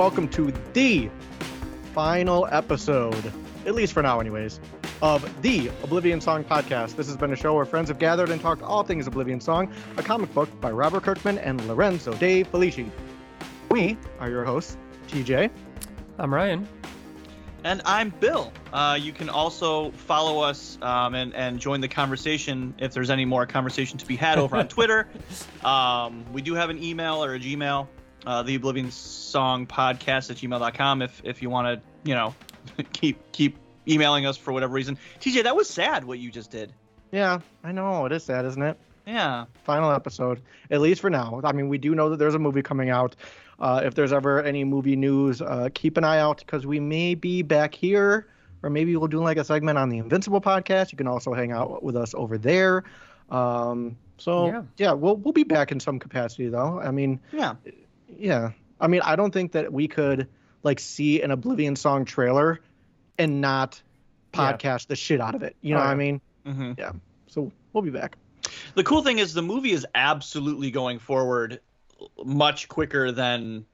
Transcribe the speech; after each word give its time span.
Hello, 0.00 0.08
and 0.08 0.16
welcome 0.16 0.28
to 0.28 0.58
the 0.72 1.10
final 1.92 2.48
episode, 2.50 3.30
at 3.66 3.74
least 3.74 3.92
for 3.92 4.02
now, 4.02 4.18
anyways, 4.18 4.58
of 5.02 5.42
the 5.42 5.68
Oblivion 5.84 6.22
Song 6.22 6.42
Podcast. 6.42 6.96
This 6.96 7.06
has 7.06 7.18
been 7.18 7.34
a 7.34 7.36
show 7.36 7.52
where 7.52 7.66
friends 7.66 7.90
have 7.90 7.98
gathered 7.98 8.30
and 8.30 8.40
talked 8.40 8.62
all 8.62 8.82
things 8.82 9.06
Oblivion 9.06 9.42
Song, 9.42 9.70
a 9.98 10.02
comic 10.02 10.32
book 10.32 10.48
by 10.58 10.70
Robert 10.70 11.02
Kirkman 11.02 11.36
and 11.36 11.62
Lorenzo 11.68 12.14
De 12.14 12.44
Felici. 12.44 12.88
We 13.70 13.98
are 14.20 14.30
your 14.30 14.42
hosts, 14.42 14.78
TJ. 15.08 15.50
I'm 16.18 16.32
Ryan. 16.32 16.66
And 17.62 17.82
I'm 17.84 18.08
Bill. 18.08 18.54
Uh, 18.72 18.96
you 18.98 19.12
can 19.12 19.28
also 19.28 19.90
follow 19.90 20.40
us 20.40 20.78
um, 20.80 21.14
and, 21.14 21.34
and 21.34 21.60
join 21.60 21.82
the 21.82 21.88
conversation 21.88 22.72
if 22.78 22.94
there's 22.94 23.10
any 23.10 23.26
more 23.26 23.44
conversation 23.44 23.98
to 23.98 24.06
be 24.06 24.16
had 24.16 24.38
over 24.38 24.56
on 24.56 24.66
Twitter. 24.76 25.08
Um, 25.62 26.24
we 26.32 26.40
do 26.40 26.54
have 26.54 26.70
an 26.70 26.82
email 26.82 27.22
or 27.22 27.34
a 27.34 27.38
Gmail, 27.38 27.86
uh, 28.26 28.42
the 28.42 28.54
Oblivion 28.54 28.90
Song 28.90 29.66
Podcast 29.66 30.30
at 30.30 30.36
gmail.com 30.36 31.02
if, 31.02 31.20
if 31.24 31.42
you 31.42 31.50
want 31.50 31.66
to, 31.80 32.08
you 32.08 32.14
know, 32.14 32.34
keep 32.92 33.18
keep 33.32 33.56
emailing 33.88 34.26
us 34.26 34.36
for 34.36 34.52
whatever 34.52 34.72
reason. 34.72 34.98
TJ, 35.20 35.44
that 35.44 35.56
was 35.56 35.68
sad 35.68 36.04
what 36.04 36.18
you 36.18 36.30
just 36.30 36.50
did. 36.50 36.72
Yeah, 37.12 37.40
I 37.64 37.72
know. 37.72 38.06
It 38.06 38.12
is 38.12 38.22
sad, 38.24 38.44
isn't 38.44 38.62
it? 38.62 38.78
Yeah. 39.06 39.46
Final 39.64 39.90
episode, 39.90 40.40
at 40.70 40.80
least 40.80 41.00
for 41.00 41.10
now. 41.10 41.40
I 41.42 41.52
mean, 41.52 41.68
we 41.68 41.78
do 41.78 41.94
know 41.94 42.10
that 42.10 42.18
there's 42.18 42.34
a 42.34 42.38
movie 42.38 42.62
coming 42.62 42.90
out. 42.90 43.16
Uh, 43.58 43.80
if 43.84 43.94
there's 43.94 44.12
ever 44.12 44.42
any 44.42 44.64
movie 44.64 44.94
news, 44.96 45.42
uh, 45.42 45.68
keep 45.74 45.96
an 45.96 46.04
eye 46.04 46.18
out 46.20 46.38
because 46.38 46.66
we 46.66 46.78
may 46.80 47.14
be 47.14 47.42
back 47.42 47.74
here, 47.74 48.28
or 48.62 48.70
maybe 48.70 48.94
we'll 48.96 49.08
do 49.08 49.20
like 49.22 49.36
a 49.38 49.44
segment 49.44 49.76
on 49.78 49.88
the 49.88 49.98
Invincible 49.98 50.40
podcast. 50.40 50.92
You 50.92 50.98
can 50.98 51.08
also 51.08 51.34
hang 51.34 51.50
out 51.52 51.82
with 51.82 51.96
us 51.96 52.14
over 52.14 52.38
there. 52.38 52.84
Um, 53.30 53.96
so 54.18 54.46
Yeah. 54.46 54.62
yeah. 54.76 54.92
we'll 54.92 55.16
we'll 55.16 55.32
be 55.32 55.44
back 55.44 55.72
in 55.72 55.80
some 55.80 55.98
capacity 55.98 56.48
though. 56.48 56.80
I 56.80 56.90
mean, 56.90 57.20
Yeah. 57.32 57.54
Yeah. 58.18 58.52
I 58.80 58.86
mean, 58.86 59.00
I 59.04 59.16
don't 59.16 59.32
think 59.32 59.52
that 59.52 59.72
we 59.72 59.88
could 59.88 60.28
like 60.62 60.78
see 60.80 61.22
an 61.22 61.30
Oblivion 61.30 61.76
song 61.76 62.04
trailer 62.04 62.60
and 63.18 63.40
not 63.40 63.80
Yeah. 64.34 64.52
podcast 64.52 64.86
the 64.86 64.96
shit 64.96 65.20
out 65.20 65.34
of 65.34 65.42
it. 65.42 65.56
You 65.60 65.74
know 65.74 65.80
Oh, 65.80 65.84
what 65.84 65.88
I 65.88 65.92
yeah. 65.92 65.96
mean? 65.96 66.20
hmm 66.46 66.72
Yeah. 66.78 66.92
So 67.26 67.52
we'll 67.72 67.82
be 67.82 67.90
back. 67.90 68.16
The 68.74 68.82
cool 68.84 69.02
thing 69.02 69.18
is 69.18 69.34
the 69.34 69.42
movie 69.42 69.72
is 69.72 69.86
absolutely 69.94 70.70
going 70.70 70.98
forward 70.98 71.60
much 72.24 72.68
quicker 72.68 73.12
than, 73.12 73.66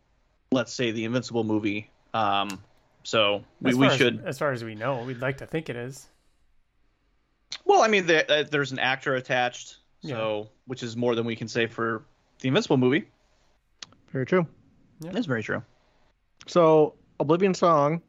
let's 0.50 0.72
say, 0.72 0.90
the 0.90 1.04
Invincible 1.04 1.44
movie. 1.44 1.88
Um, 2.12 2.60
so 3.04 3.44
we, 3.60 3.74
we 3.74 3.86
far 3.86 3.92
as- 3.92 3.98
should. 3.98 4.24
as 4.24 4.38
far 4.38 4.52
as 4.52 4.64
we 4.64 4.74
know, 4.74 5.04
we'd 5.04 5.20
like 5.20 5.38
to 5.38 5.46
think 5.46 5.68
it 5.70 5.76
is. 5.76 6.08
Well, 7.64 7.82
I 7.82 7.88
mean, 7.88 8.06
the, 8.06 8.30
uh, 8.30 8.44
there's 8.50 8.72
an 8.72 8.78
actor 8.80 9.14
attached, 9.14 9.76
so 10.02 10.48
which 10.66 10.82
is 10.82 10.96
more 10.96 11.14
than 11.14 11.24
we 11.26 11.36
can 11.36 11.48
say 11.48 11.66
for 11.66 12.04
the 12.40 12.48
Invincible 12.48 12.76
movie. 12.76 13.06
Very 14.16 14.24
true. 14.24 14.46
That's 15.02 15.26
very 15.26 15.42
true. 15.42 15.62
So 16.46 16.94
Oblivion 17.20 17.52
Song, 17.52 18.00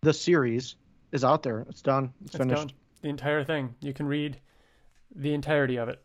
the 0.00 0.12
series 0.12 0.74
is 1.12 1.22
out 1.22 1.44
there. 1.44 1.60
It's 1.68 1.80
done. 1.80 2.12
It's, 2.24 2.34
It's 2.34 2.38
finished 2.38 2.66
done. 2.68 2.72
The 3.02 3.08
entire 3.08 3.44
thing. 3.44 3.76
You 3.80 3.92
can 3.92 4.06
read 4.06 4.40
the 5.14 5.32
entirety 5.32 5.76
of 5.76 5.88
it. 5.88 6.02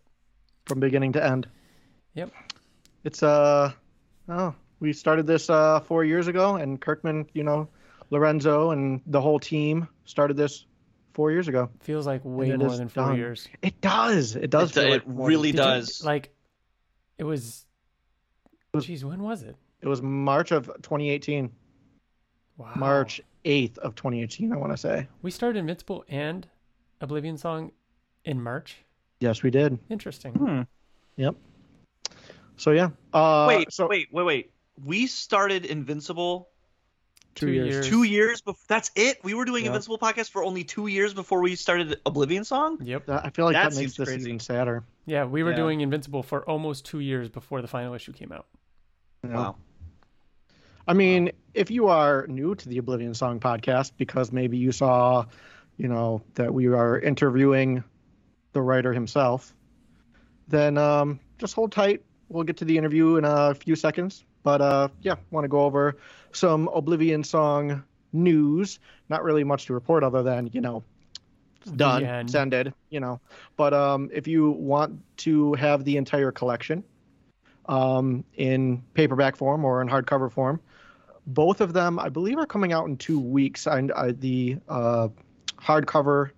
from 0.68 0.80
beginning 0.80 1.14
to 1.14 1.24
end. 1.26 1.48
Yep. 2.14 2.32
It's 3.06 3.24
uh 3.24 3.72
oh 4.30 4.54
we 4.80 4.94
started 4.94 5.26
this 5.26 5.50
uh 5.50 5.80
four 5.80 6.04
years 6.06 6.28
ago, 6.28 6.58
and 6.58 6.80
Kirkman, 6.80 7.26
you 7.34 7.44
know, 7.44 7.70
Lorenzo 8.12 8.70
and 8.70 9.02
the 9.08 9.20
whole 9.22 9.40
team 9.40 9.88
started 10.06 10.38
this 10.38 10.64
four 11.14 11.32
years 11.32 11.48
ago. 11.48 11.72
Feels 11.80 12.06
like 12.06 12.22
way 12.24 12.56
more 12.56 12.70
than 12.78 12.88
four 12.90 13.06
done. 13.06 13.18
years. 13.18 13.48
It 13.64 13.82
does. 13.82 14.36
It 14.36 14.52
does. 14.52 14.70
It, 14.70 14.74
feel 14.76 14.84
it 14.84 14.90
like 14.92 15.08
more 15.08 15.28
really 15.28 15.52
than- 15.54 15.66
Did 15.66 15.74
you- 15.74 15.80
does. 15.82 16.04
like, 16.04 16.36
it 17.18 17.24
was. 17.24 17.64
Was- 18.78 18.88
Jeez, 18.88 19.04
when 19.04 19.22
was 19.24 19.44
it? 19.44 19.56
It 19.82 19.88
was 19.88 20.02
March 20.02 20.52
of 20.52 20.66
2018. 20.82 21.52
Wow. 22.58 22.72
March 22.76 23.22
8th 23.46 23.78
of 23.80 23.94
2018. 23.96 24.52
I 24.52 24.58
want 24.58 24.74
to 24.74 24.78
say. 24.78 25.08
We 25.22 25.30
started 25.30 25.60
Invincible 25.60 26.04
and 26.10 26.48
Oblivion 27.02 27.38
Song 27.38 27.72
in 28.26 28.42
March. 28.42 28.78
Yes, 29.20 29.44
we 29.44 29.52
did. 29.52 29.78
Interesting. 29.90 30.34
Hmm. 30.34 30.62
Yep. 31.18 31.36
So 32.56 32.72
yeah. 32.72 32.90
Uh, 33.14 33.46
wait, 33.48 33.72
So 33.72 33.88
wait, 33.88 34.08
wait, 34.12 34.24
wait. 34.24 34.52
We 34.84 35.06
started 35.08 35.66
Invincible 35.66 36.50
two, 37.36 37.46
two 37.48 37.52
years. 37.52 37.68
years. 37.68 37.88
two 37.88 38.04
years 38.04 38.42
before. 38.42 38.64
That's 38.68 38.90
it. 38.96 39.24
We 39.24 39.34
were 39.36 39.46
doing 39.46 39.64
Yeah. 39.66 39.70
Invincible 39.70 40.00
podcast 40.00 40.32
for 40.32 40.44
only 40.44 40.64
two 40.64 40.88
years 40.88 41.14
before 41.14 41.42
we 41.42 41.56
started 41.56 42.00
Oblivion 42.06 42.44
Song. 42.44 42.80
Yep. 42.82 43.10
I 43.10 43.30
feel 43.30 43.46
like 43.46 43.54
That 43.54 43.72
that, 43.72 43.80
makes 43.80 43.96
this 43.96 44.08
crazy. 44.08 44.28
even 44.30 44.40
sadder. 44.40 44.84
Yeah, 45.06 45.26
we 45.26 45.44
were 45.44 45.52
Yeah. 45.52 45.58
doing 45.58 45.82
Invincible 45.82 46.24
for 46.24 46.48
almost 46.50 46.86
two 46.86 47.00
years 47.00 47.30
before 47.30 47.62
the 47.62 47.68
final 47.68 47.94
issue 47.94 48.14
came 48.14 48.32
out. 48.32 48.48
You 49.28 49.34
know? 49.34 49.40
Wow. 49.40 49.56
I 50.88 50.94
mean, 50.94 51.32
if 51.54 51.70
you 51.70 51.88
are 51.88 52.26
new 52.28 52.56
to 52.56 52.70
the 52.70 52.78
Oblivion 52.78 53.14
Song 53.14 53.40
podcast 53.40 53.92
because 53.98 54.32
maybe 54.32 54.58
you 54.58 54.72
saw, 54.72 55.26
you 55.76 55.90
know, 55.90 56.22
that 56.36 56.54
we 56.54 56.68
are 56.68 56.98
interviewing 56.98 57.84
the 58.54 58.62
writer 58.62 58.94
himself, 58.94 59.54
then 60.48 60.78
um, 60.78 61.20
just 61.40 61.54
hold 61.54 61.74
tight. 61.74 62.04
We'll 62.30 62.44
get 62.44 62.58
to 62.58 62.66
the 62.66 62.78
interview 62.78 63.18
in 63.18 63.26
a 63.26 63.54
few 63.54 63.76
seconds. 63.76 64.24
But 64.44 64.62
uh, 64.62 64.88
yeah, 65.02 65.16
want 65.30 65.44
to 65.44 65.50
go 65.50 65.62
over 65.62 65.98
some 66.32 66.70
Oblivion 66.70 67.24
Song 67.24 67.84
news. 68.14 68.80
Not 69.10 69.24
really 69.24 69.44
much 69.44 69.66
to 69.66 69.74
report 69.74 70.04
other 70.04 70.24
than, 70.24 70.50
you 70.54 70.62
know, 70.62 70.84
it's 71.62 71.72
done, 71.72 72.04
it's 72.04 72.36
ended, 72.36 72.74
you 72.90 73.02
know. 73.02 73.20
But 73.58 73.74
um, 73.74 74.10
if 74.14 74.26
you 74.26 74.52
want 74.52 75.02
to 75.18 75.54
have 75.56 75.84
the 75.84 75.98
entire 75.98 76.32
collection 76.32 76.86
um, 77.68 78.24
in 78.36 78.84
paperback 78.94 79.36
form 79.36 79.66
or 79.66 79.82
in 79.82 79.88
hardcover 79.90 80.32
form, 80.32 80.60
both 81.26 81.62
of 81.62 81.74
them, 81.74 82.00
I 82.00 82.10
believe, 82.10 82.38
are 82.38 82.46
coming 82.46 82.72
out 82.74 82.88
in 82.88 82.98
two 82.98 83.20
weeks. 83.20 83.68
And 83.68 83.92
I, 83.92 84.12
the 84.12 84.58
uh, 84.70 85.10
hardcover 85.62 86.32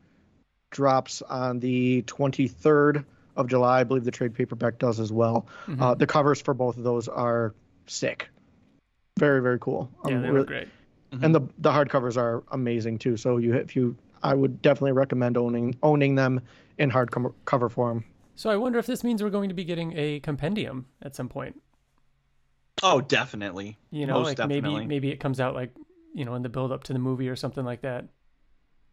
drops 0.72 1.22
on 1.22 1.59
the 1.59 2.03
23rd 2.03 3.06
of 3.35 3.47
July. 3.47 3.81
I 3.81 3.84
believe 3.84 4.03
the 4.03 4.12
trade 4.12 4.34
paperback 4.34 4.78
does 4.79 5.00
as 5.00 5.12
well. 5.12 5.47
Mhm. 5.67 5.81
Uh, 5.81 5.94
the 5.95 6.07
covers 6.07 6.41
for 6.41 6.53
both 6.53 6.78
of 6.78 6.84
those 6.84 7.07
are 7.07 7.53
sick. 7.88 8.29
Very, 9.17 9.41
very 9.41 9.59
cool. 9.59 9.90
yeah, 10.06 10.16
I'm 10.16 10.22
they 10.22 10.29
really- 10.31 10.46
great. 10.47 10.67
and 11.11 11.34
the 11.34 11.41
the 11.57 11.72
hardcovers 11.72 12.17
are 12.17 12.44
amazing 12.51 13.00
too. 13.00 13.17
So 13.17 13.38
you 13.38 13.56
if 13.56 13.75
you 13.75 13.96
I 14.22 14.34
would 14.35 14.61
definitely 14.61 14.91
recommend 14.91 15.38
owning 15.38 15.75
owning 15.81 16.13
them 16.16 16.41
in 16.78 16.91
hardcover 16.91 17.34
cover 17.46 17.67
form. 17.69 18.03
So 18.40 18.50
I 18.50 18.56
wonder 18.56 18.80
if 18.80 18.86
this 18.86 19.04
means 19.04 19.22
we're 19.22 19.30
going 19.32 19.50
to 19.50 19.54
be 19.54 19.66
getting 19.66 19.92
a 19.98 20.22
compendium 20.22 20.86
at 21.02 21.14
some 21.14 21.28
point. 21.28 21.62
Oh, 22.82 23.02
definitely. 23.02 23.78
You 23.92 24.06
know, 24.08 24.14
Most 24.14 24.28
like 24.28 24.38
definitely. 24.38 24.72
maybe 24.76 24.86
maybe 24.88 25.12
it 25.12 25.20
comes 25.20 25.42
out 25.42 25.56
like 25.56 25.72
you 26.16 26.24
know 26.24 26.36
in 26.36 26.42
the 26.42 26.48
build 26.48 26.72
up 26.72 26.86
to 26.86 26.94
the 26.94 27.00
movie 27.00 27.28
or 27.28 27.36
something 27.36 27.66
like 27.66 27.82
that. 27.82 28.06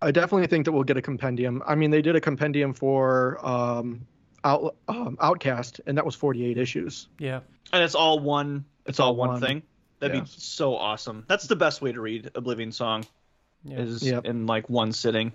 I 0.03 0.11
definitely 0.11 0.49
think 0.49 0.65
that 0.65 0.73
we'll 0.73 0.83
get 0.83 0.97
a 0.97 1.03
compendium. 1.03 1.62
I 1.65 1.77
mean, 1.77 1.93
they 1.93 2.03
did 2.03 2.17
a 2.17 2.21
compendium 2.21 2.75
for 2.75 3.39
um, 3.47 4.09
out, 4.43 4.75
um, 4.89 5.17
Outcast, 5.21 5.81
and 5.87 5.97
that 5.97 6.05
was 6.05 6.17
48 6.17 6.59
issues. 6.59 7.07
Yeah. 7.21 7.39
And 7.73 7.84
it's 7.84 7.95
all 7.95 8.19
one. 8.19 8.65
It's, 8.84 8.99
all 8.99 9.15
one, 9.15 9.28
one. 9.28 9.41
thing. 9.41 9.63
That'd 10.01 10.17
Yeah. 10.17 10.23
be 10.23 10.28
so 10.28 10.75
awesome. 10.75 11.25
That's 11.28 11.47
the 11.47 11.55
best 11.57 11.81
way 11.83 11.93
to 11.93 12.01
read 12.01 12.33
Oblivion 12.34 12.73
Song. 12.73 13.07
Yeah. 13.65 13.78
Is 13.78 14.03
Yep. 14.03 14.25
in 14.25 14.47
like 14.47 14.69
one 14.69 14.91
sitting. 14.93 15.33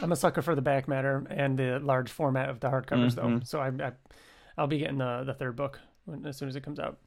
I'm 0.00 0.12
a 0.12 0.16
sucker 0.16 0.42
for 0.42 0.54
the 0.54 0.62
back 0.62 0.86
matter 0.88 1.24
and 1.30 1.58
the 1.58 1.78
large 1.80 2.10
format 2.10 2.48
of 2.48 2.60
the 2.60 2.68
hardcovers 2.68 3.14
though. 3.14 3.22
Mhm. 3.24 3.46
So 3.46 3.60
I, 3.60 3.68
I 3.68 3.92
I'll 4.56 4.66
be 4.66 4.78
getting 4.78 4.98
the 4.98 5.24
the 5.24 5.34
third 5.34 5.56
book 5.56 5.80
when, 6.04 6.24
as 6.26 6.36
soon 6.36 6.48
as 6.48 6.56
it 6.56 6.62
comes 6.62 6.78
out. 6.78 6.98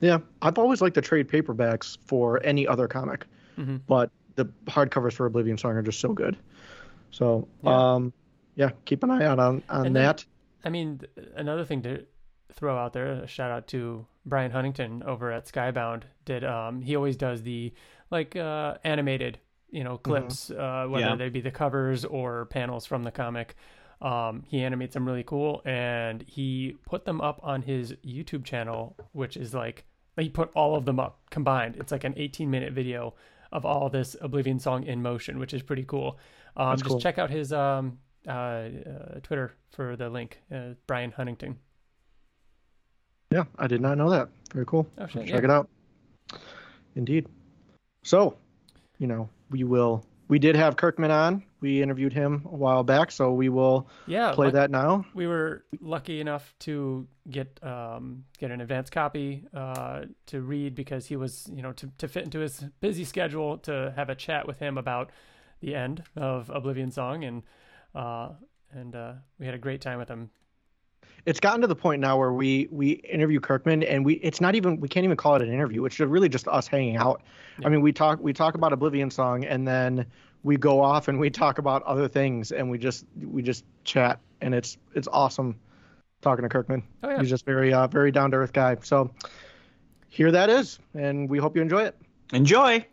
Yeah, 0.00 0.18
I've 0.42 0.58
always 0.58 0.80
liked 0.80 0.94
the 0.94 1.00
trade 1.02 1.28
paperbacks 1.28 1.96
for 2.06 2.42
any 2.44 2.66
other 2.66 2.88
comic, 2.88 3.26
Mhm. 3.58 3.80
but 3.86 4.10
the 4.36 4.46
hardcovers 4.66 5.12
for 5.12 5.26
Oblivion 5.26 5.56
Song 5.56 5.72
are 5.72 5.82
just 5.82 6.00
so 6.00 6.12
good. 6.12 6.36
So, 7.10 7.46
Yeah. 7.62 7.92
um, 7.94 8.12
yeah, 8.56 8.70
keep 8.84 9.02
an 9.04 9.10
eye 9.10 9.24
out 9.24 9.38
on 9.38 9.62
on 9.68 9.86
And 9.86 9.96
then- 9.96 10.02
that. 10.04 10.24
I 10.64 10.70
mean, 10.70 11.00
another 11.36 11.64
thing 11.64 11.82
to 11.82 12.04
throw 12.52 12.76
out 12.76 12.92
there, 12.92 13.06
a 13.06 13.26
shout 13.26 13.50
out 13.50 13.66
to 13.68 14.06
Brian 14.26 14.50
Huntington 14.50 15.02
over 15.02 15.30
at 15.30 15.44
Skybound. 15.46 16.02
Did 16.24 16.44
um 16.44 16.80
he 16.82 16.96
always 16.96 17.16
does 17.16 17.42
the 17.42 17.72
like 18.10 18.34
uh 18.36 18.76
animated, 18.84 19.38
you 19.74 19.84
know, 19.84 19.98
clips, 19.98 20.50
uh 20.50 20.86
whether 20.88 21.06
Yeah. 21.06 21.16
they 21.16 21.28
be 21.28 21.40
the 21.40 21.50
covers 21.50 22.04
or 22.04 22.46
panels 22.46 22.86
from 22.86 23.02
the 23.02 23.10
comic. 23.10 23.56
Um, 24.00 24.42
he 24.46 24.62
animates 24.62 24.94
them 24.94 25.06
really 25.06 25.22
cool, 25.24 25.62
and 25.64 26.22
he 26.22 26.76
put 26.86 27.04
them 27.04 27.20
up 27.20 27.40
on 27.42 27.62
his 27.62 27.92
YouTube 28.04 28.44
channel, 28.44 28.96
which 29.12 29.36
is 29.36 29.54
like 29.54 29.84
he 30.18 30.28
put 30.28 30.50
all 30.54 30.76
of 30.76 30.84
them 30.84 30.98
up 31.00 31.18
combined. 31.30 31.76
It's 31.76 31.90
like 31.92 32.04
an 32.04 32.14
18 32.16 32.50
minute 32.50 32.72
video 32.72 33.14
of 33.52 33.64
all 33.64 33.88
this 33.88 34.14
Oblivion 34.20 34.58
song 34.58 34.84
in 34.84 35.00
motion, 35.02 35.38
which 35.38 35.54
is 35.54 35.62
pretty 35.62 35.84
cool. 35.84 36.18
Um, 36.56 36.70
That's 36.70 36.82
just 36.82 36.90
cool. 36.90 37.00
check 37.00 37.18
out 37.18 37.30
his 37.30 37.52
um, 37.52 37.98
uh, 38.28 38.30
uh, 38.30 39.20
Twitter 39.22 39.54
for 39.70 39.96
the 39.96 40.08
link, 40.10 40.40
uh, 40.52 40.74
Brian 40.86 41.12
Huntington. 41.12 41.56
Yeah, 43.30 43.44
I 43.58 43.66
did 43.66 43.80
not 43.80 43.96
know 43.98 44.10
that. 44.10 44.28
Very 44.52 44.66
cool. 44.66 44.86
Oh, 44.98 45.06
shit, 45.06 45.26
Check 45.26 45.42
yeah. 45.42 45.44
it 45.44 45.50
out. 45.50 45.68
Indeed. 46.94 47.26
So, 48.02 48.36
you 48.98 49.06
know, 49.06 49.28
we 49.50 49.64
will 49.64 50.04
we 50.26 50.38
did 50.38 50.56
have 50.56 50.76
Kirkman 50.76 51.10
on. 51.10 51.42
We 51.60 51.82
interviewed 51.82 52.12
him 52.14 52.42
a 52.46 52.56
while 52.56 52.82
back, 52.82 53.10
so 53.10 53.32
we 53.32 53.48
will 53.50 53.88
Yeah, 54.06 54.32
play 54.32 54.46
like- 54.46 54.54
that 54.54 54.70
now. 54.70 55.04
we 55.14 55.26
were 55.26 55.64
lucky 55.80 56.20
enough 56.20 56.54
to 56.60 57.06
get 57.30 57.58
um, 57.62 58.24
get 58.38 58.50
an 58.50 58.60
advance 58.60 58.90
copy 58.90 59.44
uh, 59.54 60.02
to 60.26 60.40
read 60.40 60.74
because 60.74 61.06
he 61.06 61.16
was 61.16 61.48
you 61.54 61.62
know 61.62 61.72
to, 61.72 61.90
to 61.98 62.08
fit 62.08 62.24
into 62.24 62.38
his 62.40 62.64
busy 62.80 63.04
schedule 63.04 63.58
to 63.58 63.92
have 63.96 64.08
a 64.08 64.14
chat 64.14 64.46
with 64.46 64.58
him 64.58 64.78
about 64.78 65.10
the 65.60 65.74
end 65.74 66.02
of 66.16 66.50
Oblivion 66.50 66.90
Song 66.90 67.24
and 67.24 67.42
uh, 67.94 68.30
and 68.72 68.94
uh, 68.96 69.12
we 69.38 69.46
had 69.46 69.54
a 69.54 69.58
great 69.58 69.80
time 69.80 69.98
with 69.98 70.08
him. 70.08 70.30
It's 71.26 71.40
gotten 71.40 71.62
to 71.62 71.66
the 71.66 71.76
point 71.76 72.02
now 72.02 72.18
where 72.18 72.32
we 72.32 72.68
we 72.70 72.90
interview 72.90 73.40
Kirkman, 73.40 73.82
and 73.82 74.04
we 74.04 74.14
it's 74.14 74.40
not 74.40 74.54
even 74.54 74.78
we 74.78 74.88
can't 74.88 75.04
even 75.04 75.16
call 75.16 75.36
it 75.36 75.42
an 75.42 75.52
interview. 75.52 75.84
It's 75.86 75.96
just 75.96 76.10
really 76.10 76.28
just 76.28 76.46
us 76.48 76.66
hanging 76.66 76.96
out. 76.96 77.22
Yeah. 77.58 77.66
I 77.66 77.70
mean, 77.70 77.80
we 77.80 77.92
talk 77.92 78.20
we 78.20 78.34
talk 78.34 78.54
about 78.54 78.72
Oblivion 78.74 79.10
Song, 79.10 79.44
and 79.44 79.66
then 79.66 80.06
we 80.42 80.56
go 80.56 80.82
off 80.82 81.08
and 81.08 81.18
we 81.18 81.30
talk 81.30 81.58
about 81.58 81.82
other 81.84 82.08
things, 82.08 82.52
and 82.52 82.70
we 82.70 82.76
just 82.76 83.06
we 83.18 83.40
just 83.40 83.64
chat, 83.84 84.20
and 84.42 84.54
it's 84.54 84.76
it's 84.94 85.08
awesome 85.10 85.58
talking 86.20 86.42
to 86.42 86.48
Kirkman. 86.50 86.82
Oh 87.02 87.08
yeah, 87.08 87.20
He's 87.20 87.30
just 87.30 87.46
very 87.46 87.72
uh, 87.72 87.86
very 87.86 88.12
down 88.12 88.30
to 88.32 88.36
earth 88.36 88.52
guy. 88.52 88.76
So 88.82 89.10
here 90.10 90.30
that 90.30 90.50
is, 90.50 90.78
and 90.94 91.30
we 91.30 91.38
hope 91.38 91.56
you 91.56 91.62
enjoy 91.62 91.84
it. 91.84 91.96
Enjoy. 92.34 92.84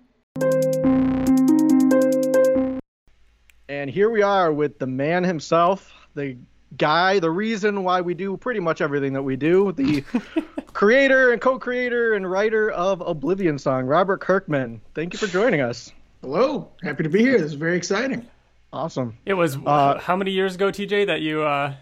And 3.68 3.90
here 3.90 4.10
we 4.10 4.22
are 4.22 4.54
with 4.54 4.80
the 4.80 4.88
man 4.88 5.24
himself, 5.26 5.92
the 6.14 6.38
guy, 6.78 7.20
the 7.20 7.30
reason 7.32 7.84
why 7.84 8.02
we 8.02 8.14
do 8.14 8.38
pretty 8.38 8.60
much 8.60 8.82
everything 8.82 9.14
that 9.14 9.24
we 9.24 9.36
do, 9.36 9.72
the 9.74 10.04
creator 10.74 11.32
and 11.32 11.42
co-creator 11.42 12.14
and 12.14 12.30
writer 12.30 12.72
of 12.72 13.02
Oblivion 13.02 13.58
Song, 13.60 13.86
Robert 13.86 14.22
Kirkman. 14.22 14.82
Thank 14.94 15.14
you 15.14 15.20
for 15.20 15.28
joining 15.28 15.62
us. 15.62 15.92
Hello, 16.22 16.70
happy 16.84 17.04
to 17.04 17.10
be 17.10 17.20
here. 17.20 17.34
This 17.34 17.48
is 17.48 17.54
very 17.54 17.76
exciting. 17.78 18.28
Awesome. 18.74 19.18
it 19.26 19.34
was 19.34 19.58
Uh, 19.66 20.00
how 20.00 20.16
many 20.16 20.32
years 20.32 20.56
ago, 20.56 20.68
TJ, 20.72 21.08
that 21.08 21.22
you 21.22 21.42
uh, 21.44 21.74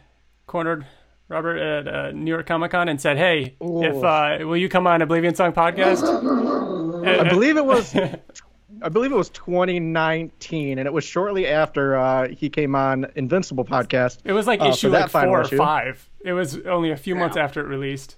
cornered 0.47 0.85
Robert 1.27 1.57
at 1.57 1.87
uh, 1.87 2.11
New 2.11 2.31
York 2.31 2.47
Comic 2.47 2.71
Con 2.71 2.89
and 2.89 2.99
said, 2.99 3.15
"Hey, 3.17 3.55
Oh. 3.61 3.83
if 3.83 4.03
uh, 4.03 4.47
will 4.47 4.57
you 4.57 4.67
come 4.69 4.87
on 4.87 5.01
Oblivion 5.03 5.35
Song 5.35 5.53
podcast?" 5.53 6.01
I 7.05 7.29
believe 7.29 7.57
it 7.57 7.65
was 7.65 7.95
I 8.81 8.89
believe 8.89 9.11
it 9.11 9.15
was 9.15 9.29
2019 9.29 10.77
and 10.79 10.87
it 10.87 10.91
was 10.93 11.03
shortly 11.03 11.47
after 11.47 11.95
uh, 11.97 12.27
he 12.29 12.49
came 12.49 12.75
on 12.75 13.07
Invincible 13.15 13.65
podcast. 13.65 14.19
It 14.23 14.33
was 14.33 14.47
like 14.47 14.61
Uh, 14.61 14.65
issue 14.69 14.89
that 14.91 15.01
like 15.01 15.09
final 15.09 15.33
four 15.33 15.41
or 15.41 15.45
issue. 15.45 15.57
five. 15.57 16.09
It 16.23 16.33
was 16.33 16.57
only 16.65 16.91
a 16.91 16.97
few 16.97 17.15
months 17.15 17.37
after 17.37 17.61
it 17.61 17.67
released. 17.67 18.17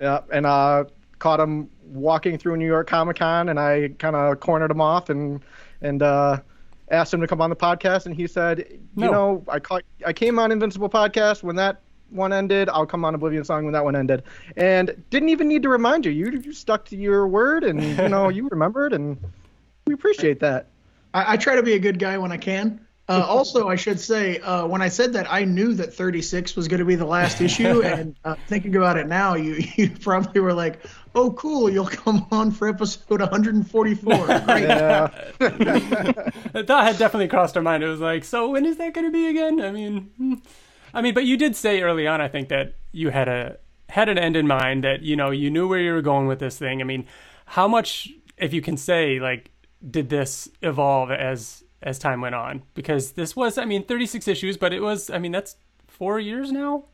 Yeah, 0.00 0.20
and 0.32 0.46
uh, 0.46 0.84
caught 1.18 1.38
him 1.40 1.70
walking 1.84 2.38
through 2.38 2.56
New 2.56 2.66
York 2.66 2.88
Comic 2.88 3.18
Con, 3.18 3.48
and 3.48 3.58
I 3.60 3.90
kind 3.98 4.16
of 4.16 4.40
cornered 4.40 4.70
him 4.70 4.80
off 4.80 5.08
and 5.10 5.40
and 5.82 6.02
uh, 6.02 6.40
asked 6.90 7.14
him 7.14 7.20
to 7.20 7.26
come 7.26 7.40
on 7.40 7.50
the 7.50 7.56
podcast, 7.56 8.06
and 8.06 8.14
he 8.14 8.26
said, 8.26 8.66
"You 8.68 8.80
No. 9.06 9.12
know, 9.12 9.44
I 9.48 9.60
caught, 9.60 9.82
I 10.04 10.12
came 10.12 10.38
on 10.38 10.50
Invincible 10.50 10.88
podcast 10.88 11.42
when 11.42 11.56
that 11.56 11.80
one 12.10 12.32
ended. 12.32 12.68
I'll 12.68 12.86
come 12.86 13.04
on 13.04 13.14
Oblivion 13.14 13.44
Song 13.44 13.64
when 13.64 13.72
that 13.72 13.84
one 13.84 13.94
ended, 13.96 14.24
and 14.56 15.00
didn't 15.10 15.28
even 15.28 15.46
need 15.46 15.62
to 15.62 15.68
remind 15.68 16.04
you. 16.04 16.10
You, 16.12 16.30
you 16.44 16.52
stuck 16.52 16.84
to 16.86 16.96
your 16.96 17.28
word, 17.28 17.62
and 17.64 17.80
you 17.82 18.08
know 18.08 18.28
you 18.36 18.48
remembered, 18.48 18.92
and 18.92 19.16
we 19.86 19.94
appreciate 19.94 20.40
that. 20.40 20.68
I, 21.12 21.34
I 21.34 21.36
try 21.36 21.56
to 21.56 21.62
be 21.62 21.74
a 21.74 21.78
good 21.78 21.98
guy 21.98 22.18
when 22.18 22.32
I 22.32 22.36
can. 22.36 22.80
Uh, 23.08 23.24
also, 23.28 23.68
I 23.68 23.76
should 23.76 24.00
say, 24.00 24.38
uh, 24.38 24.66
when 24.66 24.82
I 24.82 24.88
said 24.88 25.12
that, 25.12 25.30
I 25.30 25.44
knew 25.44 25.74
that 25.74 25.92
36 25.92 26.56
was 26.56 26.68
going 26.68 26.78
to 26.78 26.84
be 26.84 26.94
the 26.94 27.04
last 27.04 27.40
issue, 27.40 27.82
and 27.84 28.16
uh, 28.24 28.34
thinking 28.48 28.74
about 28.76 28.96
it 28.96 29.06
now, 29.06 29.34
you 29.34 29.62
you 29.76 29.90
probably 29.90 30.40
were 30.40 30.54
like, 30.54 30.80
"Oh, 31.14 31.32
cool, 31.32 31.70
you'll 31.70 31.86
come 31.86 32.26
on 32.30 32.50
for 32.50 32.68
episode 32.68 33.20
144." 33.20 34.26
Great. 34.26 34.62
Yeah, 34.62 35.08
That 35.38 36.66
had 36.68 36.98
definitely 36.98 37.28
crossed 37.28 37.56
our 37.56 37.62
mind. 37.62 37.82
It 37.82 37.88
was 37.88 38.00
like, 38.00 38.24
so 38.24 38.50
when 38.50 38.64
is 38.64 38.78
that 38.78 38.94
going 38.94 39.06
to 39.06 39.12
be 39.12 39.28
again? 39.28 39.60
I 39.60 39.70
mean, 39.70 40.10
hmm. 40.16 40.34
I 40.92 41.02
mean, 41.02 41.12
but 41.12 41.24
you 41.24 41.36
did 41.36 41.56
say 41.56 41.82
early 41.82 42.06
on, 42.06 42.20
I 42.20 42.28
think 42.28 42.48
that 42.48 42.74
you 42.92 43.10
had 43.10 43.28
a 43.28 43.58
had 43.90 44.08
an 44.08 44.18
end 44.18 44.36
in 44.36 44.46
mind 44.46 44.82
that 44.84 45.02
you 45.02 45.16
know 45.16 45.30
you 45.30 45.50
knew 45.50 45.68
where 45.68 45.80
you 45.80 45.92
were 45.92 46.02
going 46.02 46.26
with 46.26 46.38
this 46.38 46.58
thing. 46.58 46.80
I 46.80 46.84
mean, 46.84 47.06
how 47.46 47.68
much, 47.68 48.08
if 48.38 48.54
you 48.54 48.62
can 48.62 48.76
say, 48.76 49.20
like, 49.20 49.50
did 49.88 50.08
this 50.08 50.48
evolve 50.62 51.10
as 51.10 51.62
as 51.82 51.98
time 51.98 52.20
went 52.20 52.34
on? 52.34 52.62
Because 52.74 53.12
this 53.12 53.36
was, 53.36 53.58
I 53.58 53.66
mean, 53.66 53.84
36 53.84 54.26
issues, 54.26 54.56
but 54.56 54.72
it 54.72 54.80
was, 54.80 55.10
I 55.10 55.18
mean, 55.18 55.32
that's 55.32 55.56
four 55.86 56.18
years 56.18 56.50
now. 56.50 56.84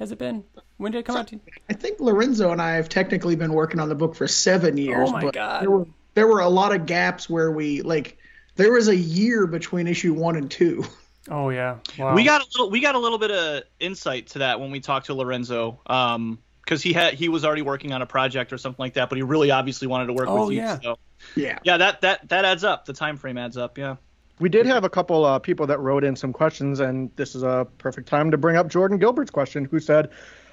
Has 0.00 0.10
it 0.12 0.18
been? 0.18 0.42
When 0.78 0.92
did 0.92 0.98
it 0.98 1.04
come 1.06 1.16
out? 1.16 1.28
To? 1.28 1.40
I 1.70 1.74
think 1.74 2.00
Lorenzo 2.00 2.50
and 2.52 2.60
I 2.60 2.72
have 2.72 2.88
technically 2.88 3.36
been 3.36 3.52
working 3.52 3.80
on 3.80 3.88
the 3.88 3.94
book 3.94 4.14
for 4.14 4.26
seven 4.28 4.76
years. 4.76 5.08
Oh 5.08 5.12
my 5.12 5.20
but 5.22 5.34
God. 5.34 5.62
There 5.62 5.70
were, 5.70 5.86
there 6.14 6.26
were 6.26 6.40
a 6.40 6.48
lot 6.48 6.74
of 6.74 6.86
gaps 6.86 7.30
where 7.30 7.50
we 7.50 7.82
like. 7.82 8.18
There 8.56 8.72
was 8.72 8.88
a 8.88 8.96
year 8.96 9.46
between 9.46 9.86
issue 9.86 10.12
one 10.14 10.36
and 10.36 10.50
two. 10.50 10.84
Oh 11.28 11.48
yeah, 11.48 11.78
wow. 11.98 12.14
We 12.14 12.22
got 12.22 12.40
a 12.40 12.44
little 12.54 12.70
we 12.70 12.78
got 12.78 12.94
a 12.94 13.00
little 13.00 13.18
bit 13.18 13.32
of 13.32 13.64
insight 13.80 14.28
to 14.28 14.38
that 14.38 14.60
when 14.60 14.70
we 14.70 14.78
talked 14.78 15.06
to 15.06 15.14
Lorenzo. 15.14 15.80
Um 15.86 16.38
because 16.62 16.82
he 16.82 16.92
had 16.92 17.14
he 17.14 17.28
was 17.28 17.44
already 17.44 17.62
working 17.62 17.92
on 17.92 18.00
a 18.00 18.06
project 18.06 18.52
or 18.52 18.58
something 18.58 18.80
like 18.80 18.94
that, 18.94 19.08
but 19.08 19.16
he 19.16 19.22
really 19.22 19.50
obviously 19.50 19.88
wanted 19.88 20.06
to 20.06 20.12
work 20.12 20.28
Oh, 20.28 20.46
with 20.46 20.54
you. 20.54 20.60
yeah. 20.60 20.78
So 20.80 20.98
Yeah. 21.36 21.58
yeah, 21.62 21.76
that 21.76 22.00
that 22.00 22.28
that 22.28 22.44
adds 22.44 22.64
up. 22.64 22.86
The 22.86 22.92
time 22.92 23.16
frame 23.16 23.38
adds 23.38 23.56
up. 23.56 23.78
Yeah. 23.78 23.96
we 24.40 24.48
did 24.48 24.66
have 24.66 24.84
a 24.84 24.90
couple 24.90 25.24
uh, 25.24 25.38
people 25.38 25.66
that 25.66 25.78
wrote 25.78 26.02
in 26.04 26.16
some 26.16 26.32
questions, 26.32 26.80
and 26.80 27.10
this 27.16 27.34
is 27.34 27.42
a 27.42 27.66
perfect 27.78 28.08
time 28.08 28.30
to 28.30 28.38
bring 28.38 28.56
up 28.56 28.68
Jordan 28.68 28.98
Gilbert's 28.98 29.30
question, 29.30 29.64
who 29.64 29.78
said, 29.78 30.10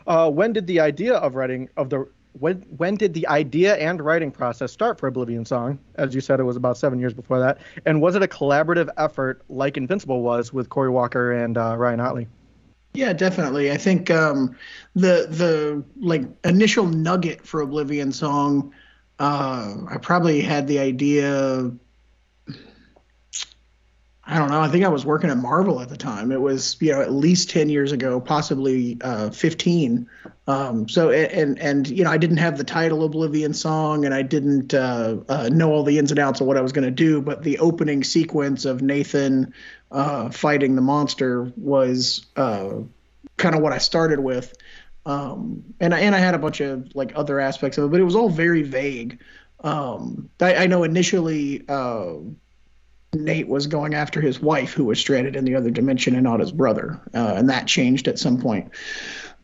uh, 0.08 0.30
"When 0.30 0.54
did 0.54 0.68
the 0.68 0.80
idea 0.80 1.16
of 1.16 1.36
writing 1.36 1.70
of 1.78 1.90
the 1.90 2.08
when 2.40 2.62
when 2.78 2.96
did 2.96 3.14
the 3.14 3.28
idea 3.28 3.76
and 3.76 4.02
writing 4.02 4.32
process 4.32 4.72
start 4.72 5.00
for 5.00 5.08
Oblivion 5.08 5.46
Song? 5.46 5.80
As 5.96 6.16
you 6.16 6.22
said, 6.22 6.40
it 6.40 6.44
was 6.44 6.56
about 6.56 6.78
seven 6.78 7.00
years 7.00 7.14
before 7.14 7.40
that. 7.40 7.60
And 7.86 8.02
was 8.02 8.16
it 8.16 8.24
a 8.24 8.28
collaborative 8.28 8.90
effort 8.98 9.44
like 9.50 9.78
Invincible 9.78 10.22
was 10.22 10.52
with 10.52 10.70
Corey 10.70 10.90
Walker 10.90 11.32
and 11.32 11.58
uh, 11.58 11.76
Ryan 11.78 12.00
Ottley? 12.00 12.28
Yeah, 12.94 13.14
definitely. 13.14 13.72
I 13.72 13.78
think 13.78 14.12
um, 14.12 14.56
the 14.96 15.28
the 15.30 15.84
like 16.00 16.24
initial 16.44 16.86
nugget 16.86 17.46
for 17.46 17.62
Oblivion 17.62 18.12
Song, 18.12 18.74
uh, 19.20 19.76
I 19.90 19.98
probably 19.98 20.42
had 20.42 20.68
the 20.68 20.80
idea. 20.80 21.72
I 24.26 24.40
don't 24.40 24.50
know. 24.50 24.62
I 24.62 24.70
think 24.70 24.86
I 24.86 24.88
was 24.88 25.06
working 25.06 25.30
at 25.30 25.38
Marvel 25.38 25.82
at 25.82 25.90
the 25.90 25.98
time. 25.98 26.32
It 26.32 26.40
was 26.40 26.78
you 26.80 26.94
know 26.94 27.02
at 27.02 27.12
least 27.12 27.50
ten 27.50 27.70
years 27.70 27.92
ago, 27.92 28.20
possibly 28.20 28.98
uh, 29.02 29.30
fifteen. 29.30 30.08
Um, 30.48 30.88
so 30.88 31.12
and 31.12 31.60
and 31.60 31.88
you 31.88 32.04
know 32.04 32.10
I 32.10 32.18
didn't 32.18 32.38
have 32.38 32.58
the 32.58 32.64
title 32.64 33.04
Oblivion 33.04 33.54
Song, 33.54 34.06
and 34.06 34.14
I 34.14 34.22
didn't 34.22 34.74
uh, 34.74 35.18
uh, 35.28 35.50
know 35.52 35.72
all 35.72 35.84
the 35.84 36.00
ins 36.00 36.12
and 36.12 36.20
outs 36.20 36.42
of 36.42 36.48
what 36.48 36.58
I 36.58 36.62
was 36.62 36.72
going 36.72 36.86
to 36.86 36.92
do. 36.92 37.22
But 37.22 37.44
the 37.44 37.60
opening 37.60 38.04
sequence 38.04 38.66
of 38.66 38.82
Nathan 38.82 39.54
uh, 39.92 40.30
fighting 40.30 40.76
the 40.76 40.82
monster 40.82 41.52
was 41.58 42.26
uh, 42.36 42.76
kind 43.38 43.56
of 43.56 43.62
what 43.62 43.74
I 43.74 43.78
started 43.78 44.20
with. 44.20 44.54
Um, 45.06 45.64
and 45.80 45.94
I, 45.94 46.00
and 46.00 46.16
I 46.16 46.20
had 46.20 46.34
a 46.34 46.40
bunch 46.40 46.62
of 46.62 46.96
like 46.96 47.12
other 47.16 47.40
aspects 47.40 47.78
of 47.78 47.86
it, 47.86 47.92
but 47.92 48.00
it 48.00 48.04
was 48.04 48.16
all 48.16 48.30
very 48.30 48.64
vague. 48.64 49.20
Um, 49.64 50.30
I, 50.40 50.56
I 50.56 50.68
know 50.68 50.84
initially 50.84 51.64
uh, 51.68 52.16
Nate 53.14 53.48
was 53.48 53.68
going 53.68 53.94
after 53.94 54.22
his 54.22 54.42
wife, 54.42 54.74
who 54.74 54.86
was 54.86 55.00
stranded 55.00 55.36
in 55.36 55.46
the 55.46 55.56
other 55.56 55.70
dimension, 55.70 56.16
and 56.16 56.24
not 56.24 56.40
his 56.40 56.52
brother, 56.52 57.00
uh, 57.14 57.34
and 57.38 57.50
that 57.50 57.68
changed 57.68 58.08
at 58.08 58.20
some 58.20 58.42
point. 58.42 58.72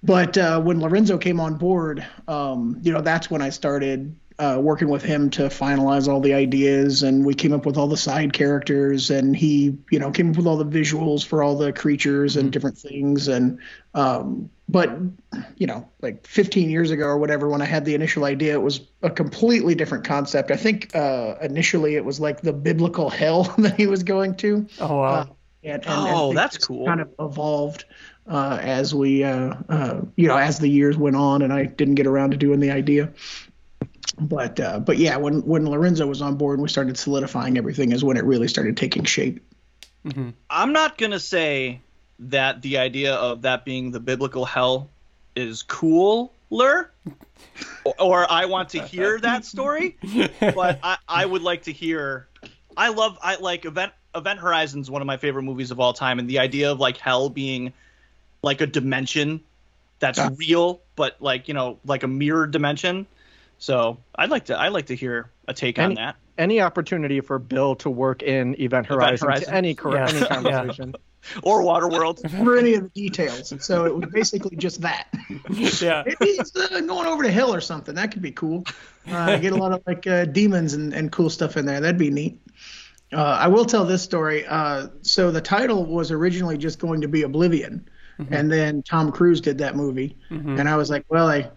But 0.01 0.37
uh, 0.37 0.61
when 0.61 0.79
Lorenzo 0.79 1.17
came 1.17 1.39
on 1.39 1.55
board, 1.55 2.05
um, 2.27 2.79
you 2.81 2.93
know, 2.93 3.01
that's 3.01 3.29
when 3.29 3.41
I 3.41 3.49
started 3.49 4.15
uh, 4.39 4.57
working 4.59 4.87
with 4.87 5.03
him 5.03 5.29
to 5.29 5.43
finalize 5.43 6.07
all 6.07 6.21
the 6.21 6.33
ideas, 6.33 7.03
and 7.03 7.25
we 7.25 7.33
came 7.33 7.51
up 7.51 7.65
with 7.65 7.77
all 7.77 7.87
the 7.87 7.97
side 7.97 8.31
characters, 8.31 9.09
and 9.09 9.35
he, 9.35 9.77
you 9.91 9.99
know, 9.99 10.11
came 10.11 10.31
up 10.31 10.37
with 10.37 10.47
all 10.47 10.55
the 10.55 10.65
visuals 10.65 11.25
for 11.25 11.43
all 11.43 11.57
the 11.57 11.73
creatures 11.73 12.37
and 12.37 12.51
different 12.51 12.77
things, 12.77 13.27
and 13.27 13.59
um, 13.93 14.49
but 14.69 14.97
you 15.57 15.67
know, 15.67 15.89
like 16.01 16.25
15 16.25 16.69
years 16.69 16.89
ago 16.89 17.05
or 17.05 17.17
whatever, 17.17 17.49
when 17.49 17.61
I 17.61 17.65
had 17.65 17.83
the 17.83 17.95
initial 17.95 18.23
idea, 18.23 18.53
it 18.53 18.61
was 18.61 18.79
a 19.01 19.09
completely 19.09 19.75
different 19.75 20.05
concept. 20.05 20.51
I 20.51 20.55
think 20.55 20.95
uh, 20.95 21.35
initially 21.41 21.95
it 21.95 22.05
was 22.05 22.21
like 22.21 22.41
the 22.41 22.53
biblical 22.53 23.09
hell 23.09 23.43
that 23.57 23.75
he 23.75 23.87
was 23.87 24.03
going 24.03 24.35
to. 24.37 24.67
Oh 24.79 24.95
wow. 24.95 25.05
Uh, 25.05 25.25
and, 25.61 25.73
and, 25.73 25.83
Oh, 25.87 26.29
and 26.29 26.37
that's 26.37 26.57
cool. 26.57 26.85
Kind 26.85 27.01
of 27.01 27.09
evolved 27.19 27.83
uh, 28.25 28.57
as 28.61 28.95
we, 28.95 29.23
uh, 29.23 29.55
uh, 29.67 30.01
you 30.15 30.27
know, 30.27 30.37
as 30.37 30.59
the 30.59 30.69
years 30.69 30.95
went 30.95 31.17
on, 31.17 31.41
and 31.41 31.51
I 31.51 31.65
didn't 31.65 31.95
get 31.95 32.07
around 32.07 32.31
to 32.31 32.37
doing 32.37 32.61
the 32.61 32.71
idea. 32.71 33.11
But 34.19 34.59
uh, 34.59 34.79
but 34.79 34.97
yeah, 34.97 35.17
when 35.17 35.41
when 35.45 35.69
Lorenzo 35.69 36.05
was 36.07 36.21
on 36.21 36.35
board 36.35 36.55
and 36.55 36.63
we 36.63 36.69
started 36.69 36.97
solidifying 36.97 37.57
everything, 37.57 37.91
is 37.91 38.03
when 38.03 38.17
it 38.17 38.23
really 38.23 38.47
started 38.47 38.77
taking 38.77 39.03
shape. 39.03 39.43
I'm 40.49 40.73
not 40.73 40.97
gonna 40.97 41.19
say 41.19 41.81
that 42.19 42.61
the 42.61 42.77
idea 42.77 43.15
of 43.15 43.43
that 43.43 43.65
being 43.65 43.91
the 43.91 43.99
biblical 43.99 44.45
hell 44.45 44.89
is 45.35 45.63
cooler, 45.63 46.31
or, 47.85 47.93
or 47.99 48.31
I 48.31 48.45
want 48.45 48.69
to 48.69 48.81
hear 48.81 49.19
that 49.19 49.45
story. 49.45 49.97
But 50.39 50.79
I, 50.83 50.97
I 51.07 51.25
would 51.25 51.41
like 51.41 51.63
to 51.63 51.71
hear. 51.71 52.27
I 52.75 52.89
love 52.89 53.17
I 53.21 53.35
like 53.35 53.65
Event 53.65 53.93
Event 54.15 54.39
Horizon's 54.39 54.89
one 54.89 55.01
of 55.01 55.05
my 55.05 55.17
favorite 55.17 55.43
movies 55.43 55.71
of 55.71 55.79
all 55.79 55.93
time, 55.93 56.19
and 56.19 56.29
the 56.29 56.39
idea 56.39 56.71
of 56.71 56.79
like 56.79 56.97
hell 56.97 57.29
being 57.29 57.73
like 58.41 58.61
a 58.61 58.67
dimension 58.67 59.41
that's 59.99 60.17
Yeah. 60.17 60.29
real, 60.35 60.81
but 60.95 61.17
like 61.19 61.47
you 61.47 61.53
know 61.53 61.77
like 61.85 62.03
a 62.03 62.07
mirror 62.07 62.47
dimension. 62.47 63.05
So 63.59 63.99
I'd 64.15 64.29
like 64.29 64.45
to 64.45 64.59
I'd 64.59 64.69
like 64.73 64.87
to 64.87 64.95
hear 64.95 65.31
a 65.47 65.53
take 65.53 65.77
on 65.79 65.95
that. 65.95 66.15
any 66.37 66.61
opportunity 66.61 67.19
for 67.21 67.37
Bill 67.39 67.75
to 67.77 67.89
work 67.89 68.23
in 68.23 68.59
Event 68.59 68.87
Horizon, 68.87 69.27
Horizon. 69.27 69.47
to 69.49 69.53
any 69.53 69.75
cor- 69.75 69.93
Yeah. 69.95 70.07
any 70.09 70.19
Yeah. 70.21 70.27
conversation. 70.27 70.95
or 71.43 71.61
Waterworld. 71.63 72.23
Remember 72.31 72.57
any 72.57 72.75
of 72.75 72.83
the 72.83 72.89
details. 72.89 73.53
So 73.63 73.85
it 73.85 73.93
was 73.95 74.09
basically 74.13 74.55
just 74.55 74.79
that. 74.81 75.07
yeah. 75.81 76.03
Maybe 76.05 76.37
he's 76.37 76.55
uh, 76.55 76.79
going 76.81 77.05
over 77.07 77.23
to 77.23 77.31
Hill 77.31 77.53
or 77.53 77.59
something. 77.59 77.95
That 77.95 78.11
could 78.13 78.21
be 78.21 78.31
cool. 78.31 78.63
Uh, 79.11 79.35
get 79.37 79.51
a 79.51 79.57
lot 79.57 79.73
of 79.73 79.83
like 79.85 80.07
uh, 80.07 80.23
demons 80.25 80.73
and, 80.75 80.93
and 80.93 81.11
cool 81.11 81.29
stuff 81.29 81.57
in 81.57 81.65
there. 81.65 81.81
That'd 81.81 81.97
be 81.99 82.09
neat. 82.09 82.39
Uh, 83.11 83.21
I 83.41 83.47
will 83.47 83.65
tell 83.65 83.83
this 83.85 84.01
story. 84.03 84.45
Uh, 84.45 84.87
so 85.01 85.31
the 85.31 85.41
title 85.41 85.85
was 85.85 86.11
originally 86.11 86.57
just 86.57 86.79
going 86.79 87.01
to 87.01 87.07
be 87.09 87.23
Oblivion, 87.23 87.89
and 88.29 88.51
then 88.51 88.83
Tom 88.83 89.11
Cruise 89.11 89.41
did 89.41 89.57
that 89.57 89.75
movie, 89.75 90.15
and 90.29 90.69
I 90.69 90.75
was 90.75 90.89
like, 90.91 91.05
well, 91.09 91.27
I, 91.27 91.49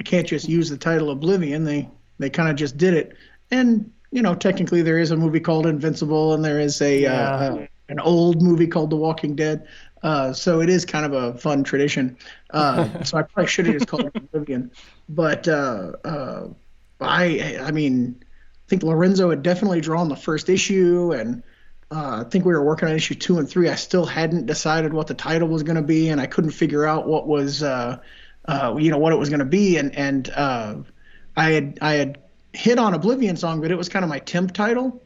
I 0.00 0.02
can't 0.02 0.26
just 0.26 0.48
use 0.48 0.70
the 0.70 0.78
title 0.78 1.10
Oblivion. 1.10 1.64
They 1.64 1.88
they 2.18 2.30
kind 2.30 2.48
of 2.48 2.56
just 2.56 2.76
did 2.78 2.94
it, 2.94 3.14
and 3.50 3.92
you 4.10 4.22
know, 4.22 4.34
technically 4.34 4.82
there 4.82 4.98
is 4.98 5.10
a 5.10 5.16
movie 5.16 5.40
called 5.40 5.66
Invincible, 5.66 6.32
and 6.34 6.44
there 6.44 6.58
is 6.58 6.80
a 6.80 7.02
Yeah. 7.02 7.30
uh, 7.30 7.54
uh, 7.54 7.66
an 7.90 8.00
old 8.00 8.40
movie 8.42 8.66
called 8.66 8.90
The 8.90 8.96
Walking 8.96 9.36
Dead. 9.36 9.66
Uh, 10.02 10.32
so 10.32 10.60
it 10.60 10.70
is 10.70 10.84
kind 10.86 11.04
of 11.04 11.12
a 11.12 11.38
fun 11.38 11.62
tradition. 11.64 12.16
Uh, 12.50 13.02
so 13.04 13.18
I 13.18 13.22
probably 13.22 13.48
should 13.48 13.66
have 13.66 13.74
just 13.74 13.88
called 13.88 14.06
it 14.06 14.16
Oblivion. 14.16 14.70
But 15.08 15.46
uh, 15.48 15.92
uh, 16.04 16.48
I, 17.00 17.58
I 17.60 17.70
mean, 17.72 18.16
I 18.22 18.68
think 18.68 18.82
Lorenzo 18.82 19.28
had 19.30 19.42
definitely 19.42 19.80
drawn 19.80 20.08
the 20.08 20.16
first 20.16 20.48
issue, 20.48 21.12
and 21.12 21.42
uh, 21.90 22.22
I 22.24 22.30
think 22.30 22.44
we 22.44 22.52
were 22.52 22.64
working 22.64 22.88
on 22.88 22.94
issue 22.94 23.14
two 23.16 23.38
and 23.38 23.48
three. 23.48 23.68
I 23.68 23.74
still 23.74 24.06
hadn't 24.06 24.46
decided 24.46 24.92
what 24.94 25.08
the 25.08 25.14
title 25.14 25.48
was 25.48 25.62
going 25.64 25.76
to 25.76 25.82
be, 25.82 26.08
and 26.08 26.20
I 26.20 26.26
couldn't 26.26 26.52
figure 26.52 26.86
out 26.86 27.06
what 27.06 27.26
was, 27.26 27.62
uh, 28.46 28.72
uh, 28.72 28.76
you 28.76 28.90
know, 28.90 28.98
what 28.98 29.12
it 29.12 29.16
was 29.16 29.28
going 29.28 29.40
to 29.40 29.44
be. 29.44 29.76
And 29.76 29.94
and 29.94 30.30
uh, 30.30 30.76
I 31.36 31.50
had 31.50 31.78
I 31.80 31.92
had 31.94 32.18
hit 32.52 32.78
on 32.78 32.94
Oblivion 32.94 33.36
song, 33.36 33.60
but 33.60 33.70
it 33.70 33.76
was 33.76 33.88
kind 33.88 34.04
of 34.04 34.08
my 34.08 34.18
temp 34.18 34.52
title 34.52 35.02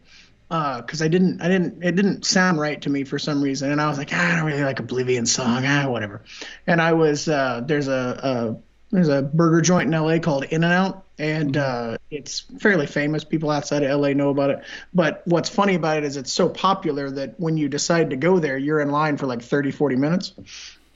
because 0.48 1.02
I 1.02 1.08
didn't 1.08 1.40
I 1.40 1.48
didn't 1.48 1.82
it 1.82 1.96
didn't 1.96 2.24
sound 2.24 2.60
right 2.60 2.80
to 2.82 2.90
me 2.90 3.04
for 3.04 3.18
some 3.18 3.42
reason, 3.42 3.72
and 3.72 3.80
I 3.80 3.88
was 3.88 3.98
like 3.98 4.10
ah, 4.12 4.32
I 4.32 4.36
don't 4.36 4.46
really 4.46 4.62
like 4.62 4.80
Oblivion 4.80 5.26
song, 5.26 5.64
ah 5.66 5.88
whatever. 5.88 6.22
And 6.66 6.80
I 6.80 6.92
was 6.92 7.28
uh, 7.28 7.62
there's 7.66 7.88
a, 7.88 7.92
a 7.92 8.56
there's 8.94 9.08
a 9.08 9.22
burger 9.22 9.60
joint 9.60 9.92
in 9.92 10.00
LA 10.00 10.18
called 10.20 10.44
In 10.44 10.62
and 10.62 10.72
Out, 10.72 11.04
and 11.18 11.56
uh, 11.56 11.98
it's 12.10 12.40
fairly 12.60 12.86
famous. 12.86 13.24
People 13.24 13.50
outside 13.50 13.82
of 13.82 14.00
LA 14.00 14.12
know 14.12 14.30
about 14.30 14.50
it. 14.50 14.62
But 14.92 15.22
what's 15.24 15.48
funny 15.48 15.74
about 15.74 15.98
it 15.98 16.04
is 16.04 16.16
it's 16.16 16.32
so 16.32 16.48
popular 16.48 17.10
that 17.10 17.40
when 17.40 17.56
you 17.56 17.68
decide 17.68 18.10
to 18.10 18.16
go 18.16 18.38
there, 18.38 18.56
you're 18.56 18.80
in 18.80 18.90
line 18.90 19.16
for 19.16 19.26
like 19.26 19.42
30, 19.42 19.72
40 19.72 19.96
minutes. 19.96 20.32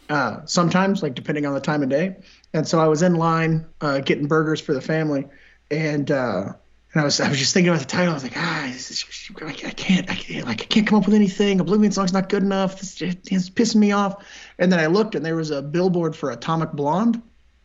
Uh, 0.09 0.41
sometimes, 0.47 1.03
like 1.03 1.15
depending 1.15 1.45
on 1.47 1.55
the 1.55 1.61
time 1.61 1.83
of 1.83 1.89
day. 1.91 2.17
And 2.55 2.67
so 2.67 2.81
I 2.81 2.87
was 2.89 3.03
in 3.03 3.15
line 3.15 3.67
uh, 3.81 4.01
getting 4.01 4.27
burgers 4.27 4.61
for 4.61 4.73
the 4.73 4.81
family, 4.81 5.27
and 5.71 6.11
uh, 6.11 6.53
and 6.95 7.01
I 7.01 7.05
was 7.05 7.21
I 7.21 7.29
was 7.29 7.39
just 7.39 7.53
thinking 7.53 7.69
about 7.69 7.81
the 7.81 7.87
title. 7.87 8.13
I 8.13 8.15
was 8.15 8.23
like, 8.23 8.37
ah, 8.37 8.67
is- 8.69 9.05
I 9.41 9.53
can't 9.53 10.11
I 10.11 10.15
can't 10.15 10.47
like 10.47 10.63
I 10.63 10.65
can't 10.65 10.87
come 10.87 10.99
up 11.01 11.05
with 11.07 11.15
anything. 11.15 11.61
Oblivion 11.61 11.93
song's 11.93 12.13
not 12.15 12.31
good 12.31 12.43
enough. 12.43 12.81
Just, 12.81 13.03
it's 13.03 13.51
pissing 13.51 13.77
me 13.77 13.93
off. 13.93 14.25
And 14.59 14.73
then 14.73 14.81
I 14.81 14.87
looked, 14.87 15.15
and 15.15 15.25
there 15.25 15.37
was 15.37 15.51
a 15.51 15.61
billboard 15.61 16.17
for 16.17 16.31
Atomic 16.31 16.73
Blonde. 16.73 17.21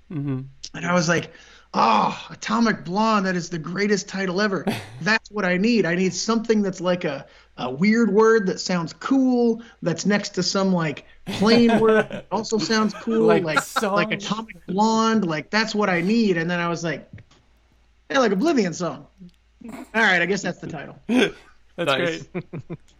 hmm 0.09 0.41
And 0.73 0.85
I 0.85 0.93
was 0.93 1.07
like, 1.07 1.31
oh, 1.73 2.27
Atomic 2.29 2.83
Blonde, 2.83 3.25
that 3.25 3.35
is 3.37 3.49
the 3.49 3.57
greatest 3.59 4.09
title 4.09 4.41
ever. 4.41 4.65
That's 5.01 5.31
what 5.31 5.45
I 5.45 5.55
need. 5.57 5.85
I 5.85 5.95
need 5.95 6.13
something 6.13 6.61
that's 6.61 6.81
like 6.81 7.03
a, 7.05 7.25
a 7.57 7.69
weird 7.69 8.11
word 8.11 8.47
that 8.47 8.59
sounds 8.59 8.93
cool, 8.93 9.61
that's 9.81 10.05
next 10.05 10.29
to 10.29 10.43
some 10.43 10.73
like 10.73 11.05
plain 11.25 11.79
word 11.79 12.09
that 12.09 12.25
also 12.31 12.57
sounds 12.57 12.93
cool, 12.95 13.27
Like 13.27 13.43
like 13.43 13.61
song. 13.61 13.93
like, 13.95 14.11
Atomic 14.11 14.65
Blonde. 14.67 15.25
Like 15.25 15.49
that's 15.49 15.75
what 15.75 15.89
I 15.89 16.01
need. 16.01 16.37
And 16.37 16.49
then 16.49 16.59
I 16.59 16.67
was 16.67 16.83
like, 16.83 17.09
yeah, 18.09 18.19
like 18.19 18.31
Oblivion 18.31 18.73
song. 18.73 19.07
All 19.69 19.79
right, 19.93 20.21
I 20.21 20.25
guess 20.25 20.41
that's 20.41 20.59
the 20.59 20.67
title. 20.67 20.99
That's 21.75 21.87
Nice. 21.87 22.23
great. 22.23 22.45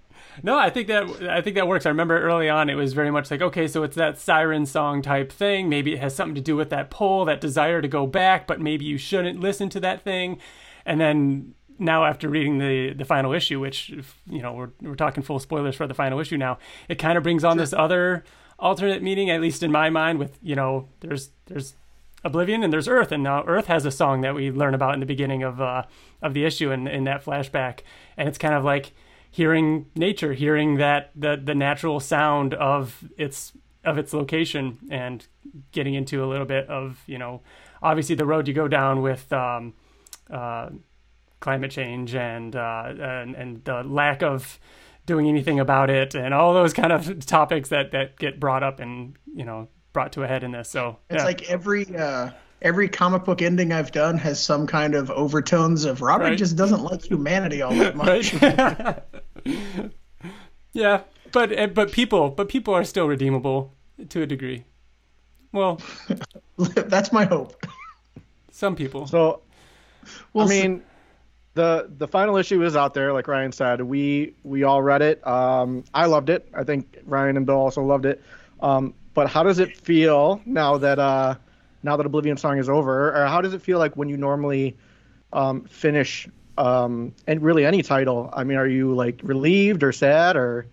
no, 0.43 0.57
I 0.57 0.69
think 0.71 0.87
that 0.87 1.03
I 1.29 1.41
think 1.41 1.55
that 1.57 1.67
works. 1.67 1.85
I 1.85 1.89
remember 1.89 2.19
early 2.19 2.49
on 2.49 2.69
it 2.69 2.75
was 2.75 2.93
very 2.93 3.11
much 3.11 3.29
like, 3.29 3.41
okay, 3.41 3.67
so 3.67 3.83
it's 3.83 3.95
that 3.97 4.17
siren 4.17 4.65
song 4.65 5.01
type 5.03 5.31
thing. 5.31 5.69
Maybe 5.69 5.93
it 5.93 5.99
has 5.99 6.15
something 6.15 6.33
to 6.35 6.41
do 6.41 6.55
with 6.55 6.69
that 6.71 6.89
pull, 6.89 7.25
that 7.25 7.39
desire 7.41 7.81
to 7.81 7.87
go 7.87 8.07
back, 8.07 8.47
but 8.47 8.59
maybe 8.61 8.85
you 8.85 8.97
shouldn't 8.97 9.39
listen 9.41 9.69
to 9.69 9.79
that 9.81 10.01
thing. 10.03 10.39
And 10.85 10.99
then 10.99 11.53
now 11.79 12.05
after 12.05 12.29
reading 12.29 12.57
the 12.57 12.93
the 12.93 13.05
final 13.05 13.33
issue, 13.33 13.59
which 13.59 13.89
you 14.29 14.41
know, 14.41 14.53
we're 14.53 14.69
we're 14.81 14.95
talking 14.95 15.23
full 15.23 15.39
spoilers 15.39 15.75
for 15.75 15.87
the 15.87 15.93
final 15.93 16.19
issue 16.19 16.37
now, 16.37 16.57
it 16.87 16.95
kind 16.95 17.17
of 17.17 17.23
brings 17.23 17.43
on 17.43 17.57
this 17.57 17.73
other 17.73 18.23
alternate 18.59 19.03
meaning, 19.03 19.29
at 19.29 19.41
least 19.41 19.63
in 19.63 19.71
my 19.71 19.89
mind, 19.89 20.19
with 20.19 20.37
you 20.41 20.55
know, 20.55 20.87
there's 21.01 21.29
there's 21.45 21.75
Oblivion 22.23 22.63
and 22.63 22.71
there's 22.71 22.87
Earth, 22.87 23.11
and 23.11 23.21
now 23.21 23.43
Earth 23.45 23.67
has 23.67 23.85
a 23.85 23.91
song 23.91 24.21
that 24.21 24.33
we 24.33 24.49
learn 24.49 24.73
about 24.73 24.93
in 24.93 25.01
the 25.01 25.05
beginning 25.05 25.43
of 25.43 25.59
uh, 25.59 25.83
of 26.21 26.33
the 26.33 26.45
issue 26.45 26.71
and 26.71 26.87
in 26.87 27.03
that 27.03 27.23
flashback, 27.23 27.79
and 28.15 28.29
it's 28.29 28.37
kind 28.37 28.53
of 28.53 28.63
like 28.63 28.93
hearing 29.29 29.87
nature, 29.95 30.33
hearing 30.33 30.75
that 30.75 31.11
the 31.15 31.39
the 31.43 31.53
natural 31.53 31.99
sound 31.99 32.53
of 32.53 33.03
its 33.17 33.51
of 33.83 33.97
its 33.97 34.13
location, 34.13 34.79
and 34.89 35.27
getting 35.73 35.95
into 35.95 36.23
a 36.23 36.27
little 36.27 36.45
bit 36.45 36.67
of 36.69 37.03
you 37.07 37.17
know, 37.17 37.41
obviously 37.81 38.15
the 38.15 38.25
road 38.25 38.47
you 38.47 38.53
go 38.53 38.69
down 38.69 39.01
with 39.01 39.31
um, 39.33 39.73
uh, 40.29 40.69
climate 41.43 41.71
change 41.71 42.15
and, 42.15 42.55
uh, 42.55 42.93
and 42.99 43.35
and 43.35 43.63
the 43.65 43.83
lack 43.83 44.23
of 44.23 44.59
doing 45.05 45.27
anything 45.27 45.59
about 45.59 45.89
it, 45.89 46.15
and 46.15 46.33
all 46.33 46.53
those 46.53 46.73
kind 46.73 46.91
of 46.93 47.25
topics 47.25 47.69
that 47.69 47.91
that 47.91 48.17
get 48.17 48.39
brought 48.39 48.63
up 48.63 48.79
and 48.79 49.15
you 49.35 49.43
know 49.45 49.67
brought 49.91 50.13
to 50.13 50.23
a 50.23 50.27
head 50.27 50.43
in 50.43 50.51
this. 50.51 50.69
So 50.69 50.97
It's 51.09 51.19
yeah. 51.21 51.25
like 51.25 51.49
every 51.49 51.85
uh, 51.95 52.29
every 52.61 52.87
comic 52.87 53.25
book 53.25 53.41
ending 53.41 53.73
I've 53.73 53.91
done 53.91 54.17
has 54.19 54.41
some 54.41 54.65
kind 54.65 54.95
of 54.95 55.11
overtones 55.11 55.83
of 55.85 56.01
Robert 56.01 56.23
Right. 56.29 56.37
just 56.37 56.55
doesn't 56.55 56.81
like 56.81 57.03
humanity 57.03 57.61
all 57.61 57.73
that 57.75 57.95
much. 58.05 58.33
yeah, 60.73 61.01
but 61.31 61.51
eh, 61.51 61.67
but 61.67 61.91
people 61.91 62.29
but 62.29 62.47
people 62.49 62.73
are 62.73 62.83
still 62.85 63.07
redeemable 63.07 63.73
to 64.09 64.21
a 64.21 64.25
degree. 64.25 64.63
Well, 65.51 65.79
That's 66.57 67.11
my 67.11 67.25
hope. 67.25 67.63
some 68.51 68.75
people. 68.75 69.05
So, 69.05 69.41
We'll 70.33 70.45
I 70.45 70.47
see. 70.47 70.61
mean, 70.67 70.83
the 71.53 71.89
the 71.97 72.07
final 72.07 72.37
issue 72.37 72.63
is 72.63 72.75
out 72.75 72.93
there, 72.93 73.13
like 73.13 73.27
Ryan 73.27 73.51
said. 73.51 73.81
We 73.81 74.33
we 74.43 74.63
all 74.63 74.81
read 74.81 75.01
it. 75.01 75.25
Um, 75.25 75.83
I 75.93 76.05
loved 76.05 76.29
it. 76.29 76.47
I 76.53 76.63
think 76.63 76.97
Ryan 77.05 77.37
and 77.37 77.45
Bill 77.45 77.57
also 77.57 77.83
loved 77.83 78.05
it. 78.05 78.23
Um, 78.61 78.93
but 79.13 79.29
how 79.29 79.43
does 79.43 79.59
it 79.59 79.77
feel 79.77 80.41
now 80.45 80.77
that 80.77 80.99
uh, 80.99 81.35
now 81.83 81.97
that 81.97 82.05
Oblivion 82.05 82.37
Song 82.37 82.57
is 82.57 82.69
over, 82.69 83.09
or 83.09 83.27
how 83.27 83.41
does 83.41 83.53
it 83.53 83.61
feel 83.61 83.77
like 83.77 83.95
when 83.95 84.09
you 84.09 84.17
normally 84.17 84.75
um, 85.31 85.65
finish 85.65 86.27
um, 86.57 87.13
and 87.27 87.41
really 87.41 87.65
any 87.65 87.83
title? 87.83 88.29
I 88.33 88.43
mean, 88.43 88.57
are 88.57 88.67
you 88.67 88.95
like 88.95 89.19
relieved 89.23 89.83
or 89.83 89.91
sad 89.91 90.35
or? 90.35 90.67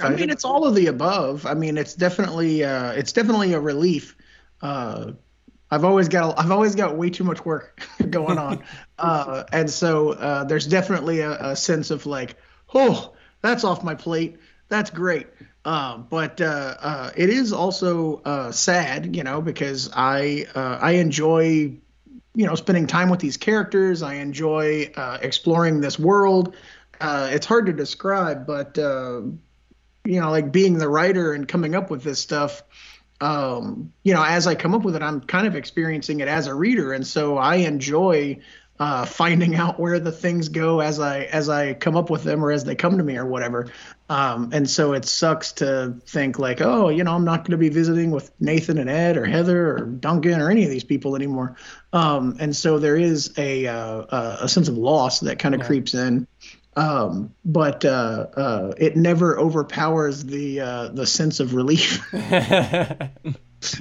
I 0.00 0.08
mean, 0.10 0.30
it's 0.30 0.44
all 0.44 0.66
of 0.66 0.74
the 0.74 0.86
above. 0.86 1.44
I 1.44 1.54
mean, 1.54 1.76
it's 1.76 1.94
definitely 1.94 2.64
uh, 2.64 2.92
it's 2.92 3.12
definitely 3.12 3.52
a 3.52 3.60
relief. 3.60 4.16
Uh, 4.62 5.12
I've 5.70 5.84
always 5.84 6.08
got 6.08 6.38
I've 6.38 6.50
always 6.50 6.74
got 6.74 6.96
way 6.96 7.10
too 7.10 7.24
much 7.24 7.44
work 7.44 7.80
going 8.10 8.38
on, 8.38 8.62
uh, 8.98 9.44
and 9.52 9.70
so 9.70 10.10
uh, 10.10 10.44
there's 10.44 10.66
definitely 10.66 11.20
a, 11.20 11.32
a 11.50 11.56
sense 11.56 11.90
of 11.90 12.06
like, 12.06 12.36
oh, 12.74 13.14
that's 13.42 13.64
off 13.64 13.84
my 13.84 13.94
plate. 13.94 14.36
That's 14.68 14.90
great. 14.90 15.26
Uh, 15.64 15.98
but 15.98 16.40
uh, 16.40 16.76
uh, 16.80 17.10
it 17.16 17.28
is 17.28 17.52
also 17.52 18.22
uh, 18.24 18.50
sad, 18.50 19.14
you 19.14 19.22
know, 19.22 19.40
because 19.42 19.90
I 19.92 20.46
uh, 20.54 20.78
I 20.80 20.92
enjoy 20.92 21.72
you 22.34 22.46
know 22.46 22.54
spending 22.54 22.86
time 22.86 23.10
with 23.10 23.20
these 23.20 23.36
characters. 23.36 24.02
I 24.02 24.14
enjoy 24.14 24.90
uh, 24.96 25.18
exploring 25.20 25.80
this 25.80 25.98
world. 25.98 26.54
Uh, 27.00 27.30
it's 27.32 27.46
hard 27.46 27.66
to 27.66 27.72
describe, 27.72 28.46
but 28.46 28.78
uh, 28.78 29.22
you 30.04 30.20
know, 30.20 30.30
like 30.30 30.52
being 30.52 30.78
the 30.78 30.88
writer 30.88 31.32
and 31.32 31.46
coming 31.46 31.74
up 31.74 31.90
with 31.90 32.02
this 32.02 32.20
stuff, 32.20 32.62
um, 33.20 33.92
you 34.02 34.14
know, 34.14 34.24
as 34.24 34.46
I 34.46 34.54
come 34.54 34.74
up 34.74 34.82
with 34.82 34.96
it, 34.96 35.02
I'm 35.02 35.20
kind 35.20 35.46
of 35.46 35.56
experiencing 35.56 36.20
it 36.20 36.28
as 36.28 36.46
a 36.46 36.54
reader, 36.54 36.92
and 36.92 37.06
so 37.06 37.36
I 37.38 37.56
enjoy 37.56 38.38
uh, 38.78 39.04
finding 39.04 39.54
out 39.62 39.78
where 39.78 39.98
the 40.00 40.12
things 40.12 40.48
go 40.48 40.80
as 40.80 40.98
I 41.00 41.24
as 41.24 41.48
I 41.48 41.74
come 41.74 41.96
up 41.96 42.08
with 42.10 42.22
them 42.24 42.42
or 42.44 42.50
as 42.50 42.64
they 42.64 42.74
come 42.74 42.96
to 42.98 43.04
me 43.04 43.16
or 43.18 43.26
whatever. 43.26 43.70
Um, 44.08 44.50
and 44.52 44.68
so 44.68 44.94
it 44.94 45.04
sucks 45.04 45.52
to 45.52 45.94
think 46.06 46.38
like, 46.38 46.60
oh, 46.60 46.88
you 46.88 47.04
know, 47.04 47.12
I'm 47.12 47.24
not 47.24 47.40
going 47.44 47.52
to 47.52 47.58
be 47.58 47.68
visiting 47.68 48.10
with 48.10 48.32
Nathan 48.40 48.78
and 48.78 48.90
Ed 48.90 49.16
or 49.16 49.24
Heather 49.24 49.76
or 49.76 49.80
Duncan 49.86 50.40
or 50.40 50.50
any 50.50 50.64
of 50.64 50.70
these 50.70 50.82
people 50.82 51.14
anymore. 51.14 51.56
Um, 51.92 52.36
and 52.40 52.56
so 52.56 52.78
there 52.80 52.96
is 52.96 53.32
a 53.38 53.66
uh, 53.66 54.36
a 54.40 54.48
sense 54.48 54.68
of 54.68 54.76
loss 54.78 55.20
that 55.20 55.38
kind 55.38 55.54
of 55.54 55.60
Yeah. 55.60 55.66
creeps 55.66 55.94
in 55.94 56.26
um, 56.76 57.34
but 57.44 57.84
uh, 57.84 58.26
uh, 58.36 58.72
it 58.76 58.96
never 58.96 59.38
overpowers 59.38 60.24
the 60.24 60.60
uh, 60.60 60.88
the 60.88 61.06
sense 61.06 61.40
of 61.40 61.54
relief 61.54 62.04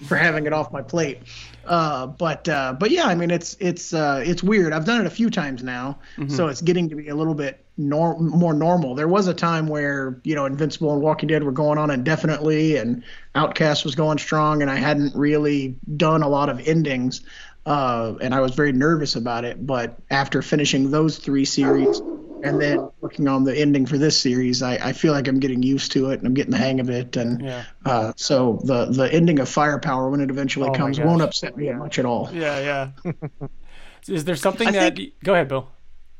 for 0.07 0.15
having 0.17 0.45
it 0.45 0.53
off 0.53 0.71
my 0.71 0.81
plate. 0.81 1.19
Uh, 1.65 2.07
but 2.07 2.49
uh, 2.49 2.73
but 2.79 2.89
yeah, 2.91 3.05
I 3.05 3.15
mean 3.15 3.31
it's 3.31 3.55
it's 3.59 3.93
uh, 3.93 4.23
it's 4.25 4.41
weird. 4.41 4.73
I've 4.73 4.85
done 4.85 5.01
it 5.01 5.07
a 5.07 5.11
few 5.11 5.29
times 5.29 5.63
now, 5.63 5.99
so 6.27 6.47
it's 6.47 6.61
getting 6.61 6.89
to 6.89 6.95
be 6.95 7.09
a 7.09 7.15
little 7.15 7.35
bit 7.35 7.63
nor- 7.77 8.19
more 8.19 8.53
normal. 8.53 8.95
There 8.95 9.07
was 9.07 9.27
a 9.27 9.33
time 9.35 9.67
where 9.67 10.19
you 10.23 10.33
know 10.35 10.45
Invincible 10.45 10.91
and 10.93 11.01
Walking 11.01 11.27
Dead 11.27 11.43
were 11.43 11.51
going 11.51 11.77
on 11.77 11.91
indefinitely, 11.91 12.77
and 12.77 13.03
Outcast 13.35 13.85
was 13.85 13.93
going 13.95 14.17
strong, 14.17 14.61
and 14.63 14.71
I 14.71 14.75
hadn't 14.77 15.15
really 15.15 15.75
done 15.95 16.23
a 16.23 16.27
lot 16.29 16.49
of 16.49 16.59
endings. 16.67 17.21
uh, 17.65 18.15
and 18.19 18.33
I 18.33 18.39
was 18.39 18.55
very 18.55 18.71
nervous 18.71 19.15
about 19.15 19.45
it. 19.45 19.63
But 19.65 19.99
after 20.09 20.41
finishing 20.41 20.89
those 20.89 21.19
three 21.19 21.45
series 21.45 22.01
and 22.43 22.61
then 22.61 22.89
working 23.01 23.27
on 23.27 23.43
the 23.43 23.55
ending 23.57 23.85
for 23.85 23.97
this 23.97 24.19
series, 24.19 24.61
I, 24.61 24.73
I 24.75 24.93
feel 24.93 25.13
like 25.13 25.27
I'm 25.27 25.39
getting 25.39 25.61
used 25.63 25.91
to 25.93 26.11
it 26.11 26.19
and 26.19 26.27
I'm 26.27 26.33
getting 26.33 26.51
the 26.51 26.57
hang 26.57 26.79
of 26.79 26.89
it. 26.89 27.15
And 27.17 27.41
Yeah. 27.41 27.63
uh, 27.85 28.13
so 28.15 28.59
the 28.63 28.85
the 28.85 29.11
ending 29.13 29.39
of 29.39 29.49
Firepower 29.49 30.09
when 30.09 30.21
it 30.21 30.29
eventually 30.29 30.69
Oh 30.69 30.73
comes 30.73 30.99
won't 30.99 31.21
upset 31.21 31.55
me 31.57 31.71
much 31.71 31.99
at 31.99 32.05
all. 32.05 32.29
Yeah, 32.31 32.91
yeah. 33.03 33.13
Is 34.07 34.25
there 34.25 34.35
something 34.35 34.67
I 34.67 34.71
that? 34.71 34.95
think- 34.95 35.13
Go 35.23 35.33
ahead, 35.33 35.47
Bill. 35.47 35.67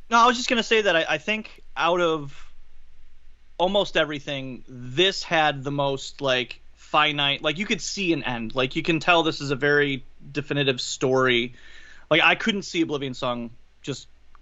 No, 0.10 0.18
I 0.18 0.28
was 0.28 0.38
just 0.38 0.50
gonna 0.50 0.64
say 0.64 0.82
that 0.82 0.96
I, 0.96 1.06
I 1.10 1.18
think 1.18 1.62
out 1.78 2.02
of 2.02 2.34
almost 3.58 3.98
everything, 3.98 4.64
this 4.68 5.24
had 5.24 5.64
the 5.64 5.72
most 5.72 6.22
like 6.22 6.62
finite. 6.76 7.42
Like 7.42 7.58
you 7.58 7.66
could 7.66 7.82
see 7.82 8.14
an 8.14 8.24
end. 8.24 8.56
Like 8.56 8.76
you 8.76 8.84
can 8.84 9.00
tell 9.00 9.24
this 9.24 9.42
is 9.42 9.52
a 9.52 9.56
very 9.56 10.04
definitive 10.32 10.82
story. 10.82 11.54
Like 12.10 12.22
I 12.24 12.36
couldn't 12.36 12.64
see 12.64 12.82
Oblivion 12.82 13.14
Song 13.14 13.52
just 13.52 13.59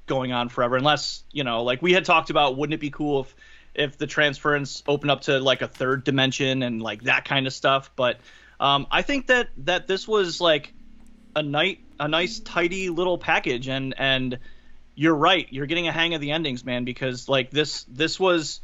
going 0.08 0.32
on 0.32 0.50
forever 0.50 0.76
unless 0.76 1.24
you 1.32 1.44
know, 1.44 1.64
like 1.64 1.82
we 1.82 1.94
had 1.94 2.06
talked 2.06 2.30
about. 2.30 2.58
Wouldn't 2.58 2.74
it 2.74 2.80
be 2.80 2.90
cool 2.90 3.22
if 3.22 3.36
if 3.76 3.98
the 3.98 4.08
transference 4.08 4.82
opened 4.88 5.12
up 5.12 5.22
to 5.22 5.40
like 5.40 5.62
a 5.62 5.68
third 5.68 6.04
dimension 6.04 6.64
and 6.64 6.82
like 6.82 7.04
that 7.04 7.26
kind 7.26 7.46
of 7.46 7.54
stuff? 7.54 7.92
But 7.96 8.20
um, 8.60 8.88
I 8.90 9.04
think 9.04 9.28
that 9.28 9.50
that 9.58 9.88
this 9.88 10.08
was 10.08 10.42
like 10.42 10.74
a 11.36 11.44
night 11.44 11.80
a 12.00 12.08
nice 12.08 12.40
tidy 12.40 12.90
little 12.90 13.18
package 13.18 13.68
and 13.68 13.94
and 13.98 14.40
you're 14.96 15.16
right 15.16 15.48
you're 15.52 15.68
getting 15.68 15.88
a 15.88 15.92
hang 15.92 16.16
of 16.16 16.22
the 16.22 16.32
endings 16.32 16.66
man 16.66 16.86
because 16.86 17.30
like 17.30 17.52
this 17.52 17.84
this 17.84 18.20
was 18.20 18.62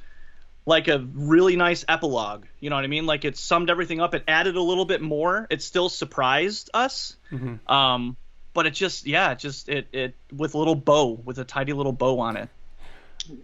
like 0.66 0.88
a 0.88 0.98
really 1.14 1.56
nice 1.56 1.86
epilogue 1.88 2.46
you 2.60 2.70
know 2.72 2.76
what 2.76 2.84
i 2.86 2.88
mean 2.88 3.06
like 3.06 3.26
it 3.26 3.38
summed 3.38 3.70
everything 3.70 4.02
up 4.02 4.16
it 4.16 4.24
added 4.28 4.56
a 4.56 4.62
little 4.62 4.86
bit 4.86 5.02
more 5.02 5.46
it 5.52 5.62
still 5.62 5.90
surprised 5.90 6.72
us 6.74 7.16
Mhm. 7.32 7.60
um 7.70 8.18
but 8.54 8.66
it 8.66 8.72
just 8.74 9.06
yeah 9.06 9.32
it 9.32 9.40
just 9.40 9.70
it 9.70 9.88
it 9.92 10.16
with 10.32 10.54
a 10.54 10.58
little 10.58 10.76
bow 10.76 11.20
with 11.26 11.38
a 11.40 11.44
tidy 11.44 11.74
little 11.74 11.92
bow 11.94 12.20
on 12.20 12.38
it 12.38 12.50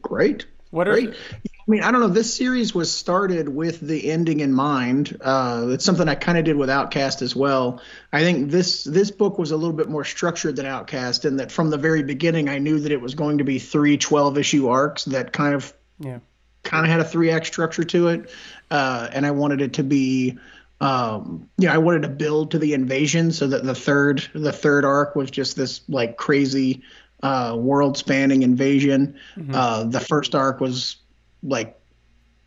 Great. 0.02 0.46
What 0.72 0.88
are? 0.88 0.92
Great. 0.92 1.10
I 1.10 1.72
mean, 1.72 1.84
I 1.84 1.92
don't 1.92 2.02
know. 2.02 2.10
This 2.10 2.34
series 2.34 2.76
was 2.76 2.92
started 2.94 3.48
with 3.48 3.80
the 3.80 4.12
ending 4.12 4.40
in 4.42 4.52
mind. 4.52 5.18
Uh, 5.22 5.68
it's 5.70 5.86
something 5.86 6.08
I 6.08 6.16
kind 6.16 6.38
of 6.38 6.44
did 6.44 6.58
with 6.58 6.70
Outcast 6.70 7.22
as 7.22 7.36
well. 7.36 7.82
I 8.12 8.22
think 8.22 8.52
this 8.52 8.84
this 8.84 9.10
book 9.10 9.40
was 9.40 9.52
a 9.52 9.58
little 9.58 9.76
bit 9.76 9.88
more 9.90 10.04
structured 10.04 10.56
than 10.58 10.66
Outcast, 10.66 11.26
in 11.26 11.38
that 11.38 11.52
from 11.52 11.70
the 11.70 11.78
very 11.78 12.04
beginning, 12.04 12.50
I 12.50 12.58
knew 12.58 12.80
that 12.82 12.92
it 12.92 13.02
was 13.02 13.16
going 13.16 13.38
to 13.40 13.44
be 13.44 13.58
three 13.58 13.98
12 13.98 14.38
issue 14.38 14.68
arcs 14.68 15.06
that 15.06 15.32
kind 15.32 15.56
of 15.56 15.74
Yeah. 16.00 16.20
kind 16.64 16.86
of 16.86 16.92
had 16.92 17.00
a 17.00 17.06
three 17.06 17.32
act 17.32 17.48
structure 17.48 17.84
to 17.86 18.10
it, 18.10 18.30
uh, 18.70 19.08
and 19.12 19.26
I 19.26 19.32
wanted 19.32 19.62
it 19.62 19.74
to 19.74 19.84
be. 19.84 20.38
Um, 20.82 21.50
you 21.58 21.68
know, 21.68 21.74
I 21.74 21.78
wanted 21.78 22.04
to 22.04 22.10
build 22.10 22.52
to 22.52 22.60
the 22.60 22.74
invasion 22.74 23.32
so 23.32 23.48
that 23.48 23.64
the 23.64 23.76
third 23.76 24.28
the 24.34 24.54
third 24.54 24.86
arc 24.86 25.16
was 25.16 25.30
just 25.30 25.56
this 25.56 25.82
like 25.90 26.18
crazy 26.18 26.84
uh, 27.22 27.56
world 27.58 27.98
spanning 27.98 28.44
invasion. 28.44 29.20
Uh, 29.54 29.84
the 29.84 30.00
first 30.00 30.36
arc 30.36 30.62
was 30.62 30.98
like 31.44 31.78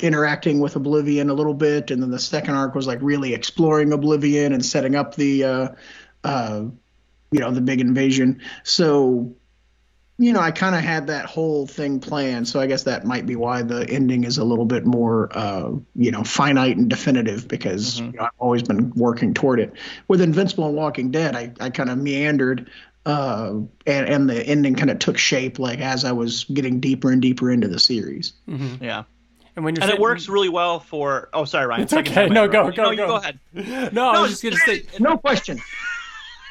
interacting 0.01 0.61
with 0.61 0.77
Oblivion 0.77 1.31
a 1.31 1.35
little 1.35 1.55
bit, 1.55 1.91
and 1.91 2.03
then 2.03 2.11
the 2.11 2.19
second 2.19 2.55
arc 2.55 2.75
was 2.75 2.87
like 2.87 2.99
really 3.03 3.35
exploring 3.35 3.93
Oblivion 3.93 4.53
and 4.53 4.65
setting 4.65 4.97
up 4.97 5.15
the 5.15 5.45
uh, 5.45 5.69
uh, 6.25 6.65
you 7.31 7.41
know 7.41 7.51
the 7.51 7.61
big 7.61 7.81
invasion. 7.81 8.41
So 8.65 9.35
you 10.23 10.33
know, 10.33 10.41
I 10.41 10.53
kind 10.53 10.75
of 10.77 10.83
had 10.83 11.09
that 11.09 11.27
whole 11.27 11.67
thing 11.67 11.99
planned, 11.99 12.47
so 12.47 12.61
I 12.61 12.67
guess 12.67 12.85
that 12.85 13.05
might 13.05 13.27
be 13.27 13.35
why 13.35 13.63
the 13.63 13.89
ending 13.91 14.23
is 14.25 14.39
a 14.39 14.45
little 14.45 14.65
bit 14.67 14.87
more, 14.87 15.29
uh, 15.37 15.73
you 15.97 16.11
know, 16.13 16.23
finite 16.23 16.77
and 16.77 16.89
definitive 16.89 17.49
because 17.49 17.99
you 17.99 18.13
know, 18.13 18.23
I've 18.25 18.31
always 18.39 18.63
been 18.63 18.91
working 18.95 19.35
toward 19.35 19.59
it. 19.59 19.73
With 20.07 20.21
Invincible 20.21 20.67
and 20.67 20.77
Walking 20.77 21.11
Dead, 21.11 21.35
I, 21.35 21.53
I 21.61 21.71
kind 21.71 21.91
of 21.91 21.99
meandered, 21.99 22.71
uh, 23.05 23.51
and, 23.87 24.07
and 24.09 24.31
the 24.31 24.47
ending 24.47 24.77
kind 24.77 24.91
of 24.91 25.01
took 25.01 25.19
shape 25.19 25.59
like 25.59 25.81
as 25.81 26.05
I 26.05 26.13
was 26.13 26.45
getting 26.45 26.79
deeper 26.79 27.11
and 27.11 27.21
deeper 27.21 27.51
into 27.51 27.67
the 27.67 27.81
series. 27.81 28.33
yeah 28.47 29.03
And 29.57 29.65
when 29.65 29.75
you're 29.75 29.83
and 29.83 29.93
it 29.93 29.99
works 30.01 30.29
really 30.29 30.49
well 30.49 30.79
for 30.79 31.31
oh 31.33 31.45
sorry 31.45 31.67
ryan 31.67 31.83
It's 31.83 31.93
okay. 31.93 32.29
No, 32.29 32.45
I 32.45 32.47
go, 32.47 32.69
interrupted. 32.71 32.77
go, 32.77 32.83
no, 32.85 32.91
you 32.93 32.97
go. 32.97 33.07
go 33.09 33.17
ahead 33.17 33.41
No, 33.93 34.09
I 34.11 34.13
No, 34.15 34.23
was 34.23 34.41
just 34.41 34.43
gonna 34.45 34.57
say. 34.57 34.85
No 35.01 35.19
question. 35.19 35.59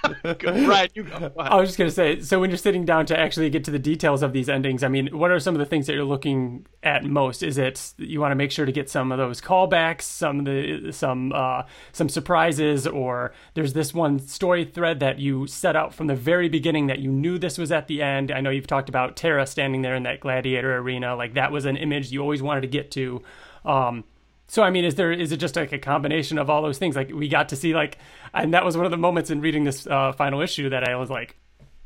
ryan 0.44 0.90
you 0.94 1.04
go, 1.04 1.20
go. 1.20 1.32
I 1.38 1.56
was 1.56 1.70
just 1.70 1.78
gonna 1.78 1.92
say. 1.92 2.22
So 2.22 2.40
when 2.40 2.50
you're 2.50 2.58
sitting 2.58 2.86
down 2.86 3.06
to 3.08 3.20
actually 3.20 3.50
get 3.50 3.64
to 3.66 3.72
the 3.72 3.80
details 3.80 4.24
of 4.24 4.34
these 4.34 4.50
endings, 4.50 4.84
I 4.84 4.88
mean, 4.88 5.08
what 5.18 5.32
are 5.32 5.40
some 5.40 5.56
of 5.56 5.60
the 5.60 5.66
things 5.66 5.88
that 5.88 5.94
you're 5.94 6.04
looking 6.04 6.66
at 6.84 7.04
most? 7.04 7.44
Is 7.44 7.58
it 7.58 7.94
you 7.98 8.20
want 8.20 8.32
to 8.32 8.36
make 8.36 8.52
sure 8.52 8.66
to 8.66 8.72
get 8.72 8.90
some 8.90 9.12
of 9.12 9.18
those 9.18 9.42
callbacks, 9.42 10.04
some 10.04 10.40
of 10.40 10.46
the 10.46 10.92
some 10.92 11.32
uh, 11.34 11.64
some 11.92 12.10
surprises, 12.10 12.88
or 12.88 13.34
there's 13.54 13.74
this 13.74 13.94
one 13.94 14.20
story 14.20 14.66
thread 14.66 15.00
that 15.00 15.20
you 15.20 15.48
set 15.48 15.76
out 15.76 15.94
from 15.94 16.08
the 16.08 16.16
very 16.16 16.50
beginning 16.50 16.88
that 16.88 17.00
you 17.00 17.12
knew 17.12 17.38
this 17.38 17.58
was 17.58 17.72
at 17.72 17.88
the 17.88 18.02
end. 18.02 18.32
I 18.32 18.42
know 18.42 18.50
you've 18.50 18.68
talked 18.68 18.90
about 18.90 19.16
Terra 19.16 19.46
standing 19.46 19.82
there 19.82 19.96
in 19.96 20.04
that 20.04 20.20
gladiator 20.20 20.78
arena, 20.78 21.16
like 21.16 21.36
that 21.36 21.52
was 21.52 21.66
an 21.66 21.78
image 21.78 22.12
you 22.12 22.22
always 22.22 22.42
wanted 22.42 22.62
to 22.62 22.68
get 22.68 22.92
to. 22.92 23.22
Um, 23.64 24.04
so 24.52 24.64
I 24.64 24.70
mean, 24.70 24.84
is 24.84 24.96
there 24.96 25.14
is 25.14 25.32
it 25.32 25.38
just 25.38 25.56
like 25.56 25.72
a 25.72 25.80
combination 25.80 26.38
of 26.38 26.50
all 26.50 26.62
those 26.62 26.78
things? 26.78 26.94
Like 26.94 27.10
we 27.10 27.30
got 27.30 27.48
to 27.50 27.56
see 27.56 27.74
like, 27.74 27.98
and 28.34 28.54
that 28.54 28.66
was 28.66 28.76
one 28.76 28.84
of 28.86 28.92
the 28.92 28.98
moments 28.98 29.30
in 29.30 29.40
reading 29.40 29.64
this 29.64 29.88
uh, 29.88 30.12
final 30.12 30.42
issue 30.42 30.68
that 30.72 30.84
I 30.86 30.98
was 30.98 31.10
like, 31.10 31.38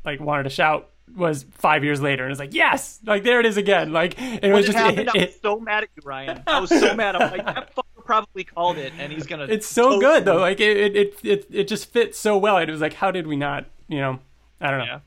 like 0.04 0.18
wanted 0.18 0.42
to 0.42 0.50
shout 0.50 0.90
was 1.14 1.46
five 1.52 1.84
years 1.84 2.02
later, 2.02 2.24
and 2.24 2.32
it's 2.32 2.40
like 2.40 2.54
yes, 2.54 2.98
like 3.06 3.22
there 3.22 3.38
it 3.38 3.46
is 3.46 3.56
again. 3.56 3.92
Like 3.92 4.20
it 4.20 4.42
when 4.42 4.52
was 4.52 4.64
it 4.64 4.72
just 4.72 4.78
happened, 4.78 5.10
it- 5.14 5.16
I 5.16 5.26
was 5.26 5.40
so 5.40 5.60
mad 5.60 5.84
at 5.84 5.90
you, 5.94 6.02
Ryan. 6.04 6.42
I 6.44 6.58
was 6.58 6.70
so 6.70 6.92
mad. 6.96 7.14
I'm 7.14 7.30
like, 7.30 7.44
that 7.46 7.72
fucker 7.76 8.04
probably 8.04 8.42
called 8.42 8.78
it, 8.78 8.92
and 8.98 9.12
he's 9.12 9.26
gonna. 9.26 9.44
it's 9.44 9.68
so 9.68 9.90
toast 9.90 10.00
good 10.00 10.24
though. 10.24 10.38
Like 10.38 10.58
it, 10.58 10.76
it 10.76 10.96
it 10.96 11.20
it 11.22 11.46
it 11.52 11.68
just 11.68 11.92
fits 11.92 12.18
so 12.18 12.36
well. 12.36 12.58
It 12.58 12.68
was 12.68 12.80
like 12.80 12.94
how 12.94 13.12
did 13.12 13.28
we 13.28 13.36
not? 13.36 13.66
You 13.86 13.98
know, 14.00 14.18
I 14.60 14.70
don't 14.72 14.80
know. 14.80 14.84
Yeah. 14.86 15.00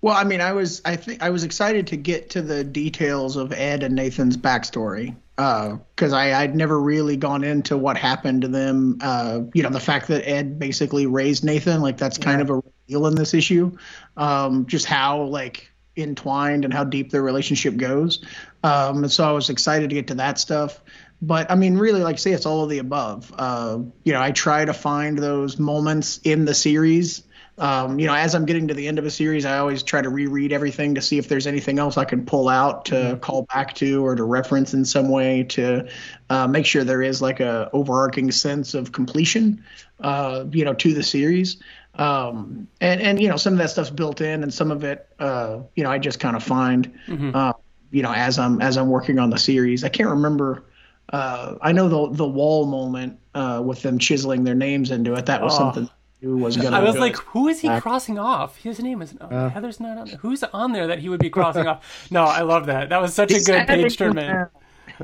Well, 0.00 0.16
I 0.16 0.24
mean, 0.24 0.40
I 0.40 0.52
was 0.52 0.82
I 0.84 0.96
think 0.96 1.22
I 1.22 1.30
was 1.30 1.44
excited 1.44 1.86
to 1.86 1.96
get 1.96 2.28
to 2.30 2.42
the 2.42 2.64
details 2.64 3.36
of 3.36 3.52
Ed 3.52 3.84
and 3.84 3.94
Nathan's 3.94 4.36
backstory 4.36 5.14
because 5.36 6.12
I 6.12 6.42
I'd 6.42 6.54
never 6.54 6.78
really 6.78 7.16
gone 7.16 7.44
into 7.44 7.76
what 7.76 7.96
happened 7.96 8.42
to 8.42 8.48
them. 8.48 8.98
Uh, 9.00 9.40
you 9.54 9.62
know, 9.62 9.70
the 9.70 9.80
fact 9.80 10.08
that 10.08 10.28
Ed 10.28 10.58
basically 10.58 11.06
raised 11.06 11.44
Nathan, 11.44 11.80
like 11.80 11.96
that's 11.96 12.18
kind 12.18 12.40
of 12.40 12.50
a 12.50 12.54
reveal 12.54 13.06
in 13.06 13.14
this 13.14 13.34
issue. 13.34 13.76
Um, 14.16 14.66
just 14.66 14.86
how 14.86 15.22
like 15.22 15.70
entwined 15.96 16.64
and 16.64 16.72
how 16.72 16.84
deep 16.84 17.10
their 17.10 17.22
relationship 17.22 17.76
goes. 17.76 18.24
Um, 18.62 19.04
and 19.04 19.12
so 19.12 19.28
I 19.28 19.32
was 19.32 19.50
excited 19.50 19.90
to 19.90 19.94
get 19.94 20.08
to 20.08 20.14
that 20.14 20.38
stuff. 20.38 20.80
But 21.20 21.50
I 21.50 21.54
mean, 21.54 21.78
really, 21.78 22.02
like 22.02 22.14
I 22.14 22.18
say, 22.18 22.32
it's 22.32 22.46
all 22.46 22.64
of 22.64 22.70
the 22.70 22.78
above. 22.78 23.32
Uh, 23.36 23.78
you 24.04 24.12
know, 24.12 24.20
I 24.20 24.32
try 24.32 24.64
to 24.64 24.74
find 24.74 25.16
those 25.16 25.58
moments 25.58 26.18
in 26.24 26.44
the 26.44 26.54
series 26.54 27.22
um, 27.62 28.00
you 28.00 28.08
know, 28.08 28.14
as 28.14 28.34
I'm 28.34 28.44
getting 28.44 28.66
to 28.66 28.74
the 28.74 28.88
end 28.88 28.98
of 28.98 29.06
a 29.06 29.10
series, 29.10 29.46
I 29.46 29.58
always 29.58 29.84
try 29.84 30.02
to 30.02 30.08
reread 30.10 30.52
everything 30.52 30.96
to 30.96 31.00
see 31.00 31.16
if 31.16 31.28
there's 31.28 31.46
anything 31.46 31.78
else 31.78 31.96
I 31.96 32.04
can 32.04 32.26
pull 32.26 32.48
out 32.48 32.86
to 32.86 33.16
call 33.22 33.42
back 33.54 33.72
to 33.76 34.04
or 34.04 34.16
to 34.16 34.24
reference 34.24 34.74
in 34.74 34.84
some 34.84 35.08
way 35.08 35.44
to 35.44 35.88
uh, 36.28 36.48
make 36.48 36.66
sure 36.66 36.82
there 36.82 37.02
is 37.02 37.22
like 37.22 37.38
a 37.38 37.70
overarching 37.72 38.32
sense 38.32 38.74
of 38.74 38.90
completion, 38.90 39.64
uh, 40.00 40.44
you 40.50 40.64
know, 40.64 40.74
to 40.74 40.92
the 40.92 41.04
series. 41.04 41.58
Um, 41.94 42.66
and 42.80 43.00
and 43.00 43.22
you 43.22 43.28
know, 43.28 43.36
some 43.36 43.52
of 43.52 43.58
that 43.60 43.70
stuff's 43.70 43.90
built 43.90 44.20
in, 44.20 44.42
and 44.42 44.52
some 44.52 44.72
of 44.72 44.82
it, 44.82 45.06
uh, 45.20 45.60
you 45.76 45.84
know, 45.84 45.90
I 45.92 45.98
just 45.98 46.18
kind 46.18 46.34
of 46.34 46.42
find, 46.42 46.92
uh, 47.32 47.52
you 47.92 48.02
know, 48.02 48.12
as 48.12 48.40
I'm 48.40 48.60
as 48.60 48.76
I'm 48.76 48.88
working 48.88 49.20
on 49.20 49.30
the 49.30 49.38
series. 49.38 49.84
I 49.84 49.88
can't 49.88 50.10
remember. 50.10 50.64
Uh, 51.12 51.56
I 51.62 51.70
know 51.70 51.88
the 51.88 52.16
the 52.16 52.26
wall 52.26 52.66
moment 52.66 53.20
uh, 53.36 53.62
with 53.64 53.82
them 53.82 53.98
chiseling 53.98 54.42
their 54.42 54.56
names 54.56 54.90
into 54.90 55.14
it. 55.14 55.26
That 55.26 55.42
was 55.42 55.54
Oh. 55.54 55.58
something 55.58 55.88
who 56.22 56.36
was 56.38 56.56
gonna. 56.56 56.76
I 56.76 56.82
was 56.82 56.96
like, 56.96 57.16
who 57.16 57.48
is 57.48 57.60
he 57.60 57.68
crossing 57.80 58.18
off? 58.18 58.56
His 58.56 58.78
name 58.80 59.02
is 59.02 59.14
oh, 59.20 59.48
Heather's 59.48 59.80
not 59.80 59.98
on 59.98 60.06
there. 60.06 60.16
Who's 60.18 60.42
on 60.44 60.72
there 60.72 60.86
that 60.86 61.00
he 61.00 61.08
would 61.08 61.20
be 61.20 61.30
crossing 61.30 61.66
off? 61.66 62.10
No, 62.10 62.24
I 62.24 62.42
love 62.42 62.66
that. 62.66 62.88
That 62.90 63.02
was 63.02 63.12
such 63.12 63.32
a 63.32 63.40
good 63.40 63.66
page 63.66 63.96
turn, 63.96 64.14
them 64.14 64.26
man. 64.26 64.48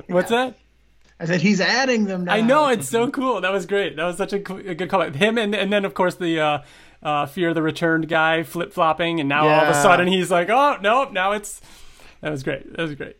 What's 0.06 0.30
that? 0.30 0.56
I 1.20 1.24
said 1.24 1.40
he's 1.40 1.60
adding 1.60 2.04
them 2.04 2.24
now. 2.24 2.34
I 2.34 2.40
know 2.40 2.68
it's 2.68 2.88
so 2.88 3.10
cool. 3.10 3.40
That 3.40 3.52
was 3.52 3.66
great. 3.66 3.96
That 3.96 4.04
was 4.04 4.16
such 4.16 4.32
a, 4.32 4.38
co- 4.38 4.58
a 4.58 4.74
good 4.74 4.88
call. 4.88 5.00
Him 5.10 5.36
and 5.36 5.54
and 5.54 5.72
then 5.72 5.84
of 5.84 5.94
course 5.94 6.14
the 6.14 6.38
uh, 6.40 6.58
uh, 7.02 7.26
fear 7.26 7.48
of 7.48 7.56
the 7.56 7.62
returned 7.62 8.08
guy 8.08 8.44
flip 8.44 8.72
flopping, 8.72 9.18
and 9.18 9.28
now 9.28 9.48
all 9.48 9.60
of 9.60 9.68
a 9.68 9.74
sudden 9.74 10.06
he's 10.06 10.30
like, 10.30 10.48
oh 10.48 10.78
nope, 10.80 11.12
now 11.12 11.32
it's. 11.32 11.60
That 12.20 12.30
was 12.30 12.42
great. 12.42 12.72
That 12.76 12.82
was 12.82 12.94
great. 12.94 13.16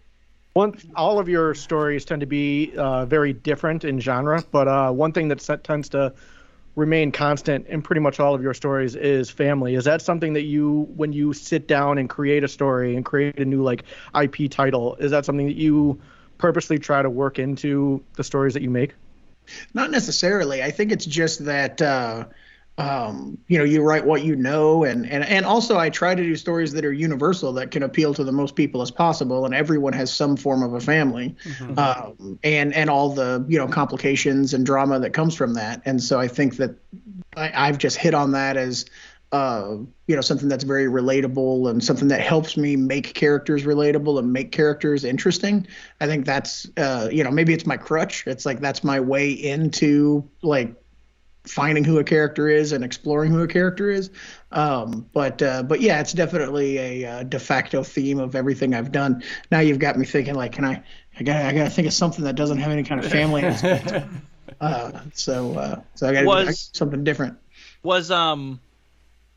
One, 0.55 0.75
all 0.97 1.21
of 1.21 1.29
your 1.29 1.55
stories 1.55 2.05
tend 2.05 2.21
to 2.21 2.27
be 2.27 2.73
uh, 2.77 3.07
very 3.07 3.33
different 3.33 3.85
in 3.85 4.01
genre, 4.01 4.43
but 4.51 4.67
uh, 4.67 4.91
one 4.91 5.13
thing 5.13 5.29
that 5.29 5.63
tends 5.63 5.89
to 5.91 6.13
remain 6.79 7.11
constant 7.11 7.67
in 7.67 7.83
pretty 7.83 8.01
much 8.01 8.21
all 8.21 8.37
of 8.37 8.43
your 8.43 8.55
stories 8.55 8.95
is 8.95 9.29
family. 9.29 9.75
Is 9.75 9.85
that 9.85 10.01
something 10.01 10.35
that 10.35 10.45
you, 10.45 10.89
when 10.95 11.13
you 11.13 11.33
sit 11.33 11.67
down 11.67 11.99
and 11.99 12.09
create 12.09 12.45
a 12.45 12.49
story 12.49 12.95
and 12.95 13.05
create 13.05 13.37
a 13.41 13.45
new 13.45 13.63
like 13.65 13.83
IP 14.19 14.49
title, 14.49 14.95
is 14.97 15.11
that 15.11 15.25
something 15.25 15.47
that 15.47 15.57
you 15.57 16.01
purposely 16.39 16.79
try 16.79 17.03
to 17.03 17.11
work 17.11 17.41
into 17.41 18.03
the 18.15 18.23
stories 18.23 18.55
that 18.55 18.63
you 18.63 18.71
make? 18.71 18.95
Not 19.75 19.91
necessarily. 19.91 20.63
I 20.63 20.71
think 20.71 20.93
it's 20.93 21.05
just 21.05 21.47
that 21.47 21.83
uh, 21.83 22.27
um, 22.79 23.37
you 23.49 23.59
know 23.59 23.65
you 23.65 23.83
write 23.83 24.07
what 24.07 24.23
you 24.23 24.37
know, 24.37 24.85
and 24.85 25.05
and 25.11 25.25
and 25.25 25.45
also 25.45 25.79
I 25.79 25.91
try 25.91 26.15
to 26.15 26.23
do 26.23 26.37
stories 26.37 26.73
that 26.73 26.85
are 26.85 26.93
universal 26.93 27.53
that 27.55 27.73
can 27.73 27.83
appeal 27.83 28.15
to 28.15 28.23
the 28.23 28.33
most 28.33 28.55
people 28.55 28.81
as 28.81 28.91
possible, 28.91 29.45
and 29.45 29.55
everyone 29.55 29.93
has 29.95 30.15
some 30.15 30.37
form 30.37 30.63
of 30.63 30.75
a 30.75 30.81
family, 30.81 31.35
um, 31.77 32.39
and 32.45 32.73
and 32.73 32.89
all 32.89 33.11
the 33.11 33.45
you 33.49 33.59
know 33.59 33.67
complications 33.67 34.55
and 34.55 34.65
drama 34.65 35.01
that 35.01 35.11
comes 35.11 35.35
from 35.35 35.55
that. 35.55 35.83
And 35.85 36.01
so 36.03 36.21
I 36.21 36.29
think 36.29 36.57
that 36.57 36.77
I, 37.37 37.69
I've 37.69 37.79
just 37.79 37.97
hit 37.97 38.15
on 38.15 38.31
that 38.33 38.57
as 38.57 38.87
uh, 39.33 39.77
you 40.07 40.15
know, 40.15 40.23
something 40.23 40.49
that's 40.49 40.65
very 40.65 40.87
relatable 40.87 41.69
and 41.69 41.85
something 41.85 42.09
that 42.09 42.21
helps 42.21 42.57
me 42.57 42.77
make 42.77 43.13
characters 43.13 43.65
relatable 43.65 44.19
and 44.19 44.33
make 44.33 44.53
characters 44.53 45.05
interesting. 45.05 45.67
I 46.01 46.07
think 46.07 46.25
that's, 46.25 46.67
uh, 46.79 47.11
you 47.13 47.23
know, 47.23 47.31
maybe 47.31 47.53
it's 47.53 47.67
my 47.67 47.77
crutch. 47.77 48.27
It's 48.27 48.47
like 48.47 48.61
that's 48.61 48.83
my 48.83 49.01
way 49.01 49.31
into 49.31 50.27
like 50.41 50.75
finding 51.49 51.85
who 51.85 51.99
a 51.99 52.05
character 52.05 52.49
is 52.49 52.73
and 52.73 52.85
exploring 52.85 53.33
who 53.33 53.43
a 53.43 53.49
character 53.49 53.91
is. 53.91 54.11
Um, 54.53 55.09
but 55.13 55.43
uh, 55.43 55.63
but 55.63 55.81
yeah, 55.81 56.01
it's 56.01 56.13
definitely 56.13 56.79
a, 56.79 57.05
uh, 57.05 57.23
de 57.23 57.39
facto 57.39 57.83
theme 57.83 58.19
of 58.19 58.35
everything 58.35 58.75
I've 58.75 58.93
done. 58.93 59.23
Now 59.51 59.61
you've 59.61 59.79
got 59.79 59.99
me 59.99 60.07
thinking 60.07 60.35
like, 60.35 60.53
can 60.53 60.65
I? 60.65 60.83
I 61.19 61.23
got 61.25 61.37
I 61.37 61.53
got 61.53 61.65
to 61.65 61.71
think 61.71 61.89
of 61.89 61.95
something 61.95 62.25
that 62.25 62.37
doesn't 62.37 62.59
have 62.59 62.71
any 62.71 62.85
kind 62.85 63.03
of 63.05 63.11
family 63.11 63.43
aspect. 63.43 64.07
uh, 64.61 65.01
so 65.15 65.55
uh, 65.59 65.81
so 65.95 66.09
I 66.09 66.13
got 66.13 66.23
to 66.23 66.47
do 66.47 66.53
something 66.53 67.05
different. 67.05 67.39
Was 67.83 68.11
um 68.11 68.61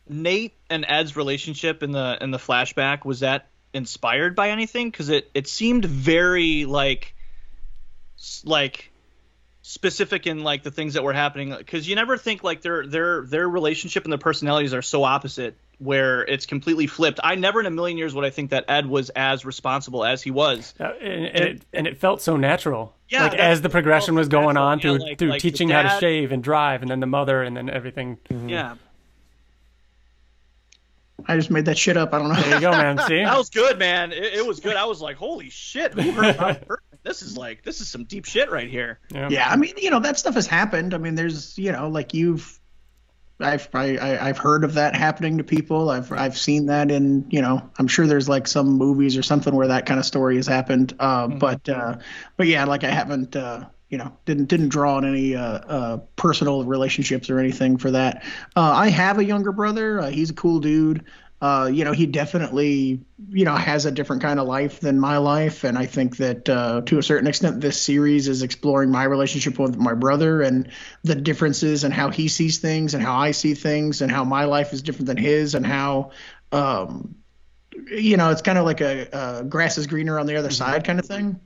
Nate 0.07 0.53
and 0.69 0.85
Ed's 0.87 1.15
relationship 1.15 1.83
in 1.83 1.91
the 1.91 2.17
in 2.21 2.31
the 2.31 2.37
flashback 2.37 3.05
was 3.05 3.21
that 3.21 3.47
inspired 3.73 4.35
by 4.35 4.49
anything? 4.51 4.89
Because 4.91 5.09
it 5.09 5.29
it 5.33 5.47
seemed 5.47 5.85
very 5.85 6.65
like 6.65 7.15
like 8.43 8.90
specific 9.63 10.25
in 10.25 10.43
like 10.43 10.63
the 10.63 10.71
things 10.71 10.95
that 10.95 11.03
were 11.03 11.13
happening 11.13 11.53
because 11.55 11.87
you 11.87 11.95
never 11.95 12.17
think 12.17 12.43
like 12.43 12.61
their 12.61 12.85
their 12.87 13.23
their 13.25 13.47
relationship 13.47 14.03
and 14.03 14.11
their 14.11 14.17
personalities 14.17 14.73
are 14.73 14.81
so 14.81 15.03
opposite 15.03 15.55
where 15.77 16.23
it's 16.23 16.45
completely 16.45 16.87
flipped. 16.87 17.19
I 17.23 17.35
never 17.35 17.59
in 17.59 17.65
a 17.65 17.71
million 17.71 17.97
years 17.97 18.13
would 18.13 18.25
I 18.25 18.29
think 18.29 18.51
that 18.51 18.65
Ed 18.67 18.85
was 18.85 19.09
as 19.11 19.45
responsible 19.45 20.05
as 20.05 20.21
he 20.21 20.29
was. 20.29 20.73
Uh, 20.79 20.91
and, 21.01 21.25
and, 21.25 21.45
it, 21.45 21.65
and 21.73 21.87
it 21.87 21.97
felt 21.97 22.21
so 22.21 22.37
natural. 22.37 22.95
Yeah, 23.09 23.23
like 23.23 23.33
as 23.33 23.61
the 23.61 23.69
progression 23.69 24.15
was 24.15 24.27
going 24.27 24.55
natural. 24.55 24.65
on 24.65 24.79
through 24.79 24.93
yeah, 24.93 24.99
like, 24.99 25.17
through 25.17 25.29
like 25.29 25.41
teaching 25.41 25.69
dad, 25.69 25.85
how 25.85 25.93
to 25.95 25.99
shave 25.99 26.31
and 26.31 26.43
drive, 26.43 26.81
and 26.81 26.89
then 26.89 26.99
the 26.99 27.07
mother, 27.07 27.41
and 27.41 27.57
then 27.57 27.69
everything. 27.69 28.17
Mm-hmm. 28.29 28.49
Yeah, 28.49 28.75
I 31.27 31.35
just 31.35 31.51
made 31.51 31.65
that 31.65 31.77
shit 31.77 31.97
up. 31.97 32.13
I 32.13 32.19
don't 32.19 32.29
know. 32.29 32.35
There 32.35 32.55
you 32.55 32.61
go, 32.61 32.71
man. 32.71 32.97
See, 33.07 33.17
that 33.23 33.37
was 33.37 33.49
good, 33.49 33.77
man. 33.79 34.11
It, 34.11 34.23
it 34.23 34.47
was 34.47 34.59
good. 34.59 34.75
I 34.75 34.85
was 34.85 35.01
like, 35.01 35.17
holy 35.17 35.49
shit, 35.49 35.93
who 35.93 36.11
heard 36.11 36.37
This 37.03 37.21
is 37.21 37.37
like, 37.37 37.63
this 37.63 37.81
is 37.81 37.87
some 37.87 38.03
deep 38.03 38.25
shit 38.25 38.51
right 38.51 38.69
here. 38.69 38.99
Yeah. 39.11 39.29
yeah, 39.29 39.49
I 39.49 39.55
mean, 39.55 39.73
you 39.77 39.89
know, 39.89 39.99
that 39.99 40.19
stuff 40.19 40.35
has 40.35 40.47
happened. 40.47 40.93
I 40.93 40.97
mean, 40.97 41.15
there's, 41.15 41.57
you 41.57 41.71
know, 41.71 41.89
like 41.89 42.13
you've, 42.13 42.59
I've 43.39 43.69
I, 43.73 44.19
I've 44.21 44.37
heard 44.37 44.63
of 44.63 44.75
that 44.75 44.95
happening 44.95 45.39
to 45.39 45.43
people. 45.43 45.89
I've 45.89 46.11
I've 46.11 46.37
seen 46.37 46.67
that 46.67 46.91
in, 46.91 47.25
you 47.31 47.41
know, 47.41 47.69
I'm 47.79 47.87
sure 47.87 48.05
there's 48.05 48.29
like 48.29 48.47
some 48.47 48.73
movies 48.73 49.17
or 49.17 49.23
something 49.23 49.55
where 49.55 49.69
that 49.69 49.87
kind 49.87 49.99
of 49.99 50.05
story 50.05 50.35
has 50.35 50.45
happened. 50.45 50.93
Uh, 50.99 51.27
mm-hmm. 51.27 51.39
But 51.39 51.67
uh, 51.67 51.97
but 52.37 52.45
yeah, 52.45 52.65
like 52.65 52.83
I 52.83 52.91
haven't. 52.91 53.35
Uh, 53.35 53.65
you 53.91 53.97
know 53.97 54.17
didn't 54.25 54.45
didn't 54.45 54.69
draw 54.69 54.95
on 54.95 55.05
any 55.05 55.35
uh, 55.35 55.41
uh, 55.43 55.97
personal 56.15 56.63
relationships 56.63 57.29
or 57.29 57.39
anything 57.39 57.77
for 57.77 57.91
that. 57.91 58.23
Uh, 58.55 58.61
I 58.71 58.87
have 58.87 59.19
a 59.19 59.25
younger 59.25 59.51
brother. 59.51 59.99
Uh, 59.99 60.09
he's 60.09 60.29
a 60.29 60.33
cool 60.33 60.59
dude. 60.59 61.03
Uh, 61.41 61.69
you 61.73 61.83
know, 61.83 61.91
he 61.91 62.05
definitely, 62.05 62.99
you 63.29 63.45
know, 63.45 63.55
has 63.55 63.87
a 63.87 63.91
different 63.91 64.21
kind 64.21 64.39
of 64.39 64.47
life 64.47 64.79
than 64.79 64.99
my 64.99 65.17
life, 65.17 65.63
and 65.63 65.75
I 65.77 65.87
think 65.87 66.17
that 66.17 66.47
uh, 66.47 66.81
to 66.85 66.99
a 66.99 67.03
certain 67.03 67.27
extent, 67.27 67.61
this 67.61 67.81
series 67.81 68.27
is 68.27 68.43
exploring 68.43 68.91
my 68.91 69.03
relationship 69.05 69.57
with 69.57 69.75
my 69.75 69.95
brother 69.95 70.43
and 70.43 70.69
the 71.03 71.15
differences 71.15 71.83
and 71.83 71.93
how 71.93 72.11
he 72.11 72.27
sees 72.27 72.59
things 72.59 72.93
and 72.93 73.01
how 73.01 73.17
I 73.17 73.31
see 73.31 73.55
things 73.55 74.01
and 74.01 74.11
how 74.11 74.23
my 74.23 74.45
life 74.45 74.71
is 74.71 74.83
different 74.83 75.07
than 75.07 75.17
his 75.17 75.55
and 75.55 75.65
how, 75.65 76.11
um, 76.51 77.15
you 77.89 78.17
know, 78.17 78.29
it's 78.29 78.43
kind 78.43 78.59
of 78.59 78.65
like 78.65 78.81
a, 78.81 79.07
a 79.11 79.43
grass 79.43 79.79
is 79.79 79.87
greener 79.87 80.19
on 80.19 80.27
the 80.27 80.35
other 80.35 80.49
mm-hmm. 80.49 80.53
side 80.53 80.83
kind 80.83 80.99
of 80.99 81.05
thing 81.05 81.39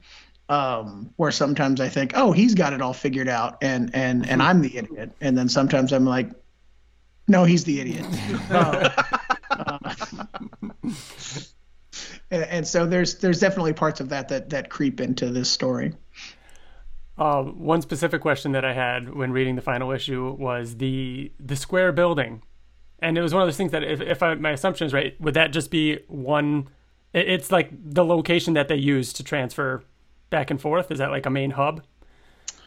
um, 0.49 1.11
where 1.15 1.31
sometimes 1.31 1.81
I 1.81 1.89
think, 1.89 2.13
oh, 2.15 2.31
he's 2.31 2.53
got 2.53 2.73
it 2.73 2.81
all 2.81 2.93
figured 2.93 3.27
out, 3.27 3.57
and 3.61 3.95
and 3.95 4.27
and 4.27 4.41
I'm 4.41 4.61
the 4.61 4.77
idiot, 4.77 5.11
and 5.21 5.37
then 5.37 5.49
sometimes 5.49 5.91
I'm 5.91 6.05
like, 6.05 6.29
no, 7.27 7.43
he's 7.43 7.63
the 7.63 7.79
idiot. 7.79 8.05
uh, 8.51 8.89
uh, 9.57 9.79
and, 12.31 12.43
and, 12.43 12.67
so 12.67 12.85
there's 12.85 13.15
there's 13.19 13.39
definitely 13.39 13.73
parts 13.73 13.99
of 13.99 14.09
that 14.09 14.29
that 14.29 14.49
that 14.49 14.69
creep 14.69 14.99
into 14.99 15.29
this 15.29 15.49
story. 15.49 15.93
Uh, 17.17 17.43
one 17.43 17.81
specific 17.81 18.21
question 18.21 18.51
that 18.51 18.65
I 18.65 18.73
had 18.73 19.13
when 19.13 19.31
reading 19.31 19.55
the 19.55 19.61
final 19.61 19.91
issue 19.91 20.35
was 20.37 20.77
the 20.77 21.31
the 21.39 21.55
square 21.55 21.91
building, 21.91 22.41
and 22.99 23.17
it 23.17 23.21
was 23.21 23.33
one 23.33 23.41
of 23.41 23.47
those 23.47 23.57
things 23.57 23.71
that 23.71 23.83
if 23.83 24.01
if 24.01 24.21
I, 24.21 24.35
my 24.35 24.51
assumption 24.51 24.85
is 24.85 24.93
right, 24.93 25.19
would 25.21 25.33
that 25.35 25.51
just 25.51 25.71
be 25.71 25.99
one? 26.07 26.67
It's 27.13 27.51
like 27.51 27.69
the 27.71 28.03
location 28.03 28.55
that 28.55 28.67
they 28.67 28.75
use 28.75 29.13
to 29.13 29.23
transfer 29.23 29.83
back 30.29 30.51
and 30.51 30.59
forth? 30.59 30.91
Is 30.91 30.97
that 30.97 31.11
like 31.11 31.25
a 31.25 31.29
main 31.29 31.51
hub? 31.51 31.81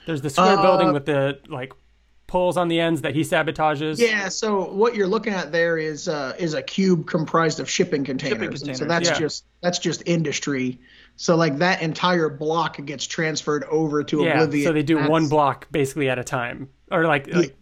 There's 0.07 0.23
the 0.23 0.31
square 0.31 0.59
uh, 0.59 0.63
building 0.63 0.95
with 0.95 1.05
the 1.05 1.39
like 1.49 1.75
poles 2.29 2.57
on 2.57 2.69
the 2.69 2.79
ends 2.79 3.01
that 3.03 3.15
he 3.17 3.23
sabotages. 3.23 3.99
Yeah, 3.99 4.29
so 4.29 4.71
what 4.71 4.95
you're 4.95 5.09
looking 5.09 5.33
at 5.33 5.51
there 5.51 5.77
is 5.77 6.07
uh, 6.07 6.35
is 6.39 6.55
a 6.55 6.63
cube 6.63 7.09
comprised 7.09 7.59
of 7.59 7.69
shipping 7.69 8.05
containers. 8.05 8.37
Shipping 8.37 8.51
containers. 8.51 8.79
So 8.79 8.85
that's 8.85 9.09
yeah. 9.09 9.19
just 9.19 9.45
that's 9.61 9.81
just 9.81 10.05
industry. 10.07 10.79
So 11.17 11.35
like 11.35 11.59
that 11.59 11.83
entire 11.83 12.29
block 12.29 12.85
gets 12.85 13.05
transferred 13.07 13.65
over 13.65 14.05
to 14.05 14.23
yeah, 14.23 14.35
Oblivion. 14.35 14.65
So 14.65 14.73
they 14.73 14.85
do 14.85 14.99
that's... 14.99 15.11
one 15.11 15.29
block 15.29 15.67
basically 15.73 16.09
at 16.09 16.19
a 16.21 16.25
time, 16.25 16.69
or 16.93 17.07
like, 17.07 17.27
yeah. 17.27 17.39
like 17.39 17.57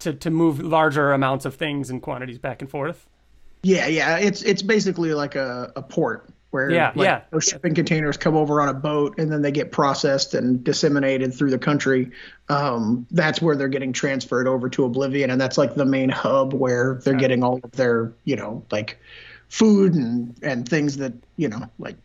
to 0.00 0.14
to 0.14 0.30
move 0.30 0.60
larger 0.60 1.12
amounts 1.12 1.44
of 1.44 1.54
things 1.54 1.90
and 1.90 2.02
quantities 2.02 2.38
back 2.38 2.60
and 2.60 2.68
forth. 2.68 3.06
Yeah, 3.62 3.86
yeah, 3.86 4.18
it's 4.18 4.42
it's 4.42 4.62
basically 4.62 5.14
like 5.14 5.34
a, 5.34 5.72
a 5.76 5.82
port 5.82 6.28
where 6.56 6.70
yeah, 6.70 6.90
like, 6.94 7.04
yeah. 7.04 7.20
those 7.30 7.44
shipping 7.44 7.74
containers 7.74 8.16
come 8.16 8.34
over 8.34 8.62
on 8.62 8.70
a 8.70 8.74
boat 8.74 9.18
and 9.18 9.30
then 9.30 9.42
they 9.42 9.52
get 9.52 9.72
processed 9.72 10.32
and 10.32 10.64
disseminated 10.64 11.34
through 11.34 11.50
the 11.50 11.58
country. 11.58 12.10
Um, 12.48 13.06
that's 13.10 13.42
where 13.42 13.56
they're 13.56 13.68
getting 13.68 13.92
transferred 13.92 14.48
over 14.48 14.70
to 14.70 14.86
Oblivion, 14.86 15.28
and 15.28 15.38
that's 15.38 15.58
like 15.58 15.74
the 15.74 15.84
main 15.84 16.08
hub 16.08 16.54
where 16.54 16.94
they're 17.04 17.12
yeah. 17.12 17.20
getting 17.20 17.44
all 17.44 17.60
of 17.62 17.72
their, 17.72 18.14
you 18.24 18.36
know, 18.36 18.64
like 18.70 18.98
food 19.48 19.92
and 19.94 20.34
and 20.42 20.66
things 20.66 20.96
that 20.96 21.12
you 21.36 21.50
know, 21.50 21.68
like 21.78 21.96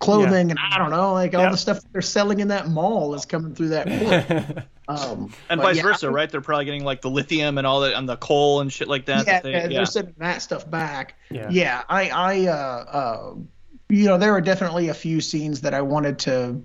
clothing 0.00 0.48
yeah. 0.48 0.52
and 0.52 0.58
I 0.58 0.76
don't 0.76 0.90
know, 0.90 1.14
like 1.14 1.34
all 1.34 1.50
the 1.50 1.56
stuff 1.56 1.80
they're 1.92 2.02
selling 2.02 2.40
in 2.40 2.48
that 2.48 2.68
mall 2.68 3.14
is 3.14 3.24
coming 3.24 3.54
through 3.54 3.70
that 3.70 3.86
port. 3.88 4.64
um, 4.88 5.32
and 5.48 5.60
vice 5.60 5.76
yeah, 5.76 5.82
versa, 5.82 6.10
right? 6.10 6.30
They're 6.30 6.42
probably 6.42 6.66
getting 6.66 6.84
like 6.84 7.00
the 7.00 7.10
lithium 7.10 7.56
and 7.56 7.66
all 7.66 7.80
that 7.80 7.94
and 7.94 8.06
the 8.08 8.16
coal 8.16 8.60
and 8.60 8.70
shit 8.70 8.88
like 8.88 9.06
that. 9.06 9.26
Yeah, 9.26 9.40
that 9.40 9.68
they, 9.70 9.76
are 9.76 9.86
sending 9.86 10.14
that 10.18 10.42
stuff 10.42 10.70
back. 10.70 11.14
Yeah, 11.30 11.48
yeah. 11.50 11.82
I, 11.88 12.10
I, 12.10 12.46
uh, 12.46 12.52
uh, 12.52 13.34
you 13.94 14.06
know, 14.06 14.18
there 14.18 14.32
were 14.32 14.40
definitely 14.40 14.88
a 14.88 14.94
few 14.94 15.20
scenes 15.20 15.60
that 15.60 15.72
I 15.72 15.82
wanted 15.82 16.18
to, 16.20 16.64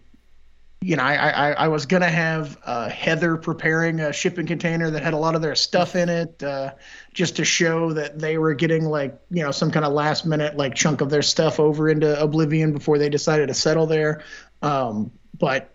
you 0.81 0.95
know, 0.95 1.03
I 1.03 1.15
I, 1.15 1.51
I 1.51 1.67
was 1.67 1.85
gonna 1.85 2.09
have 2.09 2.57
uh, 2.65 2.89
Heather 2.89 3.37
preparing 3.37 3.99
a 3.99 4.11
shipping 4.11 4.47
container 4.47 4.89
that 4.89 5.03
had 5.03 5.13
a 5.13 5.17
lot 5.17 5.35
of 5.35 5.41
their 5.41 5.53
stuff 5.53 5.95
in 5.95 6.09
it, 6.09 6.41
uh, 6.41 6.71
just 7.13 7.35
to 7.35 7.45
show 7.45 7.93
that 7.93 8.17
they 8.17 8.37
were 8.37 8.55
getting 8.55 8.85
like 8.85 9.19
you 9.29 9.43
know 9.43 9.51
some 9.51 9.69
kind 9.69 9.85
of 9.85 9.93
last 9.93 10.25
minute 10.25 10.57
like 10.57 10.73
chunk 10.73 11.01
of 11.01 11.09
their 11.09 11.21
stuff 11.21 11.59
over 11.59 11.87
into 11.87 12.19
Oblivion 12.19 12.73
before 12.73 12.97
they 12.97 13.09
decided 13.09 13.49
to 13.49 13.53
settle 13.53 13.85
there. 13.85 14.23
Um, 14.61 15.11
but 15.37 15.69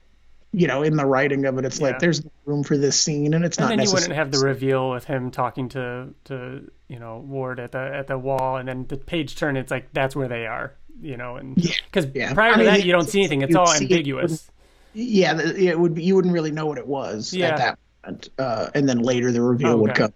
you 0.52 0.66
know, 0.66 0.82
in 0.82 0.96
the 0.96 1.06
writing 1.06 1.44
of 1.44 1.58
it, 1.58 1.64
it's 1.64 1.78
yeah. 1.78 1.88
like 1.88 1.98
there's 2.00 2.22
room 2.46 2.64
for 2.64 2.76
this 2.76 2.98
scene, 2.98 3.34
and 3.34 3.44
it's 3.44 3.58
and 3.58 3.64
not. 3.64 3.72
And 3.72 3.80
then 3.80 3.86
you 3.86 3.92
wouldn't 3.92 4.12
have 4.12 4.32
the 4.32 4.38
reveal 4.38 4.90
with 4.90 5.04
him 5.04 5.30
talking 5.30 5.68
to 5.70 6.14
to 6.24 6.70
you 6.88 6.98
know 6.98 7.18
Ward 7.18 7.60
at 7.60 7.72
the 7.72 7.78
at 7.78 8.08
the 8.08 8.18
wall, 8.18 8.56
and 8.56 8.66
then 8.66 8.86
the 8.88 8.96
page 8.96 9.36
turn. 9.36 9.56
It's 9.56 9.70
like 9.70 9.92
that's 9.92 10.16
where 10.16 10.28
they 10.28 10.46
are 10.46 10.74
you 11.04 11.16
know, 11.16 11.36
and 11.36 11.54
because 11.54 12.06
yeah, 12.06 12.28
yeah. 12.28 12.34
prior 12.34 12.50
I 12.50 12.52
to 12.52 12.58
mean, 12.58 12.66
that 12.66 12.84
you 12.84 12.92
don't 12.92 13.08
see 13.08 13.20
anything; 13.20 13.42
it's 13.42 13.54
all 13.54 13.72
ambiguous. 13.72 14.50
It 14.94 15.00
yeah, 15.00 15.40
it 15.40 15.78
would. 15.78 15.94
Be, 15.94 16.02
you 16.02 16.14
wouldn't 16.14 16.32
really 16.32 16.52
know 16.52 16.66
what 16.66 16.78
it 16.78 16.86
was 16.86 17.34
yeah. 17.34 17.48
at 17.48 17.56
that 17.58 17.78
point, 18.04 18.28
uh, 18.38 18.70
and 18.74 18.88
then 18.88 19.00
later 19.00 19.30
the 19.30 19.42
reveal 19.42 19.70
okay. 19.70 19.80
would 19.80 19.94
come. 19.94 20.12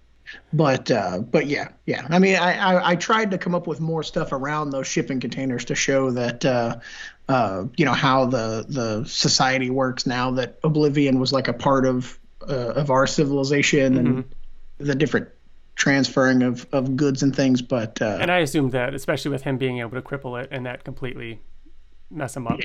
But 0.53 0.91
uh, 0.91 1.19
but 1.19 1.47
yeah, 1.47 1.69
yeah. 1.87 2.07
I 2.09 2.19
mean, 2.19 2.37
I, 2.37 2.57
I, 2.57 2.91
I 2.91 2.97
tried 2.97 3.31
to 3.33 3.39
come 3.39 3.55
up 3.55 3.67
with 3.67 3.81
more 3.81 4.03
stuff 4.03 4.33
around 4.33 4.71
those 4.71 4.87
shipping 4.87 5.21
containers 5.21 5.67
to 5.67 5.75
show 5.75 6.11
that 6.13 6.45
uh, 6.45 6.77
uh, 7.29 7.65
you 7.77 7.85
know 7.85 7.93
how 7.93 8.27
the 8.27 8.65
the 8.69 9.05
society 9.05 9.71
works 9.71 10.07
now 10.07 10.33
that 10.33 10.59
Oblivion 10.65 11.19
was 11.19 11.33
like 11.33 11.49
a 11.49 11.53
part 11.53 11.87
of 11.87 12.19
uh, 12.49 12.53
of 12.53 12.91
our 12.91 13.07
civilization 13.07 13.95
mm-hmm. 13.95 14.07
and 14.07 14.35
the 14.79 14.95
different 14.95 15.29
transferring 15.79 16.43
of, 16.43 16.67
of 16.73 16.97
goods 16.97 17.23
and 17.23 17.35
things. 17.35 17.63
But 17.63 18.03
uh, 18.03 18.19
and 18.21 18.31
I 18.31 18.39
assume 18.39 18.71
that, 18.71 18.93
especially 18.93 19.31
with 19.31 19.43
him 19.43 19.57
being 19.57 19.79
able 19.79 19.93
to 19.93 20.03
cripple 20.03 20.41
it 20.43 20.51
and 20.51 20.67
that 20.67 20.85
completely 20.85 21.41
mess 22.11 22.37
him 22.37 22.47
up. 22.47 22.61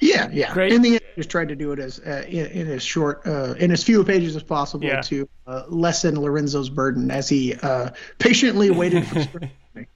Yeah, 0.00 0.28
yeah. 0.32 0.52
Great. 0.52 0.72
In 0.72 0.82
the 0.82 0.94
end, 0.94 1.00
just 1.16 1.30
tried 1.30 1.48
to 1.48 1.56
do 1.56 1.72
it 1.72 1.78
as 1.78 2.00
uh, 2.00 2.24
in, 2.26 2.46
in, 2.46 2.70
as 2.70 2.82
short, 2.82 3.26
uh, 3.26 3.54
in 3.58 3.70
as 3.70 3.84
few 3.84 4.02
pages 4.04 4.34
as 4.34 4.42
possible 4.42 4.86
yeah. 4.86 5.00
to 5.02 5.28
uh, 5.46 5.64
lessen 5.68 6.20
Lorenzo's 6.20 6.70
burden 6.70 7.10
as 7.10 7.28
he 7.28 7.54
uh, 7.54 7.90
patiently 8.18 8.70
waited 8.70 9.06
for. 9.06 9.40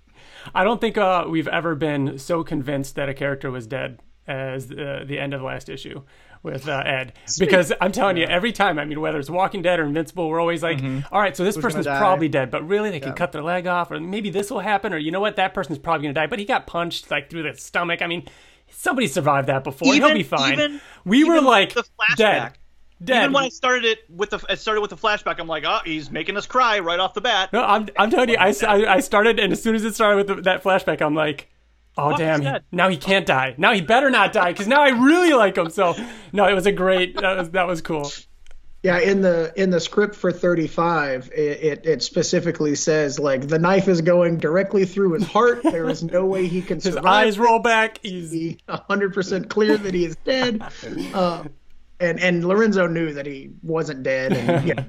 I 0.55 0.63
don't 0.63 0.81
think 0.81 0.99
uh, 0.99 1.27
we've 1.29 1.49
ever 1.49 1.75
been 1.75 2.19
so 2.19 2.45
convinced 2.45 2.97
that 2.97 3.09
a 3.09 3.15
character 3.15 3.51
was 3.51 3.67
dead 3.67 4.01
as 4.27 4.69
the 4.69 5.19
end 5.19 5.35
of 5.35 5.41
the 5.41 5.47
last 5.47 5.69
issue 5.69 6.03
with 6.45 6.69
uh, 6.69 6.83
Ed 6.85 7.15
Sweet. 7.27 7.47
because 7.47 7.73
I'm 7.81 7.91
telling 7.91 8.17
yeah. 8.17 8.29
you 8.29 8.31
every 8.31 8.53
time 8.53 8.79
I 8.79 8.85
mean 8.85 9.01
whether 9.01 9.19
it's 9.19 9.31
Walking 9.31 9.63
Dead 9.63 9.81
or 9.81 9.85
Invincible 9.85 10.29
we're 10.29 10.39
always 10.39 10.63
like 10.63 10.79
mm-hmm. 10.79 11.01
All 11.13 11.21
right 11.21 11.37
so 11.37 11.43
this 11.43 11.57
Who's 11.57 11.65
person's 11.65 11.87
probably 11.87 12.29
dead 12.29 12.51
but 12.51 12.67
really 12.69 12.91
they 12.91 12.99
yeah. 12.99 13.07
can 13.07 13.15
cut 13.15 13.33
their 13.33 13.43
leg 13.43 13.67
off 13.67 13.91
or 13.91 13.99
maybe 13.99 14.31
this 14.31 14.51
will 14.51 14.61
happen 14.61 14.93
or 14.93 14.99
you 14.99 15.11
know 15.11 15.21
what 15.21 15.37
that 15.37 15.55
person's 15.55 15.79
probably 15.79 16.05
gonna 16.05 16.15
die 16.15 16.27
but 16.27 16.39
he 16.39 16.45
got 16.45 16.67
punched 16.67 17.11
like 17.11 17.31
through 17.31 17.43
the 17.43 17.59
stomach 17.59 18.03
I 18.03 18.07
mean 18.07 18.29
somebody 18.71 19.09
survived 19.09 19.49
that 19.49 19.65
before 19.65 19.95
even, 19.95 20.09
he'll 20.09 20.17
be 20.17 20.23
fine 20.23 20.81
we 21.05 21.25
were 21.25 21.41
like 21.41 21.75
dead 22.17 22.53
dead. 23.03 23.23
Even 23.23 23.33
when 23.33 23.45
I 23.45 23.49
started 23.49 23.85
it 23.85 23.99
with 24.09 24.31
the 24.31 24.45
I 24.49 24.55
started 24.55 24.81
with 24.81 24.91
the 24.91 24.97
flashback, 24.97 25.39
I'm 25.39 25.47
like, 25.47 25.65
oh, 25.67 25.81
he's 25.85 26.11
making 26.11 26.37
us 26.37 26.47
cry 26.47 26.79
right 26.79 26.99
off 26.99 27.15
the 27.15 27.21
bat. 27.21 27.53
no, 27.53 27.63
I'm 27.63 27.89
I'm 27.99 28.11
telling 28.11 28.31
you, 28.31 28.37
I, 28.39 28.55
I 28.67 29.01
started, 29.01 29.39
and 29.39 29.53
as 29.53 29.63
soon 29.63 29.75
as 29.75 29.85
it 29.85 29.95
started 29.95 30.17
with 30.17 30.27
the, 30.29 30.43
that 30.43 30.63
flashback, 30.63 31.03
I'm 31.03 31.15
like, 31.15 31.49
oh 31.97 32.11
Fuck, 32.11 32.19
damn, 32.19 32.43
he- 32.43 32.53
now 32.73 32.89
he 32.89 32.97
can't 32.97 33.27
die. 33.27 33.55
Now 33.59 33.73
he 33.73 33.81
better 33.81 34.11
not 34.11 34.33
die, 34.33 34.53
because 34.53 34.67
now 34.67 34.83
I 34.83 34.89
really 34.91 35.33
like 35.35 35.57
him. 35.57 35.71
So 35.71 35.95
no, 36.33 36.47
it 36.49 36.55
was 36.55 36.67
a 36.67 36.73
great. 36.73 37.17
That 37.21 37.37
was 37.39 37.51
that 37.51 37.67
was 37.67 37.81
cool. 37.83 38.11
Yeah, 38.83 38.99
in 38.99 39.23
the 39.23 39.51
in 39.57 39.71
the 39.71 39.81
script 39.81 40.15
for 40.15 40.31
35, 40.31 41.31
it, 41.35 41.41
it, 41.41 41.87
it 41.87 42.03
specifically 42.03 42.75
says 42.75 43.19
like 43.19 43.49
the 43.49 43.59
knife 43.59 43.89
is 43.89 44.03
going 44.03 44.37
directly 44.37 44.85
through 44.85 45.15
his 45.15 45.25
heart. 45.25 45.63
There 45.63 45.89
is 45.89 46.03
no 46.03 46.27
way 46.27 46.47
he 46.49 46.61
can 46.61 46.77
His 46.83 46.93
survive. 46.93 47.05
eyes 47.07 47.39
roll 47.39 47.61
back. 47.61 47.99
He's 48.03 48.31
Be 48.31 48.59
100% 48.69 49.49
clear 49.49 49.79
that 49.79 49.95
he 49.95 50.05
is 50.05 50.17
dead. 50.25 50.63
Uh, 51.15 51.45
and 52.01 52.21
and 52.21 52.45
Lorenzo 52.47 52.87
knew 52.87 53.15
that 53.15 53.25
he 53.25 53.53
wasn't 53.63 54.03
dead. 54.03 54.33
And, 54.35 54.69
you 54.69 54.75
know, 54.75 54.85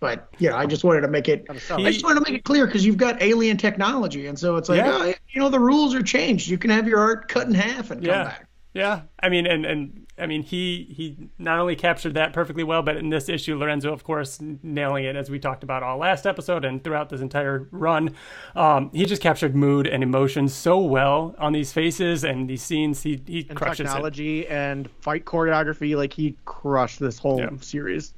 but 0.00 0.28
you 0.38 0.50
know, 0.50 0.56
I 0.56 0.66
just 0.66 0.82
wanted 0.82 1.02
to 1.02 1.08
make 1.08 1.28
it. 1.28 1.46
I 1.48 1.54
just 1.54 2.02
wanted 2.02 2.24
to 2.24 2.30
make 2.30 2.38
it 2.38 2.44
clear 2.44 2.66
because 2.66 2.84
you've 2.84 2.96
got 2.96 3.22
alien 3.22 3.56
technology, 3.56 4.26
and 4.26 4.38
so 4.38 4.56
it's 4.56 4.68
like, 4.68 4.78
Yeah. 4.78 4.98
oh, 5.00 5.14
you 5.30 5.40
know, 5.40 5.48
the 5.50 5.60
rules 5.60 5.94
are 5.94 6.02
changed. 6.02 6.48
You 6.48 6.58
can 6.58 6.70
have 6.70 6.88
your 6.88 6.98
art 6.98 7.28
cut 7.28 7.46
in 7.46 7.54
half 7.54 7.90
and 7.90 8.00
come 8.00 8.10
Yeah. 8.10 8.24
back. 8.24 8.46
Yeah, 8.72 9.00
I 9.20 9.28
mean, 9.30 9.46
and 9.46 9.66
and 9.66 10.06
I 10.16 10.26
mean, 10.26 10.42
he 10.44 10.86
he 10.96 11.28
not 11.38 11.58
only 11.58 11.74
captured 11.74 12.14
that 12.14 12.32
perfectly 12.32 12.62
well, 12.62 12.82
but 12.82 12.96
in 12.96 13.08
this 13.08 13.28
issue, 13.28 13.58
Lorenzo, 13.58 13.92
of 13.92 14.04
course, 14.04 14.38
nailing 14.62 15.04
it 15.06 15.16
as 15.16 15.28
we 15.28 15.40
talked 15.40 15.64
about 15.64 15.82
all 15.82 15.98
last 15.98 16.24
episode 16.24 16.64
and 16.64 16.84
throughout 16.84 17.08
this 17.08 17.20
entire 17.20 17.66
run. 17.72 18.14
Um, 18.54 18.90
he 18.94 19.06
just 19.06 19.20
captured 19.22 19.56
mood 19.56 19.88
and 19.88 20.04
emotion 20.04 20.48
so 20.48 20.78
well 20.78 21.34
on 21.38 21.52
these 21.52 21.72
faces 21.72 22.22
and 22.22 22.48
these 22.48 22.62
scenes. 22.62 23.02
He 23.02 23.20
he 23.26 23.44
and 23.48 23.58
crushes 23.58 23.80
it. 23.80 23.82
technology 23.84 24.46
and 24.46 24.88
fight 25.00 25.24
choreography. 25.24 25.96
Like 25.96 26.12
he 26.12 26.36
crushed 26.44 27.00
this 27.00 27.18
whole 27.18 27.40
Yeah. 27.40 27.48
series. 27.60 28.14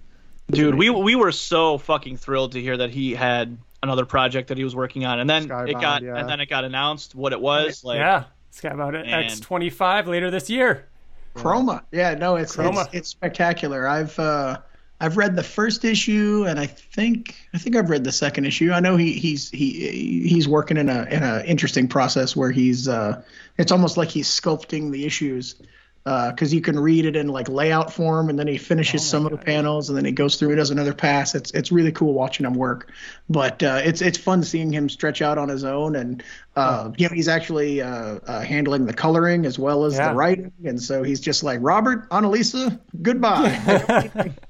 Dude, 0.52 0.74
we 0.74 0.90
we 0.90 1.14
were 1.14 1.32
so 1.32 1.78
fucking 1.78 2.16
thrilled 2.18 2.52
to 2.52 2.60
hear 2.60 2.76
that 2.76 2.90
he 2.90 3.14
had 3.14 3.56
another 3.82 4.04
project 4.04 4.48
that 4.48 4.58
he 4.58 4.64
was 4.64 4.76
working 4.76 5.04
on, 5.04 5.18
and 5.18 5.28
then 5.28 5.44
it 5.44 5.80
got 5.80 6.02
yeah. 6.02 6.16
and 6.16 6.28
then 6.28 6.40
it 6.40 6.48
got 6.48 6.64
announced 6.64 7.14
what 7.14 7.32
it 7.32 7.40
was. 7.40 7.82
Like, 7.84 7.98
yeah, 7.98 8.24
Sky 8.50 8.68
about 8.68 8.94
it. 8.94 9.06
Man. 9.06 9.24
X 9.24 9.40
twenty 9.40 9.70
five 9.70 10.06
later 10.06 10.30
this 10.30 10.50
year. 10.50 10.88
Kroma. 11.34 11.82
Yeah, 11.90 12.14
no, 12.14 12.36
it's 12.36 12.56
Kroma. 12.56 12.86
it's, 12.86 12.94
it's 12.94 13.08
spectacular. 13.08 13.86
I've 13.88 14.18
uh, 14.18 14.58
I've 15.00 15.16
read 15.16 15.34
the 15.34 15.42
first 15.42 15.84
issue, 15.84 16.44
and 16.46 16.60
I 16.60 16.66
think 16.66 17.34
I 17.54 17.58
think 17.58 17.74
I've 17.74 17.90
read 17.90 18.04
the 18.04 18.12
second 18.12 18.44
issue. 18.44 18.72
I 18.72 18.80
know 18.80 18.96
he 18.96 19.12
he's 19.14 19.50
he 19.50 20.28
he's 20.28 20.46
working 20.46 20.76
in 20.76 20.88
a 20.88 21.04
in 21.04 21.22
a 21.22 21.42
interesting 21.44 21.88
process 21.88 22.36
where 22.36 22.50
he's 22.50 22.88
uh, 22.88 23.22
it's 23.58 23.72
almost 23.72 23.96
like 23.96 24.10
he's 24.10 24.28
sculpting 24.28 24.92
the 24.92 25.06
issues. 25.06 25.56
Because 26.04 26.52
you 26.52 26.60
can 26.60 26.78
read 26.80 27.04
it 27.06 27.14
in 27.14 27.28
like 27.28 27.48
layout 27.48 27.92
form, 27.92 28.28
and 28.28 28.36
then 28.36 28.48
he 28.48 28.58
finishes 28.58 29.08
some 29.08 29.24
of 29.24 29.30
the 29.30 29.38
panels, 29.38 29.88
and 29.88 29.96
then 29.96 30.04
he 30.04 30.10
goes 30.10 30.34
through 30.36 30.48
and 30.48 30.56
does 30.58 30.70
another 30.70 30.92
pass. 30.94 31.36
It's 31.36 31.52
it's 31.52 31.70
really 31.70 31.92
cool 31.92 32.12
watching 32.12 32.44
him 32.44 32.54
work, 32.54 32.90
but 33.30 33.62
uh, 33.62 33.80
it's 33.84 34.02
it's 34.02 34.18
fun 34.18 34.42
seeing 34.42 34.72
him 34.72 34.88
stretch 34.88 35.22
out 35.22 35.38
on 35.38 35.48
his 35.48 35.62
own, 35.62 35.94
and 35.94 36.22
uh, 36.56 36.90
you 36.98 37.08
know 37.08 37.14
he's 37.14 37.28
actually 37.28 37.82
uh, 37.82 37.88
uh, 38.26 38.40
handling 38.40 38.84
the 38.86 38.92
coloring 38.92 39.46
as 39.46 39.60
well 39.60 39.84
as 39.84 39.94
Yeah. 39.94 40.08
the 40.08 40.14
writing, 40.16 40.52
and 40.64 40.82
so 40.82 41.04
he's 41.04 41.20
just 41.20 41.44
like 41.44 41.60
Robert, 41.62 42.10
Annalisa, 42.10 42.80
goodbye. 43.00 44.32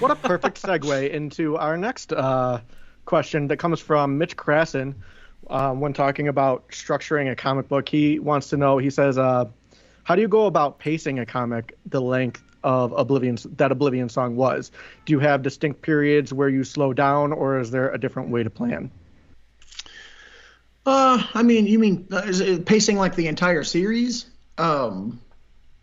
What 0.00 0.10
a 0.10 0.16
perfect 0.16 0.60
segue 0.60 1.08
into 1.10 1.56
our 1.56 1.76
next 1.76 2.12
uh, 2.12 2.60
question 3.04 3.46
that 3.48 3.58
comes 3.58 3.78
from 3.78 4.18
Mitch 4.18 4.36
Krasson. 4.36 4.94
Um, 5.48 5.80
when 5.80 5.92
talking 5.92 6.26
about 6.26 6.68
structuring 6.70 7.30
a 7.30 7.36
comic 7.36 7.68
book, 7.68 7.88
he 7.88 8.18
wants 8.18 8.48
to 8.48 8.56
know. 8.56 8.78
He 8.78 8.90
says, 8.90 9.18
uh, 9.18 9.44
"How 10.04 10.14
do 10.14 10.22
you 10.22 10.28
go 10.28 10.46
about 10.46 10.78
pacing 10.78 11.18
a 11.18 11.26
comic 11.26 11.76
the 11.86 12.00
length 12.00 12.42
of 12.62 12.92
Oblivion 12.92 13.36
that 13.56 13.72
Oblivion 13.72 14.08
song 14.08 14.36
was? 14.36 14.70
Do 15.04 15.12
you 15.12 15.18
have 15.18 15.42
distinct 15.42 15.82
periods 15.82 16.32
where 16.32 16.48
you 16.48 16.64
slow 16.64 16.92
down, 16.92 17.32
or 17.32 17.58
is 17.58 17.70
there 17.70 17.90
a 17.90 17.98
different 17.98 18.30
way 18.30 18.42
to 18.42 18.50
plan?" 18.50 18.90
uh, 20.86 21.22
I 21.34 21.42
mean, 21.42 21.66
you 21.66 21.78
mean 21.78 22.06
uh, 22.12 22.18
is 22.26 22.40
it 22.40 22.66
pacing 22.66 22.96
like 22.96 23.16
the 23.16 23.26
entire 23.26 23.64
series? 23.64 24.26
Um, 24.58 25.20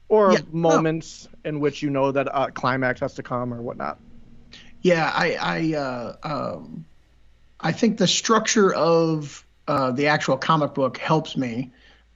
Or 0.10 0.34
Yeah, 0.34 0.41
moments 0.51 1.27
in 1.43 1.60
which 1.60 1.81
you 1.81 1.89
know 1.89 2.12
that 2.12 2.27
a 2.31 2.51
climax 2.51 2.99
has 2.99 3.15
to 3.15 3.23
come 3.23 3.53
or 3.53 3.62
whatnot. 3.62 3.99
Yeah, 4.81 5.12
I 5.13 5.38
I 5.39 5.73
uh, 5.77 6.15
um, 6.23 6.86
I 7.60 7.71
think 7.71 7.97
the 7.97 8.07
structure 8.07 8.73
of 8.73 9.45
uh, 9.67 9.91
the 9.91 10.07
actual 10.07 10.38
comic 10.38 10.73
book 10.73 10.97
helps 10.97 11.38
me. 11.38 11.71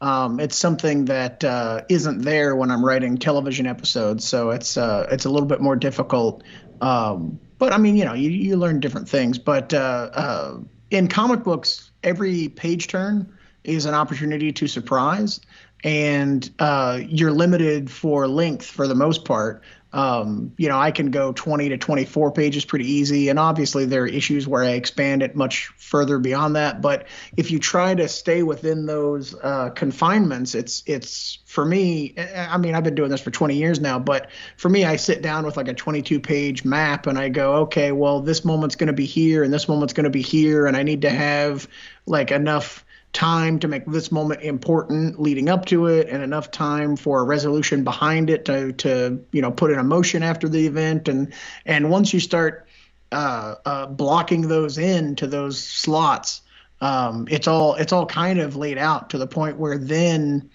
Um, 0.06 0.40
it's 0.40 0.56
something 0.56 1.06
that 1.06 1.44
uh, 1.44 1.82
isn't 1.90 2.22
there 2.22 2.56
when 2.56 2.70
I'm 2.70 2.86
writing 2.86 3.18
television 3.18 3.66
episodes, 3.66 4.24
so 4.24 4.52
it's 4.52 4.78
uh, 4.78 5.08
it's 5.10 5.26
a 5.26 5.32
little 5.32 5.48
bit 5.48 5.62
more 5.62 5.76
difficult. 5.76 6.44
Um, 6.80 7.40
but 7.58 7.74
I 7.74 7.80
mean, 7.80 7.98
you 7.98 8.06
know, 8.06 8.14
you, 8.14 8.30
you 8.30 8.56
learn 8.56 8.80
different 8.80 9.10
things. 9.10 9.40
But 9.40 9.74
uh, 9.74 10.10
uh, 10.14 10.58
in 10.92 11.08
comic 11.08 11.44
books, 11.44 11.90
every 12.04 12.50
page 12.50 12.88
turn 12.88 13.36
is 13.64 13.88
an 13.88 13.96
opportunity 13.96 14.52
to 14.52 14.68
surprise, 14.68 15.42
and 15.84 16.48
uh, 16.60 17.00
you're 17.04 17.32
limited 17.32 17.90
for 17.90 18.28
length 18.28 18.68
for 18.68 18.88
the 18.88 18.94
most 18.94 19.26
part. 19.26 19.64
Um, 19.96 20.52
you 20.58 20.68
know, 20.68 20.78
I 20.78 20.92
can 20.92 21.10
go 21.10 21.32
20 21.32 21.70
to 21.70 21.78
24 21.78 22.34
pages 22.34 22.66
pretty 22.66 22.92
easy, 22.92 23.30
and 23.30 23.40
obviously 23.40 23.86
there 23.86 24.04
are 24.04 24.08
issues 24.08 24.46
where 24.46 24.62
I 24.62 24.72
expand 24.72 25.24
it 25.24 25.38
much 25.38 25.68
further 25.78 26.20
beyond 26.20 26.58
that. 26.58 26.82
But 26.82 27.08
if 27.38 27.50
you 27.50 27.60
try 27.60 27.96
to 27.96 28.10
stay 28.10 28.44
within 28.44 28.88
those 28.88 29.34
uh, 29.42 29.70
confinements, 29.70 30.54
it's 30.54 30.84
it's 30.86 31.40
for 31.46 31.64
me. 31.64 32.14
I 32.18 32.58
mean, 32.58 32.76
I've 32.76 32.84
been 32.84 32.96
doing 32.96 33.10
this 33.10 33.22
for 33.22 33.32
20 33.32 33.56
years 33.56 33.80
now, 33.80 33.98
but 33.98 34.30
for 34.58 34.68
me, 34.68 34.84
I 34.84 34.98
sit 34.98 35.22
down 35.22 35.46
with 35.46 35.56
like 35.56 35.70
a 35.70 35.74
22 35.74 36.20
page 36.20 36.66
map 36.66 37.08
and 37.08 37.18
I 37.18 37.30
go, 37.30 37.54
okay, 37.62 37.94
well, 37.94 38.20
this 38.20 38.44
moment's 38.44 38.76
going 38.76 38.88
to 38.88 38.94
be 38.94 39.06
here, 39.06 39.44
and 39.44 39.54
this 39.54 39.70
moment's 39.70 39.94
going 39.94 40.04
to 40.04 40.10
be 40.10 40.22
here, 40.22 40.68
and 40.68 40.76
I 40.76 40.84
need 40.84 41.04
to 41.04 41.10
have 41.10 41.70
like 42.06 42.32
enough 42.32 42.85
time 43.16 43.58
to 43.60 43.68
make 43.68 43.86
this 43.86 44.12
moment 44.12 44.42
important 44.44 45.20
leading 45.20 45.50
up 45.50 45.66
to 45.66 45.88
it 45.88 46.08
and 46.10 46.22
enough 46.22 46.52
time 46.52 46.96
for 46.96 47.22
a 47.22 47.24
resolution 47.24 47.84
behind 47.84 48.30
it 48.30 48.46
to 48.46 48.74
to 48.74 49.26
you 49.32 49.42
know 49.42 49.52
put 49.52 49.72
in 49.72 49.80
a 49.80 49.84
motion 49.84 50.22
after 50.22 50.48
the 50.48 50.68
event. 50.68 51.08
And 51.08 51.34
and 51.66 51.90
once 51.90 52.14
you 52.14 52.20
start 52.20 52.68
uh, 53.12 53.56
uh, 53.66 53.86
blocking 53.88 54.42
those 54.42 54.78
in 54.78 55.16
to 55.16 55.28
those 55.28 55.64
slots 55.64 56.42
um, 56.82 57.28
it's 57.32 57.48
all 57.48 57.76
it's 57.76 57.94
all 57.94 58.06
kind 58.06 58.40
of 58.40 58.56
laid 58.56 58.78
out 58.78 59.10
to 59.12 59.18
the 59.18 59.28
point 59.28 59.58
where 59.58 59.78
then 59.78 60.50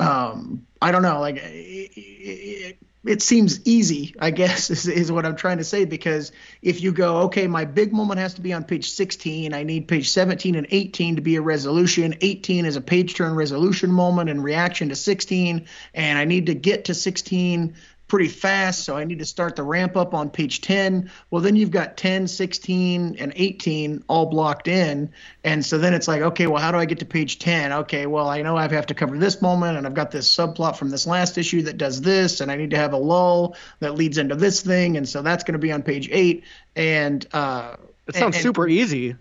um, 0.00 0.66
I 0.80 0.90
don't 0.90 1.02
know 1.02 1.20
like 1.20 1.36
it, 1.36 1.90
it, 1.96 2.78
it 3.04 3.22
seems 3.22 3.60
easy 3.66 4.14
I 4.18 4.30
guess 4.30 4.70
is, 4.70 4.86
is 4.86 5.10
what 5.10 5.26
I'm 5.26 5.36
trying 5.36 5.58
to 5.58 5.64
say 5.64 5.84
because 5.84 6.32
if 6.60 6.82
you 6.82 6.92
go 6.92 7.22
okay 7.22 7.46
my 7.46 7.64
big 7.64 7.92
moment 7.92 8.20
has 8.20 8.34
to 8.34 8.40
be 8.40 8.52
on 8.52 8.64
page 8.64 8.90
16 8.90 9.54
I 9.54 9.62
need 9.62 9.88
page 9.88 10.10
17 10.10 10.54
and 10.54 10.66
18 10.70 11.16
to 11.16 11.22
be 11.22 11.36
a 11.36 11.42
resolution. 11.42 12.14
18 12.20 12.64
is 12.64 12.76
a 12.76 12.80
page 12.80 13.14
turn 13.14 13.34
resolution 13.34 13.90
moment 13.90 14.30
and 14.30 14.42
reaction 14.42 14.88
to 14.90 14.96
16 14.96 15.66
and 15.94 16.18
I 16.18 16.24
need 16.24 16.46
to 16.46 16.54
get 16.54 16.86
to 16.86 16.94
16 16.94 17.74
pretty 18.12 18.28
fast 18.28 18.84
so 18.84 18.94
I 18.94 19.04
need 19.04 19.20
to 19.20 19.24
start 19.24 19.56
the 19.56 19.62
ramp 19.62 19.96
up 19.96 20.12
on 20.12 20.28
page 20.28 20.60
10 20.60 21.10
well 21.30 21.40
then 21.40 21.56
you've 21.56 21.70
got 21.70 21.96
10 21.96 22.28
16 22.28 23.16
and 23.18 23.32
18 23.34 24.04
all 24.06 24.26
blocked 24.26 24.68
in 24.68 25.08
and 25.44 25.64
so 25.64 25.78
then 25.78 25.94
it's 25.94 26.06
like 26.06 26.20
okay 26.20 26.46
well 26.46 26.60
how 26.60 26.70
do 26.70 26.76
I 26.76 26.84
get 26.84 26.98
to 26.98 27.06
page 27.06 27.38
10 27.38 27.72
okay 27.72 28.04
well 28.04 28.28
I 28.28 28.42
know 28.42 28.54
I 28.54 28.68
have 28.68 28.84
to 28.88 28.94
cover 28.94 29.16
this 29.16 29.40
moment 29.40 29.78
and 29.78 29.86
I've 29.86 29.94
got 29.94 30.10
this 30.10 30.28
subplot 30.28 30.76
from 30.76 30.90
this 30.90 31.06
last 31.06 31.38
issue 31.38 31.62
that 31.62 31.78
does 31.78 32.02
this 32.02 32.42
and 32.42 32.52
I 32.52 32.56
need 32.56 32.68
to 32.72 32.76
have 32.76 32.92
a 32.92 32.98
lull 32.98 33.56
that 33.80 33.94
leads 33.94 34.18
into 34.18 34.34
this 34.34 34.60
thing 34.60 34.98
and 34.98 35.08
so 35.08 35.22
that's 35.22 35.42
going 35.42 35.54
to 35.54 35.58
be 35.58 35.72
on 35.72 35.82
page 35.82 36.10
8 36.12 36.44
and 36.76 37.26
uh 37.32 37.76
It 38.08 38.16
sounds 38.16 38.36
and- 38.36 38.42
super 38.42 38.68
easy. 38.68 39.16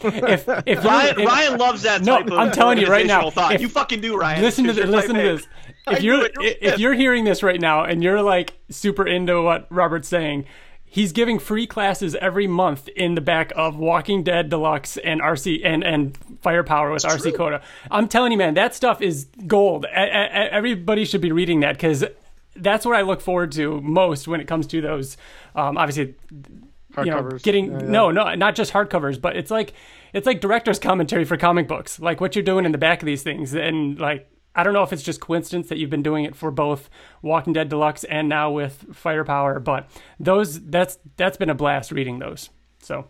If 0.00 0.48
if 0.66 0.84
Ryan, 0.84 1.20
if- 1.20 1.26
Ryan 1.26 1.58
loves 1.58 1.82
that 1.82 2.02
No, 2.02 2.18
of 2.20 2.32
I'm 2.32 2.50
telling 2.52 2.78
you 2.78 2.86
right 2.86 3.06
now, 3.06 3.30
Thought. 3.30 3.54
if- 3.54 3.60
you 3.60 3.68
fucking 3.68 4.00
do, 4.00 4.16
Ryan. 4.16 4.42
listen 4.42 4.64
to 4.66 4.72
this, 4.72 4.86
listen 4.86 5.14
to 5.16 5.22
this. 5.22 5.46
If 5.88 6.02
you're 6.02 6.26
it, 6.26 6.34
you're 6.40 6.72
if 6.72 6.78
you're 6.78 6.94
hearing 6.94 7.24
this 7.24 7.42
right 7.42 7.60
now 7.60 7.84
and 7.84 8.02
you're 8.02 8.20
like 8.22 8.54
super 8.70 9.06
into 9.06 9.40
what 9.42 9.66
Robert's 9.70 10.08
saying, 10.08 10.44
he's 10.84 11.12
giving 11.12 11.38
free 11.38 11.66
classes 11.66 12.14
every 12.16 12.46
month 12.46 12.88
in 12.88 13.14
the 13.14 13.20
back 13.20 13.52
of 13.56 13.76
Walking 13.76 14.22
Dead 14.22 14.50
Deluxe 14.50 14.96
and 14.98 15.20
RC 15.20 15.62
and 15.64 15.82
and 15.84 16.18
Firepower 16.42 16.90
with 16.92 17.04
RC 17.04 17.34
Coda. 17.34 17.62
I'm 17.90 18.08
telling 18.08 18.32
you, 18.32 18.38
man, 18.38 18.54
that 18.54 18.74
stuff 18.74 19.00
is 19.00 19.26
gold. 19.46 19.86
Everybody 19.86 21.04
should 21.04 21.20
be 21.20 21.32
reading 21.32 21.60
that 21.60 21.76
because 21.76 22.04
that's 22.54 22.84
what 22.84 22.96
I 22.96 23.02
look 23.02 23.20
forward 23.20 23.52
to 23.52 23.80
most 23.80 24.26
when 24.28 24.40
it 24.40 24.46
comes 24.46 24.66
to 24.68 24.80
those. 24.80 25.16
Um, 25.54 25.76
obviously, 25.78 26.14
you 26.98 27.04
know, 27.06 27.22
Hardcovers. 27.22 27.42
getting 27.42 27.72
Yeah, 27.72 27.78
yeah. 27.80 27.90
no, 27.90 28.10
no, 28.10 28.34
not 28.34 28.54
just 28.54 28.72
hardcovers, 28.72 29.20
but 29.20 29.36
it's 29.36 29.50
like 29.50 29.72
it's 30.12 30.26
like 30.26 30.40
director's 30.40 30.78
commentary 30.78 31.24
for 31.24 31.36
comic 31.36 31.68
books, 31.68 32.00
like 32.00 32.20
what 32.20 32.34
you're 32.34 32.44
doing 32.44 32.64
in 32.64 32.72
the 32.72 32.78
back 32.78 33.02
of 33.02 33.06
these 33.06 33.22
things, 33.22 33.54
and 33.54 33.98
like 33.98 34.30
I 34.54 34.62
don't 34.62 34.72
know 34.72 34.82
if 34.82 34.92
it's 34.92 35.02
just 35.02 35.20
coincidence 35.20 35.68
that 35.68 35.78
you've 35.78 35.90
been 35.90 36.02
doing 36.02 36.24
it 36.24 36.34
for 36.34 36.50
both 36.50 36.88
Walking 37.20 37.52
Dead 37.52 37.68
Deluxe 37.68 38.04
and 38.04 38.28
now 38.28 38.50
with 38.50 38.86
Firepower, 38.92 39.60
but 39.60 39.90
those 40.18 40.60
that's 40.64 40.98
that's 41.16 41.36
been 41.36 41.50
a 41.50 41.54
blast 41.54 41.92
reading 41.92 42.18
those. 42.18 42.48
So 42.80 43.08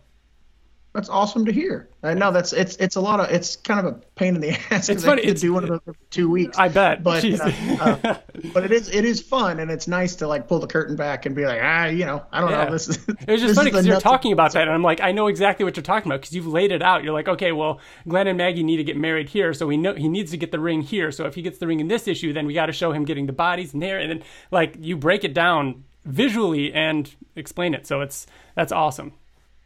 That's 0.97 1.09
awesome 1.09 1.45
to 1.45 1.51
hear. 1.51 1.89
I 2.01 2.15
know 2.15 2.31
that's 2.31 2.53
it's 2.53 2.75
it's 2.77 2.95
a 2.95 3.01
lot 3.01 3.19
of 3.19 3.29
it's 3.29 3.55
kind 3.55 3.79
of 3.79 3.85
a 3.85 3.99
pain 4.15 4.33
in 4.33 4.41
the 4.41 4.49
ass. 4.71 4.89
It's 4.89 5.05
funny, 5.05 5.21
to 5.21 5.27
it's- 5.27 5.41
do 5.41 5.53
one 5.53 5.61
of 5.63 5.69
those 5.69 5.81
every 5.87 5.99
two 6.09 6.27
weeks. 6.27 6.57
I 6.57 6.69
bet. 6.69 7.03
but 7.03 7.23
uh, 7.23 7.51
uh, 7.79 8.17
but 8.51 8.63
it 8.63 8.71
is 8.71 8.89
it 8.89 9.05
is 9.05 9.21
fun 9.21 9.59
and 9.59 9.69
it's 9.69 9.87
nice 9.87 10.15
to 10.15 10.27
like 10.27 10.47
pull 10.47 10.57
the 10.57 10.65
curtain 10.65 10.95
back 10.95 11.27
and 11.27 11.35
be 11.35 11.45
like 11.45 11.59
ah 11.61 11.85
you 11.85 12.03
know 12.05 12.23
I 12.31 12.41
don't 12.41 12.49
Yeah. 12.49 12.65
know 12.65 12.71
this 12.71 12.87
is 12.89 12.97
It 13.07 13.27
was 13.29 13.41
just 13.41 13.53
funny 13.53 13.69
because 13.69 13.85
you're 13.85 13.99
talking 14.01 14.33
about 14.33 14.53
that, 14.53 14.63
and 14.63 14.71
I'm 14.71 14.81
like, 14.81 14.99
I 14.99 15.11
know 15.11 15.27
exactly 15.27 15.65
what 15.65 15.75
you're 15.77 15.83
talking 15.83 16.11
about 16.11 16.21
because 16.21 16.33
you've 16.33 16.47
laid 16.47 16.71
it 16.71 16.81
out. 16.81 17.03
You're 17.03 17.13
like, 17.13 17.27
okay, 17.27 17.51
well, 17.51 17.79
Glenn 18.07 18.25
and 18.25 18.35
Maggie 18.39 18.63
need 18.63 18.77
to 18.77 18.83
get 18.83 18.97
married 18.97 19.29
here, 19.29 19.53
so 19.53 19.67
we 19.67 19.77
know 19.77 19.93
he 19.93 20.09
needs 20.09 20.31
to 20.31 20.37
get 20.37 20.51
the 20.51 20.59
ring 20.59 20.81
here. 20.81 21.11
So 21.11 21.25
if 21.27 21.35
he 21.35 21.43
gets 21.43 21.59
the 21.59 21.67
ring 21.67 21.79
in 21.79 21.89
this 21.89 22.07
issue, 22.07 22.33
then 22.33 22.47
we 22.47 22.55
got 22.55 22.65
to 22.65 22.73
show 22.73 22.91
him 22.91 23.05
getting 23.05 23.27
the 23.27 23.33
bodies 23.33 23.75
in 23.75 23.81
there, 23.81 23.99
and 23.99 24.09
then 24.09 24.23
like 24.49 24.77
you 24.79 24.97
break 24.97 25.23
it 25.23 25.35
down 25.35 25.83
visually 26.05 26.73
and 26.73 27.13
explain 27.35 27.75
it. 27.75 27.85
So 27.85 28.01
it's 28.01 28.25
that's 28.55 28.71
awesome. 28.71 29.13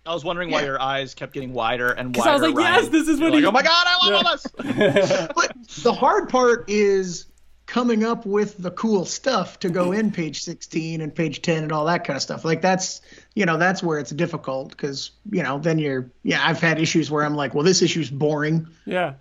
I 0.06 0.14
was 0.14 0.24
wondering 0.24 0.50
why 0.50 0.60
Yeah. 0.62 0.66
your 0.68 0.82
eyes 0.82 1.14
kept 1.14 1.34
getting 1.34 1.54
wider 1.54 1.90
and 1.92 2.16
wider. 2.16 2.30
I 2.30 2.34
was 2.34 2.42
like, 2.42 2.56
Ryan. 2.56 2.74
yes, 2.76 2.88
this 2.90 3.08
is 3.08 3.20
You're 3.20 3.30
what 3.30 3.34
like, 3.34 3.42
he- 3.42 3.48
Oh 3.48 3.52
my 3.52 3.62
god, 3.62 3.86
I 3.88 4.10
love 4.10 4.26
all 4.26 4.32
this. 4.34 5.28
But 5.36 5.56
the 5.84 5.94
hard 5.94 6.30
part 6.30 6.66
is 6.68 7.28
coming 7.68 8.04
up 8.04 8.26
with 8.26 8.58
the 8.58 8.72
cool 8.72 9.06
stuff 9.06 9.58
to 9.60 9.70
go 9.70 9.94
in 9.94 10.12
page 10.12 10.42
16 10.42 11.00
and 11.00 11.14
page 11.16 11.42
10 11.42 11.64
and 11.64 11.72
all 11.72 11.86
that 11.86 12.04
kind 12.04 12.18
of 12.18 12.22
stuff. 12.24 12.44
Like 12.44 12.62
that's, 12.62 13.00
you 13.34 13.46
know, 13.46 13.56
that's 13.58 13.82
where 13.82 13.98
it's 14.00 14.12
difficult 14.12 14.72
because, 14.72 15.12
you 15.32 15.42
know, 15.42 15.58
then 15.58 15.80
you're, 15.80 16.12
yeah, 16.24 16.42
I've 16.46 16.60
had 16.60 16.80
issues 16.80 17.10
where 17.10 17.24
I'm 17.24 17.36
like, 17.36 17.54
well, 17.54 17.64
this 17.64 17.82
issue's 17.82 18.10
boring. 18.10 18.68
Yeah, 18.86 19.14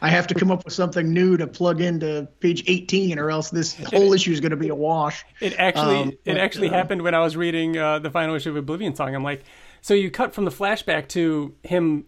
I 0.00 0.10
have 0.10 0.28
to 0.28 0.34
come 0.34 0.52
up 0.52 0.64
with 0.64 0.74
something 0.74 1.12
new 1.12 1.36
to 1.38 1.48
plug 1.48 1.80
into 1.80 2.28
page 2.38 2.62
18 2.68 3.18
or 3.18 3.30
else 3.32 3.50
this 3.50 3.74
whole 3.86 4.12
issue 4.12 4.30
is 4.30 4.38
going 4.40 4.50
to 4.50 4.56
be 4.56 4.68
a 4.68 4.74
wash. 4.74 5.24
it 5.40 5.54
actually 5.58 5.96
Um, 5.96 6.08
it 6.10 6.20
but, 6.24 6.36
actually 6.38 6.68
uh, 6.68 6.72
happened 6.74 7.02
when 7.02 7.14
I 7.16 7.20
was 7.20 7.36
reading 7.36 7.76
uh, 7.78 7.98
the 7.98 8.10
final 8.10 8.36
issue 8.36 8.50
of 8.50 8.56
Oblivion 8.56 8.94
Song. 8.94 9.12
I'm 9.12 9.24
like, 9.24 9.42
so 9.86 9.94
you 9.94 10.10
cut 10.10 10.34
from 10.34 10.44
the 10.44 10.50
flashback 10.50 11.06
to 11.10 11.54
him 11.62 12.06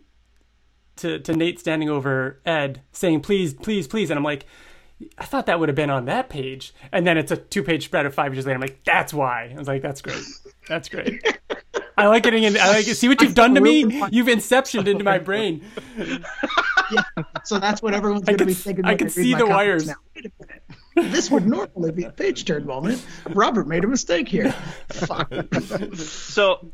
to 0.97 1.21
to 1.21 1.33
Nate 1.33 1.61
standing 1.61 1.89
over 1.89 2.41
Ed 2.45 2.83
saying 2.91 3.21
please, 3.21 3.55
please, 3.55 3.87
please, 3.87 4.11
and 4.11 4.19
I'm 4.19 4.25
like. 4.25 4.45
I 5.17 5.27
thought 5.27 5.47
that 5.47 5.61
would 5.61 5.69
have 5.69 5.77
been 5.77 5.91
on 5.91 6.07
that 6.07 6.29
page, 6.29 6.75
and 6.91 7.07
then 7.07 7.17
it's 7.17 7.31
a 7.31 7.37
two-page 7.37 7.85
spread 7.85 8.05
of 8.05 8.13
five 8.13 8.35
years 8.35 8.47
later. 8.47 8.57
I'm 8.57 8.61
like, 8.61 8.83
that's 8.83 9.15
why. 9.15 9.53
I 9.55 9.57
was 9.57 9.69
like, 9.69 9.81
that's 9.81 10.03
great, 10.03 10.25
that's 10.67 10.89
great. 10.89 11.23
I 11.97 12.09
like 12.09 12.25
getting 12.25 12.43
in. 12.43 12.57
I 12.57 12.69
like 12.69 12.85
see 12.85 13.07
what 13.07 13.21
you've 13.21 13.37
done 13.37 13.55
to 13.55 13.61
me. 13.61 13.83
You've 14.11 14.27
inceptioned 14.27 14.89
into 14.89 15.05
my 15.05 15.19
brain. 15.19 15.65
yeah. 15.97 17.03
So 17.45 17.61
that's 17.61 17.81
what 17.81 17.95
everyone's 17.95 18.25
going 18.25 18.39
to 18.39 18.45
could 18.45 18.49
be 18.49 18.55
thinking. 18.55 18.85
I 18.85 18.89
when 18.89 18.99
could 18.99 19.13
see 19.13 19.35
the 19.35 19.47
wires. 19.47 19.87
Now. 19.87 19.95
Wait 20.17 20.27
a 20.27 20.31
minute. 20.41 21.13
This 21.13 21.31
would 21.31 21.47
normally 21.47 21.93
be 21.93 22.05
a 22.05 22.11
page 22.11 22.45
turn 22.45 22.67
moment. 22.67 23.05
Robert 23.31 23.69
made 23.69 23.85
a 23.85 23.87
mistake 23.87 24.29
here. 24.29 24.53
Fuck. 24.89 25.33
So, 25.95 26.73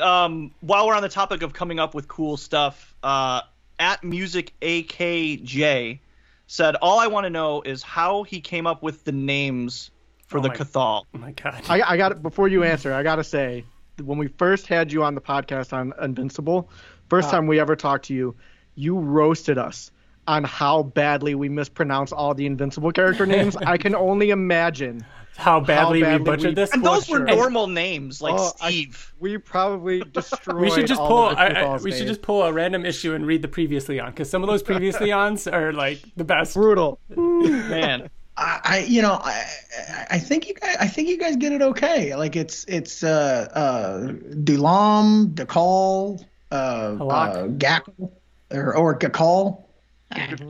um, 0.00 0.52
while 0.60 0.86
we're 0.86 0.94
on 0.94 1.02
the 1.02 1.08
topic 1.08 1.42
of 1.42 1.52
coming 1.52 1.78
up 1.78 1.94
with 1.94 2.08
cool 2.08 2.36
stuff, 2.36 2.94
uh, 3.02 3.42
at 3.78 4.02
music 4.04 4.52
AKJ 4.62 6.00
said, 6.46 6.76
"All 6.76 6.98
I 6.98 7.06
want 7.08 7.24
to 7.24 7.30
know 7.30 7.62
is 7.62 7.82
how 7.82 8.22
he 8.22 8.40
came 8.40 8.66
up 8.66 8.82
with 8.82 9.04
the 9.04 9.12
names 9.12 9.90
for 10.26 10.38
Oh 10.38 10.42
the 10.42 10.48
my- 10.48 10.56
Cathal." 10.56 11.06
Oh 11.14 11.18
my 11.18 11.32
god. 11.32 11.62
I, 11.68 11.82
I 11.82 11.96
got 11.96 12.22
before 12.22 12.48
you 12.48 12.62
answer. 12.64 12.92
I 12.92 13.02
gotta 13.02 13.24
say, 13.24 13.64
when 14.02 14.18
we 14.18 14.28
first 14.28 14.66
had 14.66 14.92
you 14.92 15.02
on 15.02 15.14
the 15.14 15.20
podcast 15.20 15.72
on 15.72 15.92
Invincible, 16.00 16.70
first 17.08 17.30
time 17.30 17.46
we 17.46 17.60
ever 17.60 17.76
talked 17.76 18.06
to 18.06 18.14
you, 18.14 18.36
you 18.74 18.98
roasted 18.98 19.58
us 19.58 19.90
on 20.28 20.44
how 20.44 20.82
badly 20.84 21.34
we 21.34 21.48
mispronounce 21.48 22.12
all 22.12 22.34
the 22.34 22.46
Invincible 22.46 22.92
character 22.92 23.26
names. 23.26 23.56
I 23.56 23.76
can 23.76 23.94
only 24.08 24.30
imagine. 24.30 25.04
how 25.36 25.60
badly, 25.60 26.00
badly 26.00 26.18
we 26.18 26.24
butchered 26.24 26.48
we- 26.50 26.54
this. 26.54 26.72
And 26.72 26.82
those 26.84 27.08
were 27.10 27.20
Butcher. 27.20 27.36
normal 27.36 27.66
names 27.66 28.22
like 28.22 28.34
Oh, 28.38 28.52
I- 28.60 28.70
Steve. 28.70 29.12
We 29.20 29.36
probably 29.38 30.00
destroyed. 30.12 30.56
we 30.60 30.70
should 30.70 30.86
just 30.86 31.00
all 31.00 31.08
pull. 31.08 31.36
I, 31.38 31.46
I, 31.46 31.48
Cathal's 31.52 31.84
we 31.84 31.92
should 31.92 32.06
just 32.06 32.22
pull 32.22 32.42
a 32.42 32.52
random 32.52 32.84
issue 32.86 33.12
and 33.14 33.26
read 33.26 33.42
the 33.42 33.48
previously 33.48 34.00
on 34.00 34.10
because 34.10 34.30
some 34.30 34.42
of 34.42 34.48
those 34.48 34.62
previously 34.62 35.12
ons 35.22 35.46
are 35.46 35.72
like 35.72 36.00
the 36.16 36.24
best. 36.24 36.54
brutal. 36.54 36.98
Man, 37.10 38.08
I, 38.38 38.60
I 38.64 38.78
you 38.88 39.02
know 39.02 39.12
I 39.22 39.44
I- 39.78 40.06
I 40.12 40.18
think 40.18 40.48
you 40.48 40.54
guys 40.54 40.76
I 40.80 40.86
think 40.88 41.08
you 41.08 41.18
guys 41.18 41.36
get 41.36 41.52
it 41.52 41.60
okay. 41.62 42.14
Like 42.16 42.34
it's 42.36 42.64
it's 42.64 43.02
uh 43.04 43.48
uh 43.54 44.12
Dulam, 44.42 45.34
Dakal, 45.34 46.24
uh, 46.50 46.90
Halak. 46.98 47.36
uh 47.36 47.46
Gackle 47.48 48.10
or 48.52 48.74
or 48.76 48.98
Gakal. 48.98 49.64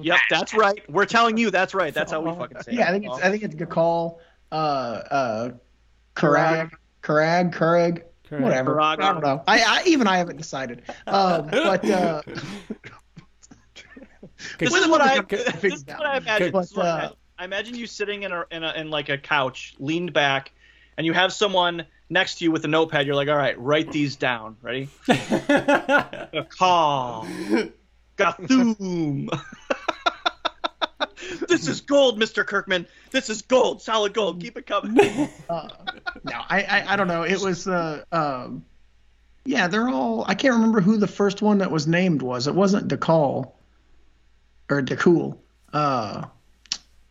Yep, 0.01 0.19
that's 0.31 0.55
right. 0.55 0.83
We're 0.89 1.07
telling 1.07 1.37
you 1.37 1.51
that's 1.51 1.75
right. 1.75 1.93
That's 1.93 2.13
how 2.13 2.21
we 2.21 2.31
fucking 2.31 2.63
say 2.63 2.73
it. 2.73 2.79
Yeah, 2.79 2.89
I 2.89 2.93
think 2.93 3.07
it's 3.07 3.19
I 3.19 3.31
think 3.31 3.43
it's 3.43 3.55
Gakal, 3.55 4.19
uh 4.53 4.55
uh 4.55 5.51
Karag, 6.15 6.71
Karag, 7.03 7.53
Kurag, 7.55 8.03
Correct. 8.29 8.43
whatever. 8.43 8.77
Karag. 8.77 9.01
I 9.01 9.13
don't 9.13 9.23
know. 9.23 9.43
I, 9.47 9.63
I 9.63 9.83
even 9.87 10.07
I 10.07 10.19
haven't 10.19 10.37
decided. 10.37 10.83
Um, 11.07 11.47
but 11.51 11.85
uh, 11.89 12.23
This 14.59 14.75
is 14.75 14.89
what 14.89 15.01
I. 15.01 15.21
This 15.61 15.75
is 15.75 15.85
what 15.87 16.07
I 16.07 16.19
imagine. 16.19 16.53
But, 16.53 16.61
This 16.63 16.79
I 16.79 16.83
uh. 16.83 17.11
I 17.39 17.45
imagine 17.45 17.75
you 17.75 17.87
sitting 17.87 18.23
in 18.23 18.33
a, 18.33 18.45
in 18.51 18.65
a 18.65 18.73
in 18.73 18.91
like 18.91 19.09
a 19.09 19.19
couch, 19.19 19.75
leaned 19.79 20.13
back, 20.13 20.53
and 20.97 21.07
you 21.07 21.13
have 21.13 21.33
someone 21.33 21.87
next 22.09 22.37
to 22.39 22.45
you 22.45 22.51
with 22.51 22.65
a 22.65 22.69
notepad. 22.69 23.07
You're 23.07 23.15
like, 23.15 23.29
all 23.29 23.37
right, 23.37 23.59
write 23.61 23.93
these 23.93 24.17
down. 24.17 24.57
Ready? 24.63 24.89
Call. 26.49 27.27
Gathoom. 28.17 29.29
this 31.49 31.69
is 31.69 31.81
gold, 31.81 32.21
Mr. 32.21 32.47
Kirkman. 32.47 32.87
This 33.11 33.31
is 33.31 33.43
gold, 33.43 33.83
solid 33.83 34.15
gold. 34.15 34.41
Keep 34.41 34.59
it 34.59 34.67
coming. 34.67 34.99
uh, 35.51 35.69
no, 36.25 36.43
I, 36.49 36.63
I 36.63 36.93
I 36.93 36.97
don't 36.97 37.09
know. 37.09 37.23
It 37.23 37.41
was 37.41 37.67
uh 37.69 38.05
um, 38.13 38.65
yeah, 39.45 39.69
they're 39.69 39.89
all. 39.89 40.25
I 40.27 40.35
can't 40.35 40.55
remember 40.55 40.81
who 40.81 40.97
the 40.97 41.07
first 41.07 41.43
one 41.43 41.59
that 41.59 41.71
was 41.71 41.87
named 41.87 42.23
was. 42.23 42.47
It 42.47 42.55
wasn't 42.55 42.89
Dakal 42.89 43.53
or 44.69 44.83
Dakul. 44.83 45.39
Uh, 45.73 46.25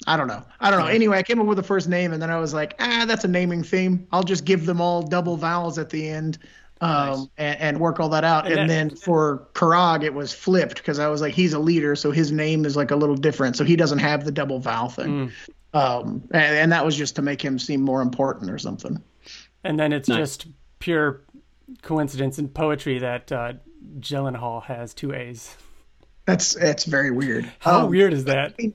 I 0.08 0.18
don't 0.18 0.28
know. 0.28 0.44
I 0.60 0.70
don't 0.70 0.80
know. 0.80 0.88
Anyway, 0.88 1.18
I 1.18 1.24
came 1.24 1.40
up 1.40 1.48
with 1.48 1.58
the 1.58 1.64
first 1.64 1.88
name, 1.88 2.14
and 2.14 2.22
then 2.22 2.30
I 2.30 2.38
was 2.40 2.54
like, 2.54 2.76
ah, 2.80 3.06
that's 3.08 3.24
a 3.24 3.28
naming 3.28 3.64
theme. 3.64 4.08
I'll 4.12 4.24
just 4.24 4.46
give 4.46 4.66
them 4.66 4.82
all 4.82 5.02
double 5.02 5.38
vowels 5.38 5.80
at 5.80 5.90
the 5.90 6.08
end. 6.08 6.38
Um, 6.82 6.92
Nice. 6.92 7.28
and, 7.38 7.60
and 7.62 7.80
work 7.80 8.00
all 8.02 8.10
that 8.10 8.24
out. 8.26 8.46
And 8.48 8.60
And, 8.60 8.70
that- 8.70 8.74
then 8.74 8.90
for 8.98 9.48
Karag, 9.54 10.04
it 10.04 10.14
was 10.14 10.34
flipped 10.34 10.76
because 10.76 11.00
I 11.00 11.08
was 11.08 11.22
like, 11.22 11.34
he's 11.34 11.54
a 11.54 11.60
leader, 11.60 11.96
so 11.96 12.12
his 12.12 12.32
name 12.34 12.66
is 12.66 12.76
like 12.76 12.92
a 12.92 12.96
little 12.98 13.16
different. 13.16 13.56
So 13.56 13.64
he 13.64 13.76
doesn't 13.78 14.00
have 14.00 14.26
the 14.26 14.32
double 14.32 14.60
vowel 14.60 14.90
thing. 14.90 15.32
Um, 15.74 16.24
and, 16.32 16.56
and 16.56 16.72
that 16.74 16.86
was 16.86 16.96
just 16.98 17.16
to 17.18 17.22
make 17.22 17.42
him 17.42 17.60
seem 17.60 17.82
more 17.82 18.02
important 18.02 18.52
or 18.52 18.58
something. 18.58 19.02
and 19.64 19.80
then 19.80 19.94
it's 19.94 20.10
Nice. 20.10 20.18
just 20.20 20.48
pure 20.80 21.22
coincidence 21.82 22.38
and 22.38 22.54
poetry 22.54 23.00
that 23.00 23.32
uh, 23.32 23.54
Gyllenhaal 24.00 24.64
has 24.64 24.94
two 24.94 25.14
A's. 25.14 25.56
That's 26.26 26.56
that's 26.56 26.86
very 26.86 27.12
weird. 27.12 27.52
How 27.60 27.82
Um, 27.86 27.90
weird 27.90 28.12
is 28.14 28.26
that? 28.26 28.56
uh, 28.62 28.68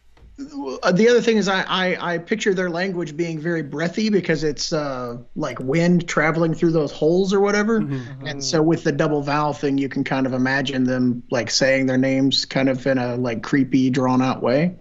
The 0.92 1.08
other 1.08 1.20
thing 1.20 1.36
is, 1.36 1.48
I, 1.48 1.62
I 1.62 2.14
I 2.14 2.18
picture 2.18 2.54
their 2.54 2.70
language 2.70 3.16
being 3.16 3.38
very 3.38 3.62
breathy 3.62 4.10
because 4.10 4.44
it's 4.44 4.72
uh 4.72 5.18
like 5.36 5.58
wind 5.60 6.08
traveling 6.08 6.54
through 6.54 6.72
those 6.72 6.92
holes 6.92 7.32
or 7.32 7.40
whatever. 7.40 7.76
And 8.24 8.42
so 8.42 8.62
with 8.62 8.84
the 8.84 8.92
double 8.92 9.22
vowel 9.22 9.52
thing, 9.52 9.78
you 9.78 9.88
can 9.88 10.04
kind 10.04 10.26
of 10.26 10.32
imagine 10.32 10.84
them 10.84 11.22
like 11.30 11.50
saying 11.50 11.86
their 11.86 11.98
names 11.98 12.44
kind 12.44 12.68
of 12.68 12.86
in 12.86 12.98
a 12.98 13.16
like 13.16 13.42
creepy, 13.42 13.90
drawn 13.90 14.22
out 14.22 14.42
way, 14.42 14.76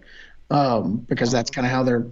um, 0.50 0.98
because 0.98 1.32
that's 1.32 1.52
kind 1.52 1.65
of 1.67 1.72
how 1.72 1.84
their 1.84 2.08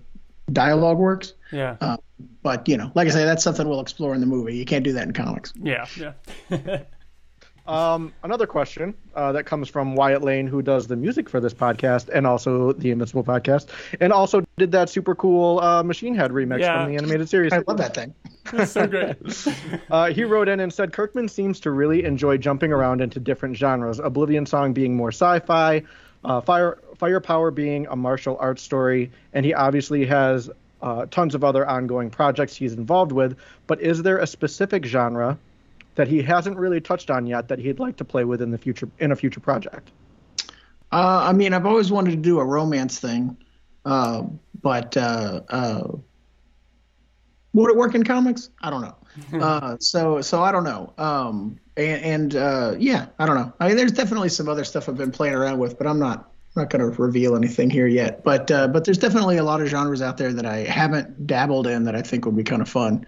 dialogue 0.52 0.98
works. 0.98 1.34
Yeah. 1.52 1.98
But 2.42 2.68
you 2.68 2.78
know, 2.78 2.92
like 2.96 3.08
I 3.08 3.12
say, 3.12 3.26
that's 3.26 3.44
something 3.44 3.68
we'll 3.68 3.82
explore 3.82 4.14
in 4.16 4.22
the 4.22 4.28
movie. 4.28 4.56
You 4.56 4.66
can't 4.66 4.84
do 4.84 4.94
that 4.94 5.08
in 5.08 5.14
comics. 5.14 5.54
yeah. 5.62 5.86
Yeah. 5.98 6.14
Um, 7.68 8.14
another 8.24 8.48
question 8.48 8.94
uh, 9.14 9.34
that 9.34 9.46
comes 9.46 9.68
from 9.68 9.96
Wyatt 9.96 10.22
Layne, 10.24 10.48
who 10.48 10.62
does 10.62 10.88
the 10.88 10.96
music 10.96 11.30
for 11.30 11.40
this 11.40 11.54
podcast 11.54 12.10
and 12.10 12.26
also 12.26 12.72
the 12.74 12.92
Invincible 12.92 13.24
podcast, 13.24 13.68
and 14.00 14.14
also 14.14 14.44
did 14.58 14.72
that 14.72 14.90
super 14.90 15.16
cool 15.16 15.60
uh, 15.60 15.84
Machine 15.84 16.16
Head 16.16 16.32
remix 16.32 16.60
Yeah. 16.60 16.84
from 16.84 16.92
the 16.92 16.98
animated 16.98 17.28
series. 17.28 17.52
I 17.52 17.64
love 17.68 17.78
that 17.78 17.94
thing. 17.94 18.14
That's 18.54 18.72
so 18.72 18.88
great. 18.88 19.18
Uh, 19.90 20.12
he 20.12 20.24
wrote 20.24 20.48
in 20.50 20.60
and 20.60 20.72
said 20.74 20.92
Kirkman 20.94 21.28
seems 21.30 21.60
to 21.62 21.72
really 21.72 22.04
enjoy 22.04 22.38
jumping 22.38 22.72
around 22.72 23.02
into 23.02 23.20
different 23.20 23.56
genres. 23.56 24.00
Oblivion 24.00 24.46
Song 24.46 24.74
being 24.74 24.96
more 24.96 25.10
sci-fi, 25.12 25.84
uh, 26.24 26.42
Fire 26.42 26.78
Firepower 26.98 27.52
being 27.52 27.88
a 27.88 27.96
martial 27.96 28.38
arts 28.40 28.62
story, 28.62 29.12
and 29.34 29.46
he 29.46 29.54
obviously 29.54 30.06
has 30.06 30.50
uh, 30.82 31.06
tons 31.10 31.36
of 31.36 31.44
other 31.44 31.68
ongoing 31.68 32.10
projects 32.10 32.56
he's 32.56 32.74
involved 32.74 33.12
with. 33.12 33.38
But 33.66 33.82
is 33.82 34.04
there 34.04 34.18
a 34.18 34.28
specific 34.28 34.86
genre 34.86 35.38
that 35.98 36.08
he 36.08 36.22
hasn't 36.22 36.58
really 36.58 36.80
touched 36.80 37.12
on 37.12 37.28
yet 37.28 37.48
that 37.50 37.60
he'd 37.60 37.80
like 37.80 37.98
to 37.98 38.06
play 38.06 38.24
with 38.24 38.42
in 38.42 38.52
the 38.52 38.58
future 38.58 38.90
in 39.00 39.12
a 39.12 39.16
future 39.16 39.40
project? 39.40 39.92
Uh, 40.92 41.26
I 41.26 41.34
mean, 41.34 41.54
I've 41.54 41.66
always 41.66 41.92
wanted 41.92 42.12
to 42.12 42.18
do 42.18 42.40
a 42.40 42.46
romance 42.46 43.00
thing, 43.00 43.36
uh, 43.84 44.24
but 44.62 44.96
uh, 44.96 45.42
uh, 45.50 45.88
would 47.54 47.72
it 47.72 47.76
work 47.76 47.96
in 47.96 48.04
comics? 48.04 48.50
I 48.62 48.70
don't 48.70 48.82
know. 48.82 48.96
uh, 49.42 49.78
so, 49.80 50.22
so 50.22 50.42
I 50.42 50.52
don't 50.52 50.64
know. 50.64 50.94
Um, 50.98 51.60
and 51.76 52.04
and 52.04 52.36
uh, 52.36 52.76
yeah, 52.78 53.08
I 53.20 53.26
don't 53.26 53.36
know. 53.36 53.52
I 53.60 53.68
mean, 53.68 53.76
there's 53.76 53.92
definitely 53.92 54.30
some 54.30 54.48
other 54.48 54.64
stuff 54.64 54.88
I've 54.88 54.98
been 54.98 55.12
playing 55.12 55.36
around 55.36 55.60
with, 55.60 55.78
but 55.78 55.88
I'm 55.88 56.00
not 56.00 56.32
not 56.56 56.70
going 56.70 56.82
to 56.82 57.02
reveal 57.02 57.36
anything 57.36 57.70
here 57.70 57.88
yet. 57.88 58.24
But 58.24 58.52
uh, 58.52 58.68
but 58.68 58.86
there's 58.86 58.98
definitely 58.98 59.38
a 59.38 59.44
lot 59.44 59.62
of 59.62 59.68
genres 59.68 60.02
out 60.02 60.18
there 60.18 60.34
that 60.34 60.46
I 60.46 60.60
haven't 60.60 61.26
dabbled 61.28 61.68
in 61.68 61.84
that 61.86 61.96
I 61.96 62.02
think 62.02 62.26
would 62.26 62.36
be 62.36 62.44
kind 62.44 62.62
of 62.62 62.70
fun. 62.70 63.06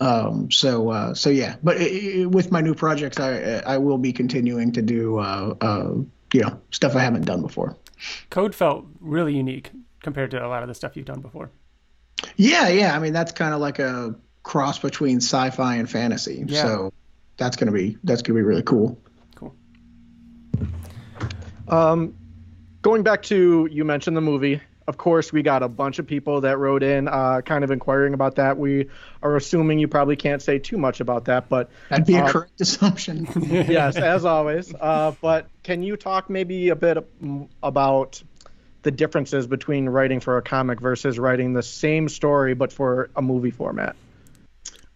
Um, 0.00 0.50
so 0.50 0.90
uh, 0.90 1.14
so 1.14 1.30
yeah, 1.30 1.56
but 1.62 1.76
it, 1.80 1.92
it, 1.92 2.26
with 2.30 2.52
my 2.52 2.60
new 2.60 2.74
projects, 2.74 3.18
I 3.18 3.62
I 3.66 3.78
will 3.78 3.98
be 3.98 4.12
continuing 4.12 4.72
to 4.72 4.82
do 4.82 5.18
uh, 5.18 5.54
uh, 5.60 5.94
you 6.32 6.40
know 6.40 6.60
stuff 6.70 6.94
I 6.94 7.00
haven't 7.00 7.24
done 7.24 7.42
before. 7.42 7.76
Code 8.30 8.54
felt 8.54 8.86
really 9.00 9.34
unique 9.34 9.70
compared 10.02 10.30
to 10.30 10.44
a 10.44 10.46
lot 10.46 10.62
of 10.62 10.68
the 10.68 10.74
stuff 10.74 10.96
you've 10.96 11.06
done 11.06 11.20
before. 11.20 11.50
Yeah, 12.36 12.68
yeah. 12.68 12.94
I 12.94 13.00
mean, 13.00 13.12
that's 13.12 13.32
kind 13.32 13.54
of 13.54 13.60
like 13.60 13.80
a 13.80 14.14
cross 14.44 14.78
between 14.78 15.16
sci-fi 15.16 15.76
and 15.76 15.90
fantasy. 15.90 16.44
Yeah. 16.46 16.62
So 16.62 16.92
that's 17.36 17.56
gonna 17.56 17.72
be 17.72 17.98
that's 18.04 18.22
gonna 18.22 18.38
be 18.38 18.42
really 18.42 18.62
cool. 18.62 18.98
Cool. 19.34 19.54
Um, 21.66 22.14
going 22.82 23.02
back 23.02 23.22
to 23.24 23.68
you 23.70 23.84
mentioned 23.84 24.16
the 24.16 24.20
movie. 24.20 24.60
Of 24.88 24.96
course, 24.96 25.30
we 25.34 25.42
got 25.42 25.62
a 25.62 25.68
bunch 25.68 25.98
of 25.98 26.06
people 26.06 26.40
that 26.40 26.56
wrote 26.56 26.82
in, 26.82 27.08
uh, 27.08 27.42
kind 27.42 27.62
of 27.62 27.70
inquiring 27.70 28.14
about 28.14 28.36
that. 28.36 28.56
We 28.56 28.88
are 29.22 29.36
assuming 29.36 29.78
you 29.78 29.86
probably 29.86 30.16
can't 30.16 30.40
say 30.40 30.58
too 30.58 30.78
much 30.78 31.00
about 31.00 31.26
that, 31.26 31.50
but 31.50 31.68
That'd 31.90 32.06
be 32.06 32.16
a 32.16 32.24
Uh, 32.24 32.32
correct 32.32 32.58
assumption. 32.58 33.28
yes, 33.36 33.96
as 33.96 34.24
always. 34.24 34.74
Uh, 34.74 35.12
but 35.20 35.46
can 35.62 35.82
you 35.82 35.98
talk 35.98 36.30
maybe 36.30 36.70
a 36.70 36.74
bit 36.74 37.06
about 37.62 38.22
the 38.82 38.90
differences 38.90 39.46
between 39.46 39.90
writing 39.90 40.20
for 40.20 40.38
a 40.38 40.42
comic 40.42 40.80
versus 40.80 41.18
writing 41.18 41.52
the 41.52 41.62
same 41.62 42.08
story 42.08 42.54
but 42.54 42.72
for 42.72 43.10
a 43.14 43.20
movie 43.20 43.50
format? 43.50 43.94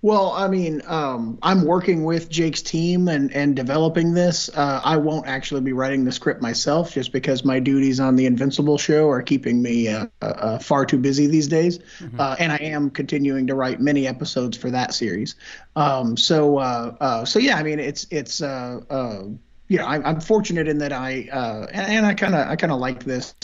Well, 0.04 0.32
I 0.32 0.48
mean, 0.48 0.82
um, 0.86 1.38
I'm 1.42 1.64
working 1.64 2.02
with 2.02 2.28
Jake's 2.28 2.60
team 2.60 3.06
and, 3.06 3.32
and 3.32 3.54
developing 3.54 4.14
this. 4.14 4.48
Uh, 4.48 4.80
I 4.82 4.96
won't 4.96 5.28
actually 5.28 5.60
be 5.60 5.72
writing 5.72 6.04
the 6.04 6.10
script 6.10 6.42
myself 6.42 6.92
just 6.92 7.12
because 7.12 7.44
my 7.44 7.60
duties 7.60 8.00
on 8.00 8.16
the 8.16 8.26
Invincible 8.26 8.78
show 8.78 9.08
are 9.08 9.22
keeping 9.22 9.62
me 9.62 9.86
uh, 9.86 10.06
uh, 10.20 10.58
far 10.58 10.84
too 10.86 10.98
busy 10.98 11.28
these 11.28 11.46
days. 11.46 11.78
Uh, 12.18 12.34
and 12.40 12.50
I 12.50 12.56
am 12.56 12.90
continuing 12.90 13.46
to 13.46 13.54
write 13.54 13.80
many 13.80 14.08
episodes 14.08 14.56
for 14.56 14.70
that 14.72 14.92
series. 14.92 15.36
Um, 15.76 16.16
so, 16.16 16.58
uh, 16.58 16.96
uh, 17.00 17.24
so 17.24 17.38
yeah, 17.38 17.56
I 17.56 17.62
mean, 17.62 17.78
it's 17.78 18.06
it's 18.10 18.42
uh, 18.42 18.80
uh, 18.90 19.22
you 19.68 19.78
know, 19.78 19.86
I'm, 19.86 20.04
I'm 20.04 20.20
fortunate 20.20 20.66
in 20.66 20.78
that 20.78 20.92
I 20.92 21.28
uh, 21.32 21.66
and, 21.72 21.92
and 21.92 22.06
I 22.06 22.14
kind 22.14 22.34
of 22.34 22.48
I 22.48 22.56
kind 22.56 22.72
of 22.72 22.80
like 22.80 23.04
this. 23.04 23.34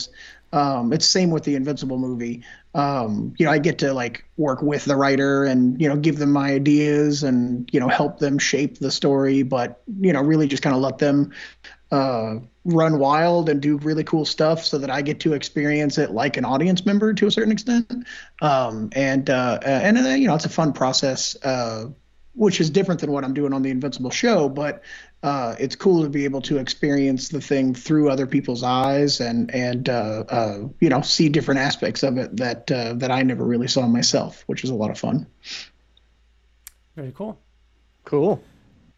Um, 0.51 0.91
it's 0.93 1.05
same 1.05 1.29
with 1.29 1.43
the 1.43 1.55
Invincible 1.55 1.97
movie. 1.97 2.43
Um, 2.75 3.33
you 3.37 3.45
know, 3.45 3.51
I 3.51 3.57
get 3.57 3.79
to 3.79 3.93
like 3.93 4.23
work 4.37 4.61
with 4.61 4.85
the 4.85 4.95
writer 4.95 5.43
and 5.43 5.81
you 5.81 5.89
know 5.89 5.95
give 5.95 6.17
them 6.17 6.31
my 6.31 6.51
ideas 6.51 7.23
and 7.23 7.69
you 7.73 7.79
know 7.79 7.87
help 7.87 8.19
them 8.19 8.37
shape 8.37 8.77
the 8.77 8.91
story, 8.91 9.43
but 9.43 9.81
you 9.99 10.13
know 10.13 10.21
really 10.21 10.47
just 10.47 10.61
kind 10.61 10.75
of 10.75 10.81
let 10.81 10.99
them 10.99 11.31
uh, 11.91 12.35
run 12.65 12.99
wild 12.99 13.49
and 13.49 13.61
do 13.61 13.77
really 13.77 14.03
cool 14.03 14.25
stuff 14.25 14.63
so 14.63 14.77
that 14.77 14.91
I 14.91 15.01
get 15.01 15.19
to 15.21 15.33
experience 15.33 15.97
it 15.97 16.11
like 16.11 16.37
an 16.37 16.45
audience 16.45 16.85
member 16.85 17.13
to 17.13 17.27
a 17.27 17.31
certain 17.31 17.51
extent. 17.51 18.05
Um, 18.41 18.89
and 18.93 19.29
uh, 19.29 19.59
and 19.63 19.97
uh, 19.97 20.09
you 20.09 20.27
know 20.27 20.35
it's 20.35 20.45
a 20.45 20.49
fun 20.49 20.73
process. 20.73 21.35
Uh, 21.43 21.87
which 22.39 22.61
is 22.61 22.69
different 22.69 23.01
than 23.01 23.11
what 23.11 23.25
I'm 23.25 23.33
doing 23.33 23.51
on 23.51 23.63
the 23.63 23.69
Invincible 23.69 24.11
show, 24.11 24.47
but 24.47 24.81
uh, 25.23 25.55
it's 25.59 25.75
cool 25.75 26.03
to 26.03 26.09
be 26.09 26.23
able 26.23 26.41
to 26.43 26.57
experience 26.57 27.27
the 27.27 27.41
thing 27.41 27.75
through 27.75 28.09
other 28.09 28.25
people's 28.25 28.63
eyes 28.63 29.19
and 29.19 29.53
and 29.53 29.89
uh, 29.89 30.23
uh, 30.29 30.59
you 30.79 30.87
know 30.87 31.01
see 31.01 31.27
different 31.27 31.59
aspects 31.59 32.01
of 32.01 32.17
it 32.17 32.37
that 32.37 32.71
uh, 32.71 32.93
that 32.93 33.11
I 33.11 33.23
never 33.23 33.43
really 33.43 33.67
saw 33.67 33.85
myself, 33.87 34.43
which 34.47 34.63
is 34.63 34.69
a 34.69 34.73
lot 34.73 34.89
of 34.89 34.97
fun. 34.97 35.27
Very 36.95 37.11
cool. 37.11 37.37
Cool. 38.05 38.41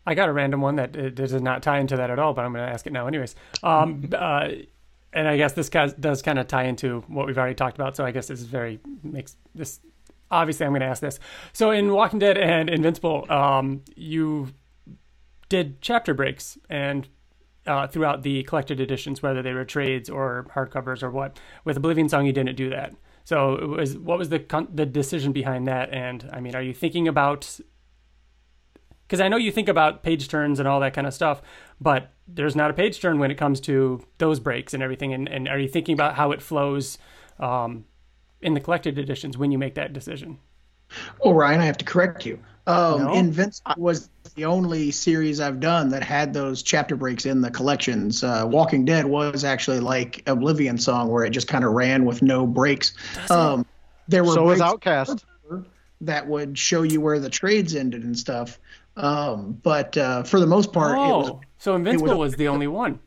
I 0.06 0.14
got 0.14 0.30
a 0.30 0.34
random 0.34 0.62
one 0.62 0.76
that 0.76 0.96
uh, 0.96 1.10
does 1.10 1.34
not 1.34 1.64
tie 1.64 1.80
into 1.80 1.98
that 1.98 2.12
at 2.12 2.20
all, 2.20 2.34
but 2.34 2.46
I'm 2.46 2.54
going 2.54 2.66
to 2.66 2.72
ask 2.72 2.86
it 2.86 2.94
now, 2.94 3.08
anyways. 3.08 3.36
Um, 3.64 4.08
uh, 4.16 4.50
and 5.14 5.28
I 5.28 5.38
guess 5.38 5.54
this 5.54 5.70
guy 5.70 5.88
does 5.88 6.22
kind 6.22 6.38
of 6.38 6.48
tie 6.48 6.66
into 6.66 7.02
what 7.08 7.26
we've 7.26 7.38
already 7.38 7.56
talked 7.56 7.78
about. 7.78 7.96
So 7.98 8.06
I 8.06 8.12
guess 8.12 8.28
this 8.28 8.40
is 8.40 8.46
very 8.46 8.80
makes 9.04 9.36
this. 9.56 9.80
Obviously, 10.32 10.66
I'm 10.66 10.72
going 10.72 10.82
to 10.82 10.88
ask 10.88 11.02
this. 11.02 11.20
So 11.54 11.72
in 11.72 11.92
Walking 11.92 12.20
Dead 12.20 12.38
and 12.38 12.70
Invincible, 12.70 13.26
um, 13.30 13.84
you 13.96 14.50
did 15.50 15.82
chapter 15.82 16.14
breaks 16.14 16.58
and 16.70 17.08
uh, 17.68 17.88
throughout 17.88 18.24
the 18.24 18.44
collected 18.44 18.80
editions, 18.80 19.22
whether 19.22 19.42
they 19.42 19.54
were 19.54 19.66
trades 19.66 20.10
or 20.10 20.48
hardcovers 20.56 21.04
or 21.04 21.12
what. 21.12 21.40
With 21.66 21.78
Oblivion 21.78 22.10
Song, 22.10 22.26
you 22.26 22.34
didn't 22.34 22.56
do 22.56 22.70
that. 22.70 22.96
So 23.24 23.76
was 23.78 23.98
what 23.98 24.18
was 24.18 24.30
the 24.30 24.40
con- 24.40 24.70
the 24.74 24.86
decision 24.86 25.32
behind 25.32 25.68
that? 25.68 25.94
And 25.94 26.28
I 26.34 26.40
mean, 26.40 26.56
are 26.56 26.62
you 26.62 26.74
thinking 26.74 27.08
about 27.08 27.60
because 29.12 29.20
I 29.20 29.28
know 29.28 29.36
you 29.36 29.52
think 29.52 29.68
about 29.68 30.04
page 30.04 30.30
turns 30.30 30.58
and 30.58 30.70
all 30.70 30.80
that 30.80 30.94
kind 30.94 31.06
of 31.06 31.14
stuff, 31.14 31.42
but 31.82 32.14
there's 32.30 32.56
not 32.56 32.72
a 32.72 32.74
page 32.74 33.02
turn 33.02 33.20
when 33.20 33.30
it 33.30 33.36
comes 33.36 33.60
to 33.62 34.02
those 34.20 34.40
breaks 34.40 34.74
and 34.74 34.82
everything. 34.82 35.14
And, 35.14 35.28
and 35.28 35.50
are 35.50 35.60
you 35.60 35.68
thinking 35.68 35.92
about 35.94 36.16
how 36.16 36.32
it 36.32 36.42
flows 36.42 36.98
um, 37.38 37.84
in 38.42 38.54
the 38.54 38.60
collected 38.60 38.98
editions 38.98 39.38
when 39.38 39.52
you 39.52 39.58
make 39.58 39.76
that 39.76 39.94
decision? 39.94 40.40
Well, 41.24 41.34
Ryan, 41.34 41.62
I 41.62 41.66
have 41.66 41.78
to 41.78 41.86
correct 41.86 42.26
you. 42.26 42.40
Um, 42.68 43.04
No? 43.06 43.14
Invincible 43.14 43.74
was 43.78 44.10
the 44.36 44.46
only 44.46 44.92
series 44.92 45.40
I've 45.40 45.60
done 45.60 45.90
that 45.90 46.04
had 46.04 46.34
those 46.34 46.62
chapter 46.64 46.96
breaks 46.96 47.26
in 47.26 47.42
the 47.42 47.50
collections. 47.50 48.24
Uh, 48.24 48.46
Walking 48.48 48.86
Dead 48.86 49.06
was 49.06 49.44
actually 49.44 49.80
like 49.80 50.22
Oblivion 50.28 50.78
Song, 50.78 51.10
where 51.10 51.24
it 51.24 51.32
just 51.32 51.48
kind 51.48 51.64
of 51.64 51.72
ran 51.72 52.06
with 52.06 52.22
no 52.22 52.46
breaks. 52.46 52.94
Um, 53.30 53.66
there 54.08 54.24
were 54.24 54.34
So 54.34 54.44
was 54.44 54.62
Outcast. 54.62 55.26
that 56.02 56.28
would 56.28 56.58
show 56.58 56.82
you 56.84 57.00
where 57.02 57.20
the 57.20 57.30
trades 57.30 57.76
ended 57.76 58.04
and 58.04 58.18
stuff. 58.18 58.60
Um, 58.98 59.54
but 59.64 59.96
uh, 59.98 60.24
for 60.24 60.40
the 60.40 60.48
most 60.48 60.74
part, 60.74 60.92
it 60.98 60.98
was 61.00 61.30
Oh, 61.30 61.42
so 61.58 61.76
Invincible 61.76 62.18
was, 62.20 62.36
the 62.36 62.48
only 62.50 62.68
one. 62.68 63.00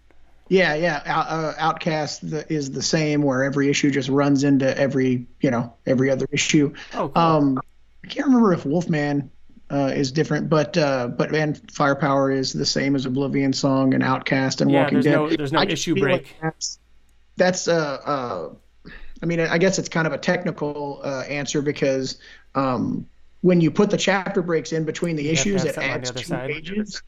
Yeah, 0.48 0.74
yeah. 0.74 1.02
Out, 1.06 1.26
uh, 1.28 1.54
Outcast 1.58 2.28
the, 2.28 2.52
is 2.52 2.70
the 2.70 2.82
same, 2.82 3.22
where 3.22 3.44
every 3.44 3.70
issue 3.70 3.90
just 3.90 4.08
runs 4.08 4.44
into 4.44 4.76
every 4.78 5.26
you 5.40 5.50
know 5.50 5.74
every 5.86 6.10
other 6.10 6.26
issue. 6.30 6.74
Oh, 6.92 7.08
cool. 7.08 7.22
Um, 7.22 7.60
I 8.04 8.06
can't 8.08 8.26
remember 8.26 8.52
if 8.52 8.66
Wolfman 8.66 9.30
uh, 9.70 9.92
is 9.94 10.12
different, 10.12 10.48
but 10.50 10.76
uh, 10.76 11.08
but 11.08 11.30
man, 11.30 11.54
Firepower 11.54 12.30
is 12.30 12.52
the 12.52 12.66
same 12.66 12.94
as 12.94 13.06
Oblivion 13.06 13.52
Song 13.52 13.94
and 13.94 14.02
Outcast 14.02 14.60
and 14.60 14.70
yeah, 14.70 14.82
Walking 14.82 14.94
there's 14.96 15.04
Dead. 15.04 15.12
no 15.14 15.28
there's 15.30 15.52
no 15.52 15.60
I 15.60 15.64
issue 15.64 15.94
feel 15.94 16.10
like 16.10 16.22
break. 16.22 16.36
that's 16.42 16.78
that's 17.36 17.68
uh, 17.68 17.98
uh, 18.04 18.90
I 19.22 19.26
mean, 19.26 19.40
I 19.40 19.56
guess 19.58 19.78
it's 19.78 19.88
kind 19.88 20.06
of 20.06 20.12
a 20.12 20.18
technical 20.18 21.00
uh, 21.02 21.22
answer 21.22 21.62
because 21.62 22.18
um, 22.54 23.06
when 23.40 23.60
you 23.60 23.70
put 23.70 23.90
the 23.90 23.96
chapter 23.96 24.42
breaks 24.42 24.72
in 24.72 24.84
between 24.84 25.16
the 25.16 25.24
have 25.24 25.32
issues, 25.32 25.64
it 25.64 25.74
something 25.74 25.92
on 25.92 26.00
the 26.02 26.08
adds 26.08 26.20
two 26.20 26.24
side. 26.24 26.50
pages 26.50 27.02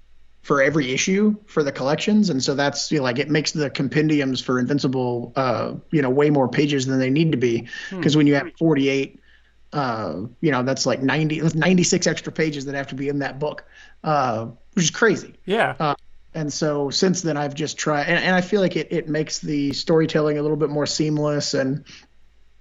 for 0.46 0.62
every 0.62 0.92
issue 0.92 1.34
for 1.46 1.62
the 1.64 1.72
collections, 1.72 2.30
and 2.30 2.42
so 2.42 2.54
that's 2.54 2.90
you 2.92 2.98
know, 2.98 3.04
like 3.04 3.18
it 3.18 3.28
makes 3.28 3.50
the 3.52 3.68
compendiums 3.70 4.40
for 4.40 4.58
Invincible, 4.58 5.32
uh, 5.36 5.74
you 5.90 6.02
know, 6.02 6.10
way 6.10 6.30
more 6.30 6.48
pages 6.48 6.86
than 6.86 6.98
they 6.98 7.10
need 7.10 7.32
to 7.32 7.38
be 7.38 7.68
Hmm. 7.90 7.96
because 7.96 8.16
when 8.16 8.26
you 8.26 8.34
have 8.34 8.52
48 8.58 9.20
uh, 9.72 10.14
you 10.40 10.50
know, 10.52 10.62
that's 10.62 10.86
like 10.86 11.02
90, 11.02 11.40
that's 11.40 11.54
96 11.54 12.06
extra 12.06 12.32
pages 12.32 12.64
that 12.64 12.74
have 12.74 12.86
to 12.88 12.94
be 12.94 13.08
in 13.08 13.18
that 13.18 13.38
book, 13.38 13.64
uh, 14.04 14.46
which 14.74 14.84
is 14.84 14.90
crazy. 14.90 15.34
Yeah, 15.44 15.74
And 16.34 16.52
so 16.52 16.90
since 16.90 17.22
then, 17.22 17.36
I've 17.36 17.54
just 17.54 17.78
tried, 17.78 18.04
and, 18.04 18.22
and 18.22 18.34
I 18.34 18.40
feel 18.42 18.60
like 18.60 18.76
it, 18.76 18.88
it 18.90 19.08
makes 19.08 19.38
the 19.38 19.72
storytelling 19.72 20.38
a 20.38 20.42
little 20.42 20.56
bit 20.56 20.70
more 20.70 20.86
seamless. 20.86 21.54
And, 21.54 21.84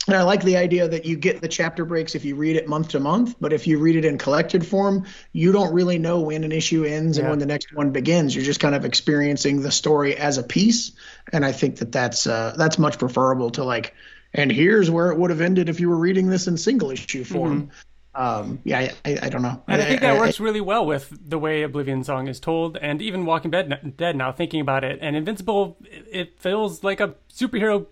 and 0.07 0.15
I 0.15 0.23
like 0.23 0.43
the 0.43 0.57
idea 0.57 0.87
that 0.87 1.05
you 1.05 1.15
get 1.17 1.41
the 1.41 1.47
chapter 1.47 1.83
breaks 1.83 2.13
if 2.13 2.25
you 2.25 2.35
read 2.35 2.55
it 2.55 2.67
month 2.67 2.89
to 2.89 2.99
month, 2.99 3.35
but 3.39 3.53
if 3.53 3.65
you 3.65 3.79
read 3.79 3.95
it 3.95 4.05
in 4.05 4.17
collected 4.17 4.65
form, 4.65 5.05
you 5.31 5.51
don't 5.51 5.73
really 5.73 5.97
know 5.97 6.21
when 6.21 6.43
an 6.43 6.51
issue 6.51 6.83
ends 6.83 7.17
and 7.17 7.29
when 7.29 7.39
the 7.39 7.45
next 7.45 7.73
one 7.73 7.91
begins. 7.91 8.35
You're 8.35 8.45
just 8.45 8.59
kind 8.59 8.75
of 8.75 8.85
experiencing 8.85 9.61
the 9.61 9.71
story 9.71 10.15
as 10.15 10.37
a 10.37 10.43
piece. 10.43 10.91
And 11.33 11.43
I 11.43 11.51
think 11.51 11.77
that 11.77 11.91
that's, 11.91 12.27
uh, 12.27 12.53
that's 12.57 12.77
much 12.77 12.99
preferable 12.99 13.49
to 13.51 13.63
like, 13.63 13.95
and 14.33 14.51
here's 14.51 14.91
where 14.91 15.11
it 15.11 15.17
would 15.17 15.31
have 15.31 15.41
ended 15.41 15.69
if 15.69 15.79
you 15.79 15.89
were 15.89 15.97
reading 15.97 16.27
this 16.27 16.47
in 16.47 16.57
single 16.57 16.91
issue 16.91 17.23
form. 17.23 17.71
Um, 18.13 18.59
yeah, 18.63 18.93
I, 19.03 19.19
I, 19.23 19.29
don't 19.29 19.41
know. 19.41 19.61
and 19.67 19.81
I 19.81 19.85
think 19.85 20.01
that 20.01 20.17
works 20.17 20.39
really 20.39 20.61
well 20.61 20.85
with 20.85 21.13
the 21.27 21.37
way 21.37 21.63
Oblivion 21.63 22.03
Song 22.05 22.29
is 22.29 22.39
told, 22.39 22.77
and 22.77 23.01
even 23.01 23.25
Walking 23.25 23.51
Dead. 23.51 23.97
Dead 23.97 24.15
now, 24.15 24.31
thinking 24.31 24.61
about 24.61 24.85
it, 24.85 24.99
and 25.01 25.17
Invincible, 25.17 25.77
it 25.83 26.39
feels 26.39 26.81
like 26.81 27.01
a 27.01 27.15
superhero 27.29 27.87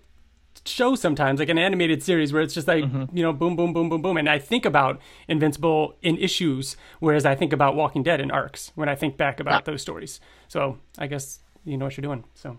show 0.66 0.94
sometimes, 0.94 1.40
like 1.40 1.48
an 1.48 1.58
animated 1.58 2.02
series 2.02 2.32
where 2.32 2.42
it's 2.42 2.54
just 2.54 2.68
like 2.68 2.84
you 3.12 3.22
know, 3.22 3.32
boom, 3.32 3.56
boom, 3.56 3.72
boom, 3.72 3.88
boom, 3.88 4.02
boom. 4.02 4.16
And 4.16 4.28
I 4.28 4.38
think 4.38 4.64
about 4.64 5.00
Invincible 5.28 5.96
in 6.02 6.16
issues, 6.18 6.76
whereas 7.00 7.24
I 7.24 7.34
think 7.34 7.52
about 7.52 7.76
Walking 7.76 8.02
Dead 8.02 8.20
in 8.20 8.30
arcs 8.30 8.72
when 8.74 8.88
I 8.88 8.94
think 8.94 9.16
back 9.16 9.40
about 9.40 9.64
those 9.64 9.82
stories. 9.82 10.20
So 10.48 10.78
I 10.98 11.06
guess 11.06 11.40
you 11.64 11.76
know 11.76 11.86
what 11.86 11.96
you're 11.96 12.02
doing. 12.02 12.24
So 12.34 12.58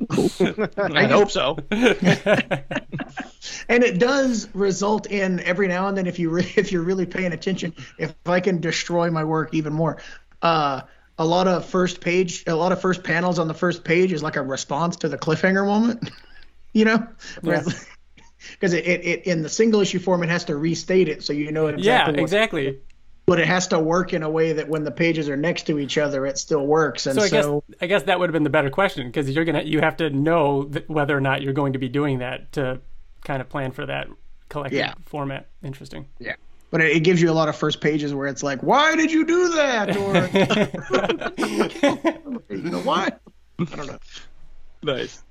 I 0.78 1.06
hope 1.06 1.30
so. 1.30 1.58
and 3.68 3.84
it 3.84 3.98
does 3.98 4.48
result 4.54 5.06
in 5.06 5.40
every 5.40 5.68
now 5.68 5.88
and 5.88 5.96
then 5.96 6.06
if 6.06 6.18
you 6.18 6.30
re- 6.30 6.52
if 6.56 6.72
you're 6.72 6.82
really 6.82 7.06
paying 7.06 7.32
attention 7.32 7.74
if 7.98 8.14
i 8.26 8.40
can 8.40 8.60
destroy 8.60 9.10
my 9.10 9.24
work 9.24 9.54
even 9.54 9.72
more 9.72 9.98
uh 10.42 10.82
a 11.18 11.24
lot 11.24 11.46
of 11.48 11.64
first 11.64 12.00
page 12.00 12.44
a 12.46 12.54
lot 12.54 12.72
of 12.72 12.80
first 12.80 13.02
panels 13.02 13.38
on 13.38 13.48
the 13.48 13.54
first 13.54 13.84
page 13.84 14.12
is 14.12 14.22
like 14.22 14.36
a 14.36 14.42
response 14.42 14.96
to 14.96 15.08
the 15.08 15.18
cliffhanger 15.18 15.64
moment 15.64 16.10
you 16.72 16.84
know 16.84 17.06
because 17.42 17.84
it, 18.74 18.86
it, 18.86 19.04
it 19.04 19.26
in 19.26 19.42
the 19.42 19.48
single 19.48 19.80
issue 19.80 19.98
form 19.98 20.22
it 20.22 20.28
has 20.28 20.44
to 20.44 20.56
restate 20.56 21.08
it 21.08 21.22
so 21.22 21.32
you 21.32 21.50
know 21.52 21.66
exactly 21.68 21.86
yeah, 21.86 22.06
what- 22.06 22.18
exactly. 22.18 22.78
but 23.26 23.38
it 23.40 23.46
has 23.46 23.68
to 23.68 23.78
work 23.78 24.12
in 24.12 24.22
a 24.22 24.30
way 24.30 24.52
that 24.54 24.68
when 24.68 24.84
the 24.84 24.90
pages 24.90 25.28
are 25.28 25.36
next 25.36 25.64
to 25.66 25.78
each 25.78 25.98
other 25.98 26.26
it 26.26 26.38
still 26.38 26.66
works 26.66 27.06
and 27.06 27.14
So 27.20 27.26
so, 27.26 27.26
I 27.26 27.30
guess 27.70 27.76
I 27.82 27.86
guess 27.86 28.02
that 28.04 28.18
would 28.18 28.28
have 28.28 28.32
been 28.34 28.44
the 28.44 28.50
better 28.50 28.70
question 28.70 29.06
because 29.06 29.28
you're 29.30 29.44
gonna 29.44 29.62
you 29.62 29.80
have 29.80 29.96
to 29.98 30.10
know 30.10 30.64
th- 30.64 30.88
whether 30.88 31.16
or 31.16 31.20
not 31.20 31.42
you're 31.42 31.52
going 31.52 31.72
to 31.74 31.78
be 31.78 31.88
doing 31.88 32.18
that 32.20 32.52
to 32.52 32.80
kind 33.24 33.40
of 33.42 33.48
plan 33.48 33.70
for 33.72 33.84
that 33.86 34.08
collective 34.48 34.78
Yeah. 34.78 34.94
format. 35.06 35.46
Interesting. 35.62 36.06
Yeah. 36.18 36.34
but 36.70 36.80
it, 36.80 36.96
it 36.96 37.00
gives 37.00 37.20
you 37.20 37.30
a 37.30 37.34
lot 37.34 37.48
of 37.48 37.54
first 37.56 37.80
pages 37.80 38.14
where 38.14 38.26
it's 38.26 38.42
like, 38.42 38.62
why 38.62 38.96
did 38.96 39.12
you 39.12 39.24
do 39.26 39.48
that? 39.50 39.96
Or 40.00 40.14
you 42.56 42.70
know 42.70 42.80
why? 42.80 43.10
I 43.58 43.64
don't 43.76 43.86
know. 43.86 43.98
Nice. 44.82 45.22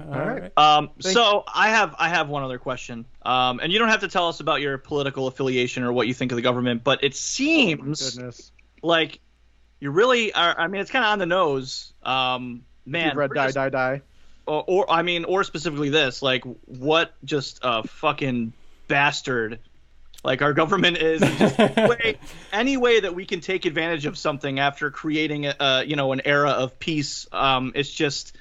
All 0.00 0.06
right. 0.06 0.42
right. 0.42 0.58
Um, 0.58 0.90
so 1.00 1.44
I 1.52 1.68
have 1.68 1.94
I 1.98 2.08
have 2.08 2.28
one 2.28 2.42
other 2.42 2.58
question, 2.58 3.04
um, 3.22 3.60
and 3.60 3.72
you 3.72 3.78
don't 3.78 3.88
have 3.90 4.00
to 4.00 4.08
tell 4.08 4.28
us 4.28 4.40
about 4.40 4.60
your 4.60 4.78
political 4.78 5.26
affiliation 5.26 5.82
or 5.84 5.92
what 5.92 6.06
you 6.08 6.14
think 6.14 6.32
of 6.32 6.36
the 6.36 6.42
government, 6.42 6.82
but 6.82 7.04
it 7.04 7.14
seems 7.14 8.14
Goodness. 8.16 8.52
like 8.82 9.20
you 9.80 9.90
really 9.90 10.32
are. 10.32 10.58
I 10.58 10.66
mean, 10.68 10.80
it's 10.80 10.90
kind 10.90 11.04
of 11.04 11.10
on 11.12 11.18
the 11.18 11.26
nose. 11.26 11.92
Um, 12.02 12.64
man, 12.86 13.08
You've 13.08 13.16
read 13.16 13.30
Die, 13.34 13.44
just- 13.46 13.54
Die, 13.54 13.68
Die. 13.68 14.02
or, 14.46 14.64
or 14.66 14.90
I 14.90 15.02
mean, 15.02 15.24
or 15.24 15.44
specifically 15.44 15.90
this, 15.90 16.22
like 16.22 16.42
what 16.66 17.12
just 17.24 17.60
a 17.62 17.82
fucking 17.86 18.52
bastard. 18.88 19.58
Like 20.24 20.40
our 20.40 20.52
government 20.52 20.98
is 20.98 21.20
just 21.20 21.58
way, 21.58 22.16
any 22.52 22.76
way 22.76 23.00
that 23.00 23.14
we 23.14 23.26
can 23.26 23.40
take 23.40 23.66
advantage 23.66 24.06
of 24.06 24.16
something 24.16 24.60
after 24.60 24.90
creating 24.90 25.46
a, 25.46 25.54
uh, 25.58 25.82
you 25.86 25.96
know 25.96 26.12
an 26.12 26.22
era 26.24 26.50
of 26.50 26.78
peace. 26.78 27.26
Um, 27.32 27.72
it's 27.74 27.90
just 27.90 28.36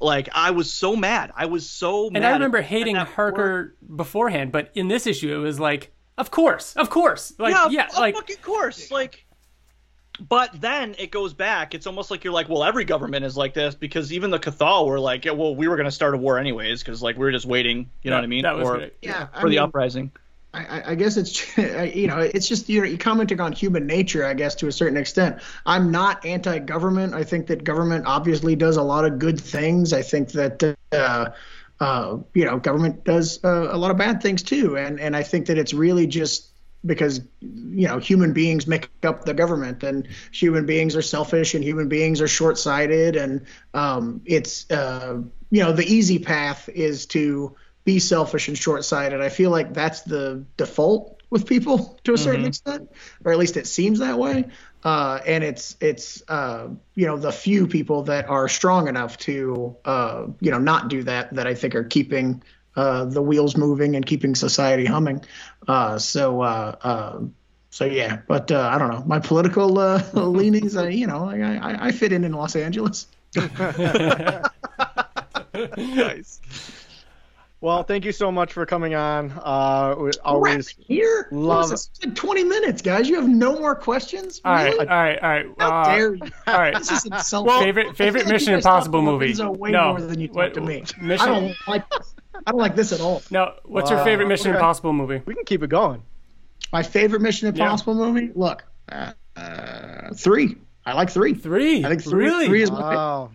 like 0.00 0.28
I 0.32 0.50
was 0.50 0.72
so 0.72 0.96
mad. 0.96 1.32
I 1.36 1.46
was 1.46 1.68
so 1.68 2.10
mad. 2.10 2.16
And 2.16 2.26
I 2.26 2.32
remember 2.32 2.62
hating 2.62 2.94
that 2.94 3.08
Harker 3.08 3.76
beforehand, 3.94 4.52
but 4.52 4.70
in 4.74 4.88
this 4.88 5.06
issue, 5.06 5.34
it 5.34 5.38
was 5.38 5.60
like, 5.60 5.92
of 6.18 6.30
course, 6.30 6.74
of 6.76 6.90
course, 6.90 7.34
like 7.38 7.52
yeah, 7.52 7.68
yeah, 7.70 7.88
like 7.98 8.14
fucking 8.14 8.36
course. 8.38 8.90
Like, 8.90 9.26
but 10.28 10.50
then 10.60 10.94
it 10.98 11.10
goes 11.10 11.32
back. 11.32 11.74
It's 11.74 11.86
almost 11.86 12.10
like 12.10 12.24
you're 12.24 12.32
like, 12.32 12.48
well, 12.48 12.64
every 12.64 12.84
government 12.84 13.24
is 13.24 13.36
like 13.36 13.54
this 13.54 13.74
because 13.74 14.12
even 14.12 14.30
the 14.30 14.38
Cathal 14.38 14.86
were 14.86 15.00
like, 15.00 15.24
yeah, 15.24 15.32
well, 15.32 15.54
we 15.54 15.68
were 15.68 15.76
gonna 15.76 15.90
start 15.90 16.14
a 16.14 16.18
war 16.18 16.38
anyways 16.38 16.82
because 16.82 17.02
like 17.02 17.16
we 17.16 17.24
were 17.24 17.32
just 17.32 17.46
waiting. 17.46 17.90
You 18.02 18.10
know 18.10 18.16
what 18.16 18.24
I 18.24 18.28
mean? 18.28 18.42
That 18.42 18.56
was 18.56 18.68
for, 18.68 18.76
great. 18.78 18.94
Yeah, 19.02 19.28
I 19.32 19.40
for 19.40 19.48
the 19.48 19.56
mean, 19.56 19.58
uprising. 19.60 20.12
I, 20.52 20.82
I- 20.92 20.94
guess 20.96 21.16
it's 21.16 21.56
you 21.94 22.06
know 22.06 22.18
it's 22.18 22.48
just 22.48 22.68
you're 22.68 22.96
commenting 22.96 23.40
on 23.40 23.52
human 23.52 23.86
nature 23.86 24.24
I 24.24 24.34
guess 24.34 24.54
to 24.56 24.66
a 24.66 24.72
certain 24.72 24.96
extent. 24.96 25.40
I'm 25.64 25.90
not 25.90 26.24
anti-government. 26.24 27.14
I 27.14 27.24
think 27.24 27.46
that 27.48 27.64
government 27.64 28.06
obviously 28.06 28.56
does 28.56 28.76
a 28.76 28.82
lot 28.82 29.04
of 29.04 29.18
good 29.18 29.40
things. 29.40 29.92
I 29.92 30.02
think 30.02 30.32
that 30.32 30.76
uh, 30.92 31.30
uh, 31.80 32.18
you 32.34 32.44
know 32.44 32.58
government 32.58 33.04
does 33.04 33.42
uh, 33.44 33.68
a 33.70 33.76
lot 33.76 33.90
of 33.90 33.96
bad 33.96 34.22
things 34.22 34.42
too, 34.42 34.76
and 34.76 35.00
and 35.00 35.16
I 35.16 35.22
think 35.22 35.46
that 35.46 35.58
it's 35.58 35.72
really 35.72 36.06
just 36.06 36.48
because 36.84 37.20
you 37.40 37.86
know 37.86 37.98
human 37.98 38.32
beings 38.32 38.66
make 38.66 38.88
up 39.04 39.24
the 39.24 39.34
government 39.34 39.82
and 39.82 40.08
human 40.32 40.66
beings 40.66 40.96
are 40.96 41.02
selfish 41.02 41.54
and 41.54 41.62
human 41.62 41.88
beings 41.88 42.20
are 42.20 42.28
short-sighted 42.28 43.16
and 43.16 43.44
um, 43.74 44.22
it's 44.24 44.70
uh, 44.70 45.20
you 45.50 45.62
know 45.62 45.72
the 45.72 45.84
easy 45.84 46.18
path 46.18 46.68
is 46.70 47.06
to 47.06 47.54
be 47.84 47.98
selfish 47.98 48.48
and 48.48 48.56
short-sighted. 48.56 49.20
I 49.20 49.28
feel 49.28 49.50
like 49.50 49.72
that's 49.72 50.02
the 50.02 50.44
default 50.56 51.20
with 51.30 51.46
people 51.46 51.98
to 52.04 52.14
a 52.14 52.18
certain 52.18 52.44
extent, 52.44 52.90
or 53.24 53.32
at 53.32 53.38
least 53.38 53.56
it 53.56 53.66
seems 53.66 54.00
that 54.00 54.18
way. 54.18 54.46
Uh, 54.82 55.20
and 55.26 55.44
it's 55.44 55.76
it's 55.80 56.22
uh, 56.28 56.68
you 56.94 57.06
know 57.06 57.18
the 57.18 57.32
few 57.32 57.66
people 57.66 58.02
that 58.04 58.28
are 58.28 58.48
strong 58.48 58.88
enough 58.88 59.18
to 59.18 59.76
uh, 59.84 60.26
you 60.40 60.50
know 60.50 60.58
not 60.58 60.88
do 60.88 61.02
that 61.02 61.34
that 61.34 61.46
I 61.46 61.54
think 61.54 61.74
are 61.74 61.84
keeping 61.84 62.42
uh, 62.76 63.04
the 63.04 63.20
wheels 63.20 63.56
moving 63.56 63.96
and 63.96 64.06
keeping 64.06 64.34
society 64.34 64.86
humming. 64.86 65.22
Uh, 65.68 65.98
so 65.98 66.40
uh, 66.40 66.76
uh, 66.82 67.20
so 67.70 67.84
yeah, 67.84 68.20
but 68.26 68.50
uh, 68.50 68.70
I 68.72 68.78
don't 68.78 68.90
know 68.90 69.04
my 69.06 69.18
political 69.20 69.78
uh, 69.78 70.02
leanings. 70.14 70.76
I, 70.76 70.88
you 70.88 71.06
know, 71.06 71.28
I, 71.28 71.56
I, 71.56 71.86
I 71.86 71.92
fit 71.92 72.12
in 72.12 72.24
in 72.24 72.32
Los 72.32 72.56
Angeles. 72.56 73.06
nice. 75.76 76.40
Well, 77.62 77.82
thank 77.82 78.06
you 78.06 78.12
so 78.12 78.32
much 78.32 78.54
for 78.54 78.64
coming 78.64 78.94
on. 78.94 79.30
Uh, 79.32 79.94
we 79.98 80.10
always 80.24 80.68
here. 80.68 81.28
love- 81.30 81.56
What 81.56 81.64
is 81.64 81.70
this? 81.70 81.90
It's 81.96 82.06
like 82.06 82.14
20 82.14 82.44
minutes, 82.44 82.80
guys. 82.80 83.06
You 83.06 83.16
have 83.16 83.28
no 83.28 83.58
more 83.58 83.74
questions? 83.74 84.40
all 84.46 84.52
right, 84.54 84.72
Really? 84.72 84.88
all 84.88 84.96
right, 84.96 85.18
all 85.22 85.28
right. 85.28 85.46
How 85.58 85.70
uh, 85.82 85.84
dare 85.96 86.14
you? 86.14 86.22
all 86.46 86.58
right. 86.58 86.74
This 86.74 86.90
is 86.90 87.04
insulting. 87.04 87.58
favorite 87.60 87.96
favorite 87.98 88.24
like 88.24 88.32
Mission 88.32 88.52
you 88.52 88.56
guys 88.56 88.62
talk 88.64 88.72
Impossible 88.86 89.00
to 89.00 89.04
movie. 89.04 89.58
Way 89.60 89.70
no, 89.72 89.90
more 89.90 90.00
than 90.00 90.20
you 90.20 90.28
talk 90.28 90.36
what- 90.36 90.54
to 90.54 90.60
me. 90.62 90.84
Mission. 91.02 91.20
I 91.20 91.26
don't 91.26 91.54
like 91.68 91.90
this. 91.90 92.14
I 92.46 92.50
don't 92.52 92.60
like 92.60 92.76
this 92.76 92.92
at 92.92 93.00
all. 93.02 93.20
no, 93.30 93.52
what's 93.66 93.90
your 93.90 94.02
favorite 94.04 94.28
Mission 94.28 94.48
okay. 94.52 94.56
Impossible 94.56 94.94
movie? 94.94 95.20
we 95.26 95.34
can 95.34 95.44
keep 95.44 95.62
it 95.62 95.68
going. 95.68 96.02
My 96.72 96.82
favorite 96.82 97.20
Mission 97.20 97.48
Impossible 97.48 97.94
movie? 97.94 98.30
Look, 98.34 98.64
uh, 98.90 99.12
uh, 99.36 100.14
three. 100.14 100.56
I 100.86 100.94
like 100.94 101.10
three. 101.10 101.34
Three. 101.34 101.84
I 101.84 101.88
think 101.90 102.02
three, 102.04 102.24
really. 102.24 102.46
three 102.46 102.62
is 102.62 102.70
my 102.70 102.80
Wow. 102.94 103.30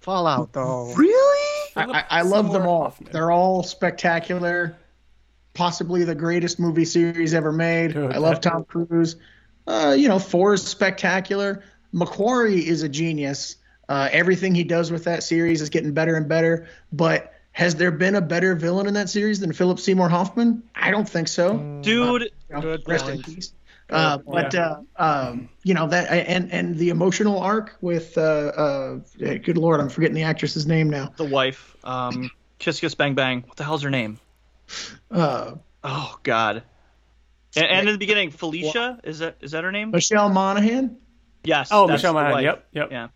Fallout 0.00 0.52
though. 0.52 0.92
Really? 0.94 1.53
I, 1.76 1.82
Philip 1.82 1.96
I, 1.96 2.04
I 2.10 2.22
love 2.22 2.52
them 2.52 2.66
all. 2.66 2.82
Hoffman. 2.84 3.10
They're 3.12 3.30
all 3.30 3.62
spectacular. 3.62 4.76
Possibly 5.54 6.04
the 6.04 6.14
greatest 6.14 6.58
movie 6.58 6.84
series 6.84 7.32
ever 7.34 7.52
made. 7.52 7.92
Dude, 7.94 8.12
I 8.14 8.18
love 8.18 8.40
that- 8.40 8.50
Tom 8.50 8.64
Cruise. 8.64 9.16
Uh, 9.66 9.94
you 9.96 10.08
know, 10.08 10.18
four 10.18 10.54
is 10.54 10.62
spectacular. 10.62 11.62
McQuarrie 11.94 12.62
is 12.64 12.82
a 12.82 12.88
genius. 12.88 13.56
Uh, 13.88 14.08
everything 14.12 14.54
he 14.54 14.64
does 14.64 14.90
with 14.90 15.04
that 15.04 15.22
series 15.22 15.60
is 15.62 15.70
getting 15.70 15.92
better 15.92 16.16
and 16.16 16.28
better. 16.28 16.66
But 16.92 17.32
has 17.52 17.76
there 17.76 17.90
been 17.92 18.14
a 18.16 18.20
better 18.20 18.54
villain 18.56 18.86
in 18.86 18.94
that 18.94 19.08
series 19.08 19.40
than 19.40 19.52
Philip 19.52 19.78
Seymour 19.78 20.08
Hoffman? 20.08 20.62
I 20.74 20.90
don't 20.90 21.08
think 21.08 21.28
so. 21.28 21.56
Dude, 21.82 22.22
You 22.22 22.28
know, 22.50 22.60
Good 22.60 22.82
rest 22.86 23.08
in 23.08 23.22
peace. 23.22 23.52
Uh, 23.90 24.18
but 24.18 24.54
uh, 24.54 24.80
um, 24.96 25.48
you 25.62 25.74
know 25.74 25.86
that 25.86 26.10
and 26.10 26.50
and 26.52 26.76
the 26.76 26.88
emotional 26.88 27.38
arc 27.38 27.76
with 27.80 28.16
uh, 28.16 28.20
uh, 28.20 28.98
good 29.18 29.58
lord, 29.58 29.80
I'm 29.80 29.88
forgetting 29.88 30.14
the 30.14 30.22
actress's 30.22 30.66
name 30.66 30.88
now. 30.88 31.12
the 31.16 31.24
wife, 31.24 31.76
um, 31.84 32.30
Kiss 32.58 32.80
Kiss 32.80 32.94
Bang 32.94 33.14
Bang. 33.14 33.42
What 33.46 33.56
the 33.56 33.64
hell's 33.64 33.82
her 33.82 33.90
name? 33.90 34.18
Uh, 35.10 35.56
Oh 35.84 36.18
God. 36.22 36.62
And, 37.56 37.66
and 37.66 37.88
in 37.88 37.94
the 37.94 37.98
beginning, 37.98 38.30
Felicia 38.30 38.98
is 39.04 39.18
that 39.20 39.36
is 39.40 39.52
that 39.52 39.62
her 39.64 39.70
name? 39.70 39.90
Michelle 39.90 40.28
Monaghan. 40.30 40.96
Yes. 41.44 41.68
Oh, 41.70 41.86
Michelle 41.86 42.14
the 42.14 42.20
Monaghan. 42.20 42.44
Yep, 42.44 42.66
yep. 42.72 42.88
Yeah. 42.90 43.08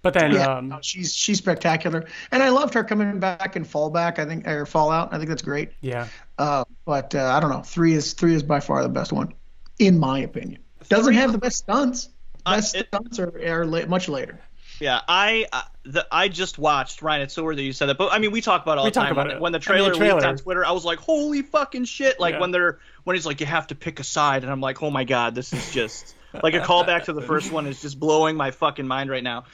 But 0.00 0.14
then, 0.14 0.32
Yeah, 0.32 0.56
um, 0.56 0.68
no, 0.68 0.78
she's 0.82 1.14
she's 1.14 1.38
spectacular, 1.38 2.06
and 2.32 2.42
I 2.42 2.48
loved 2.48 2.74
her 2.74 2.82
coming 2.82 3.20
back 3.20 3.54
in 3.54 3.64
Fallback. 3.64 4.18
I 4.18 4.24
think 4.24 4.48
or 4.48 4.66
Fallout. 4.66 5.12
I 5.14 5.18
think 5.18 5.28
that's 5.28 5.42
great. 5.42 5.70
yeah, 5.80 6.08
Uh, 6.38 6.64
but 6.84 7.14
uh, 7.14 7.22
I 7.26 7.38
don't 7.38 7.50
know. 7.50 7.62
Three 7.62 7.92
is 7.94 8.14
three 8.14 8.34
is 8.34 8.42
by 8.42 8.58
far 8.58 8.82
the 8.82 8.88
best 8.88 9.12
one, 9.12 9.32
in 9.86 9.98
my 9.98 10.20
opinion. 10.20 10.62
Doesn't 10.88 11.06
Three- 11.12 11.16
have 11.16 11.32
the 11.32 11.38
best 11.38 11.58
stunts. 11.58 12.08
Uh, 12.44 12.56
Best 12.56 12.74
it- 12.74 12.88
stunts 12.88 13.18
are, 13.18 13.32
are 13.46 13.64
la- 13.66 13.86
much 13.86 14.08
later. 14.08 14.40
Yeah, 14.80 15.00
I 15.06 15.46
uh, 15.52 15.62
the, 15.84 16.06
I 16.10 16.26
just 16.26 16.58
watched 16.58 17.02
Ryan. 17.02 17.22
It's 17.22 17.34
so 17.34 17.44
weird 17.44 17.56
that 17.58 17.62
you 17.62 17.72
said 17.72 17.86
that, 17.86 17.98
but 17.98 18.12
I 18.12 18.18
mean, 18.18 18.32
we 18.32 18.40
talk 18.40 18.62
about 18.62 18.72
it 18.72 18.78
all 18.78 18.84
We 18.84 18.90
the 18.90 18.94
talk 18.94 19.04
time. 19.04 19.12
about 19.12 19.26
when, 19.28 19.36
it. 19.36 19.40
when 19.40 19.52
the 19.52 19.58
I 19.58 19.60
mean, 19.60 19.62
trailer, 19.62 19.90
the 19.90 19.96
trailer- 19.96 20.14
leaked 20.16 20.26
on 20.26 20.36
Twitter, 20.38 20.64
I 20.66 20.72
was 20.72 20.84
like, 20.84 20.98
"Holy 20.98 21.42
fucking 21.42 21.84
shit!" 21.84 22.18
Like 22.18 22.34
Yeah. 22.34 22.40
when 22.40 22.50
they're 22.50 22.80
when 23.04 23.14
he's 23.14 23.24
like, 23.26 23.38
"You 23.38 23.46
have 23.46 23.68
to 23.68 23.76
pick 23.76 24.00
a 24.00 24.04
side," 24.04 24.42
and 24.42 24.50
I'm 24.50 24.60
like, 24.60 24.82
"Oh 24.82 24.90
my 24.90 25.04
god, 25.04 25.36
this 25.36 25.52
is 25.52 25.70
just 25.72 26.16
like 26.42 26.54
a 26.54 26.60
callback 26.60 27.04
to 27.04 27.12
the 27.12 27.22
first 27.22 27.52
one 27.52 27.66
is 27.68 27.80
just 27.80 28.00
blowing 28.00 28.36
my 28.36 28.50
fucking 28.50 28.88
mind 28.88 29.08
right 29.08 29.22
now." 29.22 29.44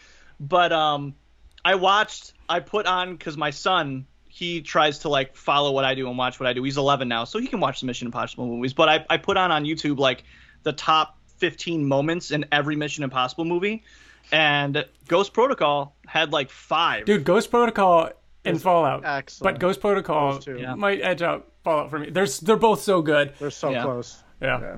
But 0.41 0.73
um, 0.73 1.15
I 1.63 1.75
watched. 1.75 2.33
I 2.49 2.61
put 2.61 2.87
on 2.87 3.13
because 3.15 3.37
my 3.37 3.51
son 3.51 4.07
he 4.39 4.61
tries 4.63 4.99
to 5.01 5.09
like 5.09 5.35
follow 5.35 5.73
what 5.73 5.85
I 5.85 5.95
do 5.95 6.09
and 6.09 6.17
watch 6.17 6.39
what 6.39 6.47
I 6.47 6.53
do. 6.53 6.63
He's 6.63 6.77
11 6.79 7.09
now, 7.09 7.25
so 7.25 7.39
he 7.41 7.47
can 7.49 7.59
watch 7.61 7.81
the 7.81 7.87
Mission 7.87 8.07
Impossible 8.07 8.47
movies. 8.47 8.73
But 8.73 8.89
I 8.89 9.05
I 9.11 9.17
put 9.17 9.37
on 9.37 9.51
on 9.51 9.65
YouTube 9.65 9.99
like 9.99 10.23
the 10.63 10.73
top 10.73 11.19
15 11.39 11.87
moments 11.87 12.31
in 12.31 12.45
every 12.53 12.77
Mission 12.77 13.03
Impossible 13.05 13.45
movie, 13.45 13.83
and 14.33 14.85
Ghost 15.09 15.33
Protocol 15.33 15.97
had 16.07 16.33
like 16.33 16.51
five. 16.51 17.05
dude, 17.05 17.25
Ghost 17.25 17.51
Protocol 17.51 18.11
and 18.45 18.61
Fallout. 18.63 19.05
excellent. 19.05 19.55
But 19.57 19.61
Ghost 19.61 19.81
Protocol 19.81 20.35
Those. 20.39 20.47
Yeah. 20.61 20.75
might 20.75 21.01
edge 21.03 21.23
out 21.23 21.49
Fallout 21.65 21.91
for 21.91 21.99
me. 21.99 22.11
They're 22.11 22.27
they're 22.43 22.57
both 22.57 22.81
so 22.81 23.03
good. 23.03 23.33
They're 23.41 23.51
so 23.51 23.71
Yeah. 23.71 23.83
close. 23.83 24.23
Yeah. 24.41 24.61
Yeah. 24.61 24.77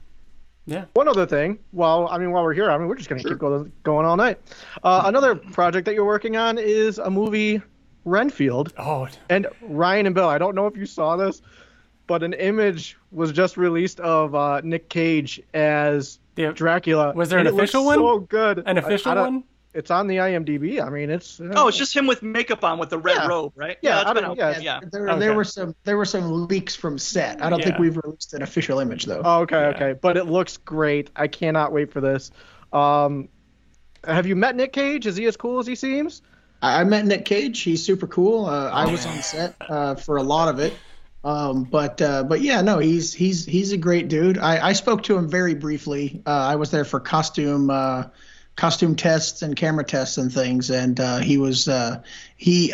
Yeah. 0.67 0.85
One 0.93 1.09
other 1.09 1.27
thing, 1.27 1.59
well, 1.73 2.07
I 2.11 2.19
mean, 2.19 2.31
while 2.31 2.45
we're 2.45 2.53
here, 2.55 2.71
I 2.71 2.79
mean, 2.79 2.87
we're 2.87 2.95
just 2.97 3.09
gonna 3.09 3.23
keep 3.23 3.39
going, 3.39 3.73
going 3.83 4.07
all 4.07 4.17
night. 4.17 4.39
Uh, 4.83 5.03
another 5.07 5.35
project 5.35 5.85
that 5.87 5.95
you're 5.95 6.05
working 6.05 6.37
on 6.37 6.59
is 6.59 6.99
a 6.99 7.11
movie, 7.11 7.61
Renfield, 8.05 8.73
Oh, 8.79 9.09
and 9.29 9.47
Ryan 9.63 10.07
and 10.07 10.15
Bill. 10.15 10.29
I 10.29 10.39
don't 10.39 10.55
know 10.55 10.67
if 10.67 10.77
you 10.77 10.87
saw 10.87 11.17
this, 11.17 11.43
but 12.07 12.23
an 12.23 12.33
image 12.33 12.97
was 13.11 13.33
just 13.33 13.57
released 13.57 14.01
of 14.01 14.35
uh, 14.35 14.61
Nic 14.63 14.89
Cage 14.89 15.41
as 15.55 16.19
the, 16.35 16.53
Dracula. 16.53 17.13
Was 17.15 17.29
there 17.29 17.39
an 17.39 17.47
it 17.47 17.55
official 17.55 17.85
one? 17.85 17.97
So 17.99 18.21
good. 18.21 18.63
an 18.67 18.79
official 18.79 19.13
I 19.13 19.15
don't- 19.15 19.35
one? 19.35 19.45
It's 19.73 19.93
on 19.93 20.09
the 20.09 20.17
IMDb. 20.17 20.85
I 20.85 20.91
mean, 20.91 21.11
it's. 21.11 21.39
uh, 21.41 21.53
Oh, 21.55 21.69
it's 21.69 21.77
just 21.79 21.95
him 21.95 22.09
with 22.09 22.25
makeup 22.25 22.65
on 22.65 22.81
with 22.81 22.91
the 22.91 22.99
red 22.99 23.15
Yeah. 23.19 23.27
robe, 23.29 23.53
right? 23.55 23.77
Yeah, 23.83 23.99
that's 23.99 24.11
I 24.11 24.13
been 24.15 24.25
out- 24.25 24.37
yeah, 24.37 24.59
yeah. 24.59 24.81
There, 24.91 25.09
Okay. 25.09 25.21
there 25.21 25.33
were 25.33 25.45
some 25.45 25.77
there 25.85 25.97
were 25.97 26.05
some 26.05 26.49
leaks 26.49 26.75
from 26.75 26.99
set. 26.99 27.41
I 27.41 27.49
don't 27.51 27.63
think 27.63 27.79
we've 27.79 27.97
released 27.97 28.35
an 28.35 28.43
official 28.43 28.81
image 28.81 29.05
though. 29.05 29.23
Oh, 29.25 29.43
okay, 29.43 29.61
Yeah. 29.61 29.67
okay, 29.69 29.93
but 29.93 30.17
it 30.17 30.25
looks 30.25 30.57
great. 30.57 31.11
I 31.15 31.29
cannot 31.29 31.71
wait 31.71 31.93
for 31.93 32.01
this. 32.01 32.33
Um, 32.73 33.29
have 34.03 34.27
you 34.27 34.35
met 34.35 34.57
Nic 34.57 34.73
Cage? 34.73 35.07
Is 35.07 35.15
he 35.17 35.27
as 35.27 35.37
cool 35.37 35.61
as 35.61 35.69
he 35.69 35.77
seems? 35.77 36.21
I 36.63 36.81
I 36.81 36.85
met 36.85 37.07
Nic 37.07 37.25
Cage. 37.25 37.61
He's 37.61 37.85
super 37.85 38.07
cool. 38.07 38.47
Uh, 38.47 38.71
I 38.71 38.91
was 38.91 39.07
on 39.07 39.23
set 39.23 39.55
uh, 39.61 39.95
for 39.95 40.17
a 40.17 40.23
lot 40.23 40.49
of 40.49 40.59
it. 40.59 40.75
Um, 41.23 41.65
but 41.65 42.01
uh, 42.01 42.23
but 42.25 42.41
yeah, 42.41 42.63
no, 42.63 42.79
he's 42.79 43.13
he's 43.13 43.45
he's 43.45 43.73
a 43.73 43.77
great 43.77 44.09
dude. 44.09 44.39
I, 44.39 44.69
I 44.69 44.73
spoke 44.73 45.03
to 45.05 45.17
him 45.17 45.29
very 45.29 45.55
briefly. 45.55 46.23
Uh, 46.27 46.31
I 46.31 46.57
was 46.57 46.71
there 46.71 46.85
for 46.85 46.99
costume 46.99 47.69
uh, 47.69 48.05
costume 48.57 48.97
tests 48.97 49.43
and 49.43 49.55
camera 49.55 49.85
tests 49.85 50.17
and 50.17 50.33
things, 50.33 50.71
and 50.71 50.99
uh, 50.99 51.19
he 51.19 51.37
was 51.37 51.69
he. 52.37 52.73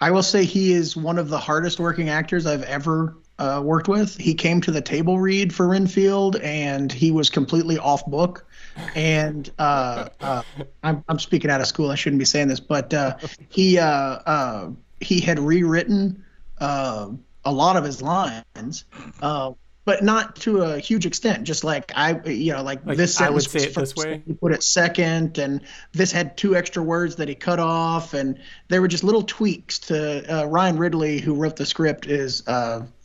I 0.00 0.10
will 0.10 0.22
say 0.22 0.44
he 0.44 0.72
is 0.72 0.96
one 0.96 1.18
of 1.18 1.28
the 1.28 1.38
hardest 1.38 1.80
working 1.80 2.08
actors 2.08 2.46
I've 2.46 2.64
ever 2.64 3.16
worked 3.38 3.88
with. 3.88 4.16
He 4.16 4.34
came 4.34 4.60
to 4.62 4.70
the 4.70 4.82
table 4.82 5.18
read 5.18 5.52
for 5.52 5.66
Renfield, 5.66 6.36
and 6.36 6.92
he 6.92 7.10
was 7.10 7.30
completely 7.30 7.78
off 7.78 8.04
book. 8.06 8.46
And 8.94 9.50
uh, 9.58 10.08
uh, 10.20 10.42
I'm, 10.82 11.04
I'm 11.08 11.18
speaking 11.18 11.50
out 11.50 11.60
of 11.60 11.66
school. 11.66 11.90
I 11.90 11.94
shouldn't 11.94 12.18
be 12.18 12.24
saying 12.24 12.48
this, 12.48 12.60
but 12.60 12.92
uh, 12.92 13.16
he 13.48 13.78
uh, 13.78 13.86
uh, 13.86 14.70
he 15.00 15.20
had 15.20 15.38
rewritten 15.38 16.24
uh, 16.58 17.10
a 17.44 17.52
lot 17.52 17.76
of 17.76 17.84
his 17.84 18.02
lines, 18.02 18.84
uh, 19.22 19.52
but 19.84 20.02
not 20.02 20.36
to 20.36 20.62
a 20.62 20.78
huge 20.78 21.06
extent. 21.06 21.44
Just 21.44 21.62
like 21.62 21.92
I, 21.94 22.20
you 22.26 22.52
know, 22.52 22.62
like, 22.62 22.84
Like, 22.86 22.96
this 22.96 23.20
I 23.20 23.30
would 23.30 23.42
say 23.42 23.54
was 23.54 23.64
it 23.64 23.74
this 23.74 23.92
first, 23.92 23.96
way? 23.96 24.22
He 24.26 24.32
put 24.32 24.52
it 24.52 24.62
second, 24.62 25.38
and 25.38 25.60
this 25.92 26.10
had 26.10 26.36
two 26.36 26.56
extra 26.56 26.82
words 26.82 27.16
that 27.16 27.28
he 27.28 27.34
cut 27.34 27.60
off, 27.60 28.14
and 28.14 28.38
there 28.68 28.80
were 28.80 28.88
just 28.88 29.04
little 29.04 29.22
tweaks 29.22 29.78
to 29.80 30.40
uh, 30.42 30.46
Ryan 30.46 30.78
Ridley, 30.78 31.20
who 31.20 31.34
wrote 31.34 31.56
the 31.56 31.66
script, 31.66 32.06
is 32.06 32.42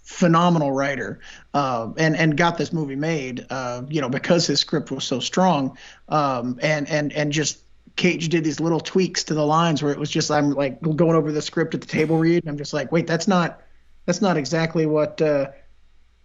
phenomenal 0.10 0.72
writer, 0.72 1.20
uh, 1.54 1.92
and 1.98 2.16
and 2.16 2.36
got 2.36 2.58
this 2.58 2.74
movie 2.74 2.96
made, 2.96 3.46
uh, 3.52 3.84
you 3.88 4.02
know, 4.02 4.10
because 4.10 4.48
his 4.48 4.60
script 4.60 4.90
was 4.90 5.04
so 5.04 5.20
strong, 5.20 5.78
um, 6.10 6.60
and 6.62 6.90
and 6.90 7.14
and 7.14 7.32
just. 7.32 7.60
Cage 7.96 8.30
did 8.30 8.46
these 8.46 8.62
little 8.62 8.80
tweaks 8.80 9.26
to 9.26 9.34
the 9.34 9.46
lines 9.46 9.84
where 9.84 9.92
it 9.92 10.00
was 10.00 10.10
just 10.10 10.32
I'm 10.32 10.52
like 10.52 10.80
going 10.82 11.18
over 11.18 11.34
the 11.34 11.42
script 11.42 11.76
at 11.76 11.82
the 11.82 11.88
table 11.88 12.18
read, 12.18 12.44
and 12.44 12.50
I'm 12.50 12.58
just 12.58 12.72
like, 12.72 12.94
wait, 12.94 13.08
that's 13.08 13.28
not 13.28 13.62
that's 14.06 14.22
not 14.22 14.38
exactly 14.38 14.86
what 14.86 15.22
uh, 15.22 15.48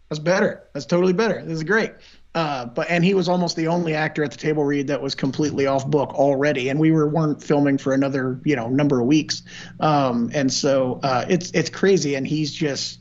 that's 0.09 0.21
better. 0.21 0.63
That's 0.73 0.87
totally 0.87 1.15
better. 1.15 1.43
This 1.43 1.55
is 1.55 1.65
great. 1.65 1.91
Uh, 2.33 2.67
but 2.67 2.89
and 2.91 3.05
he 3.05 3.13
was 3.13 3.29
almost 3.29 3.57
the 3.57 3.67
only 3.67 3.95
actor 3.95 4.23
at 4.23 4.31
the 4.31 4.37
table 4.37 4.63
read 4.63 4.87
that 4.87 5.03
was 5.03 5.17
completely 5.17 5.67
off 5.67 5.85
book 5.89 6.15
already, 6.15 6.69
and 6.69 6.79
we 6.79 6.93
were 6.93 7.09
weren't 7.09 7.43
filming 7.43 7.77
for 7.77 7.93
another 7.93 8.41
you 8.45 8.55
know 8.55 8.69
number 8.69 9.01
of 9.01 9.07
weeks, 9.07 9.43
um, 9.81 10.31
and 10.33 10.53
so 10.53 11.01
uh, 11.03 11.25
it's 11.29 11.51
it's 11.53 11.71
crazy, 11.71 12.15
and 12.15 12.25
he's 12.27 12.53
just 12.53 13.01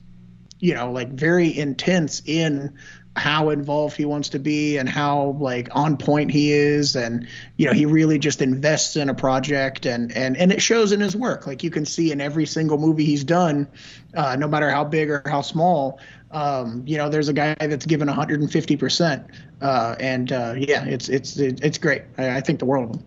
you 0.64 0.74
know 0.74 0.90
like 0.90 1.10
very 1.10 1.56
intense 1.56 2.22
in 2.26 2.74
how 3.18 3.50
involved 3.50 3.98
he 3.98 4.06
wants 4.06 4.30
to 4.30 4.40
be 4.40 4.78
and 4.78 4.88
how 4.88 5.36
like 5.40 5.68
on 5.74 5.98
point 5.98 6.32
he 6.32 6.54
is 6.54 6.96
and 6.96 7.28
you 7.58 7.68
know 7.68 7.74
he 7.74 7.86
really 7.86 8.18
just 8.18 8.42
invests 8.42 8.96
in 8.96 9.10
a 9.10 9.14
project 9.14 9.86
and 9.86 10.14
and 10.14 10.38
and 10.38 10.54
it 10.54 10.62
shows 10.62 10.94
in 10.94 11.02
his 11.02 11.18
work 11.18 11.46
like 11.46 11.64
you 11.64 11.70
can 11.70 11.86
see 11.86 12.14
in 12.14 12.22
every 12.22 12.46
single 12.46 12.78
movie 12.78 13.04
he's 13.04 13.26
done 13.26 13.68
uh, 14.16 14.38
no 14.38 14.48
matter 14.48 14.70
how 14.70 14.86
big 14.86 15.10
or 15.10 15.22
how 15.26 15.42
small 15.42 16.00
um, 16.32 16.82
you 16.88 16.98
know 16.98 17.10
there's 17.10 17.28
a 17.28 17.34
guy 17.34 17.54
that's 17.60 17.86
given 17.86 18.08
150% 18.08 19.28
uh, 19.62 19.96
and 20.00 20.32
uh, 20.32 20.56
yeah 20.58 20.86
it's 20.86 21.10
it's 21.10 21.38
it's 21.38 21.78
great 21.78 22.04
I, 22.18 22.38
I 22.38 22.42
think 22.42 22.60
the 22.60 22.66
world 22.66 22.90
of 22.90 23.02
him 23.02 23.06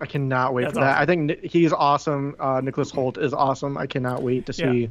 I 0.00 0.06
cannot 0.06 0.54
wait 0.54 0.64
That's 0.64 0.74
for 0.74 0.80
that. 0.80 0.98
I 0.98 1.06
think 1.06 1.44
he's 1.44 1.72
awesome. 1.72 2.34
Uh, 2.38 2.60
Nicholas 2.60 2.90
Hoult 2.90 3.16
is 3.16 3.32
awesome. 3.32 3.78
I 3.78 3.86
cannot 3.86 4.22
wait 4.22 4.44
to 4.46 4.52
see. 4.52 4.90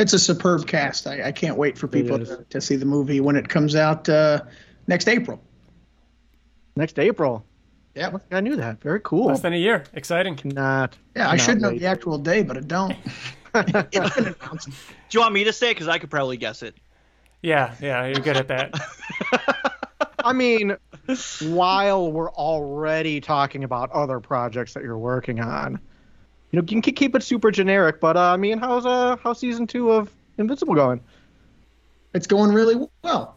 It's 0.00 0.12
a 0.12 0.18
superb 0.18 0.66
cast 0.66 1.06
I, 1.06 1.28
I 1.28 1.32
can't 1.32 1.56
wait 1.56 1.78
for 1.78 1.86
people 1.88 2.18
to, 2.18 2.44
to 2.50 2.60
see 2.60 2.76
the 2.76 2.86
movie 2.86 3.20
when 3.20 3.36
it 3.36 3.48
comes 3.48 3.76
out 3.76 4.08
uh, 4.08 4.42
next 4.86 5.08
April 5.08 5.40
next 6.76 6.98
April. 6.98 7.44
yeah 7.94 8.16
I 8.30 8.40
knew 8.40 8.56
that. 8.56 8.80
Very 8.80 9.00
cool. 9.00 9.26
Less 9.26 9.40
than 9.40 9.52
a 9.52 9.58
year. 9.58 9.84
Exciting. 9.92 10.36
Cannot. 10.36 10.96
yeah 11.14 11.28
I 11.28 11.36
cannot 11.36 11.44
should 11.44 11.60
know 11.60 11.70
the 11.70 11.86
actual 11.86 12.18
day 12.18 12.42
but 12.42 12.56
I 12.56 12.60
don't 12.60 12.96
it's 13.54 14.14
been 14.16 14.34
announced 14.40 14.68
Do 14.68 14.72
you 15.10 15.20
want 15.20 15.34
me 15.34 15.44
to 15.44 15.52
say 15.52 15.70
it? 15.70 15.74
Because 15.74 15.88
I 15.88 15.98
could 15.98 16.10
probably 16.10 16.36
guess 16.36 16.62
it. 16.62 16.76
Yeah, 17.42 17.74
yeah, 17.80 18.06
you're 18.06 18.22
good 18.22 18.36
at 18.36 18.48
that. 18.48 18.74
I 20.24 20.32
mean, 20.34 20.76
while 21.42 22.12
we're 22.12 22.30
already 22.30 23.20
talking 23.20 23.64
about 23.64 23.90
other 23.92 24.20
projects 24.20 24.74
that 24.74 24.82
you're 24.82 24.98
working 24.98 25.40
on, 25.40 25.80
you 26.50 26.58
know, 26.58 26.64
you 26.68 26.80
can 26.80 26.94
keep 26.94 27.14
it 27.14 27.22
super 27.22 27.50
generic. 27.50 28.00
But 28.00 28.16
uh, 28.16 28.32
I 28.32 28.36
mean, 28.36 28.58
how's 28.58 28.86
uh 28.86 29.16
how's 29.22 29.38
season 29.38 29.66
two 29.66 29.90
of 29.92 30.10
Invincible 30.38 30.74
going? 30.74 31.00
it's 32.14 32.26
going 32.26 32.52
really 32.52 32.88
well 33.02 33.36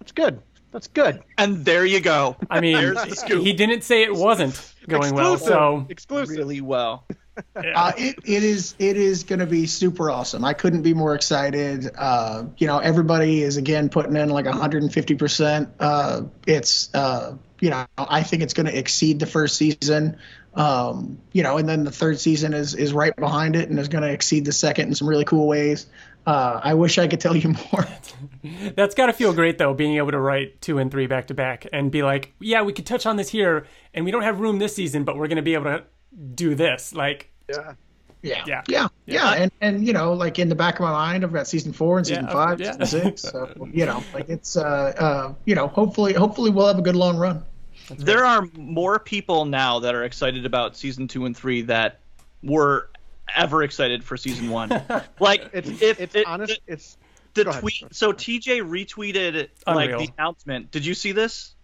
That's 0.00 0.12
good. 0.12 0.42
That's 0.70 0.88
good. 0.88 1.22
And 1.38 1.64
there 1.64 1.86
you 1.86 2.00
go. 2.00 2.36
I 2.50 2.60
mean, 2.60 2.76
There's 2.76 3.02
the 3.02 3.16
scoop. 3.16 3.42
he 3.42 3.54
didn't 3.54 3.82
say 3.84 4.02
it 4.02 4.14
wasn't 4.14 4.74
going 4.86 5.14
well, 5.14 5.38
so 5.38 5.86
exclusive. 5.88 6.36
Really 6.36 6.60
well. 6.60 7.06
Uh, 7.54 7.92
it, 7.96 8.16
it 8.24 8.42
is 8.42 8.74
it 8.80 8.96
is 8.96 9.22
going 9.22 9.38
to 9.38 9.46
be 9.46 9.64
super 9.66 10.10
awesome. 10.10 10.44
I 10.44 10.54
couldn't 10.54 10.82
be 10.82 10.92
more 10.92 11.14
excited. 11.14 11.88
Uh, 11.96 12.46
you 12.56 12.66
know, 12.66 12.78
everybody 12.78 13.42
is 13.42 13.56
again 13.56 13.90
putting 13.90 14.16
in 14.16 14.28
like 14.28 14.44
150 14.44 15.14
percent. 15.14 15.68
Uh, 15.78 16.22
it's 16.48 16.92
uh, 16.94 17.36
you 17.60 17.70
know, 17.70 17.86
I 17.96 18.24
think 18.24 18.42
it's 18.42 18.54
going 18.54 18.66
to 18.66 18.76
exceed 18.76 19.20
the 19.20 19.26
first 19.26 19.54
season. 19.54 20.16
Um, 20.54 21.18
you 21.32 21.42
know, 21.42 21.58
and 21.58 21.68
then 21.68 21.84
the 21.84 21.90
third 21.92 22.18
season 22.18 22.54
is 22.54 22.74
is 22.74 22.92
right 22.92 23.14
behind 23.14 23.54
it 23.54 23.68
and 23.68 23.78
is 23.78 23.88
going 23.88 24.02
to 24.02 24.10
exceed 24.10 24.44
the 24.44 24.52
second 24.52 24.88
in 24.88 24.94
some 24.94 25.08
really 25.08 25.24
cool 25.24 25.46
ways. 25.46 25.86
Uh, 26.26 26.60
I 26.62 26.74
wish 26.74 26.98
I 26.98 27.06
could 27.06 27.20
tell 27.20 27.36
you 27.36 27.48
more. 27.72 27.86
that's 28.74 28.94
got 28.94 29.06
to 29.06 29.12
feel 29.12 29.32
great 29.32 29.58
though, 29.58 29.72
being 29.74 29.96
able 29.96 30.10
to 30.10 30.18
write 30.20 30.60
two 30.60 30.78
and 30.78 30.90
three 30.90 31.06
back 31.06 31.28
to 31.28 31.34
back 31.34 31.66
and 31.72 31.90
be 31.90 32.02
like, 32.02 32.34
yeah, 32.40 32.62
we 32.62 32.72
could 32.72 32.86
touch 32.86 33.06
on 33.06 33.16
this 33.16 33.28
here, 33.28 33.66
and 33.94 34.04
we 34.04 34.10
don't 34.10 34.22
have 34.22 34.40
room 34.40 34.58
this 34.58 34.74
season, 34.74 35.04
but 35.04 35.16
we're 35.16 35.28
going 35.28 35.36
to 35.36 35.42
be 35.42 35.54
able 35.54 35.64
to 35.66 35.84
do 36.34 36.54
this. 36.54 36.92
Like, 36.94 37.30
Yeah. 37.48 37.74
Yeah. 38.20 38.42
Yeah. 38.46 38.62
Yeah. 38.66 38.88
Yeah. 39.06 39.32
And 39.34 39.52
and 39.60 39.86
you 39.86 39.92
know, 39.92 40.12
like 40.14 40.38
in 40.40 40.48
the 40.48 40.56
back 40.56 40.74
of 40.74 40.80
my 40.80 40.90
mind, 40.90 41.22
I've 41.24 41.32
got 41.32 41.46
season 41.46 41.72
four 41.72 41.98
and 41.98 42.06
season 42.06 42.24
Yeah, 42.24 42.32
five, 42.32 42.60
yeah. 42.60 42.72
season 42.72 42.86
six. 43.16 43.22
So 43.22 43.68
you 43.72 43.86
know, 43.86 44.02
like 44.12 44.28
it's 44.28 44.56
uh 44.56 44.62
uh 44.98 45.34
you 45.44 45.54
know, 45.54 45.68
hopefully 45.68 46.14
hopefully 46.14 46.50
we'll 46.50 46.66
have 46.66 46.78
a 46.78 46.82
good 46.82 46.96
long 46.96 47.16
run. 47.16 47.44
There 47.96 48.24
are 48.24 48.46
more 48.56 48.98
people 48.98 49.44
now 49.44 49.78
that 49.80 49.94
are 49.94 50.04
excited 50.04 50.44
about 50.46 50.76
season 50.76 51.08
two 51.08 51.24
and 51.26 51.36
three 51.36 51.62
that 51.62 52.00
were 52.42 52.90
ever 53.34 53.62
excited 53.62 54.04
for 54.04 54.16
season 54.16 54.50
one. 54.50 54.68
like 55.20 55.50
It's 55.52 55.68
if 55.82 56.00
it's 56.00 56.14
it- 56.14 56.26
honest. 56.26 56.60
It's 56.66 56.96
the 57.34 57.44
Go 57.44 57.50
ahead. 57.50 57.60
tweet. 57.60 57.84
So 57.92 58.12
TJ 58.12 58.62
retweeted 58.62 59.48
like 59.66 59.90
the 59.90 60.10
announcement. 60.18 60.70
Did 60.70 60.84
you 60.86 60.94
see 60.94 61.12
this? 61.12 61.54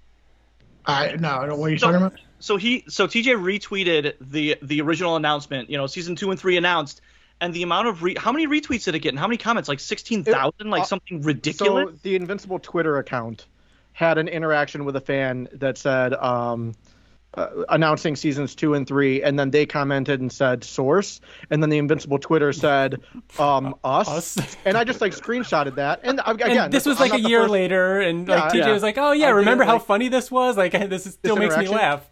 I 0.86 1.16
no, 1.16 1.28
I 1.30 1.40
don't 1.40 1.48
know 1.50 1.56
what 1.56 1.66
are 1.66 1.72
you 1.72 1.78
So- 1.78 1.86
talking 1.90 2.06
about? 2.06 2.20
So 2.40 2.56
he 2.58 2.84
so 2.88 3.06
TJ 3.06 3.36
retweeted 3.42 4.14
the 4.20 4.56
the 4.60 4.82
original 4.82 5.16
announcement. 5.16 5.70
You 5.70 5.78
know, 5.78 5.86
season 5.86 6.14
two 6.14 6.30
and 6.30 6.38
three 6.38 6.58
announced, 6.58 7.00
and 7.40 7.54
the 7.54 7.62
amount 7.62 7.88
of 7.88 8.02
re- 8.02 8.16
how 8.18 8.32
many 8.32 8.46
retweets 8.46 8.84
did 8.84 8.94
it 8.94 8.98
get, 8.98 9.08
and 9.10 9.18
how 9.18 9.26
many 9.26 9.38
comments? 9.38 9.66
Like 9.68 9.80
sixteen 9.80 10.24
thousand, 10.24 10.68
like 10.68 10.82
uh, 10.82 10.84
something 10.84 11.22
ridiculous. 11.22 11.88
So 11.94 11.98
the 12.02 12.16
Invincible 12.16 12.58
Twitter 12.58 12.98
account 12.98 13.46
had 13.94 14.18
an 14.18 14.28
interaction 14.28 14.84
with 14.84 14.96
a 14.96 15.00
fan 15.00 15.48
that 15.52 15.78
said 15.78 16.12
um, 16.14 16.74
uh, 17.34 17.48
announcing 17.68 18.16
seasons 18.16 18.54
two 18.54 18.74
and 18.74 18.86
three, 18.86 19.22
and 19.22 19.38
then 19.38 19.50
they 19.50 19.64
commented 19.66 20.20
and 20.20 20.30
said 20.30 20.62
source, 20.64 21.20
and 21.50 21.62
then 21.62 21.70
the 21.70 21.78
Invincible 21.78 22.18
Twitter 22.18 22.52
said 22.52 23.00
um, 23.38 23.74
us, 23.82 24.36
Us. 24.36 24.56
and 24.64 24.76
I 24.76 24.84
just 24.84 25.00
like 25.00 25.12
screenshotted 25.12 25.76
that, 25.76 26.00
and 26.02 26.20
I- 26.20 26.32
again, 26.32 26.58
and 26.58 26.72
this 26.72 26.86
was 26.86 27.00
like 27.00 27.12
a 27.12 27.20
year 27.20 27.42
first- 27.42 27.52
later, 27.52 28.00
and 28.00 28.28
like 28.28 28.52
Yeah, 28.54 28.60
TJ 28.60 28.66
yeah. 28.66 28.72
was 28.72 28.82
like, 28.82 28.98
"Oh 28.98 29.12
yeah, 29.12 29.28
I 29.28 29.30
remember 29.30 29.62
didn't, 29.64 29.68
how 29.68 29.76
like- 29.78 29.86
funny 29.86 30.08
this 30.08 30.30
was? 30.30 30.56
Like 30.56 30.72
this 30.90 31.06
is, 31.06 31.14
still 31.14 31.36
makes 31.36 31.56
me 31.56 31.68
laugh." 31.68 32.08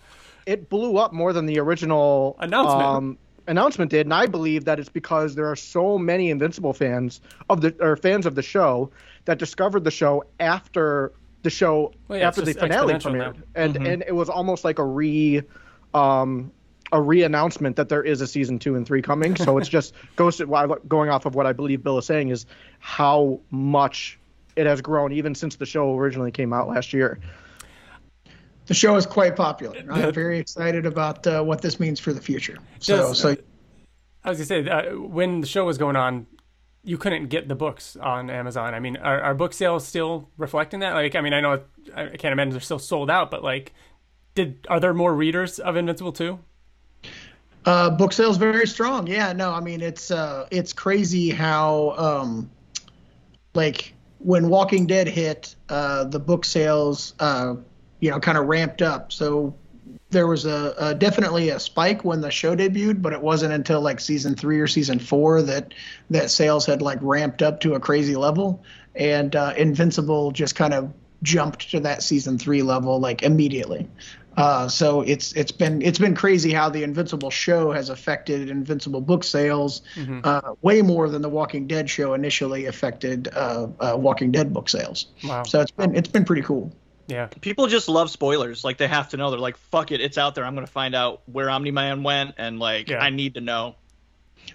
It 0.47 0.69
blew 0.69 0.97
up 0.97 1.13
more 1.13 1.33
than 1.33 1.47
the 1.47 1.61
original 1.61 2.37
Announcement. 2.41 2.83
Um, 2.83 3.19
announcement 3.47 3.91
did, 3.91 4.07
and 4.07 4.15
I 4.15 4.27
believe 4.27 4.65
that 4.65 4.79
it's 4.81 4.89
because 4.89 5.35
there 5.35 5.47
are 5.47 5.57
so 5.57 5.99
many 5.99 6.31
Invincible 6.31 6.73
fans 6.73 7.21
of 7.51 7.61
the 7.61 7.75
or 7.81 7.97
fans 7.97 8.27
of 8.27 8.35
the 8.37 8.43
show 8.43 8.91
that 9.25 9.39
discovered 9.39 9.85
the 9.85 9.91
show 9.93 10.25
after 10.41 11.13
the 11.43 11.51
show 11.51 11.93
Well, 12.09 12.19
yeah, 12.19 12.29
after 12.29 12.43
the 12.43 12.55
finale 12.55 12.95
premiered, 12.95 13.13
now. 13.13 13.31
Mm-hmm. 13.31 13.43
and 13.55 13.77
and 13.87 14.05
it 14.07 14.15
was 14.15 14.29
almost 14.29 14.65
like 14.65 14.79
a 14.79 14.85
re. 14.85 15.43
Um, 15.95 16.53
a 16.95 17.01
re-announcement 17.01 17.77
that 17.77 17.89
there 17.89 18.03
is 18.03 18.21
a 18.21 18.27
season 18.27 18.59
two 18.59 18.77
and 18.77 18.87
three 18.87 19.01
coming, 19.01 19.35
so 19.35 19.57
it's 19.57 19.69
just 19.69 19.95
goes 20.17 20.37
to, 20.37 20.45
well, 20.45 20.77
going 20.87 21.09
off 21.09 21.25
of 21.25 21.35
what 21.35 21.47
I 21.47 21.55
believe 21.55 21.83
Bill 21.83 21.97
is 21.97 22.05
saying 22.05 22.29
is 22.29 22.45
how 22.81 23.41
much 23.51 24.19
it 24.57 24.67
has 24.67 24.83
grown 24.83 25.11
even 25.11 25.35
since 25.35 25.57
the 25.57 25.65
show 25.65 25.97
originally 25.97 26.31
came 26.31 26.53
out 26.53 26.69
last 26.69 26.93
year. 26.93 27.19
The 28.67 28.75
show 28.75 28.95
is 28.97 29.07
quite 29.07 29.37
popular. 29.37 29.83
I'm 29.91 30.13
very 30.13 30.39
excited 30.39 30.85
about 30.85 31.27
uh, 31.27 31.43
what 31.43 31.63
this 31.63 31.81
means 31.81 31.99
for 31.99 32.13
the 32.13 32.21
future. 32.21 32.59
So 32.79 32.97
Does- 32.97 33.19
so 33.21 33.37
I 34.25 34.29
was 34.29 34.39
gonna 34.39 34.47
say 34.47 34.69
uh, 34.69 34.97
when 34.97 35.41
the 35.41 35.47
show 35.47 35.65
was 35.65 35.79
going 35.79 35.97
on, 35.97 36.27
you 36.85 36.99
couldn't 36.99 37.29
get 37.29 37.49
the 37.49 37.55
books 37.55 37.97
on 37.97 38.29
Amazon. 38.29 38.75
I 38.75 38.81
mean, 38.81 38.97
are, 38.97 39.21
are 39.21 39.35
book 39.35 39.53
sales 39.53 39.87
still 39.87 40.29
reflecting 40.37 40.81
that? 40.81 40.95
Like, 40.95 41.15
I 41.15 41.21
mean, 41.21 41.33
I 41.33 41.41
know 41.41 41.63
I 41.95 42.09
can't 42.09 42.33
imagine 42.33 42.51
they're 42.51 42.61
still 42.61 42.79
sold 42.79 43.11
out, 43.11 43.31
but 43.31 43.45
like, 43.45 43.73
did 44.35 44.67
are 44.69 44.81
there 44.81 44.95
more 44.95 45.15
readers 45.15 45.59
of 45.59 45.77
Invincible 45.77 46.13
too? 46.13 46.39
Uh, 47.65 47.91
book 47.91 48.13
sales 48.13 48.37
very 48.37 48.67
strong. 48.67 49.07
Yeah, 49.07 49.33
no, 49.33 49.53
I 49.53 49.61
mean 49.61 49.81
it's 49.81 50.11
uh, 50.11 50.49
it's 50.51 50.73
crazy 50.73 51.31
how 51.31 51.95
um, 51.97 52.51
like 53.55 53.95
when 54.19 54.49
Walking 54.49 54.87
Dead 54.87 55.07
hit, 55.07 55.55
uh, 55.69 56.05
the 56.05 56.19
book 56.19 56.45
sales 56.45 57.15
uh, 57.21 57.55
you 58.01 58.11
know 58.11 58.19
kind 58.19 58.37
of 58.37 58.47
ramped 58.47 58.83
up. 58.83 59.13
So 59.13 59.55
there 60.13 60.27
was 60.27 60.47
a, 60.47 60.75
a 60.79 60.95
definitely 60.95 61.49
a 61.49 61.59
spike 61.59 62.05
when 62.05 62.21
the 62.21 62.31
show 62.31 62.55
debuted, 62.55 63.03
but 63.03 63.13
it 63.13 63.21
wasn't 63.21 63.53
until 63.53 63.81
like 63.81 64.01
season 64.01 64.35
three 64.35 64.61
or 64.61 64.67
season 64.67 64.99
four 64.99 65.43
that 65.43 65.75
that 66.11 66.31
sales 66.31 66.67
had 66.67 66.83
like 66.83 66.99
ramped 67.03 67.43
up 67.43 67.61
to 67.61 67.75
a 67.75 67.81
crazy 67.81 68.15
level, 68.15 68.63
and 68.95 69.35
uh, 69.35 69.55
Invincible 69.57 70.31
just 70.31 70.55
kind 70.55 70.75
of 70.75 70.93
jumped 71.23 71.71
to 71.71 71.81
that 71.81 72.03
season 72.03 72.39
three 72.39 72.63
level 72.63 73.01
like 73.01 73.23
immediately. 73.23 73.89
Uh, 74.37 74.67
so 74.67 75.03
it's 75.03 75.33
it's 75.35 75.53
been 75.53 75.83
it's 75.83 75.99
been 75.99 76.15
crazy 76.15 76.53
how 76.53 76.69
the 76.69 76.83
Invincible 76.83 77.31
show 77.31 77.71
has 77.73 77.91
affected 77.91 78.49
Invincible 78.49 79.01
book 79.01 79.25
sales 79.25 79.83
uh, 80.25 80.55
way 80.63 80.81
more 80.81 81.09
than 81.09 81.21
the 81.21 81.29
Walking 81.29 81.67
Dead 81.67 81.91
show 81.91 82.15
initially 82.15 82.67
affected 82.67 83.29
uh, 83.35 83.69
uh, 83.81 83.97
Walking 83.97 84.33
Dead 84.33 84.53
book 84.53 84.69
sales. 84.69 85.09
Wow. 85.25 85.43
So 85.43 85.61
it's 85.61 85.71
been 85.71 85.95
it's 85.95 86.09
been 86.09 86.25
pretty 86.25 86.43
cool. 86.43 86.73
Yeah. 87.07 87.27
People 87.41 87.67
just 87.67 87.89
love 87.89 88.11
spoilers. 88.11 88.65
Like 88.65 88.79
they 88.79 88.89
have 88.89 89.11
to 89.11 89.17
know. 89.17 89.31
They're 89.31 89.41
like, 89.41 89.57
"Fuck 89.57 89.93
it, 89.93 90.01
it's 90.01 90.19
out 90.19 90.35
there. 90.35 90.45
I'm 90.45 90.55
gonna 90.55 90.67
find 90.67 90.95
out 90.95 91.23
where 91.27 91.51
Omni 91.51 91.71
Man 91.71 92.03
went, 92.03 92.35
and 92.39 92.59
like 92.59 92.89
Yeah. 92.89 93.03
I 93.03 93.11
need 93.11 93.35
to 93.35 93.41
know." 93.41 93.77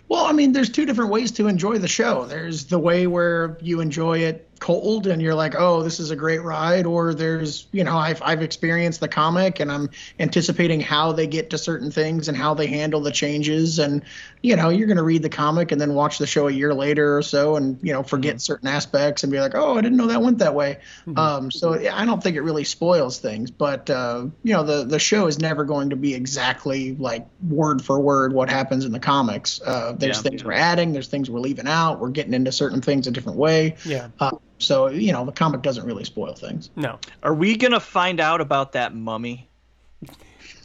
Well, 0.09 0.25
I 0.25 0.31
mean, 0.31 0.53
there's 0.53 0.69
two 0.69 0.85
different 0.85 1.11
ways 1.11 1.31
to 1.33 1.47
enjoy 1.47 1.77
the 1.77 1.87
show. 1.87 2.25
There's 2.25 2.65
the 2.65 2.79
way 2.79 3.07
where 3.07 3.57
you 3.61 3.79
enjoy 3.79 4.19
it 4.19 4.46
cold 4.59 5.07
and 5.07 5.21
you're 5.21 5.35
like, 5.35 5.55
oh, 5.57 5.83
this 5.83 5.99
is 5.99 6.11
a 6.11 6.15
great 6.15 6.41
ride, 6.41 6.85
or 6.85 7.13
there's, 7.13 7.67
you 7.71 7.83
know, 7.83 7.97
I've 7.97 8.21
I've 8.21 8.41
experienced 8.41 8.99
the 8.99 9.07
comic 9.07 9.59
and 9.59 9.71
I'm 9.71 9.89
anticipating 10.19 10.79
how 10.81 11.11
they 11.11 11.27
get 11.27 11.49
to 11.51 11.57
certain 11.57 11.91
things 11.91 12.27
and 12.27 12.37
how 12.37 12.53
they 12.53 12.67
handle 12.67 13.01
the 13.01 13.11
changes, 13.11 13.79
and 13.79 14.03
you 14.41 14.55
know, 14.55 14.69
you're 14.69 14.87
gonna 14.87 15.03
read 15.03 15.21
the 15.23 15.29
comic 15.29 15.71
and 15.71 15.79
then 15.81 15.93
watch 15.93 16.17
the 16.17 16.27
show 16.27 16.47
a 16.47 16.51
year 16.51 16.73
later 16.73 17.17
or 17.17 17.21
so, 17.21 17.55
and 17.55 17.79
you 17.81 17.93
know, 17.93 18.03
forget 18.03 18.41
certain 18.41 18.67
aspects 18.67 19.23
and 19.23 19.31
be 19.31 19.39
like, 19.39 19.53
oh, 19.55 19.77
I 19.77 19.81
didn't 19.81 19.97
know 19.97 20.07
that 20.07 20.21
went 20.21 20.37
that 20.39 20.53
way. 20.55 20.77
Um, 21.15 21.51
so 21.51 21.73
I 21.73 22.05
don't 22.05 22.21
think 22.21 22.35
it 22.35 22.41
really 22.41 22.63
spoils 22.63 23.19
things, 23.19 23.51
but 23.51 23.89
uh, 23.89 24.25
you 24.43 24.53
know, 24.53 24.63
the 24.63 24.83
the 24.85 24.99
show 24.99 25.27
is 25.27 25.39
never 25.39 25.65
going 25.65 25.89
to 25.89 25.95
be 25.95 26.13
exactly 26.13 26.95
like 26.95 27.27
word 27.47 27.81
for 27.81 27.99
word 27.99 28.33
what 28.33 28.49
happens 28.49 28.85
in 28.85 28.91
the 28.91 28.99
comics. 28.99 29.61
Uh, 29.65 29.93
there's 29.97 30.17
Yeah. 30.17 30.21
things 30.23 30.43
we're 30.43 30.51
adding, 30.53 30.93
there's 30.93 31.07
things 31.07 31.29
we're 31.29 31.39
leaving 31.39 31.67
out, 31.67 31.99
we're 31.99 32.09
getting 32.09 32.33
into 32.33 32.51
certain 32.51 32.81
things 32.81 33.07
a 33.07 33.11
different 33.11 33.37
way. 33.37 33.75
Yeah. 33.85 34.09
Uh, 34.19 34.31
so 34.59 34.87
you 34.87 35.11
know, 35.11 35.25
the 35.25 35.31
comic 35.31 35.61
doesn't 35.61 35.85
really 35.85 36.03
spoil 36.03 36.33
things. 36.33 36.69
No. 36.75 36.99
Are 37.23 37.33
we 37.33 37.57
gonna 37.57 37.79
find 37.79 38.19
out 38.19 38.41
about 38.41 38.73
that 38.73 38.93
mummy? 38.93 39.47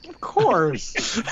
Of 0.08 0.20
course. 0.20 1.20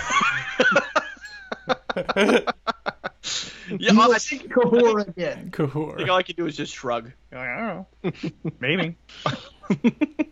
Yeah, 3.78 3.92
You 3.92 4.00
I 4.02 4.06
think, 4.18 4.20
see 4.20 4.38
Kahor 4.48 5.06
again. 5.06 5.52
I 5.52 5.96
think 5.96 6.08
all 6.08 6.16
I 6.16 6.22
could 6.22 6.36
do 6.36 6.46
is 6.46 6.56
just 6.56 6.74
shrug. 6.74 7.12
You're 7.30 7.40
like, 7.40 7.50
I 7.50 7.86
don't 8.02 8.44
know. 8.44 8.52
Maybe. 8.60 8.96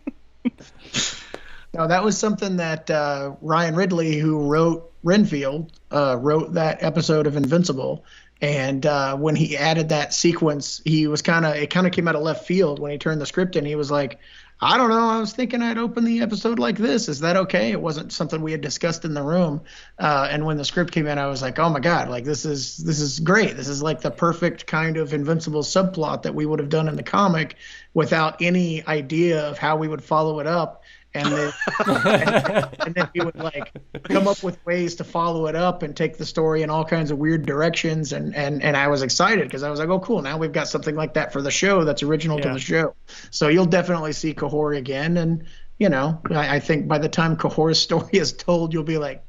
No, 1.71 1.87
that 1.87 2.03
was 2.03 2.17
something 2.17 2.57
that 2.57 2.89
uh, 2.89 3.35
Ryan 3.41 3.75
Ridley, 3.75 4.17
who 4.17 4.47
wrote 4.47 4.91
Renfield, 5.03 5.71
uh, 5.91 6.17
wrote 6.19 6.53
that 6.53 6.81
episode 6.81 7.27
of 7.27 7.37
Invincible. 7.37 8.03
And 8.41 8.85
uh, 8.85 9.17
when 9.17 9.35
he 9.35 9.57
added 9.57 9.89
that 9.89 10.13
sequence, 10.13 10.81
he 10.85 11.07
was 11.07 11.21
kind 11.21 11.45
of 11.45 11.55
it 11.55 11.69
kind 11.69 11.85
of 11.85 11.91
came 11.93 12.07
out 12.07 12.15
of 12.15 12.21
left 12.21 12.45
field 12.45 12.79
when 12.79 12.91
he 12.91 12.97
turned 12.97 13.19
the 13.19 13.25
script 13.25 13.57
in. 13.57 13.65
He 13.65 13.75
was 13.75 13.91
like, 13.91 14.19
"I 14.61 14.77
don't 14.77 14.89
know. 14.89 15.09
I 15.09 15.19
was 15.19 15.33
thinking 15.33 15.61
I'd 15.61 15.77
open 15.77 16.05
the 16.05 16.21
episode 16.21 16.57
like 16.57 16.77
this. 16.77 17.09
Is 17.09 17.19
that 17.19 17.35
okay?" 17.35 17.71
It 17.71 17.81
wasn't 17.81 18.13
something 18.13 18.41
we 18.41 18.53
had 18.53 18.61
discussed 18.61 19.03
in 19.03 19.13
the 19.13 19.23
room. 19.23 19.61
Uh, 19.97 20.29
and 20.31 20.45
when 20.45 20.55
the 20.55 20.63
script 20.63 20.93
came 20.93 21.05
in, 21.05 21.17
I 21.17 21.27
was 21.27 21.41
like, 21.41 21.59
"Oh 21.59 21.69
my 21.69 21.81
god! 21.81 22.09
Like 22.09 22.23
this 22.23 22.45
is 22.45 22.77
this 22.77 23.01
is 23.01 23.19
great. 23.19 23.57
This 23.57 23.67
is 23.67 23.83
like 23.83 23.99
the 23.99 24.11
perfect 24.11 24.65
kind 24.67 24.95
of 24.95 25.13
Invincible 25.13 25.63
subplot 25.63 26.21
that 26.21 26.33
we 26.33 26.45
would 26.45 26.59
have 26.59 26.69
done 26.69 26.87
in 26.87 26.95
the 26.95 27.03
comic 27.03 27.57
without 27.93 28.41
any 28.41 28.87
idea 28.87 29.49
of 29.49 29.57
how 29.57 29.75
we 29.75 29.89
would 29.89 30.03
follow 30.03 30.39
it 30.39 30.47
up." 30.47 30.83
And 31.13 31.31
then 31.31 31.53
and, 31.87 32.69
and 32.79 32.95
then 32.95 33.09
he 33.13 33.21
would 33.21 33.35
like 33.35 33.71
come 34.03 34.27
up 34.27 34.43
with 34.43 34.63
ways 34.65 34.95
to 34.95 35.03
follow 35.03 35.47
it 35.47 35.55
up 35.55 35.81
and 35.81 35.95
take 35.95 36.17
the 36.17 36.25
story 36.25 36.61
in 36.61 36.69
all 36.69 36.85
kinds 36.85 37.11
of 37.11 37.17
weird 37.17 37.45
directions 37.45 38.13
and 38.13 38.35
and 38.35 38.61
and 38.61 38.77
I 38.77 38.87
was 38.87 39.01
excited 39.01 39.45
because 39.45 39.63
I 39.63 39.69
was 39.69 39.79
like 39.79 39.89
oh 39.89 39.99
cool 39.99 40.21
now 40.21 40.37
we've 40.37 40.51
got 40.51 40.67
something 40.67 40.95
like 40.95 41.15
that 41.15 41.33
for 41.33 41.41
the 41.41 41.51
show 41.51 41.83
that's 41.83 42.03
original 42.03 42.39
to 42.39 42.49
the 42.49 42.59
show 42.59 42.95
so 43.31 43.47
you'll 43.47 43.65
definitely 43.65 44.13
see 44.13 44.33
Kahori 44.33 44.77
again 44.77 45.17
and 45.17 45.45
you 45.77 45.89
know 45.89 46.21
I, 46.29 46.57
I 46.57 46.59
think 46.59 46.87
by 46.87 46.99
the 46.99 47.09
time 47.09 47.37
Kahori's 47.37 47.79
story 47.89 48.13
is 48.13 48.33
told 48.33 48.73
you'll 48.73 48.83
be 48.83 48.97
like 48.97 49.23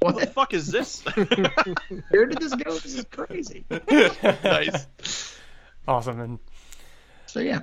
What 0.00 0.16
the 0.16 0.26
fuck 0.26 0.54
is 0.54 0.68
this? 0.68 1.02
where 2.10 2.26
did 2.26 2.38
this 2.38 2.54
go 2.54 2.72
this 2.74 2.94
is 2.94 3.06
crazy 3.10 3.64
nice. 3.70 4.86
Awesome. 5.86 6.20
And 6.20 6.38
so 7.26 7.40
yeah 7.40 7.60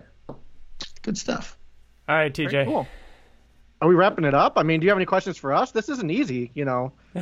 good 1.01 1.17
stuff 1.17 1.57
all 2.09 2.17
right, 2.17 2.33
TJ. 2.33 2.65
Cool. 2.65 2.87
Are 3.81 3.87
we 3.87 3.95
wrapping 3.95 4.25
it 4.25 4.35
up? 4.35 4.53
I 4.57 4.63
mean, 4.63 4.79
do 4.79 4.85
you 4.85 4.91
have 4.91 4.97
any 4.99 5.07
questions 5.07 5.37
for 5.37 5.51
us? 5.51 5.71
This 5.71 5.89
isn't 5.89 6.11
easy, 6.11 6.51
you 6.53 6.65
know. 6.65 6.91
You 7.15 7.21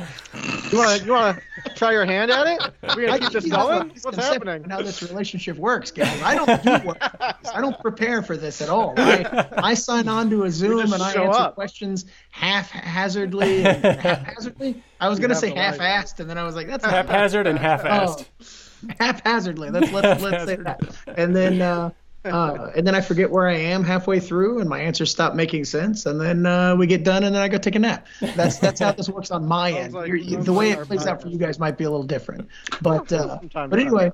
want 0.78 1.00
to 1.00 1.06
you 1.06 1.12
want 1.12 1.38
to 1.64 1.74
try 1.74 1.92
your 1.92 2.04
hand 2.04 2.30
at 2.30 2.46
it? 2.46 2.72
We're 2.82 2.96
we 2.96 3.06
gonna 3.06 3.18
keep 3.18 3.32
this 3.32 3.46
you 3.46 3.52
have 3.52 3.60
a 3.60 3.68
going? 3.68 3.88
What's 3.88 4.04
misconception 4.04 4.46
happening? 4.46 4.70
How 4.70 4.82
this 4.82 5.02
relationship 5.02 5.56
works, 5.56 5.90
guys? 5.90 6.20
I 6.22 6.34
don't 6.34 6.62
do 6.62 6.86
work. 6.86 6.98
I 7.00 7.62
don't 7.62 7.80
prepare 7.80 8.22
for 8.22 8.36
this 8.36 8.60
at 8.60 8.68
all. 8.68 8.92
I, 8.98 9.48
I 9.56 9.72
sign 9.72 10.06
on 10.06 10.28
to 10.30 10.44
a 10.44 10.50
Zoom 10.50 10.92
and 10.92 11.02
I 11.02 11.08
answer 11.14 11.30
up. 11.30 11.54
questions 11.54 12.04
haphazardly. 12.30 13.64
And 13.64 13.82
haphazardly? 13.82 14.82
I 15.00 15.08
was 15.08 15.18
gonna 15.18 15.34
say 15.34 15.54
half-assed, 15.54 16.20
and 16.20 16.28
then 16.28 16.36
I 16.36 16.44
was 16.44 16.54
like, 16.54 16.66
that's 16.66 16.84
not 16.84 16.92
Haphazard 16.92 17.46
and 17.46 17.58
half-assed. 17.66 18.26
Oh, 18.38 18.94
haphazardly. 19.00 19.70
Let's 19.70 19.90
let's 19.92 20.22
let's 20.22 20.44
say 20.44 20.56
that. 20.56 20.80
And 21.16 21.34
then 21.34 21.62
uh, 21.62 21.90
uh, 22.24 22.70
and 22.76 22.86
then 22.86 22.94
I 22.94 23.00
forget 23.00 23.30
where 23.30 23.48
I 23.48 23.54
am 23.56 23.82
halfway 23.84 24.20
through, 24.20 24.60
and 24.60 24.68
my 24.68 24.78
answers 24.80 25.10
stop 25.10 25.34
making 25.34 25.64
sense, 25.64 26.06
and 26.06 26.20
then 26.20 26.44
uh, 26.46 26.76
we 26.76 26.86
get 26.86 27.02
done, 27.04 27.24
and 27.24 27.34
then 27.34 27.42
I 27.42 27.48
go 27.48 27.58
take 27.58 27.76
a 27.76 27.78
nap. 27.78 28.06
That's 28.20 28.58
that's 28.58 28.80
how 28.80 28.92
this 28.92 29.08
works 29.08 29.30
on 29.30 29.46
my 29.46 29.72
end. 29.72 29.94
like- 29.94 30.10
the 30.44 30.52
way 30.52 30.70
it 30.72 30.86
plays 30.86 31.06
out 31.06 31.22
for 31.22 31.28
you 31.28 31.38
guys 31.38 31.58
might 31.58 31.78
be 31.78 31.84
a 31.84 31.90
little 31.90 32.06
different, 32.06 32.48
but 32.82 33.12
uh, 33.12 33.38
but 33.54 33.78
anyway. 33.78 34.12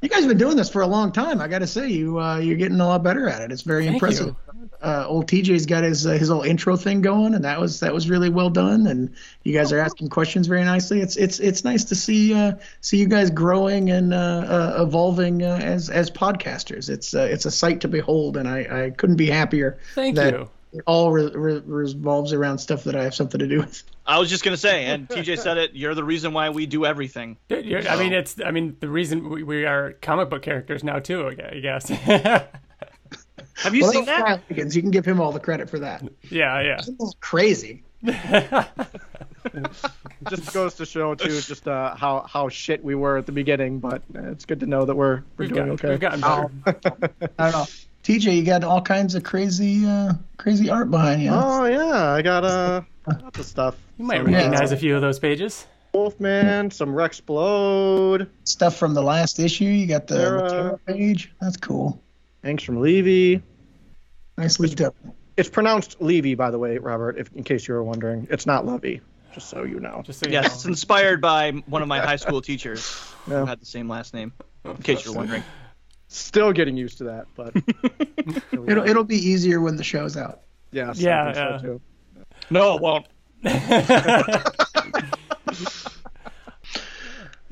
You 0.00 0.08
guys 0.08 0.20
have 0.20 0.28
been 0.28 0.38
doing 0.38 0.56
this 0.56 0.68
for 0.68 0.82
a 0.82 0.86
long 0.86 1.12
time. 1.12 1.40
I 1.40 1.48
got 1.48 1.60
to 1.60 1.66
say, 1.66 1.88
you 1.88 2.20
uh, 2.20 2.38
you're 2.38 2.56
getting 2.56 2.80
a 2.80 2.86
lot 2.86 3.02
better 3.02 3.28
at 3.28 3.42
it. 3.42 3.52
It's 3.52 3.62
very 3.62 3.84
Thank 3.84 3.96
impressive. 3.96 4.34
Uh, 4.80 5.04
old 5.06 5.26
TJ's 5.26 5.66
got 5.66 5.84
his 5.84 6.06
uh, 6.06 6.12
his 6.12 6.28
little 6.28 6.42
intro 6.42 6.76
thing 6.76 7.02
going, 7.02 7.34
and 7.34 7.44
that 7.44 7.60
was 7.60 7.80
that 7.80 7.94
was 7.94 8.08
really 8.08 8.28
well 8.28 8.50
done. 8.50 8.86
And 8.86 9.14
you 9.44 9.52
guys 9.52 9.72
are 9.72 9.78
asking 9.78 10.08
questions 10.08 10.46
very 10.46 10.64
nicely. 10.64 11.00
It's 11.00 11.16
it's 11.16 11.38
it's 11.38 11.64
nice 11.64 11.84
to 11.84 11.94
see 11.94 12.34
uh, 12.34 12.54
see 12.80 12.98
you 12.98 13.06
guys 13.06 13.30
growing 13.30 13.90
and 13.90 14.12
uh, 14.12 14.16
uh, 14.16 14.82
evolving 14.82 15.42
uh, 15.42 15.58
as 15.62 15.88
as 15.88 16.10
podcasters. 16.10 16.88
It's 16.88 17.14
uh, 17.14 17.28
it's 17.30 17.46
a 17.46 17.50
sight 17.50 17.80
to 17.82 17.88
behold, 17.88 18.36
and 18.36 18.48
I, 18.48 18.86
I 18.86 18.90
couldn't 18.90 19.16
be 19.16 19.30
happier. 19.30 19.78
Thank 19.94 20.16
that 20.16 20.34
you. 20.34 20.48
It 20.72 20.82
all 20.86 21.12
re- 21.12 21.30
re- 21.34 21.62
revolves 21.64 22.32
around 22.32 22.58
stuff 22.58 22.84
that 22.84 22.96
I 22.96 23.04
have 23.04 23.14
something 23.14 23.38
to 23.38 23.46
do 23.46 23.58
with. 23.58 23.82
I 24.06 24.18
was 24.18 24.30
just 24.30 24.42
gonna 24.42 24.56
say, 24.56 24.86
and 24.86 25.06
TJ 25.08 25.38
said 25.38 25.58
it. 25.58 25.74
You're 25.74 25.94
the 25.94 26.02
reason 26.04 26.32
why 26.32 26.48
we 26.50 26.64
do 26.66 26.86
everything. 26.86 27.36
Dude, 27.48 27.66
you're- 27.66 27.86
I 27.86 27.96
mean, 27.98 28.12
it's. 28.14 28.40
I 28.40 28.50
mean, 28.52 28.76
the 28.80 28.88
reason 28.88 29.28
we, 29.28 29.42
we 29.42 29.64
are 29.66 29.92
comic 30.00 30.30
book 30.30 30.42
characters 30.42 30.82
now 30.82 30.98
too. 30.98 31.28
I 31.28 31.60
guess. 31.60 31.88
Have 33.56 33.74
you 33.74 33.82
Well, 33.82 33.92
seen 33.92 34.06
that? 34.06 34.24
Kyle 34.24 34.40
Higgins. 34.48 34.74
You 34.74 34.80
can 34.82 34.90
give 34.90 35.04
him 35.04 35.20
all 35.20 35.30
the 35.30 35.38
credit 35.40 35.68
for 35.68 35.78
that. 35.80 36.02
yeah, 36.30 36.60
yeah. 36.62 36.80
It's 36.80 37.14
crazy. 37.20 37.82
Just 40.30 40.52
goes 40.54 40.74
to 40.74 40.86
show 40.86 41.14
too, 41.14 41.40
just 41.40 41.66
uh, 41.66 41.94
how 41.96 42.20
how 42.28 42.48
shit 42.48 42.82
we 42.82 42.94
were 42.94 43.16
at 43.18 43.26
the 43.26 43.32
beginning. 43.32 43.80
But 43.80 44.02
uh, 44.14 44.30
it's 44.30 44.44
good 44.44 44.60
to 44.60 44.66
know 44.66 44.84
that 44.84 44.94
we're 44.94 45.16
we're 45.16 45.22
We've 45.36 45.48
doing 45.52 45.60
gotten, 45.60 45.72
okay. 45.72 45.90
we've 45.90 46.00
gotten 46.00 46.20
better. 46.20 47.30
I 47.38 47.50
don't 47.50 47.60
know. 47.60 47.66
TJ, 48.02 48.36
you 48.36 48.42
got 48.44 48.64
all 48.64 48.82
kinds 48.82 49.14
of 49.14 49.22
crazy 49.22 49.86
uh, 49.86 50.12
crazy 50.36 50.68
art 50.70 50.90
behind 50.90 51.22
you. 51.22 51.30
Oh 51.32 51.64
yeah, 51.66 52.12
I 52.12 52.22
got 52.22 52.44
uh 52.44 52.82
lots 53.06 53.38
of 53.38 53.46
stuff. 53.46 53.76
You 53.98 54.04
might 54.04 54.18
Some, 54.18 54.26
recognize 54.34 54.72
uh, 54.72 54.74
a 54.74 54.78
few 54.78 54.96
of 54.96 55.02
those 55.02 55.18
pages. 55.18 55.66
Wolfman, 55.92 56.70
some 56.70 56.88
Rexplode, 56.90 58.28
Stuff 58.44 58.76
from 58.76 58.94
the 58.94 59.02
last 59.02 59.38
issue. 59.38 59.64
You 59.64 59.86
got 59.86 60.06
the, 60.06 60.14
the 60.14 60.20
Terra. 60.20 60.50
Terra 60.50 60.78
page. 60.78 61.32
That's 61.40 61.58
cool. 61.58 62.02
Thanks 62.42 62.64
from 62.64 62.80
Levy. 62.80 63.42
Nicely 64.38 64.70
done. 64.70 64.92
It's 65.36 65.48
pronounced 65.50 66.00
Levy, 66.00 66.34
by 66.34 66.50
the 66.50 66.58
way, 66.58 66.78
Robert. 66.78 67.18
If 67.18 67.30
in 67.34 67.44
case 67.44 67.68
you 67.68 67.74
were 67.74 67.82
wondering, 67.84 68.26
it's 68.30 68.46
not 68.46 68.66
Levy. 68.66 69.00
Just 69.32 69.48
so 69.48 69.62
you 69.64 69.80
know. 69.80 70.02
Just 70.04 70.20
so 70.20 70.26
you 70.26 70.32
Yes, 70.32 70.54
it's 70.54 70.64
inspired 70.64 71.20
by 71.20 71.50
one 71.66 71.82
of 71.82 71.88
my 71.88 72.00
high 72.00 72.16
school 72.16 72.40
teachers 72.42 72.98
Yeah. 73.28 73.40
who 73.40 73.46
had 73.46 73.60
the 73.60 73.66
same 73.66 73.88
last 73.88 74.12
name. 74.14 74.32
In 74.64 74.76
case 74.78 75.04
you're 75.04 75.14
wondering. 75.14 75.42
Still 76.14 76.52
getting 76.52 76.76
used 76.76 76.98
to 76.98 77.04
that, 77.04 77.26
but 77.34 77.54
It'll 78.68 78.86
it'll 78.88 79.04
be 79.04 79.16
easier 79.16 79.60
when 79.60 79.76
the 79.76 79.84
show's 79.84 80.16
out. 80.16 80.42
yes, 80.70 81.00
Yeah, 81.00 81.22
I 81.22 81.32
think 81.32 81.36
so, 81.36 81.50
yeah. 81.50 81.58
too. 81.58 81.80
No, 82.50 82.76
it 82.76 82.82
won't. 82.82 83.06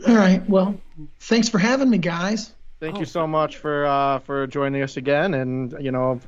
All 0.06 0.14
right. 0.16 0.46
Well, 0.48 0.80
thanks 1.20 1.48
for 1.48 1.58
having 1.58 1.90
me, 1.90 1.98
guys. 1.98 2.52
Thank 2.80 2.96
Oh. 2.96 3.00
you 3.00 3.04
so 3.06 3.26
much 3.26 3.56
for 3.58 3.84
uh, 3.86 4.18
for 4.20 4.46
joining 4.46 4.82
us 4.82 4.96
again, 4.96 5.34
and 5.34 5.74
you 5.80 5.92
know, 5.92 6.18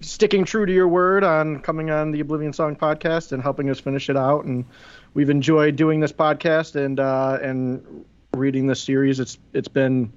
sticking 0.00 0.44
true 0.44 0.66
to 0.66 0.72
your 0.72 0.88
word 0.88 1.24
on 1.24 1.60
coming 1.60 1.90
on 1.90 2.10
the 2.12 2.20
Oblivion 2.20 2.52
Song 2.52 2.76
podcast 2.76 3.32
and 3.32 3.42
helping 3.42 3.70
us 3.70 3.80
finish 3.80 4.10
it 4.10 4.16
out. 4.16 4.44
And 4.44 4.64
we've 5.14 5.30
enjoyed 5.30 5.76
doing 5.76 6.00
this 6.00 6.12
podcast 6.12 6.76
and 6.76 7.00
uh, 7.00 7.38
and 7.42 8.04
reading 8.34 8.66
this 8.66 8.80
series. 8.82 9.18
It's 9.20 9.38
it's 9.54 9.68
been 9.68 10.12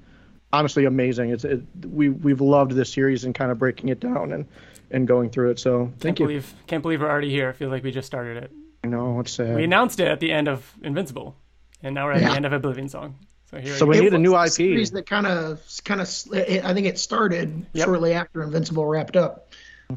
honestly 0.51 0.85
amazing. 0.85 1.29
It's 1.31 1.43
it, 1.45 1.61
we 1.85 2.09
we've 2.09 2.41
loved 2.41 2.71
this 2.71 2.91
series 2.91 3.23
and 3.25 3.33
kind 3.35 3.51
of 3.51 3.57
breaking 3.59 3.89
it 3.89 3.99
down 3.99 4.31
and 4.31 4.45
and 4.91 5.07
going 5.07 5.29
through 5.29 5.51
it. 5.51 5.59
So 5.59 5.77
thank 5.77 5.89
Can't 5.89 6.01
thank 6.01 6.19
you. 6.19 6.25
believe 6.27 6.53
can't 6.67 6.81
believe 6.81 7.01
we're 7.01 7.09
already 7.09 7.29
here. 7.29 7.49
I 7.49 7.53
feel 7.53 7.69
like 7.69 7.83
we 7.83 7.91
just 7.91 8.07
started 8.07 8.43
it. 8.43 8.51
I 8.83 8.87
know 8.87 9.19
it's 9.19 9.31
sad. 9.31 9.55
We 9.55 9.63
announced 9.65 9.99
it 9.99 10.07
at 10.07 10.19
the 10.19 10.31
end 10.31 10.47
of 10.47 10.73
Invincible, 10.83 11.35
and 11.83 11.93
now 11.95 12.05
we're 12.05 12.13
at 12.13 12.21
Yeah. 12.21 12.29
the 12.29 12.35
end 12.37 12.45
of 12.45 12.53
Oblivion 12.53 12.87
Song. 12.89 13.15
So 13.51 13.57
here. 13.57 13.75
So 13.75 13.85
we 13.85 13.99
need 13.99 14.13
a 14.13 14.17
new 14.17 14.35
IP. 14.35 14.49
series 14.51 14.91
that 14.91 15.05
kind 15.07 15.25
of 15.27 15.61
kind 15.83 15.99
of 16.01 16.07
I 16.33 16.73
think 16.73 16.87
it 16.87 16.97
started 16.99 17.65
Yep. 17.73 17.85
shortly 17.85 18.13
after 18.13 18.41
Invincible 18.43 18.85
wrapped 18.85 19.15
up. 19.17 19.53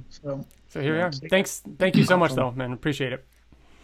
So 0.09 0.45
So 0.69 0.81
here 0.81 0.95
we 0.95 1.01
are. 1.03 1.13
Thanks, 1.13 1.63
thank 1.79 1.97
you 1.97 2.05
so 2.05 2.17
much, 2.17 2.33
though, 2.35 2.51
man. 2.53 2.73
Appreciate 2.73 3.13
it. 3.13 3.25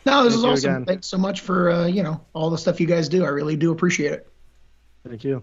No, 0.07 0.25
this 0.25 0.33
Thank 0.33 0.37
is 0.39 0.43
you 0.45 0.51
awesome. 0.51 0.71
again. 0.73 0.85
Thanks 0.87 1.07
so 1.07 1.19
much 1.19 1.43
for 1.43 1.71
uh, 1.71 1.87
you 1.87 2.03
know 2.03 2.21
all 2.33 2.49
the 2.49 2.57
stuff 2.59 2.81
you 2.81 2.87
guys 2.87 3.09
do. 3.11 3.25
I 3.25 3.29
really 3.29 3.57
do 3.57 3.73
appreciate 3.73 4.13
it. 4.13 4.27
Thank 5.07 5.23
you. 5.25 5.43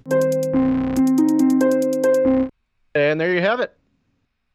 And 2.95 3.19
there 3.19 3.33
you 3.33 3.41
have 3.41 3.59
it. 3.59 3.75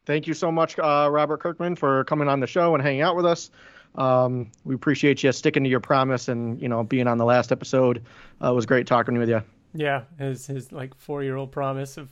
Thank 0.05 0.25
you 0.27 0.33
so 0.33 0.51
much, 0.51 0.77
uh, 0.79 1.07
Robert 1.11 1.39
Kirkman, 1.41 1.75
for 1.75 2.03
coming 2.05 2.27
on 2.27 2.39
the 2.39 2.47
show 2.47 2.73
and 2.73 2.83
hanging 2.83 3.01
out 3.01 3.15
with 3.15 3.25
us. 3.25 3.51
Um, 3.95 4.51
we 4.63 4.73
appreciate 4.73 5.21
you 5.21 5.31
sticking 5.31 5.63
to 5.63 5.69
your 5.69 5.79
promise 5.79 6.27
and 6.27 6.59
you 6.61 6.67
know 6.67 6.83
being 6.83 7.07
on 7.07 7.17
the 7.19 7.25
last 7.25 7.51
episode. 7.51 8.03
Uh, 8.41 8.51
it 8.51 8.55
was 8.55 8.65
great 8.65 8.87
talking 8.87 9.17
with 9.17 9.29
you. 9.29 9.43
Yeah, 9.73 10.03
his 10.17 10.47
his 10.47 10.71
like 10.71 10.95
four 10.95 11.23
year 11.23 11.35
old 11.35 11.51
promise 11.51 11.97
of. 11.97 12.09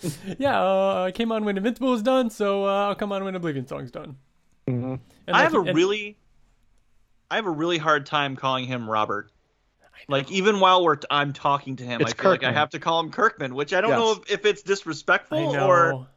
yeah, 0.38 0.60
uh, 0.62 1.04
I 1.08 1.10
came 1.10 1.32
on 1.32 1.44
when 1.44 1.56
Invincible 1.56 1.90
was 1.90 2.02
done, 2.02 2.30
so 2.30 2.64
uh, 2.64 2.86
I'll 2.88 2.94
come 2.94 3.12
on 3.12 3.24
when 3.24 3.34
Oblivion 3.34 3.66
Song's 3.66 3.90
done. 3.90 4.16
hmm 4.66 4.94
And 4.94 5.00
I 5.28 5.32
like- 5.32 5.42
have 5.44 5.54
a 5.54 5.60
and- 5.60 5.76
really, 5.76 6.16
I 7.30 7.36
have 7.36 7.46
a 7.46 7.50
really 7.50 7.78
hard 7.78 8.06
time 8.06 8.36
calling 8.36 8.66
him 8.66 8.88
Robert. 8.88 9.30
Like 10.08 10.30
even 10.30 10.60
while 10.60 10.84
we're 10.84 10.96
I'm 11.10 11.32
talking 11.32 11.76
to 11.76 11.84
him, 11.84 12.00
It's 12.00 12.12
I 12.12 12.14
feel 12.14 12.30
like 12.30 12.44
I 12.44 12.52
have 12.52 12.70
to 12.70 12.78
call 12.78 13.00
him 13.00 13.10
Kirkman, 13.10 13.54
which 13.54 13.72
I 13.72 13.80
don't 13.80 13.90
Yes. 13.90 13.98
know 13.98 14.12
if, 14.12 14.30
if 14.30 14.46
it's 14.46 14.62
I 14.62 14.68
disrespectful 14.68 15.52
know. 15.52 15.66
or 15.68 16.08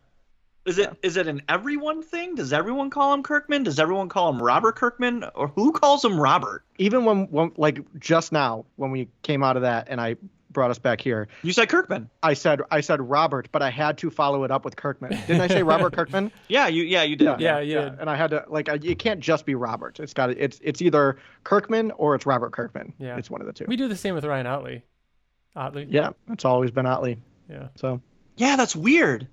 is 0.66 0.78
it 0.78 0.96
is 1.02 1.18
it 1.18 1.28
an 1.28 1.42
everyone 1.50 2.04
thing? 2.04 2.36
Does 2.36 2.54
everyone 2.54 2.90
call 2.90 3.14
him 3.14 3.24
Kirkman? 3.24 3.64
Does 3.64 3.80
everyone 3.80 4.10
call 4.10 4.32
him 4.32 4.42
Robert 4.42 4.76
Kirkman? 4.76 5.26
Or 5.36 5.48
who 5.48 5.72
calls 5.72 6.06
him 6.06 6.20
Robert? 6.20 6.64
Even 6.78 7.06
when, 7.06 7.26
when 7.32 7.52
like 7.58 7.80
just 8.00 8.32
now 8.32 8.66
when 8.76 8.92
we 8.92 9.08
came 9.24 9.44
out 9.44 9.56
of 9.56 9.64
that 9.64 9.88
and 9.90 10.00
I 10.00 10.16
brought 10.52 10.72
us 10.72 10.80
back 10.80 11.02
here, 11.02 11.28
You 11.44 11.54
said 11.54 11.70
Kirkman. 11.70 12.10
I 12.22 12.34
said 12.34 12.62
I 12.72 12.82
said 12.82 13.02
Robert, 13.02 13.48
but 13.52 13.62
I 13.62 13.70
had 13.70 13.98
to 14.00 14.10
follow 14.10 14.44
it 14.44 14.52
up 14.52 14.66
with 14.66 14.76
Kirkman. 14.76 15.12
Didn't 15.28 15.42
I 15.42 15.48
say 15.48 15.64
Robert 15.74 15.94
Kirkman? 15.94 16.32
Yeah, 16.48 16.68
you 16.68 16.84
yeah 16.84 17.04
you 17.04 17.16
did. 17.16 17.40
Yeah, 17.40 17.60
yeah. 17.60 17.96
And 18.00 18.10
I 18.10 18.16
had 18.16 18.32
to 18.32 18.46
like 18.48 18.70
I, 18.70 18.80
it 18.82 19.00
can't 19.00 19.20
just 19.20 19.46
be 19.46 19.56
Robert. 19.56 20.00
It's 20.00 20.14
got 20.14 20.30
it's 20.32 20.60
it's 20.64 20.82
either 20.82 21.18
Kirkman 21.44 21.92
or 21.92 22.16
it's 22.16 22.26
Robert 22.26 22.52
Kirkman. 22.52 22.94
Yeah. 23.00 23.18
It's 23.18 23.30
one 23.30 23.42
of 23.42 23.48
the 23.48 23.54
two. 23.54 23.66
We 23.68 23.76
do 23.76 23.88
the 23.88 23.96
same 23.96 24.16
with 24.16 24.26
Ryan 24.26 24.48
Ottley. 24.48 24.84
Ottley. 25.56 25.88
yeah, 25.90 26.12
it's 26.30 26.46
always 26.46 26.72
been 26.72 26.86
Ottley. 26.86 27.18
Yeah. 27.50 27.68
So 27.76 28.02
Yeah, 28.38 28.56
that's 28.56 28.76
weird. 28.76 29.28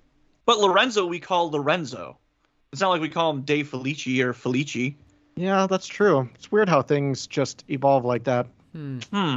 But 0.47 0.59
Lorenzo 0.59 1.07
we 1.07 1.21
call 1.21 1.51
Lorenzo. 1.51 2.19
It's 2.73 2.81
not 2.81 2.91
like 2.91 3.01
we 3.01 3.09
call 3.09 3.31
him 3.31 3.43
De 3.43 3.63
Felici 3.65 4.21
or 4.21 4.33
Felici. 4.33 4.97
yeah, 5.37 5.67
that's 5.67 5.87
true. 5.87 6.29
It's 6.35 6.51
weird 6.53 6.69
how 6.69 6.83
things 6.83 7.27
just 7.27 7.65
evolve 7.69 8.05
like 8.05 8.25
that. 8.25 8.47
Hmm. 8.73 8.99
hmm 9.13 9.37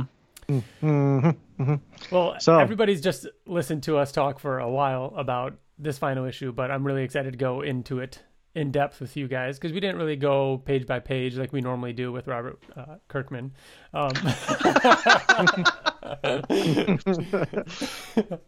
Well, 0.81 2.35
So- 2.39 2.59
everybody's 2.59 3.01
just 3.01 3.27
listened 3.45 3.83
to 3.83 3.97
us 3.97 4.11
talk 4.11 4.39
for 4.39 4.59
a 4.59 4.69
while 4.69 5.13
about 5.15 5.53
this 5.77 5.97
final 5.97 6.25
issue, 6.25 6.51
but 6.51 6.71
I'm 6.71 6.85
really 6.85 7.03
excited 7.03 7.31
to 7.33 7.37
go 7.37 7.61
into 7.61 7.99
it 7.99 8.23
in 8.53 8.69
depth 8.71 8.99
with 8.99 9.15
you 9.15 9.29
guys 9.29 9.57
because 9.57 9.71
we 9.71 9.79
didn't 9.79 9.95
really 9.97 10.17
go 10.17 10.57
page 10.57 10.85
by 10.85 10.99
page 10.99 11.37
like 11.37 11.53
we 11.53 11.61
normally 11.61 11.93
do 11.93 12.11
with 12.11 12.27
Robert 12.27 12.59
uh, 12.75 12.95
Kirkman. 13.07 13.53
Um, 13.93 14.11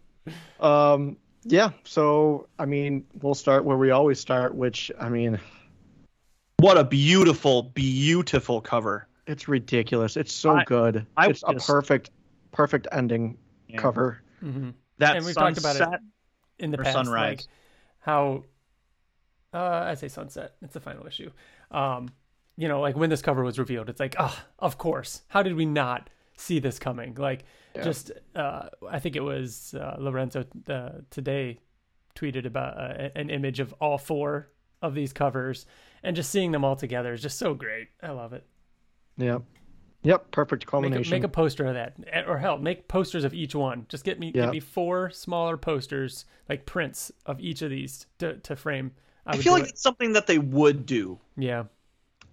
Um, 0.60 1.18
yeah. 1.43 1.72
So 1.84 2.47
I 2.58 2.66
mean, 2.66 3.06
we'll 3.22 3.36
start 3.36 3.66
where 3.66 3.78
we 3.78 3.91
always 3.91 4.20
start, 4.20 4.56
which 4.56 4.91
I 4.99 5.10
mean, 5.10 5.39
What 6.60 6.78
a 6.78 6.84
beautiful, 6.86 7.64
beautiful 7.64 8.62
cover. 8.62 9.08
It's 9.28 9.47
ridiculous. 9.47 10.17
It's 10.17 10.34
so 10.34 10.55
I- 10.57 10.63
good. 10.65 11.05
I 11.17 11.30
it's 11.30 11.43
a 11.47 11.53
just- 11.53 11.67
perfect, 11.67 12.11
perfect 12.51 12.88
ending 12.91 13.38
Yeah. 13.67 13.78
cover. 13.78 14.21
mhm. 14.41 14.74
That 14.99 15.15
And 15.17 15.26
we've 15.26 15.34
sunset. 15.34 15.63
talked 15.63 15.80
about 15.82 15.93
it 15.95 15.99
in 16.59 16.71
the 16.71 16.78
past, 16.78 16.93
sunrise. 16.93 17.30
like 17.39 17.41
how 17.99 18.43
uh, 19.53 19.84
I 19.86 19.93
say 19.93 20.07
sunset. 20.07 20.55
It's 20.63 20.74
the 20.74 20.80
final 20.80 21.05
issue. 21.05 21.30
Um, 21.71 22.09
you 22.57 22.67
know, 22.67 22.82
like 22.82 22.95
when 22.95 23.09
this 23.11 23.21
cover 23.21 23.43
was 23.43 23.59
revealed, 23.59 23.88
it's 23.89 23.99
like, 23.99 24.15
ah, 24.19 24.45
of 24.59 24.78
course. 24.78 25.21
How 25.28 25.43
did 25.43 25.55
we 25.55 25.65
not 25.65 26.09
see 26.38 26.59
this 26.59 26.80
coming? 26.80 27.13
Like, 27.15 27.43
Yeah. 27.76 27.84
just 27.84 28.11
uh, 28.36 28.69
I 28.89 28.99
think 28.99 29.15
it 29.15 29.21
was 29.21 29.74
uh, 29.76 29.95
Lorenzo 29.99 30.45
uh, 30.67 30.89
today 31.11 31.59
tweeted 32.15 32.45
about 32.45 32.78
uh, 32.78 33.09
an 33.15 33.30
image 33.30 33.59
of 33.59 33.74
all 33.80 33.97
four 33.97 34.49
of 34.82 34.93
these 34.95 35.13
covers, 35.13 35.65
and 36.03 36.15
just 36.15 36.30
seeing 36.32 36.51
them 36.51 36.63
all 36.65 36.76
together 36.76 37.13
is 37.13 37.21
just 37.21 37.38
so 37.39 37.53
great. 37.53 37.89
I 38.01 38.09
love 38.11 38.34
it. 38.34 38.45
Yep. 39.18 39.41
Yep. 40.03 40.32
Perfect 40.32 40.64
Make 40.64 40.68
a, 40.68 40.72
culmination. 40.72 41.11
make 41.11 41.24
a 41.24 41.30
poster 41.30 41.66
of 41.66 41.76
that, 41.76 41.93
Eh, 42.11 42.24
or 42.28 42.38
hell, 42.38 42.57
make 42.57 42.88
posters 42.88 43.24
of 43.24 43.34
each 43.34 43.55
one. 43.55 43.86
Just 43.89 44.03
get 44.03 44.20
me 44.20 44.32
Yeah. 44.36 44.45
get 44.45 44.51
me 44.51 44.59
four 44.59 45.09
smaller 45.11 45.55
posters, 45.55 46.26
like 46.49 46.66
prints 46.66 47.11
of 47.26 47.39
each 47.39 47.61
of 47.61 47.70
these 47.70 48.05
to, 48.20 48.36
to 48.39 48.55
frame. 48.55 48.91
I, 49.26 49.34
I 49.34 49.38
feel 49.38 49.53
like 49.53 49.64
it. 49.64 49.70
it's 49.70 49.82
something 49.82 50.14
that 50.14 50.28
they 50.28 50.38
would 50.39 50.86
do. 50.86 51.20
yeah, 51.38 51.64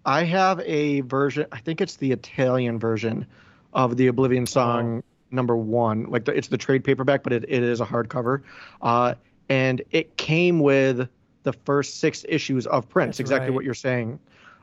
I 0.05 0.24
have 0.24 0.61
a 0.61 1.03
version. 1.03 1.47
I 1.53 1.59
think 1.61 1.81
it's 1.81 1.97
the 1.97 2.11
Italian 2.11 2.78
version 2.81 3.26
of 3.72 3.97
the 3.97 4.09
Oblivion 4.09 4.47
song 4.47 5.03
number 5.31 5.57
one. 5.57 6.05
Like 6.11 6.24
the, 6.24 6.33
it's 6.33 6.49
the 6.49 6.59
trade 6.59 6.83
paperback, 6.83 7.22
but 7.22 7.33
it, 7.33 7.45
it 7.49 7.62
is 7.62 7.81
a 7.81 7.85
hardcover. 7.87 8.43
Uh, 8.83 9.14
and 9.49 9.83
it 9.93 10.16
came 10.16 10.59
with 10.59 11.09
the 11.45 11.53
first 11.53 12.01
six 12.01 12.24
issues 12.28 12.66
of 12.66 12.89
prints. 12.89 13.18
That's 13.18 13.20
exactly 13.20 13.51
right. 13.51 13.55
what 13.55 13.64
you're 13.64 13.74
saying. 13.74 14.18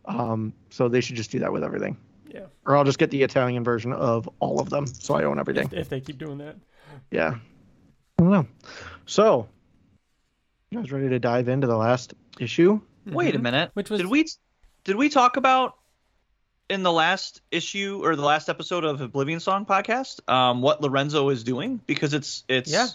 Um, 0.06 0.54
so 0.70 0.90
they 0.90 1.00
should 1.02 1.16
just 1.16 1.32
do 1.32 1.40
that 1.40 1.54
with 1.54 1.64
everything. 1.64 1.96
Yeah. 2.38 2.46
Or 2.66 2.78
I'll 2.78 2.84
just 2.84 3.00
get 3.00 3.12
the 3.12 3.24
Italian 3.24 3.64
version 3.64 3.94
of 3.94 4.30
all 4.40 4.60
of 4.60 4.70
them, 4.70 4.86
so 4.88 5.16
I 5.16 5.24
own 5.24 5.40
everything. 5.40 5.68
If, 5.68 5.74
if 5.74 5.90
they 5.90 6.00
keep 6.02 6.18
doing 6.18 6.38
that, 6.40 6.56
Yeah. 7.12 7.36
I 8.20 8.24
don't 8.24 8.32
know. 8.32 8.48
So, 9.06 9.48
you 10.72 10.80
guys 10.80 10.92
ready 10.92 11.10
to 11.10 11.20
dive 11.20 11.48
into 11.50 11.68
the 11.68 11.78
last 11.78 12.14
issue? 12.40 12.82
Wait 13.06 13.36
a 13.36 13.40
Mhm. 13.40 13.44
minute. 13.44 13.72
Which 13.74 13.90
was- 13.90 14.00
did 14.02 14.08
we 14.10 14.26
did 14.84 14.96
we 14.96 15.10
talk 15.10 15.38
about 15.38 15.76
in 16.70 16.84
the 16.84 16.92
last 16.92 17.42
issue 17.52 18.02
or 18.04 18.16
the 18.16 18.24
last 18.26 18.50
episode 18.50 18.84
of 18.84 19.00
Oblivion 19.02 19.40
Song 19.40 19.66
podcast 19.66 20.28
um, 20.32 20.62
what 20.62 20.82
Lorenzo 20.82 21.30
is 21.30 21.44
doing? 21.44 21.80
Because 21.88 22.14
it's 22.14 22.44
it's 22.48 22.72
Yeah. 22.72 22.88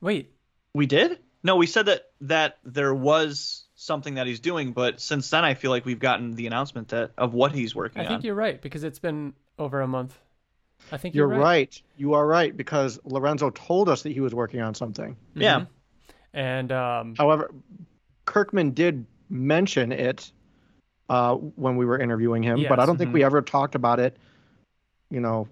wait, 0.00 0.30
we 0.74 0.86
did. 0.86 1.18
No, 1.42 1.56
we 1.56 1.66
said 1.66 1.86
that 1.86 2.10
that 2.22 2.58
there 2.64 2.94
was 2.94 3.64
something 3.76 4.14
that 4.14 4.26
he's 4.26 4.40
doing, 4.40 4.72
but 4.72 5.00
since 5.00 5.30
then 5.30 5.44
I 5.44 5.54
feel 5.54 5.70
like 5.70 5.84
we've 5.84 6.00
gotten 6.00 6.34
the 6.34 6.46
announcement 6.46 6.88
that 6.88 7.12
of 7.16 7.34
what 7.34 7.52
he's 7.52 7.74
working 7.74 8.00
on. 8.00 8.06
I 8.06 8.08
on. 8.08 8.14
think 8.14 8.24
you're 8.24 8.34
right 8.34 8.60
because 8.60 8.82
it's 8.82 8.98
been 8.98 9.34
over 9.58 9.80
a 9.80 9.86
month. 9.86 10.18
I 10.92 10.98
think 10.98 11.14
You're 11.14 11.32
you're, 11.32 11.40
right. 11.40 11.82
You 11.96 12.14
are 12.14 12.26
right 12.26 12.56
because 12.56 13.00
Lorenzo 13.04 13.50
told 13.50 13.88
us 13.88 14.02
that 14.02 14.12
he 14.12 14.20
was 14.20 14.34
working 14.34 14.60
on 14.60 14.74
something. 14.74 15.16
Yeah. 15.34 15.60
Mhm. 15.60 15.66
And 16.32 16.72
um, 16.72 17.14
However, 17.16 17.50
Kirkman 18.24 18.72
did 18.72 19.06
mention 19.28 19.90
it 19.90 20.30
uh, 21.08 21.34
when 21.34 21.76
we 21.76 21.86
were 21.86 21.98
interviewing 21.98 22.42
him, 22.42 22.64
but 22.68 22.78
I 22.78 22.86
don't 22.86 22.98
think 22.98 23.12
we 23.12 23.24
ever 23.24 23.42
talked 23.42 23.74
about 23.74 24.00
it. 24.00 24.16
You 25.10 25.20
know, 25.20 25.48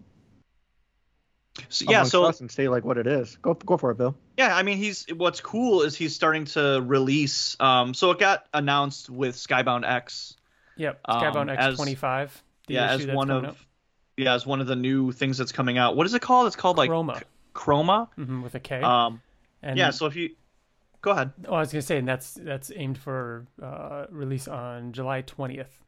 So, 1.69 1.85
yeah. 1.89 1.99
amongst 1.99 2.13
So 2.13 2.25
us 2.25 2.41
and 2.41 2.51
say 2.51 2.69
like 2.69 2.85
what 2.85 2.99
it 2.99 3.07
is. 3.07 3.37
Go 3.43 3.55
go 3.55 3.77
for 3.77 3.91
it, 3.93 3.97
Bill. 3.99 4.17
Yeah, 4.37 4.57
I 4.57 4.63
mean, 4.65 4.77
he's 4.79 5.07
what's 5.15 5.41
cool 5.41 5.83
is 5.83 5.95
he's 5.97 6.15
starting 6.15 6.45
to 6.47 6.83
release. 6.85 7.57
Um, 7.61 7.95
so 7.95 8.11
it 8.11 8.19
got 8.19 8.47
announced 8.53 9.09
with 9.09 9.37
Skybound 9.37 9.89
X. 9.89 10.37
yep, 10.77 11.01
Um, 11.05 11.21
Skybound 11.23 11.57
as- 11.57 11.79
X25. 11.79 12.31
The 12.67 12.75
yeah, 12.75 12.95
issue 12.97 13.11
as 13.11 13.17
one 13.17 13.31
of 13.31 13.45
out. 13.45 13.57
yeah, 14.17 14.35
as 14.35 14.47
one 14.47 14.61
of 14.61 14.67
the 14.67 14.75
new 14.77 15.13
things 15.13 15.39
that's 15.39 15.53
coming 15.53 15.79
out. 15.79 15.97
What 15.97 16.07
is 16.07 16.15
it 16.15 16.23
called? 16.23 16.47
It's 16.49 16.57
called 16.57 16.77
like 16.79 16.91
Kroma 16.91 17.19
C- 17.19 17.25
Kroma. 17.55 18.09
hmm 18.15 18.43
with 18.43 18.55
a 18.55 18.61
K. 18.61 18.81
Um, 18.81 19.21
and 19.63 19.79
yeah. 19.79 19.91
So 19.91 20.07
if 20.07 20.17
you 20.17 20.31
go 21.03 21.11
ahead. 21.13 21.31
Oh, 21.47 21.55
I 21.55 21.61
was 21.61 21.71
gonna 21.73 21.83
say, 21.83 21.99
and 21.99 22.09
that's 22.09 22.33
that's 22.35 22.73
aimed 22.75 22.99
for 22.99 23.47
uh, 23.63 24.07
release 24.11 24.49
on 24.49 24.93
July 24.93 25.21
twentieth. 25.21 25.79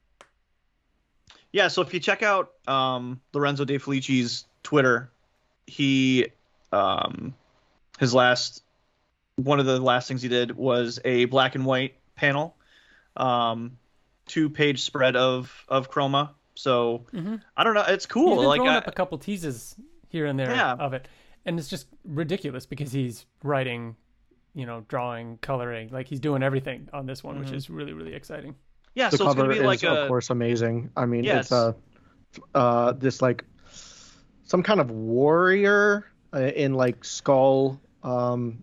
Yeah, 1.52 1.68
so 1.68 1.80
if 1.82 1.94
you 1.94 2.00
check 2.00 2.22
out 2.22 2.52
um, 2.68 3.20
Lorenzo 3.32 3.64
De 3.64 3.78
Felici's 3.78 4.44
Twitter, 4.62 5.10
he 5.66 6.26
um, 6.72 7.34
his 7.98 8.14
last 8.14 8.62
one 9.36 9.60
of 9.60 9.66
the 9.66 9.78
last 9.80 10.08
things 10.08 10.22
he 10.22 10.28
did 10.28 10.56
was 10.56 10.98
a 11.04 11.26
black 11.26 11.54
and 11.54 11.64
white 11.66 11.94
panel, 12.14 12.56
um, 13.16 13.78
two 14.26 14.48
page 14.50 14.82
spread 14.82 15.16
of 15.16 15.64
of 15.68 15.90
Kroma. 15.90 16.30
So 16.54 17.04
Mm-hmm. 17.12 17.36
I 17.56 17.64
don't 17.64 17.74
know, 17.74 17.84
it's 17.86 18.06
cool. 18.06 18.36
been 18.36 18.44
Like 18.46 18.58
throwing 18.58 18.70
I, 18.70 18.76
up 18.78 18.86
a 18.86 18.92
couple 18.92 19.18
teases 19.18 19.74
here 20.08 20.26
and 20.26 20.38
there 20.38 20.50
Yeah. 20.50 20.72
of 20.74 20.94
it, 20.94 21.06
and 21.44 21.58
it's 21.58 21.68
just 21.68 21.86
ridiculous 22.04 22.64
because 22.64 22.92
he's 22.92 23.26
writing, 23.42 23.96
you 24.54 24.64
know, 24.64 24.84
drawing, 24.88 25.38
coloring, 25.42 25.90
like 25.92 26.06
he's 26.08 26.20
doing 26.20 26.42
everything 26.42 26.88
on 26.94 27.04
this 27.06 27.22
one, 27.22 27.38
which 27.38 27.48
Mhm. 27.48 27.54
is 27.56 27.68
really 27.70 27.92
really 27.92 28.14
exciting. 28.14 28.54
yeah, 28.94 29.10
the 29.10 29.18
so 29.18 29.26
it's 29.26 29.34
gonna 29.34 29.50
be 29.50 29.58
is 29.58 29.62
like 29.64 29.84
of 29.84 30.08
course 30.08 30.30
amazing. 30.30 30.90
I 30.96 31.04
mean, 31.04 31.24
Yes. 31.24 31.46
it's 31.46 31.52
a 31.52 31.74
uh, 32.54 32.92
this 32.92 33.20
like 33.20 33.44
some 34.46 34.62
kind 34.62 34.80
of 34.80 34.90
warrior 34.90 36.06
uh, 36.32 36.38
in 36.40 36.72
like 36.74 37.04
skull 37.04 37.78
um, 38.02 38.62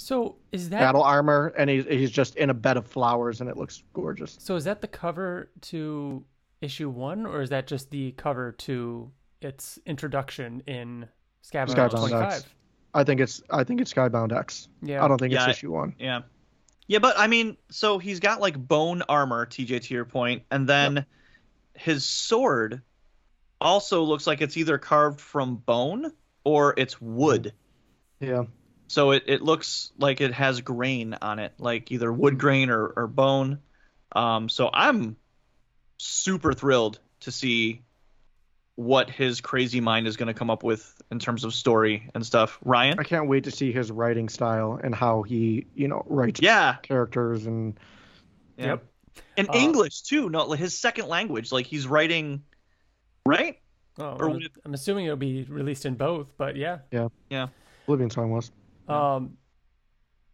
So 0.00 0.36
is 0.50 0.70
that 0.70 0.80
battle 0.80 1.02
armor, 1.02 1.52
and 1.56 1.70
he's 1.70 1.84
he's 1.86 2.10
just 2.10 2.34
in 2.36 2.50
a 2.50 2.54
bed 2.54 2.76
of 2.76 2.86
flowers, 2.86 3.40
and 3.40 3.48
it 3.48 3.56
looks 3.56 3.84
gorgeous. 3.92 4.36
so 4.40 4.56
is 4.56 4.64
that 4.64 4.80
the 4.80 4.88
cover 4.88 5.50
to 5.62 6.24
issue 6.60 6.88
one, 6.90 7.26
or 7.26 7.42
is 7.42 7.50
that 7.50 7.66
just 7.66 7.90
the 7.90 8.12
cover 8.12 8.52
to 8.52 9.10
its 9.40 9.78
introduction 9.86 10.62
in 10.66 11.06
Skybound 11.44 11.74
Skybound 11.74 11.90
twenty 11.90 12.14
X. 12.14 12.46
I 12.94 13.04
think 13.04 13.20
it's 13.20 13.42
I 13.50 13.64
think 13.64 13.80
it's 13.80 13.92
Skybound 13.92 14.36
X. 14.36 14.68
Yeah, 14.82 15.04
I 15.04 15.08
don't 15.08 15.18
think 15.18 15.32
Yeah, 15.32 15.48
it's 15.48 15.58
issue 15.58 15.72
one. 15.72 15.94
yeah. 15.98 16.22
Yeah, 16.88 16.98
but 16.98 17.14
I 17.18 17.26
mean, 17.26 17.56
so 17.70 17.98
he's 17.98 18.20
got 18.20 18.40
like 18.40 18.56
bone 18.58 19.02
armor, 19.08 19.46
TJ, 19.46 19.82
to 19.82 19.94
your 19.94 20.04
point, 20.04 20.42
and 20.50 20.68
then 20.68 21.06
his 21.74 22.04
sword 22.04 22.82
also 23.62 24.02
looks 24.02 24.26
like 24.26 24.40
it's 24.40 24.56
either 24.56 24.78
carved 24.78 25.20
from 25.20 25.56
bone 25.56 26.12
or 26.44 26.74
it's 26.76 27.00
wood. 27.00 27.52
Yeah. 28.20 28.44
So 28.88 29.12
it, 29.12 29.24
it 29.26 29.42
looks 29.42 29.90
like 29.98 30.20
it 30.20 30.34
has 30.34 30.60
grain 30.60 31.16
on 31.22 31.38
it, 31.38 31.54
like 31.58 31.90
either 31.90 32.12
wood 32.12 32.38
grain 32.38 32.68
or, 32.68 32.86
or 32.86 33.06
bone. 33.06 33.60
Um, 34.14 34.48
so 34.48 34.68
I'm 34.72 35.16
super 35.98 36.52
thrilled 36.52 36.98
to 37.20 37.30
see 37.32 37.82
what 38.74 39.10
his 39.10 39.40
crazy 39.40 39.80
mind 39.80 40.06
is 40.06 40.16
going 40.16 40.26
to 40.26 40.34
come 40.34 40.50
up 40.50 40.62
with 40.62 41.00
in 41.10 41.18
terms 41.18 41.44
of 41.44 41.54
story 41.54 42.10
and 42.14 42.24
stuff. 42.24 42.58
Ryan? 42.64 42.98
I 42.98 43.04
can't 43.04 43.28
wait 43.28 43.44
to 43.44 43.50
see 43.50 43.72
his 43.72 43.90
writing 43.90 44.28
style 44.28 44.78
and 44.82 44.94
how 44.94 45.22
he, 45.22 45.66
you 45.74 45.88
know, 45.88 46.04
writes 46.06 46.40
Yeah. 46.42 46.76
characters 46.82 47.46
and 47.46 47.78
yeah. 48.56 48.66
Yep. 48.66 48.84
In 49.36 49.48
Uh, 49.48 49.52
English 49.54 50.02
too, 50.02 50.28
no, 50.30 50.50
his 50.52 50.78
second 50.78 51.08
language. 51.08 51.52
Like 51.52 51.66
he's 51.66 51.86
writing, 51.86 52.42
right? 53.26 53.58
Oh, 53.98 54.16
Or 54.18 54.26
I'm, 54.26 54.32
would 54.34 54.44
it- 54.44 54.52
I'm 54.64 54.74
assuming 54.74 55.04
it'll 55.06 55.16
be 55.16 55.44
released 55.44 55.86
in 55.86 55.94
both, 55.94 56.28
but 56.36 56.56
yeah. 56.56 56.78
Yeah. 56.90 57.08
Yeah. 57.30 57.48
Oblivion 57.86 58.10
Song 58.10 58.30
was. 58.30 58.50
Um, 58.88 59.36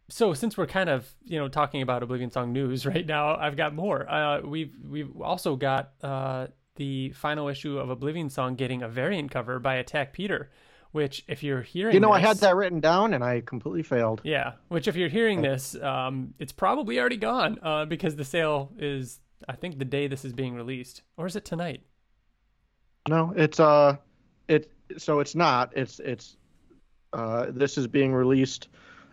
so 0.09 0.33
since 0.33 0.57
we're 0.57 0.65
kind 0.67 0.89
of 0.89 1.07
you 1.23 1.37
know 1.39 1.47
talking 1.47 1.81
about 1.81 2.01
Oblivion 2.03 2.31
Song 2.31 2.51
news 2.53 2.85
right 2.93 3.05
now, 3.05 3.35
I've 3.35 3.55
got 3.57 3.73
more. 3.75 4.09
Uh, 4.09 4.41
we've 4.41 4.73
we've 4.87 5.21
also 5.21 5.55
got 5.55 5.91
uh, 6.01 6.47
the 6.75 7.11
final 7.11 7.47
issue 7.47 7.77
of 7.77 7.89
Oblivion 7.89 8.29
Song 8.29 8.55
getting 8.55 8.81
a 8.81 8.87
variant 8.87 9.31
cover 9.31 9.59
by 9.59 9.75
Attack 9.75 10.13
Peter, 10.13 10.49
which 10.91 11.23
if 11.27 11.43
you're 11.43 11.61
hearing, 11.61 11.93
You 11.93 11.99
know, 11.99 12.11
I 12.11 12.19
had 12.19 12.37
that 12.37 12.55
written 12.55 12.79
down 12.79 13.13
and 13.13 13.23
I 13.23 13.41
completely 13.41 13.83
failed. 13.83 14.21
Yeah, 14.23 14.53
which 14.69 14.87
if 14.87 14.95
you're 14.95 15.09
hearing 15.09 15.41
this, 15.41 15.75
um, 15.75 16.33
it's 16.39 16.53
probably 16.53 16.99
already 16.99 17.17
gone 17.17 17.59
uh, 17.61 17.85
because 17.85 18.15
the 18.15 18.25
sale 18.25 18.71
is 18.79 19.19
I 19.47 19.55
think 19.55 19.77
the 19.79 19.85
day 19.85 20.07
this 20.07 20.23
is 20.25 20.33
being 20.33 20.55
released, 20.55 21.01
or 21.17 21.25
is 21.27 21.35
it 21.35 21.45
tonight? 21.45 21.81
No, 23.09 23.33
it's 23.35 23.59
uh, 23.59 23.97
it 24.47 24.71
so 24.97 25.19
it's 25.19 25.33
not. 25.33 25.75
It's 25.75 25.99
it's 25.99 26.37
uh, 27.11 27.47
this 27.49 27.77
is 27.77 27.87
being 27.87 28.13
released 28.13 28.67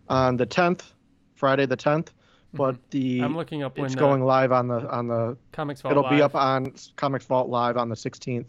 on 0.09 0.37
the 0.37 0.47
10th, 0.47 0.83
Friday 1.35 1.65
the 1.65 1.79
10th, 1.79 2.09
but 2.53 2.77
the 2.91 3.17
Mm-hmm. 3.17 3.25
I'm 3.25 3.37
looking 3.37 3.63
up 3.63 3.79
when 3.79 3.87
it's 3.87 3.95
going 3.95 4.23
live 4.23 4.53
on 4.53 4.69
the 4.69 4.89
on 4.91 5.09
the 5.09 5.39
Comics 5.53 5.81
Vault 5.81 5.93
it'll 5.93 6.11
be 6.11 6.21
up 6.21 6.35
on 6.35 6.75
Comics 6.97 7.25
Vault 7.25 7.49
live 7.49 7.79
on 7.79 7.89
the 7.89 7.95
16th, 7.95 8.49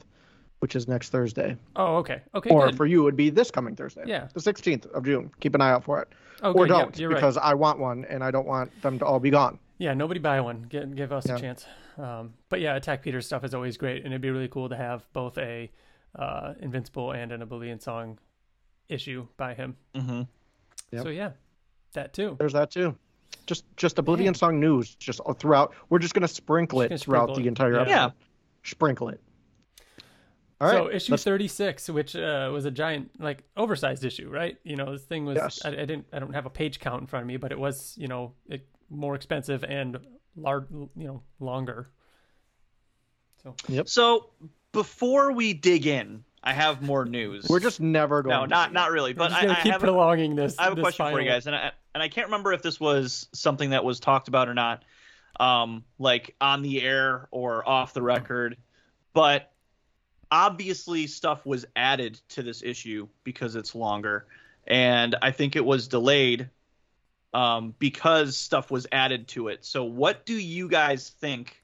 which 0.59 0.75
is 0.75 0.89
next 0.89 1.11
Thursday. 1.11 1.55
Oh, 1.77 1.95
okay, 1.97 2.21
okay, 2.35 2.49
or 2.49 2.65
good. 2.65 2.75
for 2.75 2.85
you, 2.85 3.01
it 3.01 3.03
would 3.05 3.15
be 3.15 3.29
this 3.29 3.49
coming 3.49 3.73
Thursday. 3.73 4.03
Yeah. 4.05 4.27
the 4.33 4.41
16th 4.41 4.85
of 4.91 5.05
June. 5.05 5.31
Keep 5.39 5.55
an 5.55 5.61
eye 5.61 5.71
out 5.71 5.85
for 5.85 6.01
it. 6.01 6.09
oh, 6.41 6.51
or 6.51 6.67
don't 6.67 6.99
right. 6.99 7.07
because 7.07 7.37
I 7.37 7.53
want 7.53 7.79
one 7.79 8.03
and 8.09 8.21
I 8.21 8.31
don't 8.31 8.47
want 8.47 8.81
them 8.81 8.99
to 8.99 9.05
all 9.05 9.21
be 9.21 9.29
gone. 9.29 9.59
Yeah, 9.77 9.93
nobody 9.93 10.19
buy 10.19 10.41
one. 10.41 10.63
Get, 10.63 10.95
give 10.95 11.11
us 11.11 11.27
Yeah. 11.27 11.35
a 11.35 11.39
chance. 11.39 11.65
Um, 11.97 12.33
but 12.49 12.59
yeah, 12.61 12.75
Attack 12.75 13.03
Peter 13.03 13.21
stuff 13.21 13.43
is 13.43 13.53
always 13.53 13.77
great, 13.77 13.97
and 14.03 14.07
it'd 14.07 14.21
be 14.21 14.31
really 14.31 14.47
cool 14.47 14.69
to 14.69 14.75
have 14.75 15.05
both 15.13 15.37
a 15.37 15.71
uh, 16.15 16.53
Invincible 16.59 17.11
and 17.11 17.31
an 17.31 17.41
Oblivion 17.41 17.79
Song 17.79 18.17
issue 18.89 19.27
by 19.37 19.53
him. 19.53 19.75
Mm-hmm. 19.93 20.21
Yep. 20.91 21.03
So 21.03 21.09
yeah, 21.09 21.31
that 21.93 22.13
too. 22.13 22.35
There's 22.39 22.53
that 22.53 22.71
too. 22.71 22.95
Just 23.45 23.65
just 23.77 23.99
Oblivion 23.99 24.33
Song 24.33 24.59
news 24.59 24.95
just 24.95 25.21
throughout. 25.37 25.73
We're 25.89 25.99
just 25.99 26.13
gonna 26.13 26.27
sprinkle 26.27 26.81
it 26.81 26.89
Just 26.89 27.03
throughout 27.05 27.25
sprinkle 27.29 27.35
the 27.35 27.41
it. 27.43 27.47
entire 27.47 27.73
Yeah. 27.73 27.81
episode. 27.81 27.93
Yeah. 27.95 28.09
Sprinkle 28.63 29.09
it. 29.09 29.21
All 30.59 30.67
right. 30.67 30.73
so 30.77 30.89
issue 30.91 31.11
let's- 31.13 31.23
36, 31.23 31.89
which 31.89 32.15
uh, 32.15 32.49
was 32.51 32.65
a 32.65 32.71
giant, 32.71 33.11
like 33.21 33.43
oversized 33.55 34.03
issue, 34.03 34.29
right? 34.29 34.57
You 34.63 34.75
know, 34.75 34.91
this 34.91 35.03
thing 35.03 35.25
was. 35.25 35.35
Yes. 35.35 35.63
I, 35.63 35.69
I 35.69 35.85
didn't. 35.85 36.07
I 36.11 36.19
don't 36.19 36.33
have 36.33 36.45
a 36.47 36.49
page 36.49 36.79
count 36.79 37.01
in 37.01 37.07
front 37.07 37.23
of 37.23 37.27
me, 37.27 37.37
but 37.37 37.51
it 37.51 37.59
was, 37.59 37.95
you 37.97 38.07
know, 38.07 38.33
it, 38.47 38.65
more 38.89 39.15
expensive 39.15 39.63
and 39.63 39.97
large, 40.35 40.65
you 40.71 40.89
know, 40.95 41.23
longer. 41.39 41.89
So 43.43 43.83
So 43.85 44.29
before 44.71 45.31
we 45.31 45.53
dig 45.53 45.87
in, 45.87 46.23
I 46.43 46.53
have 46.53 46.81
more 46.81 47.05
news. 47.05 47.47
We're 47.49 47.59
just 47.59 47.81
never 47.81 48.21
going. 48.21 48.35
no, 48.35 48.43
to 48.43 48.47
not 48.47 48.73
not 48.73 48.91
really. 48.91 49.13
But 49.13 49.29
just 49.29 49.39
I, 49.39 49.45
gonna 49.47 49.59
I 49.59 49.63
keep 49.63 49.71
have 49.73 49.83
a, 49.83 49.85
prolonging 49.85 50.35
this. 50.35 50.57
I 50.57 50.63
have 50.63 50.73
a 50.73 50.75
this 50.75 50.83
question 50.83 51.11
for 51.11 51.19
you 51.19 51.29
guys, 51.29 51.47
and 51.47 51.55
I, 51.55 51.71
and 51.93 52.01
I 52.01 52.07
can't 52.07 52.27
remember 52.27 52.53
if 52.53 52.61
this 52.61 52.79
was 52.79 53.27
something 53.33 53.71
that 53.71 53.83
was 53.83 53.99
talked 53.99 54.27
about 54.27 54.47
or 54.47 54.53
not, 54.53 54.83
um, 55.39 55.83
like 55.99 56.35
on 56.39 56.61
the 56.61 56.81
air 56.81 57.27
or 57.31 57.67
off 57.67 57.93
the 57.93 58.01
record, 58.01 58.55
but 59.13 59.51
obviously 60.31 61.07
stuff 61.07 61.45
was 61.45 61.65
added 61.75 62.19
to 62.29 62.43
this 62.43 62.63
issue 62.63 63.07
because 63.23 63.55
it's 63.55 63.75
longer, 63.75 64.27
and 64.67 65.15
I 65.21 65.31
think 65.31 65.55
it 65.55 65.65
was 65.65 65.87
delayed 65.87 66.49
um, 67.33 67.73
because 67.79 68.37
stuff 68.37 68.71
was 68.71 68.87
added 68.91 69.27
to 69.29 69.47
it. 69.49 69.65
So, 69.65 69.83
what 69.83 70.25
do 70.25 70.33
you 70.33 70.67
guys 70.69 71.09
think 71.09 71.61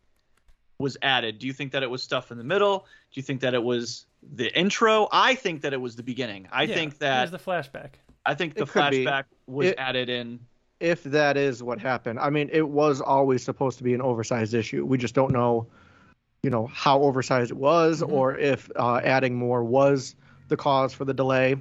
was 0.79 0.97
added? 1.01 1.39
Do 1.39 1.47
you 1.47 1.53
think 1.53 1.71
that 1.71 1.83
it 1.83 1.89
was 1.89 2.03
stuff 2.03 2.31
in 2.31 2.37
the 2.37 2.43
middle? 2.43 2.79
Do 2.79 3.19
you 3.19 3.23
think 3.23 3.41
that 3.41 3.53
it 3.53 3.63
was 3.63 4.05
the 4.35 4.55
intro? 4.57 5.07
I 5.11 5.35
think 5.35 5.61
that 5.61 5.73
it 5.73 5.81
was 5.81 5.95
the 5.95 6.03
beginning. 6.03 6.47
I 6.51 6.63
Yeah, 6.63 6.75
think 6.75 6.97
that 6.99 7.17
here's 7.19 7.31
the 7.31 7.39
flashback. 7.39 7.91
I 8.25 8.33
think 8.35 8.55
the 8.55 8.63
It 8.63 8.69
could 8.69 8.89
be. 8.91 9.05
flashback 9.05 9.25
was 9.47 9.67
It- 9.67 9.75
added 9.77 10.09
in. 10.09 10.39
if 10.79 11.03
that 11.03 11.37
is 11.37 11.63
what 11.63 11.79
happened. 11.79 12.19
I 12.19 12.29
mean, 12.29 12.49
it 12.51 12.67
was 12.67 12.99
always 12.99 13.41
supposed 13.43 13.77
to 13.77 13.83
be 13.85 13.93
an 13.93 14.01
oversized 14.01 14.53
issue. 14.53 14.85
We 14.85 14.97
just 14.97 15.13
don't 15.15 15.31
know, 15.31 15.67
you 16.41 16.49
know, 16.49 16.67
how 16.67 17.01
oversized 17.01 17.51
it 17.51 17.57
was, 17.57 18.01
Mhm. 18.01 18.11
or 18.11 18.37
if 18.37 18.69
uh, 18.75 18.97
adding 19.03 19.33
more 19.35 19.63
was 19.63 20.15
the 20.49 20.57
cause 20.57 20.93
for 20.93 21.05
the 21.05 21.13
delay. 21.13 21.55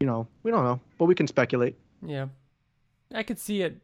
You 0.00 0.06
know, 0.06 0.26
we 0.42 0.50
don't 0.50 0.64
know, 0.64 0.80
but 0.98 1.06
we 1.06 1.14
can 1.14 1.26
speculate. 1.26 1.76
Yeah, 2.02 2.28
I 3.14 3.22
could 3.22 3.38
see 3.38 3.62
it. 3.62 3.78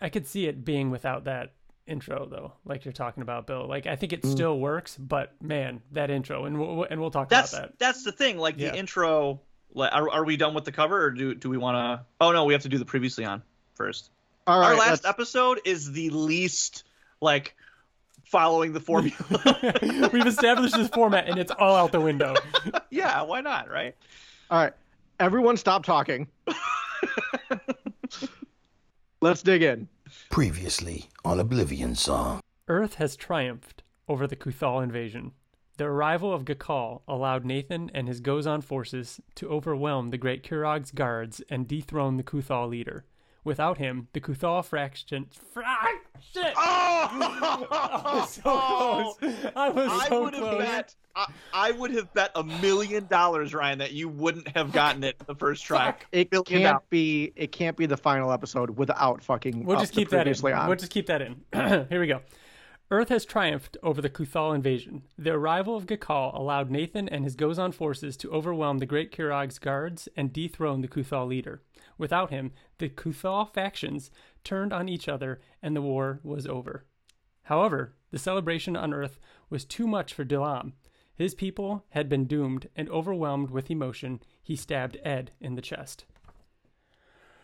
I 0.00 0.08
could 0.08 0.26
see 0.26 0.46
it 0.46 0.64
being 0.64 0.90
without 0.90 1.24
that 1.24 1.52
intro 1.86 2.26
though, 2.26 2.52
like 2.64 2.84
you're 2.84 2.92
talking 2.92 3.22
about, 3.22 3.46
Bill. 3.46 3.66
Like 3.66 3.86
I 3.86 3.96
think 3.96 4.12
it 4.12 4.22
Mm. 4.22 4.30
still 4.30 4.58
works, 4.58 4.96
but 4.96 5.32
man, 5.42 5.80
that 5.92 6.10
intro, 6.10 6.44
and 6.44 6.58
we'll 6.58 6.84
and 6.84 7.00
we'll 7.00 7.10
talk 7.10 7.28
That's 7.28 7.52
about 7.52 7.70
that. 7.70 7.78
that's 7.78 8.04
the 8.04 8.12
thing. 8.12 8.38
Like 8.38 8.54
Yeah. 8.58 8.70
the 8.70 8.78
intro. 8.78 9.40
Like, 9.74 9.92
are, 9.92 10.08
are 10.10 10.24
we 10.24 10.36
done 10.38 10.54
with 10.54 10.64
the 10.64 10.72
cover, 10.72 11.04
or 11.04 11.10
do 11.10 11.34
do 11.34 11.50
we 11.50 11.58
want 11.58 11.76
to? 11.76 12.06
Oh 12.20 12.32
no, 12.32 12.44
we 12.44 12.52
have 12.54 12.62
to 12.62 12.68
do 12.68 12.78
the 12.78 12.84
previously 12.84 13.24
on 13.24 13.42
first. 13.74 14.10
All 14.46 14.58
right, 14.60 14.68
Our 14.68 14.76
last 14.76 14.88
let's- 14.90 15.06
episode 15.06 15.60
is 15.64 15.92
the 15.92 16.08
least 16.10 16.84
like 17.20 17.54
following 18.24 18.72
the 18.72 18.80
formula. 18.80 19.16
We've 20.12 20.26
established 20.26 20.74
this 20.76 20.88
format, 20.88 21.28
and 21.28 21.38
it's 21.38 21.50
all 21.52 21.74
out 21.76 21.92
the 21.92 22.00
window. 22.00 22.34
yeah, 22.90 23.22
why 23.22 23.40
not, 23.42 23.68
right? 23.70 23.94
all 24.50 24.58
right, 24.62 24.72
everyone, 25.20 25.56
stop 25.58 25.84
talking. 25.84 26.28
let's 29.20 29.42
dig 29.42 29.62
in. 29.62 29.88
Previously 30.30 31.08
on 31.24 31.40
Oblivion 31.40 31.94
Song. 31.94 32.40
Earth 32.68 32.94
has 32.94 33.16
triumphed 33.16 33.82
over 34.08 34.26
the 34.26 34.36
Kuthal 34.36 34.82
invasion. 34.82 35.32
The 35.76 35.84
arrival 35.84 36.32
of 36.32 36.44
Gakal 36.44 37.02
allowed 37.06 37.44
Nathan 37.44 37.90
and 37.94 38.08
his 38.08 38.20
Gozan 38.20 38.62
forces 38.62 39.20
to 39.36 39.48
overwhelm 39.48 40.10
the 40.10 40.18
Great 40.18 40.42
Kurog's 40.42 40.90
guards 40.90 41.40
and 41.48 41.68
dethrone 41.68 42.16
the 42.16 42.22
Kuthal 42.22 42.68
leader. 42.68 43.04
Without 43.48 43.78
him, 43.78 44.08
the 44.12 44.20
Kuthal 44.20 44.62
fraction. 44.62 45.26
Fraction! 45.54 46.52
Oh! 46.54 47.66
I 47.70 48.02
Oh, 48.04 48.18
was 48.20 48.32
so 48.34 48.42
close. 49.22 49.52
I 49.56 49.68
was 49.70 49.88
I 49.90 50.08
so 50.08 50.22
would 50.24 50.34
have 50.34 50.58
bet. 50.58 50.94
I, 51.16 51.32
I 51.54 51.70
would 51.72 51.90
have 51.92 52.12
bet 52.12 52.30
a 52.34 52.44
million 52.44 53.06
dollars, 53.06 53.54
Ryan, 53.54 53.78
that 53.78 53.92
you 53.92 54.06
wouldn't 54.10 54.48
have 54.48 54.70
gotten 54.70 55.02
it 55.02 55.18
the 55.26 55.34
first 55.34 55.64
try. 55.64 55.94
It 56.12 56.30
Million 56.30 56.44
can't 56.44 56.62
dollars. 56.64 56.82
be. 56.90 57.32
It 57.36 57.50
can't 57.50 57.74
be 57.76 57.86
the 57.86 57.96
final 57.96 58.30
episode 58.32 58.76
without 58.76 59.22
fucking. 59.24 59.64
We'll 59.64 59.80
just 59.80 59.94
keep 59.94 60.10
that 60.10 60.28
in. 60.28 60.34
on. 60.52 60.68
We'll 60.68 60.76
just 60.76 60.92
keep 60.92 61.06
that 61.06 61.22
in. 61.22 61.36
Here 61.88 62.00
we 62.00 62.06
go. 62.06 62.20
Earth 62.90 63.10
has 63.10 63.26
triumphed 63.26 63.76
over 63.82 64.00
the 64.00 64.08
Kuthal 64.08 64.54
invasion. 64.54 65.02
The 65.18 65.32
arrival 65.32 65.76
of 65.76 65.84
Gakal 65.84 66.34
allowed 66.34 66.70
Nathan 66.70 67.06
and 67.06 67.22
his 67.22 67.36
Gozan 67.36 67.74
forces 67.74 68.16
to 68.16 68.30
overwhelm 68.30 68.78
the 68.78 68.86
Great 68.86 69.12
Kurog's 69.12 69.58
guards 69.58 70.08
and 70.16 70.32
dethrone 70.32 70.80
the 70.80 70.88
Kuthal 70.88 71.28
leader. 71.28 71.60
Without 71.98 72.30
him, 72.30 72.52
the 72.78 72.88
Kuthal 72.88 73.52
factions 73.52 74.10
turned 74.42 74.72
on 74.72 74.88
each 74.88 75.06
other 75.06 75.38
and 75.60 75.76
the 75.76 75.82
war 75.82 76.20
was 76.22 76.46
over. 76.46 76.86
However, 77.42 77.94
the 78.10 78.18
celebration 78.18 78.74
on 78.74 78.94
Earth 78.94 79.18
was 79.50 79.66
too 79.66 79.86
much 79.86 80.14
for 80.14 80.24
Dilam. 80.24 80.72
His 81.14 81.34
people 81.34 81.84
had 81.90 82.08
been 82.08 82.26
doomed, 82.26 82.68
and 82.76 82.88
overwhelmed 82.88 83.50
with 83.50 83.70
emotion, 83.70 84.20
he 84.42 84.54
stabbed 84.54 84.96
Ed 85.02 85.32
in 85.40 85.56
the 85.56 85.62
chest. 85.62 86.04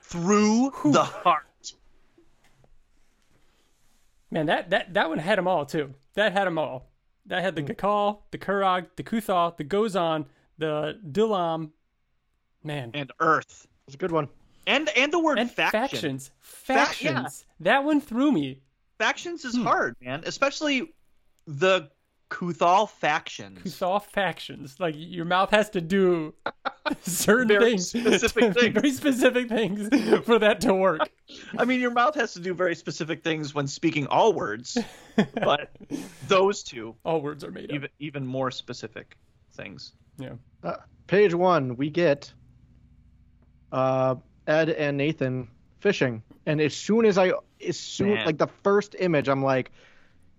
Through 0.00 0.72
the 0.84 1.02
heart. 1.02 1.48
Man, 4.34 4.46
that, 4.46 4.70
that, 4.70 4.92
that 4.94 5.08
one 5.08 5.18
had 5.18 5.38
them 5.38 5.46
all 5.46 5.64
too. 5.64 5.94
That 6.14 6.32
had 6.32 6.46
them 6.46 6.58
all. 6.58 6.90
That 7.26 7.42
had 7.42 7.54
the 7.54 7.62
Gakal, 7.62 8.18
the 8.32 8.38
Kurag, 8.38 8.86
the 8.96 9.04
Kuthal, 9.04 9.56
the 9.56 9.64
Gozan, 9.64 10.26
the 10.58 10.98
Dilam. 11.10 11.70
Man, 12.64 12.90
And 12.94 13.12
Earth. 13.20 13.66
It's 13.86 13.94
a 13.94 13.98
good 13.98 14.10
one. 14.10 14.28
And 14.66 14.88
and 14.96 15.12
the 15.12 15.18
word 15.18 15.38
and 15.38 15.50
faction. 15.50 15.80
factions, 15.80 16.30
Fac- 16.40 17.00
yeah. 17.00 17.12
factions. 17.14 17.44
That 17.60 17.84
one 17.84 18.00
threw 18.00 18.32
me. 18.32 18.60
Factions 18.98 19.42
Hmm. 19.42 19.48
is 19.48 19.56
hard, 19.56 19.94
man. 20.00 20.22
Especially 20.26 20.92
the 21.46 21.90
Kuthal 22.34 22.90
factions. 22.90 23.60
Kuthal 23.60 24.02
factions. 24.02 24.80
Like 24.80 24.94
your 24.98 25.24
mouth 25.24 25.50
has 25.52 25.70
to 25.70 25.80
do 25.80 26.34
certain 27.02 27.46
Very 27.46 27.70
things, 27.70 27.88
specific 27.90 28.54
things. 28.58 28.74
very 28.74 28.90
specific 28.90 29.48
things 29.48 29.88
for 30.24 30.40
that 30.40 30.60
to 30.62 30.74
work. 30.74 31.08
I 31.56 31.64
mean, 31.64 31.80
your 31.80 31.92
mouth 31.92 32.16
has 32.16 32.32
to 32.34 32.40
do 32.40 32.52
very 32.52 32.74
specific 32.74 33.22
things 33.22 33.54
when 33.54 33.68
speaking 33.68 34.08
all 34.08 34.32
words, 34.32 34.76
but 35.34 35.70
those 36.26 36.64
two 36.64 36.96
All 37.04 37.20
words 37.20 37.44
are 37.44 37.52
made 37.52 37.66
up. 37.70 37.74
even 37.76 37.88
even 38.00 38.26
more 38.26 38.50
specific 38.50 39.16
things. 39.52 39.92
Yeah. 40.18 40.32
Uh, 40.64 40.78
page 41.06 41.34
one, 41.34 41.76
we 41.76 41.88
get 41.88 42.32
uh, 43.70 44.16
Ed 44.48 44.70
and 44.70 44.96
Nathan 44.96 45.46
fishing, 45.78 46.20
and 46.46 46.60
as 46.60 46.74
soon 46.74 47.04
as 47.06 47.16
I, 47.16 47.32
as 47.66 47.78
soon 47.78 48.14
Man. 48.14 48.26
like 48.26 48.38
the 48.38 48.48
first 48.64 48.96
image, 48.98 49.28
I'm 49.28 49.42
like, 49.42 49.70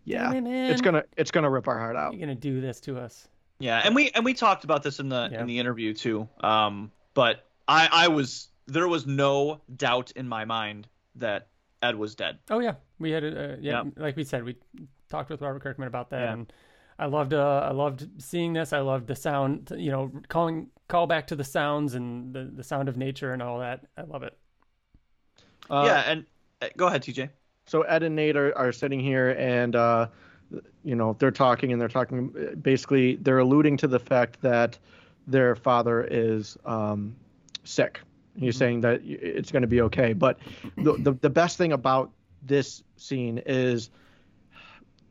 yeah, 0.06 0.32
Damn 0.32 0.48
it, 0.48 0.70
it's 0.72 0.82
gonna, 0.82 1.04
it's 1.18 1.32
gonna 1.32 1.50
rip 1.50 1.68
our 1.68 1.78
heart 1.78 1.96
out. 1.96 2.14
You're 2.14 2.22
gonna 2.22 2.36
do 2.36 2.62
this 2.62 2.80
to 2.82 2.98
us. 2.98 3.28
Yeah, 3.60 3.82
and 3.84 3.94
we 3.96 4.12
and 4.12 4.24
we 4.26 4.34
talked 4.34 4.64
about 4.64 4.84
this 4.84 5.00
in 5.00 5.10
the 5.10 5.30
Yeah. 5.32 5.42
in 5.42 5.48
the 5.48 5.60
interview 5.60 5.94
too. 5.94 6.28
Um, 6.42 6.92
but 7.14 7.46
I 7.68 7.90
I 7.92 8.08
was 8.08 8.50
there 8.68 8.88
was 8.88 9.06
no 9.06 9.62
doubt 9.76 10.12
in 10.16 10.28
my 10.28 10.46
mind 10.46 10.88
that 11.16 11.48
Ed 11.82 11.96
was 11.96 12.16
dead. 12.16 12.40
Oh 12.50 12.60
yeah, 12.60 12.76
we 13.00 13.12
had 13.12 13.24
a 13.24 13.54
uh, 13.54 13.58
yeah, 13.60 13.84
Yeah. 13.84 13.92
like 13.98 14.16
we 14.16 14.24
said, 14.24 14.44
we 14.44 14.56
talked 15.10 15.30
with 15.30 15.42
Robert 15.42 15.62
Kirkman 15.62 15.88
about 15.88 16.10
that, 16.12 16.22
Yeah. 16.22 16.34
and 16.34 16.54
I 17.00 17.06
loved 17.08 17.34
uh, 17.34 17.62
I 17.70 17.72
loved 17.72 18.08
seeing 18.22 18.54
this. 18.54 18.74
I 18.74 18.80
loved 18.80 19.08
the 19.08 19.16
sound, 19.16 19.72
you 19.78 19.92
know, 19.92 20.12
calling 20.30 20.70
call 20.88 21.08
back 21.08 21.28
to 21.28 21.36
the 21.36 21.44
sounds 21.44 21.94
and 21.96 22.34
the 22.34 22.46
the 22.54 22.64
sound 22.64 22.90
of 22.90 22.98
nature 22.98 23.34
and 23.34 23.42
all 23.42 23.60
that. 23.60 23.86
I 23.98 24.02
love 24.04 24.24
it. 24.24 24.38
Uh, 25.70 25.84
yeah, 25.86 26.00
and 26.06 26.26
uh, 26.62 26.68
go 26.78 26.88
ahead, 26.88 27.02
TJ. 27.04 27.30
So 27.66 27.82
Ed 27.82 28.04
and 28.04 28.16
Nate 28.16 28.38
are, 28.38 28.56
are 28.58 28.72
sitting 28.72 29.00
here, 29.00 29.32
and 29.32 29.76
uh, 29.76 30.08
you 30.84 30.96
know 30.96 31.16
they're 31.20 31.32
talking, 31.32 31.72
and 31.72 31.82
they're 31.82 31.88
talking. 31.88 32.56
Basically, 32.62 33.16
they're 33.16 33.40
alluding 33.40 33.78
to 33.78 33.88
the 33.88 34.00
fact 34.00 34.42
that 34.42 34.78
their 35.28 35.56
father 35.56 36.04
is 36.04 36.58
um, 36.66 37.16
sick. 37.64 38.00
He's 38.38 38.58
saying 38.58 38.82
that 38.82 39.02
it's 39.04 39.52
going 39.52 39.62
to 39.62 39.68
be 39.68 39.82
okay. 39.82 40.14
But 40.14 40.40
the, 40.78 40.94
the 41.00 41.14
the 41.14 41.30
best 41.30 41.58
thing 41.58 41.72
about 41.72 42.12
this 42.44 42.84
scene 42.98 43.42
is 43.46 43.90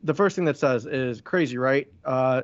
the 0.03 0.13
first 0.13 0.35
thing 0.35 0.45
that 0.45 0.57
says 0.57 0.85
is 0.85 1.21
crazy, 1.21 1.57
right? 1.57 1.87
Uh, 2.05 2.43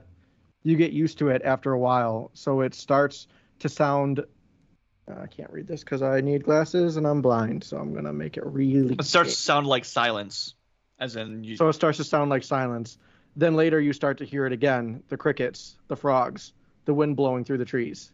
you 0.64 0.76
get 0.76 0.92
used 0.92 1.18
to 1.20 1.30
it 1.30 1.42
after 1.44 1.72
a 1.72 1.80
while, 1.80 2.32
so 2.34 2.62
it 2.62 2.74
starts 2.74 3.28
to 3.60 3.70
sound. 3.70 4.24
I 5.20 5.28
can't 5.28 5.52
read 5.52 5.68
this 5.68 5.82
because 5.84 6.02
I 6.02 6.22
need 6.22 6.44
glasses 6.44 6.98
and 6.98 7.08
I'm 7.08 7.22
blind, 7.22 7.64
so 7.64 7.78
I'm 7.78 7.94
gonna 7.94 8.14
make 8.14 8.38
it 8.38 8.46
really. 8.46 8.96
It 8.96 9.04
starts 9.04 9.32
to 9.32 9.40
sound 9.40 9.68
like 9.68 9.86
silence, 9.86 10.56
as 11.00 11.16
in 11.16 11.44
you. 11.44 11.58
So 11.58 11.68
it 11.68 11.74
starts 11.74 11.98
to 11.98 12.04
sound 12.04 12.30
like 12.30 12.44
silence. 12.44 12.98
Then 13.36 13.56
later 13.56 13.80
you 13.80 13.94
start 13.94 14.18
to 14.20 14.26
hear 14.26 14.46
it 14.46 14.54
again 14.54 15.04
the 15.10 15.18
crickets, 15.18 15.78
the 15.88 15.96
frogs, 15.96 16.54
the 16.86 16.94
wind 16.94 17.16
blowing 17.16 17.44
through 17.44 17.60
the 17.60 17.66
trees. 17.66 18.12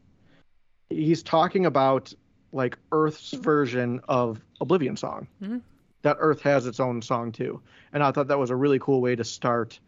He's 0.89 1.23
talking 1.23 1.65
about 1.65 2.13
like 2.51 2.77
Earth's 2.91 3.33
version 3.33 4.01
of 4.07 4.41
Oblivion 4.61 4.95
Song. 4.95 5.27
Mhm. 5.41 5.61
That 6.03 6.17
Earth 6.19 6.41
has 6.41 6.65
its 6.65 6.79
own 6.79 7.01
song 7.01 7.31
too. 7.31 7.61
And 7.91 8.03
I 8.03 8.11
thought 8.11 8.27
that 8.27 8.39
was 8.39 8.51
a 8.51 8.55
really 8.55 8.79
cool 8.79 9.01
way 9.01 9.15
to 9.15 9.23
start 9.23 9.79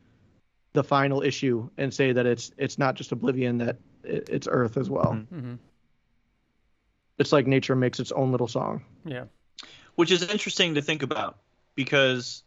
the 0.73 0.83
final 0.83 1.21
issue 1.21 1.69
and 1.77 1.93
say 1.93 2.11
that 2.11 2.25
it's 2.25 2.51
it's 2.57 2.77
not 2.77 2.95
just 2.95 3.11
Oblivion 3.11 3.59
that 3.59 3.77
it, 4.03 4.29
it's 4.29 4.47
Earth 4.49 4.77
as 4.77 4.89
well. 4.89 5.25
Mhm. 5.33 5.57
It's 7.19 7.31
like 7.31 7.45
nature 7.47 7.75
makes 7.75 7.99
its 7.99 8.11
own 8.11 8.31
little 8.31 8.47
song. 8.47 8.83
Yeah. 9.05 9.25
which 9.95 10.11
is 10.11 10.23
interesting 10.23 10.75
to 10.75 10.81
think 10.81 11.03
about 11.03 11.37
because 11.75 12.43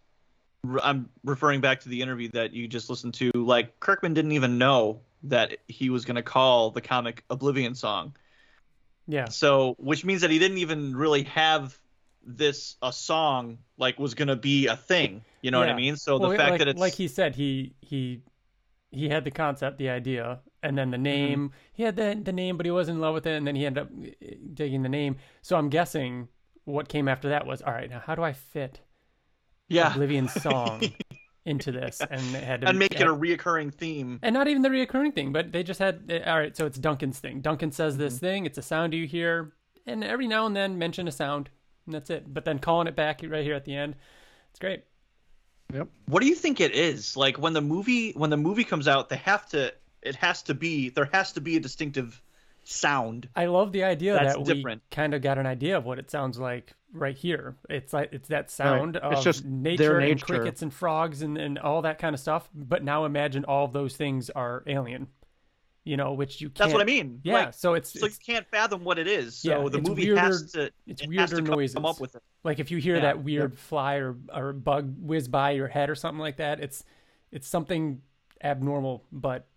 I'm 0.82 1.10
referring 1.24 1.60
back 1.60 1.80
to 1.80 1.88
the 1.90 2.00
interview 2.00 2.30
that 2.32 2.52
you 2.54 2.66
just 2.68 2.88
listened 2.88 3.14
to. 3.14 3.30
Like 3.34 3.78
Kirkman 3.80 4.14
didn't 4.14 4.32
even 4.32 4.56
know 4.58 5.00
that 5.24 5.58
he 5.68 5.90
was 5.90 6.04
going 6.04 6.16
to 6.16 6.22
call 6.22 6.70
the 6.70 6.80
comic 6.80 7.24
Oblivion 7.28 7.74
Song. 7.74 8.14
Yeah. 9.06 9.28
So, 9.28 9.74
which 9.78 10.04
means 10.04 10.22
that 10.22 10.30
he 10.30 10.38
didn't 10.38 10.58
even 10.58 10.96
really 10.96 11.24
have 11.24 11.78
this 12.24 12.76
a 12.80 12.92
song 12.92 13.58
like 13.76 13.98
was 13.98 14.14
going 14.14 14.28
to 14.28 14.36
be 14.36 14.68
a 14.68 14.76
thing. 14.76 15.22
You 15.42 15.50
know 15.50 15.58
what 15.58 15.68
I 15.68 15.72
Yeah. 15.72 15.76
mean? 15.76 15.96
So 15.96 16.18
Well, 16.18 16.30
the 16.30 16.36
fact 16.36 16.50
like, 16.52 16.58
that 16.60 16.68
it's 16.68 16.80
like 16.80 16.94
he 16.94 17.08
said, 17.08 17.34
he 17.34 17.74
he 17.80 18.22
he 18.92 19.08
had 19.08 19.24
the 19.24 19.30
concept, 19.30 19.78
the 19.78 19.90
idea, 19.90 20.40
and 20.62 20.76
then 20.78 20.90
the 20.90 20.98
Mm-hmm. 21.10 21.34
name. 21.34 21.52
He 21.72 21.82
had 21.82 21.96
the 21.96 22.18
the 22.22 22.32
name, 22.32 22.56
but 22.56 22.66
he 22.66 22.72
wasn't 22.72 22.96
in 22.96 23.00
love 23.00 23.14
with 23.14 23.26
it, 23.26 23.36
and 23.36 23.46
then 23.46 23.56
he 23.56 23.66
ended 23.66 23.84
up 23.84 23.90
uh, 23.92 24.26
digging 24.54 24.82
the 24.82 24.88
name. 24.88 25.16
So 25.42 25.56
I'm 25.56 25.68
guessing 25.70 26.28
what 26.64 26.88
came 26.88 27.08
after 27.08 27.28
that 27.30 27.46
was 27.46 27.62
all 27.62 27.72
right. 27.72 27.90
Now, 27.90 28.00
how 28.00 28.14
do 28.14 28.22
I 28.22 28.32
fit 28.32 28.80
yeah, 29.68 29.96
Oblivion 29.96 30.28
song 30.28 30.94
into 31.44 31.72
this? 31.72 32.06
And 32.10 32.36
it 32.36 32.44
had 32.44 32.60
to 32.62 32.66
and 32.66 32.78
make 32.78 33.00
it 33.00 33.06
a 33.06 33.14
reoccurring 33.14 33.72
theme. 33.74 34.22
and 34.22 34.34
not 34.34 34.48
even 34.48 34.62
the 34.62 34.68
reoccurring 34.68 35.14
thing, 35.14 35.32
but 35.32 35.52
they 35.52 35.62
just 35.62 35.80
had 35.80 36.10
uh, 36.10 36.28
all 36.30 36.38
right. 36.38 36.56
So 36.56 36.66
it's 36.66 36.78
Duncan's 36.78 37.18
thing. 37.18 37.40
Duncan 37.40 37.72
says 37.72 37.96
Mm-hmm. 37.96 37.98
this 37.98 38.18
thing. 38.18 38.46
It's 38.46 38.58
a 38.58 38.62
sound 38.62 38.94
you 38.94 39.06
hear, 39.06 39.52
and 39.86 40.04
every 40.04 40.26
now 40.28 40.46
and 40.46 40.54
then 40.56 40.78
mention 40.78 41.08
a 41.08 41.12
sound, 41.12 41.50
and 41.86 41.94
that's 41.94 42.10
it. 42.10 42.32
But 42.32 42.44
then 42.44 42.58
calling 42.58 42.86
it 42.86 42.96
back 42.96 43.20
right 43.26 43.44
here 43.44 43.54
at 43.54 43.64
the 43.64 43.74
end, 43.74 43.96
it's 44.50 44.58
great. 44.60 44.84
Yep 45.72 45.88
what 46.06 46.20
do 46.20 46.28
you 46.28 46.34
think 46.34 46.60
it 46.60 46.72
is? 46.72 47.16
Like 47.16 47.38
when 47.38 47.52
the 47.54 47.60
movie 47.60 48.12
when 48.12 48.30
the 48.30 48.36
movie 48.36 48.64
comes 48.64 48.86
out, 48.88 49.08
they 49.08 49.16
have 49.16 49.48
to 49.50 49.72
it 50.02 50.16
has 50.16 50.42
to 50.44 50.54
be 50.54 50.88
there 50.90 51.08
has 51.12 51.32
to 51.32 51.40
be 51.40 51.56
a 51.56 51.60
distinctive 51.60 52.20
sound. 52.64 53.28
I 53.34 53.46
love 53.46 53.72
the 53.72 53.84
idea 53.84 54.12
That's 54.14 54.36
that 54.36 54.44
different. 54.44 54.82
we 54.90 54.94
kind 54.94 55.14
of 55.14 55.22
got 55.22 55.38
an 55.38 55.46
idea 55.46 55.76
of 55.76 55.84
what 55.84 55.98
it 55.98 56.10
sounds 56.10 56.38
like 56.38 56.72
right 56.92 57.16
here. 57.16 57.56
It's 57.68 57.92
like 57.92 58.10
it's 58.12 58.28
that 58.28 58.50
sound 58.50 58.96
It's 58.96 59.04
of 59.04 59.24
just 59.24 59.44
nature, 59.44 59.82
their 59.84 59.98
and 60.00 60.22
crickets 60.22 60.62
and 60.62 60.72
frogs 60.72 61.22
and, 61.22 61.36
and 61.38 61.58
all 61.58 61.82
that 61.82 61.98
kind 61.98 62.14
of 62.14 62.20
stuff. 62.20 62.48
But 62.54 62.84
now 62.84 63.04
imagine 63.04 63.44
all 63.44 63.64
of 63.64 63.72
those 63.72 63.96
things 63.96 64.30
are 64.30 64.62
alien. 64.66 65.08
You 65.84 65.96
know, 65.96 66.12
which 66.12 66.40
you 66.40 66.48
can't. 66.48 66.58
That's 66.58 66.72
what 66.74 66.80
I 66.82 66.84
mean. 66.84 67.20
Yeah, 67.24 67.34
Like, 67.46 67.54
so 67.54 67.74
it's, 67.74 67.98
so 67.98 68.06
it's 68.06 68.16
you 68.24 68.34
can't 68.34 68.46
fathom 68.46 68.84
what 68.84 69.00
it 69.00 69.08
is. 69.08 69.34
So 69.38 69.64
Yeah, 69.64 69.68
the 69.68 69.80
movie 69.80 70.04
weirder- 70.12 70.20
has 70.20 70.52
to 70.52 70.70
it's 70.86 71.02
it 71.02 71.08
weirder 71.08 71.36
to 71.36 71.42
noises. 71.42 71.74
come 71.74 71.84
up 71.86 71.98
with 72.00 72.14
it. 72.14 72.22
like 72.44 72.60
if 72.60 72.70
you 72.70 72.78
hear 72.78 72.94
Yeah, 72.94 73.00
that 73.02 73.24
weird 73.24 73.58
fly 73.58 73.96
or 73.96 74.14
or 74.32 74.52
bug 74.52 74.94
whiz 75.00 75.26
by 75.26 75.50
your 75.50 75.66
head 75.66 75.90
or 75.90 75.96
something 75.96 76.20
like 76.20 76.36
that. 76.36 76.60
It's 76.60 76.84
it's 77.32 77.48
something 77.48 78.00
abnormal 78.44 79.02
but 79.10 79.48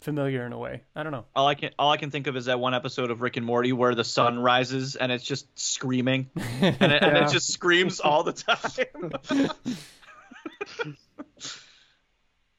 familiar 0.00 0.44
in 0.46 0.52
a 0.52 0.58
way. 0.58 0.82
I 0.94 1.02
don't 1.02 1.12
know. 1.12 1.24
All 1.34 1.46
I 1.46 1.54
can 1.54 1.70
all 1.78 1.90
I 1.90 1.96
can 1.96 2.10
think 2.10 2.26
of 2.26 2.36
is 2.36 2.44
that 2.46 2.60
one 2.60 2.74
episode 2.74 3.10
of 3.10 3.20
Rick 3.22 3.36
and 3.36 3.46
Morty 3.46 3.72
where 3.72 3.94
the 3.94 4.04
sun 4.04 4.38
rises 4.38 4.96
and 4.96 5.10
it's 5.12 5.24
just 5.24 5.46
screaming, 5.58 6.30
and 6.36 6.92
it, 6.92 7.02
and 7.02 7.16
it 7.16 7.28
just 7.30 7.52
screams 7.52 8.00
all 8.00 8.22
the 8.22 8.32
time. 8.32 9.12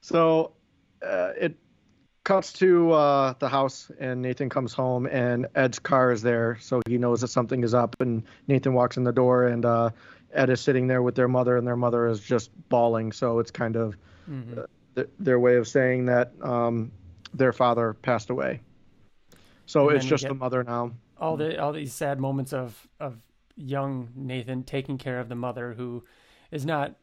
So 0.00 0.52
uh, 1.06 1.32
it 1.38 1.56
cuts 2.24 2.54
to 2.54 2.92
uh, 2.92 3.34
the 3.38 3.48
house, 3.48 3.90
and 3.98 4.22
Nathan 4.22 4.48
comes 4.48 4.72
home, 4.72 5.06
and 5.06 5.48
Ed's 5.54 5.78
car 5.78 6.12
is 6.12 6.22
there, 6.22 6.56
so 6.60 6.80
he 6.88 6.96
knows 6.98 7.20
that 7.20 7.28
something 7.28 7.62
is 7.62 7.74
up. 7.74 7.94
And 8.00 8.22
Nathan 8.46 8.72
walks 8.72 8.96
in 8.96 9.04
the 9.04 9.12
door, 9.12 9.46
and 9.48 9.66
uh, 9.66 9.90
Ed 10.32 10.48
is 10.48 10.60
sitting 10.62 10.86
there 10.86 11.02
with 11.02 11.14
their 11.14 11.28
mother, 11.28 11.58
and 11.58 11.66
their 11.66 11.76
mother 11.76 12.06
is 12.06 12.20
just 12.20 12.50
bawling. 12.70 13.12
So 13.12 13.38
it's 13.38 13.50
kind 13.50 13.76
of 13.76 13.96
Mhm. 14.30 14.58
uh, 14.58 14.66
th- 14.94 15.08
their 15.18 15.38
way 15.38 15.56
of 15.56 15.68
saying 15.68 16.06
that 16.06 16.32
um, 16.42 16.90
their 17.34 17.52
father 17.52 17.94
passed 17.94 18.30
away. 18.30 18.60
So 19.66 19.88
And 19.88 19.96
it's 19.96 20.06
just 20.06 20.26
the 20.26 20.34
mother 20.34 20.64
now. 20.64 20.92
all 21.18 21.36
the 21.36 21.60
all 21.60 21.72
these 21.72 21.92
sad 21.92 22.18
moments 22.20 22.52
of 22.52 22.86
of 23.00 23.22
young 23.56 24.08
Nathan 24.14 24.62
taking 24.62 24.98
care 24.98 25.18
of 25.20 25.28
the 25.28 25.34
mother 25.34 25.74
who 25.74 26.04
is 26.50 26.64
not, 26.64 26.94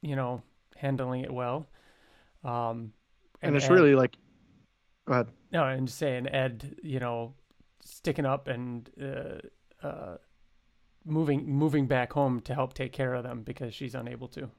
you 0.00 0.16
know, 0.16 0.42
handling 0.76 1.22
it 1.22 1.30
well. 1.32 1.66
Um, 2.42 2.92
And 3.42 3.54
it's 3.54 3.66
Ed- 3.66 3.70
really 3.72 3.94
like, 3.94 4.16
go 5.06 5.12
ahead. 5.14 5.28
no, 5.52 5.62
I'm 5.62 5.86
just 5.86 5.98
saying 5.98 6.26
Ed, 6.28 6.76
you 6.82 6.98
know, 7.00 7.34
sticking 7.84 8.24
up 8.26 8.48
and 8.48 8.88
uh, 9.00 9.86
uh, 9.86 10.16
moving 11.04 11.46
moving 11.46 11.86
back 11.86 12.12
home 12.12 12.40
to 12.42 12.54
help 12.54 12.74
take 12.74 12.92
care 12.92 13.14
of 13.14 13.22
them 13.22 13.42
because 13.42 13.74
she's 13.74 13.94
unable 13.94 14.28
to. 14.28 14.50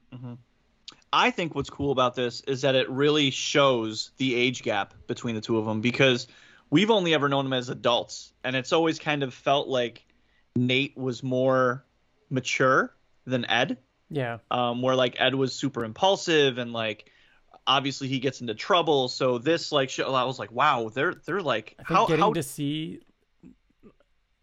I 1.12 1.30
think 1.30 1.54
what's 1.54 1.70
cool 1.70 1.92
about 1.92 2.14
this 2.14 2.40
is 2.42 2.62
that 2.62 2.74
it 2.74 2.88
really 2.90 3.30
shows 3.30 4.12
the 4.16 4.34
age 4.34 4.62
gap 4.62 4.94
between 5.06 5.34
the 5.34 5.40
two 5.40 5.58
of 5.58 5.66
them 5.66 5.80
because 5.80 6.26
we've 6.70 6.90
only 6.90 7.14
ever 7.14 7.28
known 7.28 7.44
them 7.44 7.52
as 7.52 7.68
adults, 7.68 8.32
and 8.44 8.56
it's 8.56 8.72
always 8.72 8.98
kind 8.98 9.22
of 9.22 9.34
felt 9.34 9.68
like 9.68 10.04
Nate 10.56 10.96
was 10.96 11.22
more 11.22 11.84
mature 12.30 12.94
than 13.26 13.44
Ed. 13.44 13.78
Yeah, 14.10 14.38
um, 14.50 14.82
where 14.82 14.94
like 14.94 15.16
Ed 15.18 15.34
was 15.34 15.54
super 15.54 15.84
impulsive 15.84 16.58
and 16.58 16.72
like 16.72 17.10
obviously 17.66 18.08
he 18.08 18.18
gets 18.18 18.40
into 18.40 18.54
trouble. 18.54 19.08
So 19.08 19.38
this 19.38 19.72
like 19.72 19.88
show, 19.88 20.12
I 20.12 20.24
was 20.24 20.38
like, 20.38 20.52
wow, 20.52 20.90
they're 20.92 21.14
they're 21.14 21.40
like 21.40 21.76
I 21.78 21.84
think 21.84 21.98
how 21.98 22.06
getting 22.06 22.24
how 22.24 22.32
to 22.34 22.42
see 22.42 23.00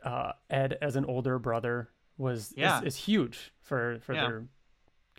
uh, 0.04 0.32
Ed 0.50 0.78
as 0.82 0.96
an 0.96 1.06
older 1.06 1.38
brother 1.40 1.90
was 2.18 2.54
Yeah. 2.56 2.80
is, 2.80 2.88
is 2.88 2.96
huge 2.96 3.52
for 3.62 4.00
for 4.02 4.16
Yeah. 4.16 4.22
their 4.22 4.44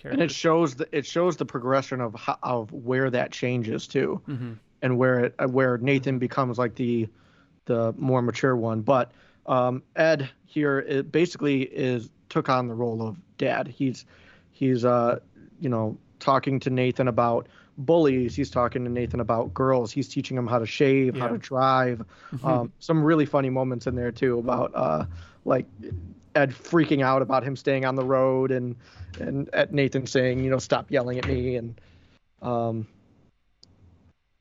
and 0.05 0.21
it 0.23 0.31
shows 0.31 0.75
the 0.77 0.89
it 0.97 1.07
shows 1.07 1.37
the 1.37 1.45
progression 1.45 2.01
of 2.01 2.15
how, 2.15 2.39
of 2.43 2.73
where 2.73 3.11
that 3.11 3.33
changes 3.33 3.87
too, 3.87 4.21
Mhm. 4.29 4.57
and 4.83 4.99
where 4.99 5.25
it 5.27 5.35
uh, 5.39 5.47
where 5.47 5.79
Nathan 5.79 6.19
becomes 6.19 6.59
like 6.59 6.75
the 6.75 7.09
the 7.67 7.93
more 7.97 8.23
mature 8.23 8.57
one. 8.57 8.81
But 8.83 9.13
um, 9.47 9.83
Ed 9.97 10.29
here 10.47 10.79
it 10.81 11.11
basically 11.13 11.63
is 11.63 12.11
took 12.29 12.49
on 12.49 12.69
the 12.69 12.75
role 12.75 13.03
of 13.07 13.17
dad. 13.39 13.69
He's 13.69 14.05
he's 14.51 14.85
uh 14.85 15.21
you 15.61 15.69
know 15.69 15.97
talking 16.19 16.61
to 16.61 16.71
Nathan 16.71 17.09
about 17.09 17.49
bullies. 17.79 18.35
He's 18.35 18.51
talking 18.51 18.85
to 18.85 18.91
Nathan 18.91 19.21
about 19.21 19.55
girls. 19.55 19.91
He's 19.91 20.07
teaching 20.09 20.37
him 20.37 20.47
how 20.47 20.59
to 20.59 20.67
shave, 20.67 21.17
how 21.17 21.29
to 21.29 21.39
drive. 21.39 22.05
Um, 22.45 22.73
some 22.79 23.03
really 23.03 23.25
funny 23.25 23.49
moments 23.49 23.87
in 23.87 23.95
there 23.95 24.13
too 24.13 24.39
about 24.39 24.73
uh, 24.75 25.05
like 25.47 25.65
Ed 26.35 26.51
freaking 26.53 27.03
out 27.03 27.23
about 27.23 27.43
him 27.43 27.57
staying 27.57 27.85
on 27.85 27.95
the 27.97 28.05
road 28.05 28.51
and 28.51 28.77
and 29.19 29.49
at 29.53 29.73
Nathan 29.73 30.07
saying, 30.07 30.45
you 30.45 30.51
know, 30.51 30.59
stop 30.59 30.91
yelling 30.91 31.19
at 31.19 31.27
me 31.27 31.57
and 31.57 31.81
um 32.43 32.87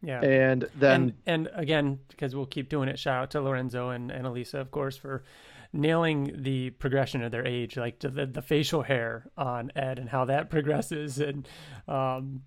Yeah. 0.01 0.21
and 0.23 0.69
then 0.75 1.01
and 1.25 1.47
and 1.47 1.49
again 1.53 1.99
because 2.07 2.35
we'll 2.35 2.45
keep 2.45 2.69
doing 2.69 2.87
it 2.89 2.97
shout 2.97 3.23
out 3.23 3.31
to 3.31 3.41
lorenzo 3.41 3.89
and, 3.89 4.11
and 4.11 4.25
elisa 4.25 4.59
of 4.59 4.71
course 4.71 4.95
for 4.95 5.23
nailing 5.73 6.31
the 6.43 6.69
progression 6.71 7.21
of 7.21 7.31
their 7.31 7.45
age 7.45 7.75
like 7.75 7.99
the, 7.99 8.25
the 8.25 8.41
facial 8.41 8.81
hair 8.81 9.29
on 9.37 9.71
ed 9.75 9.99
and 9.99 10.09
how 10.09 10.25
that 10.25 10.49
progresses 10.55 11.19
and 11.19 11.47
um 11.87 12.41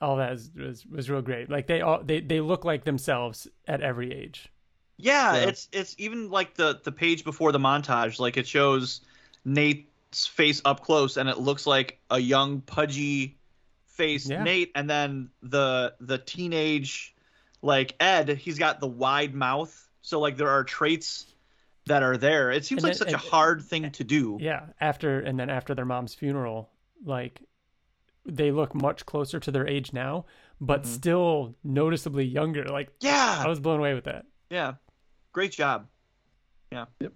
all 0.00 0.16
that 0.16 0.32
is, 0.32 0.50
was 0.56 0.86
was 0.86 1.10
real 1.10 1.22
great 1.22 1.50
like 1.50 1.66
they 1.66 1.80
all 1.80 2.00
they, 2.04 2.20
they 2.20 2.40
look 2.40 2.64
like 2.64 2.84
themselves 2.84 3.48
at 3.66 3.80
every 3.80 4.12
age 4.12 4.48
Yeah, 4.96 5.34
Yeah. 5.34 5.48
it's 5.48 5.68
it's 5.72 5.94
even 5.98 6.30
like 6.30 6.54
the 6.54 6.80
the 6.82 6.92
page 6.92 7.24
before 7.24 7.52
the 7.52 7.58
montage, 7.58 8.18
like 8.20 8.36
it 8.36 8.46
shows 8.46 9.00
Nate's 9.44 10.26
face 10.26 10.60
up 10.64 10.80
close, 10.82 11.16
and 11.16 11.28
it 11.28 11.38
looks 11.38 11.66
like 11.66 11.98
a 12.10 12.18
young 12.18 12.60
pudgy 12.60 13.36
face 13.86 14.28
Yeah. 14.28 14.42
Nate, 14.42 14.70
and 14.74 14.88
then 14.88 15.30
the 15.42 15.94
the 16.00 16.18
teenage 16.18 17.14
like 17.62 17.94
Ed, 18.00 18.28
he's 18.28 18.58
got 18.58 18.80
the 18.80 18.86
wide 18.88 19.34
mouth, 19.34 19.88
so 20.02 20.18
like 20.20 20.36
there 20.36 20.50
are 20.50 20.64
traits 20.64 21.26
that 21.86 22.02
are 22.02 22.16
there. 22.16 22.50
It 22.52 22.64
seems 22.64 22.82
And 22.84 22.90
like 22.92 22.98
then- 22.98 23.08
such 23.08 23.14
a 23.14 23.30
hard 23.30 23.62
thing 23.62 23.90
to 23.90 24.04
do. 24.04 24.38
yeah 24.40 24.66
after 24.80 25.18
and 25.20 25.38
then 25.38 25.50
after 25.50 25.74
their 25.74 25.84
mom's 25.84 26.14
funeral 26.14 26.70
like 27.04 27.40
they 28.24 28.52
look 28.52 28.72
much 28.72 29.04
closer 29.04 29.40
to 29.40 29.50
their 29.50 29.66
age 29.66 29.92
now 29.92 30.24
but 30.60 30.84
Mhm. 30.84 30.86
still 30.86 31.56
noticeably 31.64 32.24
younger 32.24 32.64
like 32.66 32.88
yeah, 33.00 33.42
i 33.44 33.48
was 33.48 33.58
blown 33.58 33.80
away 33.80 33.94
with 33.94 34.04
that 34.04 34.24
yeah, 34.52 34.74
great 35.32 35.50
job. 35.50 35.86
Yeah. 36.70 36.84
Yep. 37.00 37.12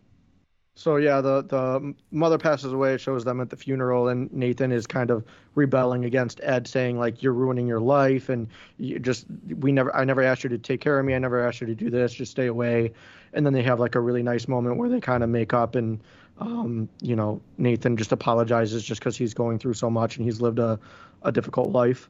So 0.75 0.97
yeah, 0.97 1.21
the 1.21 1.43
the 1.43 1.95
mother 2.11 2.39
passes 2.39 2.73
away. 2.73 2.95
It 2.95 3.01
shows 3.01 3.25
them 3.25 3.41
at 3.41 3.51
the 3.51 3.57
funeral, 3.57 4.09
and 4.09 4.33
Nathan 4.33 4.73
is 4.73 4.87
kind 4.87 5.11
of 5.11 5.25
rebelling 5.55 6.05
against 6.05 6.41
Ed, 6.43 6.67
saying 6.67 6.99
like, 6.99 7.23
"You're 7.23 7.35
ruining 7.35 7.67
your 7.67 7.81
life, 7.81 8.29
and 8.31 8.49
you 8.79 8.99
just 8.99 9.27
we 9.61 9.71
never 9.71 9.95
I 9.95 10.05
never 10.05 10.23
asked 10.23 10.45
you 10.45 10.51
to 10.51 10.59
take 10.59 10.81
care 10.81 10.99
of 10.99 11.05
me. 11.05 11.15
I 11.15 11.19
never 11.19 11.47
asked 11.47 11.61
you 11.61 11.67
to 11.67 11.75
do 11.75 11.91
this. 11.91 12.13
Just 12.13 12.33
stay 12.33 12.47
away." 12.47 12.93
And 13.33 13.45
then 13.45 13.53
they 13.53 13.63
have 13.63 13.81
like 13.81 13.95
a 13.95 14.01
really 14.01 14.23
nice 14.23 14.49
moment 14.49 14.79
where 14.79 14.89
they 14.89 15.01
kind 15.01 15.23
of 15.23 15.29
make 15.31 15.55
up, 15.55 15.77
and 15.77 16.01
um, 16.39 16.89
you 17.01 17.17
know, 17.17 17.41
Nathan 17.59 17.97
just 17.97 18.13
apologizes 18.13 18.83
just 18.83 19.01
because 19.01 19.17
he's 19.17 19.35
going 19.35 19.59
through 19.59 19.75
so 19.75 19.89
much 19.89 20.17
and 20.17 20.25
he's 20.25 20.41
lived 20.41 20.59
a 20.59 20.79
a 21.23 21.33
difficult 21.33 21.71
life. 21.71 22.09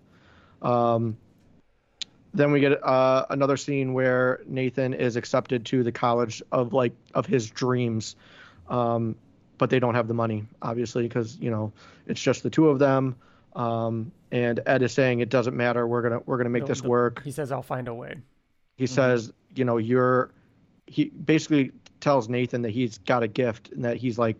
Um, 0.62 1.16
then 2.37 2.53
we 2.53 2.61
get 2.61 2.83
uh, 2.85 3.27
another 3.31 3.57
scene 3.57 3.93
where 3.95 4.41
Nathan 4.47 4.95
is 4.95 5.17
accepted 5.17 5.65
to 5.67 5.83
the 5.83 5.93
college 5.93 6.43
of 6.53 6.73
like 6.73 6.93
of 7.15 7.27
his 7.27 7.51
dreams 7.51 8.17
um, 8.69 9.17
but 9.59 9.71
they 9.71 9.79
don't 9.79 9.95
have 9.95 10.09
the 10.09 10.15
money, 10.15 10.45
obviously, 10.63 11.05
because 11.05 11.39
you 11.39 11.51
know 11.51 11.73
it's 12.07 12.21
just 12.21 12.43
the 12.43 12.51
two 12.51 12.69
of 12.69 12.79
them. 12.79 13.17
Um, 13.55 14.13
and 14.31 14.61
Ed 14.67 14.83
is 14.83 14.93
saying 14.93 15.21
it 15.21 15.29
doesn't 15.31 15.57
matter. 15.57 15.87
We're 15.87 16.03
gonna 16.03 16.21
we're 16.27 16.37
gonna 16.37 16.51
make 16.51 16.63
No, 16.65 16.69
this 16.69 16.83
no. 16.83 16.91
work. 16.91 17.23
he 17.25 17.31
says 17.31 17.53
i'll 17.53 17.63
find 17.63 17.89
a 17.89 17.95
way 17.95 18.17
He 18.77 18.87
says, 18.87 19.33
you 19.55 19.65
know, 19.65 19.79
you're. 19.79 20.31
He 20.87 21.07
basically 21.07 21.73
tells 22.01 22.29
Nathan 22.29 22.63
that 22.63 22.71
he's 22.71 22.99
got 22.99 23.23
a 23.23 23.29
gift 23.29 23.71
and 23.73 23.85
that 23.85 23.97
he's 23.97 24.19
like 24.19 24.37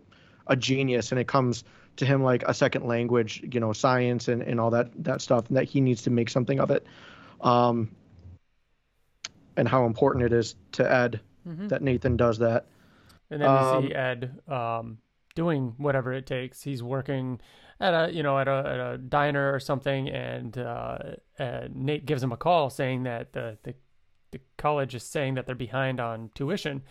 a 0.47 0.55
genius, 0.55 1.11
and 1.11 1.19
it 1.19 1.27
comes 1.27 1.63
to 1.97 2.05
him 2.05 2.21
like 2.23 2.43
a 2.43 2.53
second 2.53 2.85
language, 2.85 3.43
you 3.51 3.59
know, 3.59 3.73
science 3.73 4.27
and, 4.27 4.41
and 4.43 4.59
all 4.59 4.69
that 4.69 4.91
that 5.03 5.21
stuff, 5.21 5.47
and 5.47 5.57
that 5.57 5.65
he 5.65 5.81
needs 5.81 6.03
to 6.03 6.09
make 6.09 6.29
something 6.29 6.59
of 6.59 6.69
it. 6.69 6.85
Um, 7.41 7.91
and 9.55 9.67
how 9.67 9.85
important 9.85 10.25
it 10.25 10.33
is 10.33 10.55
to 10.73 10.91
Ed 10.91 11.19
Mhm. 11.47 11.69
that 11.69 11.81
Nathan 11.81 12.17
does 12.17 12.39
that. 12.39 12.65
And 13.29 13.41
then 13.41 13.49
Um, 13.49 13.83
we 13.83 13.89
see 13.89 13.95
Ed 13.95 14.39
um, 14.47 14.99
doing 15.35 15.73
whatever 15.77 16.13
it 16.13 16.25
takes. 16.25 16.63
He's 16.63 16.81
working 16.83 17.39
at 17.79 17.93
a 17.93 18.13
you 18.13 18.23
know 18.23 18.39
at 18.39 18.47
a, 18.47 18.51
at 18.51 18.93
a 18.93 18.97
diner 18.97 19.53
or 19.53 19.59
something, 19.59 20.09
and 20.09 20.57
uh, 20.57 20.97
uh, 21.39 21.67
Nate 21.73 22.05
gives 22.05 22.23
him 22.23 22.31
a 22.31 22.37
call 22.37 22.69
saying 22.69 23.03
that 23.03 23.33
the, 23.33 23.57
the 23.63 23.75
the 24.31 24.39
college 24.57 24.93
is 24.95 25.03
saying 25.03 25.35
that 25.35 25.45
they're 25.45 25.55
behind 25.55 25.99
on 25.99 26.29
tuition, 26.35 26.81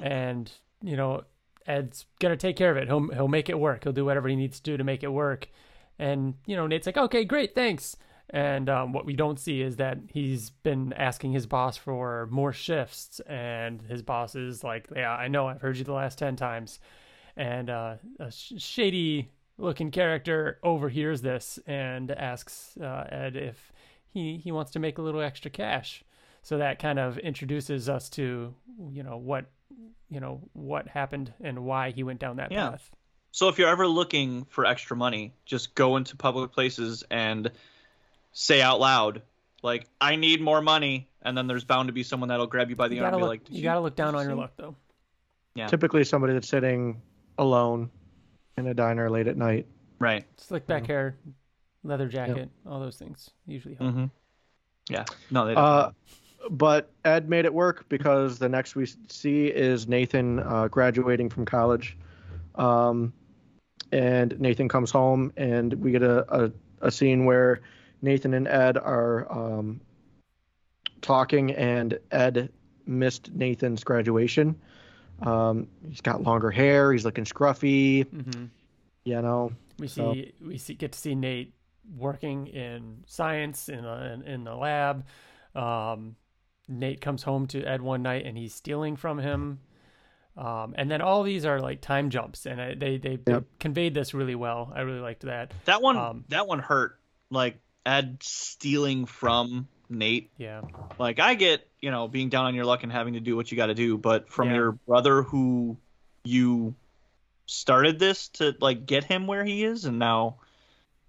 and 0.00 0.50
you 0.82 0.96
know 0.96 1.22
Ed's 1.66 2.06
gonna 2.20 2.36
take 2.36 2.56
care 2.56 2.70
of 2.70 2.76
it. 2.76 2.88
He'll 2.88 3.08
he'll 3.12 3.28
make 3.28 3.48
it 3.48 3.58
work. 3.58 3.84
He'll 3.84 3.92
do 3.92 4.04
whatever 4.04 4.28
he 4.28 4.36
needs 4.36 4.58
to 4.60 4.70
do 4.70 4.76
to 4.76 4.84
make 4.84 5.02
it 5.02 5.12
work. 5.12 5.48
And 5.98 6.34
you 6.46 6.56
know 6.56 6.66
Nate's 6.66 6.86
like, 6.86 6.96
okay, 6.96 7.24
great, 7.24 7.54
thanks. 7.54 7.96
And 8.30 8.68
um, 8.68 8.92
what 8.92 9.06
we 9.06 9.14
don't 9.14 9.40
see 9.40 9.62
is 9.62 9.76
that 9.76 9.98
he's 10.12 10.50
been 10.50 10.92
asking 10.92 11.32
his 11.32 11.46
boss 11.46 11.76
for 11.78 12.28
more 12.30 12.52
shifts, 12.52 13.20
and 13.26 13.80
his 13.82 14.02
boss 14.02 14.34
is 14.34 14.62
like, 14.62 14.86
"Yeah, 14.94 15.12
I 15.12 15.28
know, 15.28 15.48
I've 15.48 15.62
heard 15.62 15.78
you 15.78 15.84
the 15.84 15.94
last 15.94 16.18
ten 16.18 16.36
times." 16.36 16.78
And 17.36 17.70
uh, 17.70 17.94
a 18.18 18.30
sh- 18.30 18.52
shady 18.58 19.30
looking 19.56 19.90
character 19.90 20.58
overhears 20.62 21.22
this 21.22 21.58
and 21.66 22.10
asks 22.10 22.76
uh, 22.76 23.06
Ed 23.10 23.36
if 23.36 23.72
he 24.10 24.36
he 24.36 24.52
wants 24.52 24.72
to 24.72 24.78
make 24.78 24.98
a 24.98 25.02
little 25.02 25.22
extra 25.22 25.50
cash. 25.50 26.04
So 26.42 26.58
that 26.58 26.78
kind 26.78 26.98
of 26.98 27.18
introduces 27.18 27.88
us 27.88 28.10
to 28.10 28.54
you 28.90 29.02
know 29.02 29.16
what 29.16 29.46
you 30.10 30.20
know 30.20 30.42
what 30.52 30.86
happened 30.88 31.32
and 31.42 31.64
why 31.64 31.92
he 31.92 32.02
went 32.02 32.20
down 32.20 32.36
that 32.36 32.52
Yeah. 32.52 32.70
path. 32.70 32.90
So 33.30 33.48
if 33.48 33.58
you're 33.58 33.68
ever 33.68 33.86
looking 33.86 34.44
for 34.46 34.64
extra 34.66 34.96
money, 34.96 35.34
just 35.44 35.74
go 35.74 35.96
into 35.96 36.16
public 36.16 36.52
places 36.52 37.04
and 37.10 37.50
say 38.38 38.62
out 38.62 38.78
loud, 38.78 39.22
like, 39.62 39.88
"I 40.00 40.14
need 40.14 40.40
more 40.40 40.62
money," 40.62 41.08
and 41.22 41.36
then 41.36 41.48
there's 41.48 41.64
bound 41.64 41.88
to 41.88 41.92
be 41.92 42.04
someone 42.04 42.28
that'll 42.28 42.46
grab 42.46 42.70
you 42.70 42.76
by 42.76 42.86
the 42.86 42.94
You 42.94 43.02
arm 43.02 43.10
gotta 43.10 43.16
and 43.16 43.20
be 43.20 43.24
look. 43.24 43.30
like, 43.30 43.44
"Did 43.44 43.56
you 43.56 43.62
gotta 43.64 43.80
look 43.80 43.96
down 43.96 44.14
on 44.14 44.24
your 44.24 44.36
luck 44.36 44.52
though. 44.56 44.76
Yeah. 45.54 45.66
Typically, 45.66 46.04
somebody 46.04 46.34
that's 46.34 46.48
sitting 46.48 47.02
alone 47.36 47.90
in 48.56 48.68
a 48.68 48.74
diner 48.74 49.10
late 49.10 49.26
at 49.26 49.36
night. 49.36 49.66
Right. 49.98 50.24
Slick 50.36 50.68
back 50.68 50.86
hair, 50.86 51.16
leather 51.82 52.06
jacket, 52.06 52.48
all 52.64 52.78
those 52.78 52.96
things 52.96 53.30
usually 53.46 53.74
help. 53.74 53.90
Mm-hmm. 53.90 54.04
Yeah. 54.88 55.04
No, 55.32 55.46
they 55.46 55.54
don't. 55.54 55.64
Uh, 55.64 55.90
but 56.50 56.92
Ed 57.04 57.28
made 57.28 57.44
it 57.44 57.52
work 57.52 57.88
because 57.88 58.38
the 58.38 58.48
next 58.48 58.76
we 58.76 58.86
see 59.08 59.46
is 59.48 59.88
Nathan 59.88 60.38
uh, 60.38 60.68
graduating 60.68 61.30
from 61.30 61.44
college. 61.44 61.96
Um, 62.54 63.12
and 63.90 64.38
Nathan 64.38 64.68
comes 64.68 64.92
home, 64.92 65.32
and 65.36 65.72
we 65.74 65.90
get 65.90 66.02
a, 66.02 66.44
a, 66.44 66.52
a 66.82 66.90
scene 66.92 67.24
where 67.24 67.60
Nathan 68.02 68.34
and 68.34 68.46
Ed 68.48 68.76
are 68.78 69.30
um, 69.30 69.80
talking, 71.00 71.52
and 71.52 71.98
Ed 72.10 72.50
missed 72.86 73.32
Nathan's 73.32 73.84
graduation. 73.84 74.56
Um, 75.22 75.66
he's 75.88 76.00
got 76.00 76.22
longer 76.22 76.50
hair, 76.50 76.92
he's 76.92 77.04
looking 77.04 77.24
scruffy, 77.24 78.06
hmm 78.08 78.44
you 79.04 79.20
know. 79.22 79.52
We 79.78 79.88
So- 79.88 80.12
see 80.12 80.32
we 80.44 80.58
see 80.58 80.74
get 80.74 80.92
to 80.92 80.98
see 80.98 81.14
Nate 81.14 81.54
working 81.96 82.46
in 82.48 83.04
science 83.06 83.68
in 83.68 83.84
a, 83.84 84.12
in, 84.14 84.22
in 84.22 84.44
the 84.44 84.54
lab. 84.54 85.06
Um, 85.54 86.16
Nate 86.68 87.00
comes 87.00 87.22
home 87.22 87.46
to 87.48 87.64
Ed 87.64 87.80
one 87.80 88.02
night 88.02 88.26
and 88.26 88.36
he's 88.36 88.54
stealing 88.54 88.96
from 88.96 89.18
him. 89.18 89.60
Um, 90.36 90.74
and 90.76 90.90
then 90.90 91.00
all 91.00 91.22
these 91.22 91.44
are 91.46 91.58
like 91.58 91.80
time 91.80 92.10
jumps, 92.10 92.46
and 92.46 92.60
I, 92.60 92.74
they 92.74 92.98
they, 92.98 93.16
they 93.16 93.40
conveyed 93.58 93.94
this 93.94 94.14
really 94.14 94.34
well. 94.36 94.70
I 94.74 94.82
really 94.82 95.00
liked 95.00 95.22
that. 95.22 95.52
that 95.64 95.82
one. 95.82 95.96
um, 95.96 96.24
that 96.28 96.46
one 96.46 96.60
hurt. 96.60 96.98
Like 97.30 97.58
Ed 97.86 98.18
stealing 98.22 99.06
from 99.06 99.68
Nate. 99.88 100.30
Yeah, 100.36 100.62
Like 100.98 101.18
I 101.20 101.34
get, 101.34 101.66
you 101.80 101.90
know, 101.90 102.08
being 102.08 102.28
down 102.28 102.44
on 102.46 102.54
your 102.54 102.64
luck 102.66 102.82
and 102.82 102.92
having 102.92 103.14
to 103.14 103.20
do 103.20 103.36
what 103.36 103.50
you 103.50 103.56
got 103.56 103.66
to 103.66 103.74
do, 103.74 103.96
but 103.96 104.28
from 104.30 104.48
Yeah. 104.50 104.56
your 104.56 104.72
brother 104.72 105.22
who 105.22 105.78
you 106.24 106.74
started 107.46 107.98
this 107.98 108.28
to 108.28 108.54
like 108.60 108.84
get 108.84 109.04
him 109.04 109.26
where 109.26 109.44
he 109.44 109.64
is, 109.64 109.84
and 109.86 109.98
now 109.98 110.36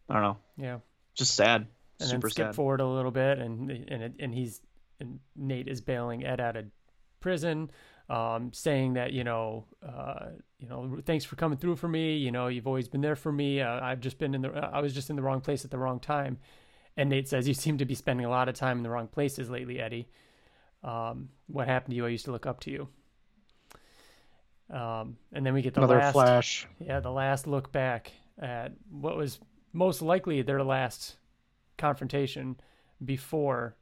I 0.09 0.13
don't 0.13 0.23
know, 0.23 0.37
yeah. 0.57 0.77
just 1.15 1.35
sad, 1.35 1.67
and 1.99 2.09
super 2.09 2.27
then 2.27 2.31
skip 2.31 2.45
sad. 2.47 2.55
forward 2.55 2.79
a 2.81 2.87
little 2.87 3.11
bit 3.11 3.39
and 3.39 3.69
and 3.69 4.03
it- 4.03 4.15
and 4.19 4.33
he's 4.33 4.61
and 5.01 5.19
Nate 5.35 5.67
is 5.67 5.81
bailing 5.81 6.25
Ed 6.25 6.39
out 6.39 6.55
of 6.55 6.65
prison 7.19 7.69
um, 8.09 8.53
saying 8.53 8.93
that 8.93 9.11
you 9.11 9.23
know 9.25 9.65
uh, 9.85 10.27
you 10.59 10.67
know 10.67 10.99
thanks 11.05 11.25
for 11.25 11.35
coming 11.35 11.57
through 11.57 11.75
for 11.75 11.87
me 11.87 12.17
you 12.17 12.31
know 12.31 12.47
you've 12.47 12.67
always 12.67 12.87
been 12.87 13.01
there 13.01 13.15
for 13.15 13.31
me 13.31 13.61
uh, 13.61 13.79
I've 13.81 14.01
just 14.01 14.17
been 14.17 14.35
in 14.35 14.41
the 14.41 14.49
I 14.49 14.81
was 14.81 14.93
just 14.93 15.09
in 15.09 15.15
the 15.15 15.21
wrong 15.21 15.41
place 15.41 15.65
at 15.65 15.71
the 15.71 15.77
wrong 15.77 15.99
time. 15.99 16.37
And 16.97 17.09
Nate 17.09 17.29
says 17.29 17.47
you 17.47 17.53
seem 17.53 17.77
to 17.77 17.85
be 17.85 17.95
spending 17.95 18.25
a 18.25 18.29
lot 18.29 18.49
of 18.49 18.55
time 18.55 18.77
in 18.77 18.83
the 18.83 18.89
wrong 18.89 19.07
places 19.07 19.49
lately 19.49 19.79
Eddie. 19.79 20.09
Um, 20.83 21.29
what 21.47 21.67
happened 21.67 21.91
to 21.91 21.95
you? 21.95 22.05
I 22.05 22.09
used 22.09 22.25
to 22.25 22.31
look 22.31 22.45
up 22.45 22.59
to 22.61 22.71
you. 22.71 22.87
Um, 24.69 25.17
and 25.33 25.45
then 25.45 25.53
we 25.53 25.61
get 25.61 25.73
the 25.73 25.81
Another 25.81 25.97
last 25.97 26.13
flash. 26.13 26.67
yeah, 26.79 26.99
the 26.99 27.11
last 27.11 27.47
look 27.47 27.71
back 27.71 28.11
at 28.39 28.73
what 28.91 29.17
was 29.17 29.39
most 29.73 30.01
likely 30.01 30.41
their 30.41 30.63
last 30.63 31.17
confrontation 31.77 32.57
before 33.03 33.75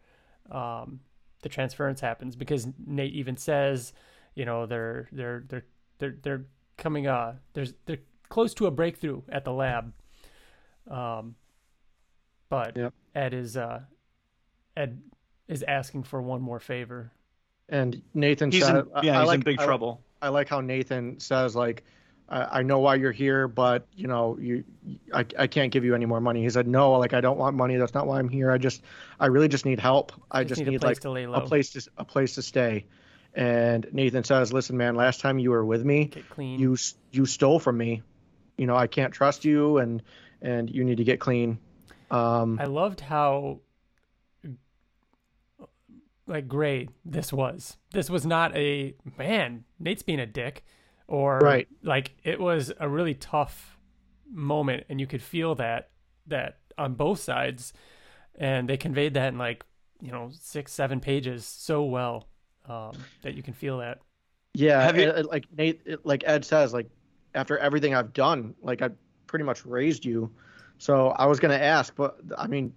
um, 0.51 0.99
the 1.41 1.49
transference 1.49 1.99
happens, 1.99 2.35
because 2.35 2.67
Nate 2.85 3.13
even 3.13 3.35
says, 3.35 3.93
you 4.35 4.45
know, 4.45 4.65
they're 4.65 5.09
they're 5.11 5.43
they're 5.47 5.65
they're 5.99 6.15
they're 6.21 6.45
coming 6.77 7.07
uh 7.07 7.35
there's 7.53 7.73
they're 7.85 7.97
close 8.29 8.53
to 8.55 8.67
a 8.67 8.71
breakthrough 8.71 9.21
at 9.29 9.43
the 9.43 9.51
lab. 9.51 9.93
Um, 10.89 11.35
but 12.49 12.77
Yep. 12.77 12.93
Ed 13.15 13.33
is 13.33 13.57
uh 13.57 13.81
Ed 14.75 15.01
is 15.47 15.63
asking 15.63 16.03
for 16.03 16.21
one 16.21 16.41
more 16.41 16.59
favor. 16.59 17.11
And 17.69 18.01
Nathan 18.13 18.51
He's 18.51 18.65
said, 18.65 18.75
in, 18.75 18.85
yeah, 19.03 19.13
I, 19.13 19.17
I 19.17 19.19
he's 19.21 19.27
like, 19.27 19.35
in 19.35 19.43
big 19.43 19.59
I- 19.59 19.65
trouble. 19.65 20.01
I 20.21 20.29
like 20.29 20.49
how 20.49 20.61
Nathan 20.61 21.19
says 21.19 21.55
like, 21.55 21.83
I, 22.27 22.59
I 22.59 22.63
know 22.63 22.79
why 22.79 22.95
you're 22.95 23.11
here, 23.11 23.47
but 23.47 23.87
you 23.93 24.07
know 24.07 24.37
you, 24.39 24.63
I, 25.13 25.25
I 25.37 25.47
can't 25.47 25.71
give 25.71 25.85
you 25.85 25.93
any 25.95 26.05
more 26.05 26.19
money. 26.19 26.41
He 26.41 26.49
said 26.49 26.67
no, 26.67 26.93
like 26.93 27.13
I 27.13 27.21
don't 27.21 27.37
want 27.37 27.55
money. 27.55 27.75
That's 27.75 27.93
not 27.93 28.07
why 28.07 28.17
I'm 28.19 28.27
here. 28.29 28.51
I 28.51 28.57
just, 28.57 28.81
I 29.19 29.27
really 29.27 29.47
just 29.47 29.65
need 29.65 29.79
help. 29.79 30.11
I 30.31 30.43
Just 30.43 30.59
just, 30.59 30.69
need 30.69 30.75
a 30.75 30.79
place 30.79 30.97
like 30.97 31.01
to 31.01 31.11
lay 31.11 31.23
a 31.25 31.41
place 31.41 31.69
to 31.71 31.89
a 31.97 32.03
place 32.05 32.35
to 32.35 32.41
stay. 32.41 32.85
And 33.37 33.87
Nathan 33.91 34.23
says, 34.23 34.51
listen, 34.51 34.77
man, 34.77 34.95
last 34.95 35.21
time 35.21 35.37
you 35.37 35.51
were 35.51 35.63
with 35.63 35.85
me, 35.85 36.09
you 36.37 36.75
you 37.11 37.27
stole 37.27 37.59
from 37.59 37.77
me. 37.77 38.01
You 38.57 38.65
know 38.65 38.75
I 38.75 38.87
can't 38.87 39.13
trust 39.13 39.45
you, 39.45 39.77
and 39.77 40.01
and 40.41 40.71
you 40.71 40.83
need 40.83 40.97
to 40.97 41.03
get 41.03 41.19
clean. 41.19 41.59
Um, 42.09 42.57
I 42.59 42.65
loved 42.65 42.99
how 42.99 43.59
like 46.25 46.47
great 46.47 46.89
this 47.05 47.31
was. 47.31 47.77
This 47.93 48.09
was 48.09 48.25
not 48.25 48.55
a 48.57 48.95
man, 49.19 49.65
Nate's 49.79 50.01
being 50.01 50.19
a 50.19 50.25
dick 50.25 50.63
or 51.07 51.37
Right. 51.37 51.67
like 51.83 52.17
it 52.23 52.39
was 52.39 52.73
a 52.79 52.89
really 52.89 53.13
tough 53.13 53.77
moment 54.29 54.85
and 54.89 54.99
you 54.99 55.05
could 55.05 55.21
feel 55.21 55.53
that 55.55 55.91
that 56.25 56.57
on 56.77 56.95
both 56.95 57.19
sides 57.19 57.71
and 58.35 58.67
they 58.67 58.77
conveyed 58.77 59.13
that 59.13 59.29
in 59.29 59.37
like, 59.37 59.63
you 60.01 60.11
know, 60.11 60.31
6 60.33 60.71
7 60.71 60.99
pages 60.99 61.45
so 61.45 61.83
well 61.83 62.27
um 62.67 62.93
that 63.21 63.33
you 63.35 63.43
can 63.43 63.53
feel 63.53 63.77
that. 63.79 63.99
Yeah, 64.53 64.81
Have 64.81 64.97
you- 64.97 65.11
and, 65.11 65.27
like 65.27 65.45
Nate, 65.55 65.81
it- 65.85 66.05
like 66.05 66.23
Ed 66.25 66.43
says, 66.45 66.73
like 66.73 66.89
after 67.35 67.57
everything 67.57 67.93
I've 67.95 68.13
done, 68.13 68.55
like 68.61 68.81
I 68.81 68.89
pretty 69.27 69.45
much 69.45 69.65
raised 69.65 70.05
you. 70.05 70.31
So 70.79 71.09
I 71.09 71.25
was 71.25 71.39
gonna 71.39 71.55
ask, 71.55 71.95
but 71.95 72.17
I 72.37 72.47
mean, 72.47 72.73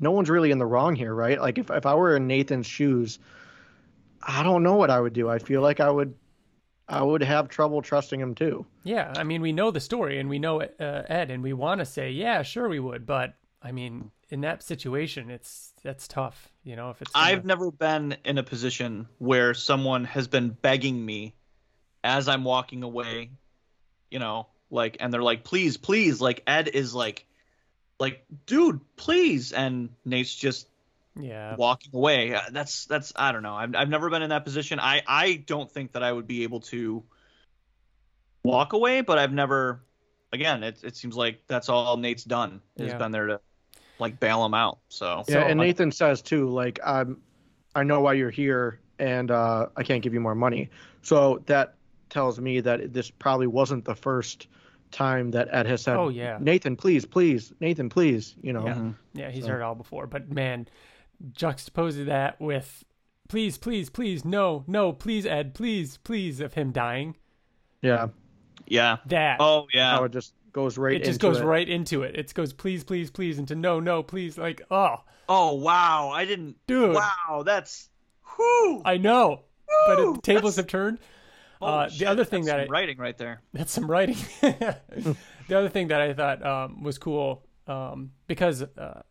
no 0.00 0.10
one's 0.10 0.30
really 0.30 0.50
in 0.50 0.58
the 0.58 0.66
wrong 0.66 0.94
here, 0.96 1.14
right? 1.14 1.40
Like 1.40 1.58
if 1.58 1.70
if 1.70 1.86
I 1.86 1.94
were 1.94 2.16
in 2.16 2.26
Nathan's 2.26 2.66
shoes, 2.66 3.18
I 4.22 4.42
don't 4.42 4.62
know 4.62 4.76
what 4.76 4.90
I 4.90 5.00
would 5.00 5.12
do. 5.12 5.28
I 5.28 5.38
feel 5.38 5.60
like 5.62 5.80
I 5.80 5.90
would, 5.90 6.14
I 6.88 7.02
would 7.02 7.22
have 7.22 7.48
trouble 7.48 7.82
trusting 7.82 8.20
him 8.20 8.34
too. 8.34 8.66
Yeah, 8.84 9.12
I 9.16 9.24
mean, 9.24 9.40
we 9.42 9.52
know 9.52 9.70
the 9.70 9.80
story 9.80 10.18
and 10.18 10.28
we 10.28 10.38
know 10.38 10.60
uh, 10.62 11.02
Ed, 11.08 11.30
and 11.30 11.42
we 11.42 11.52
want 11.52 11.78
to 11.80 11.84
say, 11.84 12.10
yeah, 12.10 12.42
sure, 12.42 12.68
we 12.68 12.80
would, 12.80 13.06
but 13.06 13.34
I 13.62 13.72
mean, 13.72 14.10
in 14.28 14.40
that 14.42 14.62
situation, 14.62 15.30
it's 15.30 15.72
that's 15.82 16.08
tough, 16.08 16.51
you 16.64 16.76
know. 16.76 16.90
If 16.90 17.02
it's 17.02 17.10
gonna- 17.12 17.26
I've 17.26 17.44
never 17.44 17.70
been 17.70 18.16
in 18.24 18.38
a 18.38 18.42
position 18.42 19.08
where 19.18 19.54
someone 19.54 20.04
has 20.04 20.28
been 20.28 20.50
begging 20.50 21.04
me 21.04 21.34
as 22.04 22.28
I'm 22.28 22.44
walking 22.44 22.82
away, 22.82 23.30
you 24.10 24.18
know, 24.18 24.46
like, 24.70 24.96
and 25.00 25.12
they're 25.12 25.22
like, 25.22 25.44
please, 25.44 25.76
please, 25.76 26.20
like, 26.20 26.42
Ed 26.46 26.68
is 26.68 26.94
like, 26.94 27.26
like, 28.00 28.24
dude, 28.46 28.80
please, 28.96 29.52
and 29.52 29.90
Nate's 30.04 30.34
just 30.34 30.66
yeah, 31.14 31.56
walking 31.56 31.90
away. 31.94 32.34
Uh, 32.34 32.40
That's 32.50 32.86
that's 32.86 33.12
I 33.14 33.32
don't 33.32 33.42
know. 33.42 33.54
I've 33.54 33.76
I've 33.76 33.90
never 33.90 34.08
been 34.08 34.22
in 34.22 34.30
that 34.30 34.44
position. 34.44 34.80
I 34.80 35.02
I 35.06 35.34
don't 35.34 35.70
think 35.70 35.92
that 35.92 36.02
I 36.02 36.10
would 36.10 36.26
be 36.26 36.44
able 36.44 36.60
to 36.60 37.04
walk 38.42 38.72
away, 38.72 39.02
but 39.02 39.18
I've 39.18 39.32
never. 39.32 39.82
Again, 40.32 40.62
it 40.64 40.82
it 40.82 40.96
seems 40.96 41.14
like 41.14 41.42
that's 41.46 41.68
all 41.68 41.98
Nate's 41.98 42.24
done. 42.24 42.62
Has 42.78 42.88
Yeah. 42.88 42.98
been 42.98 43.12
there 43.12 43.26
to 43.26 43.40
like 44.02 44.20
bail 44.20 44.44
him 44.44 44.52
out. 44.54 44.78
So 44.88 45.24
Yeah, 45.28 45.46
and 45.46 45.58
Nathan 45.58 45.90
says 45.90 46.20
too, 46.22 46.48
like 46.50 46.78
I'm, 46.84 47.18
I 47.74 47.82
know 47.84 48.00
why 48.00 48.12
you're 48.12 48.30
here, 48.30 48.78
and 48.98 49.30
uh, 49.30 49.68
I 49.76 49.82
can't 49.82 50.02
give 50.02 50.12
you 50.12 50.20
more 50.20 50.34
money. 50.34 50.68
So 51.02 51.42
that 51.46 51.74
tells 52.10 52.38
me 52.38 52.60
that 52.60 52.92
this 52.92 53.10
probably 53.10 53.46
wasn't 53.46 53.84
the 53.86 53.94
first 53.94 54.46
time 54.90 55.30
that 55.30 55.48
Ed 55.50 55.66
has 55.66 55.80
said, 55.80 55.96
Oh, 55.96 56.10
yeah. 56.10 56.36
Nathan, 56.38 56.76
please, 56.76 57.06
please, 57.06 57.50
Nathan, 57.60 57.88
please." 57.88 58.36
You 58.42 58.52
know, 58.52 58.66
Yeah. 58.66 58.74
Mhm. 58.74 58.94
yeah, 59.14 59.30
he's 59.30 59.44
So- 59.44 59.50
heard 59.50 59.60
it 59.60 59.62
all 59.62 59.74
before, 59.74 60.06
but 60.06 60.30
man, 60.30 60.68
juxtapose 61.32 62.04
that 62.06 62.38
with, 62.40 62.84
please, 63.28 63.56
please, 63.56 63.88
please, 63.88 64.24
no, 64.24 64.64
no, 64.66 64.92
please, 64.92 65.24
Ed, 65.24 65.54
please, 65.54 65.96
please, 66.04 66.40
of 66.40 66.52
him 66.54 66.72
dying, 66.72 67.16
yeah, 67.80 68.08
yeah. 68.66 68.98
that 69.06 69.38
Oh 69.40 69.66
yeah. 69.72 69.96
how 69.96 70.04
it 70.04 70.12
just 70.12 70.34
goes 70.52 70.76
right. 70.78 70.94
it 70.96 71.04
just 71.04 71.22
into 71.22 71.26
goes 71.28 71.40
it. 71.40 71.44
right 71.44 71.68
into 71.68 72.02
it. 72.02 72.14
It 72.16 72.32
goes 72.34 72.52
please, 72.52 72.84
please, 72.84 73.10
please, 73.10 73.38
into 73.38 73.54
no, 73.54 73.80
no, 73.80 74.02
please, 74.02 74.36
like 74.38 74.62
oh, 74.70 74.96
Oh 75.28 75.54
wow, 75.54 76.10
I 76.10 76.24
didn't. 76.24 76.56
dude, 76.66 76.94
Wow, 76.94 77.42
that's. 77.44 77.88
Whew. 78.36 78.82
I 78.84 78.96
know, 78.96 79.42
but 79.86 79.98
Woo, 79.98 80.10
it, 80.12 80.14
the 80.16 80.20
tables 80.22 80.56
that's- 80.56 80.64
have 80.64 80.66
turned. 80.66 80.98
Holy 81.60 81.72
uh, 81.72 81.84
the 81.86 81.90
shit, 81.92 82.08
other 82.08 82.24
thing 82.24 82.44
that's 82.44 82.56
that 82.56 82.66
some 82.66 82.74
I- 82.74 82.78
writing 82.80 82.98
right 82.98 83.16
there. 83.16 83.40
That's 83.52 83.72
some 83.72 83.88
writing. 83.90 84.16
the 84.40 85.16
other 85.54 85.68
thing 85.68 85.88
that 85.88 86.00
I 86.00 86.12
thought 86.12 86.44
um, 86.44 86.82
was 86.82 86.98
cool 86.98 87.44
um, 87.68 88.10
because 88.26 88.62
uh, 88.62 89.02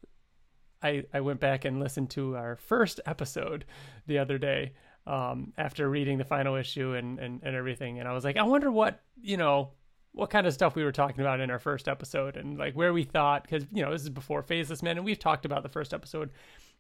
I 0.84 1.04
I 1.14 1.22
went 1.22 1.40
back 1.40 1.64
and 1.66 1.80
listened 1.80 2.10
to 2.12 2.36
our 2.36 2.58
first 2.58 3.00
episode 3.06 3.64
the 4.08 4.20
other 4.20 4.38
day 4.38 4.74
um, 5.08 5.54
after 5.58 5.90
reading 5.90 6.18
the 6.18 6.26
final 6.26 6.56
issue 6.56 6.94
and, 6.94 7.20
and 7.20 7.42
and 7.44 7.56
everything, 7.56 8.00
and 8.00 8.08
I 8.08 8.12
was 8.14 8.26
like, 8.26 8.36
I 8.38 8.44
wonder 8.44 8.70
what 8.72 9.02
you 9.22 9.38
know 9.38 9.72
what 10.14 10.30
kind 10.30 10.46
of 10.46 10.54
stuff 10.54 10.76
we 10.76 10.84
were 10.84 10.92
talking 10.92 11.22
about 11.22 11.40
in 11.40 11.50
our 11.50 11.60
first 11.60 11.88
episode 11.88 12.36
and 12.36 12.58
like 12.58 12.74
where 12.74 12.92
we 12.92 13.04
thought 13.04 13.44
because 13.44 13.66
you 13.72 13.84
know 13.84 13.92
this 13.92 14.02
is 14.02 14.10
before 14.10 14.42
Faceless 14.42 14.84
Men 14.84 14.98
and 14.98 15.06
we've 15.06 15.20
talked 15.20 15.46
about 15.46 15.64
the 15.64 15.70
first 15.70 15.94
episode 15.94 16.32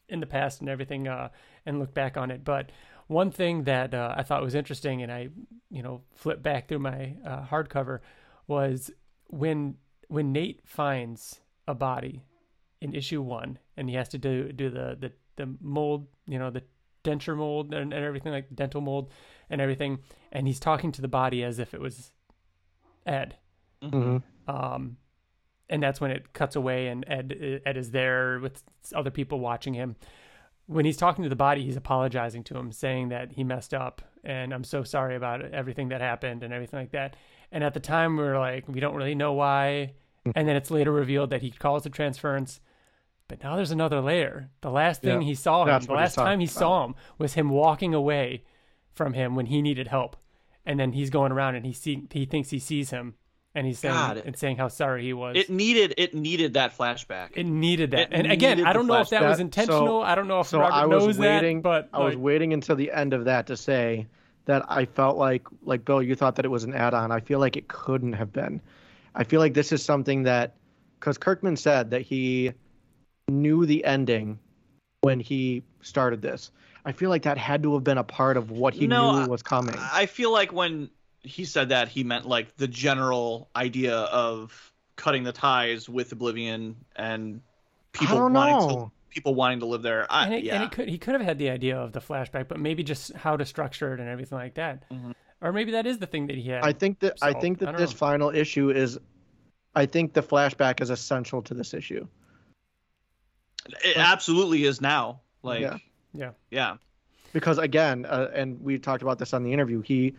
in 0.10 0.20
the 0.20 0.26
past 0.26 0.60
and 0.60 0.70
everything 0.70 1.08
uh, 1.08 1.30
and 1.66 1.80
look 1.80 1.94
back 1.94 2.18
on 2.18 2.30
it, 2.32 2.44
but 2.44 2.72
one 3.12 3.30
thing 3.30 3.66
that 3.66 3.94
uh, 3.94 4.14
I 4.16 4.24
thought 4.24 4.42
was 4.42 4.56
interesting, 4.56 5.02
and 5.04 5.12
I, 5.12 5.28
you 5.70 5.84
know, 5.84 6.02
flipped 6.16 6.42
back 6.42 6.68
through 6.68 6.80
my 6.80 7.16
uh, 7.26 7.46
hardcover, 7.46 8.00
was 8.48 8.90
when 9.28 9.76
when 10.08 10.32
Nate 10.32 10.62
finds 10.66 11.42
a 11.68 11.76
body 11.76 12.24
in 12.80 12.94
issue 12.96 13.22
one, 13.22 13.60
and 13.76 13.90
he 13.90 13.96
has 13.96 14.08
to 14.10 14.18
do 14.18 14.52
do 14.54 14.70
the 14.70 14.98
the, 14.98 15.12
the 15.36 15.54
mold, 15.60 16.08
you 16.26 16.40
know, 16.40 16.50
the 16.50 16.64
denture 17.04 17.36
mold 17.36 17.74
and, 17.74 17.92
and 17.94 18.06
everything 18.06 18.32
like 18.32 18.56
dental 18.56 18.80
mold 18.80 19.12
and 19.50 19.60
everything, 19.60 20.00
and 20.32 20.48
he's 20.48 20.60
talking 20.60 20.94
to 20.94 21.02
the 21.02 21.10
body 21.10 21.44
as 21.44 21.60
if 21.60 21.74
it 21.74 21.82
was 21.82 22.12
Ed. 23.06 23.36
Mhm. 23.82 24.24
Um, 24.48 24.98
and 25.70 25.82
that's 25.82 26.02
when 26.02 26.12
it 26.12 26.34
cuts 26.34 26.56
away, 26.56 26.88
and 26.88 27.06
Ed 27.08 27.62
Ed 27.66 27.78
is 27.78 27.92
there 27.92 28.40
with 28.40 28.64
other 28.94 29.12
people 29.12 29.40
watching 29.40 29.74
him. 29.74 29.96
When 30.68 30.86
he's 30.86 30.98
talking 30.98 31.24
to 31.24 31.30
the 31.30 31.36
body, 31.36 31.64
he's 31.64 31.76
apologizing 31.78 32.44
to 32.46 32.58
him, 32.58 32.72
saying 32.72 33.10
that 33.10 33.32
he 33.34 33.44
messed 33.44 33.74
up, 33.74 34.02
and 34.24 34.54
I'm 34.54 34.64
so 34.64 34.84
sorry 34.84 35.16
about 35.16 35.42
everything 35.42 35.90
that 35.90 36.02
happened 36.02 36.44
and 36.44 36.54
everything 36.54 36.80
like 36.80 36.92
that. 36.92 37.16
And 37.52 37.64
at 37.64 37.74
the 37.74 37.80
time, 37.80 38.16
we 38.18 38.24
are 38.24 38.40
like, 38.40 38.68
we 38.68 38.80
don't 38.80 38.96
really 38.96 39.16
know 39.16 39.34
why. 39.34 39.94
And 40.36 40.48
then 40.48 40.56
it's 40.56 40.70
later 40.72 40.92
revealed 40.92 41.32
that 41.32 41.42
he 41.42 41.52
calls 41.52 41.84
the 41.84 41.90
transference. 41.90 42.62
But 43.28 43.44
now 43.44 43.56
there's 43.56 43.72
another 43.72 44.00
layer. 44.02 44.50
The 44.62 44.70
last 44.72 45.02
thing 45.02 45.22
Yeah, 45.22 45.28
he 45.28 45.36
saw 45.36 45.66
him, 45.66 45.82
the 45.82 45.94
last 45.94 46.16
time 46.16 46.40
he 46.40 46.46
about. 46.46 46.54
saw 46.60 46.86
him 46.86 46.96
was 47.18 47.34
him 47.34 47.50
walking 47.50 47.94
away 47.94 48.44
from 48.94 49.14
him 49.14 49.36
when 49.36 49.48
he 49.48 49.62
needed 49.62 49.88
help. 49.88 50.16
And 50.66 50.80
then 50.80 50.94
he's 50.94 51.10
going 51.10 51.32
around 51.32 51.56
and 51.56 51.66
he 51.66 51.74
see 51.74 52.08
he 52.12 52.26
thinks 52.26 52.50
he 52.50 52.60
sees 52.60 52.92
him, 52.92 53.16
and 53.56 53.66
he's 53.66 53.80
saying 53.80 53.96
God, 53.96 54.18
and 54.18 54.38
saying 54.38 54.58
how 54.58 54.68
sorry 54.68 55.04
he 55.04 55.14
was. 55.14 55.36
It 55.36 55.50
needed 55.50 55.96
it 55.98 56.14
needed 56.14 56.54
that 56.54 56.78
flashback. 56.78 57.30
It 57.34 57.46
needed 57.46 57.92
that. 57.92 58.00
It 58.02 58.10
and 58.12 58.32
again, 58.32 58.66
I 58.66 58.72
don't 58.74 58.86
know 58.88 59.00
if 59.02 59.10
that 59.10 59.24
was 59.24 59.40
intentional. 59.40 59.88
So- 59.88 60.02
I 60.02 60.14
don't 60.16 60.28
know 60.28 60.42
if 60.42 60.48
So 60.48 60.60
Robert 60.60 60.74
I 60.74 60.86
was 60.86 61.06
knows 61.08 61.18
waiting, 61.18 61.58
that, 61.58 61.64
but 61.64 61.90
I 61.94 62.04
was 62.04 62.16
waiting 62.16 62.54
until 62.54 62.76
the 62.76 62.92
end 62.92 63.14
of 63.14 63.26
that 63.26 63.48
to 63.48 63.58
say 63.58 64.06
that 64.46 64.64
I 64.70 64.86
felt 64.86 65.18
like, 65.18 65.48
like 65.64 65.86
Bill, 65.86 66.02
you 66.02 66.16
thought 66.16 66.36
that 66.36 66.46
it 66.46 66.50
was 66.50 66.64
an 66.64 66.74
add-on. 66.74 67.12
I 67.12 67.20
feel 67.20 67.40
like 67.40 67.58
it 67.58 67.68
couldn't 67.68 68.14
have 68.14 68.32
been. 68.34 68.60
I 69.14 69.24
feel 69.24 69.40
like 69.40 69.54
this 69.54 69.72
is 69.72 69.84
something 69.84 70.24
that, 70.24 70.56
because 71.00 71.18
Kirkman 71.18 71.58
said 71.58 71.92
that 71.92 72.02
he 72.02 72.52
knew 73.28 73.66
the 73.66 73.84
ending 73.86 74.40
when 75.02 75.20
he 75.20 75.64
started 75.82 76.22
this. 76.22 76.52
I 76.86 76.92
feel 76.92 77.10
like 77.10 77.24
that 77.24 77.38
had 77.38 77.64
to 77.64 77.74
have 77.76 77.84
been 77.84 77.98
a 77.98 78.04
part 78.04 78.38
of 78.38 78.52
what 78.52 78.74
he 78.74 78.88
No, 78.88 79.24
knew 79.24 79.30
was 79.30 79.44
coming. 79.44 79.76
I 79.78 80.06
feel 80.06 80.32
like 80.32 80.52
when 80.52 80.90
he 81.22 81.46
said 81.46 81.70
that, 81.70 81.88
he 81.88 82.04
meant 82.04 82.28
like 82.28 82.56
the 82.58 82.68
general 82.68 83.50
idea 83.56 83.96
of 83.98 84.72
cutting 84.96 85.24
the 85.24 85.32
ties 85.32 85.88
with 85.88 86.12
Oblivion 86.12 86.76
and 86.96 87.42
people 87.92 88.18
don't 88.18 88.34
wanting 88.34 88.58
know. 88.68 88.86
to 88.86 88.92
people 89.10 89.36
wanting 89.36 89.60
to 89.60 89.66
live 89.66 89.82
there. 89.82 90.08
I, 90.10 90.26
and, 90.26 90.34
it, 90.36 90.44
yeah. 90.44 90.56
and 90.56 90.64
it 90.64 90.72
could 90.72 90.88
he 90.88 90.98
could 90.98 91.14
have 91.14 91.22
had 91.22 91.38
the 91.38 91.50
idea 91.50 91.78
of 91.78 91.92
the 91.92 92.00
flashback, 92.00 92.48
but 92.48 92.60
maybe 92.60 92.84
just 92.84 93.14
how 93.14 93.36
to 93.38 93.46
structure 93.46 93.94
it 93.94 94.00
and 94.00 94.08
everything 94.10 94.38
like 94.38 94.56
that. 94.56 94.90
Mhm. 94.90 95.14
Or 95.42 95.52
maybe 95.52 95.72
that 95.72 95.86
is 95.86 95.98
the 96.00 96.06
thing 96.08 96.28
that 96.28 96.36
he 96.38 96.50
had. 96.50 96.64
I 96.64 96.72
think 96.72 97.00
that 97.00 97.18
I 97.22 97.34
think 97.34 97.60
that 97.60 97.66
don't 97.66 97.78
this 97.78 97.92
know. 97.92 97.98
final 97.98 98.30
issue 98.30 98.70
is, 98.70 99.00
I 99.76 99.86
think 99.86 100.14
the 100.14 100.22
flashback 100.24 100.82
is 100.82 100.90
essential 100.90 101.42
to 101.44 101.54
this 101.54 101.74
issue. 101.74 102.08
it 103.84 103.98
absolutely 103.98 104.64
is 104.66 104.82
now. 104.82 105.22
Like 105.44 105.62
Yeah. 105.62 105.78
Yeah. 106.14 106.32
yeah. 106.50 106.76
because 107.34 107.58
again 107.58 108.06
uh, 108.06 108.30
and 108.34 108.60
we 108.62 108.78
talked 108.78 109.02
about 109.04 109.20
this 109.20 109.34
on 109.34 109.44
the 109.44 109.52
interview 109.54 109.82
he 109.82 110.14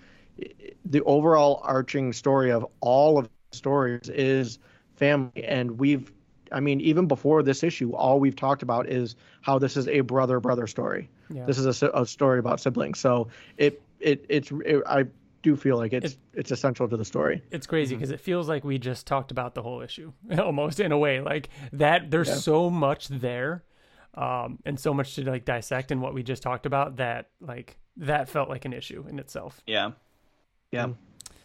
the 0.84 1.02
overall 1.02 1.60
arching 1.64 2.12
story 2.12 2.50
of 2.50 2.66
all 2.80 3.18
of 3.18 3.24
the 3.50 3.56
stories 3.56 4.08
is 4.08 4.58
family 4.96 5.44
and 5.44 5.78
we've 5.78 6.10
i 6.52 6.60
mean 6.60 6.80
even 6.80 7.06
before 7.06 7.42
this 7.42 7.62
issue 7.62 7.92
all 7.92 8.18
we've 8.20 8.36
talked 8.36 8.62
about 8.62 8.88
is 8.88 9.14
how 9.42 9.58
this 9.58 9.76
is 9.76 9.86
a 9.88 10.00
brother 10.00 10.40
brother 10.40 10.66
story 10.66 11.08
Yeah. 11.30 11.44
this 11.46 11.58
is 11.58 11.82
a, 11.82 11.90
a 11.94 12.06
story 12.06 12.38
about 12.38 12.60
siblings 12.60 12.98
so 12.98 13.28
it 13.58 13.82
it 14.00 14.24
it's 14.28 14.50
it, 14.64 14.82
i 14.86 15.04
do 15.42 15.56
feel 15.56 15.76
like 15.76 15.92
it's 15.92 16.16
it's 16.34 16.50
essential 16.52 16.88
to 16.88 16.96
the 16.96 17.04
story 17.04 17.42
it's 17.50 17.66
crazy 17.66 17.94
because 17.96 18.10
it 18.12 18.20
feels 18.20 18.48
like 18.48 18.64
we 18.64 18.78
just 18.78 19.06
talked 19.06 19.30
about 19.32 19.54
the 19.54 19.62
whole 19.62 19.80
issue 19.82 20.12
almost 20.38 20.78
in 20.80 20.92
a 20.92 20.98
way 20.98 21.20
like 21.20 21.48
that 21.72 22.10
there's 22.10 22.28
Yeah. 22.28 22.34
so 22.36 22.70
much 22.70 23.08
there 23.08 23.64
um, 24.14 24.58
and 24.64 24.78
so 24.78 24.92
much 24.92 25.14
to 25.14 25.28
like 25.28 25.44
dissect 25.44 25.90
in 25.90 26.00
what 26.00 26.14
we 26.14 26.22
just 26.22 26.42
talked 26.42 26.66
about 26.66 26.96
that 26.96 27.28
like 27.40 27.76
that 27.96 28.28
felt 28.28 28.48
like 28.48 28.64
an 28.64 28.72
issue 28.72 29.04
in 29.08 29.18
itself. 29.18 29.60
Yeah. 29.66 29.92
Yeah. 30.70 30.86
Mm. 30.86 30.96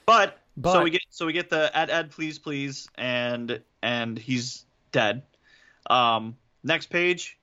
But, 0.05 0.39
so 0.63 0.83
we 0.83 0.89
get 0.89 1.01
so 1.09 1.25
we 1.25 1.33
get 1.33 1.49
the 1.49 1.69
ad 1.77 1.89
ad 1.89 2.11
please 2.11 2.39
please 2.39 2.87
and 2.95 3.61
and 3.83 4.17
he's 4.17 4.65
dead. 4.91 5.23
Um 5.89 6.35
next 6.63 6.89
page. 6.89 7.37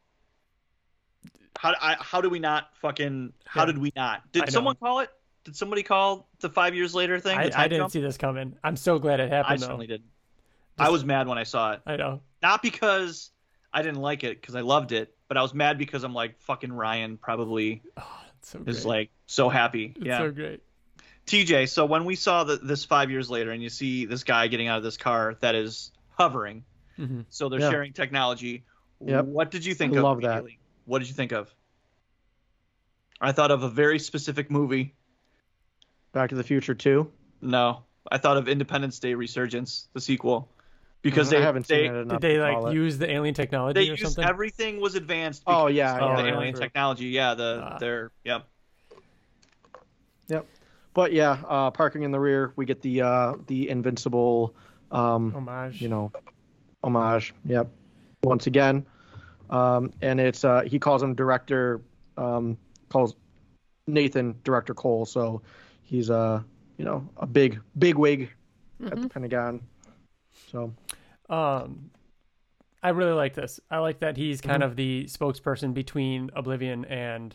How 1.58 1.74
I, 1.80 1.96
how 2.00 2.20
do 2.20 2.28
we 2.28 2.38
not 2.40 2.70
fucking 2.80 3.32
how 3.46 3.62
Yeah. 3.62 3.66
did 3.66 3.78
we 3.78 3.92
not? 3.94 4.18
I 4.20 4.22
Did 4.32 4.46
know. 4.46 4.50
someone 4.50 4.74
call 4.76 5.00
it? 5.00 5.10
Did 5.44 5.54
somebody 5.56 5.82
call 5.82 6.26
the 6.40 6.48
5 6.48 6.74
years 6.74 6.94
later 6.94 7.20
thing? 7.20 7.36
I, 7.38 7.50
I 7.54 7.68
didn't 7.68 7.82
jump? 7.82 7.92
see 7.92 8.00
this 8.00 8.16
coming. 8.16 8.56
I'm 8.64 8.76
so 8.76 8.98
glad 8.98 9.20
it 9.20 9.30
I 9.30 9.36
happened 9.36 9.60
though. 9.60 9.66
certainly 9.66 9.86
did. 9.86 10.02
I 10.78 10.88
was 10.90 11.04
mad 11.04 11.28
when 11.28 11.38
I 11.38 11.44
saw 11.44 11.72
it. 11.72 11.82
I 11.86 11.96
know. 11.96 12.20
Not 12.42 12.62
because 12.62 13.30
I 13.74 13.82
didn't 13.82 14.00
like 14.00 14.22
it 14.24 14.40
cuz 14.40 14.54
I 14.54 14.60
loved 14.60 14.92
it, 14.92 15.14
but 15.28 15.36
I 15.36 15.42
was 15.42 15.52
mad 15.52 15.76
because 15.78 16.04
I'm 16.04 16.14
like 16.14 16.38
fucking 16.42 16.72
Ryan 16.72 17.18
probably 17.18 17.82
It's 18.38 18.50
so 18.50 18.60
great. 18.60 18.68
is 18.76 18.86
like 18.86 19.10
so 19.26 19.48
happy. 19.48 19.92
it's 19.96 20.06
yeah. 20.06 20.18
so 20.18 20.30
great. 20.30 20.60
TJ, 21.26 21.68
so 21.68 21.84
when 21.86 22.04
we 22.04 22.14
saw 22.14 22.44
the, 22.44 22.56
this 22.56 22.84
five 22.84 23.10
years 23.10 23.28
later, 23.30 23.50
and 23.50 23.62
you 23.62 23.70
see 23.70 24.04
this 24.04 24.24
guy 24.24 24.46
getting 24.46 24.68
out 24.68 24.76
of 24.78 24.84
this 24.84 24.96
car 24.98 25.36
that 25.40 25.54
is 25.54 25.90
hovering, 26.10 26.64
hmm 26.96 27.22
so 27.30 27.48
they're 27.48 27.60
Yeah. 27.60 27.70
sharing 27.70 27.92
technology. 27.92 28.64
Yep. 29.00 29.24
What 29.24 29.50
did 29.50 29.64
you 29.66 29.74
think 29.74 29.94
I 29.94 29.96
of? 29.98 30.02
love 30.04 30.20
that. 30.22 30.44
What 30.84 31.00
did 31.00 31.08
you 31.08 31.14
think 31.14 31.32
of? 31.32 31.52
I 33.20 33.32
thought 33.32 33.50
of 33.50 33.62
a 33.62 33.68
very 33.70 33.98
specific 33.98 34.50
movie. 34.50 34.94
Back 36.12 36.30
to 36.30 36.36
the 36.36 36.44
Future 36.44 36.74
2. 36.74 37.10
No, 37.40 37.82
I 38.10 38.18
thought 38.18 38.36
of 38.36 38.46
Independence 38.48 38.98
Day 38.98 39.14
Resurgence, 39.14 39.88
the 39.94 40.00
sequel, 40.00 40.48
because 41.04 41.32
I 41.32 41.36
they 41.36 41.42
haven't 41.42 41.68
they, 41.68 41.84
seen 41.86 41.94
it 41.94 41.98
enough 42.00 42.20
Did 42.20 42.28
they 42.30 42.38
like 42.40 42.66
it. 42.72 42.74
use 42.74 42.98
the 42.98 43.08
alien 43.10 43.34
technology 43.34 43.78
they 43.78 43.86
or 43.86 43.90
used 43.92 44.02
something? 44.02 44.24
everything 44.24 44.80
was 44.80 44.96
advanced. 44.96 45.42
Oh, 45.46 45.68
yeah, 45.68 45.94
of 45.96 46.00
yeah, 46.00 46.16
the 46.22 46.28
yeah, 46.28 46.34
alien 46.34 46.54
true. 46.54 46.62
technology. 46.62 47.06
Yeah, 47.06 47.34
the 47.34 47.60
Ah. 47.62 47.78
their 47.78 48.10
yeah. 48.24 48.40
But 50.94 51.12
yeah, 51.12 51.38
uh, 51.48 51.70
parking 51.72 52.02
in 52.04 52.12
the 52.12 52.20
rear, 52.20 52.52
we 52.54 52.66
get 52.66 52.80
the 52.80 53.02
uh, 53.02 53.34
the 53.48 53.68
invincible, 53.68 54.54
um, 54.92 55.32
Homage. 55.34 55.82
you 55.82 55.88
know, 55.88 56.12
homage. 56.84 57.34
Yep. 57.46 57.68
Once 58.22 58.46
again, 58.46 58.86
um, 59.50 59.90
and 60.02 60.20
it's 60.20 60.44
uh, 60.44 60.62
he 60.62 60.78
calls 60.78 61.02
him 61.02 61.14
director, 61.16 61.80
um, 62.16 62.56
calls 62.90 63.16
Nathan 63.88 64.36
director 64.44 64.72
Cole. 64.72 65.04
So 65.04 65.42
he's 65.82 66.10
uh, 66.10 66.42
you 66.78 66.84
know, 66.84 67.08
a 67.16 67.26
big 67.26 67.60
big 67.76 67.96
wig 67.96 68.30
at 68.80 68.92
Mm-hmm. 68.92 69.02
the 69.02 69.08
Pentagon. 69.08 69.60
So 70.52 70.72
Um, 71.28 71.90
I 72.82 72.90
really 72.90 73.12
like 73.12 73.34
this. 73.34 73.60
I 73.70 73.78
like 73.78 74.00
that 74.00 74.16
he's 74.16 74.40
kind 74.40 74.62
Mm-hmm. 74.62 74.70
of 74.70 74.76
the 74.76 75.04
spokesperson 75.04 75.72
between 75.74 76.30
Oblivion 76.34 76.84
and 76.84 77.34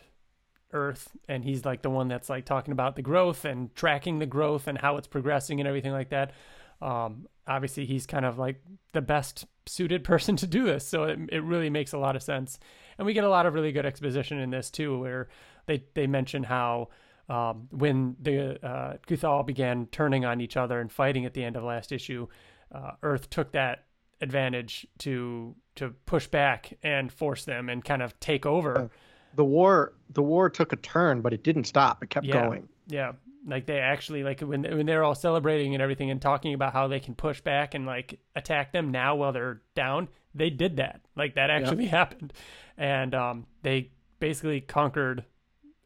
Earth, 0.72 1.10
and 1.28 1.44
he's 1.44 1.64
like 1.64 1.82
the 1.82 1.90
one 1.90 2.08
that's 2.08 2.30
like 2.30 2.44
talking 2.44 2.72
about 2.72 2.96
the 2.96 3.02
growth 3.02 3.44
and 3.44 3.74
tracking 3.74 4.20
the 4.20 4.26
growth 4.26 4.68
and 4.68 4.78
how 4.78 4.96
it's 4.96 5.08
progressing 5.08 5.60
and 5.60 5.68
everything 5.68 5.92
like 5.92 6.10
that. 6.10 6.32
Um, 6.80 7.26
obviously, 7.48 7.84
he's 7.86 8.06
kind 8.06 8.24
of 8.24 8.38
like 8.38 8.62
the 8.92 9.02
best 9.02 9.46
suited 9.66 10.04
person 10.04 10.36
to 10.36 10.46
do 10.46 10.64
this, 10.64 10.86
so 10.86 11.04
it 11.04 11.18
it 11.32 11.42
really 11.42 11.70
makes 11.70 11.92
a 11.92 11.98
lot 11.98 12.16
of 12.16 12.22
sense. 12.22 12.58
And 12.98 13.06
we 13.06 13.12
get 13.14 13.24
a 13.24 13.28
lot 13.30 13.46
of 13.46 13.54
really 13.54 13.72
good 13.72 13.86
exposition 13.86 14.38
in 14.38 14.50
this 14.50 14.70
too, 14.70 14.98
where 15.00 15.28
they 15.66 15.84
they 15.94 16.06
mention 16.06 16.44
how. 16.44 16.88
Um, 17.28 17.68
when 17.70 18.16
the 18.20 18.58
uh, 18.66 18.96
Kuthal 19.06 19.46
began 19.46 19.86
turning 19.92 20.24
on 20.24 20.40
each 20.40 20.56
other 20.56 20.80
and 20.80 20.90
fighting 20.90 21.24
at 21.26 21.32
the 21.32 21.44
end 21.44 21.54
of 21.54 21.62
last 21.62 21.92
issue, 21.92 22.26
uh, 22.72 22.92
Earth 23.02 23.30
took 23.30 23.52
that 23.52 23.84
advantage 24.20 24.86
to 24.98 25.54
to 25.76 25.90
push 26.06 26.26
back 26.26 26.76
and 26.82 27.10
force 27.12 27.44
them 27.44 27.68
and 27.68 27.84
kind 27.84 28.02
of 28.02 28.18
take 28.20 28.44
over. 28.46 28.90
the 29.34 29.44
war 29.44 29.94
the 30.10 30.22
war 30.22 30.50
took 30.50 30.72
a 30.72 30.76
turn, 30.76 31.20
but 31.22 31.32
it 31.32 31.42
didn't 31.44 31.64
stop. 31.64 32.02
It 32.02 32.10
kept 32.10 32.26
Yeah. 32.26 32.42
going. 32.44 32.68
Yeah, 32.88 33.12
like 33.46 33.66
they 33.66 33.78
actually 33.78 34.22
like 34.24 34.40
when 34.40 34.62
when 34.64 34.86
they're 34.86 35.04
all 35.04 35.14
celebrating 35.14 35.74
and 35.74 35.82
everything 35.82 36.10
and 36.10 36.20
talking 36.20 36.52
about 36.54 36.72
how 36.72 36.88
they 36.88 37.00
can 37.00 37.14
push 37.14 37.40
back 37.40 37.74
and 37.74 37.86
like 37.86 38.18
attack 38.36 38.72
them 38.72 38.90
now 38.90 39.14
while 39.16 39.32
they're 39.32 39.62
down. 39.74 40.08
They 40.34 40.50
did 40.50 40.76
that. 40.76 41.00
Like 41.16 41.34
that 41.36 41.50
actually 41.50 41.86
happened, 41.98 42.32
and 42.76 43.14
um, 43.14 43.46
they 43.62 43.90
basically 44.18 44.60
conquered 44.60 45.24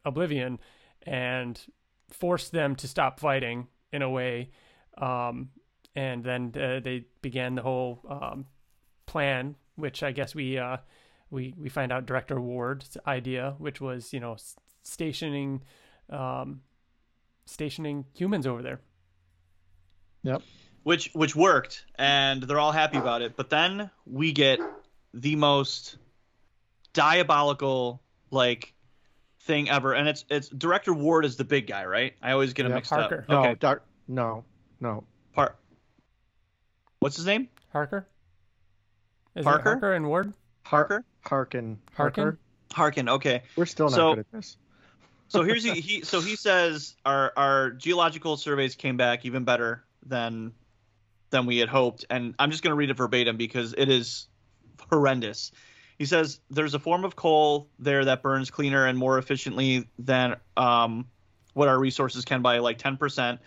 Oblivion 0.03 0.59
and 1.03 1.59
forced 2.09 2.51
them 2.51 2.75
to 2.77 2.87
stop 2.87 3.19
fighting 3.19 3.67
in 3.93 4.01
a 4.01 4.09
way. 4.09 4.49
Um, 4.97 5.49
and 5.95 6.23
then 6.23 6.53
uh, 6.55 6.79
they 6.83 7.05
began 7.21 7.55
the 7.55 7.61
whole 7.61 7.99
um, 8.09 8.45
plan, 9.05 9.55
which 9.75 10.03
I 10.03 10.11
guess 10.11 10.35
we 10.35 10.57
uh, 10.57 10.77
we 11.29 11.53
we 11.57 11.69
find 11.69 11.91
out 11.91 12.05
Director 12.05 12.39
Ward's 12.39 12.97
idea, 13.07 13.55
which 13.57 13.79
was 13.81 14.13
you 14.13 14.19
know 14.19 14.35
stationing 14.83 15.63
um, 16.09 16.61
stationing 17.45 18.05
humans 18.13 18.45
over 18.47 18.61
there. 18.61 18.79
Yep. 20.23 20.41
which 20.83 21.11
which 21.13 21.35
worked 21.35 21.85
and 21.99 22.41
they're 22.41 22.57
all 22.59 22.71
happy 22.71 22.97
about 22.97 23.21
it 23.21 23.35
but 23.37 23.51
then 23.51 23.91
we 24.07 24.31
get 24.31 24.59
the 25.13 25.35
most 25.35 25.97
diabolical 26.93 28.01
like 28.31 28.73
thing 29.41 29.69
ever 29.69 29.93
and 29.93 30.07
it's 30.07 30.25
it's 30.31 30.49
director 30.49 30.93
ward 30.93 31.25
is 31.25 31.35
the 31.35 31.43
big 31.43 31.67
guy 31.67 31.85
right 31.85 32.13
i 32.23 32.31
always 32.31 32.53
get 32.53 32.65
him 32.65 32.71
Yep. 32.71 32.77
mixed 32.77 32.91
Harker. 32.91 33.19
up 33.19 33.29
No, 33.29 33.39
okay 33.41 33.55
doc, 33.59 33.81
no, 34.07 34.43
no. 34.79 35.03
Par- 35.33 35.55
what's 37.05 37.17
his 37.17 37.27
name 37.27 37.47
Harker. 37.71 38.07
Is 39.35 39.43
Parker? 39.43 39.59
it 39.59 39.73
Harker 39.73 39.93
and 39.93 40.07
Ward? 40.07 40.33
Harker? 40.63 41.05
Harkin. 41.23 41.77
Harkin? 41.93 42.23
Harker. 42.23 42.39
harkin 42.73 43.09
okay 43.09 43.43
We're 43.55 43.67
still 43.67 43.89
not 43.89 43.95
So- 43.95 44.15
good 44.15 44.19
at 44.21 44.31
this. 44.31 44.57
so 45.27 45.43
here's 45.43 45.63
he, 45.63 45.81
he 45.81 46.01
so 46.01 46.19
he 46.19 46.35
says 46.35 46.95
our 47.05 47.31
our 47.37 47.69
geological 47.69 48.37
surveys 48.37 48.73
came 48.73 48.97
back 48.97 49.23
even 49.23 49.43
better 49.43 49.83
than 50.07 50.53
than 51.29 51.45
we 51.45 51.59
had 51.59 51.69
hoped 51.69 52.05
and 52.09 52.33
i'm 52.39 52.49
just 52.49 52.63
going 52.63 52.71
to 52.71 52.75
read 52.75 52.89
it 52.89 52.97
verbatim 52.97 53.37
because 53.37 53.75
it 53.77 53.87
is 53.89 54.27
horrendous 54.89 55.51
he 55.99 56.05
says 56.05 56.39
there's 56.49 56.73
a 56.73 56.79
form 56.79 57.05
of 57.05 57.15
coal 57.15 57.69
there 57.77 58.03
that 58.05 58.23
burns 58.23 58.49
cleaner 58.49 58.87
and 58.87 58.97
more 58.97 59.19
efficiently 59.19 59.87
than 59.99 60.37
um, 60.57 61.07
what 61.53 61.67
our 61.67 61.77
resources 61.77 62.25
can 62.25 62.41
by 62.41 62.57
like 62.57 62.79
10% 62.79 63.37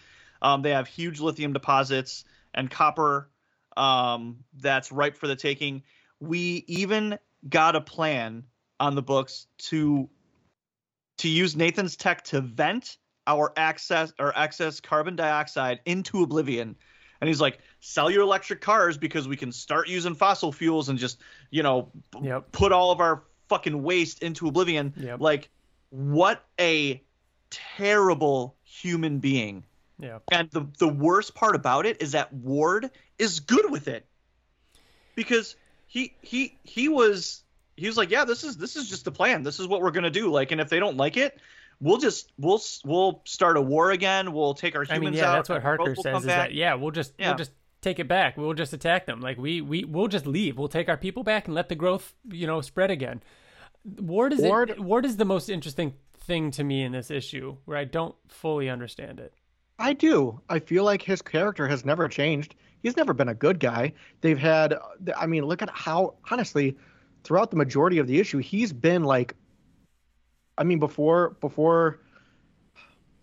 um, 0.42 0.62
they 0.62 0.70
have 0.70 0.86
huge 0.86 1.18
lithium 1.18 1.52
deposits 1.52 2.24
and 2.54 2.70
copper 2.70 3.28
um, 3.78 4.38
that's 4.58 4.92
ripe 4.92 5.16
for 5.16 5.26
the 5.26 5.36
taking 5.36 5.82
we 6.20 6.64
even 6.66 7.18
got 7.48 7.76
a 7.76 7.80
plan 7.80 8.44
on 8.80 8.94
the 8.94 9.02
books 9.02 9.46
to 9.58 10.08
to 11.18 11.28
use 11.28 11.56
Nathan's 11.56 11.96
tech 11.96 12.22
to 12.24 12.40
vent 12.40 12.96
our 13.26 13.52
access 13.56 14.12
or 14.18 14.32
excess 14.38 14.80
carbon 14.80 15.16
dioxide 15.16 15.80
into 15.84 16.22
oblivion. 16.22 16.76
And 17.20 17.26
he's 17.26 17.40
like, 17.40 17.58
sell 17.80 18.08
your 18.08 18.22
electric 18.22 18.60
cars 18.60 18.96
because 18.96 19.26
we 19.26 19.36
can 19.36 19.50
start 19.50 19.88
using 19.88 20.14
fossil 20.14 20.52
fuels 20.52 20.88
and 20.88 20.96
just, 20.96 21.18
you 21.50 21.64
know, 21.64 21.90
Yep. 22.22 22.52
put 22.52 22.70
all 22.70 22.92
of 22.92 23.00
our 23.00 23.24
fucking 23.48 23.82
waste 23.82 24.22
into 24.22 24.46
oblivion. 24.46 24.94
Yep. 24.96 25.20
Like, 25.20 25.50
what 25.90 26.44
a 26.60 27.02
terrible 27.50 28.56
human 28.62 29.18
being. 29.18 29.64
Yeah. 29.98 30.20
And 30.30 30.48
the 30.52 30.68
the 30.78 30.88
worst 30.88 31.34
part 31.34 31.56
about 31.56 31.84
it 31.84 32.00
is 32.00 32.12
that 32.12 32.32
Ward 32.32 32.90
is 33.18 33.40
good 33.40 33.70
with 33.70 33.88
it. 33.88 34.06
Because 35.14 35.56
he 35.86 36.14
he 36.22 36.56
he 36.62 36.88
was 36.88 37.42
he 37.76 37.86
was 37.86 37.96
like, 37.96 38.10
yeah, 38.10 38.24
this 38.24 38.44
is 38.44 38.56
this 38.56 38.76
is 38.76 38.88
just 38.88 39.04
the 39.04 39.12
plan. 39.12 39.42
This 39.42 39.58
is 39.58 39.66
what 39.66 39.80
we're 39.82 39.90
gonna 39.90 40.10
do. 40.10 40.30
Like, 40.30 40.52
and 40.52 40.60
if 40.60 40.68
they 40.68 40.78
don't 40.78 40.96
like 40.96 41.16
it, 41.16 41.38
we'll 41.80 41.98
just 41.98 42.32
we'll 42.38 42.60
we'll 42.84 43.20
start 43.24 43.56
a 43.56 43.60
war 43.60 43.90
again. 43.90 44.32
We'll 44.32 44.54
take 44.54 44.76
our 44.76 44.82
I 44.88 44.94
humans 44.94 45.14
mean, 45.14 45.22
yeah, 45.22 45.30
out. 45.30 45.36
that's 45.36 45.48
what 45.48 45.62
Harker 45.62 45.94
says 45.96 46.20
is 46.20 46.26
back. 46.26 46.48
that 46.50 46.54
yeah, 46.54 46.74
we'll 46.74 46.92
just 46.92 47.12
Yeah. 47.18 47.28
we'll 47.30 47.38
just 47.38 47.50
take 47.80 47.98
it 47.98 48.06
back. 48.08 48.36
We'll 48.36 48.54
just 48.54 48.72
attack 48.72 49.06
them. 49.06 49.20
Like 49.20 49.38
we 49.38 49.60
we 49.60 49.84
we'll 49.84 50.08
just 50.08 50.26
leave. 50.26 50.56
We'll 50.56 50.68
take 50.68 50.88
our 50.88 50.96
people 50.96 51.24
back 51.24 51.46
and 51.46 51.54
let 51.54 51.68
the 51.68 51.74
growth, 51.74 52.14
you 52.30 52.46
know, 52.46 52.60
spread 52.60 52.90
again. 52.92 53.20
Ward 53.84 54.32
is 54.34 54.40
Ward- 54.40 54.70
It, 54.70 54.80
Ward 54.80 55.04
is 55.04 55.16
the 55.16 55.24
most 55.24 55.48
interesting 55.48 55.94
thing 56.20 56.50
to 56.52 56.62
me 56.62 56.82
in 56.82 56.92
this 56.92 57.10
issue 57.10 57.56
where 57.64 57.78
I 57.78 57.84
don't 57.84 58.14
fully 58.28 58.68
understand 58.68 59.18
it. 59.18 59.32
I 59.78 59.94
do. 59.94 60.40
I 60.48 60.58
feel 60.58 60.84
like 60.84 61.02
his 61.02 61.22
character 61.22 61.66
has 61.68 61.84
never 61.84 62.06
changed. 62.08 62.54
He's 62.82 62.96
never 62.96 63.12
been 63.12 63.28
a 63.28 63.34
good 63.34 63.58
guy. 63.60 63.92
They've 64.20 64.38
had, 64.38 64.74
I 65.16 65.26
mean, 65.26 65.44
look 65.44 65.62
at 65.62 65.70
how, 65.70 66.14
honestly, 66.30 66.76
throughout 67.24 67.50
the 67.50 67.56
majority 67.56 67.98
of 67.98 68.06
the 68.06 68.20
issue, 68.20 68.38
he's 68.38 68.72
been 68.72 69.04
like, 69.04 69.34
I 70.56 70.64
mean, 70.64 70.78
before, 70.78 71.30
before, 71.40 72.00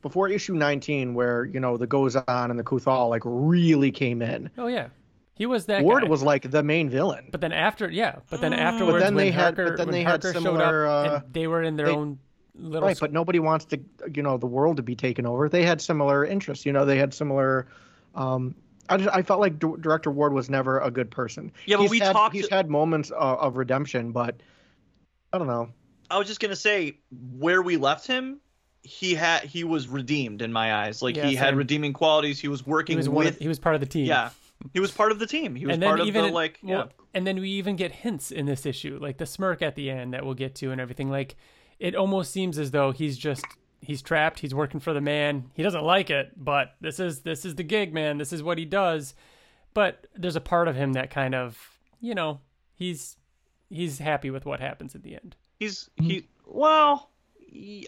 before 0.02 0.30
issue 0.30 0.54
19, 0.54 1.14
where, 1.14 1.46
you 1.46 1.60
know, 1.60 1.78
the 1.78 1.88
Gozan 1.88 2.50
and 2.50 2.60
the 2.60 2.64
Kuthal 2.64 3.10
like 3.10 3.22
really 3.26 3.92
came 3.92 4.22
in. 4.22 4.50
Oh 4.58 4.68
yeah. 4.68 4.88
He 5.36 5.46
was 5.46 5.66
that 5.66 5.84
Ward 5.84 6.04
guy. 6.04 6.10
was 6.10 6.24
like 6.24 6.50
the 6.50 6.64
main 6.64 6.90
villain. 6.90 7.28
But 7.32 7.42
then 7.42 7.52
after, 7.52 7.90
yeah. 7.90 8.18
But 8.30 8.40
then 8.40 8.54
afterwards, 8.54 8.94
but 8.94 9.00
then 9.00 9.16
when 9.16 9.26
they 9.26 9.32
had- 9.32 9.58
Harker, 9.58 9.72
but 9.72 9.78
then 9.78 9.92
they 9.92 10.04
had 10.04 10.24
Harker 10.24 10.34
showed 10.34 10.44
similar, 10.44 10.86
up, 10.88 11.12
uh, 11.12 11.20
they 11.32 11.48
were 11.48 11.62
in 11.64 11.76
their 11.76 11.88
they- 11.88 11.92
own 11.94 12.20
little. 12.58 12.88
right 12.88 12.98
but 13.02 13.12
nobody 13.12 13.38
wants 13.40 13.66
to 13.66 13.78
you 14.14 14.24
know 14.24 14.38
the 14.38 14.46
world 14.48 14.78
to 14.78 14.82
be 14.82 14.96
taken 14.96 15.26
over 15.26 15.50
they 15.50 15.66
had 15.66 15.82
similar 15.82 16.24
interests 16.24 16.66
you 16.66 16.72
know 16.72 16.86
they 16.86 16.98
had 16.98 17.14
similar 17.14 17.68
um 18.16 18.56
i, 18.90 18.98
just, 18.98 19.10
I 19.16 19.22
felt 19.22 19.40
like 19.40 19.60
D- 19.60 19.74
director 19.82 20.12
ward 20.12 20.34
was 20.34 20.50
never 20.50 20.80
a 20.80 20.92
good 20.92 21.10
person 21.12 21.52
Yeah, 21.66 21.78
but 21.78 21.84
he's 21.84 21.92
we 21.92 22.00
had, 22.00 22.14
talked- 22.14 22.36
he's 22.36 22.50
had 22.50 22.70
moments 22.70 23.10
of, 23.12 23.40
of 23.40 23.58
redemption 23.58 24.12
but 24.12 24.36
I 25.34 25.38
don't 25.38 25.48
know. 25.48 25.70
I 26.10 26.18
was 26.18 26.28
just 26.28 26.40
gonna 26.40 26.56
say 26.56 26.98
where 27.38 27.62
we 27.62 27.76
left 27.78 28.08
him, 28.08 28.40
he 28.84 29.16
had 29.16 29.44
he 29.44 29.64
was 29.66 29.88
redeemed 29.88 30.42
in 30.42 30.54
my 30.54 30.74
eyes. 30.74 31.02
Like 31.02 31.16
Yeah, 31.18 31.26
he 31.26 31.36
had 31.36 31.58
redeeming 31.58 31.92
qualities. 31.92 32.40
He 32.40 32.48
was 32.48 32.66
working 32.66 32.94
He 32.94 32.98
was 32.98 33.10
with 33.10 33.28
Of, 33.36 33.40
he 33.40 33.48
was 33.48 33.60
part 33.60 33.76
of 33.76 33.82
the 33.82 33.88
team. 33.88 34.06
yeah. 34.06 34.30
He 34.74 34.80
was 34.80 34.92
part 34.92 35.12
of 35.12 35.20
the 35.20 35.28
team. 35.28 35.56
He 35.56 35.66
was 35.66 35.74
and 35.74 35.84
then 35.84 35.90
part 35.90 36.00
of 36.00 36.08
even 36.08 36.26
the 36.26 36.32
like 36.32 36.60
well, 36.64 36.78
yeah. 36.78 37.04
and 37.14 37.28
then 37.28 37.40
we 37.40 37.50
even 37.50 37.76
get 37.76 37.92
hints 37.92 38.32
in 38.32 38.46
this 38.46 38.66
issue, 38.66 38.98
like 39.02 39.18
the 39.18 39.26
smirk 39.26 39.62
at 39.62 39.76
the 39.76 39.90
end 39.90 40.14
that 40.14 40.24
we'll 40.24 40.36
get 40.36 40.56
to 40.56 40.72
and 40.72 40.80
everything. 40.80 41.10
Like 41.10 41.36
it 41.80 41.96
almost 41.96 42.32
seems 42.32 42.58
as 42.58 42.72
though 42.72 42.92
he's 42.92 43.18
just 43.18 43.44
he's 43.86 44.02
trapped. 44.02 44.40
He's 44.40 44.54
working 44.56 44.80
for 44.80 44.94
the 44.94 45.02
man. 45.02 45.50
He 45.54 45.64
doesn't 45.64 45.84
like 45.84 46.10
it, 46.10 46.32
but 46.38 46.76
this 46.82 47.00
is 47.00 47.22
this 47.22 47.46
is 47.46 47.56
the 47.56 47.64
gig, 47.64 47.94
man. 47.94 48.18
This 48.18 48.34
is 48.34 48.42
what 48.44 48.58
he 48.58 48.66
does. 48.66 49.14
But 49.74 50.08
there's 50.16 50.36
a 50.36 50.42
part 50.42 50.68
of 50.68 50.76
him 50.76 50.94
that 50.94 51.10
kind 51.12 51.36
of 51.36 51.58
you 52.02 52.16
know 52.16 52.40
he's 52.74 53.18
he's 53.70 54.00
happy 54.00 54.30
with 54.30 54.46
what 54.46 54.60
happens 54.60 54.96
at 54.96 55.04
the 55.04 55.14
end. 55.16 55.36
He's 55.60 55.90
he 55.96 56.28
well. 56.46 57.10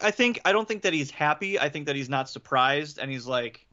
I 0.02 0.12
think 0.12 0.40
I 0.46 0.54
don't 0.54 0.68
think 0.68 0.84
that 0.84 0.94
he's 0.94 1.12
happy. 1.12 1.60
I 1.60 1.68
think 1.70 1.88
that 1.88 1.96
he's 1.96 2.08
not 2.10 2.30
surprised, 2.30 3.00
and 3.00 3.12
he's 3.12 3.26
like, 3.28 3.66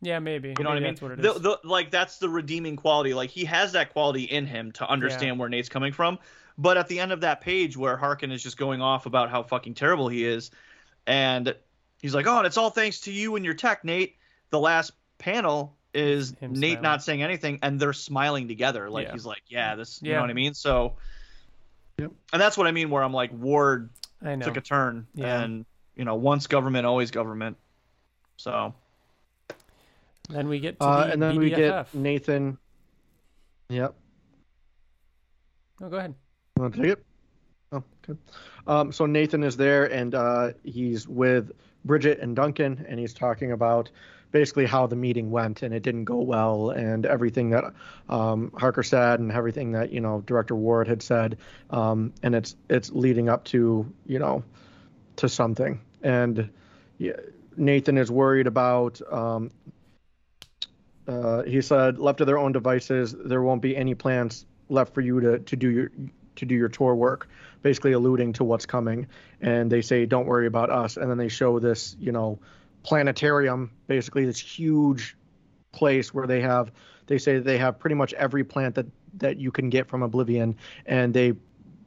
Yeah, 0.00 0.20
maybe. 0.20 0.54
you 0.56 0.62
know 0.62 0.70
what 0.70 0.76
I 0.78 0.80
mean? 0.80 0.90
That's 0.90 1.02
what 1.02 1.10
it 1.12 1.22
The- 1.22 1.38
the- 1.40 1.58
like 1.64 1.90
that's 1.90 2.18
the 2.18 2.28
redeeming 2.28 2.76
quality. 2.76 3.14
Like 3.14 3.30
he 3.30 3.44
has 3.46 3.72
that 3.72 3.92
quality 3.92 4.24
in 4.24 4.46
him 4.46 4.70
to 4.72 4.88
understand 4.88 5.38
where 5.40 5.48
Nate's 5.48 5.68
coming 5.68 5.92
from. 5.92 6.18
But 6.56 6.76
at 6.76 6.86
the 6.88 7.00
end 7.00 7.10
of 7.10 7.22
that 7.22 7.40
page 7.40 7.76
where 7.76 7.96
Harkin 7.96 8.30
is 8.30 8.42
just 8.42 8.58
going 8.58 8.80
off 8.82 9.06
about 9.06 9.30
how 9.30 9.42
fucking 9.42 9.74
terrible 9.74 10.08
he 10.08 10.24
is, 10.24 10.50
and 11.06 11.54
he's 12.00 12.14
like, 12.14 12.26
"Oh, 12.26 12.38
and 12.38 12.46
it's 12.46 12.56
all 12.56 12.70
thanks 12.70 13.00
to 13.02 13.12
you 13.12 13.36
and 13.36 13.44
your 13.44 13.54
tech, 13.54 13.84
Nate." 13.84 14.16
The 14.50 14.58
last 14.60 14.92
panel 15.18 15.76
is 15.94 16.32
Him 16.40 16.52
Nate 16.52 16.60
smiling. 16.72 16.82
not 16.82 17.02
saying 17.02 17.22
anything, 17.22 17.58
and 17.62 17.78
they're 17.80 17.92
smiling 17.92 18.48
together. 18.48 18.88
Like 18.90 19.06
Yeah. 19.08 19.12
he's 19.12 19.26
like, 19.26 19.42
"Yeah, 19.48 19.74
this," 19.76 20.00
you 20.02 20.10
Yeah. 20.10 20.16
know 20.16 20.22
what 20.22 20.30
I 20.30 20.34
mean? 20.34 20.54
So, 20.54 20.96
Yep. 21.98 22.12
and 22.32 22.40
that's 22.40 22.56
what 22.56 22.66
I 22.66 22.72
mean. 22.72 22.90
Where 22.90 23.02
I'm 23.02 23.12
like, 23.12 23.32
Ward 23.32 23.90
I 24.22 24.34
know. 24.36 24.46
took 24.46 24.56
a 24.56 24.60
turn, 24.60 25.06
Yeah. 25.14 25.40
and 25.42 25.64
you 25.96 26.04
know, 26.04 26.14
once 26.14 26.46
government, 26.46 26.86
always 26.86 27.10
government. 27.10 27.56
So. 28.36 28.74
Then 30.28 30.48
we 30.48 30.60
get 30.60 30.78
to 30.78 30.86
Uh, 30.86 31.06
the 31.06 31.12
and 31.12 31.20
then 31.22 31.36
we 31.36 31.50
get 31.50 31.92
Nathan. 31.92 32.56
Yep. 33.68 33.94
Oh, 35.82 35.88
go 35.88 35.96
ahead. 35.96 36.14
Want 36.56 36.74
to 36.74 36.82
take 36.82 36.90
it? 36.92 37.04
Oh, 37.72 37.82
good. 38.02 38.18
Um, 38.66 38.92
so 38.92 39.06
Nathan 39.06 39.42
is 39.42 39.56
there, 39.56 39.86
and 39.92 40.14
uh, 40.14 40.52
he's 40.62 41.08
with 41.08 41.52
Bridget 41.84 42.20
and 42.20 42.36
Duncan, 42.36 42.84
and 42.88 42.98
he's 42.98 43.14
talking 43.14 43.52
about 43.52 43.90
basically 44.32 44.66
how 44.66 44.86
the 44.86 44.96
meeting 44.96 45.30
went, 45.30 45.62
and 45.62 45.74
it 45.74 45.82
didn't 45.82 46.04
go 46.04 46.16
well, 46.16 46.70
and 46.70 47.06
everything 47.06 47.50
that 47.50 47.64
um, 48.08 48.52
Harker 48.56 48.82
said, 48.82 49.20
and 49.20 49.32
everything 49.32 49.72
that 49.72 49.92
you 49.92 50.00
know 50.00 50.22
Director 50.26 50.54
Ward 50.54 50.88
had 50.88 51.02
said, 51.02 51.38
um, 51.70 52.12
and 52.22 52.34
it's 52.34 52.56
it's 52.68 52.90
leading 52.90 53.28
up 53.28 53.44
to 53.46 53.92
you 54.06 54.18
know 54.18 54.44
to 55.16 55.28
something, 55.28 55.80
and 56.02 56.50
Nathan 57.56 57.98
is 57.98 58.10
worried 58.10 58.46
about. 58.46 59.00
Um, 59.10 59.50
uh, 61.08 61.42
he 61.42 61.60
said, 61.60 61.98
left 61.98 62.18
to 62.18 62.24
their 62.24 62.38
own 62.38 62.52
devices, 62.52 63.12
there 63.12 63.42
won't 63.42 63.62
be 63.62 63.76
any 63.76 63.94
plans 63.96 64.46
left 64.68 64.94
for 64.94 65.00
you 65.00 65.20
to, 65.20 65.38
to 65.40 65.56
do 65.56 65.68
your 65.68 65.90
to 66.40 66.46
do 66.46 66.54
your 66.54 66.68
tour 66.68 66.94
work, 66.94 67.28
basically 67.62 67.92
alluding 67.92 68.34
to 68.34 68.44
what's 68.44 68.66
coming. 68.66 69.06
And 69.40 69.70
they 69.70 69.80
say, 69.80 70.04
don't 70.04 70.26
worry 70.26 70.46
about 70.46 70.70
us. 70.70 70.96
And 70.96 71.10
then 71.10 71.16
they 71.16 71.28
show 71.28 71.58
this, 71.58 71.96
you 71.98 72.12
know, 72.12 72.38
planetarium, 72.82 73.70
basically 73.86 74.26
this 74.26 74.40
huge 74.40 75.16
place 75.72 76.12
where 76.12 76.26
they 76.26 76.40
have, 76.40 76.72
they 77.06 77.18
say 77.18 77.38
they 77.38 77.58
have 77.58 77.78
pretty 77.78 77.96
much 77.96 78.12
every 78.14 78.44
plant 78.44 78.74
that 78.74 78.86
that 79.18 79.38
you 79.38 79.50
can 79.50 79.70
get 79.70 79.88
from 79.88 80.02
Oblivion, 80.02 80.56
and 80.86 81.12
they 81.12 81.34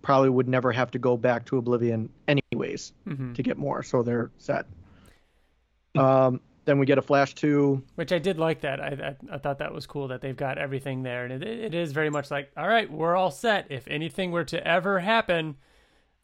probably 0.02 0.30
would 0.30 0.48
never 0.48 0.72
have 0.72 0.92
to 0.92 1.00
go 1.00 1.16
back 1.16 1.46
to 1.46 1.58
Oblivion 1.58 2.10
anyways 2.28 2.92
hmm 3.06 3.34
to 3.34 3.44
get 3.44 3.58
more. 3.58 3.84
So 3.84 4.04
they're 4.04 4.32
set. 4.38 4.66
Um, 5.96 6.42
then 6.66 6.80
we 6.80 6.86
get 6.86 6.98
a 6.98 7.02
flash 7.02 7.34
to 7.36 7.82
Which 7.96 8.12
I 8.12 8.20
did 8.20 8.38
like 8.40 8.62
that. 8.62 8.80
I, 8.80 9.16
I 9.32 9.36
I 9.36 9.38
thought 9.38 9.60
that 9.60 9.74
was 9.74 9.86
cool 9.86 10.08
that 10.10 10.22
they've 10.22 10.36
got 10.36 10.58
everything 10.58 11.04
there, 11.04 11.26
and 11.26 11.44
it, 11.44 11.44
it 11.44 11.74
is 11.74 11.92
very 11.92 12.10
much 12.10 12.32
like, 12.32 12.52
all 12.58 12.68
right, 12.68 12.90
we're 12.92 13.16
all 13.16 13.32
set. 13.32 13.68
If 13.70 13.88
anything 13.88 14.32
were 14.32 14.46
to 14.46 14.66
ever 14.68 15.00
happen, 15.00 15.56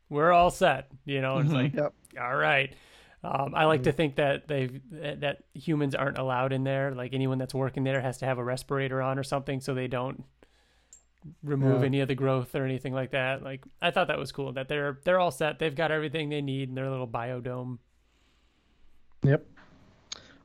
we're 0.10 0.32
all 0.32 0.50
set. 0.52 0.90
You 1.06 1.22
know, 1.22 1.40
it's 1.40 1.52
like, 1.52 1.74
Yep. 1.76 1.94
all 2.22 2.36
right. 2.36 2.74
Um, 3.22 3.54
I 3.54 3.66
like 3.66 3.84
to 3.84 3.92
think 3.92 4.16
that 4.16 4.48
they 4.48 4.70
that 4.92 5.20
that 5.20 5.44
humans 5.54 5.94
aren't 5.94 6.18
allowed 6.18 6.54
in 6.54 6.64
there. 6.64 6.96
Like 6.96 7.14
anyone 7.14 7.38
that's 7.38 7.54
working 7.54 7.84
there 7.84 8.00
has 8.00 8.18
to 8.20 8.26
have 8.26 8.38
a 8.38 8.44
respirator 8.44 9.02
on 9.02 9.20
or 9.20 9.24
something, 9.24 9.60
so 9.60 9.74
they 9.74 9.88
don't 9.88 10.24
remove 11.44 11.82
Yeah. 11.82 11.86
any 11.88 12.00
of 12.00 12.08
the 12.08 12.16
growth 12.16 12.56
or 12.56 12.64
anything 12.64 12.94
like 12.94 13.12
that. 13.12 13.44
Like 13.44 13.66
I 13.82 13.92
thought 13.92 14.08
that 14.08 14.18
was 14.18 14.32
cool 14.32 14.54
that 14.54 14.70
they're 14.70 15.00
they're 15.04 15.20
all 15.20 15.32
set. 15.32 15.60
They've 15.60 15.76
got 15.76 15.92
everything 15.92 16.30
they 16.30 16.42
need 16.42 16.70
in 16.70 16.76
their 16.76 16.90
little 16.90 17.10
biodome. 17.10 17.80
Yep. 19.24 19.46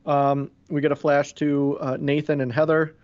Um, 0.05 0.51
we 0.69 0.81
get 0.81 0.91
a 0.91 0.95
flash 0.95 1.33
to 1.35 1.77
uh, 1.81 1.97
Nathan 1.99 2.41
and 2.41 2.51
Heather, 2.51 2.95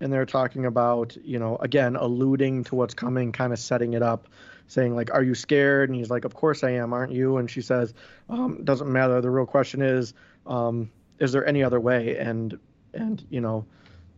and 0.00 0.12
they're 0.12 0.26
talking 0.26 0.66
about, 0.66 1.16
you 1.22 1.38
know, 1.38 1.56
again, 1.56 1.96
alluding 1.96 2.64
to 2.64 2.74
what's 2.74 2.94
coming, 2.94 3.32
kind 3.32 3.52
of 3.52 3.58
setting 3.58 3.92
it 3.94 4.02
up, 4.02 4.28
saying, 4.68 4.94
like, 4.94 5.12
Are 5.12 5.22
you 5.22 5.34
scared? 5.34 5.88
And 5.90 5.98
he's 5.98 6.10
like, 6.10 6.24
Of 6.24 6.34
course 6.34 6.64
I 6.64 6.70
am, 6.72 6.92
aren't 6.92 7.12
you? 7.12 7.36
And 7.38 7.50
she 7.50 7.60
says, 7.60 7.94
um, 8.28 8.64
Doesn't 8.64 8.90
matter. 8.90 9.20
The 9.20 9.30
real 9.30 9.46
question 9.46 9.82
is, 9.82 10.14
um, 10.46 10.90
Is 11.18 11.32
there 11.32 11.46
any 11.46 11.62
other 11.62 11.80
way? 11.80 12.16
And, 12.16 12.58
and 12.94 13.24
you 13.30 13.40
know, 13.40 13.66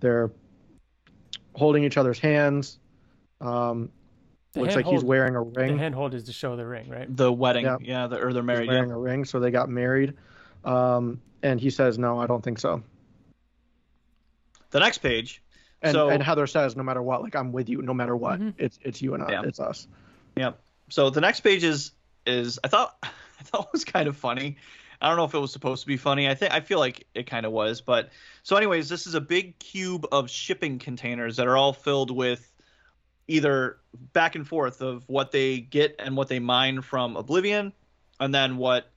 they're 0.00 0.30
holding 1.54 1.84
each 1.84 1.96
other's 1.96 2.18
hands. 2.18 2.78
Um, 3.40 3.90
The 4.52 4.60
looks 4.60 4.76
like 4.76 4.86
he's 4.86 5.04
wearing 5.04 5.34
a 5.34 5.42
ring. 5.42 5.52
The 5.54 5.60
ring. 5.60 5.78
handhold 5.78 6.14
is 6.14 6.24
to 6.24 6.32
show 6.32 6.56
the 6.56 6.66
ring, 6.66 6.88
right? 6.88 7.14
The 7.14 7.32
wedding, 7.32 7.64
Yeah. 7.64 7.76
yeah, 7.80 8.06
the, 8.06 8.16
or 8.16 8.32
they're 8.32 8.42
He's 8.42 8.46
married. 8.46 8.66
Yeah. 8.66 8.74
wearing 8.74 8.90
a 8.92 8.98
ring, 8.98 9.24
so 9.24 9.40
they 9.40 9.50
got 9.50 9.68
married. 9.68 10.14
Um, 10.64 11.20
and 11.42 11.60
he 11.60 11.70
says, 11.70 11.98
No, 11.98 12.18
I 12.20 12.26
don't 12.26 12.42
think 12.42 12.58
so. 12.58 12.82
The 14.70 14.80
next 14.80 14.98
page, 14.98 15.42
And, 15.80 15.92
So- 15.94 16.08
and 16.08 16.20
Heather 16.22 16.46
says, 16.48 16.74
no 16.76 16.82
matter 16.82 17.00
what, 17.00 17.22
like 17.22 17.36
I'm 17.36 17.52
with 17.52 17.68
you, 17.68 17.80
no 17.82 17.94
matter 17.94 18.16
what. 18.16 18.40
Mhm. 18.40 18.54
It's 18.58 18.78
it's 18.82 19.00
you 19.00 19.14
and 19.14 19.22
I. 19.22 19.30
Yeah. 19.30 19.42
It's 19.44 19.60
us. 19.60 19.86
Yep. 20.36 20.58
So 20.90 21.08
the 21.10 21.20
next 21.20 21.40
page 21.40 21.62
is 21.62 21.92
is 22.26 22.58
I 22.64 22.68
thought 22.68 22.96
I 23.02 23.42
thought 23.44 23.72
was 23.72 23.84
kind 23.84 24.08
of 24.08 24.16
funny. 24.16 24.56
I 25.00 25.06
don't 25.08 25.16
know 25.16 25.24
if 25.24 25.32
it 25.34 25.38
was 25.38 25.52
supposed 25.52 25.82
to 25.82 25.86
be 25.86 25.96
funny. 25.96 26.28
I 26.28 26.34
think 26.34 26.52
I 26.52 26.58
feel 26.60 26.80
like 26.80 27.06
it 27.14 27.28
kind 27.28 27.46
of 27.46 27.52
was, 27.52 27.80
but 27.80 28.10
so 28.42 28.56
anyways, 28.56 28.88
this 28.88 29.06
is 29.06 29.14
a 29.14 29.20
big 29.20 29.56
cube 29.60 30.04
of 30.10 30.28
shipping 30.28 30.80
containers 30.80 31.36
that 31.36 31.46
are 31.46 31.56
all 31.56 31.72
filled 31.72 32.10
with 32.10 32.52
either 33.28 33.78
back 34.12 34.34
and 34.34 34.48
forth 34.48 34.80
of 34.80 35.04
what 35.08 35.30
they 35.30 35.60
get 35.60 35.94
and 36.00 36.16
what 36.16 36.26
they 36.26 36.40
mine 36.40 36.82
from 36.82 37.16
Oblivion 37.16 37.72
and 38.18 38.34
then 38.34 38.56
what 38.56 38.90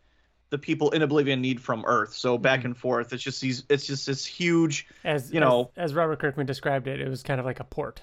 the 0.52 0.58
people 0.58 0.92
in 0.92 1.02
Oblivion 1.02 1.42
need 1.42 1.60
from 1.60 1.84
Earth. 1.88 2.14
So 2.14 2.38
back 2.38 2.60
mm-hmm. 2.60 2.68
and 2.68 2.78
forth. 2.78 3.14
It's 3.14 3.24
just 3.24 3.42
these 3.42 3.64
it's 3.70 3.88
just 3.88 4.06
this 4.06 4.26
huge 4.26 4.88
As 5.04 5.34
You 5.34 5.40
know- 5.40 5.72
as, 5.76 5.92
as 5.92 5.94
Robert 5.96 6.20
Kirkman 6.20 6.46
described 6.46 6.88
it, 6.88 7.02
it 7.02 7.10
was 7.10 7.24
kind 7.24 7.40
of 7.40 7.46
like 7.46 7.60
a 7.60 7.64
port. 7.64 8.02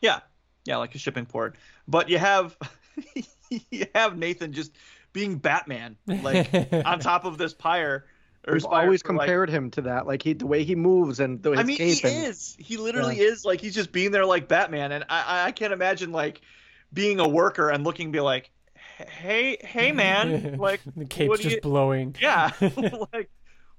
Yeah, 0.00 0.20
yeah, 0.64 0.76
like 0.76 0.94
a 0.94 0.98
shipping 0.98 1.24
port. 1.24 1.56
But 1.88 2.10
you 2.10 2.18
have 2.18 2.56
you 3.70 3.86
have 3.94 4.18
Nathan 4.18 4.52
just 4.52 4.72
being 5.12 5.38
Batman, 5.38 5.96
like 6.06 6.52
on 6.72 7.00
top 7.00 7.24
of 7.24 7.38
this 7.38 7.54
pyre. 7.54 8.04
Or 8.46 8.54
We've 8.54 8.64
always 8.64 9.02
for, 9.02 9.12
like- 9.14 9.26
compared 9.26 9.50
him 9.50 9.70
to 9.72 9.82
that, 9.82 10.06
like 10.06 10.22
he 10.22 10.34
the 10.34 10.46
way 10.46 10.64
he 10.64 10.74
moves 10.74 11.20
and 11.20 11.42
the 11.42 11.50
his 11.50 11.60
I 11.60 11.62
mean, 11.62 11.78
he 11.78 12.00
and 12.02 12.26
is. 12.26 12.56
He 12.58 12.76
literally 12.76 13.18
is. 13.18 13.44
Like 13.44 13.60
he's 13.60 13.74
just 13.74 13.92
being 13.92 14.10
there 14.10 14.26
like 14.26 14.48
Batman, 14.48 14.90
and 14.92 15.04
I 15.08 15.22
I- 15.22 15.46
I 15.46 15.52
can't 15.52 15.72
imagine 15.72 16.10
like 16.12 16.40
being 16.92 17.20
a 17.20 17.28
worker 17.28 17.70
and 17.70 17.84
looking 17.84 18.10
be 18.10 18.20
like, 18.20 18.50
hey 18.96 19.58
hey 19.60 19.92
man, 19.92 20.56
like 20.58 20.80
the 20.96 21.04
cape's 21.04 21.40
just 21.40 21.56
you? 21.56 21.60
blowing. 21.60 22.14
Yeah, 22.20 22.50
like 23.12 23.30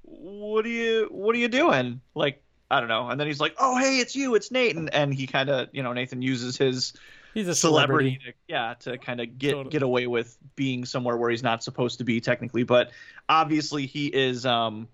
what 0.03 0.65
are 0.65 0.69
you 0.69 1.07
what 1.11 1.35
are 1.35 1.39
you 1.39 1.47
doing? 1.47 2.01
Like 2.15 2.41
I 2.69 2.79
don't 2.79 2.89
know. 2.89 3.09
And 3.09 3.19
then 3.19 3.27
he's 3.27 3.39
like, 3.39 3.55
oh 3.59 3.77
hey, 3.77 3.99
it's 3.99 4.15
you, 4.15 4.35
it's 4.35 4.51
Nate, 4.51 4.75
and, 4.75 4.93
and 4.93 5.13
he 5.13 5.27
kind 5.27 5.49
of 5.49 5.69
you 5.71 5.83
know 5.83 5.93
Nathan 5.93 6.21
uses 6.21 6.57
his 6.57 6.93
He's 7.33 7.47
a 7.47 7.53
celebrity, 7.53 8.11
celebrity. 8.11 8.31
to, 8.31 8.37
yeah 8.47 8.73
to 8.79 8.97
kind 8.97 9.21
of 9.21 9.37
get 9.37 9.51
Totally. 9.51 9.69
get 9.71 9.83
away 9.83 10.07
with 10.07 10.35
being 10.55 10.85
somewhere 10.85 11.17
where 11.17 11.29
he's 11.29 11.43
not 11.43 11.61
supposed 11.63 11.99
to 11.99 12.03
be 12.03 12.19
technically 12.19 12.63
but 12.63 12.89
obviously 13.29 13.85
he 13.85 14.07
is 14.07 14.43
um 14.43 14.87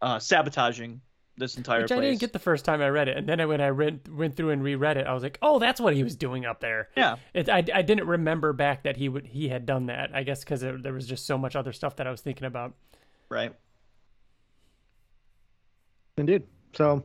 uh 0.00 0.18
sabotaging 0.18 1.02
this 1.40 1.56
entire 1.56 1.82
Which 1.82 1.88
place 1.88 1.98
I 1.98 2.02
didn't 2.02 2.20
get 2.20 2.32
the 2.32 2.38
first 2.38 2.64
time 2.64 2.80
I 2.80 2.88
read 2.88 3.08
it, 3.08 3.16
and 3.16 3.28
then 3.28 3.46
when 3.48 3.60
I 3.60 3.68
read, 3.68 4.08
went 4.08 4.36
through 4.36 4.50
and 4.50 4.62
reread 4.62 4.96
it, 4.96 5.06
I 5.06 5.12
was 5.12 5.22
like, 5.22 5.38
"Oh, 5.42 5.58
that's 5.58 5.80
what 5.80 5.94
he 5.94 6.04
was 6.04 6.14
doing 6.14 6.46
up 6.46 6.60
there." 6.60 6.88
yeah 6.96 7.16
It, 7.34 7.48
I, 7.48 7.64
I 7.74 7.82
didn't 7.82 8.06
remember 8.06 8.52
back 8.52 8.84
that 8.84 8.96
he 8.96 9.08
would 9.08 9.26
he 9.26 9.48
had 9.48 9.66
done 9.66 9.86
that. 9.86 10.10
I 10.14 10.22
guess 10.22 10.40
because 10.40 10.60
there, 10.60 10.78
there 10.78 10.92
was 10.92 11.06
just 11.06 11.26
so 11.26 11.36
much 11.36 11.56
other 11.56 11.72
stuff 11.72 11.96
that 11.96 12.06
I 12.06 12.10
was 12.10 12.20
thinking 12.20 12.46
about. 12.46 12.74
right 13.28 13.52
indeed. 16.16 16.44
So, 16.74 17.02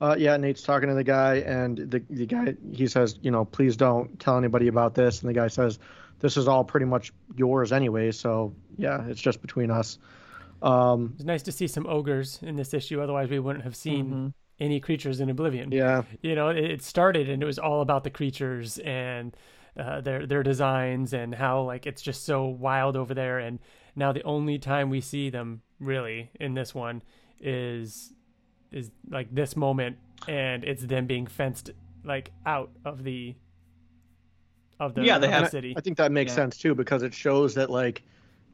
uh, 0.00 0.14
yeah, 0.18 0.36
Nate's 0.36 0.62
talking 0.62 0.88
to 0.88 0.94
the 0.94 1.04
guy, 1.04 1.36
and 1.36 1.78
the 1.78 2.02
the 2.10 2.26
guy 2.26 2.54
he 2.72 2.86
says, 2.86 3.18
you 3.22 3.32
know, 3.32 3.44
please 3.44 3.76
don't 3.76 4.20
tell 4.20 4.38
anybody 4.38 4.68
about 4.68 4.94
this, 4.94 5.20
and 5.22 5.28
the 5.28 5.34
guy 5.34 5.48
says, 5.48 5.78
this 6.20 6.36
is 6.36 6.48
all 6.48 6.64
pretty 6.64 6.86
much 6.86 7.12
yours 7.36 7.72
anyway. 7.72 8.10
So 8.10 8.54
yeah, 8.76 9.04
it's 9.06 9.20
just 9.20 9.40
between 9.40 9.70
us. 9.70 9.98
Um, 10.62 11.10
It 11.14 11.18
was 11.18 11.24
nice 11.24 11.42
to 11.44 11.52
see 11.52 11.66
some 11.66 11.86
ogres 11.86 12.40
in 12.42 12.56
this 12.56 12.74
issue. 12.74 13.00
Otherwise, 13.00 13.28
we 13.30 13.38
wouldn't 13.38 13.64
have 13.64 13.76
seen 13.76 14.34
any 14.60 14.80
creatures 14.80 15.20
in 15.20 15.30
Oblivion. 15.30 15.70
yeah, 15.70 16.02
You 16.22 16.34
know, 16.34 16.48
it, 16.48 16.64
it 16.64 16.82
started 16.82 17.28
and 17.28 17.42
it 17.42 17.46
was 17.46 17.58
all 17.58 17.80
about 17.80 18.02
the 18.04 18.10
creatures 18.10 18.78
and 18.78 19.36
uh, 19.78 20.00
their 20.00 20.26
their 20.26 20.42
designs 20.42 21.12
and 21.12 21.32
how 21.34 21.62
like 21.62 21.86
it's 21.86 22.02
just 22.02 22.24
so 22.24 22.44
wild 22.46 22.96
over 22.96 23.14
there. 23.14 23.38
And 23.38 23.60
now 23.94 24.10
the 24.12 24.24
only 24.24 24.58
time 24.58 24.90
we 24.90 25.00
see 25.00 25.30
them 25.30 25.62
really 25.78 26.30
in 26.40 26.54
this 26.54 26.74
one 26.74 27.02
is 27.40 28.12
is 28.72 28.90
like 29.08 29.32
this 29.32 29.54
moment, 29.56 29.96
and 30.26 30.64
it's 30.64 30.82
them 30.82 31.06
being 31.06 31.26
fenced 31.28 31.70
like 32.04 32.32
out 32.44 32.70
of 32.84 33.04
the 33.04 33.36
of 34.80 34.94
the, 34.94 35.02
Yeah, 35.04 35.18
they 35.18 35.26
of 35.28 35.32
have- 35.32 35.50
city. 35.50 35.74
I 35.76 35.80
think 35.80 35.96
that 35.98 36.12
makes 36.12 36.32
Yeah. 36.32 36.36
sense 36.36 36.56
too 36.58 36.74
because 36.74 37.02
it 37.04 37.14
shows 37.14 37.54
that 37.54 37.70
like 37.70 38.02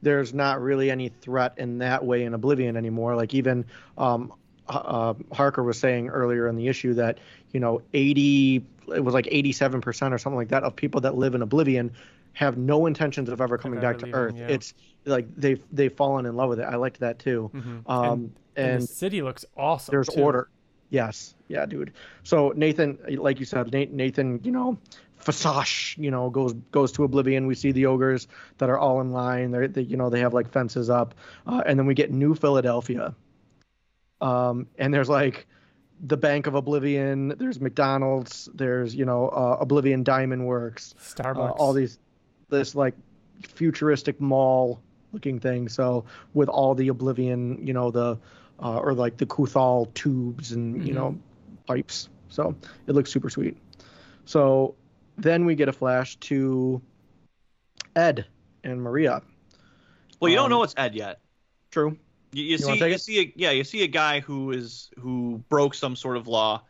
there's 0.05 0.35
not 0.35 0.61
really 0.61 0.91
any 0.91 1.09
threat 1.09 1.55
in 1.57 1.79
that 1.79 2.05
way 2.05 2.23
in 2.25 2.35
Oblivion 2.35 2.77
anymore. 2.77 3.15
Like 3.15 3.33
even 3.33 3.65
um, 3.97 4.31
uh, 4.69 5.15
Harker 5.33 5.63
was 5.63 5.79
saying 5.79 6.09
earlier 6.09 6.47
in 6.47 6.55
the 6.55 6.67
issue 6.67 6.93
that 6.93 7.17
you 7.53 7.59
know 7.59 7.81
80 7.93 8.63
it 8.95 9.03
was 9.03 9.15
like 9.15 9.27
87 9.31 9.81
percent 9.81 10.13
or 10.13 10.19
something 10.19 10.37
like 10.37 10.49
that 10.49 10.61
of 10.61 10.75
people 10.75 11.01
that 11.01 11.15
live 11.15 11.33
in 11.33 11.41
Oblivion 11.41 11.91
have 12.33 12.55
no 12.55 12.85
intentions 12.85 13.29
of 13.29 13.41
ever 13.41 13.57
coming 13.57 13.79
ever 13.79 13.93
back 13.93 13.97
to 14.05 14.13
Earth. 14.13 14.35
yeah. 14.37 14.47
It's 14.47 14.75
like 15.05 15.25
they've 15.35 15.61
they've 15.71 15.91
fallen 15.91 16.27
in 16.27 16.35
love 16.35 16.49
with 16.49 16.59
it. 16.59 16.65
I 16.65 16.75
liked 16.75 16.99
that 16.99 17.17
too. 17.17 17.49
Mhm. 17.53 17.89
Um, 17.89 17.95
and, 17.97 18.31
and 18.55 18.71
and 18.73 18.83
the 18.83 18.87
city 18.87 19.23
looks 19.23 19.43
awesome. 19.57 19.91
there's 19.91 20.07
too. 20.07 20.21
order. 20.21 20.49
Yes, 20.91 21.33
yeah, 21.47 21.65
dude. 21.65 21.93
So 22.23 22.53
Nathan, 22.55 22.99
like 23.17 23.39
you 23.39 23.45
said, 23.45 23.73
Nathan, 23.73 24.39
you 24.43 24.51
know, 24.51 24.77
Fasash, 25.25 25.97
you 25.97 26.11
know, 26.11 26.29
goes 26.29 26.53
goes 26.71 26.91
to 26.93 27.03
Oblivion. 27.03 27.47
We 27.47 27.55
see 27.55 27.71
the 27.71 27.87
ogres 27.87 28.27
that 28.59 28.69
are 28.69 28.77
all 28.77 29.01
in 29.01 29.11
line. 29.11 29.51
They're, 29.51 29.67
they, 29.67 29.81
you 29.81 29.97
know, 29.97 30.09
they 30.09 30.19
have 30.19 30.33
like 30.33 30.51
fences 30.51 30.89
up, 30.89 31.15
uh, 31.47 31.63
and 31.65 31.77
then 31.79 31.87
we 31.87 31.95
get 31.95 32.11
New 32.11 32.35
Philadelphia. 32.35 33.15
Um, 34.21 34.67
and 34.77 34.93
there's 34.93 35.09
like 35.09 35.47
the 35.99 36.17
Bank 36.17 36.47
of 36.47 36.55
Oblivion. 36.55 37.29
There's 37.37 37.59
McDonald's. 37.59 38.47
There's 38.53 38.95
you 38.95 39.05
know, 39.05 39.29
uh, 39.29 39.57
Oblivion 39.59 40.03
Diamond 40.03 40.45
Works. 40.45 40.93
Uh, 40.97 41.23
Starbucks. 41.23 41.55
all 41.57 41.73
these, 41.73 41.97
this 42.49 42.75
like 42.75 42.93
futuristic 43.47 44.21
mall 44.21 44.81
looking 45.11 45.39
thing. 45.39 45.69
So 45.69 46.05
with 46.33 46.49
all 46.49 46.75
the 46.75 46.89
Oblivion, 46.89 47.65
you 47.65 47.73
know, 47.73 47.89
the 47.91 48.19
uh, 48.61 48.77
or 48.77 48.93
like 48.93 49.17
the 49.17 49.25
Kuthal 49.25 49.93
tubes 49.93 50.51
and 50.51 50.85
you 50.87 50.93
Mhm. 50.93 50.95
know 50.95 51.17
pipes. 51.65 52.09
So 52.29 52.55
it 52.87 52.93
looks 52.93 53.11
super 53.11 53.29
sweet. 53.29 53.57
So 54.25 54.75
then 55.17 55.45
we 55.45 55.55
get 55.55 55.67
a 55.69 55.73
flash 55.73 56.15
to 56.17 56.81
Ed 57.95 58.25
and 58.63 58.81
Maria. 58.81 59.21
Well, 60.19 60.29
you 60.29 60.35
don't 60.35 60.45
Um, 60.45 60.51
know 60.51 60.63
it's 60.63 60.73
Ed 60.77 60.95
yet. 60.95 61.19
True. 61.71 61.97
You, 62.31 62.43
you 62.43 62.49
You 62.51 62.57
see, 62.57 62.77
you 62.77 62.85
it? 62.85 63.01
see, 63.01 63.19
a, 63.21 63.33
yeah, 63.35 63.51
you 63.51 63.63
see 63.63 63.83
a 63.83 63.87
guy 63.87 64.19
who 64.19 64.51
is 64.51 64.89
who 64.99 65.43
broke 65.49 65.73
some 65.73 65.95
sort 65.95 66.17
of 66.17 66.27
law 66.27 66.63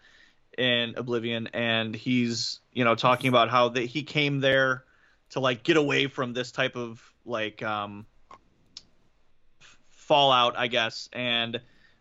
in 0.57 0.93
Oblivion, 0.97 1.47
and 1.53 1.95
he's 1.95 2.59
you 2.73 2.83
know 2.83 2.95
talking 2.95 3.27
about 3.29 3.49
how 3.49 3.69
that 3.69 3.81
he 3.85 4.03
came 4.03 4.39
there 4.39 4.83
to 5.31 5.39
like 5.39 5.63
get 5.63 5.77
away 5.77 6.07
from 6.07 6.33
this 6.33 6.51
type 6.51 6.75
of 6.75 7.01
like 7.25 7.63
um 7.63 8.05
fallout, 9.89 10.57
I 10.57 10.67
guess, 10.67 11.09
and 11.13 11.59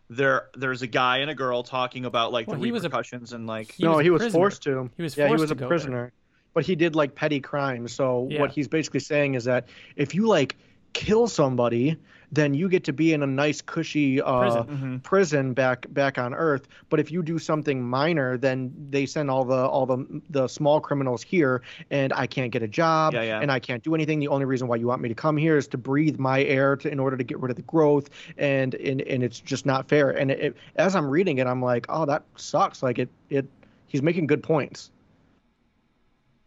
there 0.09 0.49
there's 0.55 0.83
a 0.83 0.87
guy 0.87 1.17
and 1.19 1.31
a 1.31 1.35
girl 1.35 1.63
talking 1.63 2.05
about 2.05 2.31
like 2.31 2.47
Well, 2.47 2.59
the 2.59 2.65
he 2.65 2.71
was 2.71 2.83
a- 2.83 2.89
repercussions 2.89 3.33
and 3.33 3.47
like 3.47 3.71
He 3.71 3.83
no, 3.83 3.97
was 3.97 4.03
he 4.03 4.09
was 4.11 4.19
prisoner. 4.21 4.39
forced 4.39 4.63
to. 4.63 4.89
He 4.97 5.03
was 5.03 5.17
yeah, 5.17 5.27
he 5.27 5.33
was 5.33 5.49
to 5.49 5.53
a 5.53 5.55
go 5.55 5.69
there. 5.69 6.11
Prisoner, 6.55 6.61
but 6.63 6.65
he 6.65 6.75
did 6.75 6.95
like 6.95 7.15
petty 7.15 7.39
crimes. 7.39 7.93
So 7.93 8.27
Yeah. 8.29 8.41
what 8.41 8.51
he's 8.51 8.67
basically 8.67 9.01
saying 9.01 9.35
is 9.35 9.43
that 9.45 9.67
if 9.95 10.15
you 10.15 10.27
like 10.27 10.55
kill 10.93 11.27
somebody, 11.27 11.97
then 12.31 12.53
you 12.53 12.67
get 12.69 12.85
to 12.85 12.93
be 12.93 13.11
in 13.13 13.21
a 13.21 13.27
nice 13.27 13.61
cushy 13.61 14.19
uh, 14.21 14.39
Prison. 14.39 14.63
Mhm. 14.99 15.03
prison 15.03 15.53
back 15.53 15.85
back 15.93 16.17
on 16.17 16.33
Earth. 16.33 16.67
But 16.89 16.99
if 16.99 17.11
you 17.11 17.21
do 17.21 17.37
something 17.37 17.83
minor, 17.83 18.37
then 18.37 18.73
they 18.89 19.05
send 19.05 19.29
all 19.29 19.43
the 19.45 19.67
all 19.67 19.85
the 19.85 20.21
the 20.29 20.47
small 20.47 20.79
criminals 20.81 21.21
here, 21.21 21.61
and 21.91 22.11
I 22.13 22.27
can't 22.27 22.51
get 22.51 22.63
a 22.63 22.67
job, 22.67 23.13
Yeah, 23.13 23.23
yeah. 23.23 23.39
and 23.41 23.51
I 23.51 23.59
can't 23.59 23.83
do 23.83 23.93
anything. 23.93 24.19
The 24.19 24.29
only 24.29 24.45
reason 24.45 24.67
why 24.69 24.77
you 24.77 24.87
want 24.87 25.01
me 25.01 25.09
to 25.09 25.15
come 25.15 25.37
here 25.37 25.57
is 25.57 25.67
to 25.69 25.77
breathe 25.77 26.17
my 26.17 26.43
air 26.43 26.77
to, 26.77 26.89
in 26.89 26.99
order 26.99 27.15
to 27.17 27.23
get 27.23 27.39
rid 27.39 27.51
of 27.51 27.57
the 27.57 27.61
growth, 27.63 28.09
and 28.37 28.73
and, 28.75 29.01
and 29.01 29.21
it's 29.21 29.39
just 29.39 29.65
not 29.65 29.87
fair. 29.87 30.09
And 30.09 30.31
it, 30.31 30.39
it- 30.39 30.55
as 30.77 30.95
I'm 30.95 31.07
reading 31.09 31.37
it, 31.37 31.47
I'm 31.47 31.61
like, 31.61 31.85
oh, 31.89 32.05
that 32.05 32.23
sucks. 32.37 32.81
Like 32.81 32.99
it 32.99 33.09
it 33.29 33.45
he's 33.87 34.01
making 34.01 34.27
good 34.27 34.41
points. 34.43 34.91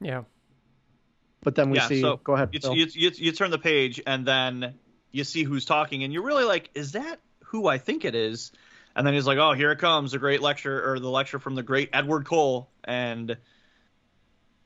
Yeah. 0.01 0.23
But 1.43 1.55
then 1.55 1.71
we 1.71 1.79
Yeah, 1.79 1.87
see. 1.89 2.01
so 2.01 2.17
go 2.17 2.35
ahead. 2.35 2.51
you, 2.53 2.61
Phil. 2.61 2.75
you, 2.75 2.87
you, 2.93 3.11
you 3.15 3.33
turn 3.33 3.51
the 3.51 3.59
page 3.59 4.01
and 4.07 4.27
then 4.27 4.75
you 5.13 5.25
see 5.25 5.43
who's 5.45 5.65
talking 5.65 6.03
and 6.05 6.13
you're 6.13 6.23
really 6.25 6.45
like 6.45 6.71
is 6.75 6.93
that 6.93 7.21
who 7.45 7.67
i 7.67 7.79
think 7.79 8.05
it 8.05 8.15
is 8.15 8.53
and 8.95 9.07
then 9.07 9.15
he's 9.15 9.27
like 9.27 9.39
oh 9.39 9.53
here 9.55 9.71
it 9.73 9.79
comes 9.79 10.13
the 10.13 10.19
great 10.19 10.43
lecture 10.43 10.93
or 10.93 10.99
the 11.01 11.09
lecture 11.09 11.39
from 11.39 11.55
the 11.55 11.63
great 11.63 11.89
edward 11.95 12.27
cole 12.27 12.69
and 12.85 13.37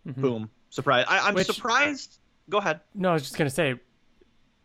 Mhm. 0.06 0.14
boom 0.16 0.50
surprise 0.70 1.04
I, 1.08 1.28
i'm 1.28 1.34
Which- 1.34 1.46
surprised 1.46 2.18
go 2.50 2.58
ahead 2.58 2.80
No, 2.94 3.10
I 3.10 3.12
was 3.12 3.22
just 3.22 3.38
gonna 3.38 3.50
say, 3.50 3.76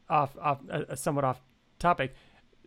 off 0.09 0.35
off 0.41 0.59
uh, 0.69 0.95
somewhat 0.95 1.25
off 1.25 1.39
topic. 1.79 2.15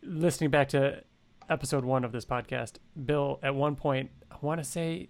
Listening 0.02 0.50
back 0.50 0.68
to 0.68 1.02
episode 1.48 1.84
one 1.84 2.04
of 2.04 2.12
this 2.12 2.24
podcast, 2.24 2.74
Bill, 3.06 3.40
at 3.42 3.54
one 3.54 3.74
point, 3.76 4.10
I 4.30 4.36
want 4.40 4.60
to 4.60 4.64
say 4.64 5.08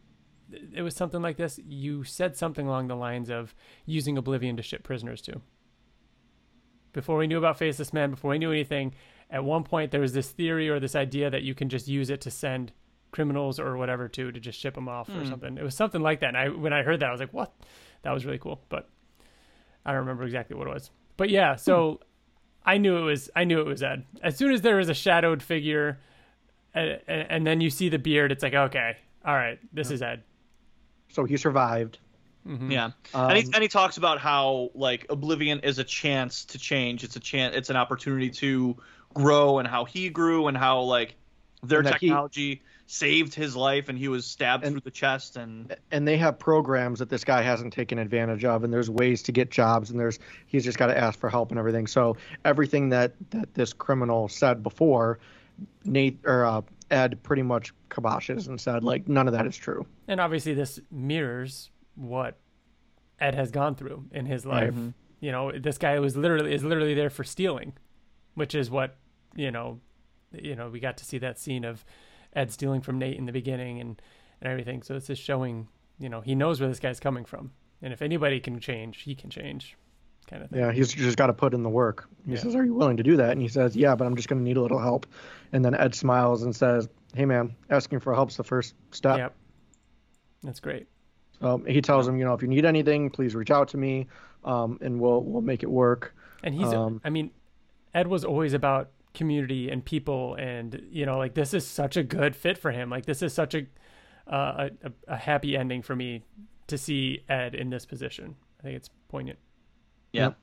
it 0.74 0.82
was 0.82 0.94
something 0.94 1.22
like 1.22 1.36
this. 1.36 1.60
You 1.66 2.04
said 2.04 2.36
something 2.36 2.66
along 2.66 2.88
the 2.88 2.96
lines 2.96 3.30
of 3.30 3.54
using 3.86 4.18
Oblivion 4.18 4.56
to 4.56 4.62
ship 4.62 4.82
prisoners 4.82 5.20
to. 5.22 5.40
Before 6.92 7.16
we 7.16 7.26
knew 7.26 7.38
about 7.38 7.58
Faceless 7.58 7.92
Man, 7.92 8.10
before 8.10 8.30
we 8.30 8.38
knew 8.38 8.50
anything, 8.50 8.94
at 9.30 9.44
one 9.44 9.62
point 9.62 9.90
there 9.90 10.00
was 10.00 10.12
this 10.12 10.30
theory 10.30 10.68
or 10.68 10.80
this 10.80 10.96
idea 10.96 11.30
that 11.30 11.42
you 11.42 11.54
can 11.54 11.68
just 11.68 11.86
use 11.86 12.10
it 12.10 12.20
to 12.22 12.30
send 12.30 12.72
criminals 13.12 13.58
or 13.58 13.76
whatever 13.76 14.08
to 14.08 14.30
to 14.32 14.40
just 14.40 14.58
ship 14.58 14.74
them 14.74 14.88
off 14.88 15.08
or 15.08 15.12
hmm. 15.12 15.28
something. 15.28 15.58
It 15.58 15.62
was 15.62 15.74
something 15.74 16.00
like 16.00 16.20
that. 16.20 16.28
And 16.28 16.36
I 16.36 16.48
when 16.48 16.72
I 16.72 16.82
heard 16.82 17.00
that, 17.00 17.08
I 17.08 17.12
was 17.12 17.20
like, 17.20 17.32
"What?" 17.32 17.52
That 18.02 18.12
was 18.12 18.24
really 18.24 18.38
cool. 18.38 18.60
But 18.68 18.88
I 19.84 19.90
don't 19.90 20.00
remember 20.00 20.24
exactly 20.24 20.56
what 20.56 20.66
it 20.66 20.74
was. 20.74 20.90
But 21.16 21.30
yeah, 21.30 21.54
hmm. 21.54 21.58
so 21.58 22.00
I 22.64 22.78
knew 22.78 22.96
it 22.96 23.02
was 23.02 23.30
I 23.36 23.44
knew 23.44 23.60
it 23.60 23.66
was 23.66 23.82
Ed. 23.82 24.04
As 24.22 24.36
soon 24.36 24.52
as 24.52 24.62
there 24.62 24.76
was 24.76 24.88
a 24.88 24.94
shadowed 24.94 25.42
figure, 25.42 26.00
and, 26.74 27.00
and 27.06 27.46
then 27.46 27.60
you 27.60 27.70
see 27.70 27.88
the 27.88 27.98
beard, 27.98 28.32
it's 28.32 28.42
like 28.42 28.54
okay, 28.54 28.96
all 29.24 29.34
right, 29.34 29.58
this 29.72 29.88
hmm. 29.88 29.94
is 29.94 30.02
Ed. 30.02 30.22
So 31.12 31.24
he 31.24 31.36
survived. 31.36 31.98
yeah. 32.46 32.90
Um, 33.14 33.30
and, 33.30 33.36
he, 33.36 33.44
and 33.52 33.62
he 33.62 33.68
talks 33.68 33.96
about 33.96 34.18
how 34.18 34.70
like 34.74 35.06
oblivion 35.10 35.60
is 35.60 35.78
a 35.78 35.84
chance 35.84 36.44
to 36.46 36.58
change. 36.58 37.04
It's 37.04 37.16
a 37.16 37.20
chance 37.20 37.54
it's 37.56 37.70
an 37.70 37.76
opportunity 37.76 38.30
to 38.30 38.76
grow 39.12 39.58
and 39.58 39.68
how 39.68 39.84
he 39.84 40.08
grew 40.08 40.46
and 40.46 40.56
how 40.56 40.80
like 40.82 41.16
their 41.62 41.80
And 41.80 41.88
that 41.88 41.98
he- 42.00 42.08
technology 42.08 42.62
saved 42.86 43.34
his 43.34 43.54
life 43.54 43.88
and 43.88 43.96
he 43.96 44.08
was 44.08 44.26
stabbed 44.26 44.64
And- 44.64 44.72
through 44.72 44.80
the 44.80 44.90
chest 44.90 45.36
and 45.36 45.76
and 45.92 46.08
they 46.08 46.16
have 46.16 46.38
programs 46.38 46.98
that 47.00 47.08
this 47.08 47.22
guy 47.24 47.42
hasn't 47.42 47.72
taken 47.72 47.98
advantage 47.98 48.44
of 48.44 48.64
and 48.64 48.72
there's 48.72 48.90
ways 48.90 49.22
to 49.24 49.32
get 49.32 49.50
jobs 49.50 49.90
and 49.90 50.00
there's 50.00 50.18
he's 50.46 50.64
just 50.64 50.78
got 50.78 50.86
to 50.88 50.98
ask 50.98 51.18
for 51.18 51.28
help 51.28 51.50
and 51.50 51.58
everything. 51.58 51.86
So 51.86 52.16
everything 52.44 52.88
that 52.88 53.12
that 53.30 53.54
this 53.54 53.72
criminal 53.72 54.28
said 54.28 54.62
before 54.62 55.18
nate 55.84 56.18
or 56.24 56.44
uh, 56.46 56.62
ed 56.90 57.22
pretty 57.22 57.42
much 57.42 57.72
kiboshes 57.90 58.48
and 58.48 58.60
said 58.60 58.82
like 58.82 59.06
none 59.08 59.28
of 59.28 59.34
that 59.34 59.46
is 59.46 59.56
true 59.56 59.86
And 60.10 60.20
obviously, 60.20 60.54
this 60.54 60.80
mirrors 60.90 61.70
what 61.94 62.36
Ed 63.20 63.34
has 63.36 63.50
gone 63.50 63.76
through 63.76 64.06
in 64.10 64.26
his 64.26 64.44
life. 64.44 64.70
Mm-hmm. 64.74 64.88
You 65.20 65.30
know, 65.32 65.52
this 65.52 65.78
guy 65.78 65.98
was 66.00 66.16
literally 66.16 66.52
is 66.52 66.64
literally 66.64 66.94
there 66.94 67.10
for 67.10 67.22
stealing, 67.24 67.74
which 68.34 68.54
is 68.54 68.70
what 68.70 68.96
you 69.36 69.50
know. 69.50 69.80
You 70.32 70.56
know, 70.56 70.68
we 70.68 70.80
got 70.80 70.96
to 70.98 71.04
see 71.04 71.18
that 71.18 71.38
scene 71.38 71.64
of 71.64 71.84
Ed 72.34 72.50
stealing 72.52 72.80
from 72.80 72.98
Nate 72.98 73.16
in 73.18 73.26
the 73.26 73.32
beginning 73.32 73.80
and 73.80 74.02
and 74.40 74.50
everything. 74.50 74.82
So 74.82 74.96
it's 74.96 75.06
just 75.06 75.22
showing, 75.22 75.68
you 75.98 76.08
know, 76.08 76.20
he 76.22 76.34
knows 76.34 76.58
where 76.60 76.68
this 76.68 76.80
guy's 76.80 76.98
coming 76.98 77.24
from, 77.24 77.52
and 77.80 77.92
if 77.92 78.02
anybody 78.02 78.40
can 78.40 78.58
change, 78.58 79.02
he 79.02 79.14
can 79.14 79.30
change, 79.30 79.76
kind 80.28 80.42
of 80.42 80.50
thing. 80.50 80.58
yeah 80.60 80.72
he's 80.72 80.92
just 80.92 81.16
got 81.18 81.26
to 81.28 81.32
put 81.32 81.54
in 81.54 81.62
the 81.62 81.68
work 81.68 82.08
he 82.26 82.32
Yeah. 82.32 82.38
says 82.38 82.54
are 82.56 82.64
you 82.64 82.74
willing 82.74 82.96
to 82.96 83.02
do 83.02 83.16
that 83.16 83.30
and 83.30 83.40
he 83.42 83.48
says 83.48 83.74
yeah 83.76 83.94
but 83.96 84.06
i'm 84.06 84.14
just 84.14 84.28
going 84.28 84.38
to 84.38 84.44
need 84.44 84.56
a 84.56 84.62
little 84.62 84.78
help 84.78 85.06
and 85.52 85.64
then 85.64 85.74
ed 85.74 85.92
smiles 85.94 86.42
and 86.44 86.54
says 86.54 86.88
hey 87.14 87.24
man 87.24 87.54
asking 87.70 87.98
for 88.00 88.14
help's 88.14 88.36
the 88.36 88.44
first 88.44 88.74
step 88.92 89.16
Yep. 89.18 89.34
That's 90.42 90.60
great. 90.60 90.86
um, 91.40 91.64
he 91.66 91.80
tells 91.80 92.06
him 92.08 92.16
you 92.18 92.24
know 92.24 92.34
if 92.34 92.42
you 92.42 92.48
need 92.48 92.64
anything 92.64 93.10
please 93.10 93.34
reach 93.34 93.50
out 93.50 93.68
to 93.68 93.76
me 93.76 94.06
um, 94.44 94.78
and 94.80 95.00
we'll 95.00 95.22
we'll 95.22 95.42
make 95.42 95.62
it 95.62 95.70
work 95.70 96.14
And 96.42 96.54
he's, 96.54 96.72
Um, 96.72 97.00
I 97.04 97.10
mean, 97.10 97.30
Ed 97.92 98.06
was 98.06 98.24
always 98.24 98.54
about 98.54 98.90
community 99.12 99.70
and 99.70 99.84
people, 99.84 100.34
and 100.36 100.80
you 100.90 101.04
know, 101.04 101.18
like 101.18 101.34
this 101.34 101.52
is 101.52 101.66
such 101.66 101.96
a 101.96 102.02
good 102.02 102.34
fit 102.36 102.56
for 102.56 102.70
him. 102.70 102.88
Like 102.88 103.04
this 103.06 103.20
is 103.22 103.34
such 103.34 103.54
a 103.54 103.66
uh, 104.26 104.68
a, 104.82 104.92
a 105.08 105.16
happy 105.16 105.56
ending 105.56 105.82
for 105.82 105.96
me 105.96 106.22
to 106.68 106.78
see 106.78 107.22
Ed 107.28 107.54
in 107.54 107.68
this 107.68 107.84
position. 107.84 108.36
I 108.60 108.62
think 108.62 108.76
it's 108.76 108.90
poignant. 109.08 109.38
Yeah, 110.12 110.26
Yep. 110.26 110.36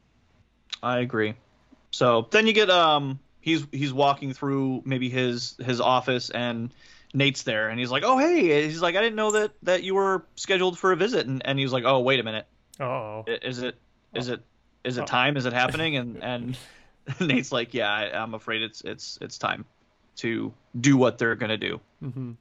I 0.83 0.99
agree. 0.99 1.33
So 1.91 2.27
then 2.31 2.45
you 2.47 2.53
get 2.53 2.69
um 2.69 3.19
he's 3.41 3.65
he's 3.71 3.93
walking 3.93 4.33
through 4.33 4.81
maybe 4.85 5.09
his 5.09 5.55
his 5.65 5.79
office 5.81 6.29
and 6.29 6.71
Nate's 7.13 7.43
there 7.43 7.69
and 7.69 7.79
he's 7.79 7.89
like, 7.91 8.03
"Oh 8.05 8.17
hey," 8.17 8.63
he's 8.63 8.81
like, 8.81 8.95
"I 8.95 9.01
didn't 9.01 9.15
know 9.15 9.31
that 9.31 9.51
that 9.63 9.83
you 9.83 9.95
were 9.95 10.25
scheduled 10.35 10.77
for 10.77 10.91
a 10.91 10.95
visit." 10.95 11.25
And 11.27 11.45
and 11.45 11.57
he's 11.57 11.71
like, 11.71 11.83
"Oh 11.85 11.99
wait 12.01 12.19
a 12.19 12.23
minute, 12.23 12.45
Oh, 12.79 13.23
is 13.27 13.61
it 13.63 13.75
is 14.13 14.29
it 14.29 14.41
is 14.83 14.99
Oh. 14.99 15.03
it 15.03 15.07
time? 15.07 15.37
Is 15.37 15.45
it 15.45 15.53
happening?" 15.53 15.95
And 15.97 16.23
and 16.23 16.57
Nate's 17.21 17.51
like, 17.51 17.73
"Yeah, 17.73 17.91
I, 17.91 18.21
I'm 18.21 18.33
afraid 18.33 18.61
it's 18.61 18.81
it's 18.81 19.17
it's 19.21 19.37
time 19.37 19.65
to 20.17 20.53
do 20.79 20.97
what 20.97 21.17
they're 21.17 21.35
gonna 21.35 21.57
do." 21.57 21.79
hmm 22.01 22.31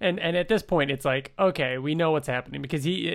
And 0.00 0.18
and 0.18 0.36
at 0.36 0.48
this 0.48 0.62
point, 0.62 0.90
it's 0.90 1.04
like, 1.04 1.32
okay, 1.38 1.78
we 1.78 1.94
know 1.94 2.10
what's 2.10 2.26
happening 2.26 2.60
because 2.60 2.82
he 2.82 3.08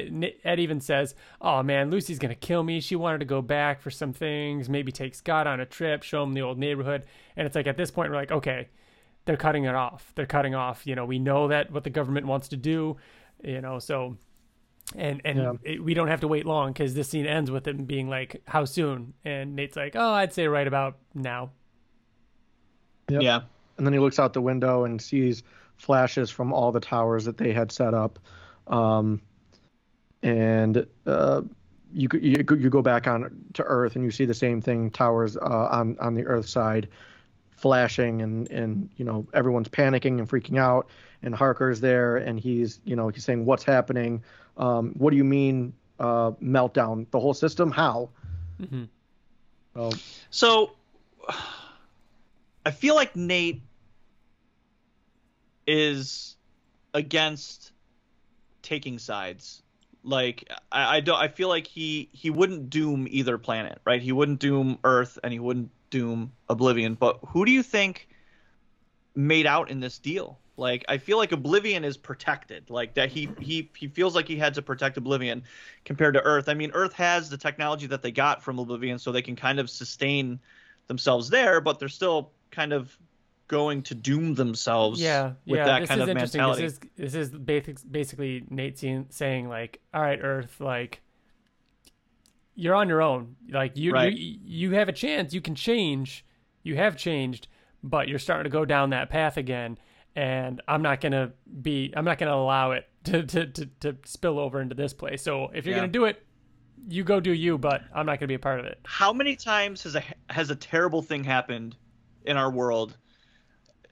Ed 0.46 0.60
even 0.60 0.80
says, 0.80 1.16
"Oh 1.42 1.62
man, 1.64 1.92
Lucy's 1.92 2.18
gonna 2.18 2.34
kill 2.36 2.64
me. 2.64 2.80
She 2.80 2.96
wanted 2.96 3.18
to 3.20 3.26
go 3.26 3.42
back 3.42 3.82
for 3.82 3.92
some 3.92 4.14
things, 4.14 4.70
maybe 4.70 4.92
take 4.94 5.16
Scott 5.16 5.48
on 5.48 5.60
a 5.60 5.66
trip, 5.66 6.02
show 6.04 6.24
him 6.24 6.34
the 6.34 6.42
old 6.42 6.58
neighborhood." 6.58 7.04
And 7.36 7.46
it's 7.46 7.56
like 7.56 7.68
at 7.68 7.76
this 7.76 7.92
point, 7.92 8.10
we're 8.10 8.16
like, 8.16 8.32
okay, 8.32 8.70
they're 9.28 9.38
cutting 9.38 9.66
it 9.66 9.76
off. 9.76 10.12
They're 10.16 10.26
cutting 10.26 10.56
off. 10.56 10.88
You 10.88 10.96
know, 10.96 11.06
we 11.06 11.20
know 11.20 11.50
that 11.50 11.72
what 11.72 11.84
the 11.84 11.90
government 11.92 12.26
wants 12.26 12.48
to 12.50 12.58
do. 12.58 12.98
You 13.44 13.62
know, 13.62 13.78
so 13.78 14.18
and 14.96 15.22
and 15.26 15.38
Yeah. 15.38 15.54
it, 15.64 15.84
we 15.84 15.94
don't 15.94 16.08
have 16.08 16.22
to 16.22 16.28
wait 16.28 16.46
long 16.46 16.72
because 16.74 16.96
this 16.96 17.10
scene 17.10 17.26
ends 17.28 17.52
with 17.52 17.68
him 17.68 17.86
being 17.86 18.10
like, 18.10 18.42
"How 18.48 18.66
soon?" 18.66 19.14
And 19.24 19.56
Nate's 19.56 19.76
like, 19.76 19.96
"Oh, 19.96 20.12
I'd 20.14 20.34
say 20.34 20.48
right 20.48 20.66
about 20.66 20.98
now." 21.14 21.52
Yep. 23.10 23.22
Yeah. 23.22 23.42
and 23.78 23.86
then 23.86 23.94
he 23.94 24.00
looks 24.00 24.18
out 24.20 24.34
the 24.34 24.42
window 24.42 24.84
and 24.84 25.02
sees 25.02 25.44
flashes 25.78 26.30
from 26.32 26.52
all 26.52 26.72
the 26.72 26.80
towers 26.80 27.24
that 27.26 27.38
they 27.38 27.54
had 27.54 27.72
set 27.72 27.94
up 27.94 28.18
um, 28.68 29.22
and 30.24 30.86
uh, 31.06 31.42
you, 31.94 32.08
go- 32.10 32.18
you 32.18 32.44
go- 32.44 32.56
you 32.56 32.70
go 32.70 32.82
back 32.82 33.08
on 33.08 33.46
to 33.54 33.64
earth 33.64 33.96
and 33.96 34.04
you 34.04 34.12
see 34.12 34.26
the 34.26 34.34
same 34.34 34.62
thing 34.62 34.90
towers 34.92 35.38
uh, 35.38 35.68
on 35.72 35.96
on 36.02 36.16
the 36.16 36.26
earth 36.26 36.50
side 36.50 36.90
flashing 37.58 38.22
and 38.22 38.50
and 38.50 38.90
you 38.96 39.04
know 39.04 39.28
everyone's 39.34 39.68
panicking 39.68 40.20
and 40.20 40.30
freaking 40.30 40.58
out 40.58 40.88
and 41.24 41.36
Harker's 41.36 41.82
there 41.82 42.18
and 42.18 42.40
he's 42.40 42.80
you 42.86 42.96
know 42.96 43.10
he's 43.10 43.26
saying 43.26 43.46
what's 43.46 43.64
happening 43.64 44.24
um, 44.58 44.94
what 44.98 45.12
do 45.12 45.18
you 45.18 45.24
mean 45.24 45.74
uh, 46.00 46.32
meltdown 46.42 47.10
the 47.12 47.20
whole 47.20 47.34
system 47.34 47.72
how 47.72 48.10
mm-hmm. 48.62 48.84
well, 49.74 49.94
So 50.30 50.76
I 52.66 52.72
feel 52.72 52.96
like 52.96 53.16
Nate 53.16 53.62
is 55.66 56.36
against 56.94 57.72
taking 58.62 59.00
sides. 59.00 59.64
Like 60.04 60.52
I, 60.72 60.98
I 60.98 61.00
don't 61.00 61.18
I 61.18 61.28
feel 61.28 61.50
like 61.50 61.66
he 61.66 62.10
he 62.12 62.30
wouldn't 62.30 62.70
doom 62.70 63.08
either 63.10 63.38
planet, 63.38 63.80
right? 63.86 64.02
He 64.02 64.12
wouldn't 64.12 64.40
doom 64.40 64.78
Earth 64.84 65.18
and 65.24 65.34
he 65.34 65.40
wouldn't 65.40 65.72
doom 65.90 66.32
Oblivion. 66.50 66.96
But 66.96 67.20
who 67.28 67.46
do 67.46 67.52
you 67.52 67.64
think 67.64 68.08
made 69.16 69.46
out 69.46 69.70
in 69.70 69.80
this 69.80 70.00
deal? 70.00 70.40
Like 70.58 70.86
I 70.90 70.98
feel 70.98 71.18
like 71.18 71.32
Oblivion 71.32 71.86
is 71.86 71.98
protected. 71.98 72.70
Like 72.70 72.96
that 72.96 73.10
he 73.10 73.30
he 73.40 73.70
he 73.76 73.88
feels 73.88 74.16
like 74.16 74.28
he 74.28 74.38
had 74.38 74.56
to 74.56 74.62
protect 74.62 74.98
Oblivion 74.98 75.44
compared 75.86 76.16
to 76.16 76.22
Earth. 76.22 76.50
I 76.50 76.56
mean, 76.56 76.72
Earth 76.74 76.94
has 76.94 77.30
the 77.30 77.38
technology 77.38 77.86
that 77.88 78.02
they 78.02 78.12
got 78.12 78.42
from 78.42 78.58
Oblivion, 78.58 78.98
so 78.98 79.12
they 79.12 79.22
can 79.22 79.36
kind 79.36 79.60
of 79.60 79.70
sustain 79.70 80.40
themselves 80.88 81.30
there, 81.30 81.62
but 81.62 81.80
they're 81.80 81.90
still 81.90 82.32
kind 82.50 82.74
of 82.74 82.98
going 83.48 83.82
to 83.82 83.96
doom 83.96 84.34
themselves 84.36 85.00
Yeah, 85.00 85.34
with 85.46 85.58
yeah. 85.58 85.66
that 85.66 85.80
this 85.82 85.90
kind 85.90 86.02
is 86.02 86.04
of 86.04 86.10
interesting. 86.10 86.40
mentality. 86.40 86.64
This 86.64 86.74
is 86.74 86.80
this 86.98 87.14
is 87.14 87.30
basic, 87.30 87.92
basically 87.92 88.44
Nate 88.50 88.80
saying 89.10 89.48
like, 89.48 89.80
"All 89.94 90.02
right, 90.02 90.20
Earth, 90.22 90.60
like 90.60 91.02
you're 92.58 92.76
on 92.76 92.90
your 92.90 93.02
own. 93.02 93.38
Like 93.50 93.78
you 93.78 93.94
Right. 93.94 94.12
you 94.14 94.40
you 94.44 94.72
have 94.72 94.90
a 94.90 94.94
chance. 94.94 95.34
You 95.34 95.40
can 95.42 95.56
change. 95.56 96.26
You 96.64 96.76
have 96.76 96.98
changed, 96.98 97.48
but 97.84 98.10
you're 98.10 98.20
starting 98.20 98.44
to 98.44 98.50
go 98.50 98.66
down 98.66 98.90
that 98.90 99.10
path 99.10 99.38
again." 99.38 99.78
And 100.16 100.62
I'm 100.68 100.82
not 100.82 101.00
gonna 101.00 101.32
be. 101.62 101.94
I'm 101.96 102.04
not 102.04 102.18
gonna 102.18 102.34
allow 102.36 102.72
it 102.72 102.90
to 103.06 103.24
to 103.24 103.46
to, 103.46 103.66
to 103.82 103.98
spill 104.04 104.40
over 104.40 104.60
into 104.60 104.76
this 104.76 104.92
place. 104.94 105.22
So 105.22 105.50
if 105.54 105.66
you're 105.66 105.76
Yeah. 105.76 105.82
gonna 105.82 105.92
do 105.94 106.06
it, 106.06 106.26
you 106.90 107.04
go 107.04 107.20
do 107.20 107.32
you. 107.32 107.58
But 107.60 107.84
I'm 107.94 108.06
not 108.08 108.20
gonna 108.20 108.28
be 108.28 108.34
a 108.34 108.40
part 108.40 108.60
of 108.60 108.66
it. 108.66 108.80
How 108.86 109.14
many 109.14 109.36
times 109.36 109.84
has 109.84 109.96
a 109.96 110.04
has 110.30 110.50
a 110.50 110.56
terrible 110.56 111.02
thing 111.04 111.24
happened 111.24 111.76
in 112.26 112.36
our 112.36 112.50
world, 112.52 112.98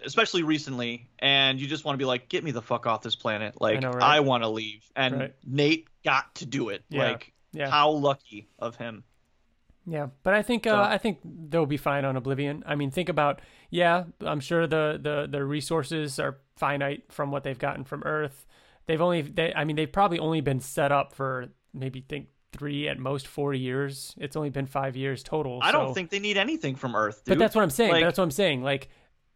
especially 0.04 0.42
recently, 0.44 1.08
and 1.20 1.60
you 1.62 1.68
just 1.68 1.86
want 1.86 1.94
to 1.94 1.98
be 2.00 2.06
like, 2.06 2.28
"Get 2.30 2.44
me 2.44 2.50
the 2.52 2.62
fuck 2.62 2.88
off 2.88 3.02
this 3.04 3.16
planet!" 3.16 3.62
Like 3.62 3.82
know, 3.82 3.92
right? 3.92 4.02
I 4.04 4.20
want 4.22 4.44
to 4.44 4.50
leave, 4.50 4.84
and 4.96 5.20
Right. 5.20 5.36
Nate 5.46 5.88
got 6.04 6.34
to 6.36 6.46
do 6.48 6.70
it. 6.70 6.84
Yeah, 6.90 7.04
Like 7.12 7.34
yeah. 7.56 7.70
how 7.70 7.90
lucky 7.90 8.48
of 8.60 8.76
him. 8.76 9.04
Yeah, 9.88 10.08
but 10.24 10.34
I 10.34 10.42
think 10.42 10.66
uh, 10.66 10.88
I 10.90 10.98
think 10.98 11.20
they'll 11.24 11.68
be 11.68 11.78
fine 11.78 12.06
on 12.06 12.16
Oblivion. 12.16 12.64
I 12.66 12.76
mean, 12.76 12.90
think 12.90 13.08
about 13.08 13.42
yeah, 13.70 14.06
I'm 14.22 14.40
sure 14.40 14.66
the 14.66 15.00
the 15.00 15.28
the 15.30 15.44
resources 15.44 16.20
are 16.20 16.40
finite 16.58 17.12
from 17.12 17.32
what 17.32 17.44
they've 17.44 17.60
gotten 17.60 17.84
from 17.84 18.02
Earth. 18.04 18.48
They've 18.88 19.02
only 19.02 19.22
they 19.22 19.54
I 19.54 19.64
mean 19.64 19.76
they've 19.76 19.92
probably 19.92 20.18
only 20.18 20.42
been 20.42 20.60
set 20.60 20.92
up 20.92 21.14
for 21.14 21.50
maybe 21.74 22.02
think 22.02 22.30
three 22.52 22.88
at 22.88 22.98
most 22.98 23.28
four 23.28 23.54
years. 23.54 24.16
It's 24.18 24.36
only 24.36 24.50
been 24.50 24.66
five 24.66 24.96
years 24.96 25.22
total. 25.22 25.60
I 25.62 25.72
don't 25.72 25.94
think 25.94 26.10
they 26.10 26.20
need 26.20 26.38
anything 26.38 26.76
from 26.76 26.96
Earth. 26.96 27.24
Dude. 27.24 27.34
But 27.34 27.40
that's 27.40 27.56
what 27.56 27.62
I'm 27.62 27.70
saying. 27.70 27.92
Like, 27.92 28.04
that's 28.04 28.18
what 28.18 28.24
I'm 28.24 28.32
saying. 28.32 28.64
Like 28.64 28.90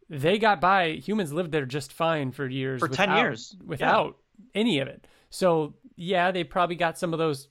they 0.08 0.38
got 0.38 0.60
by. 0.60 0.92
Humans 0.92 1.32
lived 1.32 1.52
there 1.52 1.66
just 1.66 1.92
fine 1.92 2.32
for 2.32 2.48
years. 2.48 2.80
For 2.80 2.88
10 2.88 3.08
without- 3.08 3.20
years. 3.20 3.56
Yeah. 3.60 3.66
without 3.66 4.16
any 4.54 4.80
of 4.80 4.88
it. 4.88 5.06
So 5.30 5.74
yeah, 5.96 6.30
they 6.32 6.44
probably 6.44 6.76
got 6.76 6.98
some 6.98 7.12
of 7.12 7.18
those, 7.18 7.48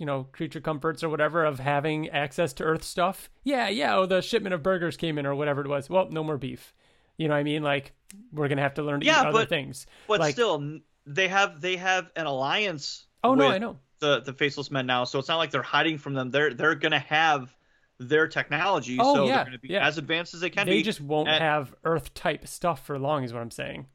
you 0.00 0.06
know, 0.06 0.24
creature 0.32 0.60
comforts 0.60 1.04
or 1.04 1.08
whatever 1.10 1.44
of 1.44 1.60
having 1.60 2.08
access 2.08 2.52
to 2.54 2.64
Earth 2.64 2.82
stuff. 2.82 3.30
Yeah, 3.44 3.68
yeah. 3.68 3.94
Oh, 3.96 4.06
the 4.06 4.22
shipment 4.22 4.54
of 4.54 4.62
burgers 4.62 4.96
came 4.96 5.18
in 5.18 5.26
or 5.26 5.34
whatever 5.36 5.60
it 5.60 5.68
was. 5.68 5.88
Well, 5.88 6.08
no 6.10 6.24
more 6.24 6.38
beef. 6.38 6.74
You 7.18 7.28
know 7.28 7.34
what 7.34 7.40
I 7.40 7.44
mean? 7.44 7.62
Like 7.62 7.92
we're 8.32 8.48
gonna 8.48 8.62
have 8.62 8.74
to 8.74 8.82
learn 8.82 9.00
to 9.00 9.06
Yeah, 9.06 9.20
eat 9.20 9.26
other 9.26 9.40
but- 9.40 9.48
things. 9.50 9.86
but 10.08 10.18
like- 10.20 10.32
still, 10.34 10.80
they 11.06 11.28
have 11.28 11.60
they 11.60 11.76
have 11.76 12.10
an 12.16 12.26
alliance. 12.26 13.06
Oh 13.22 13.34
no, 13.34 13.46
I 13.48 13.58
know. 13.58 13.78
the 14.00 14.20
the 14.22 14.32
faceless 14.32 14.70
men 14.70 14.86
now, 14.86 15.04
so 15.04 15.18
it's 15.18 15.28
not 15.28 15.36
like 15.36 15.50
they're 15.50 15.62
hiding 15.62 15.98
from 15.98 16.14
them. 16.14 16.30
They're 16.30 16.54
they're 16.54 16.74
gonna 16.74 16.98
have 16.98 17.54
their 17.98 18.26
technology, 18.26 18.96
Oh, 18.98 19.14
so 19.14 19.26
yeah, 19.26 19.36
they're 19.36 19.44
gonna 19.44 19.58
be 19.58 19.68
yeah. 19.68 19.86
as 19.86 19.98
advanced 19.98 20.32
as 20.32 20.40
they 20.40 20.48
can 20.48 20.66
They 20.66 20.78
be. 20.78 20.82
just 20.82 21.02
won't 21.02 21.28
and- 21.28 21.42
have 21.44 21.74
Earth 21.84 22.14
type 22.14 22.48
stuff 22.48 22.86
for 22.86 22.98
long, 22.98 23.24
is 23.24 23.34
what 23.34 23.42
I'm 23.42 23.50
saying. 23.50 23.86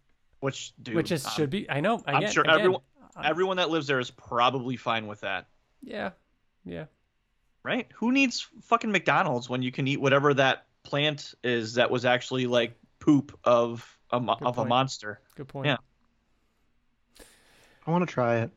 which 0.42 0.74
dude, 0.84 0.94
Which 0.96 1.12
is 1.12 1.26
um, 1.26 1.32
should 1.32 1.50
be. 1.50 1.68
I 1.68 1.80
know. 1.80 2.04
I'm 2.06 2.18
again- 2.18 2.32
sure 2.32 2.44
again, 2.44 2.56
everyone 2.60 2.82
I- 3.16 3.30
everyone 3.30 3.58
that 3.58 3.72
lives 3.72 3.88
there 3.88 4.00
is 4.00 4.12
probably 4.12 4.76
fine 4.78 5.08
with 5.08 5.22
that, 5.22 5.48
Yeah, 5.86 6.12
yeah. 6.66 6.86
right? 7.64 7.88
Who 7.96 8.12
needs 8.12 8.48
fucking 8.64 8.92
McDonald's 8.92 9.50
when 9.50 9.62
you 9.62 9.72
can 9.72 9.88
eat 9.88 10.02
whatever 10.02 10.34
that 10.34 10.66
plant 10.84 11.34
is 11.44 11.76
that 11.76 11.92
was 11.92 12.06
actually 12.06 12.48
like 12.48 12.76
poop 13.00 13.38
of 13.44 13.98
a 14.12 14.20
Good 14.20 14.38
of 14.42 14.58
a 14.58 14.66
monster? 14.66 15.22
Good 15.36 15.48
point. 15.48 15.68
Yeah. 15.68 15.78
I 17.88 17.92
want 17.92 18.08
to 18.08 18.12
try 18.12 18.38
it 18.40 18.50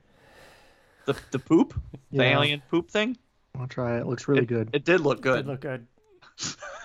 The 1.05 1.15
the 1.31 1.39
poop, 1.39 1.75
the 2.13 2.23
alien 2.23 2.63
poop 2.71 2.91
thing. 2.91 3.17
I 3.55 3.59
want 3.59 3.71
to 3.71 3.75
try 3.75 3.97
it 3.99 4.01
it 4.01 4.07
looks 4.07 4.27
really 4.27 4.47
good 4.47 4.71
It 4.73 4.85
did 4.85 5.01
look 5.01 5.21
good. 5.21 5.41
It 5.41 5.47
Did 5.47 5.47
good. 5.47 5.51
look 5.51 5.61
good. 5.61 6.57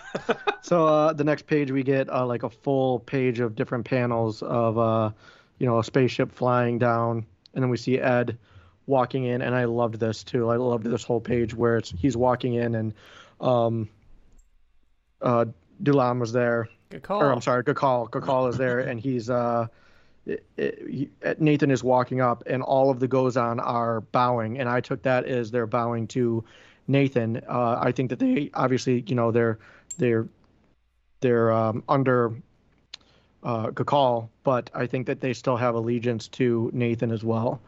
So 0.64 0.88
uh, 0.88 1.14
the 1.14 1.24
next 1.24 1.45
page 1.45 1.72
we 1.72 1.84
get 1.84 2.10
uh, 2.10 2.26
like 2.26 2.44
a 2.44 2.49
full 2.49 2.99
page 2.99 3.40
of 3.40 3.56
different 3.56 3.86
panels 3.86 4.41
of 4.41 4.78
uh, 4.78 5.11
you 5.60 5.68
know 5.68 5.80
a 5.80 5.84
spaceship 5.84 6.32
flying 6.32 6.80
down, 6.80 7.26
and 7.53 7.61
then 7.61 7.70
we 7.70 7.78
see 7.78 7.99
Ed 7.99 8.38
walking 8.85 9.23
in, 9.26 9.41
and 9.41 9.55
I 9.55 9.65
loved 9.65 9.99
this 9.99 10.23
too. 10.23 10.49
I 10.49 10.57
loved 10.57 10.85
this 10.85 11.03
whole 11.03 11.22
page 11.22 11.53
where 11.53 11.77
it's 11.77 11.91
he's 11.91 12.18
walking 12.18 12.55
in 12.55 12.76
and 12.76 12.93
um, 13.39 13.89
uh, 15.22 15.45
Dulam 15.81 16.19
was 16.19 16.31
there, 16.31 16.69
Good 16.89 17.03
call. 17.03 17.22
or 17.22 17.31
I'm 17.31 17.41
sorry, 17.41 17.64
Gakal. 17.64 18.10
Gakal 18.10 18.49
is 18.49 18.57
there, 18.57 18.80
and 18.80 18.99
he's 18.99 19.30
uh, 19.30 19.68
it, 20.26 20.45
it, 20.57 20.88
he, 20.89 21.10
Nathan 21.39 21.72
is 21.72 21.84
walking 21.84 22.22
up, 22.22 22.43
and 22.45 22.61
all 22.61 22.89
of 22.89 22.99
the 22.99 23.07
Gozan 23.07 23.60
are 23.61 24.01
bowing, 24.01 24.60
and 24.60 24.69
I 24.69 24.81
took 24.81 25.01
that 25.03 25.26
as 25.26 25.51
they're 25.51 25.68
bowing 25.68 26.07
to 26.10 26.43
Nathan. 26.88 27.41
Uh, 27.47 27.80
I 27.81 27.91
think 27.91 28.10
that 28.10 28.19
they 28.19 28.49
obviously, 28.53 29.03
you 29.07 29.15
know, 29.15 29.31
they're 29.31 29.60
they're 29.97 30.27
they're 31.22 31.51
um, 31.51 31.84
under 31.88 32.34
uh, 33.43 33.68
Gakal, 33.68 34.30
but 34.43 34.69
I 34.73 34.88
think 34.88 35.07
that 35.07 35.22
they 35.22 35.34
still 35.34 35.57
have 35.57 35.76
allegiance 35.76 36.27
to 36.30 36.69
Nathan 36.73 37.11
as 37.11 37.23
well. 37.23 37.61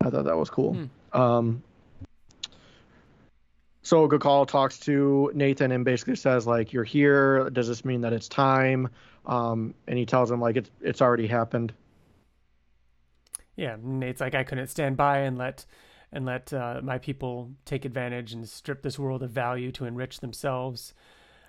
I 0.00 0.10
thought 0.10 0.24
that 0.24 0.36
was 0.36 0.50
cool. 0.50 0.76
Um, 1.12 1.62
so 3.82 4.08
Gakal 4.08 4.46
talks 4.46 4.78
to 4.80 5.30
Nathan 5.34 5.72
and 5.72 5.84
basically 5.84 6.16
says 6.16 6.46
like, 6.46 6.72
"You're 6.72 6.84
here. 6.84 7.48
Does 7.50 7.68
this 7.68 7.84
mean 7.84 8.02
that 8.02 8.12
it's 8.12 8.28
time?" 8.28 8.88
Um, 9.26 9.74
and 9.86 9.98
he 9.98 10.06
tells 10.06 10.30
him 10.30 10.40
like 10.40 10.56
it's 10.56 10.70
it's 10.80 11.02
already 11.02 11.26
happened. 11.26 11.72
Yeah, 13.56 13.76
Nate's 13.82 14.20
like 14.20 14.34
I 14.34 14.44
couldn't 14.44 14.68
stand 14.68 14.96
by 14.96 15.20
and 15.20 15.38
let 15.38 15.64
and 16.12 16.24
let 16.24 16.52
uh, 16.52 16.80
my 16.82 16.98
people 16.98 17.50
take 17.64 17.84
advantage 17.84 18.32
and 18.32 18.48
strip 18.48 18.82
this 18.82 18.98
world 18.98 19.22
of 19.22 19.30
value 19.30 19.72
to 19.72 19.84
enrich 19.84 20.20
themselves. 20.20 20.94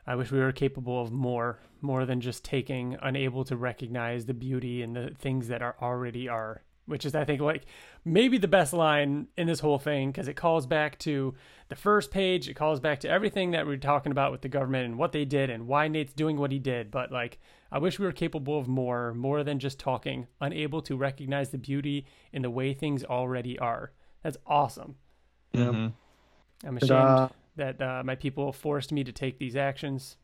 I 0.08 0.16
wish 0.16 0.32
we 0.32 0.40
were 0.40 0.52
capable 0.52 1.02
of 1.02 1.12
more, 1.12 1.60
more 1.82 2.06
than 2.06 2.20
just 2.20 2.44
taking, 2.44 2.98
unable 3.02 3.44
to 3.46 3.56
recognize 3.56 4.26
the 4.26 4.34
beauty 4.34 4.82
and 4.82 4.96
the 4.96 5.12
things 5.18 5.50
that 5.50 5.62
are 5.62 5.76
already 5.82 6.28
are. 6.28 6.64
Which 6.90 7.06
is, 7.06 7.14
I 7.16 7.24
think, 7.24 7.40
like 7.42 7.66
maybe 8.04 8.38
the 8.38 8.48
best 8.48 8.74
line 8.74 9.28
in 9.38 9.48
this 9.48 9.60
whole 9.60 9.80
thing 9.80 10.12
because 10.12 10.28
it 10.28 10.36
calls 10.36 10.66
back 10.66 10.98
to 11.00 11.36
the 11.70 11.76
first 11.76 12.12
page. 12.12 12.50
It 12.50 12.56
calls 12.56 12.80
back 12.80 13.00
to 13.02 13.10
everything 13.10 13.52
that 13.52 13.66
we 13.66 13.74
we're 13.74 13.78
talking 13.78 14.12
about 14.12 14.32
with 14.32 14.42
the 14.42 14.50
government 14.50 14.86
and 14.86 14.98
what 14.98 15.12
they 15.12 15.24
did 15.26 15.50
and 15.50 15.68
why 15.68 15.88
Nate's 15.88 16.14
doing 16.14 16.38
what 16.38 16.52
he 16.52 16.60
did. 16.60 16.90
But 16.92 17.12
like, 17.12 17.40
I 17.72 17.78
wish 17.78 18.00
we 18.00 18.06
were 18.06 18.12
capable 18.12 18.58
of 18.58 18.68
more, 18.68 19.14
more 19.14 19.44
than 19.44 19.60
just 19.60 19.80
talking, 19.80 20.28
unable 20.42 20.82
to 20.82 20.98
recognize 20.98 21.50
the 21.50 21.58
beauty 21.60 22.06
in 22.34 22.42
the 22.42 22.50
way 22.50 22.74
things 22.74 23.04
already 23.04 23.58
are. 23.60 23.92
That's 24.24 24.38
awesome. 24.48 24.96
Mhm. 25.54 25.94
I'm 26.64 26.78
And, 26.82 26.84
ashamed 26.84 26.92
uh, 26.92 27.30
that 27.56 27.82
uh, 27.82 28.04
my 28.04 28.16
people 28.16 28.52
forced 28.52 28.92
me 28.92 29.04
to 29.04 29.12
take 29.12 29.38
these 29.38 29.56
actions. 29.56 30.18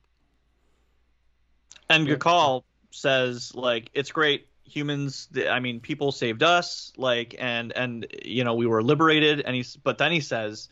And 1.90 2.08
Yeah. 2.08 2.16
Gakal 2.16 2.64
says 2.92 3.54
like 3.54 3.90
it's 3.94 4.12
great 4.12 4.48
humans 4.66 5.30
i 5.50 5.60
mean 5.60 5.80
people 5.80 6.12
saved 6.12 6.42
us 6.44 6.92
like 6.98 7.36
and 7.38 7.72
and 7.74 8.08
you 8.26 8.44
know 8.44 8.56
we 8.56 8.66
were 8.66 8.82
liberated 8.82 9.40
and 9.42 9.56
he's 9.56 9.76
but 9.76 9.98
then 10.00 10.12
he 10.12 10.20
says 10.20 10.70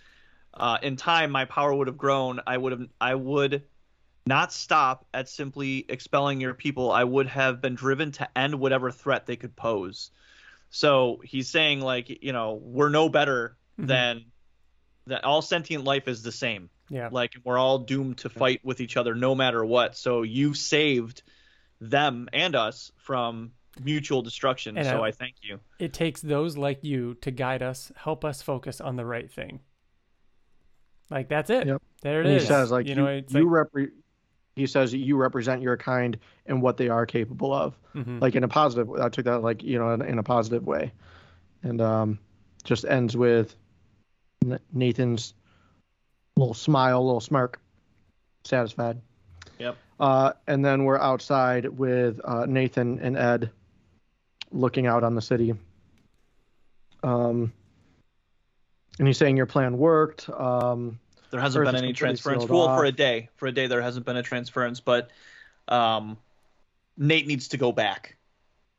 uh, 0.55 0.77
in 0.83 0.95
time 0.95 1.31
my 1.31 1.45
power 1.45 1.73
would 1.73 1.87
have 1.87 1.97
grown. 1.97 2.39
I 2.45 2.57
would 2.57 2.71
have 2.73 2.87
i 3.01 3.15
would 3.15 3.63
not 4.27 4.53
stop 4.53 5.05
at 5.13 5.27
simply 5.27 5.83
expelling 5.89 6.39
your 6.39 6.53
people. 6.53 6.91
I 6.91 7.03
would 7.03 7.25
have 7.27 7.59
been 7.59 7.73
driven 7.75 8.11
to 8.13 8.37
end 8.37 8.55
whatever 8.55 8.91
threat 8.91 9.25
they 9.25 9.35
could 9.35 9.55
pose. 9.55 10.11
So 10.69 11.19
he's 11.23 11.49
saying 11.49 11.81
like 11.81 12.23
you 12.23 12.33
know 12.33 12.53
we're 12.63 12.89
no 12.89 13.09
better 13.09 13.57
Mhm. 13.79 13.87
than 13.87 14.25
that 15.07 15.23
all 15.23 15.41
sentient 15.41 15.83
life 15.85 16.07
is 16.07 16.21
the 16.23 16.31
same. 16.31 16.69
Yeah. 16.89 17.09
like 17.11 17.33
we're 17.43 17.57
all 17.57 17.79
doomed 17.79 18.19
to 18.19 18.29
fight 18.29 18.63
with 18.63 18.79
each 18.79 18.95
other 18.97 19.15
no 19.15 19.33
matter 19.33 19.65
what. 19.65 19.97
So 19.97 20.21
you've 20.21 20.57
saved 20.57 21.23
them 21.81 22.29
and 22.31 22.55
us 22.55 22.91
from 22.97 23.53
mutual 23.81 24.21
destruction 24.21 24.77
And 24.77 24.85
so 24.85 25.03
I- 25.03 25.07
I, 25.07 25.11
thank 25.11 25.35
you 25.41 25.59
It 25.79 25.93
takes 25.93 26.21
those 26.21 26.57
like 26.57 26.83
you 26.83 27.15
to 27.21 27.31
guide 27.31 27.63
us, 27.63 27.91
help 27.95 28.23
us 28.23 28.41
focus 28.41 28.79
on 28.81 28.95
the 28.97 29.05
right 29.05 29.31
thing. 29.31 29.61
Like 31.09 31.27
that's 31.29 31.49
it. 31.49 31.67
Yep. 31.67 31.81
There 32.01 32.21
it 32.21 32.25
And 32.27 32.35
is. 32.35 32.43
he 32.43 32.47
says 32.47 32.71
like 32.71 32.85
you, 32.85 32.91
you 32.91 32.95
know, 32.95 33.07
it's 33.07 33.33
you 33.33 33.49
like, 33.49 33.67
repre- 33.67 33.91
he 34.55 34.67
says 34.67 34.93
you 34.93 35.17
represent 35.17 35.61
your 35.61 35.77
kind 35.77 36.17
and 36.45 36.61
what 36.61 36.77
they 36.77 36.87
are 36.89 37.05
capable 37.05 37.53
of 37.53 37.77
Mhm. 37.95 38.21
like 38.21 38.35
in 38.35 38.43
a 38.43 38.47
positive 38.47 38.89
i 38.91 39.09
took 39.09 39.25
that 39.25 39.39
like 39.41 39.63
you 39.63 39.79
know 39.79 39.91
in, 39.93 40.01
in 40.03 40.19
a 40.19 40.23
positive 40.23 40.63
way 40.65 40.91
and 41.63 41.81
um 41.81 42.19
just 42.63 42.85
ends 42.85 43.17
with 43.17 43.55
nathan's 44.71 45.33
little 46.37 46.53
smile 46.53 47.03
little 47.05 47.19
smirk 47.21 47.59
satisfied 48.43 49.01
Yep. 49.59 49.77
uh 49.99 50.33
and 50.47 50.63
then 50.65 50.83
we're 50.83 50.99
outside 50.99 51.65
with 51.65 52.19
uh 52.23 52.45
nathan 52.45 52.99
and 52.99 53.17
ed 53.17 53.49
looking 54.53 54.87
out 54.87 55.03
on 55.03 55.15
the 55.15 55.21
city. 55.21 55.53
Um 57.03 57.51
and 58.99 59.07
he's 59.07 59.17
saying 59.17 59.37
your 59.37 59.45
plan 59.47 59.77
worked. 59.77 60.29
Um 60.29 60.99
there 61.31 61.41
hasn't 61.41 61.65
been 61.65 61.75
any 61.75 61.93
transference. 61.93 62.45
well 62.45 62.75
for 62.77 62.85
a 62.85 62.91
day. 62.91 63.29
For 63.35 63.47
a 63.47 63.51
day 63.51 63.67
there 63.67 63.81
hasn't 63.81 64.05
been 64.05 64.17
a 64.17 64.23
transference 64.23 64.79
but 64.79 65.09
um 65.67 66.17
nate 66.97 67.27
needs 67.27 67.49
to 67.49 67.57
go 67.57 67.71
back. 67.71 68.15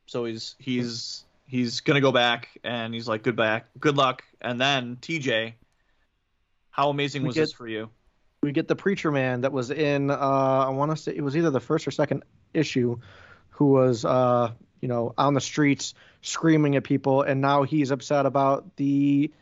So 0.06 0.24
he's 0.24 0.54
he's 0.58 1.24
he's 1.46 1.80
gonna 1.80 2.00
go 2.00 2.12
back 2.12 2.48
and 2.64 2.94
he's 2.94 3.08
like 3.08 3.22
good 3.22 3.36
back 3.36 3.66
good 3.80 3.96
luck. 3.96 4.22
And 4.40 4.60
then 4.60 4.96
tj 5.02 5.54
how 6.70 6.90
amazing 6.90 7.22
We 7.22 7.28
was 7.28 7.34
get- 7.34 7.40
this 7.42 7.52
for 7.52 7.68
you? 7.68 7.90
we 8.42 8.52
get 8.52 8.68
the 8.68 8.76
preacher 8.76 9.10
man 9.10 9.40
that 9.40 9.52
was 9.52 9.70
in 9.70 10.10
uh 10.10 10.14
i 10.18 10.68
want 10.68 10.90
to 10.90 10.96
say 10.98 11.14
it 11.16 11.22
was 11.22 11.34
either 11.34 11.48
the 11.48 11.60
first 11.60 11.88
or 11.88 11.90
second 11.90 12.22
issue 12.52 12.94
who 13.48 13.68
was 13.68 14.04
uh 14.04 14.50
you 14.84 14.88
know 14.88 15.14
on 15.16 15.32
the 15.32 15.40
streets 15.40 15.94
screaming 16.20 16.76
at 16.76 16.84
people. 16.84 17.22
And 17.22 17.40
now 17.40 17.62
he's 17.62 17.90
upset 17.90 18.26
about 18.26 18.76
the 18.76 19.32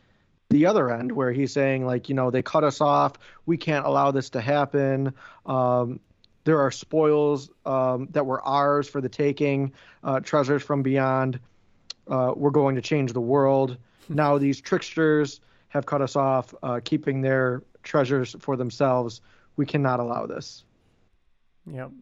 the 0.51 0.67
other 0.67 0.89
end 0.89 1.11
where 1.11 1.33
he's 1.33 1.53
saying 1.53 1.85
like 1.85 2.09
you 2.09 2.15
know 2.15 2.31
they 2.31 2.43
cut 2.43 2.63
us 2.63 2.81
off. 2.81 3.15
We 3.45 3.57
can't 3.57 3.85
allow 3.85 4.13
this 4.13 4.31
to 4.31 4.41
happen. 4.41 5.15
Um 5.45 5.99
there 6.45 6.61
are 6.61 6.71
spoils 6.71 7.51
um, 7.65 8.09
that 8.13 8.27
were 8.27 8.41
ours 8.43 8.89
for 8.89 9.01
the 9.01 9.09
taking 9.09 9.73
uh, 10.03 10.19
treasures 10.21 10.61
from 10.61 10.83
beyond 10.83 11.39
uh, 12.09 12.33
we're 12.35 12.51
going 12.51 12.75
to 12.75 12.83
change 12.83 13.13
the 13.13 13.21
world. 13.21 13.77
Now 14.09 14.39
these 14.39 14.61
tricksters 14.61 15.41
have 15.69 15.87
cut 15.87 16.03
us 16.03 16.17
off 16.17 16.53
uh, 16.63 16.81
keeping 16.83 17.21
their 17.21 17.63
treasures 17.85 18.35
for 18.41 18.57
themselves. 18.57 19.21
We 19.57 19.67
cannot 19.67 20.01
allow 20.01 20.27
this. 20.27 20.65
Yep. 21.67 21.93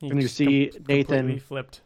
And 0.00 0.22
you 0.22 0.28
see 0.28 0.70
Nathan- 0.88 1.40
flipped. 1.40 1.82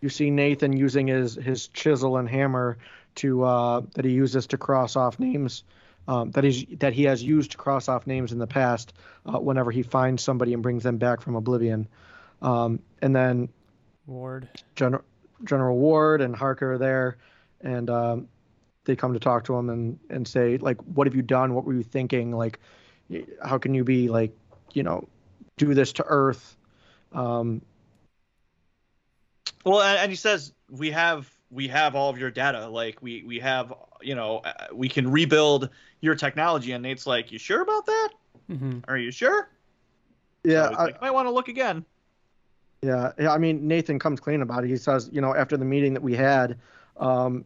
You 0.00 0.08
see 0.08 0.30
Nathan 0.30 0.76
using 0.76 1.06
his 1.06 1.34
his 1.34 1.68
chisel 1.68 2.16
and 2.16 2.28
hammer 2.28 2.78
to 3.16 3.44
uh, 3.44 3.82
that 3.94 4.04
he 4.04 4.12
uses 4.12 4.46
to 4.48 4.58
cross 4.58 4.96
off 4.96 5.18
names 5.18 5.64
um, 6.08 6.30
that 6.32 6.44
he's 6.44 6.64
that 6.78 6.92
he 6.92 7.04
has 7.04 7.22
used 7.22 7.52
to 7.52 7.56
cross 7.56 7.88
off 7.88 8.06
names 8.06 8.32
in 8.32 8.38
the 8.38 8.46
past 8.46 8.92
uh, 9.26 9.38
whenever 9.38 9.70
he 9.70 9.82
finds 9.82 10.22
somebody 10.22 10.54
and 10.54 10.62
brings 10.62 10.82
them 10.82 10.98
back 10.98 11.20
from 11.20 11.36
oblivion. 11.36 11.86
Um, 12.42 12.80
and 13.00 13.14
then 13.14 13.48
Ward. 14.06 14.48
General 14.74 15.04
General 15.44 15.76
Ward 15.76 16.20
and 16.20 16.34
Harker 16.34 16.74
are 16.74 16.78
there, 16.78 17.18
and 17.60 17.88
um, 17.88 18.28
they 18.84 18.96
come 18.96 19.12
to 19.12 19.20
talk 19.20 19.44
to 19.44 19.54
him 19.54 19.70
and 19.70 19.98
and 20.08 20.26
say 20.26 20.56
like, 20.56 20.78
what 20.82 21.06
have 21.06 21.14
you 21.14 21.22
done? 21.22 21.54
What 21.54 21.64
were 21.64 21.74
you 21.74 21.84
thinking? 21.84 22.32
Like, 22.32 22.58
how 23.44 23.58
can 23.58 23.74
you 23.74 23.84
be 23.84 24.08
like, 24.08 24.36
you 24.72 24.82
know, 24.82 25.08
do 25.58 25.74
this 25.74 25.92
to 25.94 26.04
Earth? 26.06 26.56
Um, 27.12 27.62
Well, 29.64 29.82
and, 29.82 29.98
and 29.98 30.10
he 30.10 30.16
says 30.16 30.52
we 30.70 30.90
have 30.90 31.30
we 31.50 31.68
have 31.68 31.94
all 31.94 32.10
of 32.10 32.18
your 32.18 32.30
data. 32.30 32.68
Like 32.68 33.02
we 33.02 33.22
we 33.24 33.38
have 33.40 33.72
you 34.00 34.14
know 34.14 34.38
uh, 34.38 34.52
we 34.72 34.88
can 34.88 35.10
rebuild 35.10 35.70
your 36.00 36.14
technology. 36.14 36.72
And 36.72 36.82
Nate's 36.82 37.06
like, 37.06 37.30
you 37.32 37.38
sure 37.38 37.62
about 37.62 37.86
that? 37.86 38.08
hmm 38.48 38.78
Are 38.88 38.96
you 38.98 39.10
sure? 39.10 39.48
yeah, 40.44 40.68
So 40.68 40.74
I- 40.74 40.84
like, 40.84 41.00
might 41.00 41.10
want 41.10 41.26
to 41.28 41.32
look 41.32 41.48
again. 41.48 41.84
Yeah, 42.82 43.12
yeah, 43.18 43.32
I 43.32 43.36
mean 43.38 43.68
Nathan 43.68 43.98
comes 43.98 44.20
clean 44.20 44.40
about 44.40 44.64
it. 44.64 44.68
He 44.68 44.76
says, 44.78 45.10
you 45.12 45.20
know, 45.20 45.34
after 45.34 45.58
the 45.58 45.66
meeting 45.66 45.92
that 45.92 46.02
we 46.02 46.14
had, 46.14 46.58
um, 46.96 47.44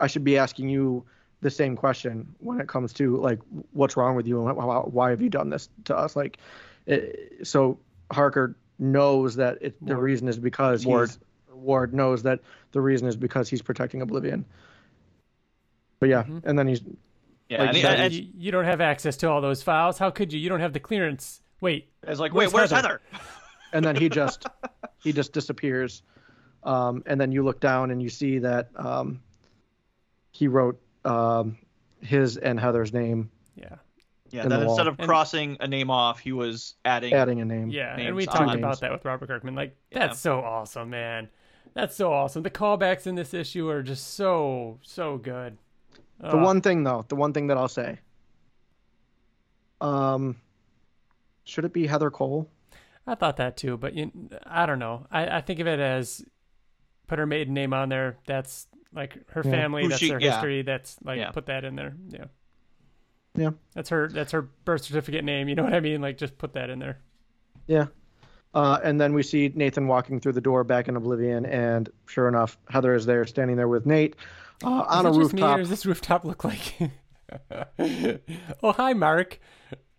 I 0.00 0.06
should 0.06 0.24
be 0.24 0.38
asking 0.38 0.70
you 0.70 1.04
the 1.42 1.50
same 1.50 1.76
question 1.76 2.34
when 2.38 2.58
it 2.58 2.66
comes 2.66 2.94
to 2.94 3.18
like 3.18 3.38
what's 3.72 3.98
wrong 3.98 4.16
with 4.16 4.26
you 4.26 4.46
and 4.46 4.56
why, 4.56 4.78
why 4.78 5.10
have 5.10 5.20
you 5.20 5.28
done 5.28 5.50
this 5.50 5.68
to 5.84 5.94
us? 5.96 6.16
Like, 6.16 6.38
it, 6.86 7.46
so 7.46 7.78
Harker 8.10 8.56
knows 8.78 9.36
that 9.36 9.58
it, 9.60 9.86
the 9.86 9.96
reason 9.96 10.28
is 10.28 10.38
because 10.38 10.84
Ward. 10.86 11.10
he's 11.10 11.18
Ward 11.52 11.94
knows 11.94 12.22
that 12.24 12.40
the 12.72 12.80
reason 12.80 13.06
is 13.08 13.16
because 13.16 13.48
he's 13.48 13.62
protecting 13.62 14.02
Oblivion. 14.02 14.44
But 16.00 16.08
yeah, 16.08 16.24
Mhm. 16.24 16.42
and 16.44 16.58
then 16.58 16.66
he's 16.68 16.82
Yeah, 17.48 17.58
Like 17.60 17.68
and, 17.68 17.76
he, 17.76 17.82
you 17.82 17.88
and, 17.88 18.00
and 18.02 18.12
you, 18.14 18.28
you 18.36 18.52
don't 18.52 18.64
have 18.64 18.80
access 18.80 19.16
to 19.18 19.30
all 19.30 19.40
those 19.40 19.62
files. 19.62 19.98
How 19.98 20.10
could 20.10 20.32
you? 20.32 20.40
You 20.40 20.48
don't 20.48 20.60
have 20.60 20.72
the 20.72 20.80
clearance. 20.80 21.40
Wait. 21.60 21.88
it's 22.02 22.18
like, 22.18 22.32
Where's 22.34 22.52
wait, 22.52 22.54
where's 22.60 22.70
Heather? 22.70 23.00
Heather? 23.10 23.30
and 23.72 23.84
then 23.84 23.96
he 23.96 24.08
just 24.08 24.46
he 25.02 25.12
just 25.12 25.32
disappears 25.32 26.02
um, 26.64 27.02
and 27.06 27.20
then 27.20 27.30
you 27.32 27.42
look 27.42 27.60
down 27.60 27.90
and 27.90 28.02
you 28.02 28.08
see 28.08 28.38
that 28.38 28.70
um, 28.76 29.20
he 30.32 30.48
wrote 30.48 30.80
um, 31.04 31.58
his 32.00 32.36
and 32.38 32.58
heather's 32.58 32.92
name 32.92 33.30
Yeah. 33.56 33.76
Yeah, 34.34 34.42
in 34.44 34.48
then 34.48 34.60
the 34.60 34.66
instead 34.66 34.86
wall. 34.86 34.96
of 34.98 34.98
crossing 34.98 35.56
a 35.60 35.68
name 35.68 35.90
off, 35.90 36.18
he 36.18 36.32
was 36.32 36.74
adding. 36.84 37.12
adding 37.12 37.40
a 37.40 37.44
name 37.44 37.68
Yeah. 37.70 37.94
Names 37.96 38.06
and 38.08 38.16
we 38.16 38.26
talked 38.26 38.54
about 38.54 38.80
that 38.80 38.90
with 38.90 39.04
Robert 39.04 39.26
Kirkman. 39.28 39.54
Like, 39.54 39.76
Yeah. 39.90 40.08
that's 40.08 40.18
so 40.18 40.40
awesome, 40.40 40.90
man. 40.90 41.28
That's 41.74 41.94
so 41.96 42.12
awesome. 42.12 42.42
The 42.42 42.50
callbacks 42.50 43.06
in 43.06 43.14
this 43.14 43.32
issue 43.34 43.68
are 43.68 43.82
just 43.82 44.14
so 44.14 44.78
so 44.82 45.18
good. 45.18 45.56
the 46.20 46.36
one 46.36 46.60
thing 46.60 46.84
though 46.84 47.04
the 47.08 47.16
one 47.16 47.32
thing 47.32 47.48
that 47.48 47.56
i'll 47.58 47.66
say 47.68 47.98
um 49.80 50.36
should 51.44 51.64
it 51.64 51.72
be 51.72 51.86
heather 51.86 52.10
cole 52.10 52.48
I 53.06 53.14
thought 53.16 53.36
that 53.36 53.58
too, 53.58 53.76
but 53.76 53.92
you, 53.92 54.10
I 54.46 54.64
don't 54.64 54.78
know. 54.78 55.06
I, 55.10 55.26
I 55.36 55.40
think 55.42 55.60
of 55.60 55.66
it 55.66 55.78
as 55.78 56.24
put 57.06 57.18
her 57.18 57.26
maiden 57.26 57.52
name 57.52 57.74
on 57.74 57.90
there. 57.90 58.16
That's 58.26 58.66
like 58.94 59.18
her 59.32 59.42
Yeah. 59.44 59.50
family. 59.50 59.82
Who 59.82 59.88
that's 59.90 60.00
she- 60.00 60.08
her 60.08 60.18
yeah. 60.18 60.30
history. 60.32 60.62
That's 60.62 60.96
like 61.04 61.18
Yeah. 61.18 61.30
put 61.32 61.44
that 61.46 61.64
in 61.64 61.76
there. 61.76 61.94
Yeah. 62.08 62.24
Yeah. 63.36 63.50
That's 63.74 63.88
her. 63.90 64.08
That's 64.08 64.32
her 64.32 64.42
birth 64.42 64.84
certificate 64.84 65.24
name. 65.24 65.48
You 65.48 65.54
know 65.56 65.64
what 65.64 65.74
I 65.74 65.80
mean? 65.80 66.00
Like 66.00 66.18
just 66.18 66.38
put 66.38 66.52
that 66.54 66.70
in 66.70 66.78
there. 66.78 66.98
yeah 67.66 67.86
uh, 68.54 68.78
and 68.84 69.00
then 69.00 69.14
we 69.14 69.22
see 69.24 69.50
nathan 69.54 69.88
walking 69.88 70.20
through 70.20 70.32
the 70.32 70.40
door 70.40 70.62
back 70.62 70.86
in 70.86 70.94
oblivion 70.94 71.44
and 71.44 71.88
sure 72.06 72.28
enough 72.28 72.56
heather 72.68 72.94
is 72.94 73.04
there 73.04 73.26
standing 73.26 73.56
there 73.56 73.66
with 73.66 73.84
nate 73.86 74.14
uh, 74.62 74.68
on 74.68 75.06
a 75.06 75.10
Is 75.10 75.16
it 75.16 75.20
just 75.22 75.32
me, 75.34 75.42
rooftop 75.42 75.56
or 75.56 75.60
does 75.62 75.70
this 75.70 75.84
rooftop 75.86 76.24
look 76.24 76.44
like? 76.44 76.74
oh 78.62 78.72
hi, 78.72 78.92
Mark. 78.92 79.40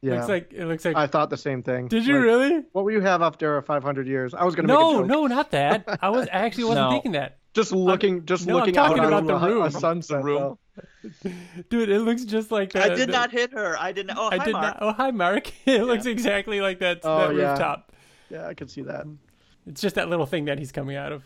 yeah 0.02 0.16
Looks 0.16 0.30
like 0.30 0.54
it 0.54 0.66
looks 0.68 0.86
like. 0.86 0.96
i 0.96 1.08
thought 1.08 1.30
the 1.30 1.38
same 1.38 1.64
thing 1.64 1.88
did 1.90 2.06
you 2.06 2.16
Like, 2.16 2.24
really? 2.24 2.64
what 2.72 2.86
will 2.86 2.92
you 2.94 3.02
have 3.02 3.22
after 3.22 3.62
500 3.62 4.08
years 4.08 4.34
i 4.34 4.44
was 4.46 4.56
gonna 4.56 4.68
make 4.70 4.78
a 4.78 4.80
No, 4.80 5.04
no, 5.04 5.28
not 5.28 5.52
that. 5.52 5.84
I 6.02 6.10
was 6.10 6.28
I 6.32 6.38
actually 6.46 6.66
wasn't 6.66 6.86
No. 6.88 6.92
thinking 6.92 7.12
that. 7.14 7.40
Just 7.56 7.72
looking 7.72 8.26
just 8.26 8.46
no, 8.46 8.54
I'm 8.56 8.60
looking 8.60 8.74
talking 8.76 9.00
out 9.00 9.08
about 9.14 9.26
the 9.26 9.48
room. 9.48 9.64
a 9.64 9.72
sunset 9.72 10.24
room. 10.24 10.58
though. 11.24 11.32
Dude, 11.70 11.90
it 11.90 12.02
looks 12.02 12.24
just 12.26 12.52
like 12.52 12.74
that. 12.74 12.92
I 12.92 12.96
did 12.96 13.10
not 13.10 13.32
hit 13.32 13.54
her. 13.54 13.78
I 13.80 13.92
didn't. 13.94 14.18
Oh, 14.18 14.30
I 14.32 14.38
hi, 14.38 14.46
did 14.46 14.52
Mark. 14.54 14.64
not. 14.66 14.78
Oh, 14.82 14.92
hi, 14.92 15.12
Mark. 15.12 15.52
It 15.66 15.84
looks 15.84 16.06
exactly 16.06 16.62
like 16.62 16.80
that, 16.80 17.00
Oh, 17.04 17.30
that 17.30 17.36
yeah. 17.36 17.50
rooftop. 17.52 17.92
yeah 18.30 18.48
i 18.48 18.54
can 18.54 18.68
see 18.68 18.82
that 18.82 19.06
It's 19.66 19.82
just 19.82 19.96
that 19.96 20.10
little 20.10 20.26
thing 20.26 20.46
that 20.46 20.60
he's 20.60 20.72
coming 20.72 20.96
out 20.98 21.12
of. 21.12 21.24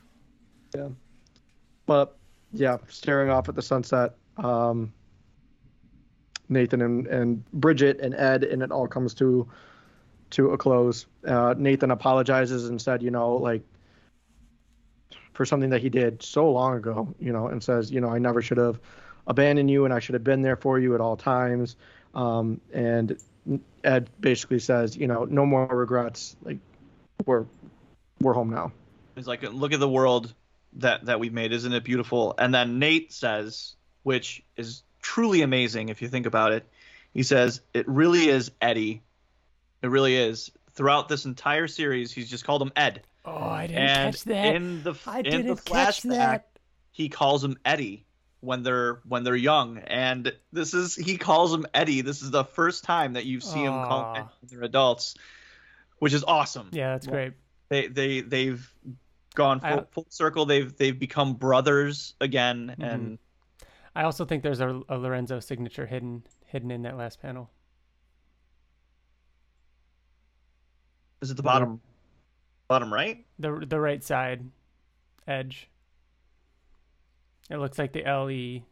Yeah, 0.76 0.90
but 1.88 2.16
yeah 2.54 2.78
staring 2.88 3.30
off 3.30 3.50
at 3.50 3.56
the 3.56 3.62
sunset 3.62 4.16
um 4.38 4.92
nathan 6.48 6.82
and, 6.82 7.08
and 7.08 7.46
bridget 7.52 8.00
and 8.00 8.14
ed 8.16 8.44
and 8.44 8.62
it 8.64 8.72
all 8.72 8.88
comes 8.88 9.14
to 9.16 9.48
to 10.32 10.52
a 10.52 10.58
close 10.58 11.06
uh 11.28 11.54
nathan 11.58 11.92
apologizes 11.92 12.68
and 12.70 12.82
said 12.82 13.02
you 13.04 13.12
know 13.12 13.36
like 13.36 13.62
for 15.40 15.46
something 15.46 15.70
that 15.70 15.80
he 15.82 15.88
did 15.88 16.22
so 16.22 16.52
long 16.52 16.76
ago 16.76 17.08
you 17.18 17.32
know 17.32 17.48
and 17.48 17.64
says 17.64 17.90
you 17.90 18.02
know 18.02 18.10
i 18.10 18.20
never 18.20 18.42
should 18.42 18.58
have 18.58 18.78
abandoned 19.28 19.72
you 19.72 19.86
and 19.86 19.94
i 19.94 20.00
should 20.00 20.14
have 20.14 20.24
been 20.24 20.42
there 20.42 20.58
for 20.58 20.78
you 20.78 20.94
at 20.96 21.00
all 21.00 21.16
times 21.16 21.78
um 22.14 22.60
and 22.74 23.18
ed 23.86 24.10
basically 24.20 24.60
says 24.60 24.98
you 24.98 25.08
know 25.08 25.24
no 25.24 25.46
more 25.46 25.66
regrets 25.66 26.36
like 26.44 26.58
we're 27.26 27.46
we're 28.20 28.34
home 28.34 28.50
now 28.50 28.70
He's 29.20 29.28
like, 29.28 29.44
look 29.44 29.74
at 29.74 29.82
the 29.82 29.90
world 29.90 30.34
that 30.78 31.06
that 31.08 31.20
we've 31.20 31.34
made. 31.34 31.52
Isn't 31.52 31.74
it 31.74 31.84
beautiful? 31.84 32.36
And 32.38 32.54
then 32.54 32.80
Nate 32.80 33.12
says, 33.12 33.76
which 34.04 34.42
is 34.56 34.82
truly 35.02 35.42
amazing 35.42 35.90
if 35.90 36.02
you 36.02 36.08
think 36.08 36.26
about 36.26 36.54
it. 36.54 36.66
He 37.14 37.24
says, 37.24 37.60
"It 37.74 37.86
really 37.90 38.30
is 38.30 38.50
Eddie. 38.62 39.02
It 39.82 39.88
really 39.88 40.16
is." 40.16 40.52
Throughout 40.72 41.10
this 41.10 41.26
entire 41.26 41.68
series, 41.68 42.14
he's 42.14 42.30
just 42.30 42.46
called 42.46 42.62
him 42.62 42.72
Ed. 42.78 43.02
Oh, 43.26 43.36
I 43.50 43.68
didn't 43.68 43.82
and 43.82 44.14
catch 44.16 44.24
that. 44.26 44.56
in 44.56 44.84
the 44.84 44.96
I 45.06 45.18
in 45.20 45.24
didn't 45.24 45.48
the 45.48 45.56
catch 45.62 46.02
flashback, 46.04 46.10
that. 46.10 46.50
he 46.92 47.10
calls 47.10 47.44
him 47.44 47.58
Eddie 47.66 48.06
when 48.40 48.64
they're 48.64 49.02
when 49.06 49.24
they're 49.24 49.36
young, 49.36 49.78
and 49.80 50.34
this 50.54 50.74
is 50.74 50.96
he 50.96 51.18
calls 51.18 51.54
him 51.54 51.66
Eddie. 51.74 52.02
This 52.02 52.22
is 52.22 52.32
the 52.32 52.46
first 52.46 52.84
time 52.86 53.14
that 53.14 53.26
you 53.26 53.42
see 53.42 53.60
him 53.64 53.74
call 53.74 54.14
him 54.16 54.22
Eddie 54.22 54.30
when 54.42 54.50
they're 54.50 54.64
adults, 54.64 55.16
which 56.00 56.14
is 56.14 56.24
awesome. 56.24 56.70
Yeah, 56.72 56.94
that's 56.94 57.08
great. 57.08 57.34
They 57.68 57.88
they 57.88 58.22
they've 58.22 58.74
gone 59.36 59.60
full, 59.60 59.70
I- 59.70 59.84
full 59.92 60.06
circle. 60.10 60.46
They've 60.46 60.76
they've 60.78 60.98
become 60.98 61.34
brothers 61.34 62.14
again, 62.22 62.70
Mm-hmm. 62.80 62.82
and 62.84 63.20
I 63.96 64.04
also 64.04 64.24
think 64.24 64.44
there's 64.44 64.62
a, 64.62 64.82
a 64.88 64.98
Lorenzo 64.98 65.40
signature 65.42 65.86
hidden 65.86 66.24
hidden 66.46 66.72
in 66.72 66.84
that 66.84 66.96
last 66.98 67.22
panel. 67.22 67.52
is 71.22 71.30
it 71.32 71.38
the 71.38 71.44
bottom 71.44 71.82
bottom 72.70 72.94
right? 72.94 73.26
The 73.40 73.66
the 73.68 73.80
right 73.80 74.02
side 74.02 74.46
edge. 75.28 75.70
It 77.50 77.58
looks 77.58 77.78
like 77.80 77.92
the 77.92 78.06
L 78.06 78.30
E, 78.30 78.64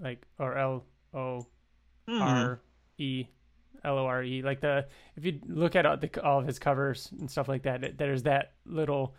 like 0.00 0.24
or 0.38 0.56
L 0.56 0.84
O 1.12 1.46
Hmm. 2.08 2.22
R 2.22 2.60
E, 2.96 3.26
L 3.84 3.98
O 3.98 4.06
R 4.06 4.22
E. 4.22 4.40
Like 4.42 4.60
the 4.60 4.86
if 5.16 5.24
you 5.24 5.40
look 5.46 5.76
at 5.76 5.84
all, 5.84 5.96
the, 5.98 6.24
all 6.24 6.38
of 6.38 6.46
his 6.46 6.58
covers 6.58 7.10
and 7.18 7.30
stuff 7.30 7.48
like 7.48 7.64
that, 7.64 7.84
it- 7.84 7.98
there's 7.98 8.22
that 8.22 8.52
little 8.64 9.14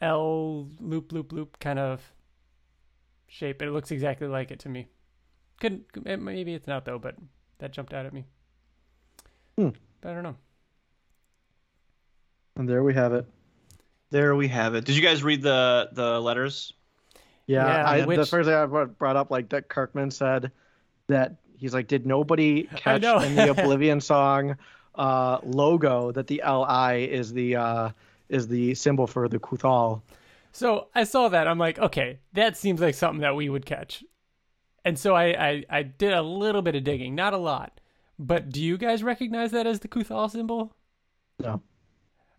L 0.00 0.66
loop 0.80 1.12
loop 1.12 1.30
loop 1.32 1.58
kind 1.60 1.78
of 1.78 2.00
shape. 3.28 3.60
It 3.62 3.70
looks 3.70 3.90
exactly 3.90 4.26
like 4.26 4.50
it 4.50 4.58
to 4.60 4.68
me. 4.70 4.88
Couldn't 5.60 5.84
it, 6.06 6.16
maybe 6.16 6.54
it's 6.54 6.66
not 6.66 6.86
though, 6.86 6.98
but 6.98 7.16
that 7.58 7.72
jumped 7.72 7.92
out 7.92 8.06
at 8.06 8.14
me. 8.14 8.24
Hmm. 9.58 9.68
But 10.00 10.12
I 10.12 10.14
don't 10.14 10.22
know. 10.22 10.36
And 12.56 12.66
there 12.66 12.82
we 12.82 12.94
have 12.94 13.12
it. 13.12 13.26
There 14.10 14.34
we 14.34 14.48
have 14.48 14.74
it. 14.74 14.84
Did 14.84 14.96
you 14.96 15.02
guys 15.02 15.22
read 15.22 15.42
the 15.42 15.88
the 15.92 16.20
letters? 16.20 16.72
Yeah, 17.46 17.66
Yeah, 17.66 17.90
I, 17.90 18.16
the 18.16 18.26
first 18.26 18.48
thing 18.48 18.56
I 18.56 18.66
brought 18.66 18.98
brought 18.98 19.16
up, 19.16 19.30
like 19.30 19.48
that 19.50 19.68
Kirkman 19.68 20.10
said 20.10 20.52
that 21.08 21.36
he's 21.56 21.74
like, 21.74 21.88
did 21.88 22.06
nobody 22.06 22.62
catch 22.76 23.02
in 23.02 23.34
the 23.34 23.50
Oblivion 23.56 24.00
song 24.00 24.56
uh, 24.94 25.38
logo 25.42 26.12
that 26.12 26.26
the 26.26 26.42
Li 26.46 27.04
is 27.04 27.32
the 27.32 27.56
uh, 27.56 27.90
is 28.28 28.48
the 28.48 28.74
symbol 28.74 29.06
for 29.06 29.28
the 29.28 29.38
Kuthal? 29.38 30.02
So 30.52 30.88
I 30.94 31.04
saw 31.04 31.28
that. 31.28 31.46
I'm 31.46 31.58
like, 31.58 31.78
okay, 31.78 32.18
that 32.32 32.56
seems 32.56 32.80
like 32.80 32.94
something 32.94 33.20
that 33.20 33.36
we 33.36 33.48
would 33.48 33.64
catch. 33.64 34.02
And 34.84 34.98
so 34.98 35.14
I, 35.14 35.26
I, 35.48 35.64
I 35.70 35.82
did 35.82 36.12
a 36.12 36.22
little 36.22 36.62
bit 36.62 36.74
of 36.74 36.84
digging, 36.84 37.14
not 37.14 37.34
a 37.34 37.38
lot. 37.38 37.80
But 38.18 38.50
do 38.50 38.62
you 38.62 38.76
guys 38.76 39.02
recognize 39.02 39.52
that 39.52 39.66
as 39.66 39.80
the 39.80 39.88
Kuthal 39.88 40.30
symbol? 40.30 40.74
No. 41.38 41.62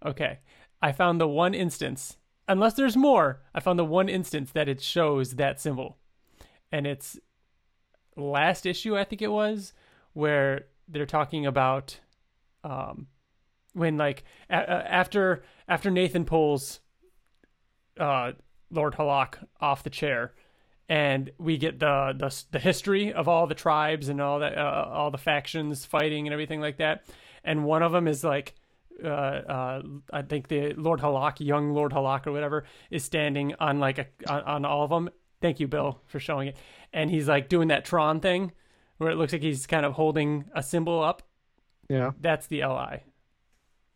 Okay. 0.05 0.39
I 0.81 0.91
found 0.91 1.21
the 1.21 1.27
one 1.27 1.53
instance, 1.53 2.17
unless 2.47 2.73
there's 2.73 2.97
more, 2.97 3.41
I 3.53 3.59
found 3.59 3.77
the 3.77 3.85
one 3.85 4.09
instance 4.09 4.51
that 4.51 4.67
it 4.67 4.81
shows 4.81 5.35
that 5.35 5.59
symbol. 5.59 5.97
And 6.71 6.87
it's 6.87 7.19
last 8.15 8.65
issue, 8.65 8.97
I 8.97 9.03
think 9.03 9.21
it 9.21 9.31
was, 9.31 9.73
where 10.13 10.65
they're 10.87 11.05
talking 11.05 11.45
about 11.45 11.99
um, 12.63 13.07
when 13.73 13.97
like 13.97 14.23
a- 14.49 14.53
after 14.53 15.43
after 15.67 15.89
Nathan 15.89 16.25
pulls 16.25 16.79
uh, 17.99 18.33
Lord 18.69 18.95
Halak 18.95 19.35
off 19.59 19.83
the 19.83 19.89
chair, 19.89 20.33
and 20.89 21.31
we 21.37 21.57
get 21.57 21.79
the 21.79 22.13
the 22.17 22.43
the 22.51 22.59
history 22.59 23.13
of 23.13 23.27
all 23.27 23.47
the 23.47 23.55
tribes 23.55 24.09
and 24.09 24.21
all 24.21 24.39
that, 24.39 24.57
uh, 24.57 24.89
all 24.91 25.11
the 25.11 25.17
factions 25.17 25.85
fighting 25.85 26.27
and 26.27 26.33
everything 26.33 26.61
like 26.61 26.77
that. 26.77 27.05
And 27.43 27.65
one 27.65 27.83
of 27.83 27.91
them 27.91 28.07
is 28.07 28.23
like, 28.23 28.55
uh, 29.03 29.07
uh, 29.07 29.81
I 30.11 30.21
think 30.21 30.47
the 30.47 30.73
Lord 30.73 30.99
Halak, 30.99 31.39
young 31.39 31.73
Lord 31.73 31.91
Halak 31.91 32.27
or 32.27 32.31
whatever, 32.31 32.65
is 32.89 33.03
standing 33.03 33.53
on 33.59 33.79
like 33.79 33.97
a 33.99 34.07
on, 34.29 34.41
on 34.43 34.65
all 34.65 34.83
of 34.83 34.89
them. 34.89 35.09
Thank 35.41 35.59
you, 35.59 35.67
Bill, 35.67 35.99
for 36.07 36.19
showing 36.19 36.49
it. 36.49 36.57
And 36.93 37.09
he's 37.09 37.27
like 37.27 37.49
doing 37.49 37.69
that 37.69 37.83
Tron 37.85 38.19
thing, 38.19 38.51
where 38.97 39.09
it 39.09 39.15
looks 39.15 39.33
like 39.33 39.41
he's 39.41 39.65
kind 39.65 39.85
of 39.85 39.93
holding 39.93 40.45
a 40.53 40.61
symbol 40.61 41.01
up. 41.01 41.23
Yeah. 41.89 42.11
That's 42.21 42.47
the 42.47 42.63
Li. 42.65 42.99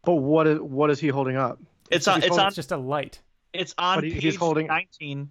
But 0.03 0.15
what 0.15 0.48
is 0.48 0.60
what 0.60 0.90
is 0.90 0.99
he 0.99 1.07
holding 1.10 1.36
up? 1.38 1.60
It's 1.91 2.07
on. 2.07 2.18
It's 2.19 2.27
holding- 2.27 2.41
on. 2.41 2.48
It's 2.48 2.56
just 2.56 2.72
a 2.72 2.77
light. 2.77 3.22
It's 3.53 3.73
on 3.77 3.98
But 3.98 4.03
he- 4.06 4.14
page 4.14 4.23
he's 4.23 4.36
holding- 4.36 4.68
nineteen. 4.68 5.30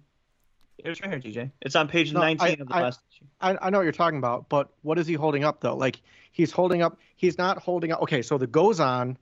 It's 0.79 1.01
right 1.01 1.09
here, 1.09 1.19
DJ. 1.19 1.51
It's 1.61 1.75
on 1.75 1.87
page 1.87 2.11
No, 2.13 2.21
I- 2.21 2.33
nineteen 2.33 2.61
of 2.61 2.67
the 2.67 2.75
I- 2.75 2.81
last 2.83 2.99
issue. 3.11 3.25
I, 3.39 3.57
I 3.61 3.69
know 3.69 3.77
what 3.79 3.83
you're 3.83 3.91
talking 3.93 4.17
about, 4.17 4.49
but 4.49 4.69
what 4.81 4.97
is 4.99 5.07
he 5.07 5.13
holding 5.13 5.43
up 5.43 5.61
though? 5.61 5.75
Like 5.75 6.01
he's 6.31 6.51
holding 6.51 6.81
up. 6.81 6.97
He's 7.15 7.37
not 7.37 7.57
holding 7.59 7.91
up. 7.91 8.01
Okay, 8.03 8.21
so 8.21 8.37
the 8.37 8.47
Gozan 8.47 9.15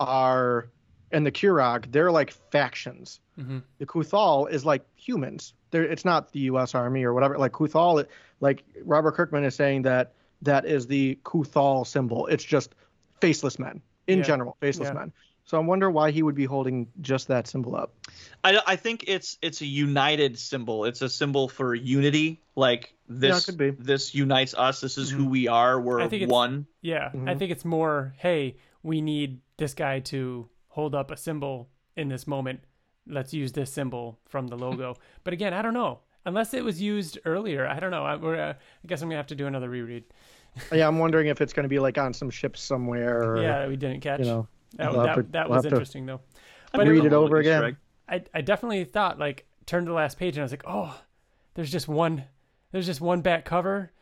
are 0.00 0.68
and 1.10 1.26
the 1.26 1.32
Kurog, 1.32 1.90
they're 1.92 2.10
like 2.10 2.30
factions. 2.50 3.20
hmm 3.36 3.58
The 3.78 3.86
Kuthal 3.86 4.50
is 4.50 4.64
like 4.64 4.84
humans. 4.96 5.54
They're, 5.70 5.84
it's 5.84 6.04
not 6.04 6.32
the 6.32 6.40
U.S. 6.40 6.74
Army 6.74 7.04
or 7.04 7.12
whatever. 7.14 7.36
Like 7.38 7.52
Kuthal, 7.52 8.06
like 8.40 8.64
Robert 8.84 9.12
Kirkman 9.14 9.44
is 9.44 9.54
saying 9.54 9.82
that 9.82 10.14
that 10.42 10.64
is 10.64 10.86
the 10.86 11.18
Kuthal 11.24 11.86
symbol. 11.86 12.26
It's 12.26 12.44
just 12.44 12.74
faceless 13.20 13.58
men 13.58 13.82
in 14.06 14.18
Yeah. 14.18 14.24
general, 14.24 14.56
faceless 14.60 14.88
Yeah. 14.88 14.94
men. 14.94 15.12
So 15.44 15.56
I 15.58 15.60
wonder 15.60 15.90
why 15.90 16.12
he 16.12 16.22
would 16.22 16.34
be 16.36 16.44
holding 16.44 16.86
just 17.00 17.28
that 17.28 17.46
symbol 17.48 17.74
up. 17.76 17.92
I, 18.44 18.60
I 18.66 18.76
think 18.76 19.04
it's 19.08 19.38
it's 19.42 19.60
a 19.60 19.66
united 19.66 20.38
symbol. 20.38 20.84
It's 20.84 21.02
a 21.02 21.08
symbol 21.10 21.48
for 21.48 21.74
unity. 21.74 22.40
Like 22.54 22.94
this, 23.08 23.42
it 23.42 23.46
could 23.50 23.58
be. 23.58 23.70
this 23.70 24.14
unites 24.14 24.54
us. 24.54 24.80
This 24.80 24.96
is 24.98 25.10
who 25.10 25.26
we 25.26 25.48
are. 25.48 25.80
We're 25.80 26.00
I 26.00 26.08
think 26.08 26.30
one. 26.30 26.66
Yeah, 26.80 27.10
I 27.12 27.16
Mhm. 27.16 27.38
think 27.38 27.50
it's 27.50 27.64
more, 27.64 28.14
hey, 28.18 28.56
we 28.82 29.00
need 29.00 29.40
this 29.56 29.74
guy 29.74 30.00
to 30.00 30.48
hold 30.68 30.94
up 30.94 31.10
a 31.10 31.16
symbol 31.16 31.68
in 31.96 32.08
this 32.08 32.26
moment. 32.26 32.60
Let's 33.06 33.34
use 33.34 33.52
this 33.52 33.72
symbol 33.72 34.18
from 34.28 34.46
the 34.48 34.56
logo. 34.56 34.94
but 35.24 35.32
again, 35.34 35.52
I 35.52 35.62
don't 35.62 35.74
know. 35.74 36.00
Unless 36.24 36.54
it 36.54 36.64
was 36.64 36.80
used 36.80 37.18
earlier, 37.24 37.66
I 37.66 37.80
don't 37.80 37.90
know. 37.90 38.04
I, 38.04 38.14
we're, 38.16 38.40
uh, 38.40 38.52
I 38.52 38.86
guess 38.86 39.02
I'm 39.02 39.08
gonna 39.08 39.16
have 39.16 39.26
to 39.28 39.34
do 39.34 39.46
another 39.46 39.68
reread. 39.68 40.04
Yeah, 40.70 40.86
I'm 40.86 40.98
wondering 40.98 41.28
if 41.28 41.40
it's 41.40 41.54
going 41.54 41.64
to 41.64 41.68
be 41.68 41.78
like 41.78 41.96
on 41.96 42.12
some 42.12 42.28
ship 42.28 42.58
somewhere. 42.58 43.22
Or, 43.22 43.40
yeah, 43.40 43.60
that 43.60 43.68
we 43.70 43.76
didn't 43.76 44.00
catch. 44.00 44.20
you 44.20 44.26
know, 44.26 44.48
that, 44.76 44.92
we'll 44.92 45.02
that, 45.02 45.14
to- 45.14 45.22
that 45.30 45.48
we'll 45.48 45.56
was 45.56 45.64
have 45.64 45.70
to 45.70 45.76
interesting 45.76 46.04
though. 46.04 46.20
I 46.74 46.76
But 46.76 46.88
read 46.88 47.06
it 47.06 47.14
over 47.14 47.38
again. 47.38 47.76
I 48.06 48.22
I 48.34 48.40
definitely 48.42 48.84
thought 48.84 49.18
like 49.18 49.46
turned 49.64 49.86
to 49.86 49.90
the 49.90 49.96
last 49.96 50.18
page 50.18 50.36
and 50.36 50.42
I 50.42 50.44
was 50.44 50.52
like, 50.52 50.64
oh, 50.66 50.94
there's 51.54 51.72
just 51.72 51.88
one, 51.88 52.24
there's 52.70 52.84
just 52.84 53.00
one 53.00 53.22
back 53.22 53.46
cover, 53.46 53.92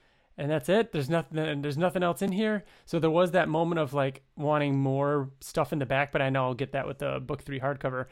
and 0.41 0.51
that's 0.51 0.71
it. 0.71 0.91
There's 0.91 1.11
nothing, 1.11 1.39
and 1.39 1.63
there's 1.63 1.77
nothing 1.77 2.03
else 2.03 2.23
in 2.23 2.33
here. 2.33 2.65
So 2.87 2.99
there 2.99 3.11
was 3.11 3.33
that 3.33 3.49
moment 3.49 3.79
of 3.79 3.93
like 3.93 4.23
wanting 4.37 4.79
more 4.79 5.29
stuff 5.41 5.73
in 5.73 5.79
the 5.79 5.87
back, 5.87 6.13
but 6.13 6.23
I 6.23 6.31
know 6.31 6.45
I'll 6.45 6.55
get 6.55 6.73
that 6.73 6.87
with 6.87 6.99
the 6.99 7.21
book 7.21 7.43
three 7.43 7.61
hardcover. 7.61 8.07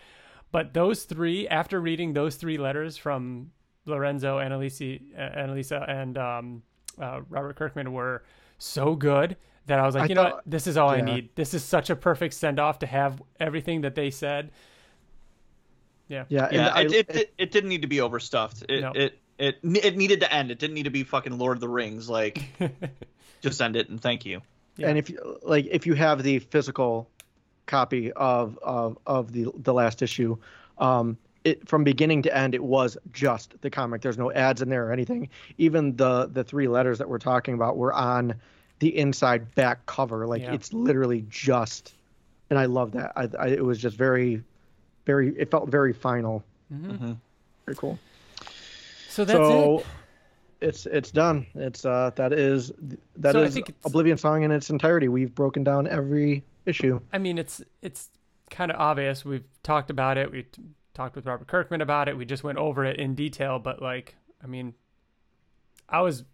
But 0.52 0.74
those 0.74 1.04
three, 1.04 1.48
after 1.48 1.80
reading 1.80 2.12
those 2.12 2.36
three 2.36 2.58
letters 2.58 2.98
from 2.98 3.50
Lorenzo, 3.86 4.38
Annalisa, 4.38 5.00
Annalisa 5.18 5.88
and 5.90 6.18
um, 6.18 6.62
uh, 7.00 7.20
Robert 7.30 7.56
Kirkman, 7.56 7.92
were 7.94 8.22
so 8.58 8.94
good 8.94 9.36
that 9.64 9.78
I 9.78 9.86
was 9.86 9.94
like, 9.94 10.04
I 10.04 10.06
you 10.08 10.14
know, 10.14 10.24
what? 10.24 10.42
this 10.44 10.66
is 10.66 10.76
all 10.76 10.90
I 10.90 11.00
need. 11.00 11.30
This 11.34 11.54
is 11.54 11.64
such 11.64 11.88
a 11.88 11.96
perfect 11.96 12.34
send 12.34 12.60
off 12.60 12.78
to 12.80 12.86
have 12.86 13.22
everything 13.40 13.80
that 13.82 13.94
they 13.94 14.10
said. 14.10 14.50
Yeah. 16.08 16.24
Yeah, 16.28 16.48
Yeah, 16.52 16.68
I- 16.74 16.82
it, 16.82 16.92
it, 16.92 17.16
it, 17.16 17.34
it 17.38 17.50
didn't 17.50 17.68
need 17.70 17.82
to 17.82 17.88
be 17.88 18.00
overstuffed. 18.00 18.64
It, 18.68 18.80
No. 18.82 18.92
it 18.94 19.18
it 19.38 19.58
it 19.62 19.96
needed 19.96 20.20
to 20.20 20.32
end. 20.32 20.50
It 20.50 20.58
didn't 20.58 20.74
need 20.74 20.84
to 20.84 20.90
be 20.90 21.04
fucking 21.04 21.38
Lord 21.38 21.56
of 21.56 21.60
the 21.60 21.68
Rings. 21.68 22.08
Like, 22.08 22.42
just 23.40 23.60
end 23.62 23.76
it 23.76 23.88
and 23.88 24.00
thank 24.00 24.26
you. 24.26 24.42
Yeah. 24.76 24.88
and 24.88 24.98
if 24.98 25.10
you 25.10 25.38
like 25.42 25.66
if 25.70 25.86
you 25.86 25.94
have 25.94 26.22
the 26.22 26.38
physical 26.38 27.08
copy 27.66 28.12
of 28.12 28.58
of 28.62 28.96
of 29.06 29.32
the 29.32 29.50
the 29.56 29.74
last 29.74 30.02
issue 30.02 30.36
um 30.78 31.18
it 31.44 31.68
from 31.68 31.82
beginning 31.84 32.22
to 32.22 32.36
end 32.36 32.54
it 32.54 32.62
was 32.62 32.96
just 33.12 33.60
the 33.60 33.70
comic 33.70 34.00
there's 34.02 34.16
no 34.16 34.30
ads 34.32 34.62
in 34.62 34.68
there 34.68 34.86
or 34.88 34.92
anything 34.92 35.28
even 35.58 35.96
the 35.96 36.26
the 36.32 36.44
three 36.44 36.68
letters 36.68 36.98
that 36.98 37.08
we're 37.08 37.18
talking 37.18 37.54
about 37.54 37.76
were 37.76 37.92
on 37.92 38.34
the 38.78 38.96
inside 38.96 39.54
back 39.56 39.84
cover 39.86 40.26
like 40.28 40.42
Yeah. 40.42 40.54
it's 40.54 40.72
literally 40.72 41.24
just 41.28 41.92
and 42.48 42.58
i 42.58 42.64
love 42.66 42.92
that 42.92 43.12
I, 43.16 43.28
I 43.38 43.46
it 43.48 43.64
was 43.64 43.78
just 43.78 43.96
very 43.96 44.42
very 45.06 45.36
it 45.36 45.50
felt 45.50 45.68
very 45.68 45.92
final 45.92 46.44
Mm-hmm. 46.72 47.12
very 47.66 47.76
cool 47.76 47.98
So 49.08 49.24
that's 49.24 49.36
so 49.36 49.78
it. 49.78 49.86
it's 50.60 50.86
it's 50.86 51.10
done. 51.10 51.46
It's 51.54 51.84
uh 51.84 52.10
that 52.16 52.32
is 52.32 52.72
that 53.16 53.32
So 53.32 53.42
is 53.42 53.58
Oblivion 53.84 54.18
Song 54.18 54.42
in 54.42 54.50
its 54.50 54.70
entirety. 54.70 55.08
We've 55.08 55.34
broken 55.34 55.64
down 55.64 55.86
every 55.88 56.44
issue. 56.66 57.00
I 57.12 57.18
mean, 57.18 57.38
it's 57.38 57.62
it's 57.82 58.10
kind 58.50 58.70
of 58.70 58.78
obvious. 58.78 59.24
We've 59.24 59.44
talked 59.62 59.90
about 59.90 60.18
it. 60.18 60.30
We 60.30 60.42
t- 60.44 60.62
talked 60.94 61.16
with 61.16 61.26
Robert 61.26 61.48
Kirkman 61.48 61.80
about 61.80 62.08
it. 62.08 62.16
We 62.16 62.24
just 62.24 62.44
went 62.44 62.58
over 62.58 62.84
it 62.84 62.98
in 62.98 63.14
detail. 63.14 63.58
But 63.58 63.80
like, 63.80 64.14
I 64.44 64.46
mean, 64.46 64.74
I 65.88 66.02
was 66.02 66.24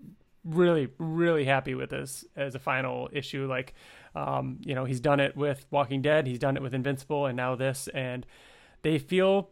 really 0.45 0.89
really 0.99 1.45
happy 1.45 1.75
with 1.75 1.91
this 1.91 2.25
as 2.35 2.55
a 2.57 2.59
final 2.59 3.09
issue. 3.13 3.47
Like, 3.47 3.75
um, 4.17 4.59
you 4.63 4.75
know, 4.75 4.85
he's 4.85 5.01
done 5.01 5.21
it 5.21 5.37
with 5.37 5.65
Walking 5.71 6.03
Dead. 6.03 6.27
He's 6.27 6.41
done 6.41 6.57
it 6.57 6.63
with 6.63 6.75
Invincible, 6.75 7.27
and 7.27 7.37
now 7.37 7.55
this, 7.55 7.89
and 7.95 8.27
they 8.83 8.99
feel 8.99 9.51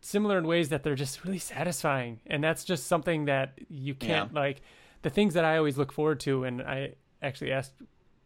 similar 0.00 0.38
in 0.38 0.46
ways 0.46 0.68
that 0.68 0.82
they're 0.82 0.94
just 0.94 1.24
really 1.24 1.38
satisfying, 1.38 2.20
and 2.26 2.42
that's 2.42 2.64
just 2.64 2.86
something 2.86 3.26
that 3.26 3.58
you 3.68 3.94
can't 3.94 4.32
like. 4.34 4.60
The 5.02 5.10
things 5.10 5.34
that 5.34 5.44
I 5.44 5.56
always 5.56 5.78
look 5.78 5.92
forward 5.92 6.20
to, 6.20 6.44
and 6.44 6.60
I 6.62 6.94
actually 7.22 7.52
asked 7.52 7.72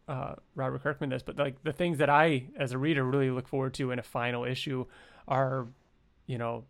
uh, 0.07 0.35
Robert 0.55 0.83
Kirkman 0.83 1.09
this, 1.09 1.23
but 1.23 1.37
like 1.37 1.63
the 1.63 1.73
things 1.73 1.97
that 1.99 2.09
I, 2.09 2.45
as 2.57 2.71
a 2.71 2.77
reader, 2.77 3.03
really 3.03 3.29
look 3.29 3.47
forward 3.47 3.73
to 3.75 3.91
in 3.91 3.99
a 3.99 4.03
final 4.03 4.43
issue 4.43 4.85
are, 5.27 5.67
you 6.25 6.37
know, 6.37 6.65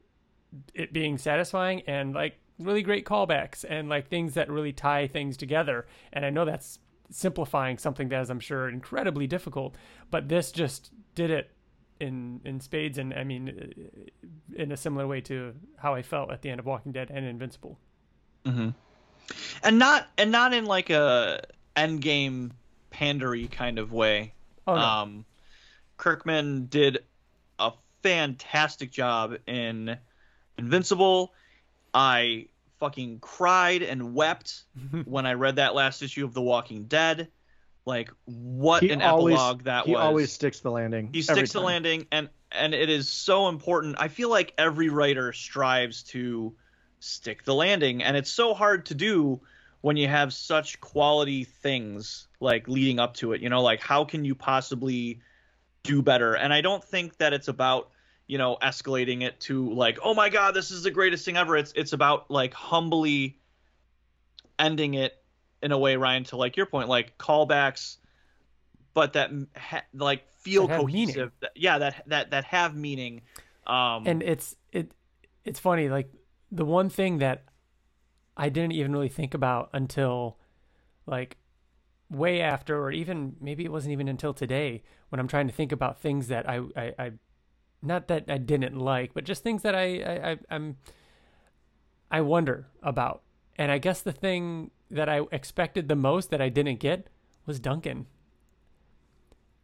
it 0.73 0.93
being 0.93 1.17
satisfying 1.17 1.81
and 1.87 2.13
like 2.13 2.35
really 2.59 2.83
great 2.83 3.05
callbacks 3.05 3.65
and 3.67 3.89
like 3.89 4.07
things 4.07 4.35
that 4.35 4.49
really 4.49 4.71
tie 4.71 5.07
things 5.07 5.35
together. 5.37 5.87
And 6.11 6.25
I 6.25 6.29
know 6.29 6.45
that's 6.45 6.79
simplifying 7.09 7.77
something 7.77 8.09
that 8.09 8.21
is, 8.21 8.29
I'm 8.29 8.39
sure, 8.39 8.69
incredibly 8.69 9.27
difficult, 9.27 9.75
but 10.11 10.29
this 10.29 10.51
just 10.51 10.91
did 11.15 11.31
it 11.31 11.49
in 11.99 12.41
in 12.43 12.59
spades. 12.59 12.97
And 12.97 13.13
I 13.13 13.23
mean, 13.23 13.99
in 14.55 14.71
a 14.71 14.77
similar 14.77 15.07
way 15.07 15.21
to 15.21 15.53
how 15.77 15.93
I 15.93 16.01
felt 16.01 16.31
at 16.31 16.41
the 16.41 16.49
end 16.49 16.59
of 16.59 16.65
Walking 16.65 16.91
Dead 16.91 17.09
and 17.13 17.25
Invincible. 17.25 17.79
Mm-hmm. 18.45 18.69
And 19.63 19.79
not 19.79 20.07
and 20.17 20.31
not 20.31 20.53
in 20.53 20.65
like 20.65 20.89
a 20.89 21.41
endgame 21.75 22.51
pandery 22.91 23.49
kind 23.49 23.79
of 23.79 23.91
way. 23.91 24.33
Oh, 24.67 24.75
no. 24.75 24.81
Um, 24.81 25.25
Kirkman 25.97 26.67
did 26.67 26.99
a 27.59 27.71
fantastic 28.01 28.91
job 28.91 29.37
in 29.47 29.97
Invincible. 30.57 31.33
I 31.93 32.47
fucking 32.79 33.19
cried 33.19 33.81
and 33.81 34.13
wept 34.13 34.63
when 35.05 35.25
I 35.25 35.33
read 35.33 35.57
that 35.57 35.75
last 35.75 36.01
issue 36.01 36.25
of 36.25 36.33
The 36.33 36.41
Walking 36.41 36.85
Dead. 36.85 37.29
Like 37.85 38.09
what 38.25 38.81
He 38.83 38.91
an 38.91 39.01
always- 39.01 39.35
epilogue 39.35 39.63
that 39.63 39.85
he 39.85 39.91
was. 39.91 39.99
He 39.99 40.05
always 40.05 40.31
sticks 40.31 40.59
the 40.61 40.71
landing. 40.71 41.09
he 41.11 41.21
sticks 41.21 41.51
the 41.51 41.59
landing 41.61 42.07
and 42.11 42.29
and 42.51 42.73
it 42.73 42.89
is 42.89 43.09
so 43.09 43.49
important. 43.49 43.95
I 43.99 44.07
feel 44.07 44.29
like 44.29 44.53
every 44.57 44.89
writer 44.89 45.33
strives 45.33 46.03
to 46.03 46.55
stick 46.99 47.43
the 47.43 47.53
landing 47.53 48.03
and 48.03 48.15
it's 48.15 48.31
so 48.31 48.53
hard 48.53 48.85
to 48.85 48.95
do 48.95 49.41
when 49.81 49.97
you 49.97 50.07
have 50.07 50.33
such 50.33 50.79
quality 50.79 51.43
things 51.43 52.27
like 52.39 52.69
leading 52.69 52.99
up 52.99 53.15
to 53.15 53.33
it. 53.33 53.41
You 53.41 53.49
know, 53.49 53.61
like 53.61 53.81
how 53.81 54.05
can 54.05 54.23
you 54.23 54.33
possibly 54.35 55.19
do 55.83 56.01
better? 56.01 56.35
And 56.35 56.53
I 56.53 56.61
don't 56.61 56.83
think 56.83 57.17
that 57.17 57.33
it's 57.33 57.49
about 57.49 57.89
you 58.27 58.37
know 58.37 58.57
escalating 58.61 59.23
it 59.23 59.37
to 59.41 59.73
like 59.73 59.99
oh 60.01 60.13
my 60.13 60.29
god 60.29 60.53
this 60.55 60.71
is 60.71 60.83
the 60.83 60.91
greatest 60.91 61.25
thing 61.25 61.35
ever 61.35 61.57
it's 61.57 61.73
it's 61.75 61.91
about 61.91 62.31
like 62.31 62.53
humbly 62.53 63.37
ending 64.57 64.93
it 64.93 65.21
in 65.63 65.71
a 65.71 65.77
way 65.77 65.95
ryan 65.95 66.23
to 66.23 66.35
like 66.37 66.55
your 66.57 66.65
point 66.67 66.87
like 66.89 67.17
callbacks 67.17 67.97
but 68.93 69.13
that 69.13 69.31
ha- 69.57 69.83
like 69.93 70.27
feel 70.41 70.67
That 70.67 70.79
cohesive. 70.79 71.31
that, 71.39 71.51
yeah 71.55 71.77
that 71.79 72.03
that 72.07 72.31
that 72.31 72.43
have 72.45 72.75
meaning. 72.75 73.21
Um 73.65 74.03
and 74.05 74.21
it's 74.21 74.55
it 74.71 74.91
it's 75.45 75.59
funny 75.59 75.89
like 75.89 76.11
the 76.51 76.65
one 76.65 76.89
thing 76.89 77.17
that 77.19 77.43
i 78.37 78.49
didn't 78.49 78.73
even 78.73 78.91
really 78.91 79.09
think 79.09 79.33
about 79.33 79.69
until 79.73 80.37
like 81.07 81.37
way 82.09 82.41
after 82.41 82.79
or 82.79 82.91
even 82.91 83.35
maybe 83.41 83.63
it 83.65 83.71
wasn't 83.71 83.91
even 83.91 84.07
until 84.07 84.33
today 84.33 84.83
when 85.09 85.19
i'm 85.19 85.27
trying 85.27 85.47
to 85.47 85.53
think 85.53 85.71
about 85.71 85.99
things 85.99 86.27
that 86.27 86.47
i 86.47 86.59
i, 86.75 86.93
I 86.99 87.11
not 87.81 88.07
that 88.09 88.25
i 88.29 88.37
didn't 88.37 88.77
like 88.77 89.13
but 89.13 89.23
just 89.23 89.43
things 89.43 89.61
that 89.63 89.75
I, 89.75 89.85
I 90.01 90.31
i 90.31 90.37
i'm 90.51 90.77
i 92.11 92.21
wonder 92.21 92.67
about. 92.83 93.21
And 93.55 93.71
i 93.71 93.77
guess 93.77 94.01
the 94.01 94.11
thing 94.11 94.71
that 94.93 95.09
i 95.09 95.21
expected 95.31 95.87
the 95.87 95.95
most 95.95 96.29
that 96.29 96.41
i 96.41 96.49
didn't 96.49 96.79
get 96.79 97.07
was 97.45 97.59
duncan 97.59 98.05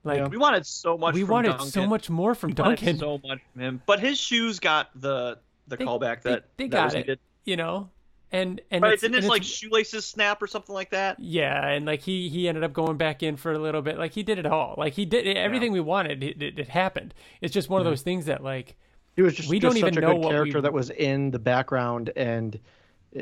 like 0.03 0.17
Yeah. 0.17 0.27
we 0.27 0.37
wanted 0.37 0.65
so 0.65 0.97
much 0.97 1.13
we 1.13 1.21
from 1.21 1.29
wanted 1.29 1.49
Duncan. 1.49 1.67
so 1.67 1.85
much 1.87 2.09
more 2.09 2.35
from 2.35 2.49
We 2.49 2.53
duncan 2.55 2.97
so 2.97 3.19
much 3.23 3.39
from 3.53 3.61
him 3.61 3.81
but 3.85 3.99
his 3.99 4.17
shoes 4.19 4.59
got 4.59 4.89
the 4.99 5.39
the 5.67 5.77
They- 5.77 5.85
callback 5.85 6.21
that 6.23 6.45
they 6.57 6.65
that 6.65 6.71
got 6.71 6.85
was 6.85 6.93
it. 6.95 6.97
needed. 6.99 7.19
you 7.45 7.57
know 7.57 7.89
and 8.31 8.61
and 8.71 8.83
right 8.83 8.93
it's, 8.93 9.01
didn't 9.01 9.15
and 9.15 9.23
his 9.23 9.29
like 9.29 9.41
it's- 9.41 9.51
shoelaces 9.55 10.05
snap 10.05 10.41
or 10.41 10.47
something 10.47 10.73
like 10.75 10.91
that 10.91 11.19
Yeah, 11.19 11.67
and 11.67 11.85
like 11.87 12.01
he 12.01 12.29
he 12.29 12.47
ended 12.47 12.63
up 12.63 12.73
going 12.73 12.95
back 12.97 13.23
in 13.23 13.37
for 13.37 13.51
a 13.53 13.57
little 13.57 13.81
bit. 13.81 13.97
Like 13.97 14.13
he 14.13 14.21
did 14.21 14.37
it 14.37 14.45
all. 14.45 14.75
Like 14.77 14.93
he 14.93 15.03
did 15.03 15.25
everything 15.35 15.71
we 15.71 15.79
wanted. 15.79 16.23
It, 16.23 16.39
it, 16.39 16.59
it 16.59 16.67
happened. 16.69 17.15
It's 17.41 17.51
just 17.51 17.69
one 17.69 17.81
of 17.81 17.85
those 17.85 18.03
things 18.03 18.25
that 18.27 18.43
like 18.43 18.75
He 19.15 19.23
was 19.23 19.33
just, 19.33 19.49
We 19.49 19.57
just 19.57 19.63
don't 19.73 19.81
such 19.81 19.93
even 19.93 19.97
a 20.03 20.07
know 20.07 20.13
good 20.13 20.23
what 20.25 20.31
character 20.31 20.59
we- 20.59 20.61
that 20.61 20.73
was 20.73 20.91
in 20.91 21.31
the 21.31 21.39
background, 21.39 22.11
and 22.15 22.59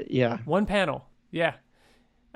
yeah, 0.10 0.40
one 0.44 0.66
panel. 0.66 1.06
Yeah, 1.32 1.54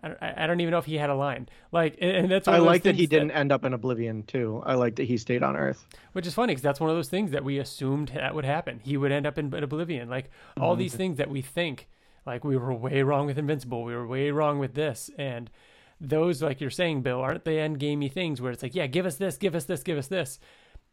I, 0.03 0.48
don't 0.48 0.60
even 0.61 0.72
know 0.72 0.80
if 0.80 0.86
he 0.86 0.95
had 0.95 1.10
a 1.10 1.15
line. 1.15 1.48
Like, 1.72 1.98
and 2.02 2.11
and 2.11 2.32
that's 2.32 2.48
I 2.48 2.57
like 2.57 2.84
that 2.84 2.95
he 2.95 3.06
didn't 3.06 3.32
end 3.32 3.52
up 3.52 3.64
in 3.65 3.73
Oblivion 3.73 4.23
too. 4.23 4.64
I 4.65 4.73
like 4.73 4.95
that 4.95 5.03
he 5.03 5.18
stayed 5.18 5.44
on 5.44 5.56
Earth. 5.56 5.86
which 6.14 6.26
is 6.26 6.34
funny 6.34 6.52
because 6.52 6.64
that's 6.64 6.80
one 6.80 6.90
of 6.90 6.95
those 6.95 7.10
things 7.10 7.32
that 7.32 7.44
we 7.44 7.60
assumed 7.60 8.10
that 8.10 8.34
would 8.34 8.45
happen. 8.45 8.80
He 8.84 8.98
would 8.98 9.11
end 9.11 9.28
up 9.28 9.38
in 9.38 9.53
Oblivion. 9.53 10.10
Like 10.10 10.32
all 10.60 10.76
these 10.76 10.91
mm-hmm. 10.91 10.98
things 10.98 11.18
that 11.18 11.30
we 11.30 11.41
think, 11.41 11.88
like 12.26 12.44
we 12.44 12.57
were 12.57 12.73
way 12.73 13.03
wrong 13.03 13.28
with 13.28 13.38
Invincible, 13.38 13.84
we 13.84 13.94
were 13.94 14.07
way 14.07 14.32
wrong 14.32 14.57
with 14.57 14.73
this, 14.73 15.11
and 15.18 15.52
those, 15.99 16.41
like 16.41 16.60
you're 16.60 16.72
saying, 16.72 17.03
Bill, 17.03 17.22
aren't 17.22 17.45
the 17.45 17.60
end 17.60 17.80
gamey 17.80 18.10
things 18.10 18.41
where 18.41 18.52
it's 18.52 18.64
like, 18.64 18.73
yeah, 18.73 18.88
give 18.88 19.06
us 19.06 19.18
this, 19.18 19.38
give 19.38 19.53
us 19.53 19.65
this, 19.65 19.84
give 19.84 19.99
us 19.99 20.07
this, 20.07 20.40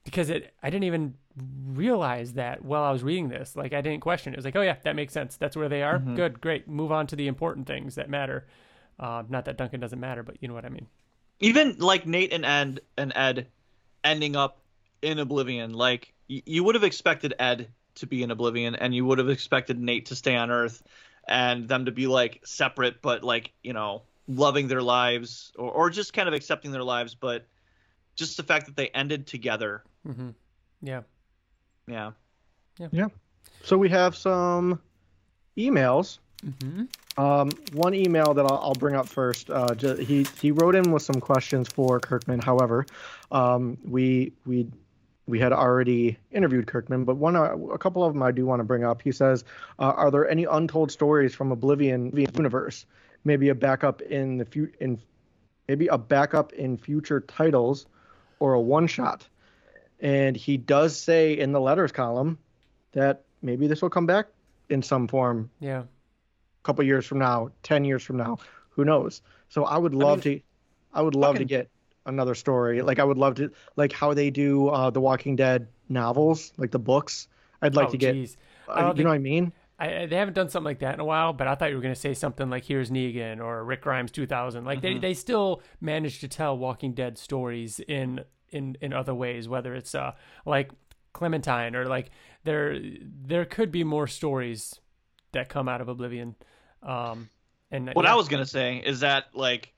because 0.05 0.28
it, 0.28 0.52
I 0.62 0.68
didn't 0.68 0.85
even 0.85 1.14
realize 1.66 2.35
that 2.35 2.62
while 2.62 2.82
I 2.82 2.90
was 2.90 3.02
reading 3.02 3.28
this. 3.28 3.56
Like 3.56 3.72
I 3.72 3.80
didn't 3.80 4.01
question 4.01 4.32
it. 4.32 4.36
It 4.36 4.39
was 4.39 4.44
like, 4.44 4.56
oh 4.56 4.62
yeah, 4.62 4.76
that 4.85 4.97
makes 4.97 5.12
sense. 5.12 5.36
That's 5.36 5.56
where 5.56 5.68
they 5.68 5.82
are. 5.82 5.98
Mm-hmm. 5.98 6.14
Good, 6.14 6.40
great. 6.40 6.68
Move 6.68 6.93
on 6.93 7.06
to 7.09 7.16
the 7.16 7.26
important 7.26 7.66
things 7.66 7.94
that 7.94 8.10
matter. 8.10 8.47
Uh, 8.99 9.23
not 9.29 9.45
that 9.45 9.57
Duncan 9.57 9.81
doesn't 9.81 10.01
matter, 10.01 10.23
but 10.23 10.37
you 10.41 10.49
know 10.49 10.55
what 10.55 10.65
I 10.65 10.70
mean. 10.70 10.87
even 11.41 11.77
like 11.79 12.07
Nate 12.07 12.33
and 12.33 12.45
Ed 12.45 12.81
and 12.97 13.12
Ed 13.15 13.47
ending 14.03 14.35
up 14.37 14.59
in 15.03 15.19
Oblivion, 15.19 15.73
like 15.73 16.12
y- 16.29 16.43
you 16.47 16.65
would 16.65 16.75
have 16.75 16.85
expected 16.85 17.35
Ed 17.39 17.69
to 17.97 18.07
be 18.07 18.23
in 18.23 18.31
Oblivion, 18.31 18.75
and 18.75 18.95
you 18.95 19.05
would 19.05 19.19
have 19.19 19.29
expected 19.29 19.79
Nate 19.79 20.07
to 20.07 20.16
stay 20.16 20.35
on 20.35 20.51
Earth, 20.51 20.83
and 21.29 21.69
them 21.69 21.85
to 21.85 21.93
be 21.93 22.07
like 22.07 22.41
separate, 22.45 23.01
but 23.03 23.23
like 23.23 23.53
you 23.62 23.73
know 23.73 24.03
loving 24.27 24.66
their 24.69 24.83
lives, 24.83 25.53
or 25.57 25.70
or 25.70 25.91
just 25.91 26.12
kind 26.12 26.27
of 26.29 26.35
accepting 26.35 26.73
their 26.73 26.83
lives, 26.83 27.15
but 27.15 27.47
just 28.16 28.37
the 28.37 28.43
fact 28.43 28.66
that 28.66 28.75
they 28.77 28.89
ended 28.89 29.27
together, 29.29 29.85
hmm 30.05 30.31
yeah 30.83 31.03
Yeah. 31.87 32.12
yeah. 32.91 33.09
So 33.62 33.77
we 33.79 33.89
have 33.91 34.16
some 34.16 34.81
emails. 35.57 36.19
Hmm 36.43 36.85
Um, 37.16 37.51
one 37.73 37.94
email 37.94 38.32
that 38.35 38.44
I'll, 38.47 38.60
I'll 38.62 38.74
bring 38.74 38.94
up 38.94 39.09
first. 39.09 39.51
Uh, 39.51 39.74
ju- 39.74 39.97
he 39.97 40.24
he 40.40 40.51
wrote 40.52 40.74
in 40.77 40.93
with 40.93 41.02
some 41.02 41.20
questions 41.20 41.69
for 41.69 41.98
Kirkman. 41.98 42.40
However, 42.40 42.86
um, 43.32 43.77
we 43.85 44.32
we 44.47 44.69
we 45.27 45.39
had 45.40 45.52
already 45.52 46.16
interviewed 46.31 46.66
Kirkman, 46.69 47.05
but 47.05 47.16
one 47.16 47.35
uh, 47.36 47.56
a 47.73 47.78
couple 47.78 48.05
of 48.05 48.15
them 48.15 48.23
I 48.23 48.31
do 48.31 48.47
want 48.47 48.60
to 48.60 48.65
bring 48.65 48.85
up. 48.85 49.02
He 49.02 49.10
says, 49.12 49.44
uh, 49.81 49.93
"Are 49.97 50.10
there 50.12 50.28
any 50.28 50.44
untold 50.44 50.93
stories 50.93 51.35
from 51.35 51.51
Oblivion 51.51 52.12
universe? 52.16 52.86
Maybe 53.24 53.48
a 53.48 53.55
backup 53.55 54.01
in 54.02 54.39
the 54.39 54.44
fu- 54.44 54.70
in 54.81 55.01
maybe 55.66 55.89
a 55.89 55.98
backup 55.98 56.52
in 56.52 56.77
future 56.78 57.20
titles, 57.20 57.86
or 58.39 58.55
a 58.55 58.60
one 58.60 58.86
shot?" 58.86 59.27
And 60.01 60.36
he 60.36 60.56
does 60.56 60.97
say 60.97 61.36
in 61.36 61.51
the 61.51 61.60
letters 61.60 61.90
column 61.90 62.39
that 62.93 63.24
maybe 63.43 63.66
this 63.66 63.82
will 63.82 63.90
come 63.90 64.06
back 64.06 64.27
in 64.70 64.82
some 64.82 65.09
form 65.09 65.51
Yeah. 65.59 65.82
Couple 66.62 66.85
years 66.85 67.06
from 67.06 67.18
now, 67.18 67.51
10 67.62 67.85
years 67.85 68.02
from 68.02 68.16
now, 68.16 68.39
who 68.70 68.85
knows? 68.85 69.22
So 69.48 69.64
I 69.64 69.78
would 69.78 69.94
love 69.94 70.22
to 70.22 70.40
I 70.93 71.02
would 71.02 71.14
love 71.14 71.36
to 71.36 71.44
get 71.44 71.70
another 72.06 72.35
story. 72.35 72.82
Like 72.82 72.98
I 72.98 73.05
would 73.05 73.18
love 73.18 73.36
to 73.36 73.51
like 73.76 73.93
how 73.93 74.14
they 74.14 74.30
do 74.30 74.68
uh 74.68 74.90
the 74.90 75.01
Walking 75.01 75.36
Dead 75.36 75.68
novels, 75.89 76.52
like 76.56 76.70
the 76.70 76.78
books. 76.78 77.28
I'd 77.62 77.74
like 77.74 77.89
oh, 77.89 77.93
to 77.93 77.97
get 77.98 78.14
geez. 78.14 78.36
I 78.68 78.82
uh, 78.82 78.94
you 78.94 79.05
know 79.05 79.10
what 79.10 79.16
I 79.16 79.18
mean? 79.18 79.52
I, 79.78 80.02
I- 80.02 80.06
they 80.06 80.16
haven't 80.16 80.35
done 80.35 80.48
something 80.48 80.64
like 80.64 80.80
that 80.80 80.94
in 80.94 81.01
a 81.01 81.05
while, 81.05 81.32
but 81.32 81.47
I 81.47 81.55
thought 81.55 81.70
you 81.70 81.76
were 81.76 81.82
going 81.82 81.94
to 81.94 82.01
say 82.01 82.14
something 82.14 82.51
like 82.51 82.64
"Here's 82.64 82.90
Negan" 82.90 83.40
or 83.40 83.64
"Rick 83.64 83.82
Grimes 83.82 84.10
2000." 84.10 84.64
Like 84.64 84.80
they, 84.80 84.98
they 84.98 85.14
still 85.14 85.62
manage 85.80 86.20
to 86.20 86.28
tell 86.28 86.56
Walking 86.56 86.93
Dead 86.93 87.18
stories 87.18 87.80
in 87.80 88.24
in 88.51 88.76
in 88.80 88.93
other 88.93 89.14
ways, 89.14 89.48
whether 89.48 89.74
it's 89.74 89.94
uh 89.94 90.12
like 90.44 90.70
Clementine 91.12 91.74
or 91.74 91.86
like 91.86 92.10
there 92.44 92.78
there 93.02 93.44
could 93.44 93.70
be 93.72 93.85
more 93.85 94.06
stories 94.06 94.80
that 95.32 95.48
come 95.48 95.68
out 95.68 95.80
of 95.80 95.88
Oblivion. 95.88 96.34
Um, 96.82 97.28
and 97.70 97.90
What 97.92 98.05
yeah, 98.05 98.12
I 98.12 98.16
was 98.16 98.28
gonna 98.28 98.46
say 98.46 98.78
is 98.84 99.00
that 99.00 99.26
like 99.34 99.72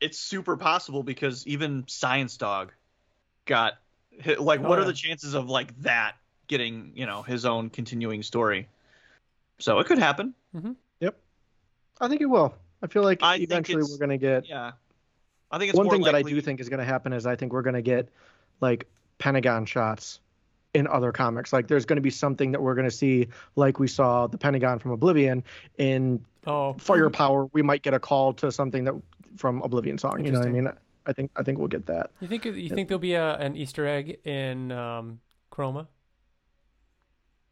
it's 0.00 0.18
super 0.18 0.56
possible 0.56 1.02
because 1.02 1.46
even 1.46 1.84
Science 1.86 2.36
Dog 2.36 2.72
got 3.44 3.74
hit- 4.10 4.40
like 4.40 4.60
Oh, 4.60 4.68
what 4.68 4.78
are 4.78 4.84
the 4.84 4.92
chances 4.92 5.34
of 5.34 5.48
like 5.48 5.76
that 5.82 6.16
getting 6.48 6.92
you 6.94 7.06
know 7.06 7.22
his 7.22 7.44
own 7.44 7.70
continuing 7.70 8.22
story? 8.22 8.68
So 9.58 9.78
it 9.78 9.86
could 9.86 9.98
happen. 9.98 10.34
Mm-hmm. 10.54 10.72
Yep. 11.00 11.18
I 12.00 12.08
think 12.08 12.20
it 12.20 12.26
will. 12.26 12.54
I 12.82 12.86
feel 12.88 13.02
like 13.02 13.22
I 13.22 13.36
eventually 13.36 13.82
we're 13.82 13.98
going 13.98 14.10
to 14.10 14.18
get 14.18 14.48
Yeah, 14.48 14.72
I 15.50 15.58
think 15.58 15.70
it's 15.70 15.76
one 15.76 15.86
more 15.86 15.94
thing 15.94 16.04
that 16.04 16.14
I 16.14 16.22
do 16.22 16.40
think 16.40 16.60
is 16.60 16.68
going 16.68 16.80
to 16.80 16.84
happen 16.84 17.12
is 17.12 17.26
I 17.26 17.36
think 17.36 17.52
we're 17.52 17.62
going 17.62 17.74
to 17.74 17.82
get 17.82 18.10
like 18.60 18.86
Pentagon 19.18 19.64
shots 19.64 20.20
in 20.76 20.86
other 20.86 21.10
comics. 21.10 21.52
Like 21.52 21.68
there's 21.68 21.86
going 21.86 21.96
to 21.96 22.02
be 22.02 22.10
something 22.10 22.52
that 22.52 22.60
we're 22.60 22.74
going 22.74 22.88
to 22.88 22.94
see 22.94 23.28
like 23.56 23.78
we 23.78 23.88
saw 23.88 24.26
the 24.26 24.36
Pentagon 24.36 24.78
from 24.78 24.90
Oblivion 24.92 25.42
in 25.78 26.22
oh 26.46 26.74
Firepower. 26.74 27.48
We 27.52 27.62
might 27.62 27.82
get 27.82 27.94
a 27.94 27.98
call 27.98 28.34
to 28.34 28.52
something 28.52 28.84
that 28.84 28.94
from 29.36 29.62
Oblivion 29.62 29.98
song, 29.98 30.24
you 30.24 30.30
know 30.32 30.40
what 30.40 30.48
I 30.48 30.52
mean? 30.52 30.68
I 31.06 31.12
think 31.12 31.30
I 31.36 31.42
think 31.42 31.58
we'll 31.58 31.68
get 31.68 31.86
that. 31.86 32.10
You 32.20 32.28
think 32.28 32.44
you 32.44 32.68
think 32.68 32.88
there'll 32.88 32.98
be 32.98 33.14
a 33.14 33.36
an 33.36 33.56
Easter 33.56 33.86
egg 33.86 34.18
in 34.24 34.70
um, 34.72 35.20
Kroma? 35.50 35.86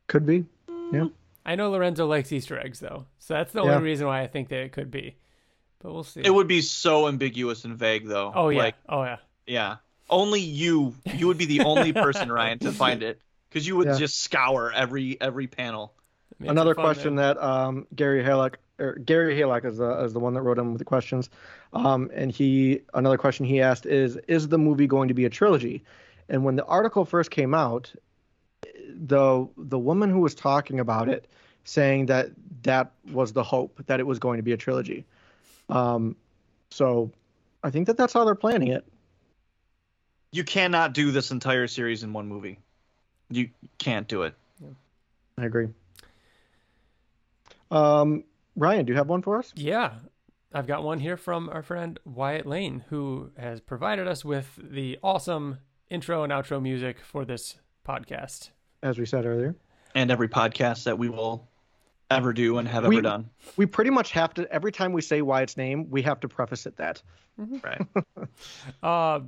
Could 0.07 0.27
be. 0.27 0.45
Yeah. 0.93 1.07
I 1.47 1.55
know 1.57 1.71
Lorenzo 1.71 2.07
likes 2.07 2.31
Easter 2.33 2.59
eggs 2.59 2.81
though, 2.81 3.07
so 3.19 3.35
that's 3.35 3.53
the 3.53 3.61
only 3.61 3.73
Yeah. 3.75 3.81
reason 3.81 4.07
why 4.07 4.21
I 4.23 4.27
think 4.27 4.49
that 4.51 4.61
it 4.61 4.73
could 4.73 4.91
be. 4.91 5.17
But 5.81 5.93
we'll 5.93 6.05
see. 6.05 6.23
It 6.23 6.33
would 6.33 6.49
be 6.49 6.61
so 6.63 7.09
ambiguous 7.09 7.65
and 7.65 7.77
vague, 7.77 8.07
though. 8.07 8.33
oh 8.35 8.49
yeah. 8.51 8.59
Like, 8.59 8.75
oh 8.89 9.03
yeah. 9.05 9.17
yeah. 9.47 9.77
Only 10.15 10.41
you, 10.41 10.95
you 11.17 11.27
would 11.27 11.39
be 11.39 11.47
the 11.47 11.65
only 11.65 11.93
person, 12.05 12.31
Ryan, 12.31 12.61
to 12.61 12.71
find 12.71 13.03
it, 13.03 13.21
because 13.49 13.67
you 13.67 13.75
would 13.77 13.89
Yeah. 13.89 13.99
just 13.99 14.21
scour 14.23 14.73
every 14.73 15.21
every 15.21 15.49
panel. 15.49 15.93
Another 16.41 16.75
fun, 16.75 16.85
question 16.85 17.17
man. 17.17 17.35
that 17.37 17.43
um, 17.43 17.87
Gary 17.97 18.23
Halleck 18.23 18.59
or 18.79 18.95
Gary 18.95 19.37
Halleck 19.37 19.65
is 19.65 19.79
the 19.79 20.05
is 20.05 20.13
the 20.13 20.21
one 20.21 20.35
that 20.35 20.43
wrote 20.43 20.59
in 20.59 20.71
with 20.71 20.79
the 20.79 20.85
questions, 20.85 21.31
um, 21.73 22.11
and 22.15 22.31
he 22.31 22.83
another 22.95 23.19
question 23.19 23.45
he 23.45 23.61
asked 23.61 23.87
is 23.87 24.17
is 24.29 24.49
the 24.49 24.59
movie 24.59 24.87
going 24.87 25.09
to 25.09 25.15
be 25.15 25.25
a 25.25 25.31
trilogy? 25.31 25.83
And 26.29 26.45
when 26.45 26.55
the 26.57 26.65
article 26.65 27.05
first 27.05 27.31
came 27.31 27.53
out, 27.55 27.93
the 28.89 29.49
the 29.57 29.79
woman 29.79 30.11
who 30.11 30.21
was 30.21 30.35
talking 30.35 30.79
about 30.81 31.09
it 31.09 31.27
saying 31.65 32.07
that 32.07 32.31
that 32.63 32.93
was 33.13 33.33
the 33.33 33.43
hope 33.43 33.83
that 33.87 33.99
it 33.99 34.07
was 34.07 34.19
going 34.19 34.37
to 34.37 34.43
be 34.43 34.53
a 34.53 34.57
trilogy. 34.57 35.05
Um, 35.69 36.15
so 36.71 37.11
I 37.65 37.71
think 37.71 37.87
that 37.87 37.97
that's 37.97 38.13
how 38.13 38.25
they're 38.25 38.35
planning 38.35 38.69
it. 38.69 38.85
You 40.35 40.43
cannot 40.43 40.95
do 40.95 41.13
this 41.13 41.31
entire 41.31 41.69
series 41.69 42.03
in 42.03 42.13
one 42.13 42.27
movie. 42.27 42.59
You 43.31 43.51
can't 43.79 44.09
do 44.09 44.25
it. 44.25 44.35
I 45.39 45.45
agree. 45.45 45.69
Um, 47.71 48.25
Ryan, 48.57 48.85
do 48.85 48.93
you 48.93 48.97
have 48.99 49.09
one 49.09 49.23
for 49.23 49.39
us? 49.39 49.53
Yeah. 49.55 49.93
I've 50.53 50.67
got 50.67 50.83
one 50.83 50.99
here 50.99 51.17
from 51.17 51.49
our 51.51 51.63
friend 51.63 52.01
Wyatt 52.05 52.47
Layne, 52.47 52.83
who 52.89 53.31
has 53.39 53.61
provided 53.61 54.09
us 54.09 54.25
with 54.25 54.59
the 54.61 54.99
awesome 55.05 55.59
intro 55.89 56.25
and 56.25 56.33
outro 56.33 56.61
music 56.61 56.99
for 56.99 57.25
this 57.25 57.55
podcast. 57.87 58.51
As 58.83 58.99
we 58.99 59.07
said 59.07 59.27
earlier. 59.27 59.55
And 59.95 60.11
every 60.11 60.29
podcast 60.29 60.83
that 60.85 60.99
we 60.99 61.09
will 61.09 61.47
ever 62.11 62.33
do 62.33 62.59
and 62.59 62.67
have 62.67 62.85
We- 62.89 62.97
ever 62.97 63.03
done. 63.03 63.31
we 63.57 63.67
pretty 63.67 63.91
much 63.91 64.11
have 64.11 64.35
to 64.35 64.53
every 64.53 64.73
time 64.73 64.93
we 64.93 65.01
say 65.01 65.23
Wyatt's 65.23 65.57
name, 65.57 65.89
we 65.91 66.03
have 66.03 66.19
to 66.21 66.29
preface 66.29 66.67
it 66.67 66.77
that. 66.79 67.03
Right. 67.37 67.87
Uh, 68.83 69.21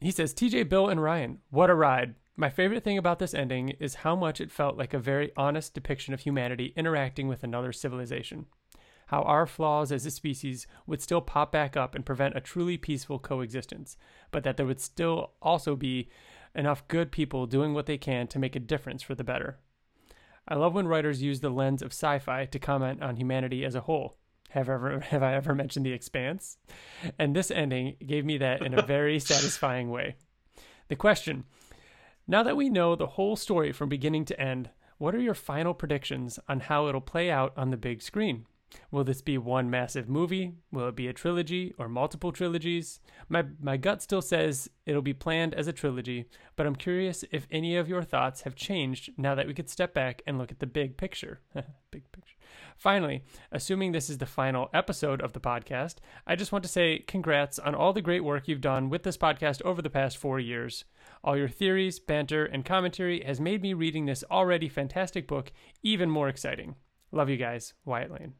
he 0.00 0.10
says, 0.10 0.32
TJ, 0.32 0.68
Bill, 0.68 0.88
and 0.88 1.02
Ryan, 1.02 1.38
what 1.50 1.70
a 1.70 1.74
ride. 1.74 2.14
My 2.36 2.50
favorite 2.50 2.84
thing 2.84 2.98
about 2.98 3.18
this 3.18 3.34
ending 3.34 3.70
is 3.80 3.96
how 3.96 4.14
much 4.14 4.40
it 4.40 4.52
felt 4.52 4.76
like 4.76 4.94
a 4.94 4.98
very 4.98 5.32
honest 5.36 5.74
depiction 5.74 6.14
of 6.14 6.20
humanity 6.20 6.72
interacting 6.76 7.26
with 7.26 7.42
another 7.42 7.72
civilization. 7.72 8.46
How 9.06 9.22
our 9.22 9.46
flaws 9.46 9.90
as 9.90 10.06
a 10.06 10.10
species 10.10 10.66
would 10.86 11.02
still 11.02 11.20
pop 11.20 11.50
back 11.50 11.76
up 11.76 11.94
and 11.94 12.06
prevent 12.06 12.36
a 12.36 12.40
truly 12.40 12.76
peaceful 12.76 13.18
coexistence, 13.18 13.96
but 14.30 14.44
that 14.44 14.56
there 14.56 14.66
would 14.66 14.80
still 14.80 15.32
also 15.42 15.74
be 15.74 16.10
enough 16.54 16.86
good 16.86 17.10
people 17.10 17.46
doing 17.46 17.74
what 17.74 17.86
they 17.86 17.98
can 17.98 18.28
to 18.28 18.38
make 18.38 18.54
a 18.54 18.60
difference 18.60 19.02
for 19.02 19.14
the 19.14 19.24
better. 19.24 19.58
I 20.46 20.54
love 20.54 20.74
when 20.74 20.86
writers 20.86 21.22
use 21.22 21.40
the 21.40 21.50
lens 21.50 21.82
of 21.82 21.92
sci-fi 21.92 22.44
to 22.46 22.58
comment 22.58 23.02
on 23.02 23.16
humanity 23.16 23.64
as 23.64 23.74
a 23.74 23.82
whole. 23.82 24.16
Have 24.50 24.68
ever 24.68 25.00
have 25.10 25.22
I 25.22 25.34
ever 25.34 25.54
mentioned 25.54 25.86
the 25.86 25.92
expanse? 25.92 26.58
And 27.18 27.34
this 27.34 27.50
ending 27.50 27.96
gave 28.04 28.24
me 28.24 28.38
that 28.38 28.64
in 28.64 28.74
a 28.74 28.82
very 28.82 29.18
satisfying 29.20 29.90
way. 29.90 30.16
The 30.88 30.96
question 30.96 31.44
Now 32.26 32.42
that 32.42 32.56
we 32.56 32.68
know 32.68 32.94
the 32.94 33.06
whole 33.06 33.36
story 33.36 33.72
from 33.72 33.88
beginning 33.88 34.24
to 34.26 34.40
end, 34.40 34.70
what 34.98 35.14
are 35.14 35.20
your 35.20 35.34
final 35.34 35.74
predictions 35.74 36.38
on 36.48 36.60
how 36.60 36.88
it'll 36.88 37.00
play 37.00 37.30
out 37.30 37.52
on 37.56 37.70
the 37.70 37.76
big 37.76 38.02
screen? 38.02 38.46
Will 38.90 39.04
this 39.04 39.22
be 39.22 39.38
one 39.38 39.70
massive 39.70 40.08
movie? 40.08 40.52
Will 40.70 40.88
it 40.88 40.96
be 40.96 41.08
a 41.08 41.12
trilogy 41.12 41.74
or 41.78 41.88
multiple 41.88 42.32
trilogies? 42.32 43.00
My 43.28 43.44
my 43.60 43.76
gut 43.76 44.02
still 44.02 44.22
says 44.22 44.68
it'll 44.86 45.02
be 45.02 45.14
planned 45.14 45.54
as 45.54 45.68
a 45.68 45.72
trilogy, 45.72 46.26
but 46.56 46.66
I'm 46.66 46.76
curious 46.76 47.24
if 47.30 47.46
any 47.50 47.76
of 47.76 47.88
your 47.88 48.02
thoughts 48.02 48.42
have 48.42 48.54
changed 48.54 49.10
now 49.16 49.34
that 49.34 49.46
we 49.46 49.54
could 49.54 49.70
step 49.70 49.94
back 49.94 50.22
and 50.26 50.36
look 50.38 50.50
at 50.50 50.58
the 50.58 50.66
big 50.66 50.96
picture. 50.96 51.40
big 51.90 52.10
picture. 52.12 52.37
Finally, 52.76 53.24
assuming 53.50 53.92
this 53.92 54.08
is 54.08 54.18
the 54.18 54.26
final 54.26 54.70
episode 54.72 55.20
of 55.20 55.32
the 55.32 55.40
podcast, 55.40 55.96
I 56.26 56.36
just 56.36 56.52
want 56.52 56.62
to 56.62 56.68
say 56.68 57.00
congrats 57.00 57.58
on 57.58 57.74
all 57.74 57.92
the 57.92 58.02
great 58.02 58.24
work 58.24 58.46
you've 58.46 58.60
done 58.60 58.88
with 58.88 59.02
this 59.02 59.16
podcast 59.16 59.62
over 59.62 59.82
the 59.82 59.90
past 59.90 60.16
four 60.16 60.38
years. 60.38 60.84
All 61.24 61.36
your 61.36 61.48
theories, 61.48 61.98
banter, 61.98 62.44
and 62.44 62.64
commentary 62.64 63.22
has 63.24 63.40
made 63.40 63.62
me 63.62 63.74
reading 63.74 64.06
this 64.06 64.24
already 64.30 64.68
fantastic 64.68 65.26
book 65.26 65.52
even 65.82 66.08
more 66.08 66.28
exciting. 66.28 66.76
Love 67.10 67.28
you 67.28 67.36
guys, 67.36 67.74
Wyatt 67.84 68.12
Layne. 68.12 68.34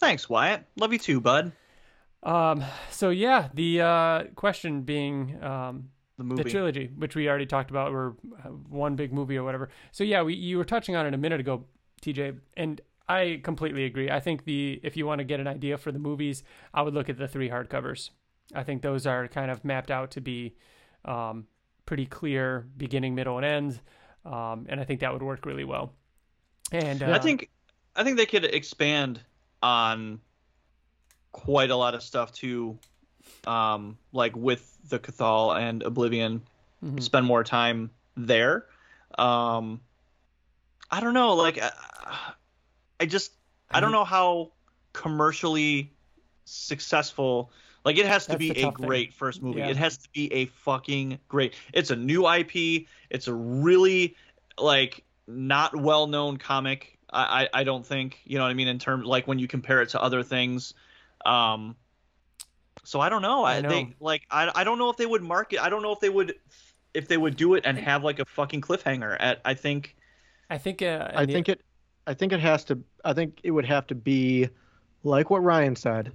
Thanks, 0.00 0.28
Wyatt. 0.28 0.64
Love 0.76 0.92
you 0.92 0.98
too, 0.98 1.20
bud. 1.20 1.52
Um, 2.22 2.64
so 2.90 3.10
yeah, 3.10 3.48
the 3.54 3.80
uh, 3.80 4.24
question 4.34 4.82
being 4.82 5.42
um, 5.42 5.90
The 6.22 6.28
movie. 6.28 6.42
the 6.44 6.50
trilogy, 6.50 6.90
which 6.96 7.16
we 7.16 7.28
already 7.28 7.46
talked 7.46 7.70
about, 7.70 7.92
or 7.92 8.16
uh, 8.44 8.48
one 8.48 8.96
big 8.96 9.12
movie 9.12 9.36
or 9.36 9.44
whatever. 9.44 9.70
So 9.90 10.04
yeah, 10.04 10.22
we 10.22 10.34
you 10.34 10.58
were 10.58 10.64
touching 10.64 10.96
on 10.96 11.06
it 11.06 11.14
a 11.14 11.18
minute 11.18 11.40
ago, 11.40 11.64
TJ, 12.02 12.38
and 12.56 12.80
I 13.08 13.40
completely 13.42 13.84
agree. 13.84 14.10
I 14.10 14.20
think 14.20 14.44
the 14.44 14.80
if 14.82 14.96
you 14.96 15.06
want 15.06 15.18
to 15.18 15.24
get 15.24 15.40
an 15.40 15.46
idea 15.46 15.76
for 15.78 15.92
the 15.92 15.98
movies, 15.98 16.44
I 16.72 16.82
would 16.82 16.94
look 16.94 17.08
at 17.08 17.18
the 17.18 17.28
three 17.28 17.48
hardcovers. 17.48 18.10
I 18.54 18.62
think 18.62 18.82
those 18.82 19.06
are 19.06 19.28
kind 19.28 19.50
of 19.50 19.64
mapped 19.64 19.90
out 19.90 20.12
to 20.12 20.20
be 20.20 20.54
um, 21.04 21.46
pretty 21.86 22.06
clear, 22.06 22.66
beginning, 22.76 23.14
middle, 23.14 23.38
and 23.38 23.46
end, 23.46 23.80
um, 24.24 24.66
and 24.68 24.80
I 24.80 24.84
think 24.84 25.00
that 25.00 25.12
would 25.12 25.22
work 25.22 25.46
really 25.46 25.64
well. 25.64 25.94
And 26.70 27.02
uh, 27.02 27.10
I 27.10 27.18
think 27.18 27.50
I 27.96 28.04
think 28.04 28.16
they 28.16 28.26
could 28.26 28.44
expand 28.44 29.20
on 29.62 30.20
quite 31.32 31.70
a 31.70 31.76
lot 31.76 31.94
of 31.94 32.02
stuff 32.02 32.32
too, 32.32 32.78
um, 33.46 33.98
like 34.12 34.36
with 34.36 34.76
the 34.88 34.98
Kuthal 34.98 35.58
and 35.58 35.82
Oblivion. 35.82 36.42
Mhm. 36.84 37.02
Spend 37.02 37.26
more 37.26 37.44
time 37.44 37.90
there. 38.16 38.66
Um, 39.18 39.80
I 40.90 41.00
don't 41.00 41.14
know, 41.14 41.34
like 41.34 41.60
I, 41.60 41.70
I 43.00 43.06
just 43.06 43.32
I 43.70 43.80
don't 43.80 43.92
know 43.92 44.04
how 44.04 44.52
commercially 44.92 45.90
successful. 46.44 47.50
Like 47.84 47.98
it 47.98 48.06
has 48.06 48.24
to 48.26 48.32
That's 48.32 48.38
be 48.38 48.50
a 48.50 48.62
tough 48.62 48.76
thing. 48.76 48.86
great 48.86 49.12
first 49.12 49.42
movie. 49.42 49.60
Yeah. 49.60 49.68
It 49.68 49.76
has 49.76 49.96
to 49.98 50.08
be 50.10 50.32
a 50.32 50.46
fucking 50.46 51.18
great. 51.28 51.54
It's 51.72 51.90
a 51.90 51.96
new 51.96 52.28
IP. 52.28 52.86
It's 53.10 53.28
a 53.28 53.34
really 53.34 54.16
like 54.58 55.04
not 55.26 55.74
well 55.76 56.06
known 56.06 56.36
comic. 56.36 56.98
I, 57.12 57.48
I 57.54 57.60
I 57.60 57.64
don't 57.64 57.84
think 57.86 58.20
you 58.24 58.38
know 58.38 58.44
what 58.44 58.50
I 58.50 58.54
mean 58.54 58.68
in 58.68 58.78
terms 58.78 59.06
like 59.06 59.26
when 59.26 59.38
you 59.38 59.48
compare 59.48 59.82
it 59.82 59.90
to 59.90 60.02
other 60.02 60.22
things. 60.22 60.74
Um, 61.24 61.76
so 62.84 63.00
I 63.00 63.08
don't 63.08 63.22
know. 63.22 63.44
I, 63.44 63.56
I 63.56 63.60
know. 63.60 63.68
they 63.68 63.94
like 64.00 64.22
I 64.30 64.50
I 64.54 64.64
don't 64.64 64.78
know 64.78 64.90
if 64.90 64.96
they 64.96 65.06
would 65.06 65.22
market. 65.22 65.62
I 65.62 65.68
don't 65.68 65.82
know 65.82 65.92
if 65.92 66.00
they 66.00 66.08
would 66.08 66.34
if 66.94 67.08
they 67.08 67.16
would 67.16 67.36
do 67.36 67.54
it 67.54 67.64
and 67.64 67.78
have 67.78 68.04
like 68.04 68.18
a 68.18 68.24
fucking 68.24 68.60
cliffhanger. 68.60 69.16
At 69.18 69.40
I 69.44 69.54
think 69.54 69.96
I 70.50 70.58
think 70.58 70.82
uh, 70.82 71.10
I 71.14 71.26
think 71.26 71.48
it 71.48 71.62
I 72.06 72.14
think 72.14 72.32
it 72.32 72.40
has 72.40 72.64
to 72.64 72.78
I 73.04 73.12
think 73.12 73.40
it 73.42 73.50
would 73.50 73.66
have 73.66 73.86
to 73.88 73.94
be 73.94 74.48
like 75.04 75.30
what 75.30 75.42
Ryan 75.42 75.76
said 75.76 76.12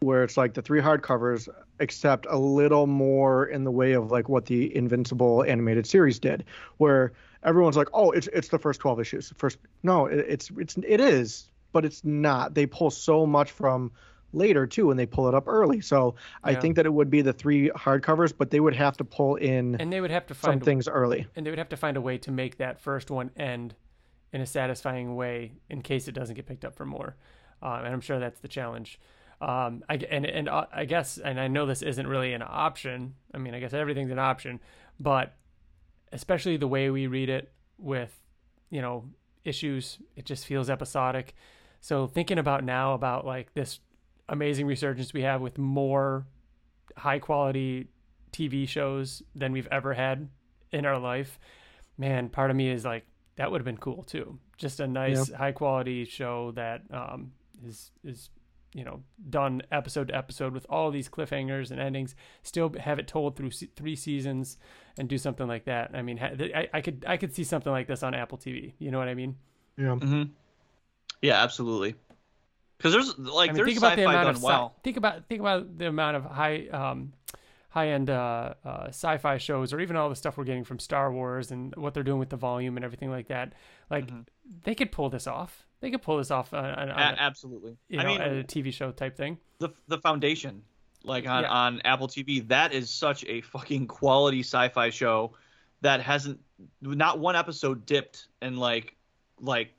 where 0.00 0.24
it's 0.24 0.36
like 0.36 0.54
the 0.54 0.62
three 0.62 0.80
hardcovers 0.80 1.48
except 1.78 2.26
a 2.30 2.36
little 2.36 2.86
more 2.86 3.46
in 3.46 3.64
the 3.64 3.70
way 3.70 3.92
of 3.92 4.10
like 4.10 4.30
what 4.30 4.46
the 4.46 4.74
Invincible 4.74 5.44
animated 5.44 5.86
series 5.86 6.18
did 6.18 6.44
where 6.78 7.12
everyone's 7.42 7.76
like 7.76 7.88
oh 7.92 8.10
it's 8.10 8.28
it's 8.28 8.48
the 8.48 8.58
first 8.58 8.80
12 8.80 9.00
issues 9.00 9.32
first 9.36 9.58
no 9.82 10.06
it, 10.06 10.24
it's 10.28 10.50
it's 10.56 10.76
it 10.86 11.00
is 11.00 11.48
but 11.72 11.84
it's 11.84 12.04
not 12.04 12.54
they 12.54 12.66
pull 12.66 12.90
so 12.90 13.26
much 13.26 13.50
from 13.50 13.90
later 14.32 14.66
too 14.66 14.86
when 14.86 14.96
they 14.96 15.06
pull 15.06 15.28
it 15.28 15.34
up 15.34 15.48
early 15.48 15.80
so 15.80 16.14
I 16.44 16.54
think 16.54 16.76
that 16.76 16.86
it 16.86 16.92
would 16.92 17.10
be 17.10 17.22
the 17.22 17.32
three 17.32 17.70
hardcovers 17.70 18.32
but 18.36 18.50
they 18.50 18.60
would 18.60 18.76
have 18.76 18.96
to 18.98 19.04
pull 19.04 19.36
in 19.36 19.74
and 19.76 19.92
they 19.92 20.00
would 20.00 20.10
have 20.10 20.26
to 20.28 20.34
find 20.34 20.60
some 20.60 20.64
things 20.64 20.88
early 20.88 21.26
and 21.34 21.44
they 21.44 21.50
would 21.50 21.58
have 21.58 21.68
to 21.70 21.76
find 21.76 21.96
a 21.96 22.00
way 22.00 22.18
to 22.18 22.30
make 22.30 22.58
that 22.58 22.80
first 22.80 23.10
one 23.10 23.30
end 23.36 23.74
in 24.32 24.40
a 24.40 24.46
satisfying 24.46 25.16
way 25.16 25.52
in 25.68 25.82
case 25.82 26.08
it 26.08 26.12
doesn't 26.12 26.36
get 26.36 26.46
picked 26.46 26.64
up 26.64 26.74
for 26.74 26.86
more. 26.86 27.16
Um, 27.62 27.84
and 27.84 27.88
I'm 27.88 28.00
sure 28.00 28.18
that's 28.18 28.40
the 28.40 28.48
challenge. 28.48 28.98
Um, 29.40 29.82
I, 29.88 29.94
and 30.10 30.26
and 30.26 30.48
uh, 30.48 30.66
I 30.72 30.84
guess, 30.84 31.18
and 31.18 31.40
I 31.40 31.48
know 31.48 31.66
this 31.66 31.82
isn't 31.82 32.06
really 32.06 32.34
an 32.34 32.42
option. 32.46 33.14
I 33.34 33.38
mean, 33.38 33.54
I 33.54 33.60
guess 33.60 33.72
everything's 33.72 34.10
an 34.10 34.18
option, 34.18 34.60
but 34.98 35.34
especially 36.12 36.56
the 36.56 36.68
way 36.68 36.90
we 36.90 37.06
read 37.06 37.30
it 37.30 37.52
with, 37.78 38.14
you 38.68 38.82
know, 38.82 39.04
issues, 39.44 39.98
it 40.16 40.26
just 40.26 40.44
feels 40.44 40.68
episodic. 40.68 41.34
So 41.80 42.06
thinking 42.06 42.38
about 42.38 42.64
now 42.64 42.92
about 42.92 43.24
like 43.24 43.54
this 43.54 43.80
amazing 44.30 44.66
resurgence 44.66 45.12
we 45.12 45.22
have 45.22 45.42
with 45.42 45.58
more 45.58 46.26
high 46.96 47.18
quality 47.18 47.88
TV 48.32 48.66
shows 48.66 49.22
than 49.34 49.52
we've 49.52 49.68
ever 49.70 49.92
had 49.92 50.28
in 50.72 50.86
our 50.86 50.98
life, 50.98 51.38
man, 51.98 52.28
part 52.28 52.50
of 52.50 52.56
me 52.56 52.70
is 52.70 52.84
like 52.84 53.04
that 53.36 53.50
would 53.50 53.60
have 53.60 53.66
been 53.66 53.76
cool 53.76 54.02
too. 54.04 54.38
Just 54.56 54.80
a 54.80 54.86
nice 54.86 55.30
high 55.32 55.52
quality 55.52 56.04
show 56.04 56.52
that 56.52 56.82
um, 56.90 57.32
is 57.66 57.90
is 58.04 58.30
you 58.72 58.84
know 58.84 59.02
done 59.28 59.62
episode 59.72 60.08
to 60.08 60.16
episode 60.16 60.52
with 60.52 60.64
all 60.70 60.90
these 60.90 61.08
cliffhangers 61.08 61.70
and 61.70 61.80
endings. 61.80 62.14
Still 62.42 62.72
have 62.78 62.98
it 62.98 63.08
told 63.08 63.36
through 63.36 63.50
se- 63.50 63.70
three 63.74 63.96
seasons 63.96 64.58
and 64.96 65.08
do 65.08 65.18
something 65.18 65.48
like 65.48 65.64
that. 65.64 65.90
I 65.94 66.02
mean, 66.02 66.18
ha- 66.18 66.36
th- 66.38 66.54
I, 66.54 66.68
I 66.72 66.80
could 66.80 67.04
I 67.06 67.16
could 67.16 67.34
see 67.34 67.44
something 67.44 67.72
like 67.72 67.88
this 67.88 68.02
on 68.02 68.14
Apple 68.14 68.38
TV. 68.38 68.74
You 68.78 68.90
know 68.90 68.98
what 68.98 69.08
I 69.08 69.14
mean? 69.14 69.36
yeah 69.76 69.94
hmm 69.96 70.22
yeah, 71.22 71.42
absolutely. 71.42 71.96
Because 72.80 72.92
there's 72.92 73.18
like 73.18 73.50
I 73.50 73.52
mean, 73.52 73.56
there's 73.56 73.66
think 73.66 73.78
about 73.78 73.96
the 73.96 74.04
amount 74.04 74.24
done 74.26 74.34
of 74.36 74.42
well. 74.42 74.72
sci- 74.76 74.82
think 74.84 74.96
about 74.96 75.26
think 75.26 75.40
about 75.40 75.76
the 75.78 75.86
amount 75.88 76.16
of 76.16 76.24
high 76.24 76.66
um, 76.68 77.12
high 77.68 77.88
end 77.88 78.08
uh, 78.10 78.54
uh, 78.64 78.84
sci-fi 78.88 79.36
shows, 79.38 79.72
or 79.72 79.80
even 79.80 79.96
all 79.96 80.08
the 80.08 80.16
stuff 80.16 80.36
we're 80.38 80.44
getting 80.44 80.64
from 80.64 80.78
Star 80.78 81.12
Wars 81.12 81.50
and 81.50 81.74
what 81.76 81.92
they're 81.94 82.02
doing 82.02 82.18
with 82.18 82.30
the 82.30 82.36
volume 82.36 82.76
and 82.76 82.84
everything 82.84 83.10
like 83.10 83.28
that. 83.28 83.52
Like 83.90 84.06
Mhm. 84.06 84.26
they 84.64 84.74
could 84.74 84.90
pull 84.92 85.10
this 85.10 85.26
off. 85.26 85.66
They 85.80 85.90
could 85.90 86.02
pull 86.02 86.16
this 86.18 86.30
off 86.30 86.52
on, 86.54 86.64
on, 86.64 86.88
A- 86.88 86.92
on 86.92 87.14
a, 87.14 87.16
absolutely. 87.18 87.76
you 87.88 88.00
I 88.00 88.02
know, 88.02 88.08
mean, 88.10 88.20
at 88.20 88.32
a 88.32 88.44
TV 88.44 88.72
show 88.72 88.92
type 88.92 89.16
thing. 89.16 89.38
the 89.58 89.68
the 89.88 89.98
foundation 89.98 90.62
like 91.04 91.26
on 91.28 91.42
Yeah. 91.44 91.48
on 91.50 91.80
apple 91.86 92.08
tv 92.08 92.46
that 92.48 92.72
is 92.74 92.90
such 92.90 93.24
a 93.26 93.40
fucking 93.40 93.86
quality 93.86 94.40
sci-fi 94.40 94.90
show 94.90 95.32
that 95.80 96.02
hasn't 96.02 96.38
not 96.82 97.18
one 97.18 97.36
episode 97.36 97.86
dipped 97.86 98.26
in 98.42 98.56
like 98.58 98.96
like 99.40 99.72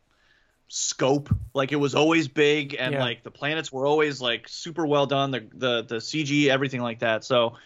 scope. 0.72 1.30
Like 1.54 1.72
it 1.74 1.76
was 1.76 1.96
always 1.96 2.28
big 2.30 2.76
and 2.80 2.94
Yeah. 2.94 3.02
like 3.02 3.24
the 3.24 3.32
planets 3.32 3.72
were 3.72 3.86
always 3.86 4.22
like 4.22 4.48
super 4.48 4.86
well 4.88 5.06
done 5.06 5.32
the 5.32 5.46
the 5.54 5.82
the 5.84 5.96
cg 5.98 6.48
everything 6.48 6.82
like 6.82 7.00
that. 7.00 7.24
So 7.26 7.58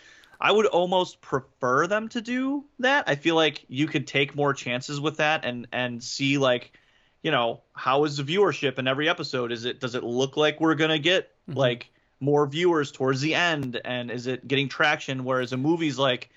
i 0.41 0.52
would 0.52 0.65
almost 0.65 1.22
prefer 1.22 1.88
them 1.88 2.10
to 2.10 2.19
do 2.22 2.65
that. 2.80 3.06
I 3.07 3.15
feel 3.15 3.36
like 3.36 3.64
you 3.69 3.88
could 3.88 4.07
take 4.07 4.36
more 4.36 4.53
chances 4.53 4.99
with 4.99 5.18
that 5.18 5.45
and 5.45 5.68
and 5.72 6.03
see 6.03 6.38
like 6.40 6.73
you 7.22 7.32
know 7.32 7.61
how 7.73 8.03
is 8.06 8.18
the 8.18 8.23
viewership 8.23 8.80
in 8.80 8.88
every 8.88 9.07
episode? 9.07 9.52
Is 9.52 9.65
it 9.65 9.80
does 9.80 9.94
it 9.95 10.03
look 10.03 10.36
like 10.36 10.60
we're 10.60 10.76
gonna 10.76 10.99
get 10.99 11.32
Mhm. 11.48 11.56
like 11.57 11.91
more 12.19 12.48
viewers 12.48 12.91
towards 12.91 13.22
the 13.22 13.36
end? 13.36 13.80
And 13.86 14.10
is 14.10 14.26
it 14.26 14.48
getting 14.48 14.68
traction? 14.68 15.23
Whereas 15.26 15.53
a 15.53 15.57
movie's 15.57 15.99
like 15.99 16.30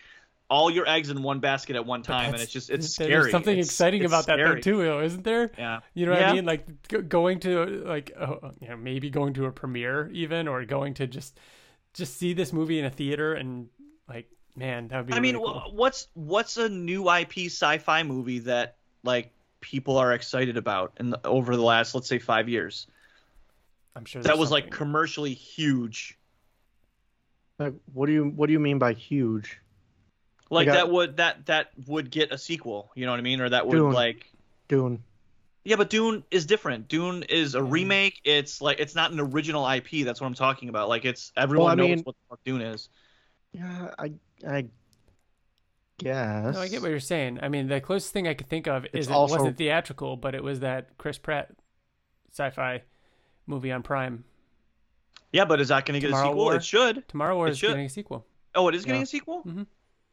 all 0.50 0.70
your 0.70 0.88
eggs 0.88 1.10
in 1.10 1.22
one 1.22 1.40
basket 1.40 1.76
at 1.76 1.84
one 1.84 2.02
time 2.02 2.32
and 2.32 2.42
it's 2.42 2.50
just 2.52 2.70
it's 2.70 2.96
there's 2.96 3.10
scary 3.10 3.30
something 3.30 3.52
It's- 3.52 3.66
exciting 3.66 4.02
it's 4.02 4.10
about 4.10 4.26
that 4.26 4.36
though 4.36 4.54
too, 4.58 4.78
though, 4.78 5.00
isn't 5.00 5.22
there? 5.24 5.50
yeah 5.58 5.80
You 5.94 6.06
know 6.06 6.12
what 6.12 6.20
Yeah. 6.22 6.30
I 6.30 6.34
mean? 6.34 6.44
Like 6.46 6.66
g- 6.88 6.98
going 7.02 7.40
to 7.40 7.64
like 7.86 8.12
uh, 8.18 8.36
you 8.60 8.68
know 8.68 8.76
maybe 8.76 9.10
going 9.10 9.34
to 9.34 9.44
a 9.46 9.52
premiere 9.52 10.08
even, 10.12 10.48
or 10.48 10.64
going 10.64 10.94
to 10.94 11.06
just 11.06 11.38
just 11.94 12.16
see 12.16 12.32
this 12.32 12.52
movie 12.52 12.78
in 12.78 12.84
a 12.86 12.90
theater 12.90 13.34
and 13.34 13.68
like 14.08 14.30
man, 14.56 14.88
that 14.88 14.96
would 14.98 15.06
be. 15.08 15.12
i 15.12 15.20
mean 15.20 15.36
really 15.36 15.48
wh- 15.48 15.62
cool. 15.64 15.72
what's 15.74 16.08
what's 16.14 16.56
a 16.56 16.68
new 16.68 17.10
ip 17.10 17.32
sci-fi 17.36 18.02
movie 18.02 18.38
that 18.40 18.76
like 19.04 19.30
people 19.60 19.96
are 19.98 20.12
excited 20.12 20.56
about 20.56 20.92
in 20.98 21.10
the, 21.10 21.26
over 21.26 21.56
the 21.56 21.62
last 21.62 21.94
let's 21.94 22.08
say 22.08 22.18
five 22.18 22.48
years 22.48 22.86
I'm 23.94 24.04
sure 24.04 24.22
that 24.22 24.28
there's 24.28 24.38
was 24.38 24.50
like 24.50 24.70
commercially 24.70 25.34
huge 25.34 26.16
Like, 27.58 27.74
what 27.92 28.06
do 28.06 28.12
you 28.12 28.24
what 28.24 28.46
do 28.46 28.52
you 28.52 28.60
mean 28.60 28.78
by 28.78 28.92
huge? 28.94 29.60
Like 30.50 30.66
Like, 30.66 30.68
I- 30.68 30.78
that 30.78 30.90
would 30.90 31.16
that 31.18 31.46
that 31.46 31.70
would 31.86 32.10
get 32.10 32.32
a 32.32 32.38
sequel 32.38 32.90
you 32.94 33.04
know 33.06 33.12
what 33.12 33.18
i 33.20 33.22
mean 33.22 33.40
or 33.40 33.48
that 33.50 33.66
would 33.66 33.76
Dune. 33.76 33.92
like 33.92 34.30
Dune. 34.68 35.02
Yeah, 35.64 35.76
but 35.76 35.90
Dune 35.90 36.24
is 36.30 36.46
different. 36.46 36.88
Dune 36.88 37.24
is 37.24 37.54
a 37.54 37.60
Mhm. 37.60 37.70
remake. 37.72 38.20
It's 38.24 38.62
like 38.62 38.80
it's 38.80 38.94
not 38.94 39.10
an 39.12 39.20
original 39.20 39.66
IP. 39.66 40.02
That's 40.02 40.18
what 40.20 40.26
I'm 40.26 40.32
talking 40.34 40.70
about. 40.70 40.88
Like 40.88 41.04
it's 41.04 41.30
everyone 41.36 41.72
I 41.72 41.74
knows 41.74 41.88
mean- 41.88 42.02
what 42.04 42.14
the 42.16 42.22
fuck 42.30 42.44
Dune 42.44 42.62
is. 42.62 42.88
Yeah, 43.52 43.92
I 43.98 44.12
I 44.46 44.68
guess. 45.98 46.54
No, 46.54 46.60
I 46.60 46.68
get 46.68 46.80
what 46.80 46.90
you're 46.90 47.00
saying. 47.00 47.40
I 47.42 47.48
mean, 47.48 47.66
the 47.68 47.80
closest 47.80 48.12
thing 48.12 48.26
I 48.28 48.34
could 48.34 48.48
think 48.48 48.66
of 48.66 48.86
is 48.94 49.08
it 49.08 49.12
also- 49.12 49.36
wasn't 49.36 49.56
theatrical, 49.58 50.16
but 50.16 50.34
it 50.34 50.42
was 50.42 50.60
that 50.60 50.96
Chris 50.96 51.18
Pratt 51.18 51.50
sci-fi 52.30 52.82
movie 53.46 53.72
on 53.72 53.82
Prime. 53.82 54.24
Yeah, 55.32 55.44
but 55.44 55.60
is 55.60 55.68
that 55.68 55.84
going 55.84 56.00
to 56.00 56.06
get 56.06 56.14
a 56.14 56.16
sequel? 56.18 56.34
War? 56.34 56.56
It 56.56 56.64
should. 56.64 57.06
Tomorrow 57.08 57.36
War 57.36 57.48
It 57.48 57.52
is 57.52 57.58
should. 57.58 57.68
getting 57.68 57.86
a 57.86 57.90
sequel. 57.90 58.26
Oh, 58.54 58.68
it 58.68 58.74
is 58.74 58.84
getting 58.84 59.00
Yeah. 59.00 59.04
a 59.04 59.06
sequel. 59.06 59.42
Mhm. 59.44 59.66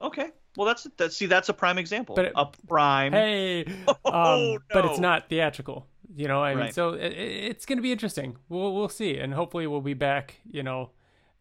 Okay. 0.05 0.29
Well, 0.57 0.65
that's 0.67 0.83
that. 0.97 1.11
See, 1.13 1.25
that's 1.25 1.49
a 1.49 1.53
prime 1.53 1.77
example. 1.77 2.15
But 2.15 2.25
it- 2.25 2.33
a 2.35 2.45
prime. 2.67 3.11
Hey, 3.11 3.65
Oh, 4.05 4.53
um, 4.55 4.59
but 4.71 4.85
it's 4.85 4.99
not 4.99 5.29
theatrical. 5.29 5.87
You 6.15 6.27
know, 6.29 6.41
I 6.41 6.55
mean, 6.55 6.71
so 6.71 6.93
it, 6.93 7.11
it- 7.11 7.43
it's 7.51 7.65
going 7.65 7.77
to 7.77 7.81
be 7.81 7.91
interesting. 7.91 8.37
We'll 8.49 8.73
we'll 8.73 8.89
see, 8.89 9.17
and 9.17 9.33
hopefully 9.33 9.67
we'll 9.67 9.81
be 9.81 9.93
back. 9.95 10.35
You 10.49 10.63
know, 10.63 10.91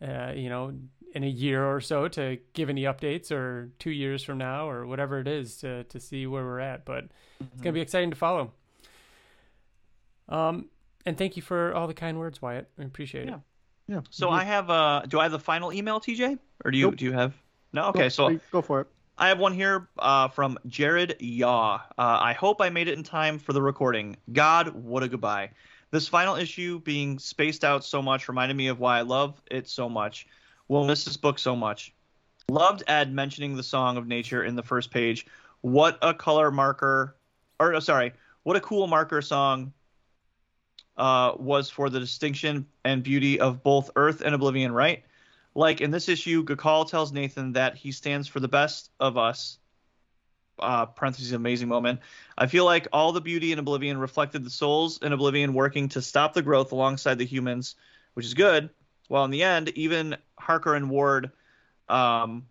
uh, 0.02 0.32
you 0.34 0.48
know, 0.48 0.72
in 1.14 1.22
a 1.22 1.28
year 1.28 1.64
or 1.64 1.80
so 1.80 2.08
to 2.08 2.38
give 2.54 2.68
any 2.70 2.82
updates, 2.84 3.30
or 3.30 3.70
two 3.78 3.90
years 3.92 4.24
from 4.24 4.38
now, 4.38 4.68
or 4.68 4.84
whatever 4.86 5.20
it 5.20 5.28
is 5.28 5.58
to 5.58 5.84
to 5.84 6.00
see 6.00 6.26
where 6.26 6.42
we're 6.44 6.60
at. 6.60 6.84
But 6.84 7.04
it's 7.04 7.12
Mm-hmm. 7.44 7.56
going 7.62 7.72
to 7.72 7.78
be 7.78 7.80
exciting 7.82 8.10
to 8.10 8.16
follow. 8.16 8.52
Um, 10.28 10.70
and 11.06 11.16
thank 11.18 11.36
you 11.36 11.42
for 11.42 11.74
all 11.74 11.86
the 11.86 11.94
kind 11.94 12.18
words, 12.18 12.40
Wyatt. 12.40 12.68
I 12.78 12.82
appreciate 12.82 13.26
Yeah. 13.26 13.34
it. 13.34 13.40
Yeah. 13.86 13.94
Yeah. 13.96 14.00
So 14.10 14.30
I 14.30 14.44
have. 14.44 14.70
Uh, 14.70 15.02
do 15.06 15.20
I 15.20 15.24
have 15.24 15.32
the 15.32 15.38
final 15.38 15.72
email, 15.72 16.00
TJ, 16.00 16.38
or 16.64 16.70
do 16.70 16.78
you 16.78 16.86
Nope. 16.86 16.96
do 16.96 17.04
you 17.04 17.12
have? 17.12 17.34
No. 17.74 17.86
Okay. 17.88 18.09
So 18.09 18.38
go 18.52 18.62
for 18.62 18.82
it. 18.82 18.86
I 19.18 19.28
have 19.28 19.38
one 19.38 19.52
here 19.52 19.88
uh, 19.98 20.28
from 20.28 20.59
Jared 20.66 21.16
Yaw. 21.20 21.74
Uh, 21.74 21.80
I 21.98 22.32
hope 22.32 22.60
I 22.60 22.70
made 22.70 22.88
it 22.88 22.96
in 22.96 23.05
time 23.05 23.38
for 23.38 23.52
the 23.52 23.60
recording. 23.60 24.16
God, 24.32 24.68
what 24.68 25.02
a 25.02 25.09
goodbye. 25.09 25.51
This 25.90 26.09
final 26.09 26.36
issue 26.36 26.80
being 26.80 27.18
spaced 27.18 27.64
out 27.64 27.84
so 27.84 28.01
much 28.01 28.28
reminded 28.28 28.56
me 28.56 28.68
of 28.68 28.80
why 28.80 28.98
I 28.98 29.02
love 29.02 29.40
it 29.51 29.68
so 29.68 29.88
much. 29.88 30.26
Will 30.68 30.84
miss 30.84 31.05
this 31.05 31.16
book 31.16 31.38
so 31.38 31.55
much. 31.55 31.92
Loved 32.48 32.82
Ed 32.86 33.12
mentioning 33.12 33.56
the 33.56 33.62
song 33.62 33.96
of 33.96 34.06
nature 34.06 34.44
in 34.44 34.56
the 34.56 34.62
first 34.62 34.90
page. 34.90 35.26
What 35.60 35.98
a 36.02 36.14
color 36.14 36.51
marker, 36.51 37.16
or 37.60 37.80
sorry, 37.80 38.12
what 38.44 38.56
a 38.56 38.60
cool 38.60 38.86
marker 38.86 39.22
song 39.22 39.72
uh, 40.96 41.32
was 41.36 41.70
for 41.70 41.90
the 41.90 42.01
distinction 42.01 42.66
and 42.84 43.02
beauty 43.02 43.40
of 43.40 43.62
both 43.62 43.90
Earth 43.96 44.20
and 44.20 44.34
Oblivion, 44.34 44.72
right? 44.72 45.05
Like 45.55 45.81
in 45.81 45.90
this 45.90 46.09
issue, 46.09 46.44
Gakal 46.44 46.89
tells 46.89 47.12
Nathan 47.12 47.52
that 47.52 47.76
he 47.76 47.93
stands 47.93 48.26
for 48.26 48.40
the 48.40 48.48
best 48.48 48.90
of 48.98 49.16
us. 49.16 49.59
Uh, 50.59 50.86
parentheses, 50.86 51.32
amazing 51.32 51.68
moment. 51.68 52.01
I 52.39 52.47
feel 52.47 52.64
like 52.64 52.86
all 52.93 53.12
the 53.12 53.20
beauty 53.20 53.52
in 53.52 53.59
Oblivion 53.59 53.98
reflected 53.98 54.44
the 54.44 54.51
souls 54.51 54.98
in 55.02 55.12
Oblivion 55.12 55.52
working 55.52 55.89
to 55.90 56.02
stop 56.02 56.32
the 56.32 56.43
growth 56.43 56.70
alongside 56.70 57.18
the 57.18 57.24
humans, 57.24 57.74
which 58.14 58.24
is 58.24 58.35
good. 58.35 58.70
While 59.09 59.24
in 59.24 59.31
the 59.31 59.43
end, 59.43 59.70
even 59.70 60.16
Harker 60.39 60.74
and 60.74 60.90
Ward 60.90 61.32
um, 61.89 62.47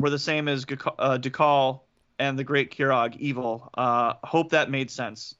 were 0.00 0.10
the 0.10 0.18
same 0.18 0.48
as 0.48 0.64
Gak- 0.64 0.94
uh, 0.98 1.78
and 2.18 2.38
the 2.38 2.44
Great 2.44 2.76
Kirog, 2.76 3.16
evil. 3.18 3.70
Uh, 3.74 4.14
hope 4.24 4.50
that 4.50 4.70
made 4.70 4.90
sense. 4.90 5.34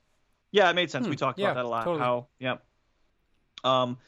Yeah, 0.53 0.71
it 0.71 0.75
made 0.75 0.91
sense. 0.91 1.07
Hmm, 1.07 1.11
we 1.11 1.17
talked 1.17 1.39
yeah, 1.39 1.47
about 1.47 1.55
that 1.55 1.65
a 1.65 1.69
lot. 1.69 1.85
totally. 1.85 2.01
How, 2.01 2.27
yeah. 2.39 2.57
Um, 3.65 3.99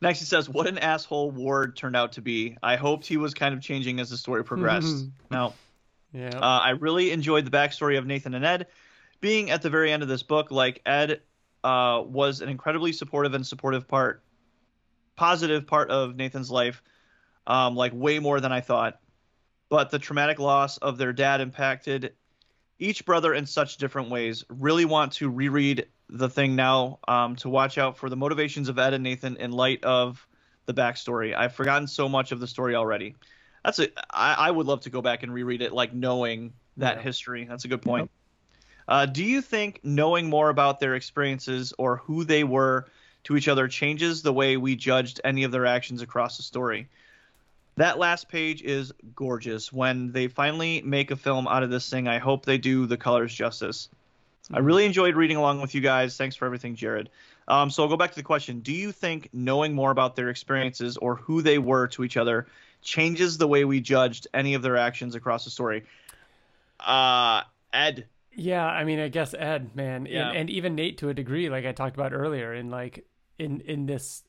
next, 0.00 0.18
he 0.20 0.24
says, 0.24 0.48
"What 0.48 0.66
an 0.66 0.78
asshole 0.78 1.30
Ward 1.30 1.76
turned 1.76 1.96
out 1.96 2.12
to 2.12 2.22
be. 2.22 2.56
I 2.62 2.76
hoped 2.76 3.06
he 3.06 3.16
was 3.16 3.34
kind 3.34 3.54
of 3.54 3.60
changing 3.60 4.00
as 4.00 4.10
the 4.10 4.16
story 4.16 4.44
progressed." 4.44 5.06
now, 5.30 5.54
Yeah. 6.12 6.38
uh, 6.38 6.60
I 6.60 6.70
really 6.70 7.10
enjoyed 7.10 7.44
the 7.44 7.50
backstory 7.50 7.98
of 7.98 8.06
Nathan 8.06 8.34
and 8.34 8.44
Ed. 8.44 8.66
Being 9.20 9.50
at 9.50 9.62
the 9.62 9.70
very 9.70 9.90
end 9.92 10.02
of 10.02 10.08
this 10.08 10.22
book, 10.22 10.50
like 10.50 10.82
Ed 10.86 11.22
uh, 11.64 12.02
was 12.06 12.40
an 12.40 12.48
incredibly 12.48 12.92
supportive 12.92 13.34
and 13.34 13.46
supportive 13.46 13.88
part, 13.88 14.22
positive 15.16 15.66
part 15.66 15.90
of 15.90 16.16
Nathan's 16.16 16.50
life, 16.50 16.82
um, 17.46 17.74
like 17.74 17.92
way 17.94 18.18
more 18.18 18.40
than 18.40 18.52
I 18.52 18.60
thought. 18.60 19.00
But 19.68 19.90
the 19.90 19.98
traumatic 19.98 20.38
loss 20.38 20.76
of 20.78 20.96
their 20.98 21.12
dad 21.12 21.40
impacted 21.40 22.14
each 22.78 23.04
brother 23.04 23.34
in 23.34 23.46
such 23.46 23.76
different 23.78 24.10
ways. 24.10 24.44
Really 24.48 24.84
want 24.84 25.12
to 25.14 25.30
reread 25.30 25.86
the 26.08 26.28
thing 26.28 26.56
now 26.56 26.98
um, 27.08 27.36
to 27.36 27.48
watch 27.48 27.78
out 27.78 27.96
for 27.96 28.08
the 28.08 28.16
motivations 28.16 28.68
of 28.68 28.78
Ed 28.78 28.94
and 28.94 29.02
Nathan 29.02 29.36
in 29.36 29.52
light 29.52 29.84
of 29.84 30.26
the 30.66 30.74
backstory. 30.74 31.34
I've 31.34 31.54
forgotten 31.54 31.86
so 31.86 32.08
much 32.08 32.32
of 32.32 32.40
the 32.40 32.46
story 32.46 32.74
already. 32.74 33.16
That's 33.64 33.78
a. 33.78 33.88
I, 34.10 34.34
I 34.34 34.50
would 34.50 34.66
love 34.66 34.82
to 34.82 34.90
go 34.90 35.02
back 35.02 35.22
and 35.22 35.32
reread 35.32 35.62
it, 35.62 35.72
like 35.72 35.92
knowing 35.92 36.52
that 36.76 36.96
Yeah. 36.96 37.02
history. 37.02 37.44
That's 37.44 37.64
a 37.64 37.68
good 37.68 37.82
point. 37.82 38.10
Uh, 38.88 39.06
do 39.06 39.24
you 39.24 39.40
think 39.42 39.80
knowing 39.82 40.30
more 40.30 40.48
about 40.48 40.78
their 40.78 40.94
experiences 40.94 41.72
or 41.76 41.96
who 41.96 42.22
they 42.22 42.44
were 42.44 42.86
to 43.24 43.36
each 43.36 43.48
other 43.48 43.66
changes 43.66 44.22
the 44.22 44.32
way 44.32 44.56
we 44.56 44.76
judged 44.76 45.20
any 45.24 45.42
of 45.42 45.50
their 45.50 45.66
actions 45.66 46.02
across 46.02 46.36
the 46.36 46.44
story? 46.44 46.88
That 47.76 47.98
last 47.98 48.28
page 48.28 48.62
is 48.62 48.92
gorgeous. 49.14 49.72
When 49.72 50.10
they 50.12 50.28
finally 50.28 50.80
make 50.82 51.10
a 51.10 51.16
film 51.16 51.46
out 51.46 51.62
of 51.62 51.70
this 51.70 51.90
thing, 51.90 52.08
I 52.08 52.18
hope 52.18 52.44
they 52.46 52.56
do 52.58 52.86
the 52.86 52.96
colors 52.96 53.34
justice. 53.34 53.88
I 54.52 54.60
really 54.60 54.86
enjoyed 54.86 55.14
reading 55.16 55.36
along 55.36 55.60
with 55.60 55.74
you 55.74 55.80
guys. 55.80 56.16
Thanks 56.16 56.36
for 56.36 56.46
everything, 56.46 56.74
Jared. 56.74 57.10
Um, 57.48 57.68
so 57.68 57.82
I'll 57.82 57.88
go 57.88 57.96
back 57.96 58.10
to 58.10 58.16
the 58.16 58.22
question: 58.22 58.60
Do 58.60 58.72
you 58.72 58.92
think 58.92 59.28
knowing 59.32 59.74
more 59.74 59.90
about 59.90 60.16
their 60.16 60.30
experiences 60.30 60.96
or 60.96 61.16
who 61.16 61.42
they 61.42 61.58
were 61.58 61.86
to 61.88 62.04
each 62.04 62.16
other 62.16 62.46
changes 62.82 63.36
the 63.38 63.46
way 63.48 63.64
we 63.64 63.80
judged 63.80 64.26
any 64.32 64.54
of 64.54 64.62
their 64.62 64.76
actions 64.76 65.14
across 65.14 65.44
the 65.44 65.50
story? 65.50 65.84
Uh, 66.80 67.42
Ed. 67.72 68.06
Yeah, 68.32 68.66
I 68.66 68.84
mean, 68.84 69.00
I 69.00 69.08
guess 69.08 69.32
Ed, 69.34 69.74
man, 69.74 70.06
Yeah. 70.06 70.28
and, 70.28 70.36
and 70.38 70.50
even 70.50 70.74
Nate 70.74 70.98
to 70.98 71.08
a 71.08 71.14
degree, 71.14 71.48
like 71.48 71.64
I 71.64 71.72
talked 71.72 71.96
about 71.96 72.12
earlier, 72.12 72.54
in 72.54 72.70
like 72.70 73.04
in 73.38 73.60
in 73.62 73.86
this 73.86 74.22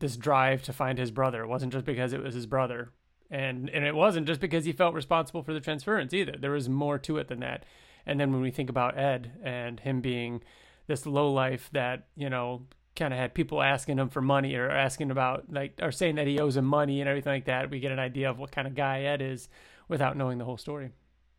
this 0.00 0.16
drive 0.16 0.62
to 0.64 0.72
find 0.72 0.98
his 0.98 1.10
brother. 1.10 1.42
It 1.42 1.48
wasn't 1.48 1.72
just 1.72 1.86
because 1.86 2.12
it 2.12 2.22
was 2.22 2.34
his 2.34 2.46
brother, 2.46 2.90
and 3.30 3.70
and 3.70 3.84
it 3.84 3.94
wasn't 3.94 4.26
just 4.26 4.40
because 4.40 4.64
he 4.64 4.72
felt 4.72 4.94
responsible 4.94 5.42
for 5.42 5.52
the 5.52 5.60
transference 5.60 6.12
either. 6.12 6.34
There 6.38 6.50
was 6.50 6.68
more 6.68 6.98
to 7.00 7.18
it 7.18 7.28
than 7.28 7.40
that. 7.40 7.64
And 8.06 8.18
then 8.18 8.32
when 8.32 8.40
we 8.40 8.50
think 8.50 8.70
about 8.70 8.98
Ed 8.98 9.32
and 9.44 9.78
him 9.78 10.00
being 10.00 10.42
this 10.86 11.06
low 11.06 11.32
life 11.32 11.70
that 11.72 12.08
you 12.16 12.28
know 12.28 12.66
kind 12.96 13.14
of 13.14 13.20
had 13.20 13.34
people 13.34 13.62
asking 13.62 13.98
him 13.98 14.08
for 14.08 14.20
money 14.20 14.56
or 14.56 14.68
asking 14.68 15.10
about 15.10 15.44
like 15.50 15.78
or 15.80 15.92
saying 15.92 16.16
that 16.16 16.26
he 16.26 16.40
owes 16.40 16.56
him 16.56 16.64
money 16.64 17.00
and 17.00 17.08
everything 17.08 17.32
like 17.32 17.44
that, 17.44 17.70
we 17.70 17.78
get 17.78 17.92
an 17.92 18.00
idea 18.00 18.28
of 18.28 18.38
what 18.38 18.50
kind 18.50 18.66
of 18.66 18.74
guy 18.74 19.02
Ed 19.02 19.22
is 19.22 19.48
without 19.88 20.16
knowing 20.16 20.38
the 20.38 20.44
whole 20.44 20.58
story. 20.58 20.90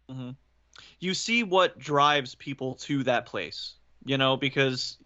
Mm-hmm. 0.10 0.32
you 1.00 1.14
see 1.14 1.44
what 1.44 1.80
drives 1.80 2.36
people 2.36 2.76
to 2.76 3.04
that 3.04 3.26
place 3.26 3.76
you 4.04 4.18
know 4.18 4.36
because 4.36 4.98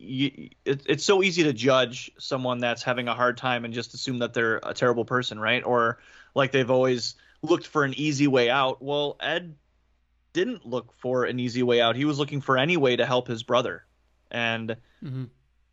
you, 0.00 0.48
it, 0.64 0.82
it's 0.86 1.04
so 1.04 1.22
easy 1.22 1.42
to 1.44 1.52
judge 1.52 2.10
someone 2.18 2.58
that's 2.58 2.82
having 2.82 3.06
a 3.08 3.14
hard 3.14 3.36
time 3.36 3.64
and 3.64 3.74
just 3.74 3.92
assume 3.94 4.18
that 4.20 4.32
they're 4.32 4.60
a 4.62 4.72
terrible 4.72 5.04
person, 5.04 5.38
right? 5.38 5.62
Or 5.64 5.98
like 6.34 6.52
they've 6.52 6.70
always 6.70 7.16
looked 7.42 7.66
for 7.66 7.84
an 7.84 7.94
easy 7.96 8.26
way 8.26 8.48
out. 8.48 8.82
Well, 8.82 9.16
Ed 9.20 9.54
didn't 10.32 10.64
look 10.64 10.92
for 10.96 11.24
an 11.24 11.38
easy 11.38 11.62
way 11.62 11.80
out. 11.80 11.96
He 11.96 12.04
was 12.04 12.18
looking 12.18 12.40
for 12.40 12.56
any 12.56 12.76
way 12.76 12.96
to 12.96 13.04
help 13.04 13.28
his 13.28 13.42
brother, 13.42 13.84
and 14.30 14.76
hmm 15.02 15.24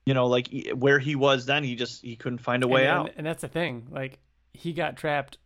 you 0.06 0.14
know, 0.14 0.28
like 0.28 0.48
where 0.74 1.00
he 1.00 1.16
was 1.16 1.46
then, 1.46 1.66
he 1.66 1.76
just 1.76 2.02
he 2.02 2.16
couldn't 2.16 2.38
find 2.38 2.64
a 2.64 2.68
way 2.68 2.88
and, 2.88 2.98
out. 2.98 3.08
And, 3.10 3.18
and 3.20 3.28
that's 3.28 3.42
the 3.42 3.50
thing. 3.50 3.88
Like 3.90 4.20
he 4.54 4.72
got 4.72 4.96
trapped 4.96 5.38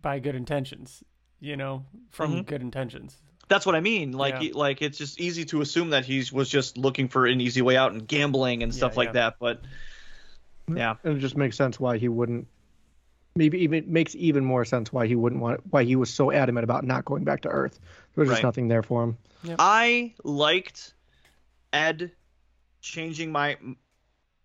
by 0.00 0.20
good 0.20 0.36
intentions. 0.36 1.02
You 1.40 1.56
know, 1.56 1.86
from 2.10 2.44
Mhm. 2.44 2.46
good 2.46 2.62
intentions. 2.62 3.20
That's 3.52 3.66
what 3.66 3.74
I 3.74 3.80
mean. 3.80 4.12
Like, 4.12 4.34
Yeah. 4.34 4.40
he, 4.40 4.52
like 4.52 4.80
it's 4.80 4.96
just 4.96 5.20
easy 5.20 5.44
to 5.46 5.60
assume 5.60 5.90
that 5.90 6.06
he 6.06 6.24
was 6.32 6.48
just 6.48 6.78
looking 6.78 7.08
for 7.08 7.26
an 7.26 7.38
easy 7.38 7.60
way 7.60 7.76
out 7.76 7.92
and 7.92 8.08
gambling 8.08 8.62
and 8.62 8.74
stuff 8.74 8.92
Yeah, 8.92 8.96
like 8.96 9.08
yeah. 9.08 9.12
that. 9.12 9.34
But 9.38 9.60
yeah, 10.74 10.94
And 11.04 11.18
it 11.18 11.20
just 11.20 11.36
makes 11.36 11.54
sense 11.56 11.78
why 11.78 11.98
he 11.98 12.08
wouldn't. 12.08 12.46
Maybe 13.36 13.58
even 13.64 13.92
makes 13.92 14.14
even 14.14 14.42
more 14.42 14.64
sense 14.64 14.90
why 14.90 15.06
he 15.06 15.16
wouldn't 15.16 15.42
want. 15.42 15.60
Why 15.70 15.84
he 15.84 15.96
was 15.96 16.08
so 16.08 16.32
adamant 16.32 16.64
about 16.64 16.84
not 16.84 17.04
going 17.04 17.24
back 17.24 17.42
to 17.42 17.50
Earth. 17.50 17.78
There 18.14 18.22
was 18.22 18.30
just 18.30 18.42
nothing 18.42 18.68
there 18.68 18.82
for 18.82 19.04
him. 19.04 19.18
I 19.58 20.14
liked 20.24 20.94
Ed 21.74 22.12
changing 22.80 23.32
my 23.32 23.58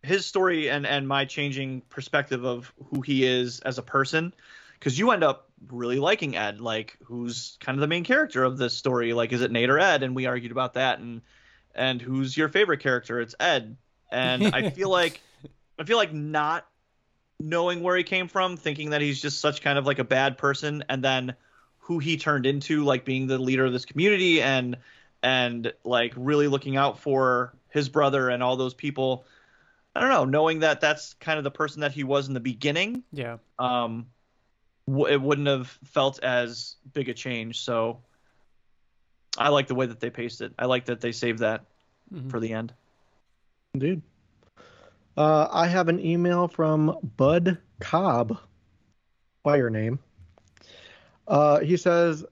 his 0.04 0.26
story 0.26 0.70
and 0.70 0.86
and 0.86 1.08
my 1.08 1.24
changing 1.24 1.82
perspective 1.90 2.44
of 2.46 2.74
who 2.90 3.00
he 3.02 3.26
is 3.26 3.62
as 3.62 3.78
a 3.78 3.82
person 3.82 4.34
because 4.74 5.00
you 5.00 5.12
end 5.12 5.24
up 5.24 5.47
really 5.70 6.00
liking 6.00 6.36
Ed 6.36 6.62
like 6.62 6.98
who's 7.06 7.58
kind 7.60 7.76
of 7.76 7.82
the 7.82 7.88
main 7.88 8.04
character 8.04 8.44
of 8.44 8.58
this 8.58 8.76
story. 8.76 9.14
Like 9.14 9.34
is 9.34 9.42
it 9.42 9.52
Nate 9.52 9.70
or 9.70 9.80
Ed? 9.80 10.04
And 10.04 10.16
we 10.16 10.26
argued 10.26 10.52
about 10.52 10.74
that. 10.76 11.00
And 11.00 11.22
and 11.76 12.02
who's 12.02 12.36
your 12.36 12.50
favorite 12.50 12.80
character? 12.80 13.20
It's 13.20 13.36
Ed. 13.40 13.78
And 14.12 14.56
I 14.56 14.70
feel 14.72 14.90
like 14.90 15.22
I 15.80 15.84
feel 15.84 15.98
like 15.98 16.14
not 16.14 16.66
knowing 17.40 17.82
where 17.84 17.96
he 17.96 18.04
came 18.04 18.28
from 18.28 18.58
thinking 18.58 18.92
that 18.92 19.02
he's 19.02 19.22
just 19.22 19.40
such 19.40 19.62
kind 19.62 19.78
of 19.78 19.86
like 19.86 20.00
a 20.00 20.04
bad 20.04 20.38
person 20.38 20.84
and 20.90 21.04
then 21.04 21.36
who 21.80 22.00
he 22.00 22.18
turned 22.18 22.46
into 22.46 22.84
like 22.84 23.06
being 23.06 23.28
the 23.28 23.38
leader 23.38 23.66
of 23.66 23.72
this 23.72 23.86
community 23.86 24.42
and 24.42 24.78
and 25.24 25.74
like 25.84 26.14
really 26.16 26.48
looking 26.48 26.78
out 26.78 27.00
for 27.00 27.54
his 27.70 27.90
brother 27.90 28.30
and 28.30 28.42
all 28.42 28.58
those 28.58 28.74
people. 28.74 29.26
I 29.96 30.02
don't 30.02 30.10
know. 30.10 30.26
Knowing 30.26 30.60
that 30.60 30.82
that's 30.82 31.16
kind 31.16 31.38
of 31.38 31.44
the 31.44 31.52
person 31.52 31.82
that 31.82 31.92
he 31.92 32.04
was 32.04 32.28
in 32.28 32.34
the 32.34 32.40
beginning. 32.40 33.04
Yeah. 33.12 33.38
um 33.58 34.08
w- 34.88 35.08
it 35.14 35.22
wouldn't 35.22 35.48
have 35.48 35.68
felt 35.86 36.24
as 36.24 36.76
big 36.94 37.10
a 37.10 37.14
change 37.14 37.60
so 37.62 38.00
i 39.38 39.50
like 39.50 39.68
the 39.68 39.76
way 39.76 39.86
that 39.86 40.00
they 40.00 40.10
paced 40.10 40.42
it 40.42 40.54
i 40.58 40.66
like 40.66 40.86
that 40.86 41.02
they 41.02 41.12
saved 41.12 41.40
that 41.40 41.66
Mhm. 42.14 42.30
for 42.32 42.40
the 42.40 42.54
end 42.54 42.74
Indeed. 43.74 44.02
Uh, 45.16 45.48
I 45.52 45.68
have 45.68 45.88
an 45.90 46.00
email 46.00 46.48
from 46.48 46.98
Bud 47.18 47.58
Cobb, 47.80 48.40
fire 49.44 49.70
name. 49.70 50.00
Uh, 51.28 51.60
he 51.60 51.76
says, 51.78 52.26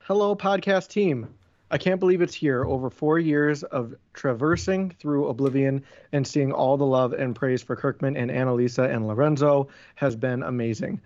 "Hello, 0.00 0.34
podcast 0.34 0.88
team. 0.88 1.32
I 1.70 1.78
can't 1.78 2.00
believe 2.00 2.20
it's 2.20 2.34
here. 2.34 2.64
Over 2.64 2.90
four 2.90 3.18
years 3.18 3.62
of 3.62 3.94
traversing 4.12 4.90
through 4.90 5.28
Oblivion 5.28 5.82
and 6.12 6.26
seeing 6.26 6.52
all 6.52 6.76
the 6.76 6.84
love 6.84 7.12
and 7.14 7.34
praise 7.34 7.62
for 7.62 7.76
Kirkman 7.76 8.16
and 8.16 8.30
Annalisa 8.30 8.92
and 8.92 9.06
Lorenzo 9.06 9.68
has 9.94 10.14
been 10.16 10.42
amazing. 10.42 11.00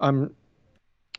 I'm, 0.00 0.34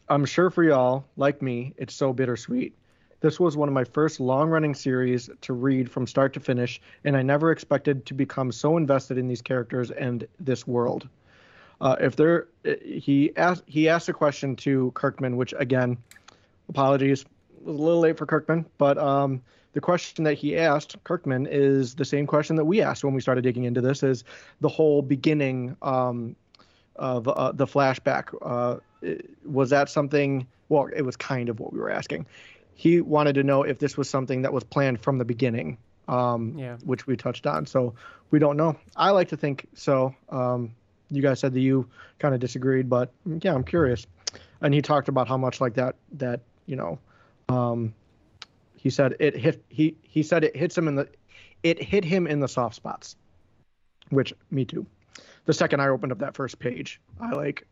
I'm 0.09 0.25
sure 0.25 0.49
for 0.49 0.63
y'all, 0.63 1.05
like 1.15 1.41
me, 1.41 1.73
it's 1.77 1.93
so 1.93 2.13
bittersweet. 2.13 2.75
This 3.19 3.39
was 3.39 3.57
one 3.57 3.67
of 3.67 3.73
my 3.73 3.83
first 3.83 4.19
long 4.19 4.49
running 4.49 4.75
series 4.75 5.29
to 5.41 5.53
read 5.53 5.89
from 5.89 6.05
start 6.05 6.33
to 6.33 6.39
finish, 6.39 6.79
and 7.03 7.17
I 7.17 7.23
never 7.23 7.51
expected 7.51 8.05
to 8.05 8.13
become 8.13 8.51
so 8.51 8.77
invested 8.77 9.17
in 9.17 9.27
these 9.27 9.41
characters 9.41 9.89
and 9.89 10.27
this 10.39 10.67
world. 10.67 11.07
Uh, 11.81 11.95
if 11.99 12.15
there, 12.15 12.47
he 12.83 13.35
asked 13.35 13.63
he 13.65 13.89
asked 13.89 14.09
a 14.09 14.13
question 14.13 14.55
to 14.57 14.91
Kirkman, 14.91 15.35
which 15.35 15.53
again, 15.57 15.97
apologies, 16.69 17.25
was 17.63 17.75
a 17.75 17.81
little 17.81 17.99
late 17.99 18.17
for 18.17 18.25
Kirkman, 18.25 18.65
but 18.77 18.97
um, 18.97 19.41
the 19.73 19.81
question 19.81 20.23
that 20.23 20.35
he 20.35 20.57
asked 20.57 20.95
Kirkman 21.03 21.47
is 21.47 21.95
the 21.95 22.05
same 22.05 22.25
question 22.25 22.55
that 22.55 22.65
we 22.65 22.81
asked 22.81 23.03
when 23.03 23.13
we 23.13 23.21
started 23.21 23.41
digging 23.43 23.65
into 23.65 23.81
this: 23.81 24.03
is 24.03 24.23
the 24.61 24.69
whole 24.69 25.01
beginning 25.01 25.75
um, 25.81 26.35
of 26.97 27.27
uh, 27.27 27.51
the 27.51 27.65
flashback 27.65 28.33
uh, 28.41 28.79
was 29.45 29.69
that 29.69 29.89
something? 29.89 30.47
Well, 30.69 30.87
it 30.93 31.03
was 31.03 31.15
kind 31.15 31.49
of 31.49 31.59
what 31.59 31.71
we 31.71 31.79
were 31.79 31.89
asking 31.89 32.25
he 32.77 33.01
wanted 33.01 33.33
to 33.33 33.43
know 33.43 33.63
if 33.63 33.79
this 33.79 33.97
was 33.97 34.07
something 34.07 34.43
that 34.43 34.53
was 34.53 34.63
planned 34.63 35.01
from 35.01 35.17
the 35.17 35.25
beginning, 35.25 35.79
um, 36.07 36.53
Yeah. 36.55 36.77
which 36.85 37.07
we 37.07 37.17
touched 37.17 37.47
on. 37.47 37.65
So 37.65 37.95
we 38.29 38.37
don't 38.37 38.55
know. 38.55 38.77
I 38.95 39.09
like 39.09 39.29
to 39.29 39.37
think 39.37 39.67
so. 39.73 40.13
Um, 40.29 40.75
you 41.09 41.23
guys 41.23 41.39
said 41.39 41.53
that 41.53 41.59
you 41.59 41.89
kind 42.19 42.35
of 42.35 42.39
disagreed, 42.39 42.87
but 42.87 43.11
yeah, 43.25 43.55
I'm 43.55 43.63
curious. 43.63 44.05
And 44.61 44.75
he 44.75 44.83
talked 44.83 45.09
about 45.09 45.27
how 45.27 45.37
much 45.37 45.59
like 45.59 45.73
that 45.73 45.95
that 46.13 46.41
you 46.67 46.75
know, 46.75 46.99
um, 47.49 47.95
he 48.75 48.91
said 48.91 49.15
it 49.19 49.35
hit 49.35 49.63
he 49.69 49.95
he 50.03 50.21
said 50.21 50.43
it 50.43 50.55
hits 50.55 50.77
him 50.77 50.87
in 50.87 50.95
the 50.95 51.09
it 51.63 51.81
hit 51.81 52.05
him 52.05 52.27
in 52.27 52.39
the 52.39 52.47
soft 52.47 52.75
spots, 52.75 53.15
which 54.09 54.35
me 54.51 54.65
too. 54.65 54.85
The 55.47 55.53
second 55.53 55.79
I 55.79 55.87
opened 55.87 56.11
up 56.11 56.19
that 56.19 56.35
first 56.35 56.59
page, 56.59 56.99
I 57.21 57.31
like 57.31 57.65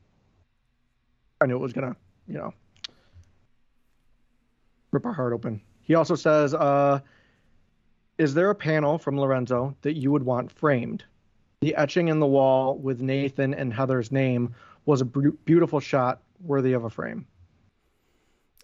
I 1.42 1.46
knew 1.46 1.58
it 1.58 1.62
was 1.62 1.74
gonna 1.74 1.96
you 2.26 2.36
know 2.36 2.54
rip 4.92 5.06
our 5.06 5.12
heart 5.12 5.34
open. 5.34 5.62
He 5.82 5.94
also 5.94 6.16
says, 6.16 6.54
uh, 6.54 7.02
"Is 8.18 8.34
there 8.34 8.50
a 8.50 8.56
panel 8.56 8.98
from 8.98 9.20
Lorenzo 9.20 9.76
that 9.82 9.98
you 9.98 10.10
would 10.10 10.24
want 10.24 10.54
framed? 10.54 11.04
The 11.60 11.76
etching 11.76 12.08
in 12.08 12.22
the 12.22 12.26
wall 12.26 12.78
with 12.78 13.02
Nathan 13.02 13.54
and 13.54 13.74
Heather's 13.74 14.10
name 14.10 14.56
was 14.86 15.02
a 15.02 15.06
beautiful 15.06 15.82
shot 15.82 16.22
worthy 16.40 16.72
of 16.72 16.86
a 16.86 16.90
frame." 16.90 17.28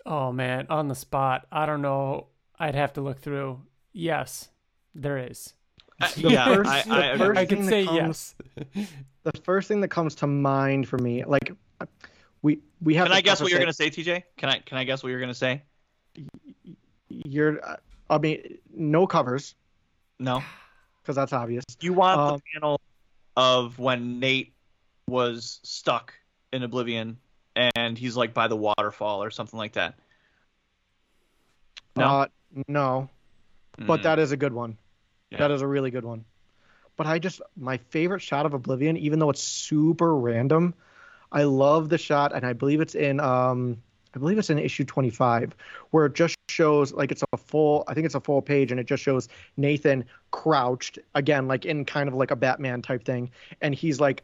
Oh 0.06 0.32
man, 0.32 0.68
on 0.70 0.88
the 0.88 0.96
spot. 0.96 1.48
I 1.52 1.66
don't 1.66 1.82
know. 1.82 2.28
I'd 2.58 2.76
have 2.76 2.94
to 2.94 3.02
look 3.02 3.20
through. 3.20 3.62
Yes, 3.92 4.52
there 4.96 5.18
is. 5.18 5.54
The 6.15 6.22
yeah 6.30 6.45
first- 6.56 6.69
I, 6.69 6.82
the 6.84 6.94
I, 6.94 7.06
agree. 7.07 7.26
first 7.28 7.40
I 7.40 7.45
could 7.45 7.57
thing 7.57 7.65
that 7.65 7.69
say 7.72 7.86
comes- 7.86 8.36
yes. 8.76 8.88
The 9.23 9.32
first 9.44 9.68
thing 9.68 9.82
that 9.82 9.90
comes 9.90 10.15
to 10.15 10.28
mind 10.28 10.88
for 10.88 10.98
me, 10.98 11.23
like 11.26 11.52
we 12.41 12.60
we 12.82 12.95
have. 12.95 13.06
can 13.07 13.15
i 13.15 13.22
guess 13.22 13.40
what 13.40 13.52
you're 13.52 13.60
it- 13.60 13.64
gonna 13.64 13.73
say 13.73 13.90
tj 13.91 14.23
can 14.38 14.49
i 14.49 14.57
can 14.60 14.78
i 14.80 14.84
guess 14.84 15.03
what 15.03 15.10
you're 15.10 15.19
gonna 15.19 15.34
say 15.34 15.61
You're, 17.10 17.60
I 18.10 18.18
mean, 18.18 18.57
no 18.73 19.06
covers 19.06 19.53
no 20.18 20.41
because 21.02 21.15
that's 21.15 21.34
obvious. 21.34 21.64
You 21.82 21.94
want 21.94 22.19
Um, 22.19 22.36
the 22.38 22.44
panel 22.53 22.82
of 23.38 23.78
when 23.80 24.19
Nate 24.19 24.53
was 25.07 25.60
stuck 25.64 26.14
in 26.53 26.64
Oblivion 26.64 27.18
and 27.76 27.98
he's 27.98 28.15
like 28.18 28.34
by 28.34 28.48
the 28.48 28.56
waterfall 28.56 29.23
or 29.23 29.30
something 29.32 29.57
like 29.57 29.73
that. 29.73 29.95
No? 31.95 32.03
Uh, 32.06 32.26
no, 32.68 33.10
but 33.78 33.99
Mm. 34.02 34.03
that 34.03 34.19
is 34.19 34.32
a 34.32 34.38
good 34.38 34.53
one. 34.53 34.78
Yeah. 35.32 35.40
That 35.40 35.52
is 35.52 35.62
a 35.62 35.68
really 35.68 35.91
good 35.91 36.06
one. 36.06 36.26
But 36.98 37.08
I 37.08 37.20
just 37.20 37.41
my 37.58 37.78
favorite 37.78 38.22
shot 38.22 38.45
of 38.45 38.53
Oblivion, 38.53 38.98
even 38.98 39.20
though 39.20 39.30
it's 39.30 39.41
super 39.41 40.16
random, 40.16 40.74
I 41.32 41.44
love 41.44 41.90
the 41.90 41.98
shot, 41.98 42.34
and 42.36 42.45
I 42.45 42.53
believe 42.53 42.82
it's 42.82 42.95
in 42.95 43.20
um 43.20 43.78
I 44.14 44.20
believe 44.20 44.38
it's 44.38 44.49
in 44.49 44.60
issue 44.60 44.84
25, 44.84 45.56
where 45.91 46.06
it 46.06 46.16
just 46.16 46.36
shows 46.49 46.91
like 46.91 47.12
it's 47.12 47.24
a 47.32 47.38
full 47.38 47.86
I 47.88 47.94
think 47.94 48.06
it's 48.06 48.16
a 48.16 48.20
full 48.20 48.41
page, 48.41 48.72
and 48.72 48.80
it 48.80 48.86
just 48.86 49.02
shows 49.02 49.30
Nathan 49.56 50.03
crouched 50.32 50.99
again, 51.16 51.48
like 51.48 51.66
in 51.66 51.86
kind 51.86 52.10
of 52.10 52.16
like 52.16 52.32
a 52.32 52.36
Batman 52.36 52.82
type 52.82 53.06
thing, 53.06 53.32
and 53.62 53.74
he's 53.74 53.99
like 53.99 54.24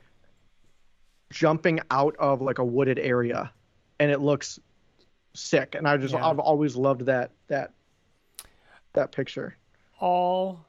jumping 1.32 1.80
out 1.90 2.16
of 2.18 2.42
like 2.42 2.60
a 2.60 2.66
wooded 2.66 3.00
area, 3.00 3.52
and 4.00 4.12
it 4.12 4.20
looks 4.20 4.60
sick. 5.34 5.74
And 5.76 5.88
I 5.88 5.96
just 5.98 6.14
Yeah. 6.14 6.28
I've 6.28 6.40
always 6.40 6.76
loved 6.76 7.06
that 7.06 7.32
that 7.48 7.72
that 8.94 9.12
picture. 9.12 9.56
all 10.00 10.66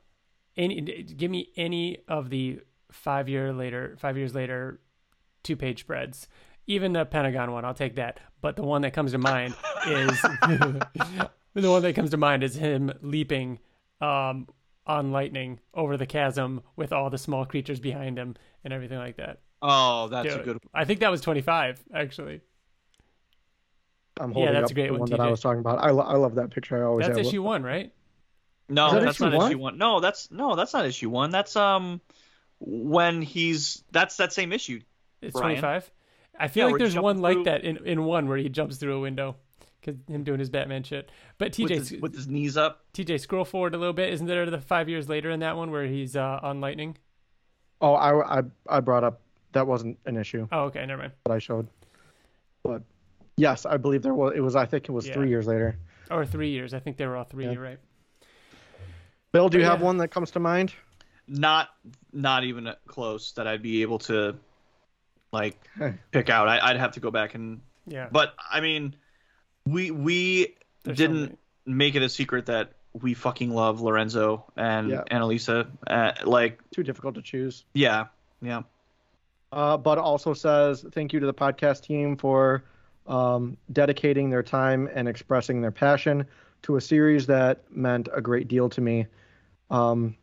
any 0.59 0.81
give 1.05 1.31
me 1.31 1.51
any 1.57 1.99
of 2.09 2.29
the 2.31 2.61
five 2.91 3.29
year 3.29 3.53
later 3.53 3.97
five 3.99 4.17
years 4.19 4.35
later 4.35 4.81
two 5.43 5.57
page 5.57 5.81
spreads. 5.81 6.29
Even 6.67 6.93
the 6.93 7.07
pentagon 7.07 7.53
one 7.53 7.65
i'll 7.65 7.73
take 7.75 7.95
that. 7.97 8.21
But 8.41 8.57
the 8.57 8.63
one 8.63 8.83
that 8.83 8.93
comes 8.93 9.13
to 9.13 9.19
mind 9.19 9.55
is 9.87 10.21
the 10.45 10.91
one 11.55 11.83
that 11.83 11.95
comes 11.95 12.11
to 12.11 12.17
mind 12.17 12.43
is 12.43 12.57
him 12.57 12.93
leaping 13.01 13.61
um 14.01 14.49
on 14.87 15.13
lightning 15.13 15.61
over 15.75 15.97
the 15.97 16.07
chasm 16.07 16.63
with 16.77 16.93
all 16.93 17.11
the 17.11 17.19
small 17.19 17.45
creatures 17.45 17.79
behind 17.81 18.19
him 18.19 18.35
and 18.65 18.73
everything 18.73 18.99
like 18.99 19.17
that. 19.19 19.41
Oh, 19.61 20.09
that's 20.09 20.33
a 20.35 20.37
Dude, 20.37 20.45
good 20.45 20.59
i 20.75 20.85
think 20.85 21.01
that 21.01 21.11
was 21.11 21.21
25 21.21 21.83
actually. 21.95 22.41
I'm 24.21 24.33
Yeah, 24.33 24.53
that's 24.53 24.67
up 24.67 24.71
a 24.73 24.75
great 24.75 24.87
the 24.89 24.93
one, 24.95 25.01
one 25.01 25.11
that 25.11 25.21
I 25.21 25.31
was 25.31 25.41
talking 25.41 25.61
about. 25.61 25.79
I, 25.79 25.91
lo- 25.91 26.03
I 26.05 26.17
love 26.17 26.35
that 26.37 26.51
picture. 26.51 26.83
I 26.83 26.87
always 26.87 27.07
that's 27.07 27.19
have. 27.19 27.27
issue 27.27 27.43
one 27.43 27.63
right 27.63 27.93
No, 28.69 28.93
that 28.93 29.03
that's 29.03 29.17
issue 29.17 29.25
not 29.31 29.35
one? 29.37 29.51
issue 29.51 29.59
one. 29.59 29.79
No, 29.79 30.01
that's 30.01 30.31
no, 30.31 30.55
that's 30.57 30.73
not 30.75 30.85
issue 30.87 31.09
one. 31.11 31.31
That's 31.31 31.57
um 31.57 32.01
when 32.61 33.23
he's 33.23 33.83
that's 33.93 34.17
that 34.19 34.33
same 34.33 34.53
issue. 34.53 34.81
it's 35.23 35.39
25 35.39 35.91
i 36.41 36.49
feel 36.49 36.67
Yeah, 36.67 36.73
like 36.73 36.79
there's 36.81 36.95
one 36.97 37.17
jumps 37.17 37.23
like 37.23 37.35
through- 37.35 37.45
that 37.45 37.65
in, 37.65 37.77
in 37.87 38.05
one 38.05 38.29
where 38.29 38.37
he 38.39 38.49
jumps 38.49 38.77
through 38.79 38.97
a 38.97 39.01
window 39.01 39.37
because 39.81 39.97
him 40.09 40.25
doing 40.25 40.39
his 40.41 40.51
Batman 40.51 40.83
shit. 40.83 41.11
But 41.39 41.57
with, 41.59 41.71
TJ, 41.71 41.75
his, 41.77 41.93
with 42.01 42.15
his 42.15 42.27
knees 42.29 42.57
up. 42.57 42.85
TJ, 42.95 43.21
scroll 43.21 43.45
forward 43.45 43.75
a 43.75 43.79
little 43.79 43.93
bit. 43.93 44.13
Isn't 44.13 44.27
there 44.27 44.45
the 44.51 44.61
five 44.61 44.89
years 44.89 45.09
later 45.09 45.31
in 45.31 45.39
that 45.41 45.57
one 45.57 45.71
where 45.71 45.87
he's 45.87 46.17
uh, 46.17 46.41
on 46.43 46.61
Lightning? 46.61 46.97
Oh, 47.81 47.95
I, 47.95 48.39
I 48.39 48.43
I 48.69 48.81
brought 48.81 49.05
up 49.05 49.21
that 49.53 49.67
wasn't 49.69 49.99
an 50.05 50.17
issue 50.17 50.47
Oh, 50.53 50.65
okay, 50.65 50.85
never 50.85 51.03
mind. 51.03 51.13
that 51.27 51.33
I 51.33 51.39
showed, 51.39 51.69
but 52.65 52.83
yes, 53.37 53.65
I 53.67 53.77
believe 53.77 54.03
there 54.03 54.15
was. 54.15 54.33
It 54.37 54.41
was. 54.41 54.57
I 54.57 54.67
think 54.67 54.89
it 54.89 54.93
was 54.93 55.07
Yeah. 55.07 55.15
three 55.15 55.29
years 55.29 55.47
later. 55.47 55.79
Or 56.11 56.27
three 56.27 56.51
years. 56.51 56.75
I 56.75 56.81
think 56.81 56.97
they 56.97 57.07
were 57.07 57.17
all 57.17 57.25
three. 57.25 57.45
Yeah. 57.45 57.53
You're 57.53 57.63
right. 57.63 57.79
Bill, 59.33 59.49
do 59.49 59.59
you 59.59 59.65
But 59.65 59.71
have 59.71 59.83
one 59.83 59.99
that 59.99 60.09
comes 60.09 60.31
to 60.33 60.41
mind? 60.41 60.73
Not 61.27 61.69
not 62.13 62.45
even 62.45 62.73
close 62.87 63.33
that 63.33 63.47
I'd 63.47 63.63
be 63.63 63.83
able 63.83 63.99
to 64.01 64.37
like 65.33 65.59
Hey. 65.79 65.95
pick 66.11 66.31
out. 66.31 66.49
I, 66.49 66.59
I'd 66.71 66.77
have 66.79 66.93
to 66.93 67.01
go 67.01 67.11
back 67.11 67.35
and. 67.35 67.61
Yeah. 67.87 68.09
But 68.11 68.35
I 68.51 68.61
mean, 68.61 68.95
we 69.67 69.91
we 69.91 70.55
There's 70.85 70.97
didn't 70.97 71.21
many. 71.21 71.37
make 71.67 71.95
it 71.95 72.03
a 72.03 72.09
secret 72.09 72.47
that 72.47 72.73
we 72.95 73.15
fucking 73.15 73.51
love 73.55 73.81
Lorenzo 73.81 74.45
and 74.57 74.91
Yeah. 74.91 75.03
Annalisa. 75.11 75.69
Uh, 75.87 76.13
like, 76.25 76.61
Too 76.71 76.83
difficult 76.83 77.15
to 77.17 77.23
choose. 77.23 77.65
yeah, 77.75 78.07
yeah. 78.43 78.63
Uh, 79.53 79.77
Bud 79.79 79.99
also 79.99 80.35
says 80.35 80.85
thank 80.93 81.13
you 81.13 81.21
to 81.21 81.27
the 81.27 81.35
podcast 81.35 81.83
team 81.83 82.17
for 82.17 82.65
um, 83.07 83.57
dedicating 83.73 84.29
their 84.31 84.43
time 84.43 84.89
and 84.95 85.09
expressing 85.09 85.61
their 85.63 85.71
passion 85.71 86.27
to 86.63 86.77
a 86.77 86.81
series 86.81 87.27
that 87.27 87.63
meant 87.71 88.09
a 88.13 88.21
great 88.21 88.49
deal 88.49 88.69
to 88.69 88.81
me. 88.83 89.07
Um, 89.71 90.17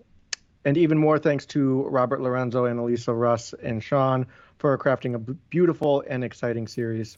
and 0.64 0.78
even 0.78 0.98
more 0.98 1.20
thanks 1.20 1.46
to 1.48 1.84
Robert 1.84 2.22
Lorenzo 2.22 2.66
and 2.66 2.80
Elisa 2.80 3.14
Rus 3.14 3.54
and 3.54 3.84
Sean 3.84 4.28
for 4.58 4.76
crafting 4.78 5.14
a 5.14 5.20
b- 5.20 5.36
beautiful 5.50 6.04
and 6.08 6.24
exciting 6.24 6.68
series. 6.68 7.18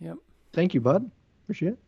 Yep. 0.00 0.16
Thank 0.52 0.74
you, 0.74 0.80
Bud. 0.80 1.10
Appreciate 1.44 1.74
it. 1.74 1.78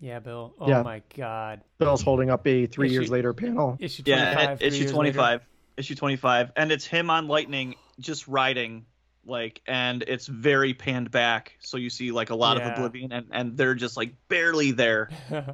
Yeah, 0.00 0.18
Bill. 0.20 0.54
Oh 0.60 0.68
Yeah. 0.68 0.82
my 0.82 1.02
God. 1.16 1.62
Bill's 1.78 2.02
holding 2.02 2.30
up 2.30 2.46
a 2.46 2.66
three 2.66 2.86
Issue- 2.88 2.92
years 2.94 3.10
later 3.10 3.32
panel. 3.32 3.76
Issue 3.80 4.02
25. 4.02 4.06
Yeah, 4.06 4.56
three 4.56 4.66
issue 4.66 4.76
years 4.76 4.92
later. 4.92 4.92
25. 4.94 5.40
Issue 5.76 5.94
25. 5.94 6.52
And 6.56 6.70
it's 6.72 6.86
him 6.86 7.10
on 7.10 7.26
Lightning 7.28 7.74
just 7.98 8.28
riding 8.28 8.84
like 9.24 9.60
and 9.66 10.02
it's 10.06 10.26
very 10.26 10.72
panned 10.72 11.10
back 11.10 11.58
so 11.60 11.76
you 11.76 11.90
see 11.90 12.12
like 12.12 12.30
a 12.30 12.34
lot 12.34 12.56
Yeah. 12.56 12.68
of 12.68 12.72
oblivion 12.78 13.12
and 13.12 13.26
and 13.32 13.56
they're 13.58 13.74
just 13.74 13.94
like 13.96 14.14
barely 14.28 14.70
there 14.70 15.10
yeah 15.30 15.52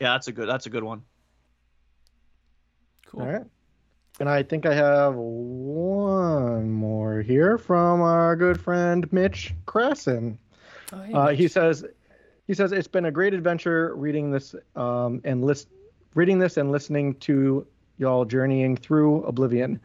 that's 0.00 0.26
a 0.28 0.32
good 0.32 0.46
that's 0.48 0.66
a 0.66 0.70
good 0.70 0.82
one 0.84 1.02
cool. 3.06 3.22
All 3.22 3.28
right. 3.28 3.44
And 4.20 4.28
I 4.28 4.42
think 4.42 4.64
I 4.66 4.74
have 4.74 5.14
one 5.14 6.70
more 6.72 7.20
here 7.22 7.58
from 7.58 8.00
our 8.00 8.34
good 8.36 8.58
friend 8.60 9.10
Mitch 9.12 9.54
Crasson. 9.66 10.38
Oh, 10.92 11.02
hey, 11.02 11.12
Uh, 11.12 11.28
he 11.28 11.48
says, 11.48 11.84
he 12.46 12.54
says 12.54 12.72
it's 12.72 12.88
been 12.88 13.04
a 13.06 13.10
great 13.10 13.34
adventure 13.34 13.94
reading 13.94 14.30
this 14.30 14.54
um, 14.74 15.20
and 15.24 15.44
list, 15.44 15.68
reading 16.14 16.38
this 16.38 16.56
and 16.56 16.72
listening 16.72 17.14
to 17.16 17.66
y'all 17.98 18.24
journeying 18.24 18.76
through 18.76 19.22
Oblivion. 19.24 19.80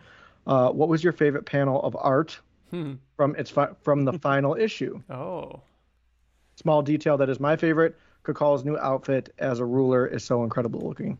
Uh, 0.47 0.69
what 0.71 0.87
was 0.89 1.03
your 1.03 1.13
favorite 1.13 1.45
panel 1.45 1.81
of 1.83 1.95
art 1.99 2.39
Hmm. 2.69 2.93
from 3.17 3.35
its 3.35 3.49
fi- 3.51 3.73
from 3.81 4.05
the 4.05 4.13
final 4.19 4.55
issue? 4.55 5.01
Oh. 5.09 5.59
Small 6.55 6.81
detail 6.81 7.17
that 7.17 7.29
is 7.29 7.39
my 7.39 7.57
favorite. 7.57 7.97
Kakal's 8.23 8.63
new 8.63 8.77
outfit 8.77 9.33
as 9.39 9.59
a 9.59 9.65
ruler 9.65 10.05
is 10.07 10.23
so 10.23 10.43
incredible 10.43 10.79
looking. 10.79 11.17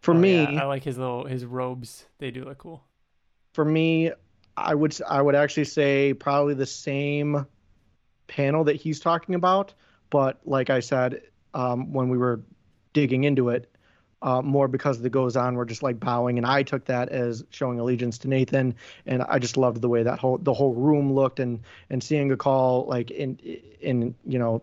For 0.00 0.14
Oh, 0.14 0.18
me, 0.18 0.42
yeah, 0.42 0.62
I 0.62 0.64
like 0.64 0.84
his 0.84 0.98
little 0.98 1.24
his 1.24 1.44
robes. 1.44 2.06
They 2.18 2.30
do 2.30 2.44
look 2.44 2.58
cool. 2.58 2.84
for 3.52 3.64
me, 3.64 4.12
I 4.56 4.74
would 4.74 4.96
I 5.08 5.20
would 5.22 5.34
actually 5.34 5.64
say 5.64 6.14
probably 6.14 6.54
the 6.54 6.66
same 6.66 7.46
panel 8.26 8.64
that 8.64 8.76
he's 8.76 9.00
talking 9.00 9.34
about, 9.34 9.74
but 10.10 10.38
like 10.44 10.70
I 10.70 10.80
said, 10.80 11.22
um, 11.54 11.92
when 11.92 12.08
we 12.08 12.18
were 12.18 12.40
digging 12.92 13.24
into 13.24 13.48
it, 13.50 13.70
uh, 14.22 14.42
more 14.42 14.68
because 14.68 15.00
the 15.00 15.10
goes 15.10 15.36
on, 15.36 15.54
we're 15.54 15.64
just 15.64 15.82
like 15.82 15.98
bowing, 16.00 16.38
and 16.38 16.46
I 16.46 16.62
took 16.62 16.84
that 16.86 17.08
as 17.08 17.44
showing 17.50 17.78
allegiance 17.80 18.18
to 18.18 18.28
Nathan, 18.28 18.74
and 19.06 19.22
I 19.22 19.38
just 19.38 19.56
loved 19.56 19.80
the 19.80 19.88
way 19.88 20.02
that 20.02 20.18
whole 20.18 20.38
the 20.38 20.54
whole 20.54 20.74
room 20.74 21.12
looked, 21.12 21.40
and 21.40 21.60
and 21.90 22.02
seeing 22.02 22.30
a 22.32 22.36
call 22.36 22.86
like 22.86 23.10
in 23.10 23.38
in 23.80 24.14
you 24.26 24.38
know 24.38 24.62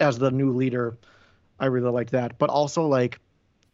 as 0.00 0.18
the 0.18 0.30
new 0.30 0.52
leader, 0.52 0.96
I 1.60 1.66
really 1.66 1.90
liked 1.90 2.12
that, 2.12 2.38
but 2.38 2.50
also 2.50 2.86
like 2.86 3.20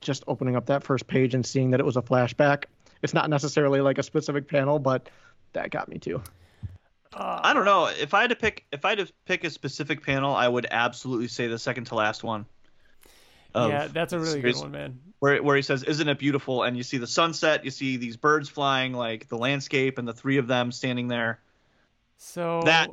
just 0.03 0.24
opening 0.29 0.57
up 0.57 0.66
that 0.66 0.83
first 0.85 1.07
page 1.07 1.35
and 1.35 1.45
seeing 1.47 1.70
that 1.70 1.81
it 1.81 1.87
was 1.87 1.97
a 1.97 2.03
flashback. 2.03 2.65
It's 3.03 3.15
not 3.15 3.31
necessarily 3.31 3.81
like 3.81 3.99
a 3.99 4.03
specific 4.03 4.47
panel, 4.49 4.79
but 4.79 5.09
that 5.55 5.70
got 5.70 5.89
me 5.89 5.99
too. 5.99 6.23
Uh, 7.15 7.41
i 7.43 7.53
don't 7.53 7.66
know 7.66 7.85
if 7.89 8.15
i 8.15 8.23
had 8.23 8.31
to 8.31 8.37
pick 8.37 8.65
if 8.73 8.87
i 8.87 8.91
had 8.91 8.99
to 8.99 9.12
pick 9.27 9.45
a 9.45 9.51
specific 9.51 10.03
panel 10.03 10.35
i 10.35 10.49
would 10.49 10.66
absolutely 10.70 11.29
say 11.29 11.47
the 11.47 11.59
second 11.59 11.85
to 11.85 11.95
last 11.95 12.24
one 12.24 12.47
yeah, 13.55 13.87
that's 13.89 14.15
a 14.15 14.19
the 14.19 14.23
really 14.24 14.41
good 14.41 14.57
one, 14.57 14.70
man. 14.70 14.99
where, 15.19 15.43
where 15.43 15.55
he 15.55 15.61
says 15.61 15.83
isn't 15.83 16.09
it 16.09 16.19
beautiful 16.19 16.62
and 16.62 16.74
you 16.74 16.83
see 16.83 16.97
the 16.97 17.07
sunset 17.07 17.66
you 17.66 17.70
see 17.70 17.99
these 17.99 18.16
birds 18.16 18.49
flying 18.49 18.95
like 18.95 19.29
the 19.29 19.37
landscape 19.37 19.99
and 19.99 20.09
the 20.09 20.15
three 20.15 20.39
of 20.39 20.47
them 20.47 20.73
standing 20.73 21.07
there 21.09 21.39
So 22.16 22.62
That- 22.65 22.89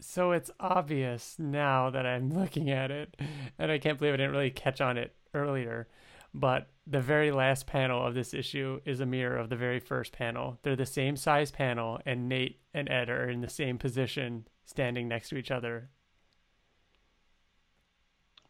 so 0.00 0.32
it's 0.32 0.50
obvious 0.58 1.36
now 1.38 1.90
that 1.90 2.06
I'm 2.06 2.30
looking 2.36 2.70
at 2.70 2.90
it, 2.90 3.16
and 3.58 3.70
I 3.70 3.78
can't 3.78 3.98
believe 3.98 4.14
I 4.14 4.16
didn't 4.16 4.32
really 4.32 4.50
catch 4.50 4.80
on 4.80 4.96
it 4.98 5.14
earlier. 5.34 5.88
But 6.32 6.68
the 6.86 7.00
very 7.00 7.32
last 7.32 7.66
panel 7.66 8.06
of 8.06 8.14
this 8.14 8.32
issue 8.34 8.80
is 8.84 9.00
a 9.00 9.06
mirror 9.06 9.36
of 9.36 9.48
the 9.48 9.56
very 9.56 9.80
first 9.80 10.12
panel. 10.12 10.58
They're 10.62 10.76
the 10.76 10.86
same 10.86 11.16
size 11.16 11.50
panel, 11.50 12.00
and 12.06 12.28
Nate 12.28 12.60
and 12.72 12.88
Ed 12.88 13.08
are 13.10 13.28
in 13.28 13.40
the 13.40 13.48
same 13.48 13.78
position, 13.78 14.46
standing 14.64 15.08
next 15.08 15.30
to 15.30 15.36
each 15.36 15.50
other. 15.50 15.90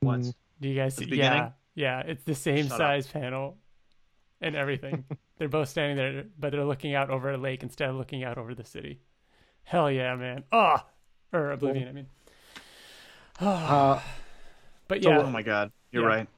what 0.01 0.21
Mm. 0.21 0.35
Do 0.61 0.69
you 0.69 0.75
guys 0.75 0.97
see? 0.97 1.07
Yeah, 1.07 1.51
yeah. 1.75 2.01
It's 2.01 2.25
the 2.25 2.35
same 2.35 2.65
Shut 2.65 2.73
up. 2.73 2.79
size 2.79 3.07
panel, 3.07 3.57
and 4.41 4.55
everything. 4.57 5.05
they're 5.39 5.49
both 5.49 5.69
standing 5.69 5.97
there, 5.97 6.25
but 6.39 6.53
they're 6.53 6.65
looking 6.65 6.95
out 6.95 7.11
over 7.11 7.31
a 7.31 7.39
lake 7.39 7.63
instead 7.63 7.89
of 7.89 7.97
looking 7.97 8.25
out 8.25 8.37
over 8.39 8.55
the 8.55 8.65
city. 8.65 9.01
Hell 9.65 9.91
yeah, 9.91 10.15
man! 10.17 10.45
Ah, 10.53 10.87
or 11.33 11.51
Oblivion. 11.53 11.89
I 11.89 11.93
mean, 11.93 12.07
Uh, 13.41 14.01
but 14.89 15.03
so- 15.03 15.11
yeah, 15.11 15.19
oh 15.21 15.31
my 15.31 15.43
god 15.43 15.73
you're 15.93 16.03
Yeah. 16.03 16.17
right 16.17 16.29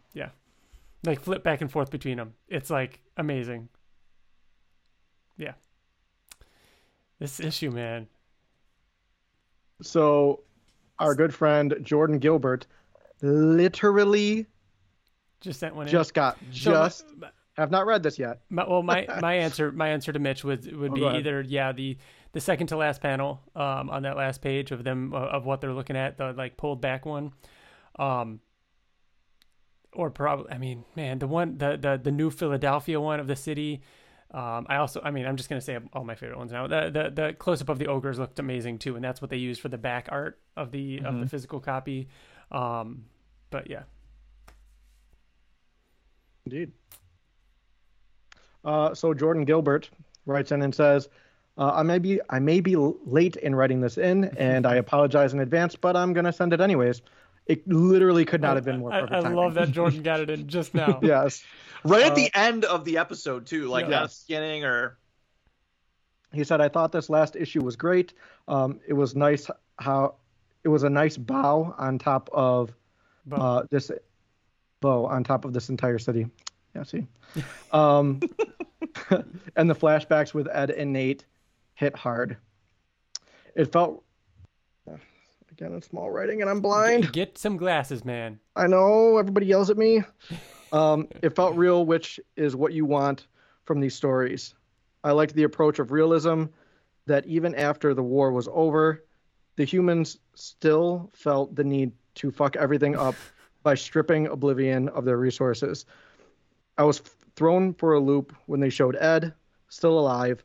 like 1.05 1.21
flip 1.21 1.43
back 1.43 1.61
and 1.61 1.69
forth 1.71 1.91
between 1.91 2.17
them. 2.17 2.35
It's 2.49 2.71
like 2.71 3.01
amazing. 3.17 3.69
Yeah. 5.37 5.55
This 7.19 7.41
issue, 7.41 7.71
man. 7.73 8.07
so, 9.83 10.41
our 10.99 11.15
good 11.17 11.35
friend 11.35 11.75
Jordan 11.83 12.19
Gilbert 12.19 12.67
literally 13.21 14.47
Just 15.41 15.59
sent 15.61 15.75
one 15.75 15.87
in. 15.87 15.91
just 15.91 16.15
got 16.15 16.39
So, 16.53 16.71
just 16.73 17.07
have 17.57 17.71
not 17.71 17.87
read 17.87 18.03
this 18.05 18.19
yet. 18.19 18.41
My, 18.51 18.69
well, 18.69 18.83
my 18.83 19.07
my 19.21 19.35
answer 19.35 19.73
my 19.73 19.89
answer 19.89 20.13
to 20.13 20.19
Mitch 20.19 20.45
would 20.45 20.71
would 20.77 20.93
Oh, 20.93 20.95
be 20.95 21.05
either 21.05 21.41
yeah 21.43 21.73
the 21.73 21.97
the 22.33 22.41
second 22.41 22.69
to 22.69 22.77
last 22.77 23.01
panel 23.01 23.41
um 23.57 23.91
on 23.91 24.03
that 24.05 24.17
last 24.17 24.41
page 24.41 24.71
of 24.71 24.85
them 24.85 25.13
uh, 25.15 25.19
of 25.19 25.45
what 25.47 25.61
they're 25.61 25.73
looking 25.75 25.97
at 25.97 26.17
the 26.17 26.33
like 26.33 26.57
pulled 26.57 26.81
back 26.81 27.05
one, 27.07 27.33
um. 27.99 28.41
Or 29.95 30.11
probably, 30.11 30.51
I 30.51 30.59
mean, 30.59 30.85
man, 30.97 31.19
the 31.19 31.27
one, 31.27 31.59
the 31.59 31.77
the 31.77 32.01
the 32.03 32.11
new 32.11 32.31
Philadelphia 32.31 32.99
one 33.01 33.21
of 33.21 33.27
the 33.27 33.37
city. 33.37 33.83
Um, 34.31 34.65
I 34.71 34.77
also, 34.77 35.03
I 35.05 35.11
mean, 35.11 35.27
I'm 35.27 35.37
just 35.37 35.51
gonna 35.51 35.61
say 35.61 35.79
all 35.93 36.05
my 36.05 36.15
favorite 36.15 36.39
ones 36.39 36.51
now. 36.53 36.67
The 36.67 36.89
the 36.91 37.11
the 37.11 37.33
close 37.35 37.61
up 37.61 37.69
of 37.69 37.79
the 37.79 37.89
ogres 37.89 38.19
looked 38.19 38.39
amazing 38.39 38.79
too, 38.79 38.97
and 38.97 39.05
that's 39.05 39.21
what 39.21 39.29
they 39.31 39.37
used 39.37 39.61
for 39.61 39.69
the 39.69 39.77
back 39.77 40.09
art 40.11 40.41
of 40.57 40.71
the 40.71 40.99
of 41.05 41.21
the 41.21 41.27
Mhm. 41.27 41.31
physical 41.31 41.61
copy. 41.61 42.09
Um, 42.51 43.05
but 43.51 43.69
yeah, 43.69 43.83
Indeed. 46.47 46.73
Uh, 48.65 48.95
so 48.95 49.13
Jordan 49.15 49.45
Gilbert 49.45 49.91
writes 50.27 50.53
in 50.53 50.63
and 50.63 50.75
says, 50.75 51.09
uh, 51.59 51.73
"I 51.75 51.83
may 51.83 51.99
be 51.99 52.21
I 52.31 52.39
may 52.39 52.61
be 52.61 52.77
late 52.77 53.37
in 53.37 53.55
writing 53.55 53.81
this 53.81 53.99
in, 53.99 54.25
and 54.39 54.67
I 54.67 54.77
apologize 54.87 55.35
in 55.35 55.41
advance, 55.41 55.77
but 55.77 55.97
I'm 55.97 56.13
gonna 56.13 56.33
send 56.33 56.53
it 56.53 56.61
anyways. 56.61 57.03
It 57.47 57.67
literally 57.67 58.25
could 58.25 58.41
not 58.41 58.57
have 58.57 58.65
been 58.65 58.79
more 58.79 58.91
perfect. 58.91 59.13
I 59.13 59.21
timing. 59.23 59.37
love 59.37 59.55
that 59.55 59.71
Jordan 59.73 60.03
got 60.03 60.21
it 60.21 60.31
in 60.31 60.47
just 60.49 60.75
now. 60.75 61.01
yes, 61.03 61.45
right 61.85 62.05
at 62.05 62.13
Uh, 62.13 62.15
the 62.15 62.31
end 62.35 62.65
of 62.65 62.85
the 62.85 62.99
episode 62.99 63.47
too 63.47 63.67
like 63.69 63.85
Yeah. 63.85 64.01
not 64.01 64.13
skinning 64.13 64.65
or 64.65 64.97
he 66.33 66.45
said 66.45 66.61
I 66.61 66.69
thought 66.69 66.93
this 66.93 67.11
last 67.11 67.37
issue 67.37 67.63
was 67.63 67.77
great. 67.77 68.15
Um, 68.49 68.81
it 68.87 68.95
was 68.95 69.15
nice 69.17 69.51
how 69.79 70.15
it 70.65 70.69
was 70.69 70.83
a 70.85 70.91
nice 70.91 71.17
bow 71.17 71.75
on 71.77 71.99
top 71.99 72.31
of 72.33 72.73
But 73.27 73.41
uh, 73.41 73.63
this 73.71 73.91
bow 74.81 75.07
on 75.07 75.25
top 75.25 75.45
of 75.45 75.53
this 75.53 75.69
entire 75.69 75.99
city. 75.99 76.27
Yeah, 76.75 76.85
see. 76.85 77.07
Um, 77.73 78.21
and 79.57 79.69
the 79.69 79.75
flashbacks 79.75 80.33
with 80.33 80.49
Ed 80.51 80.71
and 80.71 80.93
Nate 80.93 81.27
hit 81.75 81.95
hard. 81.97 82.37
It 83.55 83.71
felt 83.73 84.05
again 85.53 85.75
in 85.75 85.83
small 85.83 86.11
writing, 86.11 86.41
and 86.41 86.51
I'm 86.51 86.61
blind. 86.61 87.13
get 87.13 87.37
some 87.37 87.57
glasses, 87.57 88.05
man. 88.05 88.41
I 88.57 88.67
know 88.67 89.19
everybody 89.19 89.47
yells 89.47 89.71
at 89.71 89.79
me. 89.79 90.03
Um, 90.73 91.09
it 91.21 91.37
felt 91.37 91.55
real, 91.55 91.85
which 91.85 92.19
is 92.35 92.57
what 92.57 92.73
you 92.73 92.87
want 92.87 93.27
from 93.67 93.79
these 93.79 93.95
stories. 93.95 94.55
I 95.05 95.11
liked 95.13 95.35
the 95.35 95.43
approach 95.43 95.79
of 95.79 95.93
realism 95.93 96.45
that 97.05 97.27
even 97.27 97.55
after 97.55 97.93
the 97.93 98.03
war 98.03 98.33
was 98.33 98.49
over, 98.51 99.05
the 99.57 99.65
the 99.65 99.67
humans 99.67 100.19
still 100.35 101.11
felt 101.13 101.55
the 101.55 101.63
need 101.63 101.93
to 102.15 102.31
fuck 102.31 102.57
everything 102.57 102.97
up 102.97 103.15
by 103.63 103.75
stripping 103.75 104.29
Oblivion 104.29 104.89
of 104.89 105.05
their 105.05 105.19
resources. 105.19 105.85
I 106.79 106.85
was 106.85 107.03
thrown 107.37 107.75
for 107.75 107.93
a 107.93 108.01
loop 108.01 108.35
when 108.47 108.61
they 108.61 108.71
showed 108.71 108.97
Ed 108.97 109.35
still 109.69 109.99
alive, 109.99 110.43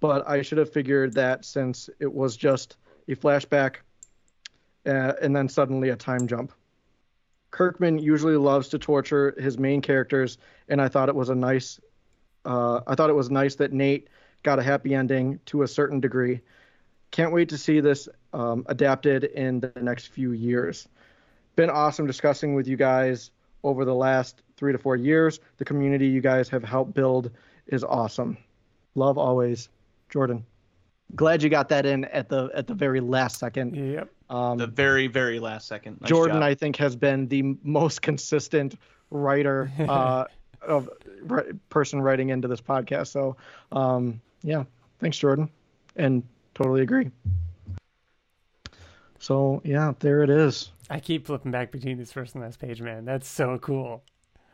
but 0.00 0.26
I 0.26 0.40
should 0.40 0.56
have 0.56 0.72
figured 0.72 1.12
that 1.12 1.44
since 1.44 1.90
it 2.00 2.10
was 2.10 2.34
just 2.34 2.78
a 3.08 3.14
flashback 3.14 3.80
uh, 4.86 5.14
and 5.20 5.34
then 5.34 5.48
suddenly 5.48 5.90
a 5.90 5.96
time 5.96 6.26
jump. 6.26 6.52
Kirkman 7.50 7.98
usually 7.98 8.36
loves 8.36 8.68
to 8.68 8.78
torture 8.78 9.34
his 9.38 9.58
main 9.58 9.80
characters, 9.80 10.38
and 10.68 10.80
I 10.80 10.88
thought 10.88 11.08
it 11.08 11.14
was 11.14 11.28
a 11.28 11.34
nice. 11.34 11.80
Uh, 12.44 12.80
I 12.86 12.94
thought 12.94 13.10
it 13.10 13.14
was 13.14 13.30
nice 13.30 13.54
that 13.56 13.72
Nate 13.72 14.08
got 14.42 14.58
a 14.58 14.62
happy 14.62 14.94
ending 14.94 15.40
to 15.46 15.62
a 15.62 15.68
certain 15.68 16.00
degree. 16.00 16.40
Can't 17.10 17.32
wait 17.32 17.48
to 17.48 17.58
see 17.58 17.80
this 17.80 18.08
um, 18.32 18.64
adapted 18.68 19.24
in 19.24 19.60
the 19.60 19.72
next 19.80 20.08
few 20.08 20.32
years. 20.32 20.86
Been 21.56 21.70
awesome 21.70 22.06
discussing 22.06 22.54
with 22.54 22.68
you 22.68 22.76
guys 22.76 23.30
over 23.64 23.84
the 23.84 23.94
last 23.94 24.42
three 24.56 24.72
to 24.72 24.78
four 24.78 24.96
years. 24.96 25.40
The 25.56 25.64
community 25.64 26.06
you 26.06 26.20
guys 26.20 26.48
have 26.50 26.62
helped 26.62 26.94
build 26.94 27.30
is 27.66 27.82
awesome. 27.82 28.36
Love 28.94 29.18
always, 29.18 29.68
Jordan. 30.10 30.44
Glad 31.14 31.42
you 31.42 31.48
got 31.48 31.68
that 31.70 31.86
in 31.86 32.04
at 32.06 32.28
the 32.28 32.50
at 32.54 32.66
the 32.66 32.74
very 32.74 33.00
last 33.00 33.38
second. 33.38 33.74
Yep. 33.74 34.10
Um, 34.28 34.58
the 34.58 34.66
very 34.66 35.06
very 35.06 35.38
last 35.38 35.68
second. 35.68 36.00
Nice 36.00 36.08
Jordan, 36.08 36.36
job. 36.36 36.42
I 36.42 36.54
think, 36.54 36.76
has 36.76 36.96
been 36.96 37.28
the 37.28 37.56
most 37.62 38.02
consistent 38.02 38.76
writer 39.10 39.70
uh, 39.78 40.24
of 40.62 40.90
ri- 41.22 41.52
person 41.68 42.00
writing 42.00 42.30
into 42.30 42.48
this 42.48 42.60
podcast. 42.60 43.08
So, 43.08 43.36
um, 43.72 44.20
yeah, 44.42 44.64
thanks, 44.98 45.18
Jordan, 45.18 45.48
and 45.94 46.22
totally 46.54 46.82
agree. 46.82 47.10
So, 49.18 49.60
yeah, 49.64 49.92
there 50.00 50.22
it 50.22 50.30
is. 50.30 50.72
I 50.90 51.00
keep 51.00 51.26
flipping 51.26 51.50
back 51.50 51.72
between 51.72 51.98
this 51.98 52.12
first 52.12 52.34
and 52.34 52.44
last 52.44 52.58
page, 52.58 52.80
man. 52.80 53.04
That's 53.04 53.28
so 53.28 53.58
cool. 53.58 54.04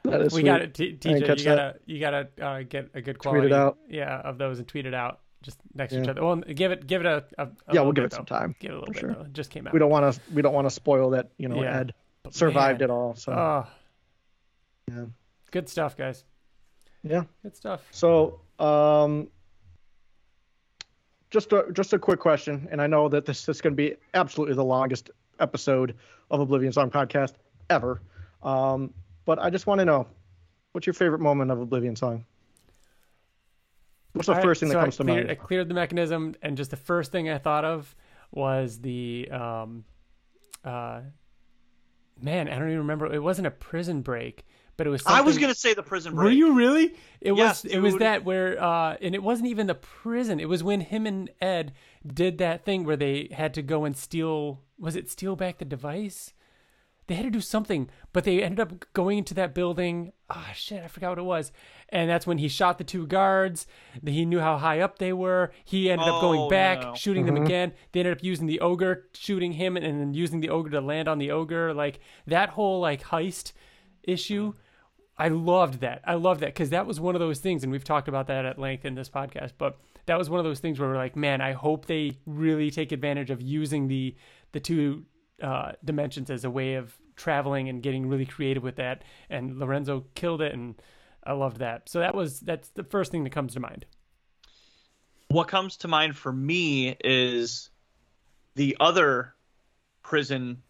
That 0.05 0.21
is 0.21 0.33
we 0.33 0.41
sweet. 0.41 0.45
got 0.47 0.63
it, 0.63 0.75
T- 0.75 0.97
TJ. 0.99 1.39
You 1.39 1.45
gotta, 1.45 1.77
you 1.87 2.01
gotta 2.01 2.29
uh, 2.41 2.63
get 2.63 2.91
a 2.95 3.01
good 3.01 3.19
quality. 3.19 3.43
Tweet 3.49 3.53
it 3.53 3.57
out. 3.57 3.79
Yeah, 3.89 4.21
of 4.21 4.39
those 4.39 4.59
and 4.59 4.67
tweet 4.67 4.87
it 4.87 4.95
out 4.95 5.21
just 5.43 5.59
next 5.75 5.93
to 5.93 6.03
each 6.03 6.09
other. 6.09 6.23
Well, 6.25 6.37
give 6.37 6.73
it, 6.73 6.87
give 6.87 7.01
it 7.05 7.07
a. 7.07 7.25
a, 7.39 7.45
a 7.45 7.75
Yeah, 7.75 7.81
we'll 7.83 7.93
give 7.93 8.05
bit, 8.05 8.13
it 8.13 8.17
some 8.17 8.25
though. 8.29 8.37
time, 8.39 8.57
Give 8.61 8.71
it 8.71 8.75
a 8.75 8.79
little 8.81 8.87
for 8.87 8.93
bit. 8.93 9.01
sure. 9.01 9.15
Though. 9.15 9.21
It 9.27 9.33
just 9.33 9.51
came 9.51 9.67
out. 9.67 9.73
We 9.73 9.79
don't 9.79 9.91
want 9.91 10.15
to. 10.15 10.21
We 10.33 10.43
don't 10.43 10.55
want 10.55 10.67
to 10.67 10.71
spoil 10.71 11.11
that. 11.11 11.31
You 11.39 11.49
know, 11.49 11.63
Yeah. 11.63 11.81
Ed 11.81 11.95
But 12.23 12.35
survived 12.35 12.81
man, 12.81 12.91
it 12.91 12.93
all. 12.93 13.15
So, 13.15 13.33
Oh, 13.33 13.67
yeah, 14.91 15.05
good 15.51 15.69
stuff, 15.69 15.97
guys. 15.97 16.25
yeah. 17.03 17.25
Good 17.43 17.57
stuff. 17.57 17.83
So, 17.91 18.41
um, 18.59 19.29
just 21.31 21.53
a 21.53 21.67
just 21.73 21.93
a 21.93 21.99
quick 21.99 22.21
question, 22.21 22.69
and 22.71 22.81
I 22.81 22.87
know 22.87 23.09
that 23.09 23.25
this 23.25 23.49
is 23.49 23.61
going 23.61 23.73
to 23.73 23.77
be 23.77 23.97
absolutely 24.15 24.55
the 24.55 24.65
longest 24.65 25.11
episode 25.41 25.97
of 26.31 26.41
Oblivion 26.41 26.73
Song 26.73 26.91
podcast 26.91 27.33
ever. 27.71 28.01
Um, 28.43 28.93
but 29.25 29.39
I 29.39 29.51
just 29.51 29.67
want 29.67 29.79
to 29.79 29.85
know, 29.85 30.07
what's 30.73 30.87
your 30.87 30.95
favorite 30.95 31.21
moment 31.21 31.51
of 31.51 31.61
Oblivion 31.61 31.97
Song? 31.97 32.25
What's 34.13 34.27
the 34.27 34.33
All 34.33 34.39
right, 34.39 34.45
first 34.45 34.61
thing 34.61 34.69
so 34.69 34.75
that 34.75 34.81
I 34.81 34.83
comes 34.85 34.97
to 34.99 35.05
cleared, 35.05 35.31
I 35.31 35.35
cleared 35.35 35.69
the 35.69 35.75
mechanism, 35.75 36.35
and 36.43 36.57
just 36.57 36.71
the 36.71 36.77
first 36.77 37.13
thing 37.13 37.31
I 37.31 37.39
thought 37.39 37.65
of 37.65 37.95
was 38.31 38.79
the 38.81 39.29
um, 39.31 39.85
uh, 40.65 41.01
man. 42.21 42.49
I 42.49 42.59
don't 42.59 42.69
even 42.69 42.79
remember. 42.79 43.13
It 43.13 43.23
wasn't 43.23 43.47
a 43.47 43.51
prison 43.51 44.03
break, 44.03 44.45
but 44.77 44.87
it 44.87 44.91
was. 44.91 45.03
I 45.07 45.23
was 45.23 45.39
gonna 45.39 45.55
say 45.55 45.73
the 45.73 45.83
prison 45.83 46.15
break. 46.15 46.25
Were 46.25 46.31
you 46.31 46.55
really? 46.55 46.95
It 47.21 47.33
Yes, 47.33 47.65
was. 47.65 47.73
It 47.73 47.79
was 47.79 47.97
that 47.99 48.25
where, 48.25 48.63
uh, 48.63 48.97
and 49.01 49.15
it 49.15 49.23
wasn't 49.23 49.49
even 49.49 49.67
the 49.67 49.75
prison. 49.75 50.41
It 50.41 50.49
was 50.49 50.63
when 50.63 50.83
him 50.83 51.07
and 51.07 51.31
Ed 51.41 51.73
did 52.07 52.39
that 52.39 52.65
thing 52.65 52.85
where 52.85 52.97
they 52.97 53.29
had 53.33 53.55
to 53.55 53.63
go 53.63 53.85
and 53.85 53.97
steal. 53.97 54.61
Was 54.79 54.95
it 54.95 55.11
steal 55.11 55.37
back 55.37 55.59
the 55.59 55.65
device? 55.65 56.35
They 57.09 57.15
had 57.17 57.25
to 57.25 57.31
do 57.31 57.41
something, 57.41 57.91
but 58.13 58.23
they 58.25 58.43
ended 58.43 58.61
up 58.61 58.85
going 58.93 59.19
into 59.19 59.35
that 59.35 59.55
building. 59.55 60.13
Ah, 60.31 60.51
shit, 60.55 60.83
I 60.85 60.87
forgot 60.89 61.11
what 61.11 61.19
it 61.19 61.23
was. 61.25 61.51
And 61.89 62.09
that's 62.09 62.27
when 62.27 62.39
he 62.39 62.47
shot 62.49 62.79
the 62.79 62.85
two 62.85 63.07
guards. 63.07 63.67
He 64.07 64.25
knew 64.25 64.39
how 64.41 64.57
high 64.57 64.81
up 64.81 64.99
they 64.99 65.13
were. 65.13 65.53
He 65.65 65.91
ended 65.91 66.07
up 66.07 66.15
Oh, 66.15 66.21
going 66.21 66.49
back, 66.49 66.81
no. 66.81 66.95
shooting 66.95 67.27
them 67.27 67.37
again. 67.37 67.73
They 67.91 68.01
ended 68.01 68.17
up 68.17 68.23
using 68.25 68.47
the 68.47 68.61
ogre, 68.61 69.09
shooting 69.15 69.53
him, 69.53 69.77
and 69.77 69.85
then 69.85 70.15
using 70.15 70.41
the 70.41 70.49
ogre 70.51 70.71
to 70.71 70.81
land 70.81 71.09
on 71.09 71.19
the 71.19 71.33
ogre. 71.33 71.75
Like 71.75 71.99
that 72.27 72.51
whole 72.51 72.81
like 72.81 73.03
heist 73.03 73.53
issue. 74.05 74.55
I 75.19 75.29
loved 75.29 75.81
that. 75.81 76.01
I 76.07 76.15
loved 76.15 76.41
that 76.41 76.47
because 76.55 76.71
that 76.71 76.87
was 76.87 76.99
one 77.01 77.15
of 77.15 77.21
those 77.21 77.41
things, 77.41 77.63
and 77.63 77.71
we've 77.71 77.85
talked 77.85 78.09
about 78.09 78.29
that 78.29 78.45
at 78.47 78.59
length 78.59 78.85
in 78.85 78.95
this 78.95 79.09
podcast. 79.11 79.53
But 79.59 79.77
that 80.07 80.17
was 80.19 80.31
one 80.31 80.39
of 80.41 80.45
those 80.45 80.61
things 80.61 80.81
where 80.81 80.89
we're 80.89 80.97
like, 80.97 81.17
man, 81.17 81.41
I 81.41 81.53
hope 81.53 81.87
they 81.87 82.17
really 82.27 82.71
take 82.71 82.93
advantage 82.93 83.31
of 83.31 83.43
using 83.43 83.89
the 83.89 84.17
the 84.53 84.61
two 84.61 85.05
uh, 85.43 85.73
dimensions 85.85 86.31
as 86.31 86.45
a 86.45 86.51
way 86.51 86.75
of 86.77 86.97
traveling 87.17 87.69
and 87.69 87.83
getting 87.83 88.09
really 88.09 88.25
creative 88.27 88.63
with 88.63 88.77
that. 88.77 89.03
And 89.29 89.59
Lorenzo 89.59 90.05
killed 90.15 90.41
it, 90.41 90.53
and 90.55 90.75
I 91.25 91.33
loved 91.33 91.59
that. 91.59 91.89
So 91.89 91.99
that 92.01 92.15
was 92.15 92.41
that's 92.41 92.69
the 92.71 92.85
first 92.85 93.11
thing 93.13 93.25
that 93.25 93.31
comes 93.31 93.53
to 93.55 93.61
mind. 93.61 93.85
What 95.29 95.49
comes 95.49 95.79
to 95.79 95.89
mind 95.89 96.17
for 96.17 96.33
me 96.33 96.97
is 97.03 97.71
the 98.55 98.77
other 98.81 99.35
prison 100.03 100.63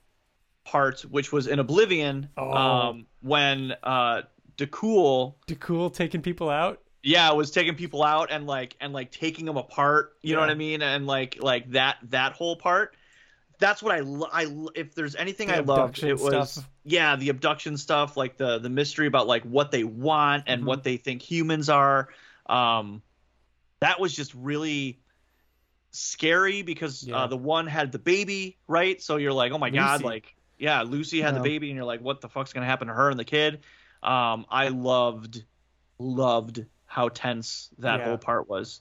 part, 0.64 1.00
which 1.02 1.32
was 1.32 1.46
in 1.48 1.58
Oblivion, 1.58 2.28
Oh. 2.36 2.52
um, 2.52 3.06
when 3.22 3.74
uh, 3.82 4.22
DeCool, 4.56 5.34
DeCool 5.48 5.92
taking 5.92 6.22
people 6.22 6.48
out. 6.48 6.80
yeah, 7.02 7.32
was 7.32 7.50
taking 7.50 7.74
people 7.74 8.04
out 8.04 8.30
and 8.30 8.46
like 8.46 8.76
and 8.80 8.92
like 8.92 9.10
taking 9.10 9.46
them 9.46 9.56
apart. 9.56 10.12
You 10.22 10.34
know 10.34 10.40
what 10.40 10.50
I 10.50 10.54
mean? 10.54 10.82
And 10.82 11.06
like 11.08 11.38
like 11.42 11.70
that 11.72 11.96
that 12.10 12.32
whole 12.34 12.54
part. 12.56 12.94
That's 13.62 13.80
what 13.80 13.94
I 13.94 14.00
lo- 14.00 14.28
I 14.32 14.46
if 14.74 14.92
there's 14.96 15.14
anything 15.14 15.46
The 15.46 15.54
I 15.58 15.60
loved, 15.60 16.02
it 16.02 16.18
was 16.18 16.50
stuff. 16.50 16.68
yeah 16.82 17.14
the 17.14 17.28
abduction 17.28 17.76
stuff, 17.78 18.16
like 18.16 18.36
the 18.36 18.58
the 18.58 18.68
mystery 18.68 19.06
about 19.06 19.28
like 19.28 19.44
what 19.44 19.70
they 19.70 19.84
want 19.84 20.44
and 20.48 20.62
Mhm. 20.62 20.66
what 20.66 20.82
they 20.82 20.96
think 20.96 21.22
humans 21.22 21.68
are. 21.68 22.08
Um, 22.46 23.02
that 23.78 24.00
was 24.00 24.14
just 24.16 24.34
really 24.34 24.98
scary 25.92 26.62
because 26.62 27.04
Yeah. 27.04 27.16
uh, 27.18 27.26
the 27.28 27.36
one 27.36 27.68
had 27.68 27.92
the 27.92 27.98
baby, 28.00 28.58
right? 28.66 29.00
So 29.00 29.16
you're 29.16 29.32
like, 29.32 29.52
oh 29.52 29.58
my 29.58 29.70
god, 29.70 30.02
like 30.02 30.34
yeah, 30.58 30.82
Lucy 30.82 31.20
had 31.20 31.34
Yeah. 31.34 31.38
the 31.38 31.44
baby, 31.44 31.68
and 31.70 31.76
you're 31.76 31.84
like, 31.84 32.00
what 32.00 32.20
the 32.20 32.28
fuck's 32.28 32.52
gonna 32.52 32.66
happen 32.66 32.88
to 32.88 32.94
her 32.94 33.10
and 33.10 33.18
the 33.18 33.24
kid? 33.24 33.60
Um, 34.02 34.44
I 34.50 34.68
loved 34.68 35.44
loved 36.00 36.64
how 36.86 37.08
tense 37.10 37.70
that 37.78 38.00
Yeah. 38.00 38.06
whole 38.06 38.18
part 38.18 38.48
was. 38.48 38.80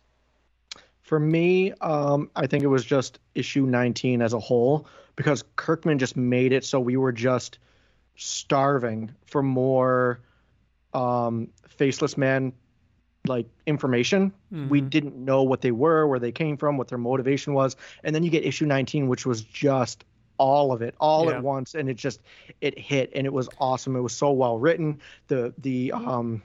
For 1.12 1.20
me, 1.20 1.74
um, 1.82 2.32
I 2.38 2.48
think 2.48 2.64
it 2.64 2.68
was 2.68 2.86
just 2.86 3.20
issue 3.36 3.66
19 3.66 4.22
as 4.22 4.32
a 4.32 4.40
whole 4.40 4.88
because 5.18 5.44
Kirkman 5.58 6.00
just 6.00 6.16
made 6.16 6.54
it 6.54 6.64
so 6.64 6.80
we 6.80 6.96
were 6.96 7.12
just 7.12 7.60
starving 8.16 9.12
for 9.26 9.44
more 9.44 10.22
um, 10.94 11.50
faceless 11.68 12.18
man 12.18 12.54
like 13.28 13.46
information. 13.68 14.32
We 14.70 14.82
Mhm. 14.82 14.90
didn't 14.90 15.18
know 15.18 15.44
what 15.44 15.60
they 15.60 15.72
were, 15.72 16.08
where 16.08 16.18
they 16.20 16.32
came 16.32 16.56
from, 16.56 16.78
what 16.78 16.88
their 16.88 16.98
motivation 16.98 17.54
was, 17.54 17.76
and 18.06 18.16
then 18.16 18.24
you 18.24 18.30
get 18.30 18.46
issue 18.46 18.66
19, 18.66 19.10
which 19.10 19.26
was 19.26 19.42
just 19.42 20.06
all 20.38 20.72
of 20.72 20.82
it, 20.82 20.96
all 20.98 21.26
Yeah. 21.26 21.40
at 21.40 21.44
once, 21.44 21.76
and 21.76 21.90
it 21.90 21.96
just 21.98 22.22
it 22.62 22.80
hit, 22.80 23.12
and 23.14 23.28
it 23.28 23.34
was 23.34 23.50
awesome. 23.60 23.98
It 23.98 24.02
was 24.02 24.14
so 24.14 24.32
well 24.32 24.58
written. 24.58 25.02
The 25.28 25.54
the 25.58 25.92
um. 25.92 26.42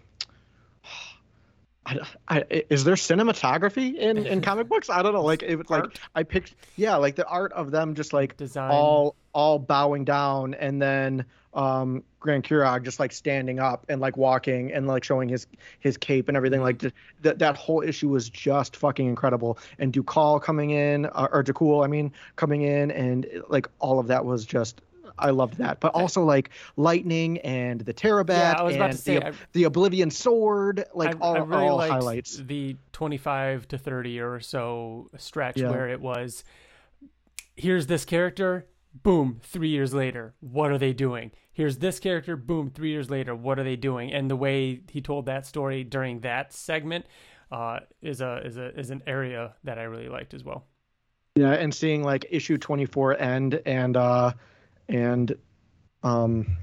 I, 1.86 2.00
I, 2.28 2.64
is 2.68 2.84
there 2.84 2.94
cinematography 2.94 3.94
in, 3.94 4.26
in 4.26 4.40
comic 4.42 4.68
books? 4.68 4.90
I 4.90 5.02
don't 5.02 5.12
know. 5.12 5.22
Like 5.22 5.42
it 5.42 5.56
was 5.56 5.70
like 5.70 5.84
Art? 5.84 6.00
I 6.14 6.22
picked 6.24 6.54
yeah, 6.76 6.96
like 6.96 7.14
the 7.14 7.26
art 7.26 7.52
of 7.52 7.70
them 7.70 7.94
just 7.94 8.12
like 8.12 8.36
Design. 8.36 8.70
all 8.70 9.14
all 9.32 9.58
bowing 9.58 10.04
down 10.04 10.54
and 10.54 10.80
then 10.80 11.24
um 11.54 12.02
Grand 12.20 12.44
Kurog 12.44 12.84
just 12.84 12.98
like 12.98 13.12
standing 13.12 13.60
up 13.60 13.86
and 13.88 14.00
like 14.00 14.16
walking 14.16 14.72
and 14.72 14.86
like 14.86 15.04
showing 15.04 15.28
his 15.28 15.46
his 15.78 15.96
cape 15.96 16.28
and 16.28 16.36
everything 16.36 16.60
like 16.60 16.82
that 17.22 17.38
that 17.38 17.56
whole 17.56 17.82
issue 17.82 18.08
was 18.08 18.28
just 18.28 18.76
fucking 18.76 19.06
incredible 19.06 19.58
and 19.78 19.92
Ducal 19.92 20.40
coming 20.40 20.70
in 20.70 21.06
uh, 21.06 21.28
or 21.30 21.44
Ducool 21.44 21.84
I 21.84 21.88
mean 21.88 22.12
coming 22.34 22.62
in 22.62 22.90
and 22.90 23.26
like 23.48 23.68
all 23.78 23.98
of 23.98 24.08
that 24.08 24.24
was 24.24 24.44
just 24.44 24.80
I 25.18 25.30
loved 25.30 25.58
that. 25.58 25.80
But 25.80 25.94
also 25.94 26.22
like 26.22 26.50
lightning 26.76 27.38
and 27.38 27.80
the 27.80 27.94
Terrabat 27.94 28.28
Yeah, 28.28 28.54
I 28.58 28.62
was 28.62 28.76
about 28.76 28.90
and 28.90 28.98
to 28.98 29.02
say, 29.02 29.18
the, 29.18 29.26
I- 29.28 29.32
the 29.52 29.64
Oblivion 29.64 30.10
sword 30.10 30.84
like 30.94 31.14
I, 31.16 31.18
all, 31.20 31.36
I 31.36 31.38
really 31.40 31.66
all 31.68 31.78
highlights. 31.80 32.36
the 32.36 32.76
25 32.92 33.68
to 33.68 33.78
30 33.78 34.20
or 34.20 34.40
so 34.40 35.10
stretch 35.16 35.58
Yeah. 35.58 35.70
where 35.70 35.88
it 35.88 36.00
was 36.00 36.44
here's 37.54 37.86
this 37.86 38.04
character 38.04 38.66
boom 39.02 39.40
3 39.42 39.68
years 39.68 39.92
later 39.94 40.34
what 40.40 40.70
are 40.70 40.78
they 40.78 40.92
doing? 40.92 41.30
Here's 41.52 41.78
this 41.78 41.98
character 41.98 42.36
boom 42.36 42.70
3 42.70 42.90
years 42.90 43.10
later 43.10 43.34
what 43.34 43.58
are 43.58 43.64
they 43.64 43.76
doing? 43.76 44.12
And 44.12 44.30
the 44.30 44.36
way 44.36 44.80
he 44.90 45.00
told 45.00 45.26
that 45.26 45.46
story 45.46 45.84
during 45.84 46.20
that 46.20 46.52
segment 46.52 47.06
uh, 47.52 47.80
is 48.02 48.20
a 48.20 48.40
is 48.44 48.56
a 48.56 48.78
is 48.78 48.90
an 48.90 49.02
area 49.06 49.54
that 49.64 49.78
I 49.78 49.84
really 49.84 50.08
liked 50.08 50.34
as 50.34 50.42
well. 50.42 50.66
Yeah, 51.36 51.52
and 51.52 51.72
seeing 51.72 52.02
like 52.02 52.24
issue 52.30 52.56
24 52.58 53.20
end 53.20 53.60
and 53.66 53.96
uh 53.96 54.32
and 54.88 55.34
um 56.02 56.56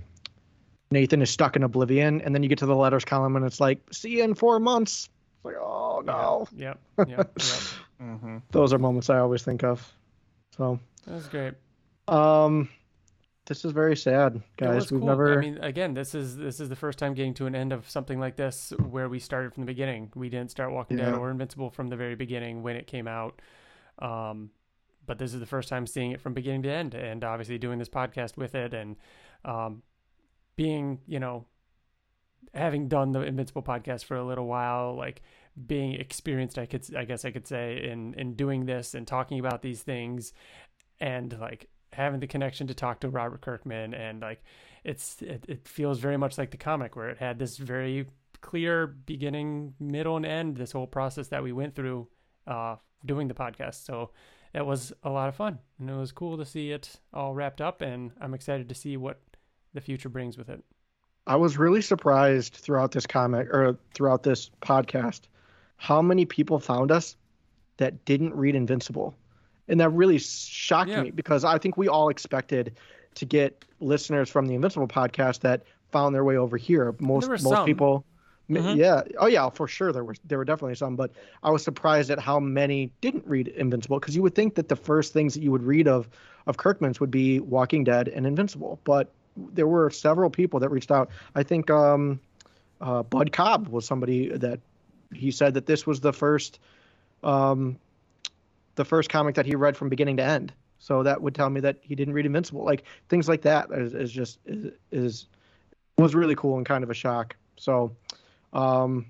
Nathan 0.91 1.21
is 1.21 1.29
stuck 1.29 1.55
in 1.55 1.63
oblivion 1.63 2.21
and 2.21 2.35
then 2.35 2.43
you 2.43 2.49
get 2.49 2.59
to 2.59 2.65
the 2.65 2.75
letters 2.75 3.03
column 3.03 3.35
and 3.35 3.45
it's 3.45 3.59
like 3.59 3.79
see 3.91 4.09
you 4.09 4.23
in 4.23 4.35
4 4.35 4.59
months. 4.59 5.09
It's 5.37 5.45
like 5.45 5.55
oh 5.55 6.01
no. 6.05 6.47
yep 6.55 6.79
yep, 6.99 7.09
yep. 7.09 7.37
Mm-hmm. 8.01 8.37
Those 8.51 8.73
are 8.73 8.79
moments 8.79 9.09
I 9.09 9.19
always 9.19 9.43
think 9.43 9.63
of. 9.63 9.91
So, 10.57 10.79
That 11.05 11.15
was 11.15 11.27
great. 11.27 11.53
Um, 12.07 12.69
this 13.45 13.65
is 13.65 13.71
very 13.71 13.95
sad, 13.97 14.41
guys. 14.57 14.91
We've 14.91 15.01
cool. 15.01 15.09
never. 15.09 15.37
I 15.37 15.41
mean, 15.41 15.57
again, 15.57 15.93
this 15.93 16.15
is 16.15 16.37
this 16.37 16.59
is 16.59 16.69
the 16.69 16.75
first 16.75 16.97
time 16.97 17.13
getting 17.13 17.33
to 17.35 17.45
an 17.45 17.55
end 17.55 17.73
of 17.73 17.89
something 17.89 18.19
like 18.19 18.35
this 18.35 18.71
where 18.89 19.09
we 19.09 19.19
started 19.19 19.53
from 19.53 19.63
the 19.63 19.67
beginning. 19.67 20.11
We 20.15 20.29
didn't 20.29 20.51
start 20.51 20.71
Walking 20.71 20.97
Dead 20.97 21.13
or 21.13 21.29
Invincible 21.29 21.69
from 21.69 21.87
the 21.87 21.97
very 21.97 22.15
beginning 22.15 22.63
when 22.63 22.75
it 22.75 22.87
came 22.87 23.07
out. 23.07 23.41
Um, 23.99 24.49
but 25.05 25.17
this 25.17 25.33
is 25.33 25.39
the 25.39 25.45
first 25.45 25.69
time 25.69 25.87
seeing 25.87 26.11
it 26.11 26.21
from 26.21 26.33
beginning 26.33 26.63
to 26.63 26.71
end, 26.71 26.93
and 26.93 27.23
obviously 27.23 27.57
doing 27.57 27.79
this 27.79 27.89
podcast 27.89 28.37
with 28.37 28.55
it, 28.55 28.73
and 28.73 28.95
um, 29.45 29.83
being 30.55 30.99
you 31.07 31.19
know 31.19 31.45
having 32.53 32.87
done 32.87 33.11
the 33.11 33.21
Invincible 33.21 33.63
podcast 33.63 34.05
for 34.05 34.15
a 34.15 34.23
little 34.23 34.45
while, 34.45 34.95
like 34.95 35.21
being 35.67 35.93
experienced, 35.93 36.57
I 36.57 36.65
could 36.65 36.85
I 36.95 37.05
guess 37.05 37.25
I 37.25 37.31
could 37.31 37.47
say 37.47 37.89
in 37.89 38.13
in 38.15 38.35
doing 38.35 38.65
this 38.65 38.93
and 38.93 39.07
talking 39.07 39.39
about 39.39 39.61
these 39.61 39.81
things, 39.81 40.33
and 40.99 41.37
like 41.39 41.69
having 41.93 42.19
the 42.19 42.27
connection 42.27 42.67
to 42.67 42.73
talk 42.73 42.99
to 43.01 43.09
Robert 43.09 43.41
Kirkman 43.41 43.93
and 43.93 44.19
like 44.19 44.43
it's 44.83 45.21
it, 45.21 45.45
it 45.47 45.67
feels 45.67 45.99
very 45.99 46.17
much 46.17 46.37
like 46.37 46.51
the 46.51 46.57
comic 46.57 46.95
where 46.95 47.09
it 47.09 47.17
had 47.17 47.39
this 47.39 47.57
very 47.57 48.07
clear 48.41 48.87
beginning, 48.87 49.73
middle, 49.79 50.17
and 50.17 50.25
end. 50.25 50.57
This 50.57 50.71
whole 50.71 50.87
process 50.87 51.29
that 51.29 51.41
we 51.41 51.51
went 51.51 51.75
through 51.75 52.07
uh, 52.45 52.75
doing 53.05 53.27
the 53.27 53.33
podcast, 53.33 53.85
so 53.85 54.11
it 54.53 54.65
was 54.65 54.93
a 55.03 55.09
lot 55.09 55.29
of 55.29 55.35
fun 55.35 55.59
and 55.79 55.89
it 55.89 55.95
was 55.95 56.11
cool 56.11 56.37
to 56.37 56.45
see 56.45 56.71
it 56.71 56.95
all 57.13 57.33
wrapped 57.33 57.61
up. 57.61 57.81
And 57.81 58.11
I'm 58.21 58.33
excited 58.33 58.69
to 58.69 58.75
see 58.75 58.97
what 58.97 59.19
the 59.73 59.81
future 59.81 60.09
brings 60.09 60.37
with 60.37 60.49
it. 60.49 60.63
I 61.25 61.35
was 61.37 61.57
really 61.57 61.81
surprised 61.81 62.53
throughout 62.53 62.91
this 62.91 63.07
comic 63.07 63.47
or 63.53 63.77
throughout 63.93 64.23
this 64.23 64.51
podcast 64.61 65.21
how 65.77 66.01
many 66.01 66.25
people 66.25 66.59
found 66.59 66.91
us 66.91 67.15
that 67.77 68.05
didn't 68.05 68.35
read 68.35 68.55
Invincible. 68.55 69.15
And 69.67 69.79
that 69.79 69.89
really 69.89 70.17
shocked 70.19 70.89
Yeah. 70.91 71.03
me 71.03 71.11
because 71.11 71.43
I 71.45 71.57
think 71.57 71.77
we 71.77 71.87
all 71.87 72.09
expected 72.09 72.75
to 73.15 73.25
get 73.25 73.63
listeners 73.79 74.29
from 74.29 74.45
the 74.47 74.55
Invincible 74.55 74.87
podcast 74.87 75.39
that 75.41 75.63
found 75.91 76.13
their 76.13 76.23
way 76.23 76.35
over 76.37 76.57
here. 76.57 76.93
Most 76.99 77.29
most 77.29 77.43
some. 77.43 77.65
people 77.65 78.05
m- 78.49 78.55
Mhm. 78.57 78.77
yeah. 78.77 79.01
Oh 79.19 79.27
yeah, 79.27 79.49
for 79.49 79.67
sure 79.67 79.91
there 79.91 80.03
were 80.03 80.15
there 80.25 80.37
were 80.37 80.45
definitely 80.45 80.75
some, 80.75 80.95
but 80.95 81.11
I 81.43 81.51
was 81.51 81.63
surprised 81.63 82.09
at 82.11 82.19
how 82.19 82.39
many 82.39 82.91
didn't 83.01 83.25
read 83.27 83.47
Invincible 83.49 83.99
because 83.99 84.15
you 84.15 84.21
would 84.21 84.35
think 84.35 84.55
that 84.55 84.67
the 84.69 84.75
first 84.75 85.13
things 85.13 85.33
that 85.33 85.41
you 85.43 85.51
would 85.51 85.63
read 85.63 85.87
of 85.87 86.09
of 86.47 86.57
Kirkman's 86.57 86.99
would 86.99 87.11
be 87.11 87.39
Walking 87.39 87.83
Dead 87.83 88.07
and 88.09 88.25
Invincible, 88.25 88.79
but 88.83 89.11
there 89.37 89.67
were 89.67 89.89
several 89.89 90.29
people 90.29 90.59
that 90.59 90.69
reached 90.69 90.91
out. 90.91 91.09
I 91.35 91.43
think 91.43 91.69
um, 91.71 92.19
uh, 92.81 93.01
Bud 93.03 93.31
Cobb 93.31 93.69
was 93.69 93.85
somebody 93.85 94.29
that 94.29 94.59
he 95.13 95.31
said 95.31 95.53
that 95.53 95.65
this 95.65 95.87
was 95.87 96.01
the 96.01 96.13
first 96.13 96.59
um, 97.23 97.77
the 98.75 98.85
first 98.85 99.09
comic 99.09 99.35
that 99.35 99.45
he 99.45 99.55
read 99.55 99.77
from 99.77 99.89
beginning 99.89 100.17
to 100.17 100.23
end. 100.23 100.51
So 100.79 101.03
that 101.03 101.21
would 101.21 101.33
tell 101.33 101.49
me 101.49 101.61
that 101.61 101.77
he 101.81 101.95
didn't 101.95 102.13
read 102.13 102.25
Invincible. 102.25 102.65
Like 102.65 102.83
things 103.07 103.29
like 103.29 103.41
that 103.43 103.71
is, 103.71 103.93
is 103.93 104.11
just 104.11 104.39
is, 104.45 104.73
is 104.91 105.27
was 105.97 106.13
really 106.13 106.35
cool 106.35 106.57
and 106.57 106.65
kind 106.65 106.83
of 106.83 106.89
a 106.89 106.93
shock. 106.93 107.35
So 107.55 107.95
um, 108.53 109.05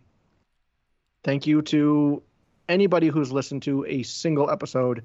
thank 1.23 1.45
you 1.47 1.61
to 1.63 2.21
anybody 2.69 3.07
who's 3.07 3.31
listened 3.31 3.63
to 3.63 3.85
a 3.85 4.03
single 4.03 4.49
episode 4.49 5.03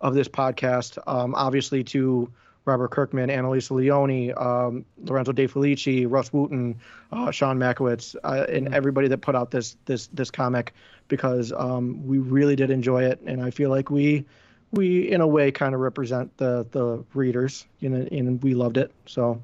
of 0.00 0.14
this 0.14 0.28
podcast. 0.28 0.98
Um, 1.06 1.34
obviously 1.34 1.84
to 1.84 2.30
Robert 2.64 2.90
Kirkman, 2.90 3.30
Annalisa 3.30 3.70
Leoni, 3.70 4.32
um, 4.32 4.84
Lorenzo 5.04 5.32
De 5.32 5.46
Felici, 5.48 6.06
Rus 6.08 6.30
Wooton, 6.30 6.76
uh, 7.12 7.30
Sean 7.30 7.58
Mackiewicz, 7.58 8.14
uh, 8.22 8.44
and 8.48 8.74
everybody 8.74 9.08
that 9.08 9.18
put 9.18 9.34
out 9.34 9.50
this 9.50 9.76
this 9.86 10.08
this 10.08 10.30
comic 10.30 10.74
because 11.08 11.52
um, 11.52 12.06
we 12.06 12.18
really 12.18 12.56
did 12.56 12.70
enjoy 12.70 13.04
it, 13.04 13.20
and 13.24 13.42
I 13.42 13.50
feel 13.50 13.70
like 13.70 13.90
we 13.90 14.26
we 14.70 15.10
in 15.10 15.22
a 15.22 15.26
way 15.26 15.50
kind 15.50 15.74
of 15.74 15.80
represent 15.80 16.36
the 16.36 16.66
the 16.70 17.02
readers, 17.14 17.66
you 17.80 17.88
know, 17.88 18.06
and 18.12 18.42
we 18.42 18.54
loved 18.54 18.76
it. 18.76 18.92
So 19.06 19.40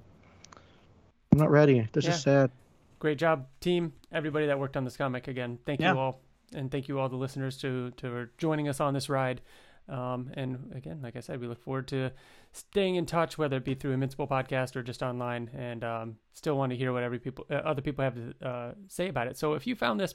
I'm 1.33 1.39
not 1.39 1.51
ready. 1.51 1.89
This 1.93 2.05
Yeah. 2.05 2.11
is 2.11 2.21
sad. 2.23 2.51
Great 2.99 3.19
job, 3.19 3.47
team. 3.61 3.93
Everybody 4.13 4.47
that 4.47 4.59
worked 4.59 4.77
on 4.77 4.85
this 4.85 4.97
comic 4.97 5.29
again. 5.29 5.59
Thank 5.67 5.81
Yeah. 5.81 5.93
you 5.93 5.99
all, 5.99 6.21
and 6.55 6.71
thank 6.71 6.89
you 6.89 6.99
all 6.99 7.09
the 7.09 7.17
listeners 7.17 7.57
to 7.59 7.91
to 7.99 8.29
joining 8.39 8.69
us 8.69 8.81
on 8.81 8.95
this 8.95 9.09
ride. 9.09 9.41
Um, 9.87 10.31
and 10.35 10.73
again, 10.75 11.01
like 11.03 11.15
I 11.15 11.21
said, 11.21 11.41
we 11.41 11.47
look 11.47 11.61
forward 11.63 11.87
to 11.89 12.11
staying 12.53 12.95
in 12.95 13.05
touch, 13.05 13.37
whether 13.37 13.59
it 13.59 13.65
be 13.65 13.75
through 13.75 13.93
Invincible 13.93 14.27
podcast 14.27 14.77
or 14.77 14.83
just 14.83 15.03
online. 15.03 15.51
And 15.53 15.85
um, 15.85 16.17
still 16.33 16.57
want 16.57 16.71
to 16.71 16.77
hear 16.77 16.91
what 16.93 17.03
every 17.03 17.19
people, 17.19 17.45
uh, 17.51 17.55
other 17.57 17.83
people 17.83 18.03
have 18.03 18.15
to 18.15 18.47
uh, 18.49 18.73
say 18.89 19.09
about 19.09 19.27
it. 19.27 19.37
So 19.37 19.53
if 19.53 19.67
you 19.67 19.75
found 19.75 20.01
this 20.01 20.15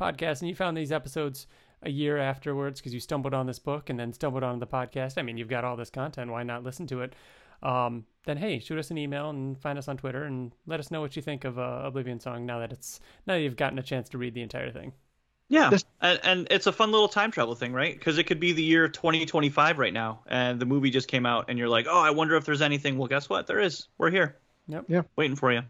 podcast 0.00 0.40
and 0.40 0.48
you 0.48 0.54
found 0.54 0.74
these 0.74 0.90
episodes 0.90 1.46
a 1.82 1.90
year 1.90 2.16
afterwards 2.16 2.80
because 2.80 2.94
you 2.94 3.00
stumbled 3.00 3.34
on 3.34 3.46
this 3.46 3.58
book 3.58 3.90
and 3.90 4.00
then 4.00 4.14
stumbled 4.14 4.42
on 4.42 4.58
the 4.58 4.66
podcast, 4.66 5.18
I 5.18 5.22
mean, 5.22 5.36
you've 5.36 5.48
got 5.48 5.64
all 5.64 5.76
this 5.76 5.90
content. 5.90 6.30
Why 6.30 6.42
not 6.42 6.62
listen 6.64 6.86
to 6.86 7.02
it? 7.02 7.14
Um, 7.62 8.04
then 8.26 8.36
hey, 8.36 8.58
shoot 8.58 8.78
us 8.78 8.90
an 8.90 8.98
email 8.98 9.30
and 9.30 9.58
find 9.58 9.78
us 9.78 9.88
on 9.88 9.96
Twitter 9.96 10.24
and 10.24 10.52
let 10.66 10.80
us 10.80 10.90
know 10.90 11.00
what 11.00 11.16
you 11.16 11.22
think 11.22 11.44
of 11.44 11.58
uh, 11.58 11.82
Oblivion 11.84 12.20
Song 12.20 12.46
now 12.46 12.58
that 12.60 12.72
it's 12.72 13.00
now 13.26 13.34
that 13.34 13.40
you've 13.40 13.56
gotten 13.56 13.78
a 13.78 13.82
chance 13.82 14.08
to 14.10 14.18
read 14.18 14.34
the 14.34 14.42
entire 14.42 14.70
thing. 14.70 14.92
Yeah, 15.48 15.68
This- 15.70 15.84
and, 16.00 16.20
and 16.22 16.46
it's 16.50 16.68
a 16.68 16.72
fun 16.72 16.92
little 16.92 17.08
time 17.08 17.32
travel 17.32 17.56
thing, 17.56 17.72
right? 17.72 17.92
Because 17.98 18.18
it 18.18 18.24
could 18.24 18.38
be 18.38 18.52
the 18.52 18.62
year 18.62 18.88
2025 18.88 19.78
right 19.78 19.92
now, 19.92 20.20
and 20.28 20.60
the 20.60 20.66
movie 20.66 20.90
just 20.90 21.08
came 21.08 21.26
out, 21.26 21.46
and 21.48 21.58
you're 21.58 21.68
like, 21.68 21.86
oh, 21.88 21.98
I 21.98 22.10
wonder 22.10 22.36
if 22.36 22.44
there's 22.44 22.62
anything. 22.62 22.96
Well, 22.98 23.08
guess 23.08 23.28
what? 23.28 23.48
There 23.48 23.58
is. 23.58 23.88
We're 23.98 24.10
here. 24.10 24.36
Yep. 24.68 24.84
Yeah. 24.86 25.02
Waiting 25.16 25.34
for 25.34 25.52
you. 25.52 25.62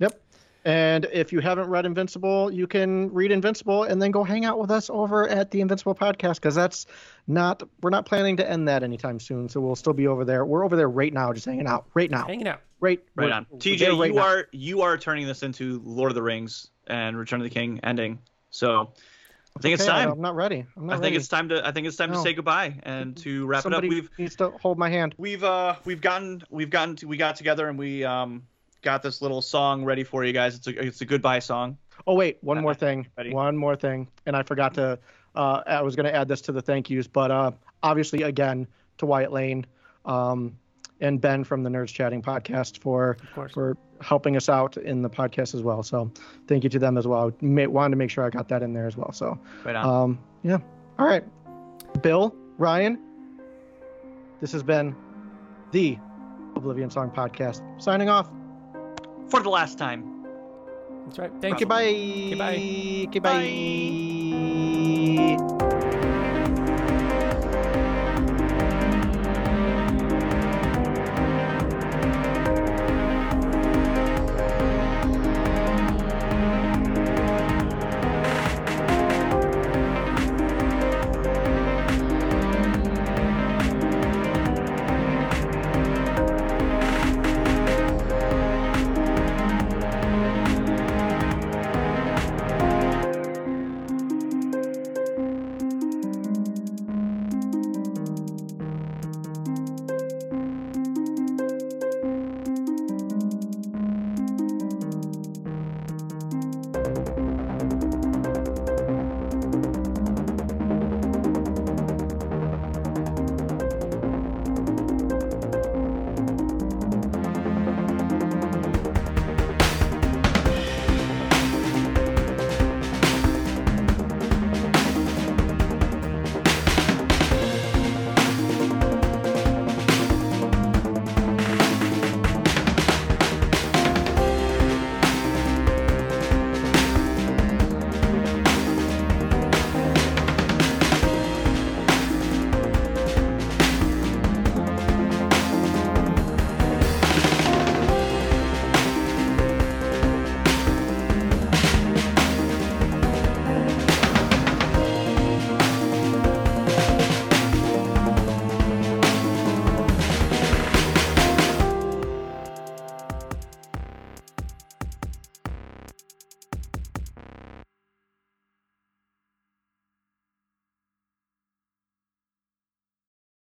Yep. 0.00 0.20
And 0.64 1.06
if 1.12 1.32
you 1.32 1.40
haven't 1.40 1.68
read 1.68 1.86
Invincible, 1.86 2.52
you 2.52 2.66
can 2.66 3.10
read 3.14 3.30
Invincible 3.32 3.84
and 3.84 4.00
then 4.00 4.10
go 4.10 4.22
hang 4.24 4.44
out 4.44 4.58
with 4.58 4.70
us 4.70 4.90
over 4.90 5.26
at 5.26 5.50
the 5.50 5.60
Invincible 5.62 5.94
podcast 5.94 6.34
because 6.34 6.54
that's 6.54 6.84
not 7.26 7.62
we're 7.82 7.90
not 7.90 8.04
planning 8.04 8.36
to 8.38 8.48
end 8.48 8.68
that 8.68 8.82
anytime 8.82 9.20
soon. 9.20 9.48
So 9.48 9.60
we'll 9.60 9.76
still 9.76 9.94
be 9.94 10.06
over 10.06 10.24
there. 10.24 10.44
We're 10.44 10.64
over 10.64 10.76
there 10.76 10.88
right 10.88 11.12
now, 11.12 11.32
just 11.32 11.46
hanging 11.46 11.66
out 11.66 11.86
right 11.94 12.10
now. 12.10 12.26
Hanging 12.26 12.46
out. 12.48 12.60
Right, 12.78 13.00
Right 13.14 13.30
on. 13.30 13.46
TJ, 13.58 13.98
right 13.98 14.08
you 14.10 14.16
now. 14.16 14.22
are 14.22 14.48
you 14.52 14.82
are 14.82 14.96
turning 14.98 15.26
this 15.26 15.42
into 15.42 15.80
Lord 15.84 16.10
of 16.10 16.14
the 16.14 16.22
Rings 16.22 16.68
and 16.86 17.16
Return 17.16 17.40
of 17.40 17.44
the 17.44 17.50
King 17.50 17.80
ending. 17.82 18.18
So 18.50 18.90
I 19.56 19.60
think 19.60 19.74
it's 19.74 19.84
time. 19.86 20.10
I'm 20.12 20.20
not 20.20 20.34
ready. 20.34 20.66
I'm 20.76 20.86
not 20.86 20.92
I 20.92 20.96
think 20.96 21.04
ready. 21.04 21.16
it's 21.16 21.28
time 21.28 21.48
to 21.50 21.66
I 21.66 21.72
think 21.72 21.86
it's 21.86 21.96
time 21.96 22.10
No. 22.10 22.16
to 22.16 22.22
say 22.22 22.32
goodbye 22.34 22.80
and 22.82 23.16
to 23.18 23.46
wrap 23.46 23.62
Somebody 23.62 23.88
it 23.88 23.90
up. 23.90 23.94
We've 23.94 24.10
needs 24.18 24.36
to 24.36 24.50
hold 24.62 24.78
my 24.78 24.88
hand. 24.90 25.14
we've 25.18 25.42
uh 25.44 25.76
we've 25.84 26.00
gotten 26.00 26.42
we've 26.50 26.70
gotten 26.70 26.96
to, 26.96 27.08
we 27.08 27.16
got 27.16 27.36
together 27.36 27.68
and 27.68 27.78
we 27.78 28.04
um 28.04 28.42
got 28.82 29.02
this 29.02 29.20
little 29.22 29.42
song 29.42 29.84
ready 29.84 30.04
for 30.04 30.24
you 30.24 30.32
guys. 30.32 30.56
It's 30.56 30.66
a 30.66 30.86
it's 30.86 31.00
a 31.00 31.04
goodbye 31.04 31.38
song. 31.40 31.76
Oh 32.06 32.14
wait, 32.14 32.38
one 32.40 32.60
more 32.60 32.74
thing. 32.74 33.06
Ready? 33.16 33.30
One 33.32 33.56
more 33.56 33.76
thing, 33.76 34.08
and 34.26 34.36
I 34.36 34.42
forgot 34.42 34.74
to. 34.74 34.98
Uh, 35.34 35.62
I 35.66 35.82
was 35.82 35.94
going 35.94 36.06
to 36.06 36.14
add 36.14 36.26
this 36.28 36.40
to 36.42 36.52
the 36.52 36.60
thank 36.62 36.90
yous, 36.90 37.06
but 37.06 37.30
uh, 37.30 37.52
obviously 37.82 38.22
again 38.22 38.66
to 38.98 39.06
Wyatt 39.06 39.32
Layne, 39.32 39.64
um, 40.04 40.56
and 41.00 41.20
Ben 41.20 41.44
from 41.44 41.62
the 41.62 41.70
Nerds 41.70 41.88
Chatting 41.94 42.22
podcast 42.22 42.78
for 42.78 43.16
for 43.52 43.76
helping 44.00 44.36
us 44.36 44.48
out 44.48 44.76
in 44.78 45.02
the 45.02 45.10
podcast 45.10 45.54
as 45.54 45.62
well. 45.62 45.82
So 45.82 46.10
thank 46.48 46.64
you 46.64 46.70
to 46.70 46.78
them 46.78 46.96
as 46.96 47.06
well. 47.06 47.32
May, 47.42 47.66
wanted 47.66 47.90
to 47.90 47.96
make 47.96 48.10
sure 48.10 48.24
I 48.24 48.30
got 48.30 48.48
that 48.48 48.62
in 48.62 48.72
there 48.72 48.86
as 48.86 48.96
well. 48.96 49.12
So 49.12 49.38
Right 49.64 49.76
on. 49.76 49.86
um, 50.04 50.18
yeah, 50.42 50.58
all 50.98 51.06
right, 51.06 51.22
Bill 52.02 52.34
Ryan. 52.58 52.98
This 54.40 54.52
has 54.52 54.62
been 54.62 54.96
the 55.70 55.98
Oblivion 56.56 56.88
Song 56.90 57.10
podcast. 57.10 57.60
Signing 57.80 58.08
off. 58.08 58.30
For 59.30 59.40
the 59.42 59.48
last 59.50 59.78
time. 59.78 60.04
That's 61.06 61.18
right. 61.18 61.32
Thank 61.40 61.56
Okay, 61.56 61.64
you. 61.64 61.66
bye. 61.66 62.36
bye. 62.36 63.06
Okay, 63.08 63.18
bye. 63.18 64.69